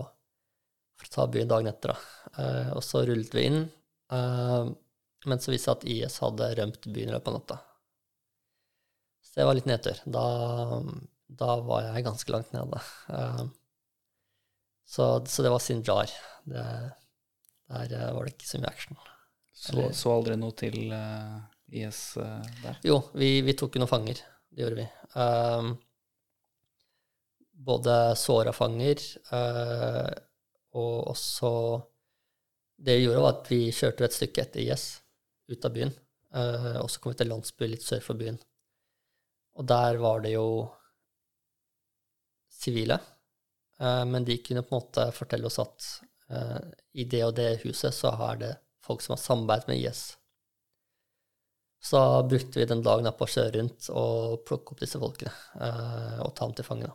for 0.99 1.09
å 1.09 1.15
ta 1.15 1.27
byen 1.33 1.49
dagen 1.49 1.71
etter. 1.71 1.95
Uh, 2.37 2.75
og 2.77 2.83
så 2.85 3.07
rullet 3.09 3.33
vi 3.37 3.47
inn, 3.49 3.63
men 5.27 5.43
så 5.43 5.53
viste 5.53 5.73
det 5.73 5.77
at 5.77 5.89
IS 5.93 6.21
hadde 6.23 6.53
rømt 6.61 6.87
byen 6.87 7.11
i 7.11 7.15
løpet 7.15 7.33
av 7.33 7.37
natta. 7.39 7.59
Så 9.27 9.41
det 9.41 9.47
var 9.49 9.59
litt 9.59 9.69
nedtur. 9.69 10.01
Da, 10.07 10.27
da 11.43 11.57
var 11.67 11.89
jeg 11.89 12.07
ganske 12.07 12.33
langt 12.33 12.55
nede. 12.55 12.83
Uh, 13.11 13.47
så, 14.87 15.09
så 15.27 15.43
det 15.43 15.51
var 15.53 15.63
Sinjar. 15.63 16.15
Det, 16.47 16.65
der 17.67 17.93
eh, 17.93 18.13
var 18.15 18.25
det 18.25 18.37
ikke 18.37 18.47
så 18.47 18.61
mye 18.63 18.71
action. 18.71 18.99
Så, 19.57 19.89
så 19.97 20.13
aldri 20.13 20.37
noe 20.39 20.55
til 20.55 20.93
uh, 20.93 21.41
IS 21.73 22.01
uh, 22.21 22.45
der? 22.63 22.79
Jo, 22.87 23.01
vi, 23.17 23.41
vi 23.43 23.57
tok 23.59 23.75
jo 23.75 23.83
noen 23.83 23.91
fanger. 23.91 24.21
Det 24.53 24.63
gjorde 24.63 24.79
vi. 24.79 24.87
Um, 25.17 25.73
både 27.67 27.97
såra 28.21 28.53
fanger 28.55 29.01
uh, 29.33 30.13
og 30.77 31.09
også 31.15 31.51
Det 32.77 32.99
vi 32.99 33.07
gjorde, 33.07 33.23
var 33.25 33.39
at 33.39 33.47
vi 33.49 33.61
kjørte 33.73 34.05
et 34.05 34.15
stykke 34.15 34.43
etter 34.45 34.61
IS, 34.61 34.85
ut 35.53 35.69
av 35.69 35.75
byen. 35.75 35.93
Uh, 36.37 36.79
og 36.83 36.91
så 36.91 37.01
kom 37.01 37.15
vi 37.15 37.21
til 37.23 37.31
landsby 37.33 37.69
litt 37.71 37.85
sør 37.87 38.03
for 38.05 38.19
byen. 38.19 38.39
Og 39.57 39.69
der 39.69 40.01
var 40.03 40.25
det 40.25 40.35
jo 40.35 40.49
sivile 42.53 42.99
Eh, 43.81 44.05
men 44.05 44.25
de 44.25 44.37
kunne 44.39 44.63
på 44.63 44.75
en 44.75 44.81
måte 44.81 45.11
fortelle 45.13 45.47
oss 45.47 45.59
at 45.61 45.89
uh, 46.33 46.61
i 46.97 47.05
det 47.05 47.25
og 47.27 47.35
det 47.37 47.59
huset 47.65 47.95
så 47.95 48.15
er 48.31 48.39
det 48.41 48.53
folk 48.85 49.03
som 49.05 49.13
har 49.15 49.21
samarbeidet 49.21 49.69
med 49.69 49.83
IS. 49.83 50.05
Så 51.85 52.01
brukte 52.29 52.59
vi 52.59 52.69
den 52.69 52.83
dagen 52.83 53.09
på 53.13 53.27
å 53.27 53.31
kjøre 53.31 53.59
rundt 53.59 53.91
og 53.93 54.41
plukke 54.49 54.73
opp 54.73 54.81
disse 54.81 54.99
folkene 54.99 55.31
og 56.25 56.33
ta 56.35 56.47
dem 56.47 56.55
til 56.57 56.67
fange. 56.67 56.89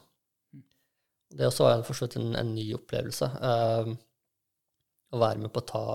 Det 1.32 1.48
også 1.48 1.68
var 1.68 1.84
for 1.88 1.95
så 1.95 2.07
vidt 2.07 2.18
en, 2.19 2.34
en, 2.36 2.49
ny 2.57 2.65
opplevelse. 2.76 3.30
Å 3.30 5.22
være 5.22 5.44
med 5.45 5.53
på 5.53 5.61
å 5.61 5.69
ta 5.69 5.86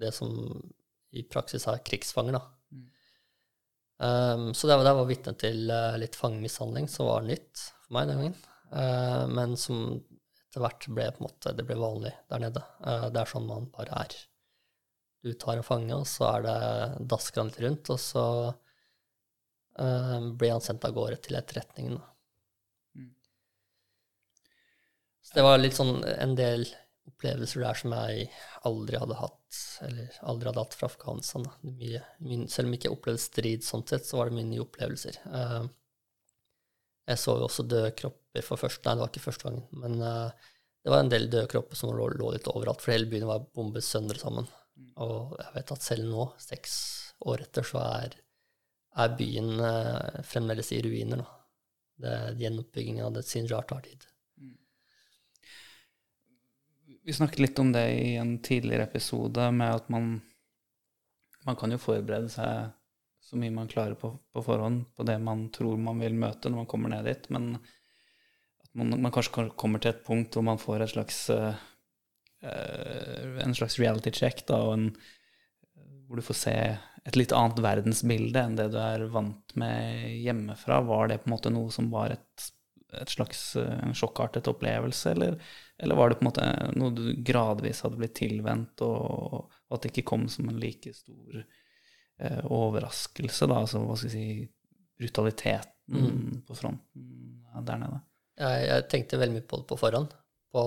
det 0.00 0.10
som 0.16 0.32
i 1.14 1.26
praksis 1.30 1.68
er 1.70 1.82
krigsfanger. 1.86 2.38
da. 2.38 2.42
Mm. 2.74 2.88
Um, 4.04 4.48
så 4.54 4.66
det 4.66 4.76
var, 4.76 4.88
det 4.88 4.96
var 4.98 5.08
vitne 5.08 5.34
til 5.38 5.70
litt 6.02 6.18
fangemishandling, 6.18 6.90
som 6.90 7.10
var 7.10 7.26
nytt 7.26 7.68
for 7.84 7.96
meg 7.98 8.10
den 8.10 8.20
gangen. 8.22 8.42
Uh, 8.74 9.24
men 9.30 9.56
som 9.60 9.86
etter 10.54 10.62
hvert 10.62 10.86
ble 10.94 11.08
på 11.10 11.18
en 11.18 11.26
måte, 11.26 11.52
det 11.58 11.66
ble 11.66 11.74
vanlig 11.78 12.12
der 12.30 12.42
nede. 12.44 12.60
Uh, 12.78 13.08
det 13.10 13.24
er 13.24 13.30
sånn 13.30 13.48
man 13.48 13.66
bare 13.74 14.04
er. 14.04 14.14
Du 15.24 15.32
tar 15.34 15.58
en 15.58 15.66
fange, 15.66 15.96
og 15.96 16.06
så 16.06 16.28
er 16.28 16.44
det 16.44 16.58
dasker 17.10 17.42
han 17.42 17.50
litt 17.50 17.62
rundt, 17.64 17.90
og 17.90 17.98
så 17.98 18.24
uh, 19.80 20.18
blir 20.38 20.52
han 20.54 20.62
sendt 20.62 20.86
av 20.86 20.94
gårde 20.94 21.18
til 21.24 21.38
etterretningen. 21.40 21.98
Mm. 22.94 23.10
Så 25.24 25.38
det 25.40 25.46
var 25.48 25.58
litt 25.58 25.74
sånn 25.74 25.96
en 26.04 26.36
del 26.38 26.68
opplevelser 27.24 27.64
der 27.64 27.78
som 27.78 27.94
jeg 27.96 28.26
aldri 28.68 28.98
hadde 29.00 29.16
hatt, 29.16 29.60
eller 29.86 30.18
aldri 30.28 30.50
hadde 30.50 30.64
hatt 30.64 30.76
fra 30.76 30.88
Afghanistan. 30.90 31.46
Mye, 31.64 32.02
mye, 32.20 32.48
selv 32.52 32.68
om 32.68 32.74
jeg 32.74 32.82
ikke 32.82 32.92
opplevde 32.92 33.22
strid 33.22 33.64
sånn 33.64 33.84
sett, 33.88 34.04
så 34.06 34.18
var 34.18 34.28
det 34.28 34.36
mye 34.36 34.50
nye 34.50 34.64
opplevelser. 34.64 35.20
Uh, 35.24 35.64
jeg 37.08 37.20
så 37.20 37.36
jo 37.38 37.46
også 37.48 37.66
døde 37.68 37.92
kropper 37.96 38.44
for 38.44 38.60
første 38.60 38.88
Nei, 38.88 38.96
det 38.96 39.04
var 39.04 39.12
ikke 39.12 39.24
første 39.26 39.48
gangen, 39.48 39.64
men 39.80 39.96
uh, 40.02 40.50
det 40.84 40.92
var 40.92 41.04
en 41.04 41.12
del 41.12 41.28
døde 41.32 41.48
kropper 41.52 41.78
som 41.78 41.94
lå, 41.96 42.10
lå, 42.12 42.32
litt 42.34 42.48
overalt, 42.52 42.84
for 42.84 42.94
hele 42.94 43.08
byen 43.08 43.28
var 43.28 43.46
bombet 43.56 43.86
søndre 43.86 44.20
sammen. 44.20 44.48
Mm. 44.76 44.90
Og 45.06 45.36
jeg 45.40 45.56
vet 45.56 45.74
at 45.76 45.86
selv 45.86 46.10
nå, 46.10 46.28
seks 46.44 46.74
år 47.24 47.46
etter, 47.46 47.64
så 47.64 47.80
er, 47.84 48.18
er 49.00 49.16
byen 49.16 49.54
uh, 49.62 50.20
fremdeles 50.28 50.74
i 50.76 50.82
ruiner. 50.84 51.24
Da. 51.24 51.30
Det, 52.04 52.16
gjenoppbyggingen 52.40 53.06
av 53.06 53.14
det 53.14 53.22
Sinjar 53.28 53.64
tar 53.70 53.84
tid. 53.86 54.02
Vi 57.04 57.12
snakket 57.12 57.42
litt 57.42 57.58
om 57.60 57.72
det 57.74 57.84
i 58.00 58.14
en 58.16 58.38
tidligere 58.42 58.86
episode, 58.88 59.50
med 59.52 59.82
at 59.82 59.90
man 59.92 60.14
man 61.44 61.56
kan 61.60 61.74
jo 61.74 61.80
forberede 61.80 62.30
seg 62.32 62.72
så 63.24 63.38
mye 63.40 63.52
man 63.52 63.70
klarer 63.70 63.96
på, 64.00 64.10
på 64.32 64.42
forhånd 64.44 64.84
på 64.96 65.06
det 65.08 65.16
man 65.20 65.46
tror 65.52 65.80
man 65.80 66.00
vil 66.00 66.16
møte 66.16 66.50
når 66.50 66.62
man 66.62 66.70
kommer 66.70 66.92
ned 66.92 67.08
dit, 67.08 67.28
men 67.32 67.54
at 67.56 68.70
man, 68.76 68.96
man 69.06 69.12
kanskje 69.12 69.48
kommer 69.60 69.80
til 69.80 69.94
et 69.94 70.04
punkt 70.06 70.36
hvor 70.36 70.44
man 70.44 70.60
får 70.60 70.84
et 70.84 70.92
slags 70.92 71.20
uh, 71.32 71.54
en 73.44 73.56
slags 73.56 73.78
reality 73.80 74.12
check, 74.12 74.42
da, 74.48 74.60
og 74.60 74.74
en, 74.76 74.88
hvor 76.04 76.20
du 76.20 76.24
får 76.24 76.40
se 76.42 76.56
et 77.04 77.16
litt 77.16 77.32
annet 77.36 77.62
verdensbilde 77.64 78.40
enn 78.40 78.58
det 78.58 78.70
du 78.72 78.76
er 78.80 79.06
vant 79.12 79.54
med 79.60 80.10
hjemmefra. 80.24 80.82
Var 80.84 81.08
det 81.08 81.18
på 81.22 81.28
en 81.28 81.34
måte 81.34 81.52
noe 81.52 81.72
som 81.72 81.88
var 81.92 82.12
et, 82.12 82.46
et 82.96 83.12
slags 83.12 83.42
en 83.60 83.96
sjokkartet 83.96 84.48
opplevelse, 84.52 85.12
eller, 85.12 85.36
eller, 85.82 85.98
var 85.98 86.10
det 86.10 86.18
på 86.20 86.24
en 86.24 86.30
måte 86.30 86.48
noe 86.78 86.94
du 86.94 87.04
gradvis 87.26 87.82
hadde 87.84 87.98
blitt 88.00 88.16
tilvendt, 88.18 88.82
og, 88.86 89.50
og 89.50 89.76
at 89.76 89.84
det 89.84 89.92
ikke 89.92 90.08
kom 90.12 90.26
som 90.30 90.48
en 90.50 90.60
like 90.60 90.92
stor 90.94 91.40
eh, 91.40 92.42
overraskelse, 92.44 93.48
da, 93.50 93.62
altså 93.64 93.82
hva 93.82 93.96
skal 93.98 94.12
jeg 94.12 94.14
si, 94.14 94.50
brutaliteten 95.00 96.04
mm. 96.06 96.44
på 96.46 96.56
fronten 96.58 97.64
der 97.66 97.80
nede. 97.80 98.00
Jeg, 98.38 98.62
jeg, 98.68 98.86
tenkte 98.90 99.18
veldig 99.20 99.38
mye 99.38 99.48
på 99.50 99.60
det 99.60 99.68
på 99.70 99.78
forhånd, 99.78 100.14
på 100.54 100.62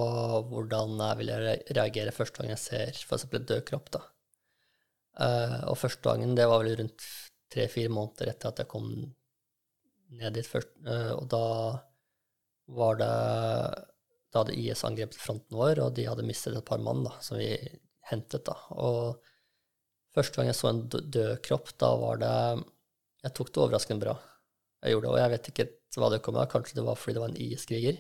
hvordan 0.52 1.00
jeg 1.00 1.20
ville 1.22 1.56
reagere 1.76 2.16
første 2.16 2.42
gang 2.42 2.54
jeg 2.54 2.64
ser 2.64 3.02
f.eks. 3.04 3.28
en 3.28 3.48
død 3.52 3.64
kropp. 3.68 3.92
da. 3.96 4.04
Uh, 5.18 5.62
og 5.72 5.80
første 5.82 6.04
gangen, 6.06 6.36
det 6.38 6.46
var 6.48 6.62
vel 6.62 6.78
rundt 6.78 7.06
tre-fire 7.52 7.92
måneder 7.92 8.34
etter 8.34 8.52
at 8.52 8.62
jeg 8.62 8.70
kom 8.72 8.92
ned 10.18 10.36
dit 10.36 10.48
først, 10.48 10.76
uh, 10.88 11.14
og 11.18 11.26
da 11.32 11.46
var 12.78 13.00
det 13.00 13.14
Da 14.32 14.44
hadde 14.44 14.58
IS 14.60 14.84
angrepet 14.88 15.20
fronten 15.22 15.58
vår, 15.58 15.80
og 15.86 15.94
de 15.96 16.08
hadde 16.08 16.26
mistet 16.28 16.56
et 16.58 16.68
par 16.68 16.82
mann 16.84 17.06
da, 17.06 17.14
som 17.24 17.40
vi 17.40 17.52
hentet. 18.12 18.46
da, 18.48 18.58
og 18.76 19.24
Første 20.18 20.40
gang 20.40 20.50
jeg 20.50 20.58
så 20.58 20.72
en 20.72 20.86
død 20.90 21.36
kropp, 21.46 21.76
da 21.78 21.92
var 22.02 22.18
det 22.24 22.36
Jeg 23.22 23.34
tok 23.38 23.52
det 23.54 23.62
overraskende 23.62 24.02
bra. 24.02 24.16
Jeg 24.82 24.94
gjorde 24.94 25.06
det, 25.06 25.12
Og 25.14 25.20
jeg 25.22 25.34
vet 25.34 25.50
ikke 25.52 25.68
hva 25.98 26.10
det 26.14 26.22
kom 26.26 26.38
av. 26.38 26.48
Kanskje 26.50 26.78
det 26.78 26.86
var 26.86 26.98
fordi 26.98 27.18
det 27.18 27.22
var 27.24 27.34
en 27.34 27.42
IS-kriger 27.42 28.00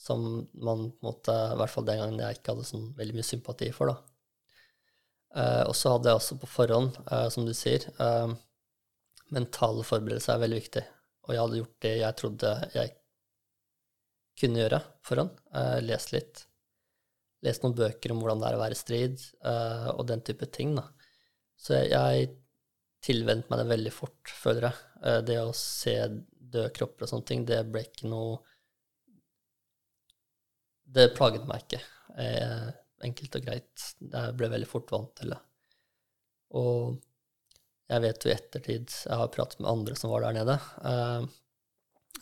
som 0.00 0.22
man 0.52 0.86
på 0.90 1.02
en 1.02 1.08
måte, 1.10 1.32
i 1.32 1.56
hvert 1.60 1.72
fall 1.74 1.84
den 1.84 1.98
gangen 2.00 2.22
jeg 2.22 2.38
ikke 2.38 2.54
hadde 2.54 2.68
sånn 2.68 2.86
veldig 2.96 3.16
mye 3.18 3.28
sympati 3.28 3.68
for. 3.76 3.92
da. 3.92 3.98
Eh, 5.40 5.64
og 5.68 5.74
så 5.76 5.92
hadde 5.94 6.08
jeg 6.08 6.20
også 6.20 6.38
på 6.40 6.48
forhånd, 6.50 6.96
eh, 7.12 7.26
som 7.34 7.44
du 7.44 7.52
sier, 7.54 7.84
eh, 8.00 8.32
mentale 9.36 9.84
forberedelser 9.84 10.34
er 10.34 10.42
veldig 10.44 10.60
viktig. 10.62 10.84
Og 11.28 11.34
jeg 11.34 11.42
hadde 11.42 11.60
gjort 11.60 11.76
det 11.84 11.92
jeg 12.00 12.18
trodde 12.22 12.54
jeg 12.74 12.94
kunne 14.40 14.62
gjøre 14.62 14.80
forhånd. 15.06 15.36
lest 15.84 16.14
litt. 16.14 16.44
Lest 17.44 17.62
noen 17.64 17.76
bøker 17.76 18.12
om 18.12 18.20
hvordan 18.20 18.40
det 18.42 18.48
er 18.50 18.56
å 18.56 18.60
være 18.60 18.76
i 18.76 18.80
strid, 18.80 19.22
og 19.94 20.02
den 20.08 20.24
type 20.24 20.48
ting. 20.52 20.74
da. 20.76 20.86
Så 21.60 21.76
jeg, 21.76 21.90
jeg 21.92 22.30
tilvente 23.04 23.50
meg 23.50 23.62
det 23.62 23.70
veldig 23.70 23.92
fort, 23.94 24.32
føler 24.32 24.68
jeg. 24.68 24.86
Uh, 25.04 25.20
det 25.26 25.38
å 25.42 25.52
se 25.56 25.96
døde 26.30 26.72
kropper 26.76 27.06
og 27.06 27.12
sånne 27.12 27.28
ting, 27.28 27.44
det 27.48 27.62
ble 27.70 27.84
ikke 27.86 28.10
noe 28.10 28.40
Det 30.90 31.12
plaget 31.14 31.44
meg 31.46 31.62
ikke. 31.62 31.78
Uh, 32.16 32.70
enkelt 33.06 33.36
og 33.38 33.44
greit. 33.46 33.84
Jeg 34.02 34.34
ble 34.36 34.50
veldig 34.50 34.68
fort 34.68 34.90
vant 34.92 35.12
til 35.20 35.30
det. 35.34 35.38
Og 36.58 36.98
jeg 37.90 38.02
vet 38.04 38.24
jo 38.24 38.30
i 38.30 38.34
ettertid 38.34 38.92
Jeg 39.06 39.18
har 39.18 39.30
pratet 39.34 39.60
med 39.62 39.70
andre 39.70 39.94
som 39.98 40.10
var 40.12 40.22
der 40.22 40.34
nede, 40.36 40.56
eh, 40.86 41.24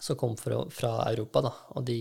som 0.01 0.19
kom 0.19 0.37
fra, 0.39 0.63
fra 0.71 0.93
Europa, 1.11 1.43
da, 1.49 1.55
og 1.77 1.87
de 1.89 2.01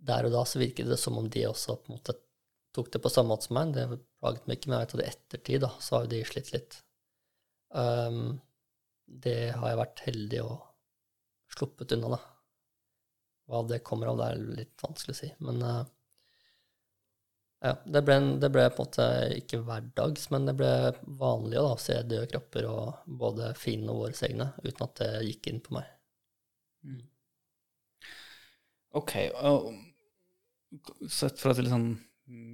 Der 0.00 0.24
og 0.24 0.32
da 0.32 0.46
så 0.48 0.58
virket 0.58 0.88
det 0.88 0.96
som 0.96 1.18
om 1.20 1.26
de 1.28 1.42
også 1.44 1.76
på 1.76 1.90
en 1.90 1.98
måte 1.98 2.14
tok 2.72 2.92
det 2.92 3.02
på 3.02 3.10
samme 3.12 3.34
måte 3.34 3.48
som 3.48 3.58
meg. 3.58 3.74
Det 3.74 3.86
plaget 4.20 4.46
meg 4.46 4.58
ikke, 4.58 4.70
men 4.70 4.78
jeg 4.78 4.86
vet 4.86 4.94
at 4.94 5.02
i 5.02 5.10
ettertid 5.10 5.64
da, 5.64 5.70
så 5.82 5.96
har 5.96 6.06
jo 6.06 6.12
de 6.12 6.20
slitt 6.28 6.52
litt. 6.54 6.76
Um, 7.74 8.40
det 9.10 9.52
har 9.56 9.72
jeg 9.72 9.80
vært 9.80 10.02
heldig 10.06 10.42
og 10.44 10.54
sluppet 11.50 11.96
unna, 11.96 12.14
da. 12.14 12.20
Hva 13.50 13.62
det 13.66 13.82
kommer 13.86 14.12
av, 14.12 14.20
det 14.20 14.28
er 14.28 14.44
litt 14.62 14.84
vanskelig 14.84 15.16
å 15.16 15.20
si. 15.20 15.30
Men 15.42 15.64
uh, 15.66 15.82
ja, 17.60 17.74
det 17.84 18.00
ble, 18.06 18.16
det 18.40 18.48
ble, 18.54 18.64
på 18.72 18.80
en 18.80 18.88
måte 18.88 19.06
ikke 19.36 19.60
hverdags, 19.66 20.30
men 20.32 20.46
det 20.48 20.54
ble 20.56 20.72
vanlig 21.20 21.58
da, 21.58 21.74
å 21.74 21.80
se 21.80 21.98
døde 22.08 22.28
kropper, 22.30 22.68
og 22.70 23.16
både 23.20 23.52
Finn 23.60 23.84
og 23.90 24.04
våre 24.04 24.16
egne, 24.28 24.46
uten 24.64 24.86
at 24.86 24.94
det 25.02 25.10
gikk 25.28 25.50
inn 25.50 25.60
på 25.64 25.76
meg. 25.76 25.90
Mm. 26.88 27.02
Ok, 28.96 29.12
og 29.44 29.68
sett 31.10 31.38
fra 31.38 31.52
et 31.52 31.60
litt 31.60 31.74
sånn 31.74 31.92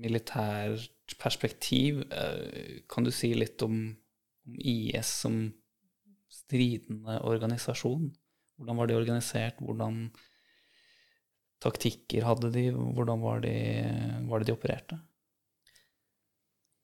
militært 0.02 1.14
perspektiv, 1.20 2.02
eh, 2.10 2.82
kan 2.90 3.06
du 3.06 3.12
si 3.14 3.30
litt 3.36 3.62
om, 3.62 3.78
om 4.48 4.58
IS 4.58 5.12
som 5.22 5.38
stridende 6.32 7.20
organisasjon? 7.22 8.10
Hvordan 8.56 8.80
var 8.80 8.90
de 8.90 8.98
organisert? 8.98 9.60
Hvordan 9.62 10.08
taktikker 11.62 12.26
hadde 12.26 12.50
de? 12.54 12.68
Hvordan 12.74 13.22
var, 13.24 13.40
de, 13.44 13.54
var 14.28 14.40
det 14.40 14.50
de 14.50 14.56
opererte? 14.56 14.98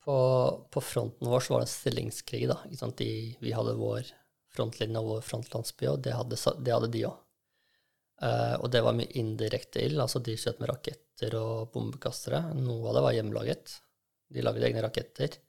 På, 0.03 0.15
på, 0.71 0.81
fronten 0.81 1.29
vår 1.29 1.39
så 1.39 1.53
var 1.53 1.63
det 1.63 1.69
en 1.69 1.75
stillingskrig. 1.75 2.47
da. 2.49 2.59
De, 2.99 3.11
vi 3.39 3.53
hadde 3.55 3.77
vår 3.79 4.09
frontlinje 4.53 4.99
og 4.99 5.11
vår 5.13 5.21
frontlandsby, 5.27 5.87
og 5.93 6.01
det 6.03 6.15
hadde, 6.17 6.39
det 6.65 6.75
hadde 6.75 6.91
de 6.93 7.05
òg. 7.09 7.19
Uh, 8.23 8.55
og 8.61 8.69
det 8.71 8.83
var 8.85 8.95
mye 8.95 9.11
indirekte 9.19 9.81
ild. 9.83 9.99
altså 9.99 10.21
De 10.23 10.35
skjøt 10.39 10.59
med 10.61 10.69
raketter 10.71 11.33
og 11.39 11.73
bombekastere. 11.73 12.43
Noe 12.55 12.91
av 12.91 12.97
det 12.97 13.05
var 13.07 13.17
hjemmelaget. 13.17 13.77
De 14.33 14.43
lagde 14.45 14.67
egne 14.67 14.83
raketter. 14.85 15.39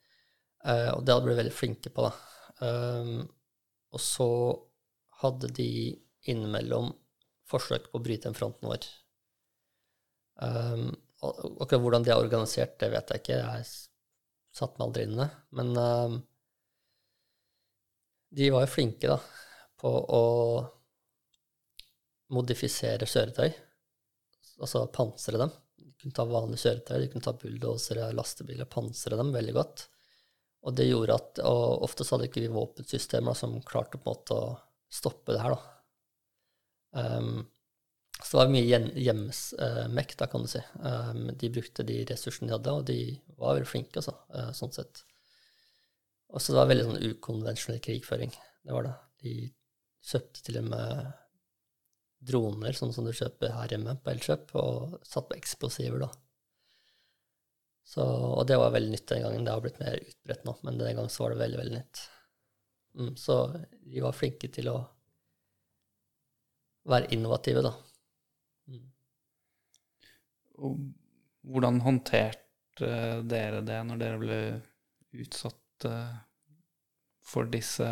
Uh, 0.64 0.96
og 0.96 1.04
det 1.04 1.14
hadde 1.14 1.28
blitt 1.28 1.40
veldig 1.42 1.54
flinke 1.54 1.92
på. 1.94 2.08
da. 2.08 2.12
Um, 2.64 3.24
og 3.94 4.02
så 4.02 4.28
hadde 5.22 5.50
de 5.54 5.68
innimellom 6.30 6.92
forsøk 7.50 7.90
på 7.90 8.00
å 8.00 8.04
bryte 8.04 8.30
den 8.30 8.38
fronten 8.38 8.70
vår. 8.70 8.86
Um, 10.42 10.88
akkurat 11.24 11.80
hvordan 11.80 12.04
de 12.04 12.12
er 12.12 12.20
organisert, 12.20 12.78
det 12.80 12.90
vet 12.92 13.10
jeg 13.12 13.22
ikke. 13.22 13.40
Jeg 13.40 13.66
satt 14.54 14.78
meg 14.78 14.88
aldri 14.88 15.06
inn 15.06 15.16
i 15.16 15.22
det. 15.22 15.30
Men 15.58 15.72
um, 15.78 16.16
de 18.34 18.50
var 18.50 18.64
jo 18.64 18.72
flinke 18.74 19.10
da, 19.10 19.18
på 19.80 19.90
å 19.90 20.24
modifisere 22.34 23.06
kjøretøy, 23.06 23.50
altså 24.58 24.86
pansre 24.94 25.38
dem. 25.38 25.52
De 25.78 25.92
kunne 26.00 26.16
ta 26.16 26.26
vanlige 26.26 26.64
kjøretøy, 26.64 26.96
de 27.02 27.10
kunne 27.12 27.26
ta 27.26 27.34
bulldosere, 27.38 28.08
lastebiler, 28.16 28.70
pansre 28.70 29.18
dem 29.20 29.30
veldig 29.34 29.54
godt. 29.54 29.86
Og 30.64 30.76
det 30.78 30.88
gjorde 30.88 31.18
at, 31.20 31.40
og 31.44 31.84
ofte 31.84 32.06
så 32.06 32.16
hadde 32.16 32.30
ikke 32.30 32.42
vi 32.46 32.52
våpensystemer 32.52 33.36
som 33.36 33.58
klarte 33.68 34.00
på 34.00 34.08
en 34.08 34.16
måte 34.16 34.38
å 34.38 34.54
stoppe 34.94 35.34
det 35.34 35.42
her. 35.44 35.54
da. 35.54 35.70
Um, 36.94 37.42
så 38.22 38.36
det 38.36 38.40
var 38.40 38.52
mye 38.52 38.78
hjemmesmekk, 39.02 40.14
da, 40.20 40.28
kan 40.30 40.44
du 40.44 40.50
si. 40.50 40.62
Um, 40.78 41.26
de 41.38 41.50
brukte 41.52 41.86
de 41.86 41.98
ressursene 42.08 42.48
de 42.48 42.54
hadde, 42.54 42.74
og 42.78 42.86
de 42.88 42.98
var 43.40 43.56
veldig 43.56 43.68
flinke, 43.68 43.98
altså, 44.00 44.14
uh, 44.34 44.52
sånn 44.54 44.72
sett. 44.74 45.02
Og 46.30 46.42
så 46.42 46.54
det 46.54 46.60
var 46.60 46.70
veldig 46.70 46.86
sånn 46.88 47.10
ukonvensjonell 47.10 47.82
krigføring. 47.82 48.32
Det 48.64 48.74
var 48.74 48.86
det. 48.86 48.94
De 49.24 49.34
kjøpte 50.04 50.44
til 50.46 50.60
og 50.60 50.70
med 50.70 51.12
droner, 52.24 52.76
sånn 52.76 52.94
som 52.96 53.06
du 53.06 53.12
kjøper 53.14 53.54
her 53.58 53.74
hjemme 53.74 53.96
på 54.00 54.12
Elkjøp, 54.14 54.54
og 54.60 54.98
satt 55.06 55.28
på 55.28 55.36
eksplosiver, 55.36 56.06
da. 56.06 56.10
Så, 57.84 58.02
og 58.02 58.46
det 58.48 58.56
var 58.56 58.72
veldig 58.72 58.94
nytt 58.94 59.08
den 59.10 59.24
gangen. 59.26 59.44
Det 59.44 59.52
har 59.52 59.64
blitt 59.64 59.80
mer 59.82 59.98
utbredt 60.00 60.46
nå, 60.48 60.56
men 60.64 60.78
den 60.80 60.94
gangen 60.96 61.12
så 61.12 61.26
var 61.26 61.34
det 61.34 61.42
veldig, 61.42 61.60
veldig 61.60 61.76
nytt. 61.76 62.04
Mm, 62.94 63.16
så 63.20 63.38
de 63.52 64.04
var 64.04 64.16
flinke 64.16 64.48
til 64.54 64.70
å 64.72 64.78
være 66.88 67.10
innovative, 67.16 67.64
da. 67.64 67.74
Og 70.62 70.78
hvordan 71.44 71.80
håndterte 71.84 72.90
dere 73.28 73.62
det 73.66 73.80
når 73.88 74.00
dere 74.00 74.20
ble 74.20 74.38
utsatt 75.24 75.88
eh, 75.88 76.16
for 77.24 77.50
disse 77.50 77.86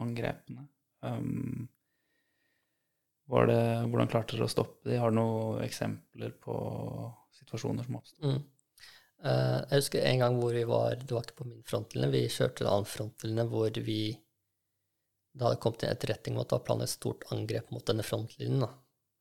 angrepene? 0.00 0.66
Um, 1.04 1.68
det, 3.24 3.60
hvordan 3.88 4.10
klarte 4.10 4.36
dere 4.36 4.48
å 4.48 4.52
stoppe 4.52 4.88
de? 4.88 4.98
Har 5.00 5.12
du 5.12 5.18
noen 5.18 5.62
eksempler 5.64 6.34
på 6.44 6.54
situasjoner 7.38 7.86
som 7.86 7.98
oppsto? 8.00 8.20
Mm. 8.24 8.42
Uh, 9.24 9.60
jeg 9.70 9.80
husker 9.80 10.04
en 10.04 10.20
gang 10.20 10.34
hvor 10.36 10.52
vi 10.52 10.66
var 10.68 10.98
Det 11.00 11.14
var 11.14 11.24
ikke 11.24 11.38
på 11.38 11.46
min 11.48 11.62
frontlinje, 11.64 12.10
vi 12.12 12.26
kjørte 12.28 12.64
en 12.64 12.70
annen 12.74 12.88
frontlinje 12.90 13.46
hvor 13.48 13.78
vi 13.86 14.00
Det 15.32 15.46
hadde 15.46 15.60
kommet 15.62 15.86
inn 15.86 15.94
etterretning 15.94 16.36
om 16.36 16.42
at 16.42 16.50
det 16.50 16.58
var 16.58 16.66
planlagt 16.66 16.90
et 16.90 16.96
stort 16.98 17.24
angrep 17.32 17.72
mot 17.72 17.86
denne 17.88 18.04
frontlinjen. 18.04 18.66
Da. 18.66 18.68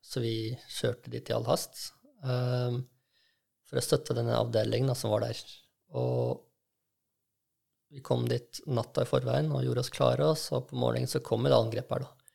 Så 0.04 0.24
vi 0.24 0.36
kjørte 0.68 1.14
dit 1.14 1.32
i 1.32 1.36
all 1.36 1.48
hast 1.48 1.94
uh, 2.26 2.80
for 3.70 3.80
å 3.80 3.84
støtte 3.84 4.16
denne 4.18 4.40
avdelingen 4.40 4.92
da, 4.92 4.98
som 4.98 5.14
var 5.14 5.26
der. 5.26 5.40
Og 5.98 6.42
vi 7.94 8.02
kom 8.02 8.26
dit 8.30 8.64
natta 8.66 9.04
i 9.04 9.10
forveien 9.10 9.52
og 9.54 9.64
gjorde 9.66 9.84
oss 9.84 9.94
klare, 9.94 10.32
og 10.32 10.40
så 10.42 10.64
på 10.66 10.78
morgenen 10.82 11.10
så 11.10 11.22
kom 11.26 11.46
det 11.46 11.54
angrep 11.54 11.92
her, 11.94 12.08
da. 12.08 12.32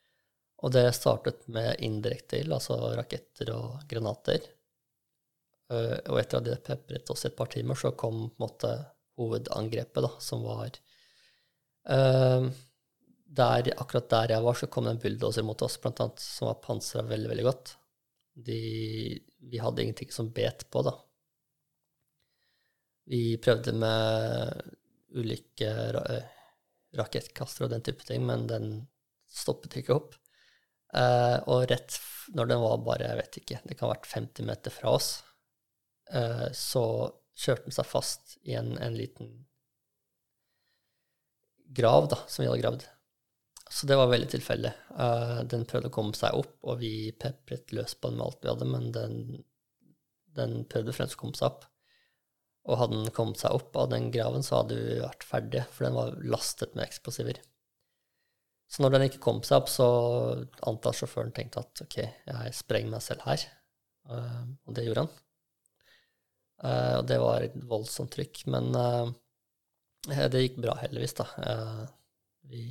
Og 0.58 0.74
det 0.74 0.84
startet 0.96 1.44
med 1.54 1.78
indirekte 1.86 2.40
ild, 2.40 2.52
altså 2.54 2.78
raketter 2.98 3.52
og 3.54 3.82
granater. 3.90 4.46
Uh, 5.68 5.98
og 6.08 6.20
etter 6.20 6.40
at 6.40 6.46
de 6.46 6.56
pepret 6.70 7.10
oss 7.12 7.26
et 7.28 7.36
par 7.38 7.50
timer, 7.52 7.78
så 7.78 7.92
kom 7.92 8.28
på 8.28 8.38
en 8.38 8.46
måte 8.46 8.72
hovedangrepet, 9.18 10.02
da, 10.04 10.10
som 10.22 10.42
var 10.46 10.70
uh, 11.90 12.48
der, 13.28 13.72
Akkurat 13.76 14.08
der 14.10 14.34
jeg 14.36 14.46
var, 14.46 14.56
så 14.58 14.70
kom 14.70 14.86
det 14.86 14.96
en 14.96 15.02
bulldoser 15.02 15.46
mot 15.46 15.62
oss, 15.62 15.78
blant 15.82 16.00
annet, 16.02 16.22
som 16.22 16.50
var 16.50 16.62
pansra 16.64 17.04
veldig, 17.06 17.30
veldig 17.34 17.46
godt. 17.50 17.74
De, 18.38 18.58
vi 19.50 19.58
hadde 19.58 19.82
ingenting 19.82 20.12
som 20.14 20.30
bet 20.34 20.66
på, 20.70 20.82
da. 20.86 20.94
Vi 23.08 23.38
prøvde 23.42 23.72
med 23.74 24.60
ulike 25.16 25.70
ra 25.96 26.04
eh, 26.12 26.34
rakettkastere 26.98 27.66
og 27.66 27.72
den 27.72 27.84
type 27.84 28.04
ting, 28.06 28.24
men 28.28 28.46
den 28.48 28.68
stoppet 29.28 29.78
ikke 29.80 29.96
opp. 29.96 30.16
Eh, 30.96 31.36
og 31.50 31.66
rett 31.70 31.98
når 32.36 32.50
den 32.52 32.62
var 32.62 32.84
bare, 32.84 33.08
jeg 33.10 33.20
vet 33.22 33.40
ikke, 33.40 33.60
det 33.64 33.76
kan 33.76 33.88
ha 33.88 33.94
vært 33.94 34.10
50 34.12 34.48
meter 34.48 34.74
fra 34.74 34.94
oss, 34.96 35.10
eh, 36.12 36.48
så 36.56 36.84
kjørte 37.38 37.68
den 37.68 37.76
seg 37.76 37.88
fast 37.88 38.36
i 38.44 38.56
en, 38.58 38.74
en 38.82 38.96
liten 38.96 39.32
grav 41.68 42.08
da, 42.12 42.22
som 42.26 42.42
vi 42.42 42.50
hadde 42.50 42.62
gravd. 42.62 42.86
Så 43.70 43.86
det 43.86 43.96
var 44.00 44.08
veldig 44.08 44.30
tilfeldig. 44.32 44.70
Uh, 44.96 45.40
den 45.48 45.66
prøvde 45.68 45.90
å 45.90 45.94
komme 45.94 46.16
seg 46.16 46.36
opp, 46.36 46.54
og 46.64 46.80
vi 46.80 47.10
pepret 47.20 47.74
løs 47.76 47.94
på 47.98 48.08
den 48.08 48.20
med 48.20 48.26
alt 48.28 48.40
vi 48.44 48.50
hadde, 48.52 48.68
men 48.72 48.88
den, 48.94 49.18
den 50.38 50.62
prøvde 50.70 50.94
fremst 50.96 51.18
å 51.18 51.20
komme 51.20 51.36
seg 51.36 51.50
opp. 51.50 51.66
Og 52.68 52.80
hadde 52.80 53.02
den 53.02 53.14
kommet 53.16 53.40
seg 53.40 53.54
opp 53.56 53.76
av 53.80 53.90
den 53.92 54.08
graven, 54.12 54.44
så 54.44 54.62
hadde 54.62 54.80
vi 54.80 54.98
vært 55.02 55.24
ferdige, 55.24 55.66
for 55.72 55.88
den 55.88 55.98
var 55.98 56.16
lastet 56.24 56.74
med 56.76 56.86
eksplosiver. 56.86 57.40
Så 58.68 58.84
når 58.84 58.96
den 58.96 59.06
ikke 59.06 59.22
kom 59.24 59.38
seg 59.44 59.62
opp, 59.62 59.70
så 59.72 59.86
antar 60.68 60.96
sjåføren 60.96 61.32
tenkte 61.36 61.62
at 61.64 61.84
ok, 61.84 62.00
jeg 62.28 62.56
sprenger 62.56 62.96
meg 62.96 63.04
selv 63.04 63.24
her. 63.28 63.46
Uh, 64.08 64.44
og 64.64 64.76
det 64.76 64.88
gjorde 64.88 65.06
han. 65.06 65.14
Uh, 66.64 66.94
og 66.98 67.06
det 67.08 67.20
var 67.22 67.44
et 67.44 67.56
voldsomt 67.68 68.12
trykk, 68.16 68.46
men 68.52 68.72
det 70.08 70.44
gikk 70.44 70.60
bra, 70.64 70.76
heldigvis, 70.80 71.18
da. 71.20 71.26
Vi 72.48 72.70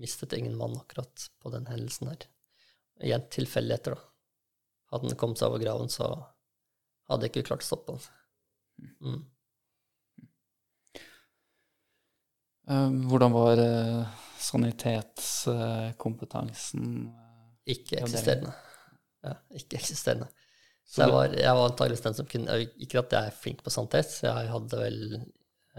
mistet 0.00 0.32
ingen 0.36 0.56
mann 0.56 0.76
akkurat 0.78 1.28
på 1.42 1.50
den 1.52 1.66
hendelsen 1.70 2.08
her. 2.12 2.22
Igjen 3.02 3.24
tilfeldigheter, 3.32 3.92
da. 3.96 4.00
Hadde 4.92 5.08
den 5.08 5.18
kommet 5.20 5.38
seg 5.40 5.48
over 5.48 5.60
graven, 5.62 5.88
så 5.92 6.06
hadde 7.08 7.22
jeg 7.26 7.30
ikke 7.32 7.48
klart 7.50 7.64
å 7.64 7.70
stoppe 7.70 7.88
den. 7.96 8.02
Mm. 9.00 9.22
Eh, 12.68 12.90
Hvordan 13.10 13.32
var 13.34 13.56
eh, 13.62 14.02
sanitetskompetansen? 14.42 16.84
Ikke 17.66 17.96
er- 17.98 18.02
eksisterende. 18.06 18.52
Ja, 19.22 19.34
ikke 19.54 19.76
eksisterende. 19.78 20.26
Så 20.84 21.02
jeg 21.04 21.12
var, 21.14 21.26
jeg 21.38 21.54
var 21.56 21.68
antageligvis 21.70 22.02
den 22.04 22.14
som 22.18 22.26
kunne 22.26 22.56
Ikke 22.82 22.98
at 23.00 23.12
jeg 23.14 23.22
er 23.30 23.36
flink 23.38 23.60
på 23.62 23.70
sanitet, 23.70 24.10
jeg 24.26 24.48
hadde 24.50 24.76
vel 24.80 24.98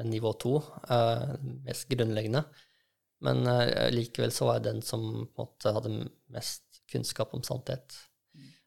nivå 0.09 0.31
to, 0.41 0.53
eh, 0.89 1.33
mest 1.67 1.85
grunnleggende. 1.91 2.41
Men 3.23 3.45
uh, 3.47 3.89
likevel 3.93 4.33
så 4.35 4.49
var 4.49 4.59
jeg 4.59 4.67
den 4.69 4.81
som 4.85 5.03
på 5.03 5.45
en 5.45 5.47
måte 5.47 5.75
hadde 5.75 5.93
mest 6.33 6.81
kunnskap 6.91 7.33
om 7.33 7.43
sannhet. 7.45 7.95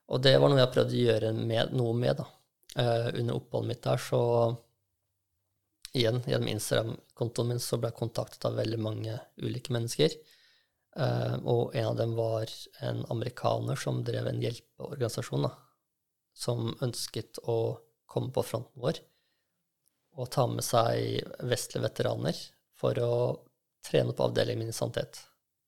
Og 0.07 0.23
det 0.23 0.37
var 0.39 0.51
noe 0.51 0.63
jeg 0.63 0.73
prøvde 0.75 0.95
å 0.95 1.03
gjøre 1.09 1.33
med, 1.37 1.75
noe 1.77 1.97
med, 1.99 2.23
da. 2.23 2.29
Uh, 2.77 3.09
under 3.17 3.39
oppholdet 3.39 3.73
mitt 3.73 3.83
der, 3.87 4.01
så 4.01 4.23
igjen, 5.97 6.21
gjennom 6.29 6.51
Instagram-kontoen 6.53 7.53
min 7.55 7.63
så 7.63 7.79
ble 7.81 7.91
jeg 7.91 7.99
kontaktet 8.01 8.45
av 8.49 8.59
veldig 8.59 8.81
mange 8.85 9.17
ulike 9.43 9.75
mennesker. 9.75 10.15
Uh, 10.97 11.37
og 11.45 11.77
en 11.77 11.91
av 11.91 11.99
dem 11.99 12.15
var 12.17 12.53
en 12.85 13.03
amerikaner 13.13 13.81
som 13.81 14.03
drev 14.05 14.29
en 14.31 14.41
hjelpeorganisasjon, 14.45 15.49
da, 15.49 15.53
som 16.37 16.73
ønsket 16.85 17.41
å 17.49 17.59
komme 18.09 18.33
på 18.33 18.45
fronten 18.47 18.81
vår 18.81 19.03
og 20.17 20.31
ta 20.33 20.47
med 20.49 20.65
seg 20.65 21.21
vestlige 21.45 21.85
veteraner 21.85 22.39
for 22.81 22.99
å 23.03 23.13
trene 23.87 24.15
på 24.17 24.27
avdelingen 24.27 24.65
min 24.65 24.75
i 24.75 24.77
sannhet. 24.77 25.21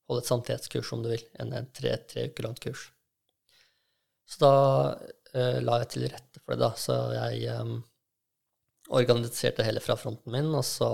Holde 0.08 0.24
et 0.24 0.30
sannhetskurs, 0.30 0.92
om 0.94 1.04
du 1.04 1.12
vil. 1.12 1.24
En, 1.40 1.52
en 1.54 1.68
tre, 1.74 1.94
tre 2.10 2.28
uker 2.30 2.48
langt 2.48 2.62
kurs. 2.64 2.88
Så 4.28 4.40
da 4.44 4.54
eh, 5.34 5.60
la 5.64 5.78
jeg 5.82 5.92
til 5.94 6.08
rette 6.12 6.42
for 6.42 6.54
det, 6.54 6.62
da. 6.64 6.70
Så 6.76 6.96
jeg 7.16 7.44
eh, 7.52 7.74
organiserte 8.98 9.66
hele 9.66 9.82
fra 9.84 9.96
fronten 10.00 10.32
min, 10.34 10.50
og 10.56 10.64
så 10.66 10.90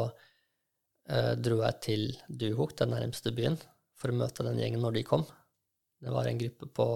eh, 1.10 1.32
dro 1.38 1.60
jeg 1.62 1.80
til 1.86 2.04
Duhok, 2.28 2.76
den 2.78 2.94
nærmeste 2.94 3.34
byen, 3.34 3.58
for 3.98 4.12
å 4.12 4.18
møte 4.18 4.46
den 4.46 4.60
gjengen 4.62 4.84
når 4.84 4.98
de 4.98 5.06
kom. 5.08 5.26
Det 6.04 6.12
var 6.12 6.28
en 6.28 6.40
gruppe 6.40 6.68
på 6.76 6.88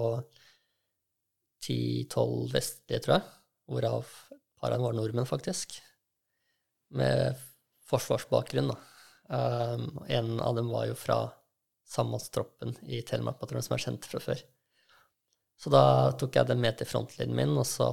10-12 1.65 2.53
vestlige, 2.53 3.03
tror 3.03 3.17
jeg, 3.17 3.25
hvorav 3.69 4.11
et 4.35 4.43
par 4.59 4.71
av 4.71 4.77
dem 4.77 4.85
var 4.85 4.95
nordmenn, 4.95 5.27
faktisk, 5.27 5.79
med 6.95 7.39
forsvarsbakgrunn. 7.89 8.71
da. 8.71 8.79
Um, 9.29 9.99
en 10.09 10.39
av 10.41 10.55
dem 10.57 10.71
var 10.73 10.87
jo 10.89 10.95
fra 10.97 11.19
sambandstroppen 11.89 12.75
i 12.89 13.01
Telemark-bataljonen, 13.05 13.65
som 13.65 13.75
er 13.77 13.83
kjent 13.85 14.07
fra 14.09 14.21
før. 14.23 14.41
Så 15.59 15.71
da 15.73 15.83
tok 16.17 16.37
jeg 16.37 16.49
dem 16.49 16.61
med 16.63 16.77
til 16.79 16.89
frontlinjen 16.89 17.35
min, 17.35 17.57
og 17.59 17.67
så 17.67 17.89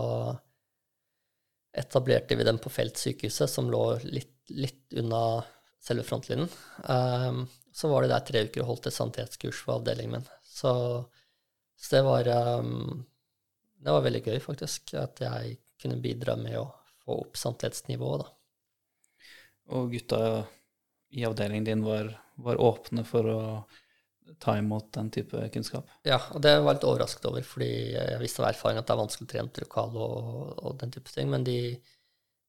etablerte 1.76 2.36
vi 2.38 2.46
dem 2.46 2.60
på 2.62 2.72
feltsykehuset, 2.72 3.50
som 3.50 3.68
lå 3.72 3.82
litt, 4.04 4.38
litt 4.54 4.96
unna 4.96 5.42
selve 5.82 6.06
frontlinjen. 6.06 6.48
Um, 6.88 7.44
så 7.76 7.90
var 7.92 8.04
de 8.04 8.12
der 8.14 8.24
tre 8.24 8.44
uker 8.46 8.62
og 8.62 8.70
holdt 8.70 8.88
et 8.88 8.96
sanitetskurs 8.96 9.60
for 9.64 9.80
avdelingen 9.80 10.16
min. 10.16 10.30
Så, 10.46 10.72
så 11.76 11.96
det 11.98 12.04
var 12.06 12.30
um, 12.62 13.04
det 13.86 13.92
var 13.92 14.04
veldig 14.06 14.22
gøy, 14.24 14.38
faktisk, 14.42 14.94
at 14.98 15.20
jeg 15.22 15.58
kunne 15.82 16.00
bidra 16.02 16.36
med 16.40 16.56
å 16.58 16.68
få 17.04 17.20
opp 17.22 17.36
sannhetsnivået, 17.38 18.24
da. 18.24 18.32
Og 19.76 19.92
gutta 19.92 20.20
i 21.10 21.24
avdelingen 21.26 21.66
din 21.66 21.84
var, 21.86 22.10
var 22.42 22.60
åpne 22.62 23.04
for 23.06 23.28
å 23.30 23.40
ta 24.42 24.56
imot 24.58 24.88
den 24.96 25.10
type 25.14 25.48
kunnskap? 25.54 25.90
Ja, 26.06 26.18
og 26.34 26.42
det 26.42 26.56
var 26.58 26.74
jeg 26.74 26.80
litt 26.80 26.88
overrasket 26.88 27.28
over, 27.30 27.44
fordi 27.46 27.70
jeg 27.94 28.22
visste 28.22 28.42
av 28.42 28.50
erfaring 28.50 28.80
at 28.80 28.88
det 28.88 28.96
er 28.96 29.02
vanskelig 29.02 29.28
å 29.28 29.32
trene 29.32 29.54
til 29.54 29.66
lokal 29.66 30.00
og, 30.02 30.24
og 30.66 30.80
den 30.80 30.94
type 30.96 31.12
ting, 31.12 31.30
men 31.32 31.46
de, 31.46 31.58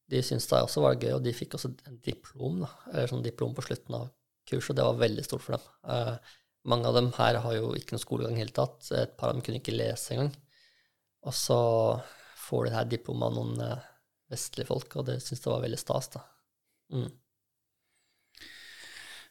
de 0.10 0.24
syntes 0.26 0.50
det 0.50 0.64
også 0.66 0.84
var 0.84 0.98
gøy, 0.98 1.14
og 1.20 1.24
de 1.26 1.36
fikk 1.38 1.58
også 1.58 1.74
en 1.90 2.00
diplom, 2.04 2.64
da, 2.66 2.72
eller 2.94 3.14
sånn 3.14 3.26
diplom 3.26 3.54
på 3.58 3.66
slutten 3.68 4.00
av 4.00 4.10
kurset, 4.48 4.74
og 4.74 4.80
det 4.80 4.88
var 4.90 5.02
veldig 5.04 5.28
stort 5.28 5.46
for 5.46 5.58
dem. 5.58 5.70
Eh, 5.94 6.36
mange 6.68 6.90
av 6.90 6.98
dem 6.98 7.12
her 7.16 7.42
har 7.44 7.56
jo 7.56 7.72
ikke 7.78 7.96
noe 7.96 8.04
skolegang 8.04 8.36
i 8.36 8.42
det 8.42 8.48
hele 8.48 8.58
tatt, 8.58 8.90
et 8.92 9.16
par 9.20 9.32
av 9.32 9.38
dem 9.38 9.46
kunne 9.46 9.62
ikke 9.62 9.76
lese 9.76 10.16
engang. 10.16 10.34
Og 11.28 11.36
så 11.36 11.62
får 12.48 12.68
de 12.68 12.76
her 12.76 12.90
diplomet 12.90 13.30
av 13.30 13.38
noen 13.38 13.64
eh, 13.64 13.88
vestlige 14.32 14.70
folk, 14.72 14.98
og 15.00 15.08
det 15.08 15.22
syntes 15.24 15.46
jeg 15.46 15.54
var 15.54 15.64
veldig 15.64 15.80
stas, 15.80 16.12
da. 16.16 16.26
Mm. 16.96 17.10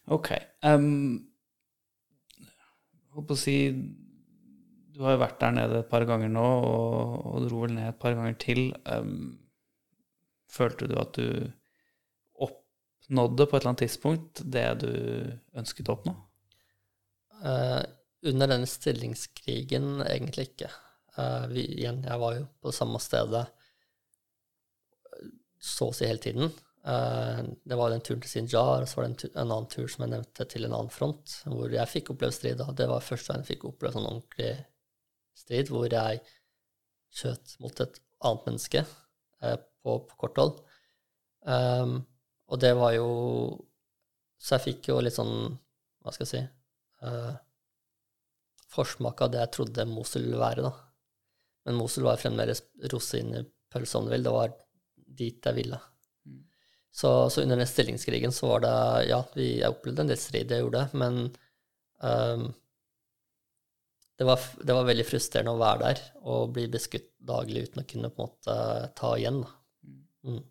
Ok. 0.07 0.31
Um, 0.63 1.27
håper 3.17 3.35
å 3.35 3.39
si 3.39 3.57
Du 4.95 5.03
har 5.03 5.17
jo 5.17 5.21
vært 5.21 5.41
der 5.41 5.53
nede 5.57 5.81
et 5.83 5.89
par 5.91 6.05
ganger 6.09 6.31
nå, 6.31 6.45
og, 6.45 7.25
og 7.33 7.47
dro 7.47 7.65
vel 7.65 7.75
ned 7.75 7.91
et 7.91 7.99
par 8.01 8.15
ganger 8.17 8.37
til. 8.41 8.61
Um, 8.89 9.35
følte 10.49 10.87
du 10.89 10.95
at 10.97 11.19
du 11.19 11.27
oppnådde 12.47 13.45
på 13.45 13.57
et 13.57 13.61
eller 13.61 13.73
annet 13.73 13.83
tidspunkt 13.85 14.41
det 14.47 14.67
du 14.81 14.91
ønsket 15.59 15.91
å 15.91 15.97
oppnå? 15.99 16.15
Uh, 17.43 17.83
under 18.25 18.49
denne 18.49 18.69
stillingskrigen 18.69 20.01
egentlig 20.07 20.49
ikke. 20.51 20.71
Uh, 21.17 21.45
vi, 21.51 21.67
igjen, 21.77 22.01
jeg 22.05 22.21
var 22.23 22.39
jo 22.39 22.47
på 22.61 22.73
samme 22.73 22.99
stedet 23.01 23.43
eh, 25.11 25.29
så 25.61 25.91
å 25.91 25.95
si 25.95 26.05
hele 26.09 26.21
tiden. 26.21 26.51
Eh, 26.87 27.39
det 27.63 27.75
var 27.75 27.91
den 27.91 28.03
turen 28.05 28.21
til 28.23 28.31
Sinjar, 28.31 28.83
og 28.83 28.87
så 28.87 28.99
var 28.99 29.07
det 29.07 29.27
en, 29.27 29.31
en 29.33 29.51
annen 29.51 29.69
tur 29.71 29.87
som 29.91 30.05
jeg 30.05 30.13
nevnte, 30.13 30.47
til 30.47 30.67
en 30.67 30.75
annen 30.77 30.93
front, 30.93 31.39
hvor 31.49 31.73
jeg 31.73 31.91
fikk 31.91 32.13
oppleve 32.13 32.35
strid. 32.35 32.63
Og 32.63 32.75
det 32.79 32.87
var 32.91 33.03
første 33.03 33.33
gang 33.33 33.43
jeg 33.43 33.51
fikk 33.53 33.65
oppleve 33.71 33.97
sånn 33.97 34.07
ordentlig 34.07 34.51
strid, 35.37 35.71
hvor 35.73 35.91
jeg 35.91 36.21
skjøt 37.17 37.57
mot 37.63 37.83
et 37.83 37.99
annet 38.27 38.47
menneske 38.49 38.83
eh, 38.83 39.57
på, 39.57 39.97
på 40.07 40.21
kort 40.23 40.39
hold. 40.39 40.61
Um, 41.47 41.99
og 42.51 42.59
det 42.59 42.73
var 42.75 42.91
jo 42.91 43.05
Så 44.41 44.57
jeg 44.57 44.63
fikk 44.65 44.89
jo 44.89 44.97
litt 44.99 45.15
sånn, 45.15 45.53
hva 46.03 46.11
skal 46.11 46.25
jeg 46.25 46.31
si 46.33 46.41
uh, 47.07 47.37
forsmak 48.73 49.23
av 49.23 49.31
det 49.31 49.39
jeg 49.39 49.53
trodde 49.55 49.85
Mosul 49.89 50.27
ville 50.27 50.41
være, 50.41 50.65
da. 50.67 50.73
Men 51.65 51.79
Mosul 51.79 52.05
var 52.05 52.19
fremdeles 52.21 52.61
pølsa, 52.91 53.97
om 53.97 54.05
du 54.05 54.11
vil. 54.13 54.27
Det 54.27 54.33
var 54.35 54.53
dit 55.17 55.49
jeg 55.49 55.57
ville. 55.57 55.79
Så, 56.91 57.29
så 57.29 57.43
under 57.43 57.59
den 57.59 57.69
stillingskrigen 57.69 58.31
så 58.33 58.47
var 58.47 58.63
det 58.63 58.77
Ja, 59.11 59.19
vi, 59.35 59.59
jeg 59.59 59.69
opplevde 59.73 60.05
en 60.05 60.11
del 60.11 60.19
strid, 60.19 60.51
jeg 60.51 60.63
gjorde 60.63 60.85
det, 60.85 60.97
men 60.97 61.19
um, 62.01 62.47
det, 64.17 64.25
var, 64.25 64.41
det 64.63 64.73
var 64.73 64.87
veldig 64.87 65.05
frustrerende 65.05 65.53
å 65.53 65.61
være 65.61 65.83
der 65.83 66.01
og 66.25 66.55
bli 66.55 66.65
beskutt 66.73 67.11
daglig 67.21 67.67
uten 67.67 67.83
å 67.83 67.87
kunne 67.91 68.11
på 68.13 68.23
en 68.23 68.31
måte 68.31 68.57
ta 68.97 69.13
igjen. 69.17 69.43
Mm. 70.25 70.41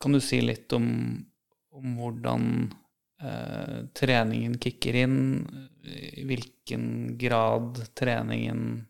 Kan 0.00 0.16
du 0.16 0.20
si 0.24 0.40
litt 0.40 0.72
om, 0.76 0.88
om 1.76 1.94
hvordan 2.00 2.48
eh, 3.22 3.78
treningen 3.96 4.58
kicker 4.62 4.98
inn? 5.04 5.18
I 5.86 6.24
hvilken 6.28 7.16
grad 7.20 7.80
treningen 7.96 8.86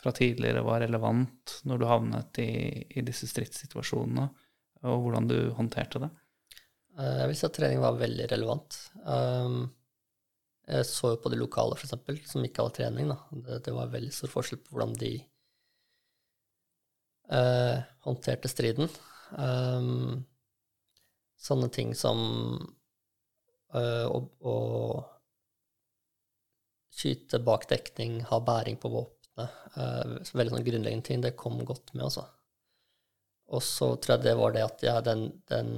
fra 0.00 0.12
tidligere 0.12 0.64
var 0.64 0.84
relevant 0.84 1.60
når 1.64 1.80
du 1.80 1.86
havnet 1.88 2.40
i, 2.42 2.50
i 3.00 3.04
disse 3.04 3.28
stridssituasjonene, 3.30 4.28
og 4.84 5.02
hvordan 5.04 5.28
du 5.30 5.36
håndterte 5.56 6.02
det? 6.02 6.10
Eh, 6.98 7.16
Jeg 7.20 7.30
vil 7.30 7.38
si 7.38 7.46
at 7.48 7.56
trening 7.56 7.82
var 7.82 7.98
veldig 8.00 8.28
relevant. 8.32 8.78
Um, 9.04 9.72
Jeg 10.66 10.86
så 10.88 11.12
jo 11.12 11.18
på 11.22 11.30
de 11.30 11.38
lokale, 11.38 11.76
eksempel, 11.78 12.18
som 12.26 12.44
ikke 12.44 12.64
hadde 12.64 12.74
trening. 12.80 13.10
Da. 13.12 13.18
Det, 13.62 13.74
var 13.74 13.92
veldig 13.92 14.12
stor 14.12 14.32
forskjell 14.32 14.58
på 14.64 14.74
hvordan 14.74 14.96
de 14.98 15.12
eh, 17.30 17.84
håndterte 18.02 18.50
striden. 18.50 18.90
Um, 19.38 20.24
sånne 21.38 21.70
ting 21.70 21.94
som 21.94 22.18
eh, 23.78 24.10
å, 24.10 24.56
skyte 26.96 27.38
bak 27.46 27.68
dekning, 27.70 28.24
ha 28.26 28.40
bæring 28.40 28.80
på 28.80 28.90
våpenet, 28.90 29.52
veldig 30.32 30.54
sånn 30.54 30.64
grunnleggende 30.64 31.06
ting, 31.06 31.20
det 31.22 31.36
kom 31.38 31.60
godt 31.68 31.92
med, 31.92 32.06
altså. 32.08 32.24
Og 33.54 33.62
så 33.62 33.92
det 34.22 34.34
var 34.38 34.54
det 34.54 34.64
at 34.64 34.82
jeg, 34.82 35.04
den, 35.06 35.28
den 35.50 35.70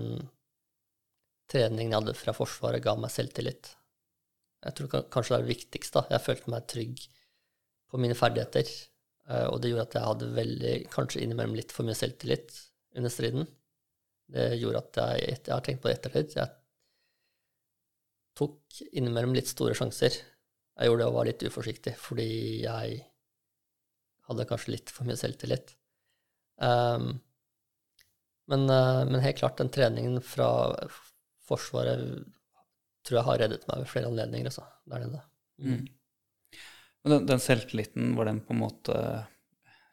treningen 1.50 1.92
jeg 1.92 2.00
hadde 2.00 2.16
fra 2.16 2.34
Forsvaret, 2.36 2.82
ga 2.84 2.94
meg 2.97 3.12
selvtillit. 3.12 3.74
Jeg 4.64 4.74
tror 4.74 5.05
kanskje 5.12 5.34
det 5.34 5.38
er 5.38 5.44
det 5.47 5.55
viktigste. 5.55 6.00
da. 6.00 6.16
Jeg 6.16 6.24
følte 6.24 6.52
meg 6.55 6.68
trygg 6.70 7.02
på 7.88 8.00
mine 8.00 8.16
ferdigheter. 8.18 8.70
eh, 9.28 9.47
Og 9.52 9.60
det 9.60 9.70
gjorde 9.72 9.86
at 9.88 9.98
jeg 9.98 10.08
hadde 10.08 10.30
veldig, 10.38 10.74
kanskje 10.94 11.22
innimellom 11.24 11.55
litt 11.58 11.72
for 11.72 11.86
mye 11.88 11.98
selvtillit 11.98 12.56
under 12.97 13.12
striden. 13.12 13.47
Det 14.28 14.48
gjorde 14.60 14.82
at 14.82 14.98
jeg, 15.02 15.36
jeg 15.47 15.55
har 15.55 15.62
tenkt 15.64 15.82
på 15.84 15.88
det 15.88 15.98
ettertid. 15.98 16.34
Jeg 16.36 16.50
tok 18.38 18.82
innimellom 18.92 19.36
litt 19.36 19.50
store 19.50 19.76
sjanser. 19.78 20.14
Jeg 20.78 20.90
gjorde 20.90 21.02
det 21.05 21.08
og 21.10 21.16
var 21.16 21.28
litt 21.28 21.44
uforsiktig, 21.48 21.94
fordi 21.98 22.28
jeg 22.64 23.00
hadde 24.28 24.47
kanskje 24.50 24.74
litt 24.74 24.92
for 24.92 25.08
mye 25.08 25.18
selvtillit. 25.18 25.72
Um, 26.60 27.16
men, 28.48 28.64
eh, 28.70 29.04
men 29.10 29.20
helt 29.20 29.38
klart, 29.40 29.58
den 29.60 29.72
treningen 29.72 30.20
fra 30.24 30.48
Forsvaret 31.48 32.26
tror 33.06 33.20
jeg 33.20 33.26
har 33.28 33.40
reddet 33.42 33.66
meg 33.68 33.82
ved 33.82 33.90
flere 33.90 34.10
anledninger, 34.10 34.50
altså, 34.50 34.66
der 34.88 35.04
nede. 35.04 35.22
Mm. 35.64 35.86
Men 37.02 37.14
den, 37.14 37.28
den 37.30 37.42
selvtilliten, 37.42 38.14
var 38.18 38.28
den 38.28 38.40
på 38.44 38.54
en 38.54 38.62
måte 38.62 38.96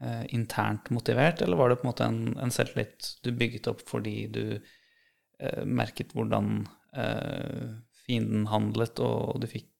eh, 0.01 0.25
internt 0.35 0.89
motivert, 0.95 1.41
eller 1.41 1.59
var 1.59 1.71
det 1.71 1.79
på 1.81 1.87
en 1.87 1.91
måte 1.91 2.09
en, 2.09 2.21
en 2.41 2.53
selvtillit 2.53 3.11
du 3.23 3.31
bygget 3.35 3.69
opp 3.71 3.83
fordi 3.87 4.17
du 4.33 4.43
eh, 4.55 5.63
merket 5.63 6.15
hvordan 6.15 6.65
eh, 6.95 7.71
fienden 8.05 8.49
handlet, 8.51 8.99
og 9.03 9.39
du 9.43 9.49
fikk 9.51 9.71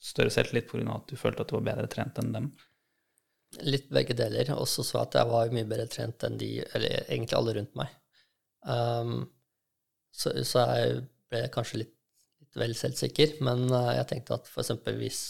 større 0.00 0.32
selvtillit 0.32 0.70
pga. 0.70 0.86
at 0.96 1.10
du 1.10 1.18
følte 1.20 1.44
at 1.44 1.52
du 1.52 1.58
var 1.58 1.68
bedre 1.72 1.90
trent 1.92 2.18
enn 2.22 2.34
dem? 2.34 2.52
Litt 3.66 3.88
begge 3.90 4.14
deler. 4.14 4.52
Og 4.56 4.68
så 4.70 4.84
så 4.86 4.98
jeg 4.98 5.08
at 5.08 5.20
jeg 5.20 5.30
var 5.32 5.54
mye 5.54 5.68
bedre 5.68 5.88
trent 5.90 6.26
enn 6.26 6.38
de, 6.40 6.52
eller 6.74 7.04
egentlig 7.08 7.38
alle 7.38 7.56
rundt 7.58 7.78
meg. 7.78 7.94
Um, 8.62 9.24
så, 10.14 10.32
så 10.46 10.66
jeg 10.70 11.00
ble 11.30 11.44
kanskje 11.54 11.84
litt, 11.84 11.94
litt 12.42 12.58
vel 12.60 12.74
selvsikker, 12.76 13.38
men 13.46 13.66
uh, 13.72 13.92
jeg 13.96 14.08
tenkte 14.10 14.36
at 14.36 14.50
eksempel 14.60 14.98
hvis 15.00 15.22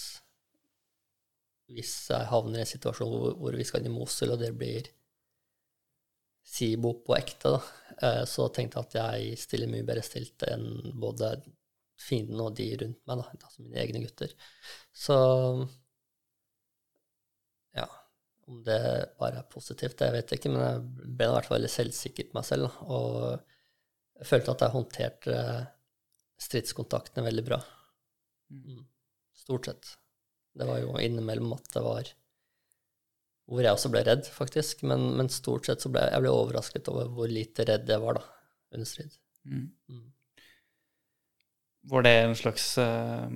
hvis 1.71 1.93
jeg 2.11 2.27
havner 2.33 2.59
i 2.59 2.65
en 2.65 2.69
situasjon 2.69 3.13
hvor, 3.13 3.37
hvor 3.39 3.55
vi 3.55 3.67
skal 3.67 3.85
inn 3.85 3.93
i 3.93 3.95
Mosul, 3.95 4.33
og 4.35 4.41
det 4.43 4.51
blir 4.59 4.89
Sibo 6.51 6.97
på 7.07 7.15
ekte, 7.15 7.53
da, 7.55 7.61
uh, 8.03 8.25
så 8.27 8.49
tenkte 8.51 8.81
jeg 8.81 8.89
at 8.89 8.97
jeg 8.99 9.39
stiller 9.39 9.71
mye 9.71 9.87
bedre 9.87 10.03
stilt 10.03 10.43
enn 10.51 10.97
både 10.99 11.37
fienden 12.01 12.41
og 12.43 12.57
de 12.59 12.67
rundt 12.81 12.99
meg, 13.07 13.21
da, 13.21 13.47
altså 13.47 13.63
mine 13.63 13.79
egne 13.85 14.03
gutter. 14.03 14.33
Så 14.91 15.15
ja, 15.15 15.69
om 18.51 18.63
det 18.67 18.81
bare 19.21 19.41
er 19.41 19.51
positivt, 19.51 19.99
det 20.01 20.11
vet 20.15 20.33
jeg 20.33 20.41
ikke, 20.41 20.53
men 20.53 20.65
jeg 20.65 21.11
ble 21.17 21.29
i 21.29 21.35
hvert 21.35 21.49
fall 21.49 21.59
veldig 21.61 21.73
selvsikker 21.73 22.31
på 22.31 22.39
meg 22.39 22.47
selv, 22.49 22.79
og 22.91 23.11
jeg 24.21 24.29
følte 24.29 24.55
at 24.55 24.65
jeg 24.65 24.75
håndterte 24.75 25.37
stridskontaktene 26.41 27.27
veldig 27.29 27.45
bra. 27.47 27.61
Mm. 28.51 28.83
Stort 29.39 29.69
sett. 29.71 29.93
Det 30.57 30.67
var 30.67 30.81
jo 30.83 30.97
innimellom 30.99 31.55
at 31.57 31.71
det 31.73 31.85
var 31.85 32.11
hvor 33.51 33.65
jeg 33.65 33.75
også 33.75 33.91
ble 33.91 34.05
redd, 34.07 34.29
faktisk. 34.31 34.85
Men, 34.87 35.09
men 35.19 35.31
stort 35.33 35.67
sett 35.67 35.83
så 35.83 35.91
ble 35.93 36.05
jeg 36.07 36.23
ble 36.23 36.33
overrasket 36.33 36.91
over 36.93 37.11
hvor 37.15 37.31
lite 37.31 37.67
redd 37.67 37.91
jeg 37.91 38.03
var 38.03 38.21
da, 38.21 38.25
under 38.77 38.89
strid. 38.89 39.17
Mm. 39.43 39.67
Mm. 39.91 40.07
Var 41.91 42.07
det 42.07 42.13
en 42.21 42.37
slags 42.39 42.67
eh, 42.79 43.27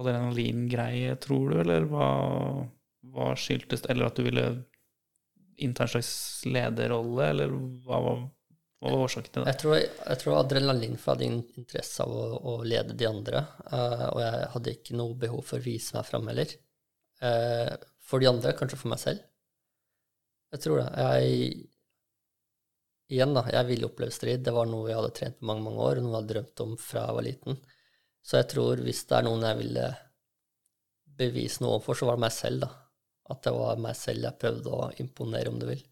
adrenalingreie, 0.00 1.14
tror 1.22 1.52
du, 1.52 1.60
eller 1.62 1.86
hva, 1.90 2.08
hva 3.12 3.30
skyldtes 3.38 3.86
Eller 3.88 4.08
at 4.08 4.18
du 4.18 4.26
ville 4.26 4.46
innta 5.60 5.84
en 5.84 5.92
slags 5.94 6.12
lederrolle, 6.48 7.30
eller 7.34 7.52
hva 7.84 8.00
var, 8.04 8.20
hva 8.80 8.92
var 8.94 9.06
årsaken 9.06 9.32
til 9.32 9.42
det? 9.42 9.52
Jeg 9.52 9.60
tror, 9.62 9.76
jeg 9.76 10.20
tror 10.22 10.38
adrenalin 10.38 10.96
for 10.96 11.12
jeg 11.12 11.16
hadde 11.16 11.28
ingen 11.28 11.64
interesse 11.64 12.04
av 12.06 12.14
å, 12.16 12.28
å 12.52 12.54
lede 12.64 12.96
de 12.96 13.08
andre, 13.08 13.44
uh, 13.68 14.06
og 14.10 14.20
jeg 14.24 14.52
hadde 14.54 14.76
ikke 14.78 15.00
noe 15.00 15.18
behov 15.20 15.42
for 15.52 15.60
å 15.60 15.66
vise 15.66 15.96
meg 15.98 16.08
fram 16.08 16.30
heller. 16.32 16.54
Uh, 17.20 17.74
for 18.10 18.22
de 18.22 18.30
andre, 18.30 18.54
kanskje 18.56 18.80
for 18.80 18.92
meg 18.94 19.02
selv. 19.02 19.26
Jeg 20.50 20.64
tror 20.64 20.80
det. 20.82 20.88
Jeg 20.96 21.66
Igjen, 23.10 23.32
da. 23.34 23.42
Jeg 23.50 23.66
ville 23.66 23.88
oppleve 23.88 24.14
strid. 24.14 24.42
Det 24.46 24.52
var 24.54 24.68
noe 24.70 24.86
jeg 24.86 24.94
hadde 24.94 25.14
trent 25.18 25.40
på 25.40 25.46
mange 25.48 25.64
mange 25.66 25.82
år, 25.82 25.98
og 25.98 26.04
noe 26.04 26.12
jeg 26.12 26.20
hadde 26.20 26.32
drømt 26.34 26.60
om 26.62 26.74
fra 26.78 27.00
jeg 27.08 27.16
var 27.16 27.26
liten. 27.26 27.56
Så 28.22 28.40
jeg 28.40 28.50
tror 28.52 28.82
hvis 28.84 29.02
det 29.08 29.16
er 29.18 29.26
noen 29.26 29.46
jeg 29.46 29.58
ville 29.62 29.86
bevise 31.20 31.62
noe 31.62 31.76
overfor, 31.76 31.98
så 31.98 32.08
var 32.08 32.18
det 32.18 32.24
meg 32.26 32.34
selv, 32.36 32.66
da. 32.66 32.70
At 33.30 33.42
det 33.46 33.54
var 33.54 33.82
meg 33.82 33.96
selv 33.98 34.26
jeg 34.26 34.40
prøvde 34.42 34.76
å 34.76 34.90
imponere, 35.02 35.52
om 35.52 35.58
du 35.60 35.66
vil. 35.68 35.82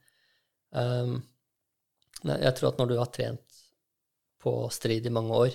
Um, 0.74 1.18
jeg 2.24 2.54
tror 2.58 2.72
at 2.72 2.80
når 2.80 2.90
du 2.90 2.96
har 2.98 3.10
trent 3.14 3.60
på 4.42 4.54
strid 4.74 5.06
i 5.06 5.12
mange 5.14 5.42
år, 5.46 5.52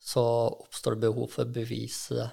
så 0.00 0.22
oppstår 0.48 0.96
det 0.96 1.08
behov 1.08 1.28
for 1.32 1.44
å 1.44 1.54
bevise 1.54 2.28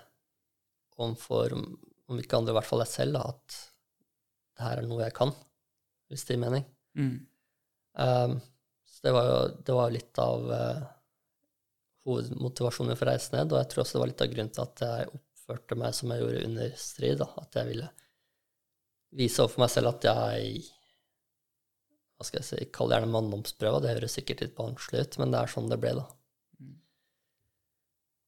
overfor, 0.98 1.54
om 1.58 2.22
ikke 2.22 2.40
andre, 2.40 2.54
i 2.54 2.58
hvert 2.58 2.70
fall 2.70 2.82
deg 2.82 2.90
selv, 2.90 3.18
da, 3.18 3.34
at 3.34 3.58
det 4.58 4.66
her 4.66 4.82
er 4.82 4.88
noe 4.90 5.04
jeg 5.04 5.16
kan, 5.18 5.34
hvis 6.10 6.24
det 6.26 6.38
gir 6.38 6.42
mening. 6.42 6.64
Mm. 6.98 7.18
Um, 7.98 8.38
så 8.88 9.04
det 9.06 9.14
var 9.14 9.28
jo 9.28 9.42
det 9.68 9.76
var 9.78 9.94
litt 9.94 10.22
av 10.22 10.48
uh, 10.50 10.86
hovedmotivasjonen 12.08 12.98
for 12.98 13.08
å 13.08 13.12
reise 13.12 13.36
ned, 13.36 13.52
og 13.52 13.62
jeg 13.62 13.72
tror 13.72 13.84
også 13.84 13.98
det 13.98 14.02
var 14.04 14.12
litt 14.12 14.24
av 14.24 14.34
grunnen 14.34 14.56
til 14.56 14.64
at 14.64 14.84
jeg 14.86 15.12
oppførte 15.20 15.78
meg 15.80 15.96
som 15.98 16.14
jeg 16.14 16.24
gjorde 16.24 16.44
under 16.48 16.76
strid, 16.82 17.22
da, 17.22 17.30
at 17.44 17.60
jeg 17.60 17.70
ville 17.72 17.90
vise 19.18 19.44
overfor 19.44 19.64
meg 19.64 19.72
selv 19.74 19.94
at 19.94 20.08
jeg 20.10 20.66
hva 22.18 22.26
skal 22.26 22.42
jeg 22.42 22.48
si, 22.48 22.70
kall 22.74 22.90
det 22.90 22.98
gjerne 22.98 23.14
manndomsprøva, 23.14 23.82
det 23.84 23.92
høres 23.94 24.16
sikkert 24.18 24.42
litt 24.42 24.56
barnslig 24.58 25.04
ut, 25.06 25.18
men 25.22 25.34
det 25.34 25.42
er 25.42 25.52
sånn 25.54 25.70
det 25.70 25.78
ble, 25.82 25.92
da. 26.00 26.08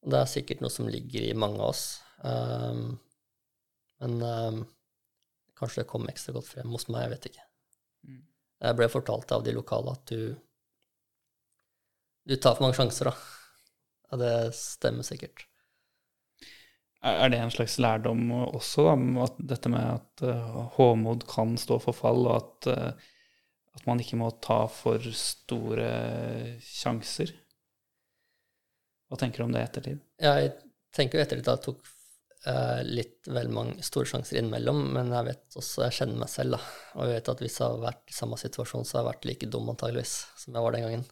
Og 0.03 0.13
det 0.13 0.19
er 0.19 0.29
sikkert 0.31 0.61
noe 0.63 0.71
som 0.71 0.89
ligger 0.91 1.25
i 1.25 1.35
mange 1.35 1.59
av 1.59 1.73
oss. 1.73 1.85
Um, 2.23 2.83
men 3.99 4.21
um, 4.21 4.61
kanskje 5.59 5.81
det 5.81 5.89
kom 5.89 6.05
ekstra 6.11 6.35
godt 6.37 6.51
frem 6.51 6.69
hos 6.75 6.85
meg, 6.87 7.07
jeg 7.07 7.13
vet 7.15 7.27
ikke. 7.31 7.47
Mm. 8.07 8.21
Jeg 8.67 8.77
ble 8.79 8.89
fortalt 8.93 9.33
av 9.35 9.43
de 9.43 9.55
lokale 9.57 9.95
at 9.97 10.13
du 10.13 10.21
du 12.29 12.35
tar 12.37 12.53
for 12.55 12.67
mange 12.67 12.77
sjanser, 12.77 13.09
da. 13.09 13.38
Ja, 14.09 14.19
det 14.21 14.33
stemmer 14.57 15.05
sikkert. 15.05 15.45
Er 17.05 17.29
det 17.31 17.37
en 17.39 17.53
slags 17.53 17.77
lærdom 17.79 18.25
også, 18.33 18.89
da, 18.89 18.95
at 19.23 19.37
dette 19.53 19.69
med 19.71 19.85
at 19.85 20.23
eh, 20.27 20.57
håmod 20.75 21.23
kan 21.31 21.53
stå 21.59 21.77
for 21.79 21.95
fall, 21.95 22.25
og 22.27 22.33
at, 22.35 22.67
eh, 22.73 23.13
at 23.77 23.85
man 23.87 24.01
ikke 24.03 24.19
må 24.19 24.33
ta 24.43 24.65
for 24.67 25.05
store 25.15 25.91
sjanser? 26.65 27.31
Hva 29.07 29.19
tenker 29.21 29.39
du 29.39 29.47
om 29.47 29.55
det 29.55 29.61
i 29.63 29.69
ettertid? 29.69 30.01
Jeg 30.21 30.51
tenker 30.95 31.17
jo 31.17 31.23
ettertid 31.23 31.47
at 31.47 31.61
jeg 31.61 31.65
tok 31.69 31.87
eh, 32.51 32.81
litt 32.89 33.29
vel 33.31 33.47
mange 33.55 33.85
store 33.85 34.11
sjanser 34.11 34.41
innimellom, 34.41 34.81
men 34.97 35.13
jeg 35.15 35.29
vet 35.29 35.59
også, 35.61 35.85
jeg 35.85 35.97
kjenner 36.01 36.25
meg 36.25 36.33
selv, 36.33 36.57
da. 36.57 36.75
Og 36.97 37.05
jeg 37.05 37.15
vet 37.15 37.31
at 37.31 37.45
hvis 37.45 37.61
jeg 37.61 37.65
har 37.65 37.85
vært 37.85 38.11
i 38.11 38.17
samme 38.17 38.41
situasjon, 38.43 38.83
så 38.83 38.97
har 38.97 39.05
jeg 39.05 39.11
vært 39.13 39.29
like 39.31 39.49
dum 39.55 39.71
antageligvis 39.71 40.17
som 40.43 40.59
jeg 40.59 40.67
var 40.67 40.75
den 40.75 40.85
gangen. 40.89 41.07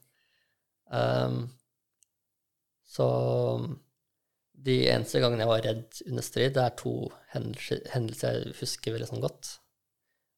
Ehm, 0.99 1.39
så 2.87 3.07
de 4.67 4.77
eneste 4.89 5.19
gangene 5.21 5.43
jeg 5.43 5.51
var 5.51 5.63
redd 5.65 5.99
under 6.07 6.25
strid, 6.25 6.53
det 6.55 6.63
er 6.63 6.77
to 6.79 6.93
hendelser, 7.33 8.39
jeg 8.39 8.55
husker 8.57 8.95
veldig 8.95 9.09
sånn 9.11 9.23
godt. 9.23 9.51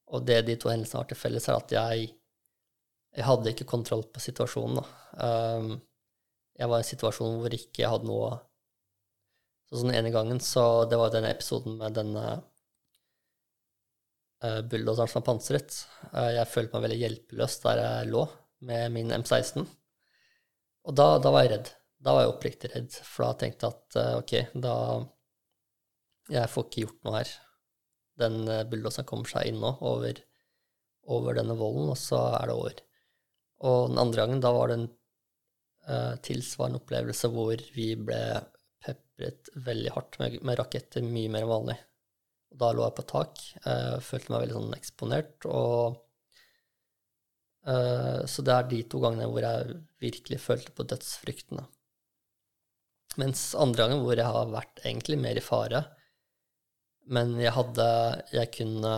Og 0.10 0.26
det 0.26 0.42
de 0.48 0.58
to 0.60 0.72
hendelsene 0.72 1.04
har 1.04 1.10
til 1.10 1.20
felles, 1.20 1.48
er 1.48 1.60
at 1.60 1.74
jeg, 1.76 2.10
jeg 3.16 3.28
hadde 3.28 3.54
ikke 3.54 3.70
kontroll 3.70 4.04
på 4.10 4.24
situasjonen. 4.24 4.82
Ehm, 5.24 5.72
jeg 6.60 6.72
var 6.72 6.82
i 6.82 6.84
en 6.84 6.90
situasjon 6.90 7.40
hvor 7.40 7.56
ikke 7.56 7.84
jeg 7.84 7.92
hadde 7.94 8.10
noe 8.10 8.38
Så 9.70 9.78
sånn 9.84 9.94
ene 9.94 10.10
gangen, 10.10 10.40
så 10.42 10.86
det 10.90 10.98
var 10.98 11.12
denne 11.14 11.30
episoden 11.30 11.76
med 11.78 11.94
denne 11.94 12.24
uh, 14.42 14.62
bulldoseren 14.66 15.12
som 15.12 15.20
var 15.20 15.28
pansret. 15.28 15.76
Uh, 16.10 16.32
jeg 16.34 16.50
følte 16.50 16.74
meg 16.74 16.88
veldig 16.88 16.98
hjelpeløs 17.04 17.58
der 17.68 17.82
jeg 17.84 18.08
lå 18.10 18.24
med 18.66 18.96
min 18.96 19.14
M16. 19.14 19.68
Og 20.90 20.98
da, 20.98 21.06
da 21.22 21.30
var 21.36 21.46
jeg 21.46 21.52
redd. 21.54 21.70
Da 22.00 22.16
var 22.16 22.24
jeg 22.24 22.32
oppriktig 22.32 22.72
redd, 22.72 22.96
for 23.04 23.28
da 23.28 23.38
tenkte 23.42 23.68
jeg 23.68 23.76
at 23.76 23.98
eh, 24.00 24.18
ok, 24.22 24.34
da 24.64 24.76
Jeg 26.30 26.52
får 26.54 26.68
ikke 26.68 26.84
gjort 26.86 27.08
noe 27.08 27.16
her. 27.18 27.32
Den 28.22 28.36
uh, 28.46 28.66
bulldoseren 28.70 29.08
kommer 29.10 29.32
seg 29.32 29.50
inn 29.50 29.58
nå, 29.64 29.72
over, 29.90 30.20
over 31.10 31.38
denne 31.40 31.56
volden, 31.58 31.88
og 31.90 31.98
så 31.98 32.20
er 32.38 32.52
det 32.52 32.56
over. 32.60 32.82
Og 33.66 33.80
den 33.90 34.02
andre 34.04 34.22
gangen, 34.22 34.44
da 34.44 34.52
var 34.54 34.70
det 34.70 34.76
en 34.78 34.86
uh, 35.90 36.16
tilsvarende 36.28 36.82
opplevelse 36.84 37.32
hvor 37.34 37.64
vi 37.74 37.88
ble 37.98 38.20
pepret 38.86 39.50
veldig 39.66 39.96
hardt 39.96 40.20
med, 40.22 40.38
med 40.46 40.60
raketter, 40.62 41.08
mye 41.08 41.32
mer 41.34 41.48
enn 41.48 41.54
vanlig. 41.56 41.78
Og 42.54 42.62
da 42.62 42.70
lå 42.76 42.86
jeg 42.86 42.98
på 43.00 43.08
tak, 43.16 43.42
uh, 43.66 43.98
følte 44.06 44.36
meg 44.36 44.46
veldig 44.46 44.58
sånn 44.60 44.78
eksponert, 44.78 45.50
og 45.50 45.98
uh, 47.66 48.22
Så 48.30 48.46
det 48.46 48.56
er 48.56 48.70
de 48.70 48.86
to 48.92 49.02
gangene 49.04 49.32
hvor 49.34 49.50
jeg 49.50 49.82
virkelig 50.06 50.44
følte 50.46 50.78
på 50.78 50.88
dødsfryktene. 50.94 51.66
Mens 53.18 53.56
andre 53.58 53.88
ganger 53.88 54.04
hvor 54.06 54.20
jeg 54.20 54.26
har 54.30 54.52
vært 54.54 54.82
egentlig 54.86 55.18
mer 55.20 55.38
i 55.40 55.42
fare, 55.44 55.84
men 57.10 57.32
jeg 57.42 57.52
hadde 57.56 57.86
Jeg 58.36 58.52
kunne 58.54 58.92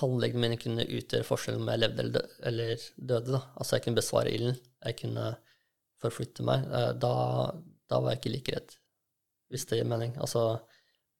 Handlingene 0.00 0.40
mine 0.40 0.56
kunne 0.56 0.86
utgjøre 0.88 1.26
forskjellen 1.28 1.60
om 1.62 1.68
jeg 1.68 1.80
levde 1.82 2.00
eller 2.00 2.12
dø- 2.16 2.36
eller 2.48 2.70
døde. 2.96 3.32
Da. 3.34 3.40
Altså, 3.60 3.76
jeg 3.76 3.82
kunne 3.84 3.98
besvare 4.00 4.30
ilden. 4.32 4.56
Jeg 4.86 4.96
kunne 5.02 5.26
forflytte 6.00 6.46
meg. 6.48 6.64
Eh, 6.64 6.92
Da, 6.96 7.10
da 7.92 7.98
var 8.00 8.14
jeg 8.14 8.20
ikke 8.22 8.32
like 8.32 8.54
redd, 8.56 8.72
hvis 9.52 9.66
det 9.68 9.78
gir 9.82 9.90
mening. 9.90 10.14
Altså, 10.16 10.62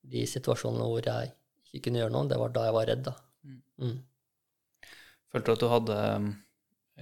de 0.08 0.24
situasjonene 0.26 0.88
hvor 0.88 1.04
jeg 1.04 1.34
ikke 1.68 1.84
kunne 1.84 2.00
gjøre 2.00 2.14
noe, 2.16 2.28
det 2.32 2.38
var 2.40 2.48
da 2.56 2.64
jeg 2.64 2.76
var 2.78 2.88
redd, 2.88 3.04
da. 3.10 3.14
Mm. 3.84 3.98
Følte 5.32 5.44
du 5.46 5.52
at 5.52 5.60
du 5.60 5.68
hadde 5.68 5.98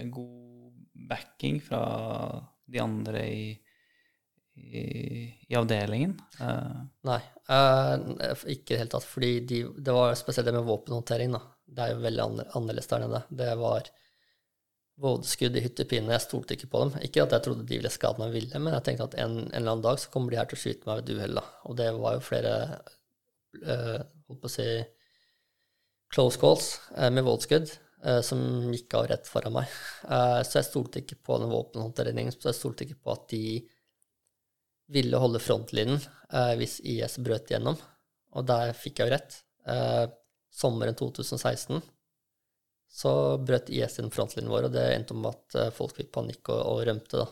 en 0.03 0.11
god 0.11 0.75
backing 1.07 1.61
fra 1.63 1.81
de 2.67 2.79
andre 2.83 3.23
i, 3.31 3.45
i, 4.71 5.55
avdelingen? 5.55 6.13
Uh. 6.39 6.83
Nei, 7.07 7.19
uh, 7.51 7.95
ikke 8.49 8.73
i 8.73 8.75
det 8.75 8.79
hele 8.83 8.93
tatt. 8.93 9.07
Fordi 9.07 9.31
de, 9.47 9.63
det 9.77 9.95
var 9.95 10.13
spesielt 10.19 10.47
det 10.47 10.55
med 10.55 10.67
våpenhåndtering. 10.67 11.33
da. 11.35 11.41
Det 11.65 11.83
er 11.83 11.93
jo 11.93 12.05
veldig 12.05 12.23
annerledes 12.27 12.89
der 12.91 13.03
nede. 13.05 13.21
Det 13.41 13.49
var 13.59 13.91
vådeskudd 15.01 15.57
i 15.57 15.65
hytte 15.65 15.85
pine. 15.89 16.13
Jeg 16.13 16.25
stolte 16.25 16.57
ikke 16.57 16.71
på 16.71 16.85
dem. 16.85 16.95
Ikke 17.07 17.25
at 17.25 17.35
jeg 17.35 17.45
trodde 17.47 17.67
de 17.67 17.77
ville 17.79 17.93
skade 17.93 18.21
meg 18.21 18.33
ville, 18.35 18.63
men 18.63 18.75
jeg 18.77 18.85
tenkte 18.87 19.09
at 19.09 19.19
en, 19.23 19.37
en 19.43 19.53
eller 19.57 19.75
annen 19.75 19.85
dag 19.85 20.01
så 20.01 20.11
kommer 20.13 20.33
de 20.33 20.41
her 20.41 20.49
til 20.49 20.59
å 20.59 20.63
skyte 20.63 20.89
meg 20.89 21.01
ved 21.01 21.11
et 21.11 21.21
uhell. 21.21 21.43
Og 21.69 21.77
det 21.79 21.91
var 21.97 22.17
jo 22.17 22.25
flere 22.25 22.55
uh, 23.65 24.01
holdt 24.27 24.43
på 24.43 24.51
å 24.51 24.55
si 24.55 24.67
close 26.11 26.39
calls 26.41 26.73
uh, 26.97 27.09
med 27.09 27.25
vådeskudd 27.27 27.77
som 28.25 28.39
gikk 28.73 28.95
av 28.97 29.03
rett 29.11 29.27
foran 29.29 29.53
meg. 29.53 29.73
Så 30.01 30.55
jeg 30.55 30.65
stolte 30.65 31.03
ikke 31.03 31.19
på 31.21 31.35
den 31.37 31.51
våpenhåndteringen. 31.51 32.33
Så 32.33 32.47
jeg 32.49 32.57
stolte 32.57 32.87
ikke 32.87 32.97
på 32.97 33.11
at 33.13 33.27
de 33.29 33.41
ville 34.91 35.21
holde 35.21 35.41
frontlinjen 35.41 35.99
eh, 36.33 36.53
hvis 36.59 36.79
IS 36.83 37.17
brøt 37.23 37.51
igjennom. 37.51 37.79
Og 38.35 38.45
der 38.47 38.73
fikk 38.77 38.99
jeg 38.99 39.09
jo 39.09 39.15
rett. 39.15 39.41
Eh, 39.69 40.05
sommeren 40.51 40.97
2016 40.99 41.81
så 42.91 43.11
brøt 43.39 43.69
IS 43.71 43.99
inn 44.01 44.11
frontlinjen 44.11 44.51
vår, 44.51 44.67
og 44.67 44.73
det 44.75 44.83
endte 44.91 45.15
om 45.15 45.29
at 45.29 45.55
eh, 45.55 45.69
folk 45.75 45.95
fikk 45.95 46.11
panikk 46.15 46.51
og, 46.51 46.61
og 46.73 46.81
rømte. 46.89 47.23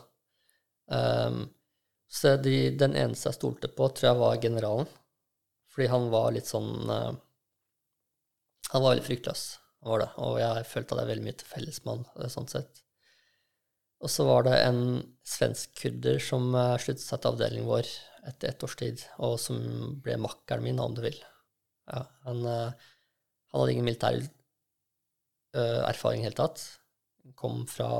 Ehm, 0.96 1.42
så 2.10 2.34
de, 2.40 2.54
den 2.80 2.96
eneste 2.96 3.28
jeg 3.28 3.38
stolte 3.38 3.68
på, 3.68 3.90
tror 3.92 4.08
jeg 4.08 4.20
var 4.22 4.40
generalen. 4.42 4.88
Fordi 5.70 5.90
han 5.92 6.08
var 6.10 6.32
litt 6.34 6.48
sånn 6.50 6.90
uh, 6.90 7.12
Han 8.72 8.82
var 8.82 8.88
veldig 8.88 9.04
fryktløs, 9.06 9.42
var 9.86 10.02
det. 10.02 10.08
Og 10.18 10.40
jeg 10.40 10.64
følte 10.66 10.96
at 10.96 10.96
jeg 10.96 10.98
hadde 10.98 11.12
veldig 11.12 11.26
mye 11.28 11.38
til 11.38 11.50
felles 11.52 11.78
med 11.84 11.92
han, 11.92 12.32
sånn 12.34 12.50
sett. 12.50 12.82
Og 14.00 14.08
så 14.08 14.24
var 14.24 14.46
det 14.46 14.56
en 14.64 14.82
svensk 15.26 15.74
kurder 15.82 16.20
som 16.24 16.54
eh, 16.56 16.76
sluttet 16.80 17.04
seg 17.04 17.20
til 17.20 17.34
avdelingen 17.34 17.68
vår 17.68 17.88
etter 18.30 18.50
ett 18.50 18.64
års 18.64 18.76
tid, 18.80 19.02
og 19.24 19.36
som 19.40 19.60
ble 20.04 20.16
makkeren 20.20 20.64
min, 20.64 20.80
om 20.80 20.96
du 20.96 21.02
vil. 21.04 21.18
Ja, 21.90 22.04
han, 22.26 22.40
eh, 22.48 22.90
han 23.52 23.62
hadde 23.62 23.74
ingen 23.74 23.88
militær 23.88 24.16
eh, 24.16 25.80
erfaring 25.84 26.22
i 26.22 26.24
det 26.24 26.30
hele 26.30 26.40
tatt. 26.40 26.64
Han 27.24 27.36
kom 27.36 27.64
fra 27.68 27.90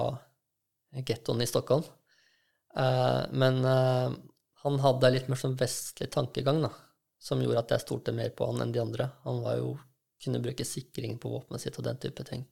gettoen 1.06 1.44
i 1.44 1.48
Stockholm. 1.48 1.84
Men 2.70 3.56
han 3.66 4.76
hadde 4.82 5.08
litt 5.10 5.26
mer 5.30 5.38
sånn 5.38 5.56
vestlig 5.58 6.06
tankegang, 6.14 6.60
da, 6.62 6.70
som 7.18 7.42
gjorde 7.42 7.64
at 7.64 7.74
jeg 7.74 7.82
stolte 7.82 8.14
mer 8.14 8.30
på 8.34 8.46
han 8.46 8.62
enn 8.62 8.74
de 8.74 8.82
andre. 8.82 9.08
Han 9.24 9.42
jo, 9.58 9.72
kunne 10.22 10.42
bruke 10.42 10.66
sikring 10.66 11.18
på 11.18 11.32
våpenet 11.32 11.64
sitt 11.64 11.78
og 11.78 11.86
den 11.86 11.98
type 12.02 12.26
ting. 12.28 12.44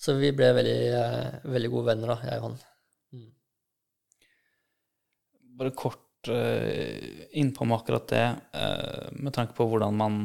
Så 0.00 0.16
vi 0.18 0.32
ble 0.36 0.50
veldig, 0.56 0.78
eh, 0.98 1.36
veldig 1.48 1.70
gode 1.72 1.86
venner, 1.92 2.14
da, 2.14 2.16
jeg 2.28 2.40
og 2.40 2.48
han. 2.48 2.56
Mm. 3.14 3.28
bare 5.54 5.70
kort 5.70 6.28
uh, 6.28 6.98
innpå 7.38 7.64
med 7.64 7.76
akkurat 7.76 8.08
det, 8.10 8.24
eh, 8.58 9.12
med 9.12 9.32
tanke 9.36 9.54
på 9.54 9.66
hvordan 9.70 9.94
man 9.96 10.16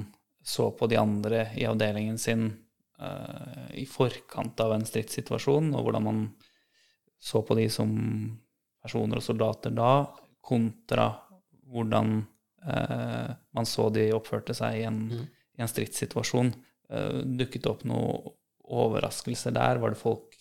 så 0.44 0.72
på 0.72 0.88
de 0.90 0.98
andre 0.98 1.52
i 1.60 1.66
avdelingen 1.70 2.18
sin 2.18 2.48
eh, 3.00 3.82
i 3.84 3.86
forkant 3.86 4.60
av 4.64 4.74
en 4.74 4.86
stridssituasjon, 4.88 5.74
og 5.76 5.84
hvordan 5.86 6.04
man 6.04 6.22
så 7.20 7.44
på 7.46 7.58
de 7.60 7.68
som 7.70 7.92
personer 8.82 9.20
og 9.20 9.26
soldater 9.26 9.76
da, 9.76 10.08
kontra 10.42 11.12
hvordan 11.70 12.16
eh, 12.66 13.30
man 13.54 13.68
så 13.68 13.90
de 13.94 14.10
oppførte 14.16 14.56
seg 14.58 14.80
i 14.82 14.88
en, 14.90 15.04
Mm. 15.10 15.28
i 15.60 15.62
en 15.62 15.70
stridssituasjon. 15.70 16.54
Eh, 16.90 17.22
dukket 17.38 17.68
opp 17.70 17.84
noen 17.84 18.32
overraskelser 18.70 19.56
der? 19.56 19.82
Var 19.82 19.94
det 19.94 20.02
folk 20.02 20.38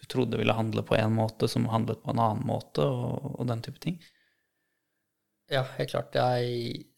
du 0.00 0.06
trodde 0.10 0.38
ville 0.40 0.54
handle 0.56 0.82
på 0.86 0.96
en 0.98 1.14
måte, 1.14 1.48
som 1.48 1.68
handlet 1.70 2.02
på 2.02 2.10
en 2.12 2.22
annen 2.22 2.46
måte, 2.46 2.84
og, 2.84 3.36
og 3.38 3.48
den 3.48 3.62
type 3.64 3.82
ting? 3.82 4.00
Ja, 5.52 5.62
helt 5.76 5.92
klart. 5.92 6.16
Jeg 6.16 6.88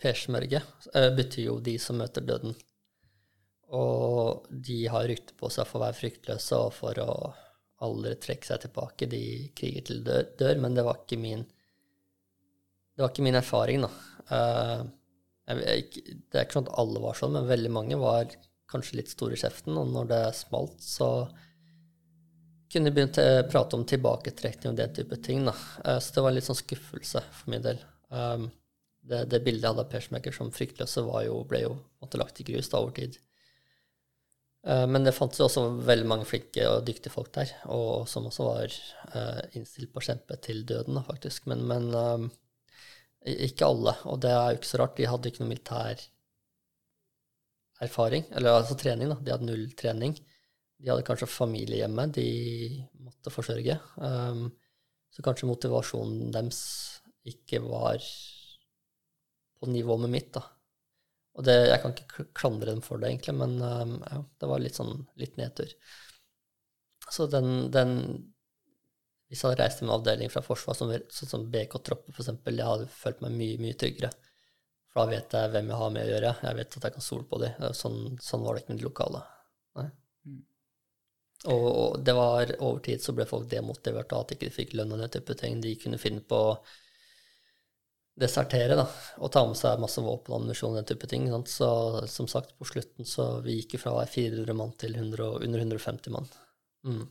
Persmørge 0.00 0.62
eh, 0.96 1.10
betyr 1.12 1.44
jo 1.44 1.58
de 1.60 1.76
som 1.82 1.98
møter 2.00 2.24
døden. 2.24 2.54
Og 3.76 4.46
de 4.50 4.78
har 4.90 5.06
rykte 5.10 5.36
på 5.38 5.50
seg 5.52 5.68
for 5.68 5.78
å 5.78 5.84
være 5.84 5.98
fryktløse 5.98 6.58
og 6.58 6.72
for 6.74 7.00
å 7.04 7.10
aldri 7.84 8.14
trekke 8.22 8.48
seg 8.48 8.62
tilbake. 8.64 9.08
De 9.10 9.22
kriger 9.56 9.84
til 9.86 10.00
dør, 10.06 10.24
dør 10.40 10.62
men 10.62 10.76
det 10.76 10.86
var 10.86 11.02
ikke 11.02 11.20
min 11.20 11.44
Det 11.44 13.04
var 13.04 13.12
ikke 13.12 13.24
min 13.24 13.38
erfaring, 13.38 13.84
da. 13.84 13.90
Eh, 14.36 14.80
det 15.50 16.36
er 16.36 16.44
ikke 16.44 16.58
sånn 16.58 16.68
at 16.68 16.78
alle 16.80 17.00
var 17.02 17.16
sånn, 17.18 17.36
men 17.36 17.48
veldig 17.48 17.70
mange 17.74 17.96
var 18.00 18.34
kanskje 18.70 19.00
litt 19.00 19.12
store 19.12 19.36
i 19.36 19.40
kjeften, 19.40 19.76
og 19.78 19.90
når 19.92 20.10
det 20.10 20.24
smalt, 20.38 20.78
så 20.84 21.10
kunne 22.70 22.90
de 22.90 22.94
begynt 22.94 23.18
å 23.18 23.26
prate 23.50 23.78
om 23.78 23.86
tilbaketrekning 23.88 24.72
og 24.72 24.78
den 24.78 24.92
type 24.94 25.18
ting. 25.24 25.42
Da. 25.48 25.54
Eh, 25.84 25.98
Så 25.98 26.14
det 26.14 26.22
var 26.22 26.30
en 26.30 26.38
litt 26.38 26.46
sånn 26.46 26.60
skuffelse 26.60 27.22
for 27.34 27.50
min 27.50 27.64
del. 27.64 27.80
Um, 28.10 28.50
det, 29.02 29.24
det 29.32 29.42
bildet 29.42 29.64
jeg 29.64 29.72
hadde 29.72 29.86
av 29.86 29.90
Persmaker 29.90 30.34
som 30.34 30.52
fryktløse 30.54 31.02
jo, 31.24 31.40
ble 31.48 31.64
jo 31.64 31.74
måtte 32.02 32.20
lagt 32.20 32.40
i 32.42 32.46
grus 32.46 32.70
da, 32.70 32.82
over 32.82 32.94
tid. 32.94 33.18
Eh, 34.66 34.86
Men 34.86 35.06
det 35.06 35.16
fantes 35.16 35.40
jo 35.40 35.48
også 35.48 35.66
veldig 35.88 36.08
mange 36.12 36.28
flinke 36.28 36.66
og 36.68 36.84
dyktige 36.86 37.14
folk 37.14 37.32
der, 37.34 37.52
og 37.72 38.06
som 38.10 38.28
også 38.30 38.46
var 38.46 38.68
eh, 38.68 39.42
innstilt 39.58 39.92
på 39.92 40.02
å 40.02 40.06
kjempe 40.10 40.38
til 40.44 40.62
døden, 40.68 41.00
faktisk. 41.06 41.48
Men, 41.50 41.66
men 41.66 41.90
um, 41.94 42.30
ikke 43.24 43.66
alle, 43.66 43.96
og 44.08 44.22
det 44.22 44.32
er 44.32 44.52
jo 44.52 44.60
ikke 44.60 44.70
så 44.70 44.82
rart. 44.82 44.96
De 44.98 45.10
hadde 45.10 45.32
ikke 45.32 45.42
noe 45.42 45.52
militær 45.54 46.06
erfaring, 47.80 48.26
eller 48.36 48.60
altså 48.60 48.76
trening, 48.78 49.10
da. 49.12 49.18
De 49.24 49.34
hadde 49.34 49.48
null 49.48 49.66
trening. 49.78 50.16
De 50.80 50.88
hadde 50.88 51.04
kanskje 51.04 51.28
familie 51.28 51.82
hjemme 51.82 52.06
de 52.14 52.26
måtte 53.04 53.32
forsørge. 53.32 53.76
Um, 54.00 54.48
så 55.10 55.24
kanskje 55.26 55.48
motivasjonen 55.50 56.30
deres 56.34 56.60
ikke 57.28 57.60
var 57.64 58.00
på 59.60 59.68
nivå 59.68 59.96
med 60.00 60.12
mitt, 60.14 60.32
da. 60.36 60.44
Og 61.38 61.46
det, 61.46 61.56
jeg 61.68 61.80
kan 61.82 61.94
ikke 61.94 62.28
klandre 62.36 62.72
dem 62.72 62.80
for 62.84 63.00
det, 63.00 63.10
egentlig, 63.10 63.36
men 63.38 63.58
um, 63.60 63.98
ja, 64.02 64.22
det 64.40 64.48
var 64.50 64.62
litt 64.62 64.78
sånn 64.78 65.04
litt 65.20 65.36
nedtur. 65.40 65.72
Så 67.10 67.26
den, 67.30 67.70
den 67.74 67.92
Hvis 69.30 69.42
jeg 69.42 69.52
hadde 69.52 69.62
reist 69.62 69.78
til 69.80 69.86
en 69.86 69.94
avdeling 69.94 70.30
fra 70.32 70.42
Forsvaret, 70.42 71.12
sånn 71.14 71.30
som 71.30 71.46
BK-troppen 71.52 72.14
f.eks., 72.14 72.32
jeg 72.50 72.66
hadde 72.66 72.88
følt 72.90 73.20
meg 73.22 73.36
mye, 73.38 73.60
mye 73.62 73.76
tryggere. 73.78 74.10
For 74.90 75.04
da 75.04 75.14
vet 75.14 75.34
jeg 75.38 75.52
hvem 75.52 75.70
jeg 75.70 75.80
har 75.80 75.90
med 75.94 76.06
å 76.06 76.10
gjøre. 76.10 76.32
Jeg 76.42 76.58
vet 76.58 76.76
at 76.76 76.86
jeg 76.88 76.96
kan 76.96 77.06
stole 77.06 77.26
på 77.30 77.38
dem. 77.42 77.66
Sånn, 77.78 77.98
sånn 78.22 78.42
var 78.42 78.56
det 78.56 78.64
ikke 78.64 78.74
med 78.74 78.80
de 78.80 78.88
lokale. 78.88 79.22
Nei. 79.78 79.88
Og, 81.48 81.66
og 81.70 81.98
det 82.04 82.14
var 82.18 82.52
over 82.58 82.82
tid 82.84 83.00
så 83.00 83.14
ble 83.16 83.24
folk 83.28 83.46
demotivert 83.48 84.12
av 84.12 84.24
at 84.24 84.32
de 84.32 84.38
ikke 84.38 84.56
fikk 84.58 84.74
lønn 84.76 84.96
og 84.96 85.02
den 85.04 85.12
type 85.14 85.36
ting. 85.38 85.60
De 85.62 85.76
kunne 85.80 86.00
finne 86.02 86.24
på 86.26 86.40
å 86.50 86.58
desertere 88.20 88.76
da, 88.76 88.84
og 89.22 89.30
ta 89.32 89.46
med 89.48 89.56
seg 89.56 89.80
masse 89.80 90.02
våpen 90.04 90.34
og 90.34 90.40
ammunisjon 90.40 90.74
og 90.74 90.80
den 90.82 90.90
type 90.90 91.08
ting. 91.08 91.30
Sant? 91.32 91.48
Så 91.48 91.70
som 92.10 92.28
sagt, 92.28 92.52
på 92.58 92.68
slutten 92.68 93.08
så 93.08 93.30
vi 93.46 93.60
gikk 93.60 93.78
fra 93.80 93.94
å 93.94 94.00
være 94.02 94.12
400 94.12 94.58
mann 94.58 94.74
til 94.80 94.98
100, 94.98 95.30
under 95.46 95.64
150 95.64 96.16
mann. 96.18 96.28
Mm. 96.84 97.06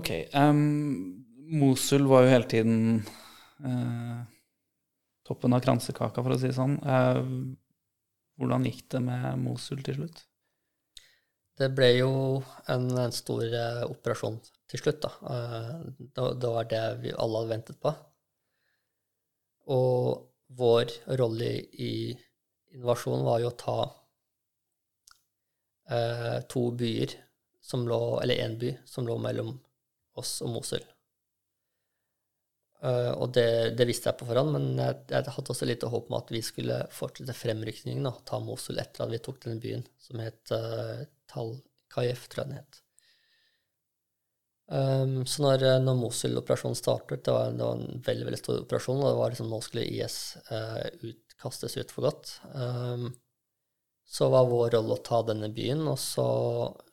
Ok. 0.00 0.10
Um, 0.34 1.26
Mosul 1.50 2.06
var 2.10 2.24
jo 2.24 2.34
hele 2.34 2.50
tiden 2.50 2.80
eh, 3.66 4.20
toppen 5.26 5.56
av 5.56 5.62
kransekaka, 5.64 6.22
for 6.22 6.34
å 6.34 6.38
si 6.40 6.50
det 6.50 6.56
sånn. 6.56 6.78
Eh, 6.80 7.22
hvordan 8.40 8.66
gikk 8.68 8.86
det 8.94 9.02
med 9.04 9.40
Mosul 9.42 9.82
til 9.84 10.00
slutt? 10.00 10.24
Det 11.60 11.68
ble 11.76 11.90
jo 11.98 12.12
en, 12.72 12.86
en 12.96 13.12
stor 13.12 13.44
eh, 13.44 13.82
operasjon 13.84 14.38
til 14.70 14.80
slutt, 14.80 15.04
da. 15.04 15.10
Eh, 15.34 15.72
det, 16.00 16.28
det 16.40 16.52
var 16.56 16.68
det 16.70 16.84
vi 17.02 17.12
alle 17.12 17.42
hadde 17.42 17.52
ventet 17.52 17.80
på. 17.82 17.92
Og 19.70 20.30
vår 20.56 20.94
rolle 21.20 21.50
i 21.78 21.94
invasjonen 22.74 23.26
var 23.26 23.42
jo 23.42 23.50
å 23.50 23.58
ta 23.60 23.78
eh, 25.90 26.38
to 26.50 26.70
byer 26.80 27.18
som 27.60 27.84
lå, 27.88 28.00
eller 28.22 28.40
én 28.46 28.56
by 28.58 28.72
som 28.88 29.06
lå 29.06 29.18
mellom 29.20 29.52
oss 30.18 30.38
og 30.44 30.54
Mosul. 30.56 30.82
Eh, 32.80 33.12
og 33.12 33.32
det, 33.36 33.76
det, 33.76 33.84
visste 33.88 34.08
jeg 34.08 34.16
på 34.20 34.26
forhånd, 34.28 34.54
men 34.54 34.68
jeg, 34.80 35.00
jeg 35.12 35.34
hadde 35.34 35.52
også 35.52 35.66
litt 35.68 35.84
håp 35.84 36.06
om 36.08 36.16
at 36.16 36.30
vi 36.32 36.40
skulle 36.44 36.78
fortsette 36.96 37.36
fremrykningen 37.36 38.08
og 38.08 38.22
ta 38.28 38.40
Mosul 38.40 38.80
etter 38.80 39.04
at 39.04 39.12
vi 39.12 39.20
tok 39.20 39.42
denne 39.44 39.60
byen, 39.60 39.84
som 40.00 40.22
het 40.24 40.54
uh, 40.56 41.02
Tal 41.30 41.58
Kayef, 41.92 42.24
tror 42.30 42.46
jeg 42.46 42.52
den 42.52 42.62
het. 42.62 42.80
Um, 44.70 45.16
så 45.26 45.42
når, 45.44 45.66
når 45.82 45.98
Mosul-operasjonen 45.98 46.78
startet, 46.78 47.24
det 47.26 47.34
var, 47.34 47.52
det 47.52 47.66
var, 47.66 47.82
en 47.82 48.04
veldig 48.06 48.28
veldig 48.30 48.40
stor 48.40 48.62
operasjon, 48.62 49.02
og 49.02 49.10
det 49.10 49.18
var 49.18 49.34
liksom, 49.34 49.50
nå 49.52 49.60
skulle 49.66 49.88
IS 49.90 50.20
uh, 50.48 50.86
ut, 51.04 51.36
ut 51.36 51.92
for 51.92 52.06
godt. 52.06 52.32
Um, 52.54 53.10
så 54.10 54.30
var 54.32 54.48
vår 54.48 54.72
rolle 54.78 54.96
å 54.96 55.04
ta 55.04 55.20
denne 55.26 55.52
byen, 55.52 55.84
og 55.90 56.00
så 56.00 56.26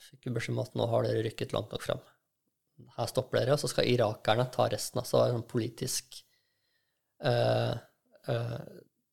fikk 0.10 0.28
vi 0.28 0.36
beskjed 0.36 0.58
om 0.58 0.66
at 0.66 0.76
nå 0.78 0.92
har 0.92 1.08
dere 1.08 1.24
rykket 1.30 1.56
langt 1.56 1.72
nok 1.72 1.86
fram 1.86 2.04
her 2.98 3.10
stopper 3.10 3.42
dere, 3.42 3.56
og 3.56 3.62
så 3.62 3.70
skal 3.72 3.90
irakerne 3.90 4.48
ta 4.54 4.68
resten. 4.72 5.02
Altså 5.02 5.24
en 5.24 5.38
sånn 5.38 5.48
politisk 5.50 6.20
uh, 7.26 7.74
uh, 8.30 8.60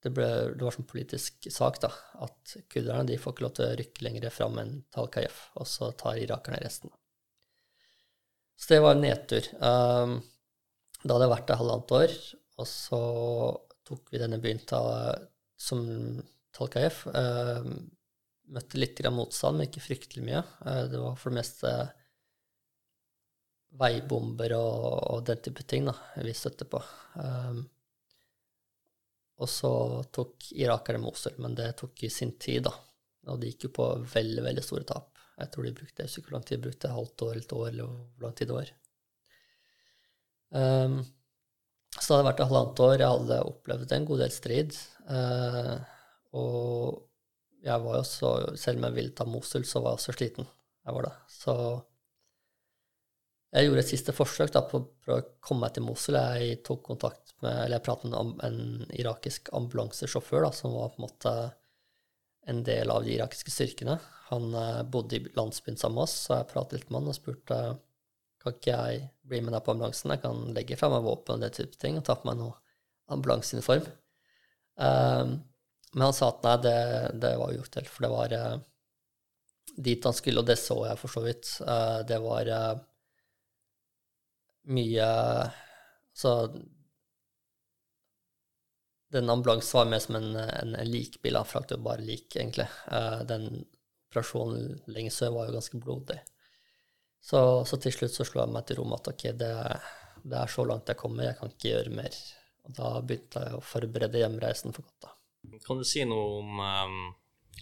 det, 0.04 0.12
ble, 0.12 0.26
det, 0.52 0.60
var 0.60 0.74
sånn 0.74 0.88
politisk 0.88 1.48
sak, 1.52 1.80
da, 1.80 1.88
at 2.26 2.56
kurderne 2.72 3.06
de 3.08 3.16
får 3.20 3.34
ikke 3.34 3.46
lov 3.46 3.54
til 3.56 3.66
å 3.66 3.76
rykke 3.80 4.04
lenger 4.04 4.28
fram 4.34 4.60
enn 4.60 4.74
Tal 4.92 5.08
Kayef, 5.12 5.46
og 5.56 5.68
så 5.70 5.90
tar 5.96 6.20
irakerne 6.20 6.60
resten. 6.60 6.92
Så 8.54 8.74
det 8.74 8.82
var 8.84 8.94
en 8.94 9.02
nedtur. 9.02 9.48
Um, 9.58 10.18
da 11.02 11.16
hadde 11.16 11.26
jeg 11.26 11.32
vært 11.32 11.48
der 11.48 11.60
halvannet 11.60 11.96
år, 11.98 12.18
og 12.60 12.68
så 12.70 13.00
tok 13.84 14.12
vi 14.12 14.20
denne 14.20 14.40
byen 14.44 14.60
ta, 14.68 14.82
som 15.56 15.82
Tal 16.54 16.70
Kayef. 16.72 17.06
Um, 17.08 17.88
møtte 18.54 18.78
litt 18.78 19.00
motstand, 19.08 19.56
men 19.56 19.70
ikke 19.70 19.86
fryktelig 19.88 20.26
mye. 20.28 20.44
Uh, 20.60 20.84
det 20.92 21.00
var 21.00 21.16
for 21.16 21.32
det 21.32 21.40
meste 21.40 21.74
veibomber 23.78 24.54
og, 24.56 24.82
og, 25.10 25.22
den 25.26 25.40
type 25.42 25.64
ting 25.68 25.88
da, 25.88 25.94
vi 26.22 26.34
støtter 26.36 26.68
på. 26.70 26.80
Um, 27.18 27.64
og 29.42 29.50
så 29.50 29.72
tok 30.14 30.52
irakerne 30.54 31.02
Mosul, 31.02 31.34
men 31.42 31.56
det 31.58 31.72
tok 31.80 32.04
i 32.06 32.10
sin 32.12 32.36
tid, 32.38 32.68
da. 32.68 32.74
Og 33.32 33.40
de 33.40 33.50
gikk 33.50 33.68
jo 33.68 33.74
på 33.80 33.88
veldig, 34.12 34.44
veldig 34.46 34.62
store 34.64 34.86
tap. 34.88 35.10
Jeg 35.34 35.50
tror 35.50 35.66
de 35.66 35.74
brukte 35.74 36.04
jeg 36.04 36.22
hvor 36.22 36.36
lang 36.36 36.44
tid 36.46 36.60
de 36.60 36.68
brukte, 36.68 36.92
halvt 36.94 37.24
år, 37.26 37.40
et 37.40 37.54
år, 37.56 37.68
eller 37.72 37.90
hvor 37.90 38.26
lang 38.28 38.36
tid 38.38 38.50
det 38.50 38.58
var. 38.60 38.70
Um, 40.54 41.00
så 41.94 42.04
det 42.04 42.14
hadde 42.14 42.28
vært 42.28 42.42
et 42.42 42.50
halvannet 42.50 42.84
år. 42.84 42.94
Jeg 43.00 43.16
hadde 43.16 43.40
opplevd 43.48 43.96
en 43.96 44.06
god 44.10 44.22
del 44.22 44.34
strid. 44.34 44.78
Uh, 45.08 45.74
og 46.34 47.02
jeg 47.64 47.82
var 47.86 47.98
jo 47.98 48.06
så, 48.06 48.30
selv 48.60 48.78
om 48.78 48.86
jeg 48.88 48.98
ville 49.00 49.16
ta 49.18 49.26
Mosul, 49.26 49.66
så 49.66 49.82
var 49.82 49.94
jeg 49.94 50.02
også 50.02 50.14
sliten. 50.14 50.48
Jeg 50.84 50.96
var 50.96 51.08
det. 51.08 51.14
Så 51.32 51.56
jeg 53.54 53.68
gjorde 53.68 53.82
et 53.84 53.90
siste 53.92 54.14
forsøk 54.14 54.50
da, 54.54 54.64
på, 54.66 54.80
å 55.14 55.20
komme 55.44 55.66
meg 55.66 55.76
til 55.76 55.84
Mosul. 55.86 56.18
Jeg 56.18 56.58
tok 56.66 56.82
kontakt 56.88 57.36
med, 57.44 57.52
eller 57.52 57.76
jeg 57.76 57.86
pratet 57.86 58.10
med 58.10 58.42
en, 58.42 58.62
irakisk 58.98 59.52
ambulansesjåfør 59.54 60.48
da, 60.48 60.50
som 60.56 60.74
var 60.74 60.90
på 60.90 61.00
en 61.00 61.06
måte 61.06 61.34
en 62.50 62.62
del 62.66 62.90
av 62.90 63.06
de 63.06 63.14
irakiske 63.14 63.54
styrkene. 63.54 63.94
Han 64.32 64.50
eh, 64.58 64.82
bodde 64.90 65.16
i 65.16 65.22
landsbyen 65.36 65.78
sammen 65.80 66.00
med 66.00 66.08
oss, 66.08 66.16
så 66.26 66.40
jeg 66.40 66.50
pratet 66.50 66.80
litt 66.80 66.90
med 66.90 67.02
han 67.02 67.12
og 67.12 67.16
spurte 67.16 67.60
kan 68.44 68.56
ikke 68.58 68.74
jeg 68.74 69.04
bli 69.24 69.40
med 69.40 69.54
deg 69.56 69.64
på 69.64 69.72
ambulansen. 69.72 70.12
Jeg 70.12 70.22
kan 70.24 70.40
legge 70.56 70.76
fra 70.76 70.90
meg 70.92 71.06
våpen 71.06 71.38
og 71.38 71.44
det 71.44 71.54
type 71.56 71.78
ting 71.80 71.96
og 71.96 72.04
ta 72.04 72.16
på 72.18 72.28
meg 72.28 72.40
noe 72.42 72.58
ambulanseuniform. 73.14 73.86
Um, 74.76 75.38
men 75.94 76.04
han 76.04 76.16
sa 76.16 76.28
at 76.32 76.42
nei, 76.44 76.56
det, 76.66 76.78
det 77.22 77.30
var 77.40 77.54
uaktuelt, 77.54 77.88
for 77.88 78.04
det 78.04 78.10
var 78.12 78.34
uh, 78.36 78.58
dit 79.86 80.04
han 80.04 80.16
skulle, 80.16 80.42
og 80.42 80.50
det 80.50 80.58
så 80.60 80.76
jeg 80.88 81.00
for 81.00 81.14
så 81.14 81.22
vidt. 81.24 81.54
Uh, 81.64 82.02
det 82.08 82.18
var 82.20 82.50
uh, 82.50 82.82
mye 84.72 85.06
Altså 86.14 86.32
Den 89.10 89.30
ambulansen 89.30 89.78
var 89.78 89.88
mer 89.90 90.02
som 90.02 90.16
en, 90.16 90.36
en, 90.36 90.74
en 90.74 90.90
likbil. 90.90 91.36
Han 91.36 91.66
jo 91.70 91.78
bare 91.82 92.02
lik, 92.02 92.36
egentlig. 92.36 92.66
Uh, 92.90 93.20
den 93.26 93.64
operasjonen 94.08 94.80
lenge 94.90 95.10
sør 95.14 95.34
var 95.34 95.48
jo 95.48 95.54
ganske 95.54 95.78
blodig. 95.82 96.16
Så, 97.24 97.38
så, 97.64 97.78
til 97.80 97.94
slutt 97.94 98.14
så 98.14 98.26
slo 98.26 98.42
jeg 98.42 98.52
meg 98.52 98.66
til 98.68 98.80
ro 98.80 98.86
med 98.88 99.00
at 99.00 99.10
ok, 99.14 99.22
det, 99.38 99.52
det, 100.22 100.38
er 100.38 100.50
så 100.50 100.64
langt 100.68 100.90
jeg 100.90 101.00
kommer, 101.00 101.28
jeg 101.28 101.38
kan 101.38 101.52
ikke 101.54 101.70
gjøre 101.70 101.94
mer. 101.94 102.18
Og 102.66 102.74
da 102.78 102.90
begynte 103.00 103.44
jeg 103.46 103.58
å 103.58 103.64
forberede 103.64 104.20
hjemreisen 104.20 104.74
for 104.76 104.86
godt. 104.86 105.06
da. 105.06 105.14
Kan 105.64 105.80
du 105.80 105.86
si 105.88 106.04
noe 106.08 106.40
om 106.40 106.60
um, 106.60 106.98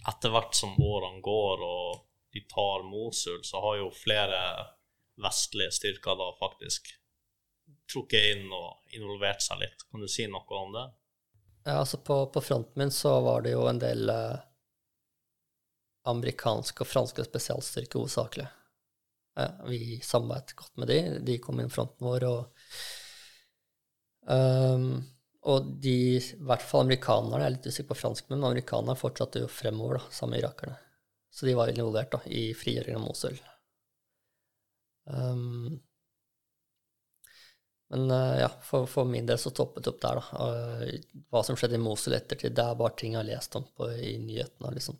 etter 0.09 0.33
hvert 0.33 0.57
som 0.57 0.75
årene 0.81 1.23
går 1.23 1.63
og 1.67 2.03
de 2.33 2.41
tar 2.49 2.83
Mosul, 2.89 3.43
så 3.45 3.61
har 3.61 3.77
jo 3.77 3.91
flere 3.93 4.39
vestlige 5.21 5.71
styrker 5.75 6.17
da 6.19 6.31
faktisk 6.39 6.89
trukket 7.91 8.33
inn 8.33 8.49
og 8.53 8.95
involvert 8.95 9.43
seg 9.43 9.61
litt. 9.61 9.85
Kan 9.91 10.03
du 10.03 10.09
si 10.09 10.25
noe 10.31 10.59
om 10.59 10.73
det? 10.73 10.87
Ja, 11.63 11.77
altså 11.79 11.99
på, 12.03 12.25
på 12.33 12.41
fronten 12.43 12.79
min 12.79 12.91
så 12.91 13.19
var 13.23 13.45
det 13.45 13.53
jo 13.53 13.67
en 13.69 13.79
del 13.79 14.09
eh, 14.11 14.41
amerikanske 16.11 16.83
og 16.83 16.89
franske 16.89 17.23
spesialstyrker 17.27 18.01
hovedsakelig. 18.01 18.49
Ja, 19.39 19.47
vi 19.69 19.99
samarbeidet 20.03 20.57
godt 20.59 20.75
med 20.77 20.91
de. 20.91 20.99
De 21.25 21.37
kom 21.41 21.61
inn 21.63 21.71
fronten 21.73 22.05
vår, 22.05 22.25
og 22.27 22.41
um, 24.29 25.01
Og 25.43 25.71
de, 25.83 25.95
i 26.19 26.43
hvert 26.47 26.61
fall 26.63 26.85
amerikanerne, 26.85 27.39
jeg 27.41 27.47
er 27.47 27.55
litt 27.55 27.65
usikker 27.67 27.89
på 27.89 27.99
fransk, 27.99 28.29
men 28.29 28.45
amerikanerne 28.47 28.99
fortsatte 28.99 29.41
jo 29.43 29.49
fremover 29.51 29.97
da, 29.99 30.03
sammen 30.11 30.37
med 30.37 30.43
irakerne. 30.43 30.77
Så 31.33 31.47
de 31.49 31.55
var 31.57 31.71
involvert 31.71 32.13
da, 32.13 32.21
i 32.29 32.53
frigjøringen 32.55 33.01
av 33.01 33.07
Mosul. 33.07 33.39
Um, 35.05 35.81
men 37.93 38.11
uh, 38.11 38.39
ja, 38.39 38.49
for, 38.61 38.87
for, 38.89 39.05
min 39.05 39.25
del 39.25 39.37
så 39.37 39.51
toppet 39.53 39.83
det 39.83 39.91
opp 39.91 40.01
der, 40.01 40.19
da. 40.19 40.47
Uh, 40.47 41.21
hva 41.29 41.43
som 41.45 41.57
skjedde 41.59 41.77
i 41.77 41.83
Mosul 41.83 42.15
ettertid, 42.17 42.55
det 42.57 42.65
er 42.65 42.79
bare 42.79 42.97
ting 42.97 43.13
jeg 43.13 43.21
har 43.21 43.29
lest 43.29 43.57
om 43.59 43.67
på, 43.77 43.91
i 43.93 44.15
nyhetene. 44.23 44.73
Liksom. 44.73 44.97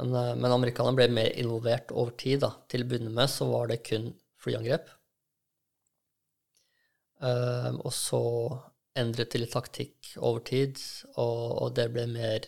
Men, 0.00 0.14
uh, 0.16 0.32
men 0.34 0.56
amerikanerne 0.56 0.98
ble 0.98 1.08
mer 1.14 1.30
involvert 1.38 1.94
over 1.94 2.16
tid. 2.18 2.42
da. 2.46 2.54
Til 2.70 2.82
å 2.82 2.90
begynne 2.90 3.14
med 3.14 3.30
så 3.30 3.48
var 3.52 3.70
det 3.70 3.84
kun 3.86 4.12
flyangrep. 4.42 4.92
og 7.24 7.92
så 7.96 8.18
endret 9.00 9.30
til 9.32 9.46
taktikk 9.48 10.10
over 10.18 10.42
tid, 10.44 10.80
og, 11.16 11.38
og 11.62 11.70
det 11.78 11.86
ble 11.94 12.04
mer 12.10 12.44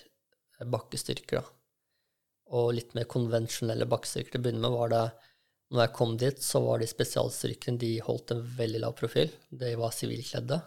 bakkestyrker. 0.75 1.41
da. 1.41 1.55
Og 2.59 2.75
litt 2.77 2.93
mer 2.99 3.09
konvensjonelle 3.09 3.89
bakkestyrker. 3.89 4.35
Til 4.35 4.43
å 4.43 4.45
begynne 4.45 4.67
med 4.67 4.77
var 4.77 4.93
det 4.93 5.05
når 5.73 5.83
jeg 5.83 5.95
kom 5.99 6.15
dit, 6.21 6.43
så 6.43 6.61
var 6.63 6.79
de 6.79 6.87
spesialstyrkene 6.87 7.81
de 7.83 7.97
holdt 8.07 8.33
en 8.35 8.43
veldig 8.59 8.83
lav 8.85 8.95
profil. 8.99 9.33
De 9.51 9.73
var 9.79 9.95
sivilkledde. 9.95 10.61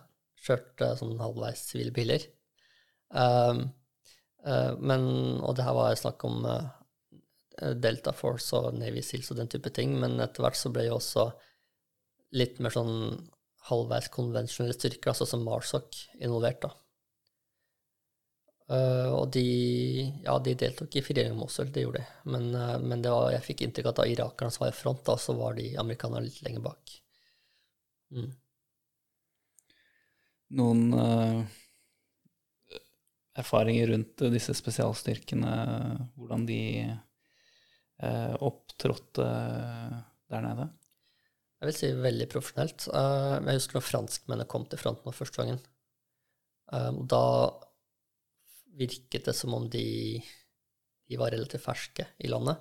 Kjørte 0.43 0.89
sånn 0.99 1.19
halvveis 1.21 1.63
sivile 1.69 1.93
biler. 1.95 2.25
Um, 3.09 3.63
uh, 4.43 4.73
men, 4.75 5.05
og 5.39 5.55
det 5.55 5.65
her 5.65 5.77
var 5.77 5.95
snakk 5.99 6.25
om 6.27 6.43
uh, 6.43 6.67
Delta 7.79 8.11
Force 8.15 8.59
og 8.59 8.75
Navy 8.79 9.03
Seals 9.05 9.31
og 9.31 9.39
den 9.39 9.51
type 9.51 9.71
ting, 9.75 9.95
men 10.01 10.19
etter 10.23 10.43
hvert 10.43 10.59
så 10.59 10.71
ble 10.73 10.89
jo 10.89 10.97
også 10.99 11.29
litt 12.35 12.59
mer 12.61 12.75
sånn 12.75 12.93
halvveis 13.69 14.11
konvensjonelle 14.13 14.75
styrker, 14.75 15.11
altså 15.13 15.27
som 15.27 15.43
Marsoc, 15.47 15.95
involvert, 16.19 16.61
da. 16.67 16.75
Uh, 18.69 19.15
og 19.17 19.31
de, 19.33 19.41
ja, 20.21 20.35
de 20.45 20.51
deltok 20.61 20.93
i 20.99 21.01
frigjøringen 21.01 21.39
av 21.39 21.41
Mosul, 21.41 21.71
det 21.73 21.81
gjorde 21.81 22.03
de. 22.03 22.17
Men, 22.29 22.43
uh, 22.53 22.75
men 22.77 23.01
var, 23.01 23.31
jeg 23.33 23.45
fikk 23.47 23.63
inntrykk 23.65 23.87
av 23.87 23.95
at 23.95 24.01
da 24.03 24.09
irakerne 24.11 24.61
var 24.61 24.69
i 24.69 24.77
front, 24.77 25.01
da, 25.07 25.15
så 25.17 25.33
var 25.39 25.55
de 25.57 25.71
amerikanerne 25.81 26.27
litt 26.27 26.43
lenger 26.45 26.61
bak. 26.67 26.91
Mm. 28.13 28.27
Noen 30.59 30.83
uh, 30.93 31.39
erfaringer 33.41 33.89
rundt 33.89 34.21
disse 34.35 34.53
spesialstyrkene, 34.57 35.53
hvordan 36.17 36.45
de 36.49 36.63
opptrådte 37.99 39.25
der 40.31 40.43
nede? 40.45 40.65
Jeg 41.59 41.67
vil 41.67 41.75
si 41.75 41.89
veldig 41.99 42.27
profesjonelt. 42.31 42.85
jeg 42.87 43.57
husker 43.57 43.75
når 43.75 43.83
franskmennene 43.83 44.47
kom 44.47 44.63
til 44.71 44.79
fronten 44.79 45.15
første 45.15 45.41
gangen. 45.41 45.59
da 47.11 47.23
virket 48.77 49.25
det 49.29 49.35
som 49.37 49.53
om 49.57 49.67
de, 49.71 50.19
de 51.09 51.19
var 51.19 51.33
relativt 51.33 51.65
ferske 51.65 52.05
i 52.19 52.29
landet. 52.31 52.59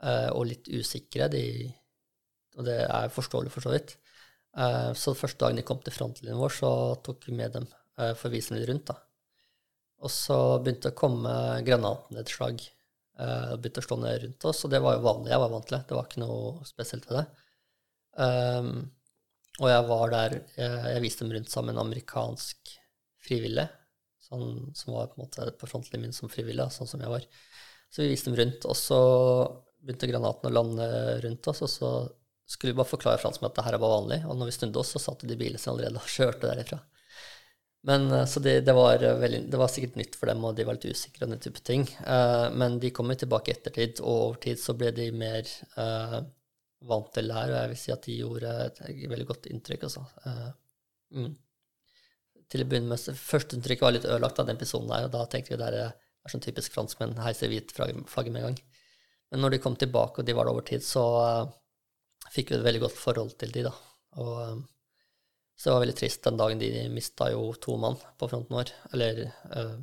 Uh, 0.00 0.30
og 0.32 0.46
litt 0.48 0.70
usikre. 0.72 1.28
De, 1.32 1.44
og 2.56 2.64
det 2.68 2.78
er 2.86 3.12
forståelig, 3.12 3.52
for 3.52 3.66
så 3.66 3.74
vidt. 3.74 3.96
Uh, 4.56 4.90
så 4.98 5.14
første 5.14 5.44
dagen 5.44 5.60
de 5.60 5.66
kom 5.66 5.82
til 5.84 5.94
frontlinjen 5.94 6.40
vår, 6.40 6.56
så 6.56 6.72
tok 7.04 7.28
vi 7.28 7.36
med 7.38 7.54
dem 7.58 7.68
uh, 7.70 8.12
for 8.14 8.30
å 8.30 8.34
vise 8.34 8.56
dem 8.56 8.66
rundt. 8.70 8.90
da. 8.90 8.98
Og 10.00 10.12
så 10.12 10.38
begynte 10.58 10.88
det 10.88 10.94
å 10.96 11.00
komme 11.02 11.34
granatnedslag. 11.66 12.62
Uh, 13.20 13.52
begynte 13.60 13.82
å 13.82 13.84
slå 13.84 14.00
ned 14.00 14.22
rundt 14.24 14.48
oss, 14.48 14.64
og 14.64 14.72
det 14.72 14.80
var 14.82 14.96
jo 14.96 15.04
vanlig. 15.04 15.34
Jeg 15.34 15.42
var 15.44 15.52
vant 15.52 15.68
til 15.68 15.76
det. 15.76 15.82
Det 15.90 15.98
var 15.98 16.08
ikke 16.08 16.24
noe 16.24 16.68
spesielt 16.68 17.10
ved 17.10 17.20
det. 17.20 17.26
Um, 18.20 18.72
og 19.60 19.68
jeg 19.68 19.82
var 19.86 20.10
der 20.10 20.32
jeg, 20.34 20.70
jeg 20.96 21.02
viste 21.04 21.22
dem 21.22 21.34
rundt 21.36 21.52
sammen 21.52 21.70
med 21.70 21.76
en 21.76 21.84
amerikansk 21.84 22.72
frivillig 23.22 23.68
sånn, 24.30 24.70
som 24.78 24.94
var 24.94 25.10
på 25.10 25.18
en 25.18 25.26
måte 25.26 25.50
på 25.58 25.68
frontlinjen 25.70 26.14
som 26.16 26.30
frivillig, 26.32 26.68
sånn 26.74 26.88
som 26.90 27.02
jeg 27.02 27.12
var. 27.12 27.26
Så 27.90 28.04
vi 28.04 28.12
viste 28.12 28.30
dem 28.30 28.38
rundt. 28.38 28.66
Og 28.70 28.78
så 28.78 29.00
begynte 29.80 30.10
granaten 30.10 30.50
å 30.50 30.54
lande 30.54 30.86
rundt 31.24 31.50
oss, 31.50 31.64
og 31.66 31.72
så 31.72 31.92
skulle 32.50 32.74
vi 32.74 32.80
bare 32.80 32.90
forklare 32.90 33.20
franskmennene 33.22 33.52
at 33.52 33.58
det 33.60 33.66
her 33.66 33.78
var 33.82 33.96
vanlig. 33.96 34.22
Og 34.26 34.38
når 34.38 34.50
vi 34.50 34.56
snudde 34.56 34.82
oss, 34.82 34.94
så 34.94 35.02
satt 35.02 35.26
de 35.26 35.34
i 35.34 35.40
bilen 35.40 35.60
sin 35.60 35.72
allerede 35.74 36.00
og 36.00 36.10
kjørte 36.10 36.48
derifra. 36.48 36.80
Men, 37.88 38.10
eh, 38.10 38.26
så 38.26 38.40
det, 38.40 38.60
det, 38.60 38.72
var 38.76 39.02
eh, 39.02 39.16
veldig, 39.18 39.44
det 39.50 39.60
var 39.60 39.70
sikkert 39.72 39.96
nytt 39.96 40.18
for 40.18 40.30
dem, 40.30 40.42
og 40.44 40.56
de 40.56 40.66
var 40.68 40.76
litt 40.76 40.90
usikre 40.90 41.26
og 41.26 41.32
den 41.32 41.42
type 41.42 41.62
ting. 41.64 41.86
Uh, 42.04 42.50
men 42.52 42.76
de 42.82 42.90
kom 42.94 43.08
jo 43.12 43.20
tilbake 43.22 43.52
i 43.52 43.56
ettertid, 43.56 44.02
og 44.04 44.16
over 44.16 44.40
tid 44.44 44.60
så 44.60 44.74
ble 44.76 44.90
de 44.96 45.06
mer 45.16 45.48
uh, 45.78 46.18
vant 46.90 47.08
til 47.14 47.30
det 47.30 47.38
her, 47.38 47.52
og 47.52 47.58
jeg 47.60 47.70
vil 47.72 47.80
si 47.84 47.94
at 47.94 48.08
de 48.08 48.18
gjorde 48.18 48.56
et 48.66 48.82
veldig 49.14 49.28
godt 49.30 49.48
inntrykk, 49.52 49.86
altså. 49.88 50.04
Uh, 50.26 50.50
mm. 51.16 51.30
Til 52.50 52.64
å 52.64 52.68
begynne 52.68 52.90
med, 52.90 53.20
Førsteinntrykket 53.20 53.86
var 53.86 53.94
litt 53.94 54.08
ødelagt 54.08 54.40
av 54.42 54.48
den 54.48 54.58
episoden 54.58 54.90
her, 54.94 55.06
og 55.06 55.14
da 55.14 55.26
tenkte 55.30 55.54
vi 55.54 55.60
det 55.60 55.70
er, 55.70 55.92
sånn 56.30 56.42
typisk 56.44 56.74
franskmenn, 56.74 57.14
heiser 57.24 57.48
hvit 57.50 57.72
flagget 57.72 58.32
med 58.32 58.42
en 58.42 58.50
gang. 58.50 58.58
Men 59.30 59.44
når 59.44 59.54
de 59.54 59.60
kom 59.62 59.76
tilbake, 59.78 60.20
og 60.20 60.26
de 60.26 60.34
var 60.36 60.46
det 60.46 60.52
over 60.52 60.66
tid, 60.66 60.84
så 60.84 61.04
uh, 61.22 61.52
fikk 62.34 62.50
vi 62.50 62.58
et 62.58 62.66
veldig 62.66 62.82
godt 62.84 62.98
forhold 62.98 63.32
til 63.40 63.54
de 63.54 63.64
da. 63.68 63.72
Og 64.18 64.34
um, 64.50 64.60
så 65.60 65.68
det 65.68 65.74
var 65.74 65.82
veldig 65.84 65.96
trist 65.98 66.24
den 66.24 66.38
dagen 66.40 66.60
de 66.60 66.68
mista 66.88 67.26
jo 67.28 67.50
to 67.60 67.74
mann 67.76 67.98
på 68.18 68.28
fronten 68.30 68.56
vår. 68.56 68.70
Eller 68.96 69.26
uh, 69.52 69.74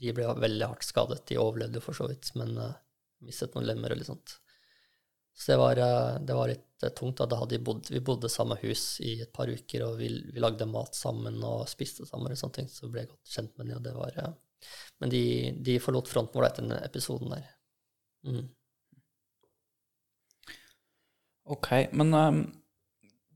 de 0.00 0.14
ble 0.16 0.32
veldig 0.42 0.66
hardt 0.66 0.86
skadet. 0.86 1.20
De 1.30 1.38
overlevde 1.38 1.78
jo 1.78 1.84
for 1.84 1.96
så 1.96 2.08
vidt, 2.10 2.32
men 2.38 2.56
uh, 2.58 2.72
mistet 3.24 3.54
noen 3.54 3.68
lemmer 3.68 3.94
og 3.94 4.00
litt 4.00 4.10
sånt. 4.10 4.34
Så 5.34 5.52
det 5.52 5.58
var, 5.58 5.78
uh, 5.82 6.20
det 6.22 6.34
var 6.38 6.50
litt 6.50 6.84
tungt. 6.94 7.18
Da, 7.18 7.26
da 7.26 7.58
bodd, 7.58 7.90
vi 7.90 8.00
bodde 8.04 8.30
samme 8.30 8.56
hus 8.62 9.00
i 9.00 9.16
et 9.24 9.32
par 9.34 9.50
uker, 9.50 9.86
og 9.86 9.98
vi, 9.98 10.10
vi, 10.32 10.40
lagde 10.42 10.68
mat 10.70 10.94
sammen 10.94 11.40
og 11.42 11.66
spiste 11.70 12.06
sammen 12.08 12.32
og 12.32 12.38
sånne 12.38 12.60
ting, 12.60 12.70
så 12.70 12.90
ble 12.90 13.04
jeg 13.04 13.12
godt 13.12 13.36
kjent 13.36 13.56
med 13.58 13.72
dem, 13.84 13.98
var 13.98 14.34
Men 15.02 15.12
de, 15.12 15.24
de 15.64 15.78
forlot 15.82 16.08
fronten 16.08 16.38
vår 16.38 16.48
etter 16.48 16.66
den 16.66 16.76
episoden 16.78 17.34
der. 17.34 17.48
Mm. 18.24 18.44
Ok, 21.44 21.68
men 21.92 22.14
um, 22.14 22.40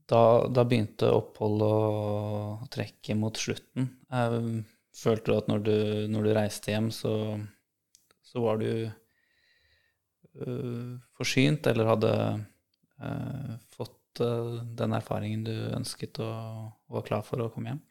da, 0.09 0.21
da, 0.49 0.65
begynte 0.65 1.11
oppholdet 1.13 1.67
å 1.69 2.69
trekke 2.73 3.15
mot 3.19 3.37
slutten. 3.37 3.91
Um, 4.09 4.63
følte 4.97 5.29
du 5.29 5.37
at 5.37 5.51
når 5.51 5.65
du, 5.67 5.75
når 6.09 6.25
du 6.25 6.31
reiste 6.33 6.73
hjem, 6.73 6.89
så, 6.95 7.13
så 8.25 8.41
var 8.41 8.57
du 8.63 8.89
forsynt, 11.17 11.67
eller 11.67 11.89
hadde 11.89 12.11
uh, 13.03 13.53
fått 13.75 14.21
uh, 14.23 14.59
den 14.79 14.95
erfaringen 14.97 15.45
du 15.47 15.53
ønsket 15.75 16.21
og, 16.25 16.73
var 16.89 17.05
klar 17.07 17.23
for 17.27 17.43
å 17.43 17.51
komme 17.53 17.73
hjem? 17.73 17.85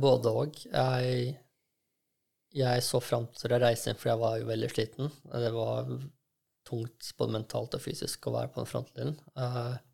både 0.00 0.30
òg. 0.32 0.54
Jeg, 0.72 1.32
jeg, 2.56 2.84
så 2.86 2.96
fram 3.04 3.26
til 3.36 3.52
å 3.52 3.58
reise 3.60 3.90
inn, 3.90 3.98
for 4.00 4.08
jeg 4.08 4.20
var 4.22 4.38
jo 4.40 4.46
veldig 4.48 4.70
sliten. 4.72 5.10
Det 5.28 5.50
var 5.52 5.90
tungt 6.64 7.10
både 7.18 7.34
mentalt 7.34 7.76
og 7.76 7.82
fysisk 7.84 8.24
å 8.24 8.32
være 8.38 8.54
på 8.54 8.62
den 8.62 8.70
frontlinjen. 8.70 9.18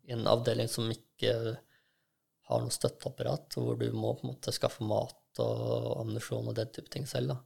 I 0.07 0.15
en 0.15 0.23
avdeling 0.31 0.71
som 0.71 0.87
ikke 0.93 1.33
har 2.47 2.63
noe 2.63 2.71
støtteapparat, 2.71 3.59
hvor 3.59 3.75
du 3.75 3.89
må 3.91 4.13
på 4.15 4.23
en 4.23 4.31
måte 4.31 4.55
skaffe 4.55 4.87
mat 4.87 5.41
og 5.43 5.99
ammunisjon 5.99 6.47
og 6.47 6.55
den 6.55 6.71
type 6.71 6.91
ting 6.93 7.07
selv. 7.09 7.33
da. 7.33 7.37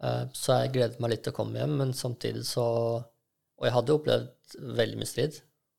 Uh, 0.00 0.24
så 0.36 0.62
jeg 0.62 0.74
gledet 0.76 1.00
meg 1.02 1.14
litt 1.14 1.24
til 1.26 1.34
å 1.34 1.36
komme 1.36 1.60
hjem, 1.60 1.76
men 1.82 1.96
samtidig 1.96 2.46
så 2.48 2.66
Og 3.60 3.66
jeg 3.66 3.74
hadde 3.74 3.92
opplevd 3.92 4.54
veldig 4.80 5.00
mye 5.00 5.08
strid. 5.08 5.34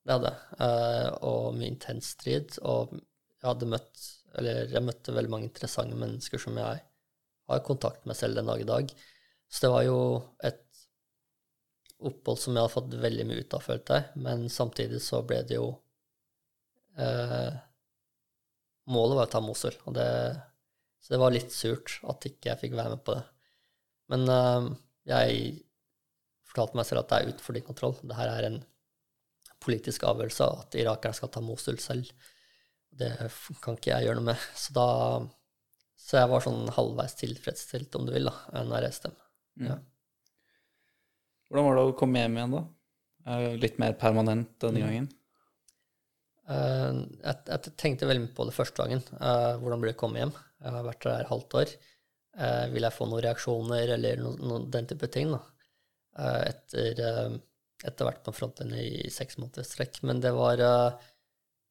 Det 0.06 0.14
hadde 0.14 0.30
jeg. 0.30 0.58
Uh, 0.62 1.08
og 1.26 1.56
mye 1.58 1.72
intens 1.72 2.12
strid. 2.16 2.58
Og 2.62 2.94
jeg 2.94 3.48
hadde 3.48 3.70
møtt 3.74 4.04
Eller 4.38 4.70
jeg 4.72 4.86
møtte 4.86 5.16
veldig 5.16 5.34
mange 5.34 5.50
interessante 5.50 5.98
mennesker 5.98 6.42
som 6.42 6.60
jeg 6.62 6.84
har 7.52 7.64
kontakt 7.68 8.06
med 8.08 8.16
selv 8.16 8.38
den 8.38 8.48
dag 8.48 8.62
i 8.62 8.68
dag. 8.70 8.94
Så 9.52 9.66
det 9.66 9.72
var 9.74 9.84
jo 9.84 9.98
et 10.48 10.62
opphold 12.02 12.40
som 12.40 12.56
jeg 12.56 12.64
hadde 12.64 12.74
fått 12.74 12.96
veldig 13.04 13.26
mye 13.30 13.44
ut 13.44 13.56
av, 13.58 13.66
følte 13.66 13.98
jeg. 13.98 14.22
Men 14.26 14.46
samtidig 14.50 15.02
så 15.04 15.22
ble 15.28 15.42
det 15.48 15.58
jo 15.58 15.68
eh, 16.98 17.52
Målet 18.92 19.20
var 19.20 19.28
å 19.28 19.32
ta 19.32 19.40
Mosul, 19.44 19.76
og 19.86 19.94
det, 19.96 20.08
så 21.00 21.14
det 21.14 21.20
var 21.22 21.32
litt 21.32 21.54
surt 21.54 22.00
at 22.10 22.26
ikke 22.28 22.50
jeg 22.50 22.62
fikk 22.64 22.74
være 22.80 22.96
med 22.96 23.04
på 23.06 23.14
det. 23.14 23.22
Men 24.12 24.28
eh, 24.30 24.70
jeg 25.12 25.42
fortalte 26.52 26.80
meg 26.80 26.88
selv 26.88 27.04
at 27.04 27.12
det 27.12 27.20
er 27.20 27.32
utenfor 27.32 27.58
din 27.58 27.68
kontroll. 27.68 27.98
Det 28.04 28.18
her 28.18 28.32
er 28.34 28.50
en 28.50 28.60
politisk 29.62 30.04
avgjørelse, 30.10 30.48
at 30.66 30.80
irakerne 30.82 31.16
skal 31.16 31.32
ta 31.32 31.44
Mosul 31.44 31.78
selv. 31.82 32.10
Det 32.92 33.12
kan 33.64 33.78
ikke 33.78 33.94
jeg 33.94 34.10
gjøre 34.10 34.20
noe 34.20 34.32
med. 34.34 34.50
Så 34.58 34.74
da 34.76 34.88
så 36.02 36.18
jeg 36.18 36.32
var 36.32 36.44
sånn 36.44 36.70
halvveis 36.74 37.14
tilfredsstilt, 37.20 37.94
om 37.96 38.08
du 38.08 38.14
vil, 38.16 38.28
da, 38.28 38.64
når 38.66 38.88
jeg. 38.88 39.12
Mm. 39.62 39.68
Ja. 39.70 39.78
Hvordan 41.48 41.68
var 41.68 41.78
det 41.78 41.84
å 41.86 41.98
komme 42.00 42.24
hjem 42.24 42.38
igjen, 42.40 42.56
da? 42.58 42.62
Litt 43.62 43.78
mer 43.82 43.94
permanent 44.02 44.56
denne 44.64 44.82
mm. 44.82 44.86
gangen? 44.88 45.10
Uh, 46.52 47.06
jeg, 47.22 47.36
jeg, 47.48 47.74
tenkte 47.80 48.10
veldig 48.10 48.26
mye 48.26 48.36
på 48.36 48.48
det 48.50 48.56
første 48.56 48.82
gangen. 48.82 49.04
Uh, 49.22 49.62
hvordan 49.62 49.84
blir 49.84 49.94
det 49.94 50.00
å 50.00 50.02
komme 50.02 50.24
hjem? 50.24 50.34
Jeg 50.62 50.76
har 50.76 50.88
vært 50.90 51.06
der 51.06 51.24
et 51.24 51.32
halvt 51.32 51.58
år. 51.62 51.76
Uh, 52.38 52.68
vil 52.72 52.86
jeg 52.88 52.96
få 52.96 53.08
noen 53.10 53.24
reaksjoner 53.26 53.96
eller 53.98 54.22
no, 54.22 54.34
no, 54.40 54.60
den 54.72 54.88
type 54.90 55.10
ting? 55.12 55.34
da? 55.36 55.42
etter, 56.22 56.98
etter 57.88 58.04
hvert 58.04 58.20
på 58.26 58.34
fronten 58.36 58.74
i 58.76 59.08
seks 59.10 59.38
måneders 59.40 59.70
strekk. 59.72 60.02
Men 60.04 60.20
det 60.20 60.34
var 60.36 60.60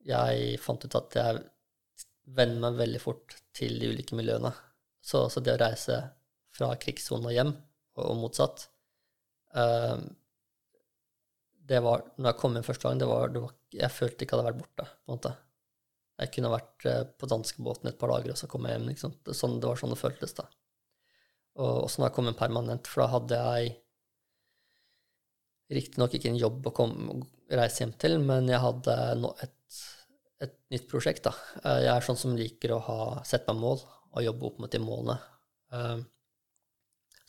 Jeg 0.00 0.56
fant 0.64 0.84
ut 0.86 0.96
at 0.96 1.16
jeg 1.18 1.42
venner 2.24 2.62
meg 2.64 2.78
veldig 2.78 3.02
fort 3.02 3.36
til 3.52 3.76
de 3.78 3.90
ulike 3.92 4.16
miljøene. 4.16 4.54
Så, 5.04 5.26
så 5.28 5.44
det 5.44 5.58
å 5.58 5.60
reise 5.60 5.98
fra 6.56 6.70
krigssonen 6.80 7.28
og 7.28 7.36
hjem, 7.36 7.52
og, 7.98 8.04
og 8.06 8.16
motsatt, 8.22 8.64
Ehm, 9.54 10.08
det 11.70 11.80
var, 11.84 12.04
når 12.16 12.32
jeg 12.32 12.40
kom 12.40 12.56
inn 12.56 12.66
første 12.66 12.88
gang, 12.88 12.98
det 13.00 13.08
var, 13.10 13.30
det 13.34 13.42
var, 13.44 13.54
jeg 13.74 13.94
følte 13.94 14.26
ikke 14.26 14.36
at 14.36 14.40
jeg 14.40 14.46
hadde 14.46 14.50
vært 14.50 14.62
borte. 14.62 14.86
på 14.90 15.12
en 15.12 15.18
måte. 15.18 15.32
Jeg 16.20 16.32
kunne 16.34 16.52
vært 16.52 16.88
eh, 16.88 17.04
på 17.16 17.28
danskebåten 17.30 17.88
et 17.90 18.00
par 18.00 18.12
dager, 18.12 18.34
og 18.34 18.40
så 18.40 18.48
kom 18.50 18.66
jeg 18.68 18.76
hjem. 18.76 18.90
Liksom. 18.92 19.14
Sånn, 19.32 19.60
det 19.60 19.70
var 19.70 19.80
sånn 19.80 19.94
det 19.94 20.00
føltes. 20.00 20.34
da. 20.36 20.48
Og 21.60 21.86
så 21.90 22.00
når 22.00 22.10
jeg 22.10 22.16
kom 22.16 22.28
inn 22.28 22.38
permanent, 22.38 22.90
for 22.90 23.04
da 23.04 23.08
hadde 23.14 23.38
jeg 23.40 23.72
riktignok 25.70 26.14
ikke 26.16 26.30
en 26.32 26.40
jobb 26.40 26.68
å 26.68 26.74
komme, 26.74 27.16
reise 27.50 27.84
hjem 27.84 27.94
til, 28.00 28.18
men 28.22 28.50
jeg 28.50 28.62
hadde 28.62 28.96
et, 29.46 29.80
et, 30.44 30.54
nytt 30.74 30.86
prosjekt. 30.90 31.24
da. 31.26 31.34
Eh, 31.64 31.82
jeg 31.86 31.92
er 31.94 32.06
sånn 32.06 32.20
som 32.20 32.38
liker 32.38 32.76
å 32.76 32.84
ha, 32.86 33.00
sette 33.26 33.54
meg 33.54 33.64
mål 33.64 33.84
og 34.10 34.24
jobbe 34.26 34.48
opp 34.48 34.62
mot 34.62 34.72
de 34.72 34.80
målene. 34.82 35.18
Um, 35.70 36.00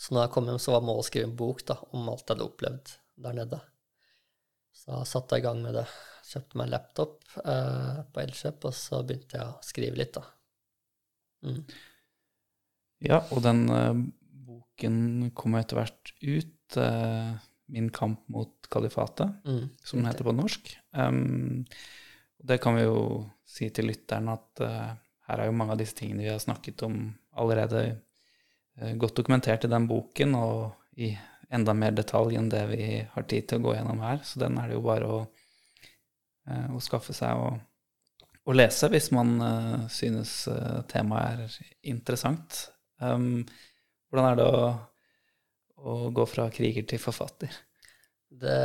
så 0.01 0.15
når 0.15 0.25
jeg 0.25 0.33
kom 0.33 0.47
hjem, 0.49 0.61
så 0.61 0.73
var 0.73 0.85
målet 0.85 1.05
å 1.05 1.09
skrive 1.11 1.27
en 1.29 1.35
bok 1.37 1.61
da, 1.69 1.77
om 1.93 2.07
alt 2.09 2.23
jeg 2.25 2.33
hadde 2.33 2.47
opplevd 2.47 2.93
der 3.21 3.35
nede. 3.37 3.59
Så 4.73 4.89
da 4.89 5.03
satte 5.05 5.37
jeg 5.37 5.43
i 5.43 5.45
gang 5.45 5.61
med 5.61 5.77
det. 5.77 5.85
Kjøpte 6.27 6.59
meg 6.61 6.71
laptop 6.71 7.37
eh, 7.43 8.01
på 8.11 8.23
Elkjøp, 8.23 8.67
og 8.69 8.75
så 8.77 9.01
begynte 9.07 9.39
jeg 9.39 9.47
å 9.47 9.61
skrive 9.65 9.99
litt, 9.99 10.17
da. 10.17 10.25
Mm. 11.47 11.61
Ja, 13.07 13.21
og 13.33 13.41
den 13.45 13.63
eh, 13.73 14.03
boken 14.49 14.99
kom 15.37 15.57
etter 15.59 15.81
hvert 15.81 16.13
ut. 16.21 16.77
Eh, 16.77 17.31
'Min 17.71 17.87
kamp 17.95 18.25
mot 18.27 18.67
kalifatet', 18.67 19.31
mm. 19.47 19.67
som 19.79 20.01
den 20.01 20.09
heter 20.09 20.27
på 20.27 20.33
norsk. 20.35 20.73
Um, 20.91 21.63
det 22.43 22.57
kan 22.59 22.75
vi 22.75 22.83
jo 22.83 23.29
si 23.47 23.69
til 23.71 23.87
lytteren 23.87 24.27
at 24.27 24.59
uh, 24.59 24.89
her 25.29 25.39
er 25.39 25.47
jo 25.47 25.55
mange 25.55 25.77
av 25.77 25.79
disse 25.79 25.95
tingene 25.95 26.25
vi 26.25 26.33
har 26.33 26.41
snakket 26.43 26.83
om 26.83 26.97
allerede 27.39 27.85
Eh, 28.79 28.95
godt 28.95 29.15
dokumentert 29.15 29.65
i 29.65 29.71
den 29.71 29.87
boken, 29.87 30.35
og 30.35 30.71
i 30.97 31.11
enda 31.51 31.73
mer 31.75 31.95
detalj 31.95 32.37
enn 32.39 32.49
det 32.51 32.63
vi 32.71 32.85
har 33.13 33.27
tid 33.29 33.49
til 33.49 33.59
å 33.59 33.65
gå 33.67 33.75
gjennom 33.75 34.03
her. 34.05 34.21
Så 34.23 34.39
den 34.41 34.57
er 34.57 34.69
det 34.69 34.77
jo 34.77 34.85
bare 34.85 35.07
å, 35.07 35.19
eh, 35.21 35.40
å 36.75 36.81
skaffe 36.83 37.13
seg 37.15 37.37
å, 37.37 37.51
å 38.47 38.55
lese 38.55 38.89
hvis 38.91 39.11
man 39.15 39.33
uh, 39.41 39.87
synes 39.91 40.45
temaet 40.91 41.43
er 41.45 41.73
interessant. 41.93 42.63
Um, 43.01 43.43
hvordan 44.09 44.29
er 44.31 44.39
det 44.39 44.47
å, 44.47 44.65
å, 45.81 45.95
gå 46.13 46.25
fra 46.29 46.49
kriger 46.53 46.87
til 46.87 47.01
forfatter? 47.01 47.53
Det, 48.31 48.59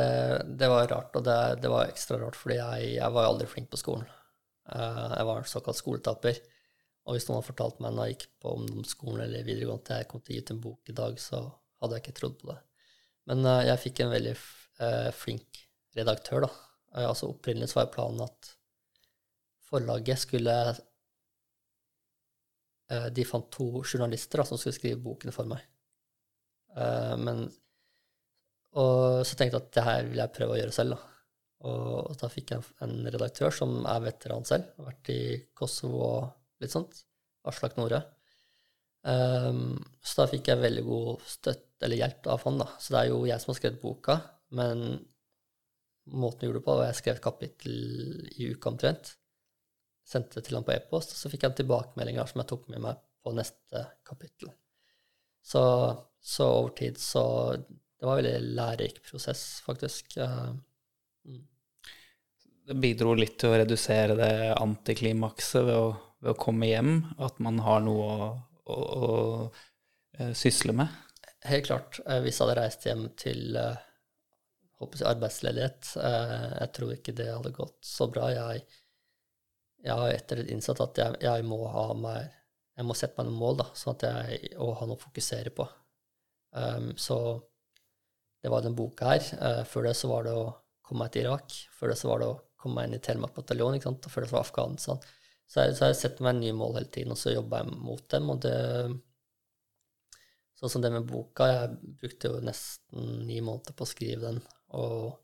det 0.59 0.69
var 0.71 0.87
rart, 0.91 1.15
og 1.17 1.25
det, 1.27 1.39
det, 1.63 1.71
var 1.71 1.89
ekstra 1.89 2.19
rart, 2.21 2.37
fordi 2.39 2.59
jeg, 2.59 2.91
jeg 2.97 3.15
var 3.15 3.27
aldri 3.27 3.49
flink 3.51 3.71
på 3.71 3.79
skolen. 3.79 4.05
Jeg 4.67 5.23
var 5.27 5.39
en 5.39 5.47
såkalt 5.47 5.79
skoletaper. 5.79 6.39
Og 7.07 7.15
hvis 7.15 7.27
noen 7.27 7.37
hadde 7.37 7.47
fortalt 7.47 7.77
meg 7.83 7.93
når 7.95 8.07
jeg 8.07 8.15
gikk 8.15 8.25
på 8.43 8.53
ungdomsskolen 8.57 9.21
eller 9.23 9.45
videregående 9.47 9.83
at 9.85 10.01
jeg 10.01 10.09
kom 10.11 10.23
til 10.23 10.33
å 10.33 10.35
gi 10.35 10.43
ut 10.43 10.51
en 10.51 10.63
bok 10.63 10.91
i 10.91 10.95
dag, 10.95 11.19
så 11.23 11.39
hadde 11.79 11.95
jeg 11.95 12.03
ikke 12.03 12.15
trodd 12.19 12.35
på 12.41 12.49
det. 12.49 12.57
Men 13.31 13.47
jeg 13.67 13.83
fikk 13.83 14.01
en 14.03 14.11
veldig 14.11 14.33
flink 15.15 15.61
redaktør, 15.97 16.47
da. 16.47 16.51
Uh, 16.95 17.07
altså 17.09 17.31
Opprinnelig 17.31 17.71
så 17.71 17.81
var 17.81 17.91
planen 17.93 18.23
at 18.27 18.53
forlaget 19.67 20.21
skulle 20.21 20.53
De 22.87 23.23
fant 23.27 23.49
to 23.51 23.81
journalister 23.83 24.39
da, 24.39 24.45
som 24.47 24.55
skulle 24.55 24.77
skrive 24.77 25.01
bokene 25.03 25.33
for 25.35 25.43
meg. 25.43 25.59
men 27.19 27.41
Og 28.79 29.25
så 29.27 29.35
tenkte 29.35 29.57
jeg 29.57 29.65
at 29.65 29.73
det 29.75 29.83
her 29.83 30.07
vil 30.07 30.21
jeg 30.21 30.33
prøve 30.37 30.55
å 30.55 30.59
gjøre 30.61 30.75
selv, 30.77 30.95
da. 30.95 31.17
Og, 31.65 32.11
og 32.11 32.17
da 32.21 32.29
fikk 32.31 32.53
jeg 32.53 32.63
en, 32.85 32.95
redaktør 33.09 33.53
som 33.53 33.79
er 33.89 34.05
veteran 34.05 34.45
selv, 34.47 34.69
har 34.77 34.91
vært 34.91 35.11
i 35.13 35.19
Kosovo 35.57 36.03
og 36.05 36.63
litt 36.63 36.73
sånt. 36.73 37.01
Aslak 37.47 37.77
Nore. 37.79 38.03
Um, 39.07 39.77
så 40.03 40.23
da 40.23 40.31
fikk 40.31 40.51
jeg 40.51 40.61
veldig 40.61 40.83
god 40.87 41.27
støtt, 41.27 41.69
eller 41.85 42.01
hjelp 42.01 42.27
av 42.33 42.43
han. 42.45 42.59
da. 42.61 42.67
Så 42.81 42.93
det 42.93 43.01
er 43.01 43.11
jo 43.11 43.21
jeg 43.29 43.43
som 43.43 43.53
har 43.53 43.59
skrevet 43.61 43.83
boka, 43.83 44.19
Men 44.57 44.83
måten 46.11 46.39
vi 46.41 46.47
gjorde 46.49 46.59
det 46.61 46.65
på, 46.67 46.75
var 46.79 46.89
jeg 46.89 46.99
skrev 46.99 47.17
et 47.17 47.23
kapittel 47.23 47.73
i 48.37 48.51
uka 48.53 48.71
omtrent. 48.71 49.15
Sendte 50.07 50.39
det 50.39 50.47
til 50.47 50.55
han 50.55 50.65
på 50.67 50.75
e-post, 50.75 51.11
og 51.13 51.19
så 51.19 51.31
fikk 51.31 51.47
han 51.47 51.57
tilbakemeldinger 51.57 52.29
som 52.29 52.41
jeg 52.41 52.49
tok 52.53 52.69
med 52.71 52.83
meg 52.85 53.01
på 53.23 53.33
neste 53.35 53.83
kapittel. 54.07 54.53
Så, 55.43 55.61
så 56.19 56.47
over 56.47 56.73
tid 56.75 56.97
så 56.99 57.23
Det 57.55 58.05
var 58.05 58.17
en 58.17 58.23
veldig 58.23 58.55
lærerik 58.55 59.01
prosess, 59.03 59.61
faktisk. 59.65 60.17
Mm. 61.25 61.45
Det 62.67 62.75
bidro 62.77 63.15
litt 63.17 63.39
til 63.41 63.49
å 63.53 63.57
redusere 63.57 64.15
det 64.19 64.33
antiklimakset 64.53 65.65
ved 65.65 65.79
å, 65.79 65.87
ved 66.21 66.33
å 66.35 66.39
komme 66.39 66.69
hjem, 66.69 66.91
at 67.17 67.39
man 67.41 67.57
har 67.65 67.81
noe 67.81 68.05
å, 68.05 68.27
å, 68.69 68.77
å 68.77 69.09
eh, 70.19 70.33
sysle 70.37 70.75
med. 70.77 70.93
Helt 71.47 71.69
klart. 71.71 71.99
eh, 72.05 72.19
Hvis 72.21 72.37
jeg 72.37 72.45
hadde 72.45 72.59
reist 72.59 72.85
hjem 72.85 73.07
til 73.17 73.57
eh, 73.57 73.79
håper 74.81 75.01
jeg, 75.01 75.09
arbeidsledighet 75.09 75.91
eh, 76.03 76.47
Jeg 76.61 76.73
tror 76.77 76.93
ikke 76.93 77.15
det 77.17 77.27
hadde 77.31 77.55
gått 77.55 77.77
så 77.85 78.07
bra. 78.11 78.29
Jeg, 78.33 78.63
jeg 79.85 79.99
har 80.01 80.13
etter 80.13 80.41
det 80.41 80.53
innsett 80.53 80.81
at 80.83 81.01
jeg, 81.01 81.19
jeg 81.25 81.45
må 81.47 81.63
ha 81.73 81.89
mer 81.97 82.29
Jeg 82.77 82.85
må 82.85 82.95
sette 82.97 83.17
meg 83.17 83.29
noen 83.29 83.41
mål, 83.41 83.59
da, 83.63 83.67
sånn 83.77 83.95
at 83.95 84.07
jeg 84.07 84.55
og 84.61 84.75
har 84.79 84.89
noe 84.89 84.99
å 84.99 85.01
fokusere 85.01 85.53
på. 85.57 85.65
Um, 86.53 86.91
så 86.93 87.17
det 88.43 88.51
var 88.53 88.61
den 88.61 88.75
boka 88.77 89.15
her. 89.15 89.23
Uh, 89.41 89.63
før 89.65 89.87
det 89.87 89.95
så 89.97 90.11
var 90.11 90.27
det 90.27 90.35
å 90.37 90.51
komme 90.85 91.07
meg 91.07 91.15
til 91.15 91.25
Irak. 91.25 91.55
Før 91.73 91.89
det 91.89 91.97
så 91.97 92.11
var 92.11 92.21
det 92.21 92.27
å 92.29 92.37
komme 92.61 92.77
meg 92.77 92.91
inn 92.91 92.99
i 92.99 93.01
Telemark 93.01 93.33
bataljon, 93.33 93.79
ikke 93.79 93.89
sant? 93.89 94.05
og 94.05 94.13
før 94.13 94.23
det 94.23 94.29
så 94.29 94.37
var 94.37 94.45
Afghanistan. 94.45 95.01
Så 95.49 95.63
jeg, 95.63 95.73
jeg 95.79 95.97
setter 95.97 96.27
meg 96.27 96.37
nye 96.37 96.53
mål 96.59 96.77
hele 96.77 96.91
tiden, 96.93 97.15
og 97.15 97.19
så 97.19 97.33
jobber 97.33 97.63
jeg 97.63 97.81
mot 97.87 98.05
dem. 98.13 98.29
og 98.35 98.45
det 98.45 98.55
Sånn 100.57 100.71
som 100.73 100.81
det 100.81 100.89
med 100.93 101.05
boka. 101.05 101.45
Jeg 101.51 101.95
brukte 102.01 102.31
jo 102.31 102.39
nesten 102.41 103.25
ni 103.27 103.37
måneder 103.45 103.75
på 103.77 103.85
å 103.85 103.89
skrive 103.89 104.23
den. 104.25 104.39
Og 104.77 105.15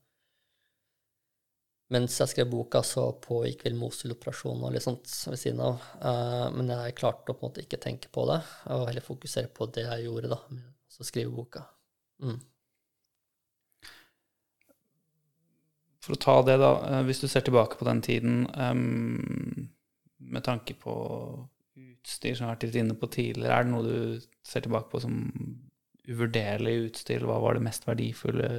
mens 1.94 2.16
jeg 2.18 2.32
skrev 2.32 2.50
boka, 2.50 2.82
så 2.86 3.10
pågikk 3.22 3.68
vel 3.68 3.76
Mosul-operasjonen 3.78 4.66
og 4.66 4.74
litt 4.74 4.86
sånt 4.86 5.10
ved 5.30 5.40
siden 5.40 5.62
av. 5.62 5.84
Uh, 6.02 6.48
men 6.56 6.72
jeg 6.74 6.96
klarte 6.98 7.34
å 7.34 7.38
på 7.38 7.46
en 7.46 7.52
måte 7.52 7.66
ikke 7.66 7.82
tenke 7.84 8.10
på 8.14 8.26
det, 8.32 8.40
og 8.74 8.88
heller 8.90 9.06
fokusere 9.06 9.52
på 9.54 9.68
det 9.76 9.86
jeg 9.86 10.08
gjorde, 10.08 10.32
da, 10.34 10.40
med 10.54 11.04
å 11.04 11.08
skrive 11.08 11.34
boka. 11.36 11.66
Mm. 12.24 12.40
For 16.04 16.16
å 16.16 16.20
ta 16.20 16.36
det, 16.44 16.58
da, 16.60 16.72
eh, 16.90 17.02
hvis 17.08 17.22
du 17.24 17.30
ser 17.32 17.46
tilbake 17.48 17.78
på 17.80 17.88
den 17.88 18.02
tiden, 18.04 18.42
um, 18.60 19.70
med 20.20 20.44
tanke 20.44 20.76
på 20.80 20.94
utstyr 21.80 22.36
som 22.36 22.48
har 22.48 22.58
vært 22.58 22.66
litt 22.68 22.82
inne 22.82 22.98
på 23.00 23.08
tidligere, 23.12 23.56
er 23.56 23.64
det 23.64 23.72
noe 23.72 23.86
du 23.88 24.26
ser 24.44 24.66
tilbake 24.66 24.92
på 24.92 25.00
som 25.04 25.16
uvurderlig 26.10 26.76
utstyr? 26.90 27.24
Hva 27.28 27.40
var 27.44 27.56
det 27.56 27.64
mest 27.64 27.88
verdifulle 27.88 28.50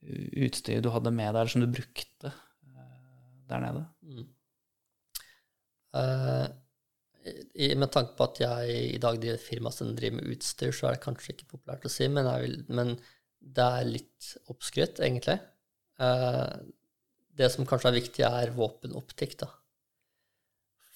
utstyret 0.00 0.84
du 0.84 0.90
hadde 0.94 1.12
med 1.12 1.32
deg, 1.34 1.42
eller 1.42 1.52
som 1.52 1.64
du 1.64 1.70
brukte 1.70 2.32
eh, 2.32 2.90
der 3.50 3.64
nede? 3.64 3.84
Mm. 4.06 4.26
Uh, 5.90 6.46
i, 7.54 7.74
med 7.76 7.90
tanke 7.92 8.14
på 8.16 8.26
at 8.30 8.40
jeg 8.40 8.82
i 8.94 9.00
dag 9.02 9.18
driver 9.20 9.40
firma 9.42 9.72
som 9.74 9.92
driver 9.96 10.20
med 10.20 10.34
utstyr, 10.34 10.72
så 10.72 10.88
er 10.88 10.96
det 10.96 11.04
kanskje 11.04 11.34
ikke 11.34 11.50
populært 11.56 11.84
å 11.84 11.92
si, 11.92 12.08
men, 12.08 12.28
vil, 12.40 12.60
men 12.72 12.94
det 13.40 13.66
er 13.66 13.88
litt 13.88 14.30
oppskrytt, 14.52 15.02
egentlig. 15.04 15.36
Uh, 16.00 16.48
det 17.36 17.50
som 17.52 17.68
kanskje 17.68 17.90
er 17.90 17.98
viktig, 17.98 18.24
er 18.26 18.54
våpenoptikk, 18.56 19.36
da. 19.42 19.50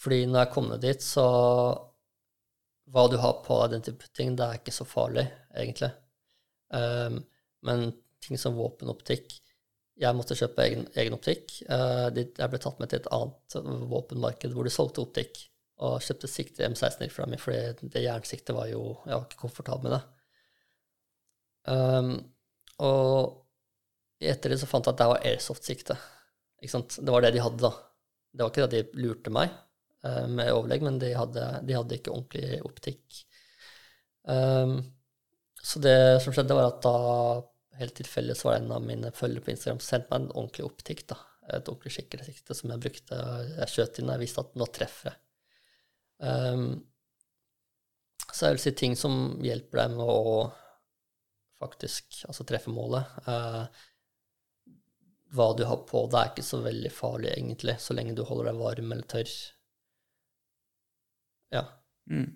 Fordi 0.00 0.24
når 0.28 0.44
jeg 0.44 0.52
kom 0.54 0.70
ned 0.70 0.84
dit, 0.84 1.04
så 1.04 1.26
Hva 2.92 3.06
du 3.08 3.14
har 3.16 3.38
på 3.44 3.56
deg, 3.62 3.70
den 3.72 3.84
type 3.86 4.08
ting, 4.12 4.34
det 4.36 4.44
er 4.44 4.58
ikke 4.58 4.74
så 4.76 4.84
farlig, 4.84 5.24
egentlig. 5.56 5.88
Um, 6.68 7.22
men 7.64 7.86
ting 8.24 8.40
som 8.40 8.56
våpenoptikk 8.58 9.38
Jeg 10.00 10.16
måtte 10.16 10.34
kjøpe 10.34 10.64
egen, 10.64 10.86
egen 10.98 11.14
optikk. 11.14 11.52
Uh, 11.70 12.08
jeg 12.10 12.50
ble 12.50 12.58
tatt 12.58 12.80
med 12.82 12.90
til 12.90 12.98
et 12.98 13.10
annet 13.14 13.58
våpenmarked 13.92 14.54
hvor 14.54 14.66
de 14.66 14.72
solgte 14.74 15.04
optikk, 15.04 15.38
og 15.86 16.02
kjøpte 16.02 16.30
sikte 16.30 16.66
M16 16.66 17.12
fra 17.14 17.28
meg, 17.30 17.38
fordi 17.42 17.90
det 17.94 18.02
jernsiktet 18.02 18.54
var 18.56 18.68
jo 18.70 18.96
Jeg 19.04 19.14
var 19.14 19.28
ikke 19.28 19.42
komfortabel 19.44 19.86
med 19.86 19.94
det. 19.94 20.02
Um, 21.64 22.10
og 22.84 24.24
etter 24.24 24.52
det 24.52 24.60
så 24.60 24.68
fant 24.68 24.86
jeg 24.86 24.94
at 24.94 25.00
det 25.00 25.08
var 25.10 25.26
airsoft-sikte. 25.30 25.96
Det 26.60 27.12
var 27.12 27.24
det 27.24 27.34
de 27.34 27.44
hadde, 27.44 27.60
da. 27.62 27.72
Det 28.34 28.42
var 28.42 28.52
ikke 28.52 28.66
det 28.66 28.82
de 28.82 29.02
lurte 29.04 29.32
meg 29.34 29.52
uh, 30.06 30.26
med 30.26 30.52
overlegg, 30.52 30.84
men 30.86 30.98
de 31.02 31.14
hadde, 31.16 31.48
de 31.66 31.78
hadde 31.78 31.98
ikke 31.98 32.14
ordentlig 32.14 32.60
optikk. 32.66 33.24
Um, 34.24 34.78
så 35.64 35.80
det 35.80 35.98
som 36.24 36.34
skjedde, 36.34 36.56
var 36.56 36.72
at 36.72 36.82
da 36.84 36.96
helt 37.78 37.94
tilfeldig 37.98 38.36
så 38.38 38.48
var 38.48 38.56
det 38.56 38.64
en 38.64 38.74
av 38.76 38.82
mine 38.86 39.12
følgere 39.14 39.44
på 39.44 39.52
Instagram 39.54 39.80
som 39.80 39.90
sendte 39.90 40.10
meg 40.12 40.22
en 40.22 40.34
ordentlig 40.34 40.66
optikk. 40.66 41.06
da, 41.10 41.18
Et 41.48 41.68
ordentlig 41.70 41.94
skikkelig 41.96 42.26
sikte 42.28 42.56
som 42.58 42.72
jeg 42.72 42.82
brukte. 42.86 43.20
Jeg 43.60 43.72
skjøt 43.72 44.00
inn 44.00 44.10
og 44.10 44.16
jeg 44.16 44.24
visste 44.24 44.44
at 44.44 44.58
nå 44.60 44.68
treffer 44.74 45.10
jeg. 45.10 45.20
Um, 46.24 46.68
så 48.30 48.46
jeg 48.46 48.56
vil 48.56 48.62
si 48.62 48.74
ting 48.78 48.94
som 48.98 49.18
hjelper 49.44 49.82
deg 49.82 49.96
med 49.98 50.06
å 50.10 50.52
faktisk 51.62 52.22
altså 52.28 52.46
treffe 52.48 52.72
målet. 52.74 53.10
Uh, 53.28 53.66
hva 55.34 55.50
du 55.58 55.64
har 55.66 55.82
på 55.88 56.04
deg, 56.10 56.20
er 56.20 56.32
ikke 56.32 56.46
så 56.46 56.60
veldig 56.62 56.90
farlig, 56.94 57.32
egentlig, 57.34 57.76
så 57.82 57.94
lenge 57.96 58.14
du 58.14 58.22
holder 58.26 58.52
deg 58.52 58.60
varm 58.60 58.92
eller 58.94 59.06
tørr. 59.10 59.32
Ja. 61.54 61.64
Mm. 62.10 62.28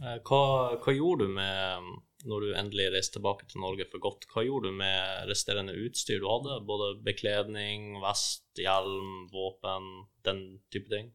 Eh, 0.00 0.18
Hva, 0.26 0.42
hva 0.82 0.94
gjorde 0.96 1.28
du 1.28 1.36
med 1.36 1.92
når 2.28 2.44
du 2.44 2.52
endelig 2.58 2.90
reiste 2.94 3.18
tilbake 3.18 3.48
til 3.50 3.62
Norge 3.62 3.86
for 3.90 4.02
godt? 4.04 4.26
Hva 4.30 4.44
gjorde 4.46 4.70
du 4.70 4.78
med 4.78 5.28
resterende 5.30 5.74
utstyr 5.84 6.20
du 6.22 6.28
hadde? 6.30 6.60
Både 6.68 6.92
bekledning, 7.04 7.98
vest, 8.02 8.44
hjelm, 8.58 9.26
våpen, 9.32 9.88
den 10.26 10.42
type 10.72 10.92
ting? 10.92 11.10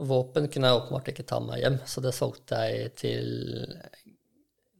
Våpen 0.00 0.48
kunne 0.52 0.70
jeg 0.70 0.80
åpenbart 0.80 1.12
ikke 1.12 1.26
ta 1.28 1.38
med 1.40 1.52
meg 1.52 1.64
hjem, 1.64 1.78
så 1.88 2.04
det 2.04 2.14
solgte 2.16 2.60
jeg 2.64 2.92
til 3.00 3.32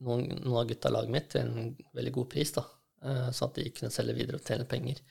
noen, 0.02 0.27
noen 0.41 0.61
av 0.62 0.69
gutta 0.70 0.91
i 0.91 0.97
laget 0.97 1.15
mitt 1.15 1.31
til 1.35 1.44
en 1.44 1.73
veldig 1.97 2.15
god 2.17 2.31
pris, 2.33 2.52
da, 2.57 2.65
eh, 3.05 3.28
sånn 3.36 3.52
at 3.52 3.61
de 3.61 3.73
kunne 3.77 3.93
selge 3.93 4.17
videre 4.17 4.41
og 4.41 4.47
tjene 4.49 4.69
penger. 4.69 5.02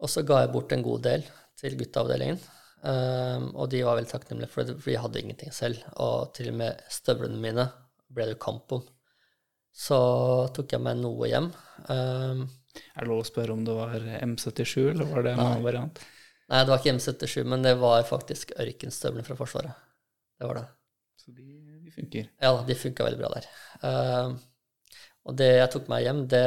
Og 0.00 0.12
så 0.12 0.24
ga 0.24 0.42
jeg 0.44 0.52
bort 0.52 0.72
en 0.76 0.84
god 0.84 1.06
del 1.08 1.24
til 1.60 1.76
gutteavdelingen, 1.80 2.40
Um, 2.80 3.50
og 3.60 3.68
de 3.72 3.82
var 3.84 3.98
veldig 3.98 4.08
takknemlige 4.08 4.48
for 4.48 4.64
det, 4.64 4.78
for 4.80 4.88
de 4.88 5.00
hadde 5.02 5.20
ingenting 5.20 5.52
selv. 5.52 5.82
Og 6.00 6.32
til 6.36 6.48
og 6.52 6.56
med 6.62 6.80
støvlene 6.92 7.40
mine 7.42 7.66
ble 8.10 8.30
det 8.30 8.40
kamp 8.40 8.72
om. 8.76 8.86
Så 9.72 9.98
tok 10.56 10.74
jeg 10.74 10.82
meg 10.82 10.98
noe 11.00 11.28
hjem. 11.30 11.50
Um, 11.88 12.42
Er 12.94 13.04
det 13.04 13.08
lov 13.10 13.22
å 13.22 13.28
spørre 13.28 13.54
om 13.54 13.62
det 13.66 13.74
var 13.76 13.94
M77, 14.24 14.90
eller 14.92 15.08
var 15.10 15.24
det 15.26 15.32
en 15.34 15.44
annen 15.44 15.64
variant? 15.66 16.02
nei, 16.50 16.60
det 16.64 16.72
var 16.72 16.80
ikke 16.82 16.96
M77, 16.96 17.44
men 17.46 17.62
det 17.62 17.76
var 17.78 18.02
faktisk 18.08 18.52
ørkenstøvler 18.58 19.26
fra 19.26 19.36
Forsvaret. 19.38 19.88
Det 20.40 20.48
var 20.48 20.58
det. 20.58 20.66
Så 21.20 21.34
de, 21.36 21.48
de 21.84 21.92
funker. 21.94 22.30
Ja 22.42 22.52
da, 22.56 22.62
de 22.66 22.76
funka 22.78 23.06
veldig 23.06 23.20
bra 23.20 23.30
der. 23.36 23.48
Um, 23.84 24.38
og 25.30 25.36
det 25.38 25.50
jeg 25.52 25.70
tok 25.74 25.90
meg 25.92 26.06
hjem, 26.06 26.22
det 26.32 26.46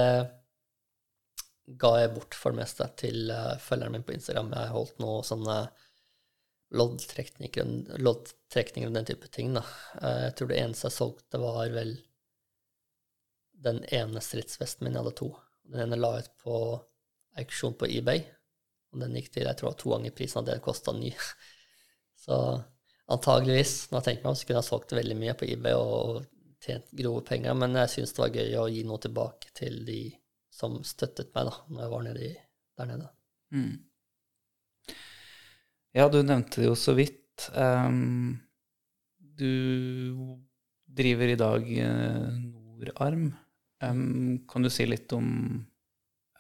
ga 1.80 1.92
jeg 2.02 2.12
bort 2.16 2.36
for 2.36 2.52
det 2.52 2.60
meste 2.64 2.88
til 3.00 3.32
uh, 3.32 3.54
følgeren 3.62 3.96
min 3.96 4.06
på 4.08 4.16
Instagram. 4.18 4.52
Jeg 4.58 4.74
holdt 4.76 5.00
noe 5.04 5.22
sånne 5.28 5.60
loddtrekninger, 6.74 8.00
loddtrekninger 8.02 8.90
og 8.90 8.98
den 8.98 9.08
type 9.08 9.30
ting. 9.32 9.54
Da. 9.56 9.64
Uh, 10.02 10.24
jeg 10.26 10.36
tror 10.40 10.52
det 10.52 10.60
eneste 10.64 10.90
jeg 10.90 10.98
solgte, 10.98 11.40
var 11.44 11.70
vel 11.76 11.94
den 13.64 13.82
ene 13.96 14.22
stridsvesten 14.24 14.86
min. 14.86 14.96
Jeg 14.96 15.04
hadde 15.04 15.18
to. 15.20 15.30
Den 15.70 15.86
ene 15.86 16.00
la 16.00 16.18
ut 16.20 16.32
på 16.44 16.58
auksjon 17.40 17.78
på 17.80 17.90
eBay, 17.90 18.22
og 18.94 19.02
den 19.02 19.16
gikk 19.18 19.32
til 19.34 19.48
jeg 19.48 19.60
tror 19.60 19.78
to 19.80 19.94
ganger 19.94 20.14
prisen 20.16 20.42
av 20.42 20.48
det 20.48 20.58
den 20.58 20.66
kosta 20.66 20.94
ny. 20.96 21.14
Så 22.24 22.38
antageligvis, 23.12 23.90
når 23.90 24.00
jeg 24.00 24.08
tenker 24.10 24.26
meg 24.26 24.32
om, 24.32 24.38
så 24.40 24.48
kunne 24.48 24.62
jeg 24.62 24.70
solgt 24.70 24.96
veldig 24.96 25.18
mye 25.20 25.36
på 25.40 25.50
eBay 25.50 25.76
og 25.76 26.22
tjent 26.64 26.94
grove 26.96 27.24
penger, 27.28 27.56
men 27.60 27.76
jeg 27.82 27.92
syns 27.92 28.14
det 28.16 28.24
var 28.24 28.38
gøy 28.38 28.54
å 28.62 28.70
gi 28.72 28.84
noe 28.88 29.02
tilbake 29.04 29.52
til 29.58 29.82
de 29.88 30.02
som 30.54 30.78
støttet 30.88 31.34
meg 31.36 31.50
da 31.50 31.56
når 31.68 31.82
jeg 31.84 31.92
var 31.92 32.06
nede 32.06 32.30
der 32.78 32.90
nede. 32.90 33.10
Mm. 33.54 33.74
Ja, 35.94 36.08
du 36.10 36.22
nevnte 36.26 36.62
det 36.62 36.70
jo 36.70 36.78
så 36.80 36.96
vidt. 36.98 37.50
Um, 37.54 38.40
du 39.20 40.40
driver 40.94 41.34
i 41.34 41.38
dag 41.38 41.68
eh, 41.84 42.34
Nordarm. 42.38 43.28
Ehm, 43.84 44.44
kan 44.50 44.64
du 44.66 44.70
si 44.72 44.86
litt 44.88 45.12
om 45.16 45.28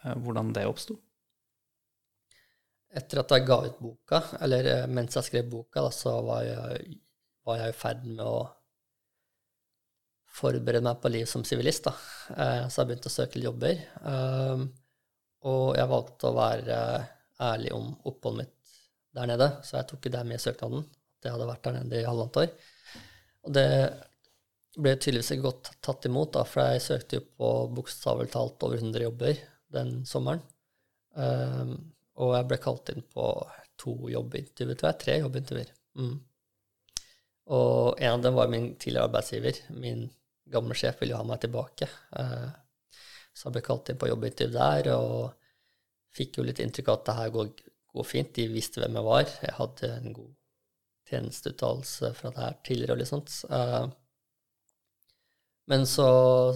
uh, 0.03 0.15
hvordan 0.23 0.53
det 0.55 0.65
oppsto? 0.69 0.97
Etter 2.93 3.23
at 3.23 3.31
jeg 3.33 3.45
ga 3.47 3.57
ut 3.65 3.79
boka, 3.81 4.19
eller 4.45 4.67
eh, 4.69 4.83
mens 4.85 5.15
jeg 5.17 5.25
skrev 5.25 5.47
boka, 5.49 5.81
da, 5.81 5.89
så 5.89 6.11
var 6.27 6.43
jeg, 6.45 6.99
var 7.47 7.57
jeg 7.57 7.73
i 7.73 7.77
ferd 7.79 8.03
med 8.05 8.21
å 8.21 8.35
forberede 10.33 10.85
meg 10.85 10.99
på 11.01 11.11
liv 11.13 11.25
som 11.29 11.45
sivilist. 11.45 11.89
Eh, 11.89 12.67
Så 12.69 12.81
jeg 12.81 12.91
begynte 12.91 13.09
å 13.09 13.15
søke 13.15 13.41
jobber. 13.41 13.81
Um, 14.05 14.67
Og 15.43 15.73
jeg 15.75 15.89
valgte 15.91 16.29
å 16.29 16.37
være 16.37 16.75
ærlig 17.43 17.73
om 17.75 17.89
oppholdet 18.07 18.45
mitt 18.45 18.75
der 19.13 19.27
nede, 19.27 19.49
så 19.67 19.81
jeg 19.81 19.89
tok 19.89 20.05
det 20.13 20.21
med 20.23 20.37
i 20.37 20.43
søknaden. 20.43 20.85
Det 21.19 21.33
hadde 21.33 21.47
vært 21.49 21.65
der 21.65 21.75
nede 21.75 21.99
i 21.99 22.05
halvannet 22.07 22.39
år. 22.39 22.53
Og 23.43 23.57
det 23.57 23.65
ble 24.73 24.95
tydeligvis 24.97 25.33
ikke 25.35 25.45
godt 25.47 25.71
tatt 25.85 26.07
imot, 26.09 26.33
da, 26.35 26.43
for 26.49 26.73
jeg 26.73 26.83
søkte 26.85 27.19
jo 27.19 27.25
på 27.37 27.49
bokstavelig 27.77 28.31
talt 28.33 28.65
over 28.65 28.79
100 28.79 29.05
jobber 29.05 29.41
den 29.73 29.93
sommeren. 30.09 30.41
Um, 31.13 31.75
og 32.21 32.33
jeg 32.37 32.49
ble 32.49 32.59
kalt 32.61 32.91
inn 32.93 33.05
på 33.13 33.27
to 33.79 33.93
jobbintervjuer, 34.11 34.77
tror 34.79 34.91
jeg. 34.91 34.99
Tre 35.03 35.17
jobbintervjuer. 35.21 35.71
Mm. 35.99 36.17
Og 37.53 38.01
en 38.01 38.11
av 38.15 38.25
dem 38.25 38.37
var 38.37 38.51
min 38.51 38.73
tidligere 38.75 39.09
arbeidsgiver. 39.09 39.63
Min 39.77 40.05
gamle 40.53 40.77
sjef 40.77 41.01
ville 41.01 41.15
jo 41.15 41.21
ha 41.21 41.27
meg 41.27 41.41
tilbake. 41.43 41.89
Uh, 42.17 42.49
så 43.33 43.49
jeg 43.49 43.57
ble 43.57 43.65
kalt 43.65 43.89
inn 43.89 44.01
på 44.01 44.09
jobbintervju 44.09 44.53
der, 44.57 44.91
og 44.93 46.13
fikk 46.13 46.37
jo 46.37 46.45
litt 46.47 46.61
inntrykk 46.61 46.91
av 46.91 46.99
at 46.99 47.09
det 47.09 47.17
her 47.19 47.33
går, 47.33 47.51
går 47.93 48.07
fint. 48.09 48.33
De 48.37 48.47
visste 48.53 48.81
hvem 48.81 49.01
jeg 49.01 49.09
var. 49.09 49.25
Jeg 49.41 49.57
hadde 49.57 49.91
en 49.97 50.15
god 50.17 50.31
tjenesteuttalelse 51.09 52.13
fra 52.17 52.31
det 52.33 52.41
her 52.45 52.57
tidligere 52.65 52.95
og 52.95 53.01
litt 53.01 53.13
sånt. 53.13 53.37
Uh, 53.49 53.89
men 55.71 55.87
så, 55.87 56.07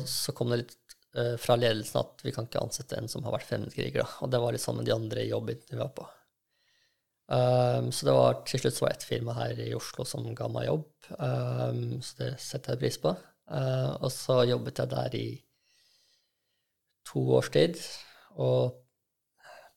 så, 0.03 0.34
kom 0.36 0.52
det 0.52 0.61
litt 0.64 0.76
uh, 1.18 1.36
fra 1.40 1.56
ledelsen 1.60 2.02
at 2.02 2.24
vi 2.26 2.34
kan 2.36 2.48
ikke 2.50 2.61
ansette 2.64 3.00
en 3.00 3.10
som 3.11 3.24
har 3.27 3.36
vært 3.38 3.48
fremmedkriger. 3.50 4.18
Og 4.24 4.32
det 4.32 4.42
var 4.44 4.56
litt 4.56 4.64
sånn 4.64 4.80
med 4.82 4.90
de 4.90 4.95
andre 4.95 5.26
jobbene 5.27 5.72
vi 5.72 5.80
var 5.80 5.94
på. 5.95 6.08
Um, 7.27 7.90
så 7.92 8.08
det 8.08 8.14
var 8.16 8.38
til 8.48 8.61
slutt 8.61 8.77
så 8.77 8.86
var 8.86 8.94
det 8.94 9.00
ett 9.02 9.10
firma 9.10 9.34
her 9.36 9.58
i 9.60 9.72
Oslo 9.76 10.06
som 10.08 10.30
ga 10.36 10.48
meg 10.48 10.69
jobb, 10.69 10.86
um, 11.19 11.98
så 12.00 12.22
det 12.22 12.30
setter 12.40 12.76
jeg 12.76 12.84
pris 12.86 13.00
på. 13.03 13.11
Uh, 13.52 13.92
og 14.00 14.11
så 14.16 14.42
jobbet 14.48 14.80
jeg 14.80 14.92
der 14.94 15.18
i 15.19 15.27
to 17.08 17.24
års 17.36 17.50
tid 17.52 17.76
og 18.40 18.77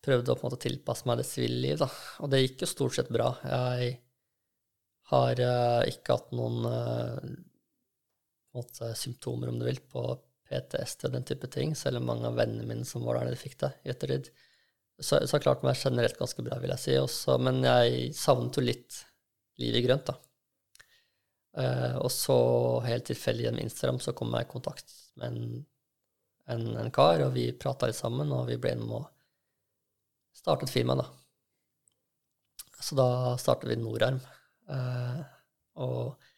prøvde 0.02 0.32
å 0.32 0.38
på 0.38 0.46
en 0.46 0.48
måte 0.48 0.62
tilpasse 0.62 1.06
meg 1.08 1.20
det 1.20 1.26
sivile 1.28 1.58
liv. 1.64 1.82
Da. 1.82 1.90
Og 2.22 2.30
det 2.32 2.42
gikk 2.42 2.64
jo 2.64 2.70
stort 2.70 2.96
sett 2.96 3.10
bra. 3.12 3.32
Jeg 3.44 3.92
har 5.10 5.42
uh, 5.42 5.82
ikke 5.90 6.16
hatt 6.16 6.30
noen 6.38 6.70
uh, 6.70 7.30
måte, 8.56 8.92
symptomer, 8.98 9.50
om 9.50 9.58
du 9.60 9.66
vil, 9.68 9.80
på 9.92 10.04
PTSD 10.50 11.06
og 11.06 11.14
den 11.14 11.26
type 11.28 11.50
ting, 11.52 11.74
selv 11.78 12.00
om 12.00 12.08
mange 12.10 12.26
av 12.28 12.38
vennene 12.38 12.66
mine 12.66 12.86
som 12.88 13.04
var 13.06 13.20
der 13.20 13.30
nede, 13.30 13.40
fikk 13.40 13.58
det 13.62 13.72
i 13.84 13.92
ettertid. 13.92 14.32
Så, 15.00 15.20
så 15.24 15.36
har 15.36 15.44
klart 15.44 15.62
meg 15.64 15.78
generelt 15.80 16.18
ganske 16.18 16.42
bra, 16.44 16.58
vil 16.60 16.74
jeg 16.74 16.82
si. 16.82 16.96
Også, 17.00 17.38
men 17.40 17.62
jeg 17.64 18.10
savnet 18.18 18.58
jo 18.58 18.64
litt 18.64 18.98
liv 19.62 19.78
i 19.78 19.84
grønt, 19.86 20.10
da. 20.10 20.18
Uh, 21.50 21.96
og 22.04 22.10
så, 22.14 22.36
helt 22.86 23.08
tilfeldig 23.08 23.48
gjennom 23.48 23.64
Instagram, 23.64 24.02
så 24.02 24.14
kom 24.16 24.34
jeg 24.36 24.46
i 24.46 24.50
kontakt 24.50 24.92
med 25.18 25.32
en, 25.32 25.64
en, 26.54 26.68
en 26.84 26.92
kar, 26.94 27.24
og 27.24 27.32
vi 27.34 27.48
prata 27.58 27.88
litt 27.90 27.98
sammen, 27.98 28.30
og 28.34 28.46
vi 28.50 28.58
ble 28.60 28.74
enige 28.74 28.86
om 28.86 29.00
å 29.00 29.06
starte 30.36 30.68
et 30.68 30.74
firma, 30.74 30.98
da. 31.00 31.08
Så 32.80 32.96
da 32.96 33.08
startet 33.40 33.70
vi 33.70 33.80
Norarm. 33.80 34.20
Uh, 34.70 35.20
og 35.82 36.29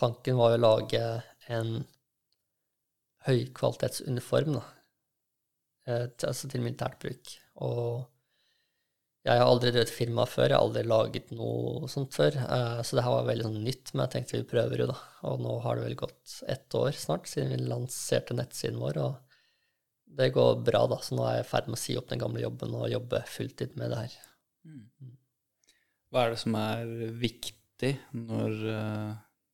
tanken 0.00 0.38
var 0.40 0.56
å 0.56 0.62
lage 0.62 1.02
en 1.52 1.82
høykvalitetsuniform 3.26 4.54
da, 4.56 4.62
til, 5.84 6.30
altså 6.30 6.48
til 6.48 6.64
militært 6.64 6.98
bruk. 7.02 7.34
Og 7.60 8.06
jeg 9.20 9.36
har 9.36 9.44
aldri 9.44 9.68
drevet 9.74 9.92
firma 9.92 10.24
før, 10.24 10.46
jeg 10.48 10.56
har 10.56 10.64
aldri 10.64 10.82
laget 10.88 11.32
noe 11.36 11.88
sånt 11.92 12.14
før. 12.16 12.38
Uh, 12.40 12.78
så 12.80 12.96
det 12.96 13.04
her 13.04 13.16
var 13.18 13.26
veldig 13.28 13.46
sånn 13.50 13.58
nytt, 13.66 13.92
men 13.92 14.06
jeg 14.06 14.12
tenkte 14.14 14.38
vi 14.38 14.48
prøver 14.48 14.80
jo, 14.80 14.86
da. 14.88 14.96
Og 15.28 15.42
nå 15.44 15.56
har 15.66 15.76
det 15.76 15.84
vel 15.84 15.98
gått 16.06 16.38
ett 16.48 16.76
år 16.78 16.96
snart 16.96 17.28
siden 17.28 17.52
vi 17.52 17.58
lanserte 17.68 18.36
nettsiden 18.38 18.80
vår, 18.80 19.00
og 19.04 19.36
det 20.20 20.30
går 20.32 20.62
bra, 20.64 20.86
da. 20.88 21.02
Så 21.04 21.18
nå 21.18 21.26
er 21.28 21.36
jeg 21.36 21.44
i 21.44 21.50
ferd 21.50 21.68
med 21.68 21.76
å 21.76 21.82
si 21.82 21.98
opp 22.00 22.08
den 22.12 22.22
gamle 22.22 22.46
jobben 22.46 22.78
og 22.78 22.88
jobbe 22.94 23.20
fulltid 23.28 23.76
med 23.80 23.92
det 23.92 24.00
her. 24.06 24.16
Mm. 24.64 25.12
Hva 26.10 26.24
er 26.24 26.32
det 26.32 26.40
som 26.40 26.56
er 26.58 26.94
viktig 27.20 27.92
når 28.16 28.56
uh, 28.72 29.12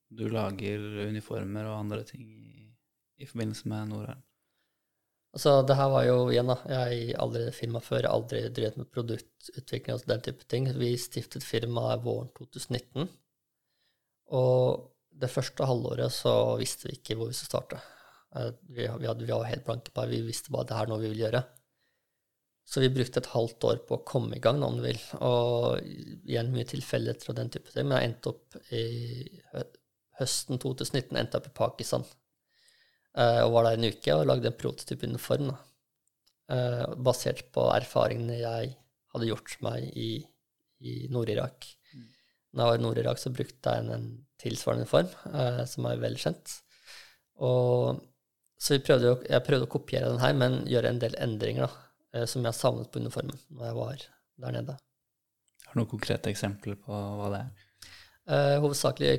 du 0.08 0.28
lager 0.30 0.82
uniformer 1.08 1.66
og 1.70 1.80
andre 1.80 2.04
ting 2.06 2.28
i, 2.30 2.66
i 3.18 3.28
forbindelse 3.28 3.68
med 3.70 3.90
Norheim? 3.90 4.22
Altså, 5.36 5.58
det 5.68 5.76
her 5.76 5.90
var 5.92 6.04
jo 6.06 6.16
igjen, 6.32 6.48
da. 6.48 6.56
Jeg 6.70 6.78
har 7.12 7.24
aldri 7.26 7.48
firma 7.52 7.80
før, 7.84 8.06
aldri 8.08 8.46
drevet 8.56 8.78
med 8.80 8.88
produktutvikling 8.88 9.98
og 9.98 10.06
den 10.08 10.22
type 10.24 10.46
ting. 10.48 10.68
Vi 10.78 10.94
stiftet 10.96 11.44
firmaet 11.44 12.04
våren 12.06 12.30
2019. 12.38 13.10
Og 14.32 14.86
det 15.20 15.28
første 15.32 15.68
halvåret 15.68 16.14
så 16.14 16.32
visste 16.60 16.88
vi 16.88 16.96
ikke 16.96 17.18
hvor 17.18 17.28
vi 17.28 17.36
skulle 17.36 17.52
starte. 17.52 17.82
Eh, 18.32 18.48
vi, 18.78 18.88
hadde, 18.88 19.26
vi 19.26 19.34
var 19.34 19.44
helt 19.50 19.66
blanke 19.68 19.92
på 19.92 20.06
det. 20.06 20.16
Vi 20.16 20.30
visste 20.30 20.54
bare 20.54 20.64
at 20.64 20.72
det 20.72 20.78
her 20.78 20.88
er 20.88 20.94
noe 20.94 21.04
vi 21.04 21.12
vil 21.12 21.22
gjøre. 21.26 21.44
Så 22.66 22.82
vi 22.82 22.90
brukte 22.96 23.20
et 23.22 23.30
halvt 23.30 23.68
år 23.68 23.82
på 23.86 23.98
å 23.98 24.04
komme 24.08 24.38
i 24.38 24.42
gang, 24.42 24.64
om 24.64 24.80
du 24.80 24.86
vil. 24.88 24.98
Og 25.20 25.84
igjen 25.84 26.48
mye 26.54 26.66
tilfeldigheter 26.72 27.30
og 27.30 27.36
den 27.38 27.52
type 27.54 27.70
ting. 27.70 27.86
Men 27.86 28.00
jeg 28.00 28.10
endte 28.10 28.32
opp 28.32 28.56
i 28.74 28.86
høsten 30.20 30.60
2019 30.62 31.16
endte 31.18 31.40
opp 31.40 31.48
i 31.50 31.56
Pakistan. 31.56 32.06
Uh, 33.16 33.46
og 33.46 33.54
var 33.54 33.68
der 33.68 33.78
en 33.78 33.88
uke 33.88 34.12
og 34.12 34.26
lagde 34.28 34.50
en 34.50 34.58
prototyp 34.60 35.06
uniform. 35.08 35.52
Uh, 36.52 36.84
basert 37.02 37.46
på 37.54 37.64
erfaringene 37.74 38.38
jeg 38.42 38.74
hadde 39.14 39.30
gjort 39.30 39.56
meg 39.64 39.88
i, 39.96 40.10
i 40.84 40.98
Nord-Irak. 41.12 41.66
Mm. 41.94 42.04
Når 42.52 42.62
jeg 42.62 42.72
var 42.72 42.80
i 42.80 42.84
Nord-Irak, 42.84 43.22
så 43.22 43.32
brukte 43.34 43.72
jeg 43.72 43.84
en, 43.84 43.94
en 43.96 44.10
tilsvarende 44.40 44.84
uniform, 44.84 45.08
eh, 45.32 45.62
som 45.64 45.86
er 45.88 46.02
velkjent. 46.02 46.52
Og, 47.48 48.02
så 48.60 48.76
prøvde 48.84 49.08
jo, 49.08 49.14
jeg 49.24 49.44
prøvde 49.46 49.64
å 49.64 49.72
kopiere 49.72 50.10
den 50.12 50.20
her, 50.20 50.34
men 50.36 50.58
gjøre 50.68 50.92
en 50.92 51.00
del 51.00 51.16
endringer 51.24 51.64
da, 51.64 52.26
som 52.28 52.44
jeg 52.44 52.56
savnet 52.56 52.90
på 52.92 53.00
uniformen 53.00 53.40
når 53.52 53.66
jeg 53.66 53.76
var 53.76 54.04
der 54.44 54.54
nede. 54.58 54.76
Har 55.64 55.72
du 55.72 55.80
noen 55.80 55.90
konkrete 55.90 56.32
eksempler 56.32 56.76
på 56.80 56.92
hva 56.92 57.32
det 57.32 57.40
er? 57.40 57.64
hovedsakelig 58.60 59.10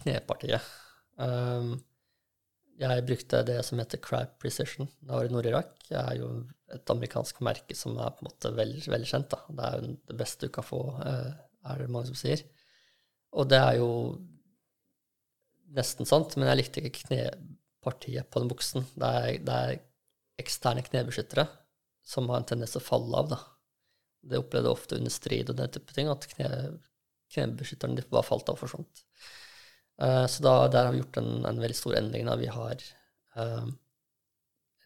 knepartiet. 0.00 0.64
Um, 1.18 1.76
jeg 2.78 3.04
brukte 3.08 3.42
det 3.42 3.58
som 3.66 3.80
heter 3.82 3.98
Crab 4.02 4.36
Precision 4.38 4.86
da 5.02 5.16
var 5.16 5.26
i 5.26 5.32
Nord-Irak. 5.32 5.72
Det 5.88 5.98
er 5.98 6.20
jo 6.20 6.30
et 6.74 6.92
amerikansk 6.92 7.40
merke 7.42 7.74
som 7.76 7.96
er 7.98 8.12
på 8.14 8.22
en 8.22 8.28
måte 8.28 8.52
veldig, 8.54 8.84
veldig 8.92 9.08
kjent. 9.10 9.34
Det 9.48 9.66
er 9.66 9.78
jo 9.80 9.92
det 10.10 10.18
beste 10.20 10.46
du 10.46 10.54
kan 10.54 10.66
få, 10.66 10.82
eh, 11.02 11.30
er 11.72 11.82
det 11.82 11.90
mange 11.90 12.10
som 12.10 12.18
sier. 12.18 12.44
Og 13.34 13.48
det 13.50 13.58
er 13.58 13.80
jo 13.80 13.90
nesten 15.74 16.08
sant, 16.08 16.36
men 16.36 16.48
jeg 16.48 16.60
likte 16.60 16.84
ikke 16.84 17.08
knepartiet 17.08 18.30
på 18.30 18.42
den 18.42 18.52
buksen. 18.52 18.86
Det 18.94 19.10
er, 19.22 19.30
det 19.44 19.56
er 19.64 19.80
eksterne 20.38 20.84
knebeskyttere 20.86 21.48
som 22.06 22.30
har 22.30 22.40
en 22.40 22.48
tendens 22.52 22.76
til 22.76 22.82
å 22.82 22.86
falle 22.86 23.24
av. 23.24 23.32
da. 23.34 23.40
Det 24.28 24.38
opplevde 24.40 24.70
jeg 24.70 24.78
ofte 24.78 25.00
under 25.00 25.12
strid 25.12 25.50
og 25.50 25.58
den 25.58 25.74
type 25.74 25.96
ting, 25.96 26.08
at 26.12 26.30
kne, 26.30 26.78
knebeskytterne 27.34 28.06
bare 28.08 28.26
falt 28.26 28.48
av 28.48 28.56
og 28.56 28.62
forsvant. 28.62 29.04
Uh, 30.02 30.26
så 30.26 30.42
da, 30.42 30.68
der 30.68 30.84
har 30.84 30.92
vi 30.92 31.00
gjort 31.02 31.16
en, 31.16 31.44
en 31.44 31.60
veldig 31.60 31.76
stor 31.76 31.96
endring. 31.98 32.26
Da. 32.28 32.36
Vi 32.38 32.50
har 32.54 32.84
uh, 33.36 33.66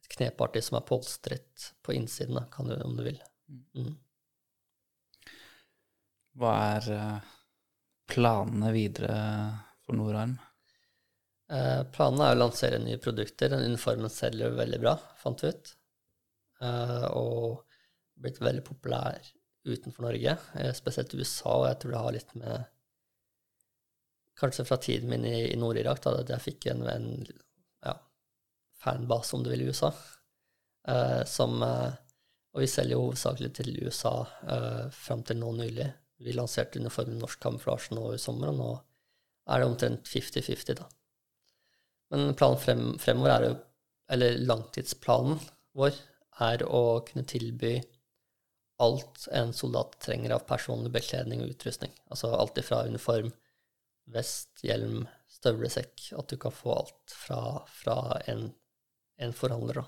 et 0.01 0.09
kneparti 0.17 0.63
som 0.65 0.79
er 0.79 0.87
polstret 0.89 1.69
på 1.85 1.97
innsiden, 1.97 2.39
da, 2.39 2.47
kan 2.53 2.71
du, 2.71 2.79
om 2.81 2.97
du 2.97 3.05
vil. 3.05 3.21
Mm. 3.77 3.93
Hva 6.41 6.55
er 6.79 6.89
uh, 6.97 7.35
planene 8.13 8.73
videre 8.75 9.21
for 9.85 9.99
Norarm? 9.99 10.39
planene 11.93 12.31
er 12.31 12.37
å 12.39 12.39
lansere 12.39 12.79
nye 12.81 12.97
produkter. 12.97 13.51
Den 13.53 13.67
uniformen 13.75 14.09
selger 14.09 14.55
veldig 14.57 14.79
bra, 14.81 14.95
fant 15.21 15.43
vi 15.45 15.51
ut. 15.53 15.73
og 17.13 17.67
blitt 18.17 18.41
veldig 18.41 18.63
populær 18.65 19.19
utenfor 19.69 20.07
Norge, 20.07 20.33
spesielt 20.73 21.13
i 21.13 21.21
USA, 21.21 21.53
og 21.59 21.67
jeg 21.69 21.81
tror 21.83 21.93
det 21.93 22.01
har 22.07 22.17
litt 22.17 22.33
med 22.41 22.72
kanskje 24.39 24.65
fra 24.69 24.79
tiden 24.83 25.11
min 25.11 25.25
i, 25.29 25.53
i 25.53 25.59
Nord-Irak, 25.61 26.03
da 26.05 26.23
jeg 26.29 26.45
fikk 26.45 26.69
en, 26.73 26.85
en 26.89 27.09
ja, 27.85 27.97
fanbase, 28.83 29.37
om 29.37 29.45
du 29.45 29.51
vil, 29.53 29.65
i 29.65 29.73
USA. 29.73 29.93
Uh, 30.89 31.23
som, 31.29 31.61
uh, 31.63 31.93
og 32.55 32.65
vi 32.65 32.71
selger 32.71 32.97
jo 32.97 33.05
hovedsakelig 33.07 33.53
til 33.59 33.77
USA 33.85 34.15
uh, 34.25 34.87
fram 34.95 35.23
til 35.27 35.39
nå 35.41 35.53
nylig. 35.61 35.89
Vi 36.23 36.35
lanserte 36.35 36.81
uniformen 36.83 37.21
Norsk 37.23 37.43
kamuflasje 37.43 37.95
nå 37.97 38.13
i 38.15 38.21
sommer, 38.23 38.51
og 38.51 38.59
nå 38.59 38.73
er 39.53 39.63
det 39.63 39.69
omtrent 39.69 40.11
50-50, 40.11 40.79
da. 40.79 40.89
Men 42.13 42.35
planen 42.39 42.61
frem, 42.61 42.83
fremover 43.01 43.33
er 43.33 43.47
jo 43.47 43.53
Eller 44.13 44.35
langtidsplanen 44.45 45.39
vår 45.79 45.95
er 46.45 46.63
å 46.69 47.01
kunne 47.07 47.25
tilby 47.25 47.79
alt 48.83 49.29
en 49.33 49.53
soldat 49.57 49.95
trenger 50.03 50.35
av 50.35 50.43
personlig 50.49 50.91
bekledning 50.93 51.41
og 51.41 51.55
utrustning. 51.55 51.93
Altså 52.11 52.33
alt 52.35 52.59
ifra 52.61 52.83
uniform, 52.89 53.31
vest, 54.11 54.63
hjelm, 54.65 55.05
støvlesekk. 55.31 56.13
At 56.19 56.31
du 56.33 56.39
kan 56.41 56.55
få 56.55 56.75
alt 56.75 57.15
fra, 57.15 57.41
fra 57.69 57.97
en, 58.31 58.49
en, 59.21 59.35
forhandler, 59.37 59.83
da. 59.83 59.85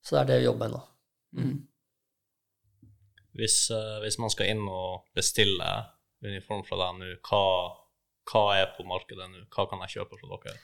Så 0.00 0.16
det 0.16 0.20
er 0.22 0.30
det 0.30 0.38
vi 0.40 0.48
jobber 0.48 0.70
med 0.70 0.76
nå. 0.76 0.82
Mm. 1.40 1.58
Hvis, 3.38 3.56
uh, 3.70 4.00
hvis, 4.02 4.18
man 4.18 4.32
skal 4.32 4.50
inn 4.50 4.64
og 4.66 5.06
bestille 5.14 5.68
uniform 6.24 6.64
fra 6.66 6.80
deg 6.80 6.98
nå, 6.98 7.10
hva, 7.28 7.44
hva, 8.32 8.44
er 8.58 8.72
på 8.74 8.84
markedet 8.88 9.28
nå? 9.30 9.44
Hva 9.54 9.68
kan 9.70 9.84
jeg 9.84 10.00
kjøpe 10.00 10.18
fra 10.18 10.32
dere? 10.34 10.58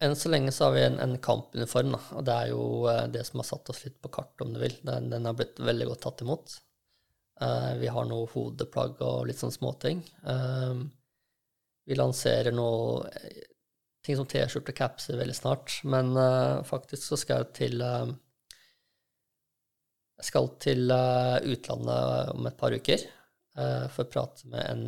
Enn 0.00 0.14
så 0.16 0.30
lenge 0.32 0.52
så 0.56 0.68
har 0.68 0.76
vi 0.76 0.84
en, 0.86 0.96
en 1.02 1.18
kampuniform, 1.20 1.90
da. 1.96 2.00
og 2.16 2.24
det 2.28 2.36
er 2.36 2.52
jo 2.52 2.62
uh, 2.86 3.04
det 3.12 3.26
som 3.28 3.42
har 3.42 3.50
satt 3.50 3.72
oss 3.72 3.82
litt 3.84 3.98
på 4.00 4.12
kart, 4.14 4.36
om 4.44 4.54
du 4.54 4.60
vil. 4.62 4.78
Den, 4.86 5.10
den 5.12 5.28
har 5.28 5.36
blitt 5.36 5.60
veldig 5.60 5.90
godt 5.90 6.04
tatt 6.06 6.24
imot. 6.24 6.60
Uh, 7.40 7.72
vi 7.80 7.88
har 7.88 8.04
noe 8.08 8.28
hodeplagg 8.30 9.00
og 9.00 9.28
litt 9.28 9.40
sånn 9.40 9.54
småting. 9.54 10.02
Uh, 10.26 10.84
vi 11.90 11.96
lanserer 11.98 12.54
noe 12.54 13.08
eh, 13.08 13.46
ting 14.06 14.14
som 14.18 14.28
T-skjorte 14.28 14.70
og 14.70 14.78
capser 14.78 15.18
veldig 15.18 15.36
snart. 15.36 15.80
Men 15.90 16.12
eh, 16.16 16.60
faktisk 16.68 17.02
så 17.02 17.18
skal 17.18 17.44
jeg 17.44 17.54
til 17.58 17.84
eh, 17.84 18.12
Jeg 20.20 20.28
skal 20.28 20.50
til 20.62 20.92
eh, 20.94 21.38
utlandet 21.54 22.34
om 22.36 22.46
et 22.46 22.58
par 22.60 22.76
uker 22.76 23.02
eh, 23.02 23.86
for 23.90 24.04
å 24.04 24.12
prate 24.12 24.52
med 24.52 24.66
en 24.68 24.84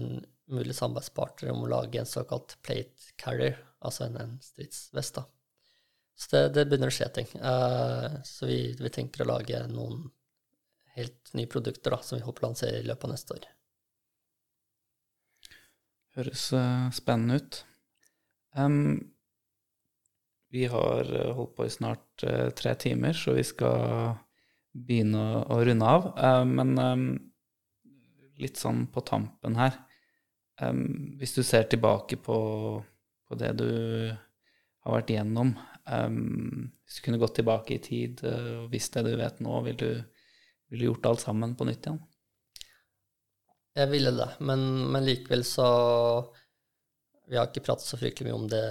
mulig 0.52 0.76
samarbeidspartner 0.76 1.50
om 1.50 1.64
å 1.64 1.70
lage 1.72 1.98
en 1.98 2.08
såkalt 2.08 2.58
plate 2.62 3.14
carrier, 3.18 3.56
altså 3.80 4.06
en, 4.06 4.36
stridsvest. 4.44 5.22
Så 6.14 6.28
det, 6.34 6.42
det 6.54 6.66
begynner 6.68 6.92
å 6.92 6.94
skje 6.94 7.08
ting. 7.16 7.30
Eh, 7.34 8.18
så 8.28 8.50
vi, 8.50 8.60
vi 8.78 8.92
tenker 8.92 9.24
å 9.24 9.32
lage 9.32 9.64
noen 9.72 10.04
helt 10.96 11.34
nye 11.36 11.50
produkter 11.50 11.94
da, 11.94 12.00
som 12.04 12.18
vi 12.18 12.24
håper 12.26 12.44
å 12.44 12.50
lansere 12.50 12.80
i 12.80 12.86
løpet 12.86 13.08
av 13.08 13.14
neste 13.14 13.36
år. 13.36 13.48
Høres 16.18 16.48
eh, 16.56 16.88
spennende 16.92 17.40
ut. 17.40 17.62
Um, 18.54 19.12
vi 20.52 20.66
har 20.68 21.08
eh, 21.08 21.32
holdt 21.32 21.54
på 21.56 21.64
i 21.64 21.72
snart 21.72 22.24
uh, 22.28 22.50
tre 22.52 22.74
timer, 22.76 23.16
så 23.16 23.32
vi 23.32 23.44
skal 23.48 24.18
begynne 24.72 25.22
å, 25.22 25.38
å 25.56 25.62
runde 25.64 25.88
av. 25.88 26.10
Uh, 26.18 26.44
men 26.48 26.74
um, 26.76 27.06
litt 28.42 28.60
sånn 28.60 28.84
på 28.92 29.04
tampen 29.06 29.56
her 29.56 29.76
um, 30.60 31.16
Hvis 31.20 31.36
du 31.36 31.42
ser 31.46 31.68
tilbake 31.70 32.18
på, 32.20 32.36
på 33.28 33.38
det 33.40 33.52
du 33.60 33.68
har 34.82 34.96
vært 34.96 35.12
igjennom 35.12 35.52
Hvis 35.84 36.96
du 36.96 37.04
kunne 37.04 37.20
gått 37.22 37.36
tilbake 37.38 37.76
i 37.76 37.82
tid 37.84 38.24
uh, 38.26 38.64
og 38.64 38.72
visst 38.72 38.96
det 38.96 39.04
du 39.06 39.12
vet 39.20 39.40
nå, 39.44 39.60
vil 39.68 39.78
du, 39.78 39.90
vil 40.72 40.82
du 40.82 40.88
gjort 40.88 41.10
alt 41.12 41.22
sammen 41.22 41.54
på 41.58 41.68
nytt 41.68 41.84
igjen? 41.84 42.00
Jeg 43.76 43.88
ville 43.92 44.12
det, 44.16 44.28
men, 44.44 44.62
men 44.92 45.04
likevel 45.04 45.46
så 45.48 45.66
Vi 47.28 47.38
har 47.38 47.48
ikke 47.48 47.62
pratet 47.64 47.88
så 47.88 47.96
fryktelig 48.00 48.28
mye 48.28 48.40
om 48.40 48.50
det 48.52 48.64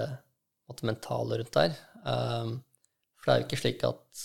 det 0.79 0.87
mentale 0.87 1.37
rundt 1.37 1.53
der. 1.53 1.73
Um, 2.05 2.61
for 3.19 3.27
det 3.27 3.33
er 3.33 3.41
jo 3.41 3.47
ikke 3.47 3.59
slik 3.59 3.81
at 3.83 4.23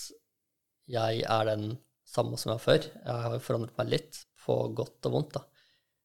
jeg 0.87 1.25
er 1.27 1.49
den 1.49 1.65
samme 2.07 2.39
som 2.39 2.53
jeg 2.53 2.61
var 2.61 2.65
før. 2.65 2.87
Jeg 2.87 3.25
har 3.25 3.35
jo 3.35 3.43
forandret 3.43 3.79
meg 3.81 3.93
litt, 3.97 4.21
på 4.47 4.61
godt 4.79 5.09
og 5.09 5.17
vondt. 5.17 5.35
da. 5.35 5.43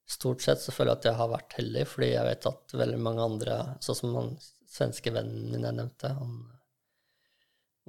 Stort 0.09 0.41
sett 0.41 0.63
så 0.63 0.73
føler 0.73 0.95
jeg 0.95 0.99
at 0.99 1.09
jeg 1.11 1.19
har 1.19 1.29
vært 1.29 1.53
heldig, 1.59 1.83
fordi 1.87 2.09
jeg 2.15 2.25
vet 2.25 2.47
at 2.49 2.73
veldig 2.81 3.01
mange 3.05 3.27
andre, 3.27 3.59
sånn 3.85 3.99
som 3.99 4.17
han 4.17 4.31
svenske 4.71 5.13
vennen 5.13 5.51
min 5.51 5.67
jeg 5.67 5.77
nevnte, 5.77 6.13
han 6.17 6.39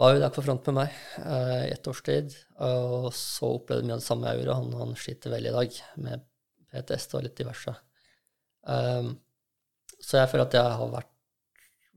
var 0.01 0.15
jo 0.15 0.21
der 0.23 0.33
på 0.33 0.43
front 0.45 0.69
med 0.71 0.79
meg 0.79 0.95
eh, 1.21 1.65
ett 1.75 1.89
års 1.91 2.03
tid, 2.07 2.35
og 2.65 3.11
så 3.17 3.51
opplevde 3.59 3.87
mye 3.87 3.99
av 3.99 4.03
det 4.03 4.07
samme 4.07 4.31
jeg 4.31 4.41
gjorde. 4.41 4.59
Han, 4.61 4.77
han 4.81 4.95
sliter 4.99 5.35
veldig 5.35 5.51
i 5.51 5.57
dag 5.57 5.81
med 6.07 6.25
PTSD 6.73 7.17
og 7.19 7.27
litt 7.27 7.37
diverse. 7.39 7.75
Um, 8.63 9.13
så 10.01 10.23
jeg 10.23 10.31
føler 10.33 10.49
at 10.49 10.57
jeg 10.57 10.79
har 10.81 10.95
vært, 10.95 11.13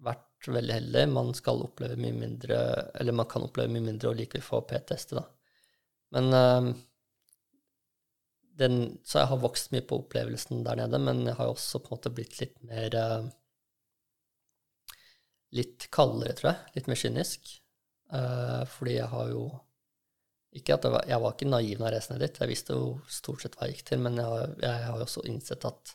vært 0.06 0.50
veldig 0.58 0.76
heldig. 0.76 1.06
Man 1.14 1.32
skal 1.38 1.64
oppleve 1.66 1.98
mye 2.02 2.18
mindre, 2.18 2.60
eller 3.00 3.16
man 3.16 3.30
kan 3.32 3.48
oppleve 3.48 3.72
mye 3.72 3.88
mindre 3.88 4.12
og 4.12 4.20
likevel 4.20 4.44
få 4.46 4.62
PTSD, 4.68 5.16
da. 5.18 5.26
Men 6.16 6.30
um, 6.36 6.70
den, 8.56 8.78
Så 9.04 9.20
jeg 9.20 9.32
har 9.32 9.42
vokst 9.42 9.74
mye 9.74 9.84
på 9.84 9.98
opplevelsen 10.04 10.62
der 10.68 10.80
nede, 10.80 11.00
men 11.02 11.26
jeg 11.26 11.36
har 11.40 11.50
jo 11.50 11.56
også 11.58 11.82
på 11.82 11.90
en 11.90 11.98
måte 11.98 12.14
blitt 12.16 12.40
litt 12.44 12.62
mer 12.68 13.00
uh, 13.00 13.34
Litt 15.56 15.86
kaldere, 15.94 16.34
tror 16.36 16.50
jeg. 16.50 16.72
Litt 16.76 16.88
mer 16.92 17.00
kynisk. 17.00 17.52
Uh, 18.14 18.62
fordi 18.70 19.00
jeg 19.00 19.10
har 19.10 19.30
jo 19.32 19.46
ikke 20.56 20.78
at 20.78 20.86
jeg 20.86 20.94
var, 20.94 21.06
jeg 21.10 21.22
var 21.24 21.34
ikke 21.36 21.50
naiv 21.50 21.80
når 21.80 21.88
jeg 21.88 21.96
reiste 21.96 22.14
ned 22.14 22.24
dit, 22.24 22.40
jeg 22.40 22.52
visste 22.52 22.78
jo 22.78 22.90
stort 23.12 23.44
sett 23.44 23.58
hva 23.58 23.68
jeg 23.68 23.76
gikk 23.76 23.88
til, 23.90 24.02
men 24.06 24.20
jeg 24.22 24.32
har, 24.32 24.54
jeg 24.62 24.84
har 24.86 25.00
jo 25.02 25.08
også 25.08 25.24
innsett 25.28 25.68
at 25.68 25.94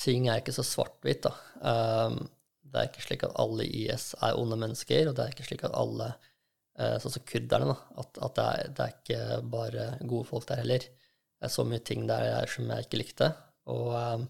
ting 0.00 0.28
er 0.30 0.40
ikke 0.40 0.54
så 0.54 0.64
svart-hvitt, 0.64 1.26
da. 1.26 1.32
Um, 1.60 2.22
det 2.68 2.80
er 2.80 2.88
ikke 2.88 3.04
slik 3.04 3.24
at 3.26 3.36
alle 3.40 3.66
IS 3.66 4.12
er 4.24 4.38
onde 4.38 4.56
mennesker, 4.60 5.10
og 5.10 5.16
det 5.16 5.24
er 5.24 5.34
ikke 5.34 5.48
slik 5.48 5.64
at 5.66 5.76
alle, 5.76 6.08
uh, 6.80 6.96
sånn 7.02 7.16
som 7.18 7.26
kurderne, 7.28 7.74
da, 7.74 8.02
at, 8.04 8.20
at 8.28 8.38
det, 8.38 8.46
er, 8.46 8.70
det, 8.78 8.86
er, 8.86 8.96
ikke 9.02 9.40
bare 9.52 9.88
gode 10.04 10.28
folk 10.30 10.48
der 10.48 10.62
heller. 10.62 10.86
Det 10.88 11.48
er 11.48 11.52
så 11.52 11.66
mye 11.68 11.84
ting 11.84 12.06
der 12.08 12.24
jeg, 12.30 12.52
som 12.54 12.70
jeg 12.72 12.86
ikke 12.86 13.02
likte, 13.02 13.32
og 13.68 14.28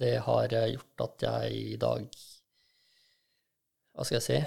det 0.00 0.12
har 0.22 0.54
gjort 0.54 1.02
at 1.08 1.24
jeg 1.26 1.56
i 1.74 1.78
dag 1.80 2.04
Hva 3.90 4.06
skal 4.06 4.20
jeg 4.20 4.24
si? 4.28 4.38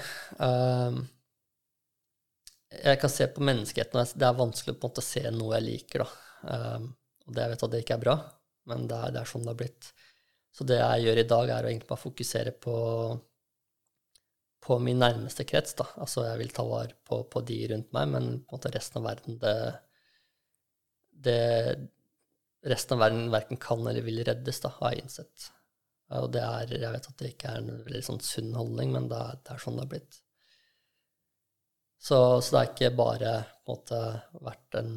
Jeg 2.84 3.00
kan 3.02 3.12
se 3.12 3.28
på 3.30 3.44
menneskeheten, 3.46 4.00
og 4.00 4.20
det 4.20 4.28
er 4.28 4.40
vanskelig 4.40 4.76
på 4.76 4.88
en 4.88 4.92
måte 4.92 5.04
å 5.04 5.06
se 5.06 5.24
noe 5.34 5.58
jeg 5.58 5.66
liker. 5.68 6.04
da. 6.04 6.24
Um, 6.44 6.88
og 7.28 7.36
det 7.36 7.46
jeg 7.46 7.54
vet 7.54 7.66
at 7.66 7.74
det 7.74 7.84
ikke 7.84 7.96
er 7.98 8.04
bra, 8.04 8.16
men 8.72 8.88
det 8.90 8.98
er, 8.98 9.14
det 9.16 9.22
er 9.22 9.30
sånn 9.30 9.46
det 9.46 9.54
har 9.54 9.60
blitt. 9.62 9.92
Så 10.54 10.68
det 10.70 10.80
jeg 10.80 11.06
gjør 11.06 11.22
i 11.22 11.30
dag, 11.30 11.50
er 11.50 11.66
å 11.66 11.72
egentlig 11.72 11.90
bare 11.90 12.04
fokusere 12.04 12.54
på, 12.66 12.76
på 14.64 14.78
min 14.84 15.02
nærmeste 15.02 15.46
krets. 15.50 15.76
da. 15.80 15.88
Altså 16.04 16.28
jeg 16.28 16.42
vil 16.44 16.54
ta 16.56 16.66
vare 16.68 16.94
på, 17.08 17.24
på, 17.32 17.42
de 17.48 17.60
rundt 17.72 17.90
meg, 17.96 18.12
men 18.14 18.30
på 18.44 18.54
en 18.54 18.60
måte 18.60 18.74
resten 18.76 19.02
av 19.02 19.10
verden 19.10 19.42
det, 19.42 19.58
det 21.28 21.42
Resten 22.64 22.96
av 22.96 23.02
verden 23.02 23.26
verken 23.28 23.58
kan 23.60 23.82
eller 23.84 24.06
vil 24.06 24.22
reddes, 24.24 24.62
da, 24.64 24.70
har 24.78 24.94
jeg 24.94 25.04
innsett. 25.04 25.50
Og 26.16 26.30
det 26.32 26.40
er, 26.46 26.70
jeg 26.72 26.92
vet 26.94 27.10
at 27.10 27.18
det 27.20 27.32
ikke 27.34 27.50
er 27.52 27.58
en 27.60 27.82
veldig 27.84 28.04
sånn 28.08 28.22
sunn 28.24 28.54
holdning, 28.56 28.94
men 28.96 29.10
det 29.12 29.18
er, 29.20 29.42
det 29.44 29.52
er 29.52 29.60
sånn 29.60 29.76
det 29.76 29.84
har 29.84 29.90
blitt. 29.92 30.20
Så, 32.04 32.42
så, 32.42 32.52
det 32.52 32.60
har 32.60 32.72
ikke 32.72 32.96
bare 33.00 33.30
en 33.32 33.70
måte 33.70 33.98
vært 34.44 34.76
en 34.76 34.96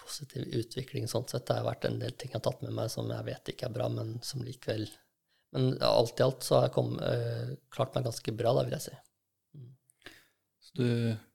positiv 0.00 0.46
utvikling 0.56 1.04
sånn 1.10 1.26
sett. 1.28 1.44
Det 1.44 1.58
har 1.58 1.66
vært 1.66 1.84
en 1.84 1.98
del 2.00 2.14
ting 2.16 2.30
jeg 2.32 2.38
har 2.38 2.44
tatt 2.46 2.62
med 2.64 2.72
meg 2.78 2.88
som 2.92 3.10
jeg 3.12 3.26
vet 3.26 3.50
ikke 3.52 3.66
er 3.68 3.74
bra, 3.74 3.88
men 3.92 4.14
som 4.24 4.44
likevel 4.44 4.86
Men 5.52 5.74
alt 5.84 6.16
i 6.16 6.24
alt 6.24 6.46
så 6.46 6.54
har 6.56 6.62
jeg 6.64 6.72
kom, 6.72 6.94
øh, 7.04 7.50
klart 7.68 7.92
meg 7.92 8.06
ganske 8.06 8.32
bra, 8.32 8.54
da, 8.56 8.62
vil 8.64 8.72
jeg 8.72 8.84
si. 8.86 8.94
Mm. 9.58 9.66
Så 10.64 10.78
du, 10.78 10.86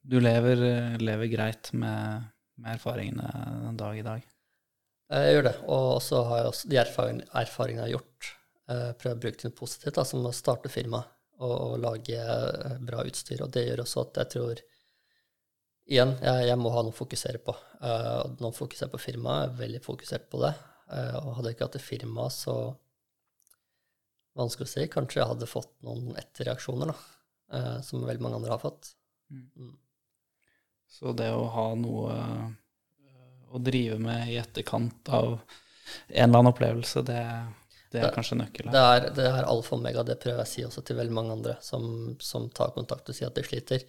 du 0.01 0.15
lever, 0.17 0.63
lever, 0.97 1.29
greit 1.29 1.69
med, 1.77 2.25
med, 2.57 2.71
erfaringene 2.71 3.29
den 3.67 3.77
dag 3.77 3.99
i 3.99 4.07
dag? 4.07 4.25
Jeg 5.13 5.35
gjør 5.35 5.45
det. 5.51 5.53
Og 5.75 5.91
så 6.01 6.23
har 6.31 6.41
jeg 6.41 6.49
også 6.55 6.71
de 6.73 6.81
erfaringene, 6.81 7.29
erfaringene 7.43 7.85
jeg 7.85 7.91
har 7.91 7.99
gjort, 7.99 8.31
uh, 8.73 8.89
prøvd 8.97 9.19
å 9.19 9.21
bruke 9.27 9.41
til 9.43 9.51
noe 9.51 9.59
positivt, 9.61 9.99
da, 9.99 10.07
som 10.09 10.25
å 10.25 10.33
starte 10.33 10.73
firma 10.73 11.03
og, 11.37 11.53
og 11.53 11.77
lage 11.83 12.17
uh, 12.17 12.77
bra 12.83 13.03
utstyr. 13.07 13.43
Og 13.45 13.51
det 13.53 13.67
gjør 13.67 13.83
også 13.83 14.03
at 14.05 14.21
jeg 14.21 14.33
tror 14.35 14.63
igjen, 15.87 16.15
jeg, 16.21 16.47
jeg, 16.49 16.59
må 16.59 16.71
ha 16.73 16.83
noe 16.83 16.95
å 16.95 16.97
fokusere 16.97 17.41
på. 17.43 17.55
Uh, 17.81 18.23
nå 18.41 18.51
fokuserer 18.55 18.89
jeg 18.89 18.95
på 18.95 19.03
firmaet, 19.05 19.45
jeg 19.45 19.53
er 19.53 19.61
veldig 19.61 19.83
fokusert 19.85 20.27
på 20.31 20.43
det. 20.43 20.53
Uh, 20.91 21.15
og 21.23 21.37
hadde 21.37 21.51
jeg 21.51 21.57
ikke 21.57 21.69
hatt 21.69 21.81
et 21.81 21.89
firma, 21.93 22.29
så 22.33 22.57
Vanskelig 24.37 24.67
å 24.67 24.69
si. 24.69 24.83
Kanskje 24.93 25.17
jeg 25.17 25.29
hadde 25.31 25.47
fått 25.49 25.71
noen 25.81 26.11
etterreaksjoner, 26.13 26.91
da, 26.91 26.97
uh, 27.57 27.77
som 27.81 28.03
veldig 28.05 28.21
mange 28.21 28.37
andre 28.37 28.51
har 28.53 28.61
fått. 28.61 28.91
Mm. 29.33 29.47
Mm. 29.57 29.71
Så 30.93 31.13
det 31.17 31.31
å 31.33 31.47
ha 31.55 31.63
noe 31.73 32.17
å 33.49 33.61
drive 33.63 33.97
med 34.01 34.29
i 34.29 34.37
etterkant 34.37 35.09
av 35.09 35.31
en 35.33 36.29
eller 36.29 36.39
annen 36.39 36.51
opplevelse, 36.51 37.01
det, 37.07 37.23
det 37.91 38.01
er 38.01 38.09
det, 38.09 38.15
kanskje 38.15 38.37
nøkkelen? 38.39 38.73
Det 38.73 38.83
er, 38.93 39.07
det 39.15 39.27
er 39.29 39.47
alfa 39.47 39.75
og 39.75 39.79
omega. 39.79 40.03
Det 40.07 40.17
prøver 40.21 40.41
jeg 40.41 40.47
å 40.47 40.53
si 40.53 40.65
også 40.67 40.83
til 40.87 40.99
veldig 40.99 41.15
mange 41.15 41.35
andre 41.37 41.55
som, 41.63 41.85
som 42.23 42.49
tar 42.51 42.73
kontakt 42.75 43.09
og 43.09 43.15
sier 43.15 43.29
at 43.29 43.37
de 43.37 43.45
sliter. 43.47 43.85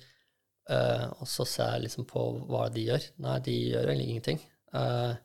Uh, 0.68 1.06
og 1.22 1.28
så 1.30 1.46
ser 1.48 1.72
jeg 1.74 1.86
liksom 1.86 2.06
på 2.10 2.24
hva 2.50 2.66
de 2.72 2.84
gjør. 2.90 3.08
Nei, 3.24 3.38
de 3.44 3.54
gjør 3.72 3.88
egentlig 3.90 4.10
ingenting. 4.12 4.42
Uh, 4.74 5.16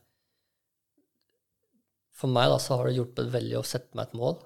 for 2.14 2.32
meg 2.32 2.48
da, 2.50 2.58
så 2.62 2.78
har 2.78 2.88
det 2.88 2.96
hjulpet 2.96 3.32
veldig 3.34 3.58
å 3.60 3.66
sette 3.66 3.98
meg 3.98 4.08
et 4.08 4.18
mål 4.18 4.38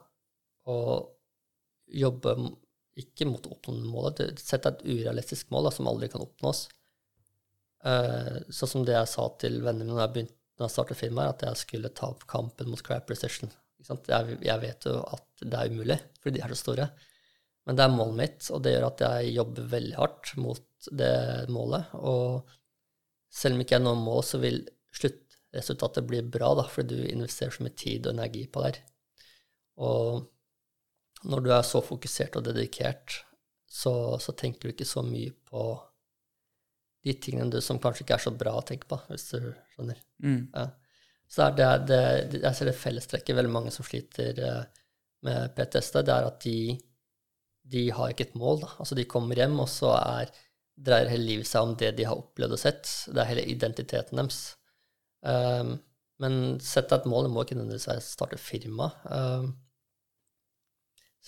og 0.69 1.95
jobbe 1.97 2.35
ikke 2.99 3.29
mot 3.29 3.47
å 3.47 3.55
oppnå 3.55 3.77
målet. 3.89 4.41
Sette 4.43 4.73
et 4.75 4.83
urealistisk 4.89 5.53
mål 5.55 5.69
da, 5.69 5.73
som 5.73 5.89
aldri 5.89 6.11
kan 6.13 6.25
oppnås. 6.25 6.67
Uh, 7.87 8.43
sånn 8.51 8.73
som 8.75 8.85
det 8.85 8.97
jeg 8.97 9.11
sa 9.13 9.29
til 9.41 9.61
vennene 9.63 9.87
mine 9.87 9.97
da 9.97 10.09
jeg, 10.09 10.15
begynte, 10.17 10.37
når 10.59 10.67
jeg 10.67 10.75
startet 10.75 11.01
firmaet, 11.01 11.37
at 11.37 11.47
jeg 11.47 11.63
skulle 11.63 11.95
ta 11.95 12.11
opp 12.11 12.27
kampen 12.29 12.73
mot 12.73 12.83
crap 12.85 13.11
recession. 13.13 13.53
Jeg, 13.87 14.39
jeg, 14.43 14.59
vet 14.63 14.87
jo 14.89 14.97
at 15.07 15.45
det 15.45 15.55
er 15.55 15.73
umulig, 15.73 15.99
fordi 16.19 16.39
de 16.39 16.45
er 16.45 16.55
så 16.55 16.59
store. 16.63 16.89
Men 17.69 17.79
det 17.79 17.85
er 17.85 17.95
målet 17.95 18.19
mitt, 18.19 18.49
og 18.55 18.63
det 18.65 18.75
gjør 18.75 18.89
at 18.89 19.05
jeg 19.05 19.35
jobber 19.37 19.71
veldig 19.75 19.97
hardt 19.99 20.33
mot 20.41 20.89
det 20.99 21.15
målet. 21.53 21.95
Og 22.01 22.49
selv 23.29 23.57
om 23.57 23.63
ikke 23.63 23.77
jeg 23.77 23.85
når 23.85 24.01
mål, 24.01 24.23
så 24.25 24.41
vil 24.43 24.63
sluttresultatet 24.99 26.09
bli 26.09 26.23
bra, 26.25 26.55
da, 26.59 26.65
fordi 26.71 27.03
du 27.03 27.11
investerer 27.13 27.55
så 27.55 27.67
mye 27.67 27.77
tid 27.79 28.09
og 28.09 28.17
energi 28.17 28.47
på 28.51 28.65
det. 28.65 28.81
Og 29.85 30.25
når 31.29 31.45
du 31.45 31.53
er 31.55 31.67
så 31.67 31.83
fokusert 31.85 32.39
og 32.39 32.47
dedikert, 32.49 33.21
så, 33.69 34.17
så, 34.23 34.33
tenker 34.33 34.65
du 34.65 34.73
ikke 34.73 34.89
så 34.89 35.05
mye 35.05 35.35
på 35.51 35.69
de 37.05 37.15
tingene 37.21 37.53
du, 37.53 37.61
som 37.63 37.79
kanskje 37.83 38.05
ikke 38.05 38.17
er 38.17 38.25
så 38.25 38.33
bra 38.35 38.57
å 38.59 38.65
tenke 38.67 38.89
på, 38.91 38.99
hvis 39.11 39.29
du 39.35 39.51
skjønner. 39.75 40.01
Mm. 40.25 40.41
Ja. 40.55 40.71
Så 41.29 41.45
er 41.45 41.57
det, 41.59 41.71
det, 41.91 42.43
jeg 42.43 42.57
ser 42.57 42.71
det 42.71 42.77
fellestrekket 42.81 43.37
veldig 43.37 43.53
mange 43.53 43.73
som 43.75 43.85
sliter 43.85 44.39
eh, 44.41 44.85
med 45.27 45.53
PTSD, 45.57 46.01
det 46.09 46.15
er 46.15 46.29
at 46.31 46.39
de 46.45 46.59
de 47.69 47.89
har 47.93 48.13
ikke 48.13 48.29
et 48.29 48.39
mål. 48.39 48.63
Da. 48.65 48.71
Altså, 48.81 48.97
de 48.99 49.07
kommer 49.09 49.39
hjem, 49.39 49.59
og 49.61 49.69
så 49.69 49.93
er, 49.99 50.33
dreier 50.89 51.11
hele 51.13 51.27
livet 51.27 51.49
seg 51.51 51.67
om 51.67 51.75
det 51.79 51.93
de 51.99 52.07
har 52.09 52.19
opplevd 52.19 52.57
og 52.57 52.63
sett. 52.63 52.91
Det 53.13 53.23
er 53.23 53.31
hele 53.33 53.47
identiteten 53.53 54.21
deres. 54.21 54.43
Um, 55.21 55.75
men 56.23 56.37
sett 56.65 56.91
deg 56.91 57.03
et 57.03 57.11
mål. 57.11 57.27
Det 57.27 57.33
må 57.35 57.45
ikke 57.45 57.59
nødvendigvis 57.59 57.91
være 57.91 58.05
starte 58.07 58.39
firma. 58.41 58.91
Um, 59.05 59.51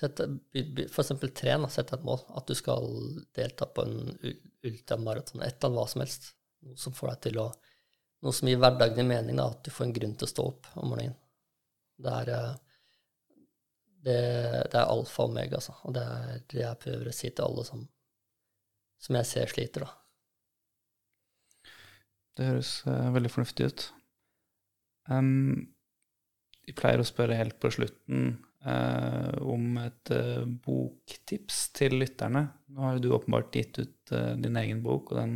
by- 0.01 0.65
by- 0.77 0.89
for 0.89 1.05
eksempel 1.05 1.35
tren, 1.37 1.67
da, 1.67 1.73
sette 1.73 1.99
et 1.99 2.07
mål. 2.07 2.23
At 2.39 2.49
du 2.49 2.57
skal 2.59 2.89
delta 3.37 3.69
på 3.69 3.85
en 3.85 4.15
ultramaraton, 4.65 5.43
et 5.45 5.59
eller 5.59 5.69
annet 5.69 5.83
hva 5.83 5.89
som 5.93 6.05
helst. 6.07 6.33
Noe 6.65 6.81
som 6.81 6.97
får 6.97 7.13
deg 7.15 7.21
til 7.29 7.43
å 7.43 7.51
Noe 8.21 8.37
som 8.37 8.51
gir 8.51 8.61
hverdagen 8.61 9.09
mening, 9.09 9.39
da, 9.41 9.49
at 9.49 9.63
du 9.65 9.73
får 9.73 9.87
en 9.87 9.95
grunn 9.97 10.17
til 10.19 10.29
å 10.29 10.31
stå 10.35 10.45
opp 10.51 10.69
om 10.77 10.93
morgenen. 10.93 11.17
Det 12.01 12.17
er 12.23 12.33
eh, 12.37 12.59
det, 14.05 14.19
det 14.73 14.77
er 14.77 14.89
alfa 14.89 15.25
og 15.25 15.33
omega, 15.33 15.59
altså. 15.61 15.77
Og 15.85 15.97
det 15.97 16.05
er 16.05 16.45
det 16.53 16.63
jeg 16.63 16.81
prøver 16.85 17.11
å 17.11 17.17
si 17.17 17.31
til 17.31 17.47
alle 17.47 17.65
som, 17.69 17.83
som 19.01 19.19
jeg 19.21 19.29
ser 19.29 19.53
sliter, 19.53 19.87
da. 19.87 19.97
Det 22.39 22.47
høres 22.49 22.75
uh, 22.87 23.11
veldig 23.13 23.33
fornuftig 23.33 23.69
ut. 23.69 23.87
Um, 25.11 25.69
jeg 26.65 26.77
pleier 26.79 27.03
å 27.03 27.09
spørre 27.09 27.37
helt 27.37 27.59
på 27.61 27.73
slutten 27.75 28.31
uh, 28.65 29.35
om 29.43 29.81
et 29.83 30.13
uh, 30.15 30.47
boktips 30.65 31.67
til 31.77 31.99
lytterne. 32.01 32.47
Nå 32.71 32.87
har 32.87 32.97
jo 32.97 33.05
du 33.05 33.11
åpenbart 33.17 33.57
gitt 33.59 33.83
ut 33.83 34.15
din 34.41 34.57
egen 34.61 34.81
bok, 34.85 35.13
og 35.13 35.21
den, 35.21 35.35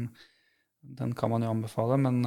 den 1.01 1.13
kan 1.19 1.35
man 1.35 1.45
jo 1.45 1.53
anbefale, 1.53 1.99
men 2.01 2.23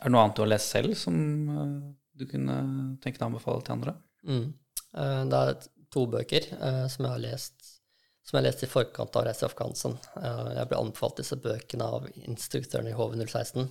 er 0.00 0.08
det 0.08 0.14
noe 0.14 0.24
annet 0.24 0.38
du 0.38 0.42
har 0.42 0.52
lest 0.54 0.72
selv 0.72 0.96
som 0.98 1.16
eh, 1.54 1.74
du 2.20 2.26
kunne 2.28 2.56
tenke 3.02 3.18
deg 3.18 3.26
å 3.26 3.30
anbefale 3.30 3.64
til 3.64 3.76
andre? 3.76 3.94
Mm. 4.24 4.46
Eh, 4.96 5.20
Det 5.30 5.42
er 5.42 5.68
to 5.92 6.06
bøker 6.10 6.48
eh, 6.56 6.86
som 6.92 7.06
jeg 7.06 7.12
har 7.12 7.22
lest 7.26 7.76
som 8.30 8.36
jeg 8.38 8.46
leste 8.46 8.66
i 8.66 8.70
forkant 8.70 9.16
av 9.18 9.24
Reise 9.26 9.40
til 9.42 9.48
Afghanistan. 9.48 9.94
Jeg 10.54 10.68
ble 10.70 10.78
anbefalt 10.78 11.16
disse 11.18 11.34
bøkene 11.40 11.86
av 11.96 12.04
instruktøren 12.28 12.86
i 12.86 12.92
HV016, 12.94 13.64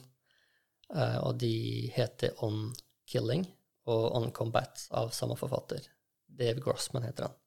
eh, 0.98 1.20
og 1.22 1.38
de 1.40 1.52
heter 1.96 2.42
On 2.44 2.66
Killing 3.08 3.46
og 3.88 4.10
On 4.18 4.28
Combat 4.36 4.84
av 5.00 5.14
samme 5.16 5.38
forfatter. 5.40 5.86
Dave 6.28 6.60
Grossman 6.66 7.08
heter 7.08 7.30
han. 7.30 7.38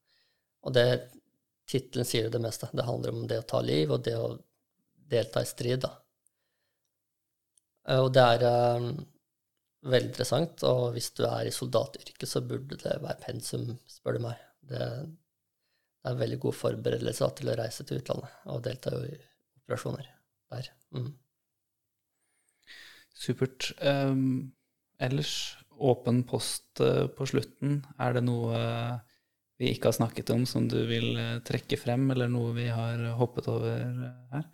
Og 0.62 0.78
tittelen 1.68 2.08
sier 2.08 2.30
det 2.32 2.40
meste. 2.40 2.70
Det 2.72 2.86
handler 2.86 3.12
om 3.12 3.26
det 3.28 3.42
å 3.42 3.48
ta 3.50 3.60
liv 3.60 3.92
og 3.92 4.06
det 4.06 4.16
å 4.16 4.32
delta 5.12 5.42
i 5.42 5.50
strid, 5.50 5.82
da. 5.84 5.92
Eh, 7.88 8.00
Og 8.02 8.12
det 8.14 8.22
er 8.22 8.44
eh, 8.48 8.88
veldig 9.92 10.12
interessant, 10.12 10.62
og 10.68 10.92
hvis 10.94 11.10
du 11.18 11.24
er 11.26 11.48
i 11.48 11.54
soldatyrket, 11.54 12.28
så 12.28 12.44
burde 12.46 12.78
det 12.78 13.00
være 13.02 13.20
pensum, 13.24 13.74
spør 13.90 14.18
du 14.18 14.26
meg. 14.28 14.38
Det, 14.72 14.86
er 16.02 16.18
veldig 16.18 16.38
god 16.42 16.54
forberedelse 16.58 17.28
til 17.38 17.50
å 17.52 17.58
reise 17.58 17.84
til 17.86 18.00
utlandet 18.00 18.46
og 18.50 18.62
delta 18.64 18.90
i 19.06 19.12
operasjoner 19.60 20.08
der. 20.50 20.70
Mm. 20.94 21.12
Supert. 23.14 23.68
Um, 23.78 24.50
ellers, 24.98 25.54
åpen 25.78 26.24
post 26.26 26.82
eh, 26.82 27.06
på 27.06 27.26
slutten. 27.30 27.84
Er 28.02 28.16
det 28.16 28.24
noe 28.26 28.58
vi 29.62 29.70
ikke 29.70 29.92
har 29.92 29.98
snakket 29.98 30.32
om 30.34 30.42
som 30.46 30.66
du 30.70 30.80
vil 30.88 31.14
trekke 31.46 31.78
frem, 31.78 32.08
eller 32.14 32.30
noe 32.30 32.50
vi 32.56 32.66
har 32.70 33.02
hoppet 33.18 33.50
over 33.50 33.86
her? 34.34 34.50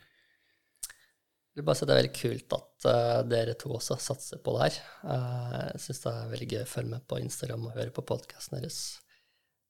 Vil 1.59 1.65
bare 1.67 1.75
si 1.75 1.87
det 1.89 1.91
er 1.91 1.99
veldig 1.99 2.15
kult 2.15 2.55
at 2.55 2.85
uh, 2.87 3.21
dere 3.27 3.55
to 3.59 3.73
også 3.75 3.97
satser 3.99 4.39
på 4.39 4.53
det 4.55 4.69
her. 4.69 4.77
Uh, 5.03 5.55
jeg 5.73 5.81
syns 5.83 6.05
det 6.05 6.11
er 6.13 6.29
veldig 6.31 6.47
gøy 6.53 6.61
å 6.63 6.69
følge 6.71 6.93
med 6.93 7.07
på 7.11 7.19
Instagram 7.19 7.65
og 7.67 7.73
høre 7.75 7.95
på 7.97 8.05
podkasten 8.07 8.61
deres. 8.61 8.77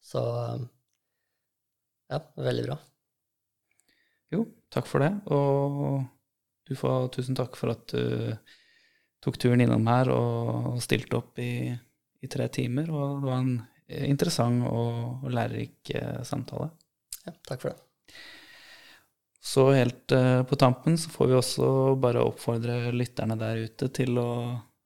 Så 0.04 0.20
eh, 0.20 0.66
ja, 2.12 2.20
veldig 2.44 2.66
bra. 2.66 2.76
Jo, 4.36 4.42
takk 4.72 4.90
for 4.90 5.04
det. 5.04 5.10
Og 5.32 6.04
du 6.68 6.76
får 6.76 7.08
tusen 7.16 7.40
takk 7.40 7.56
for 7.56 7.72
at 7.72 7.96
du 7.96 8.36
tok 9.24 9.40
turen 9.40 9.64
innom 9.64 9.88
her 9.88 10.12
og 10.12 10.78
stilte 10.84 11.22
opp 11.22 11.40
i, 11.40 11.72
i 11.72 12.30
tre 12.30 12.50
timer. 12.52 12.92
Og 12.92 13.24
det 13.24 13.32
var 13.32 13.42
en 13.42 13.54
interessant 14.12 14.68
og, 14.68 15.28
lærerik 15.32 15.96
samtale. 16.28 16.68
Ja, 17.24 17.32
takk 17.48 17.64
for 17.64 17.72
det. 17.72 18.20
Så 19.40 19.70
helt 19.70 20.12
eh, 20.12 20.42
på 20.42 20.56
tampen 20.56 20.98
så 20.98 21.10
får 21.10 21.26
vi 21.26 21.34
også 21.34 21.94
bare 22.02 22.24
oppfordre 22.26 22.90
lytterne 22.92 23.38
der 23.38 23.62
ute 23.68 23.88
til 23.94 24.18
å 24.18 24.30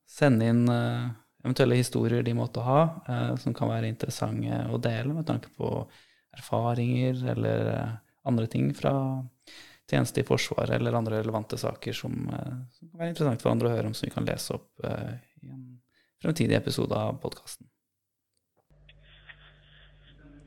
sende 0.09 0.49
inn 0.53 0.67
eh, 0.69 1.09
eventuelle 1.43 1.79
historier 1.81 2.23
de 2.23 2.35
måtte 2.37 2.65
ha, 2.65 2.83
eh, 3.09 3.33
som 3.41 3.57
kan 3.57 3.73
være 3.73 3.89
interessante 3.89 4.61
å 4.69 4.81
dele 4.83 5.17
med 5.17 5.27
tanke 5.27 5.49
på 5.57 5.73
erfaringer 6.37 7.25
eller 7.33 7.73
andre 8.29 8.47
ting 8.47 8.71
fra 8.77 8.95
tjeneste 9.91 10.23
i 10.23 10.25
Forsvaret 10.25 10.77
eller 10.77 10.95
andre 10.97 11.19
relevante 11.21 11.59
saker 11.61 11.97
som, 11.97 12.15
som 12.73 12.89
kan 12.89 13.01
være 13.03 13.11
interessant 13.13 13.43
for 13.43 13.53
andre 13.53 13.69
å 13.69 13.73
høre 13.75 13.91
om, 13.91 13.97
som 13.97 14.07
vi 14.07 14.15
kan 14.15 14.25
lese 14.25 14.55
opp 14.57 14.81
i 14.87 15.51
en 15.51 15.67
fremtidig 16.23 16.57
episode 16.57 16.97
av 16.97 17.19
podkasten. 17.21 17.67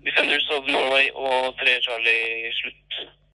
Vi 0.01 0.13
sender 0.15 0.39
ut 0.39 0.47
Sov 0.47 0.71
Norway 0.71 1.11
og 1.13 1.53
3 1.61 1.77
Charlie 1.85 2.49
slutt 2.57 2.97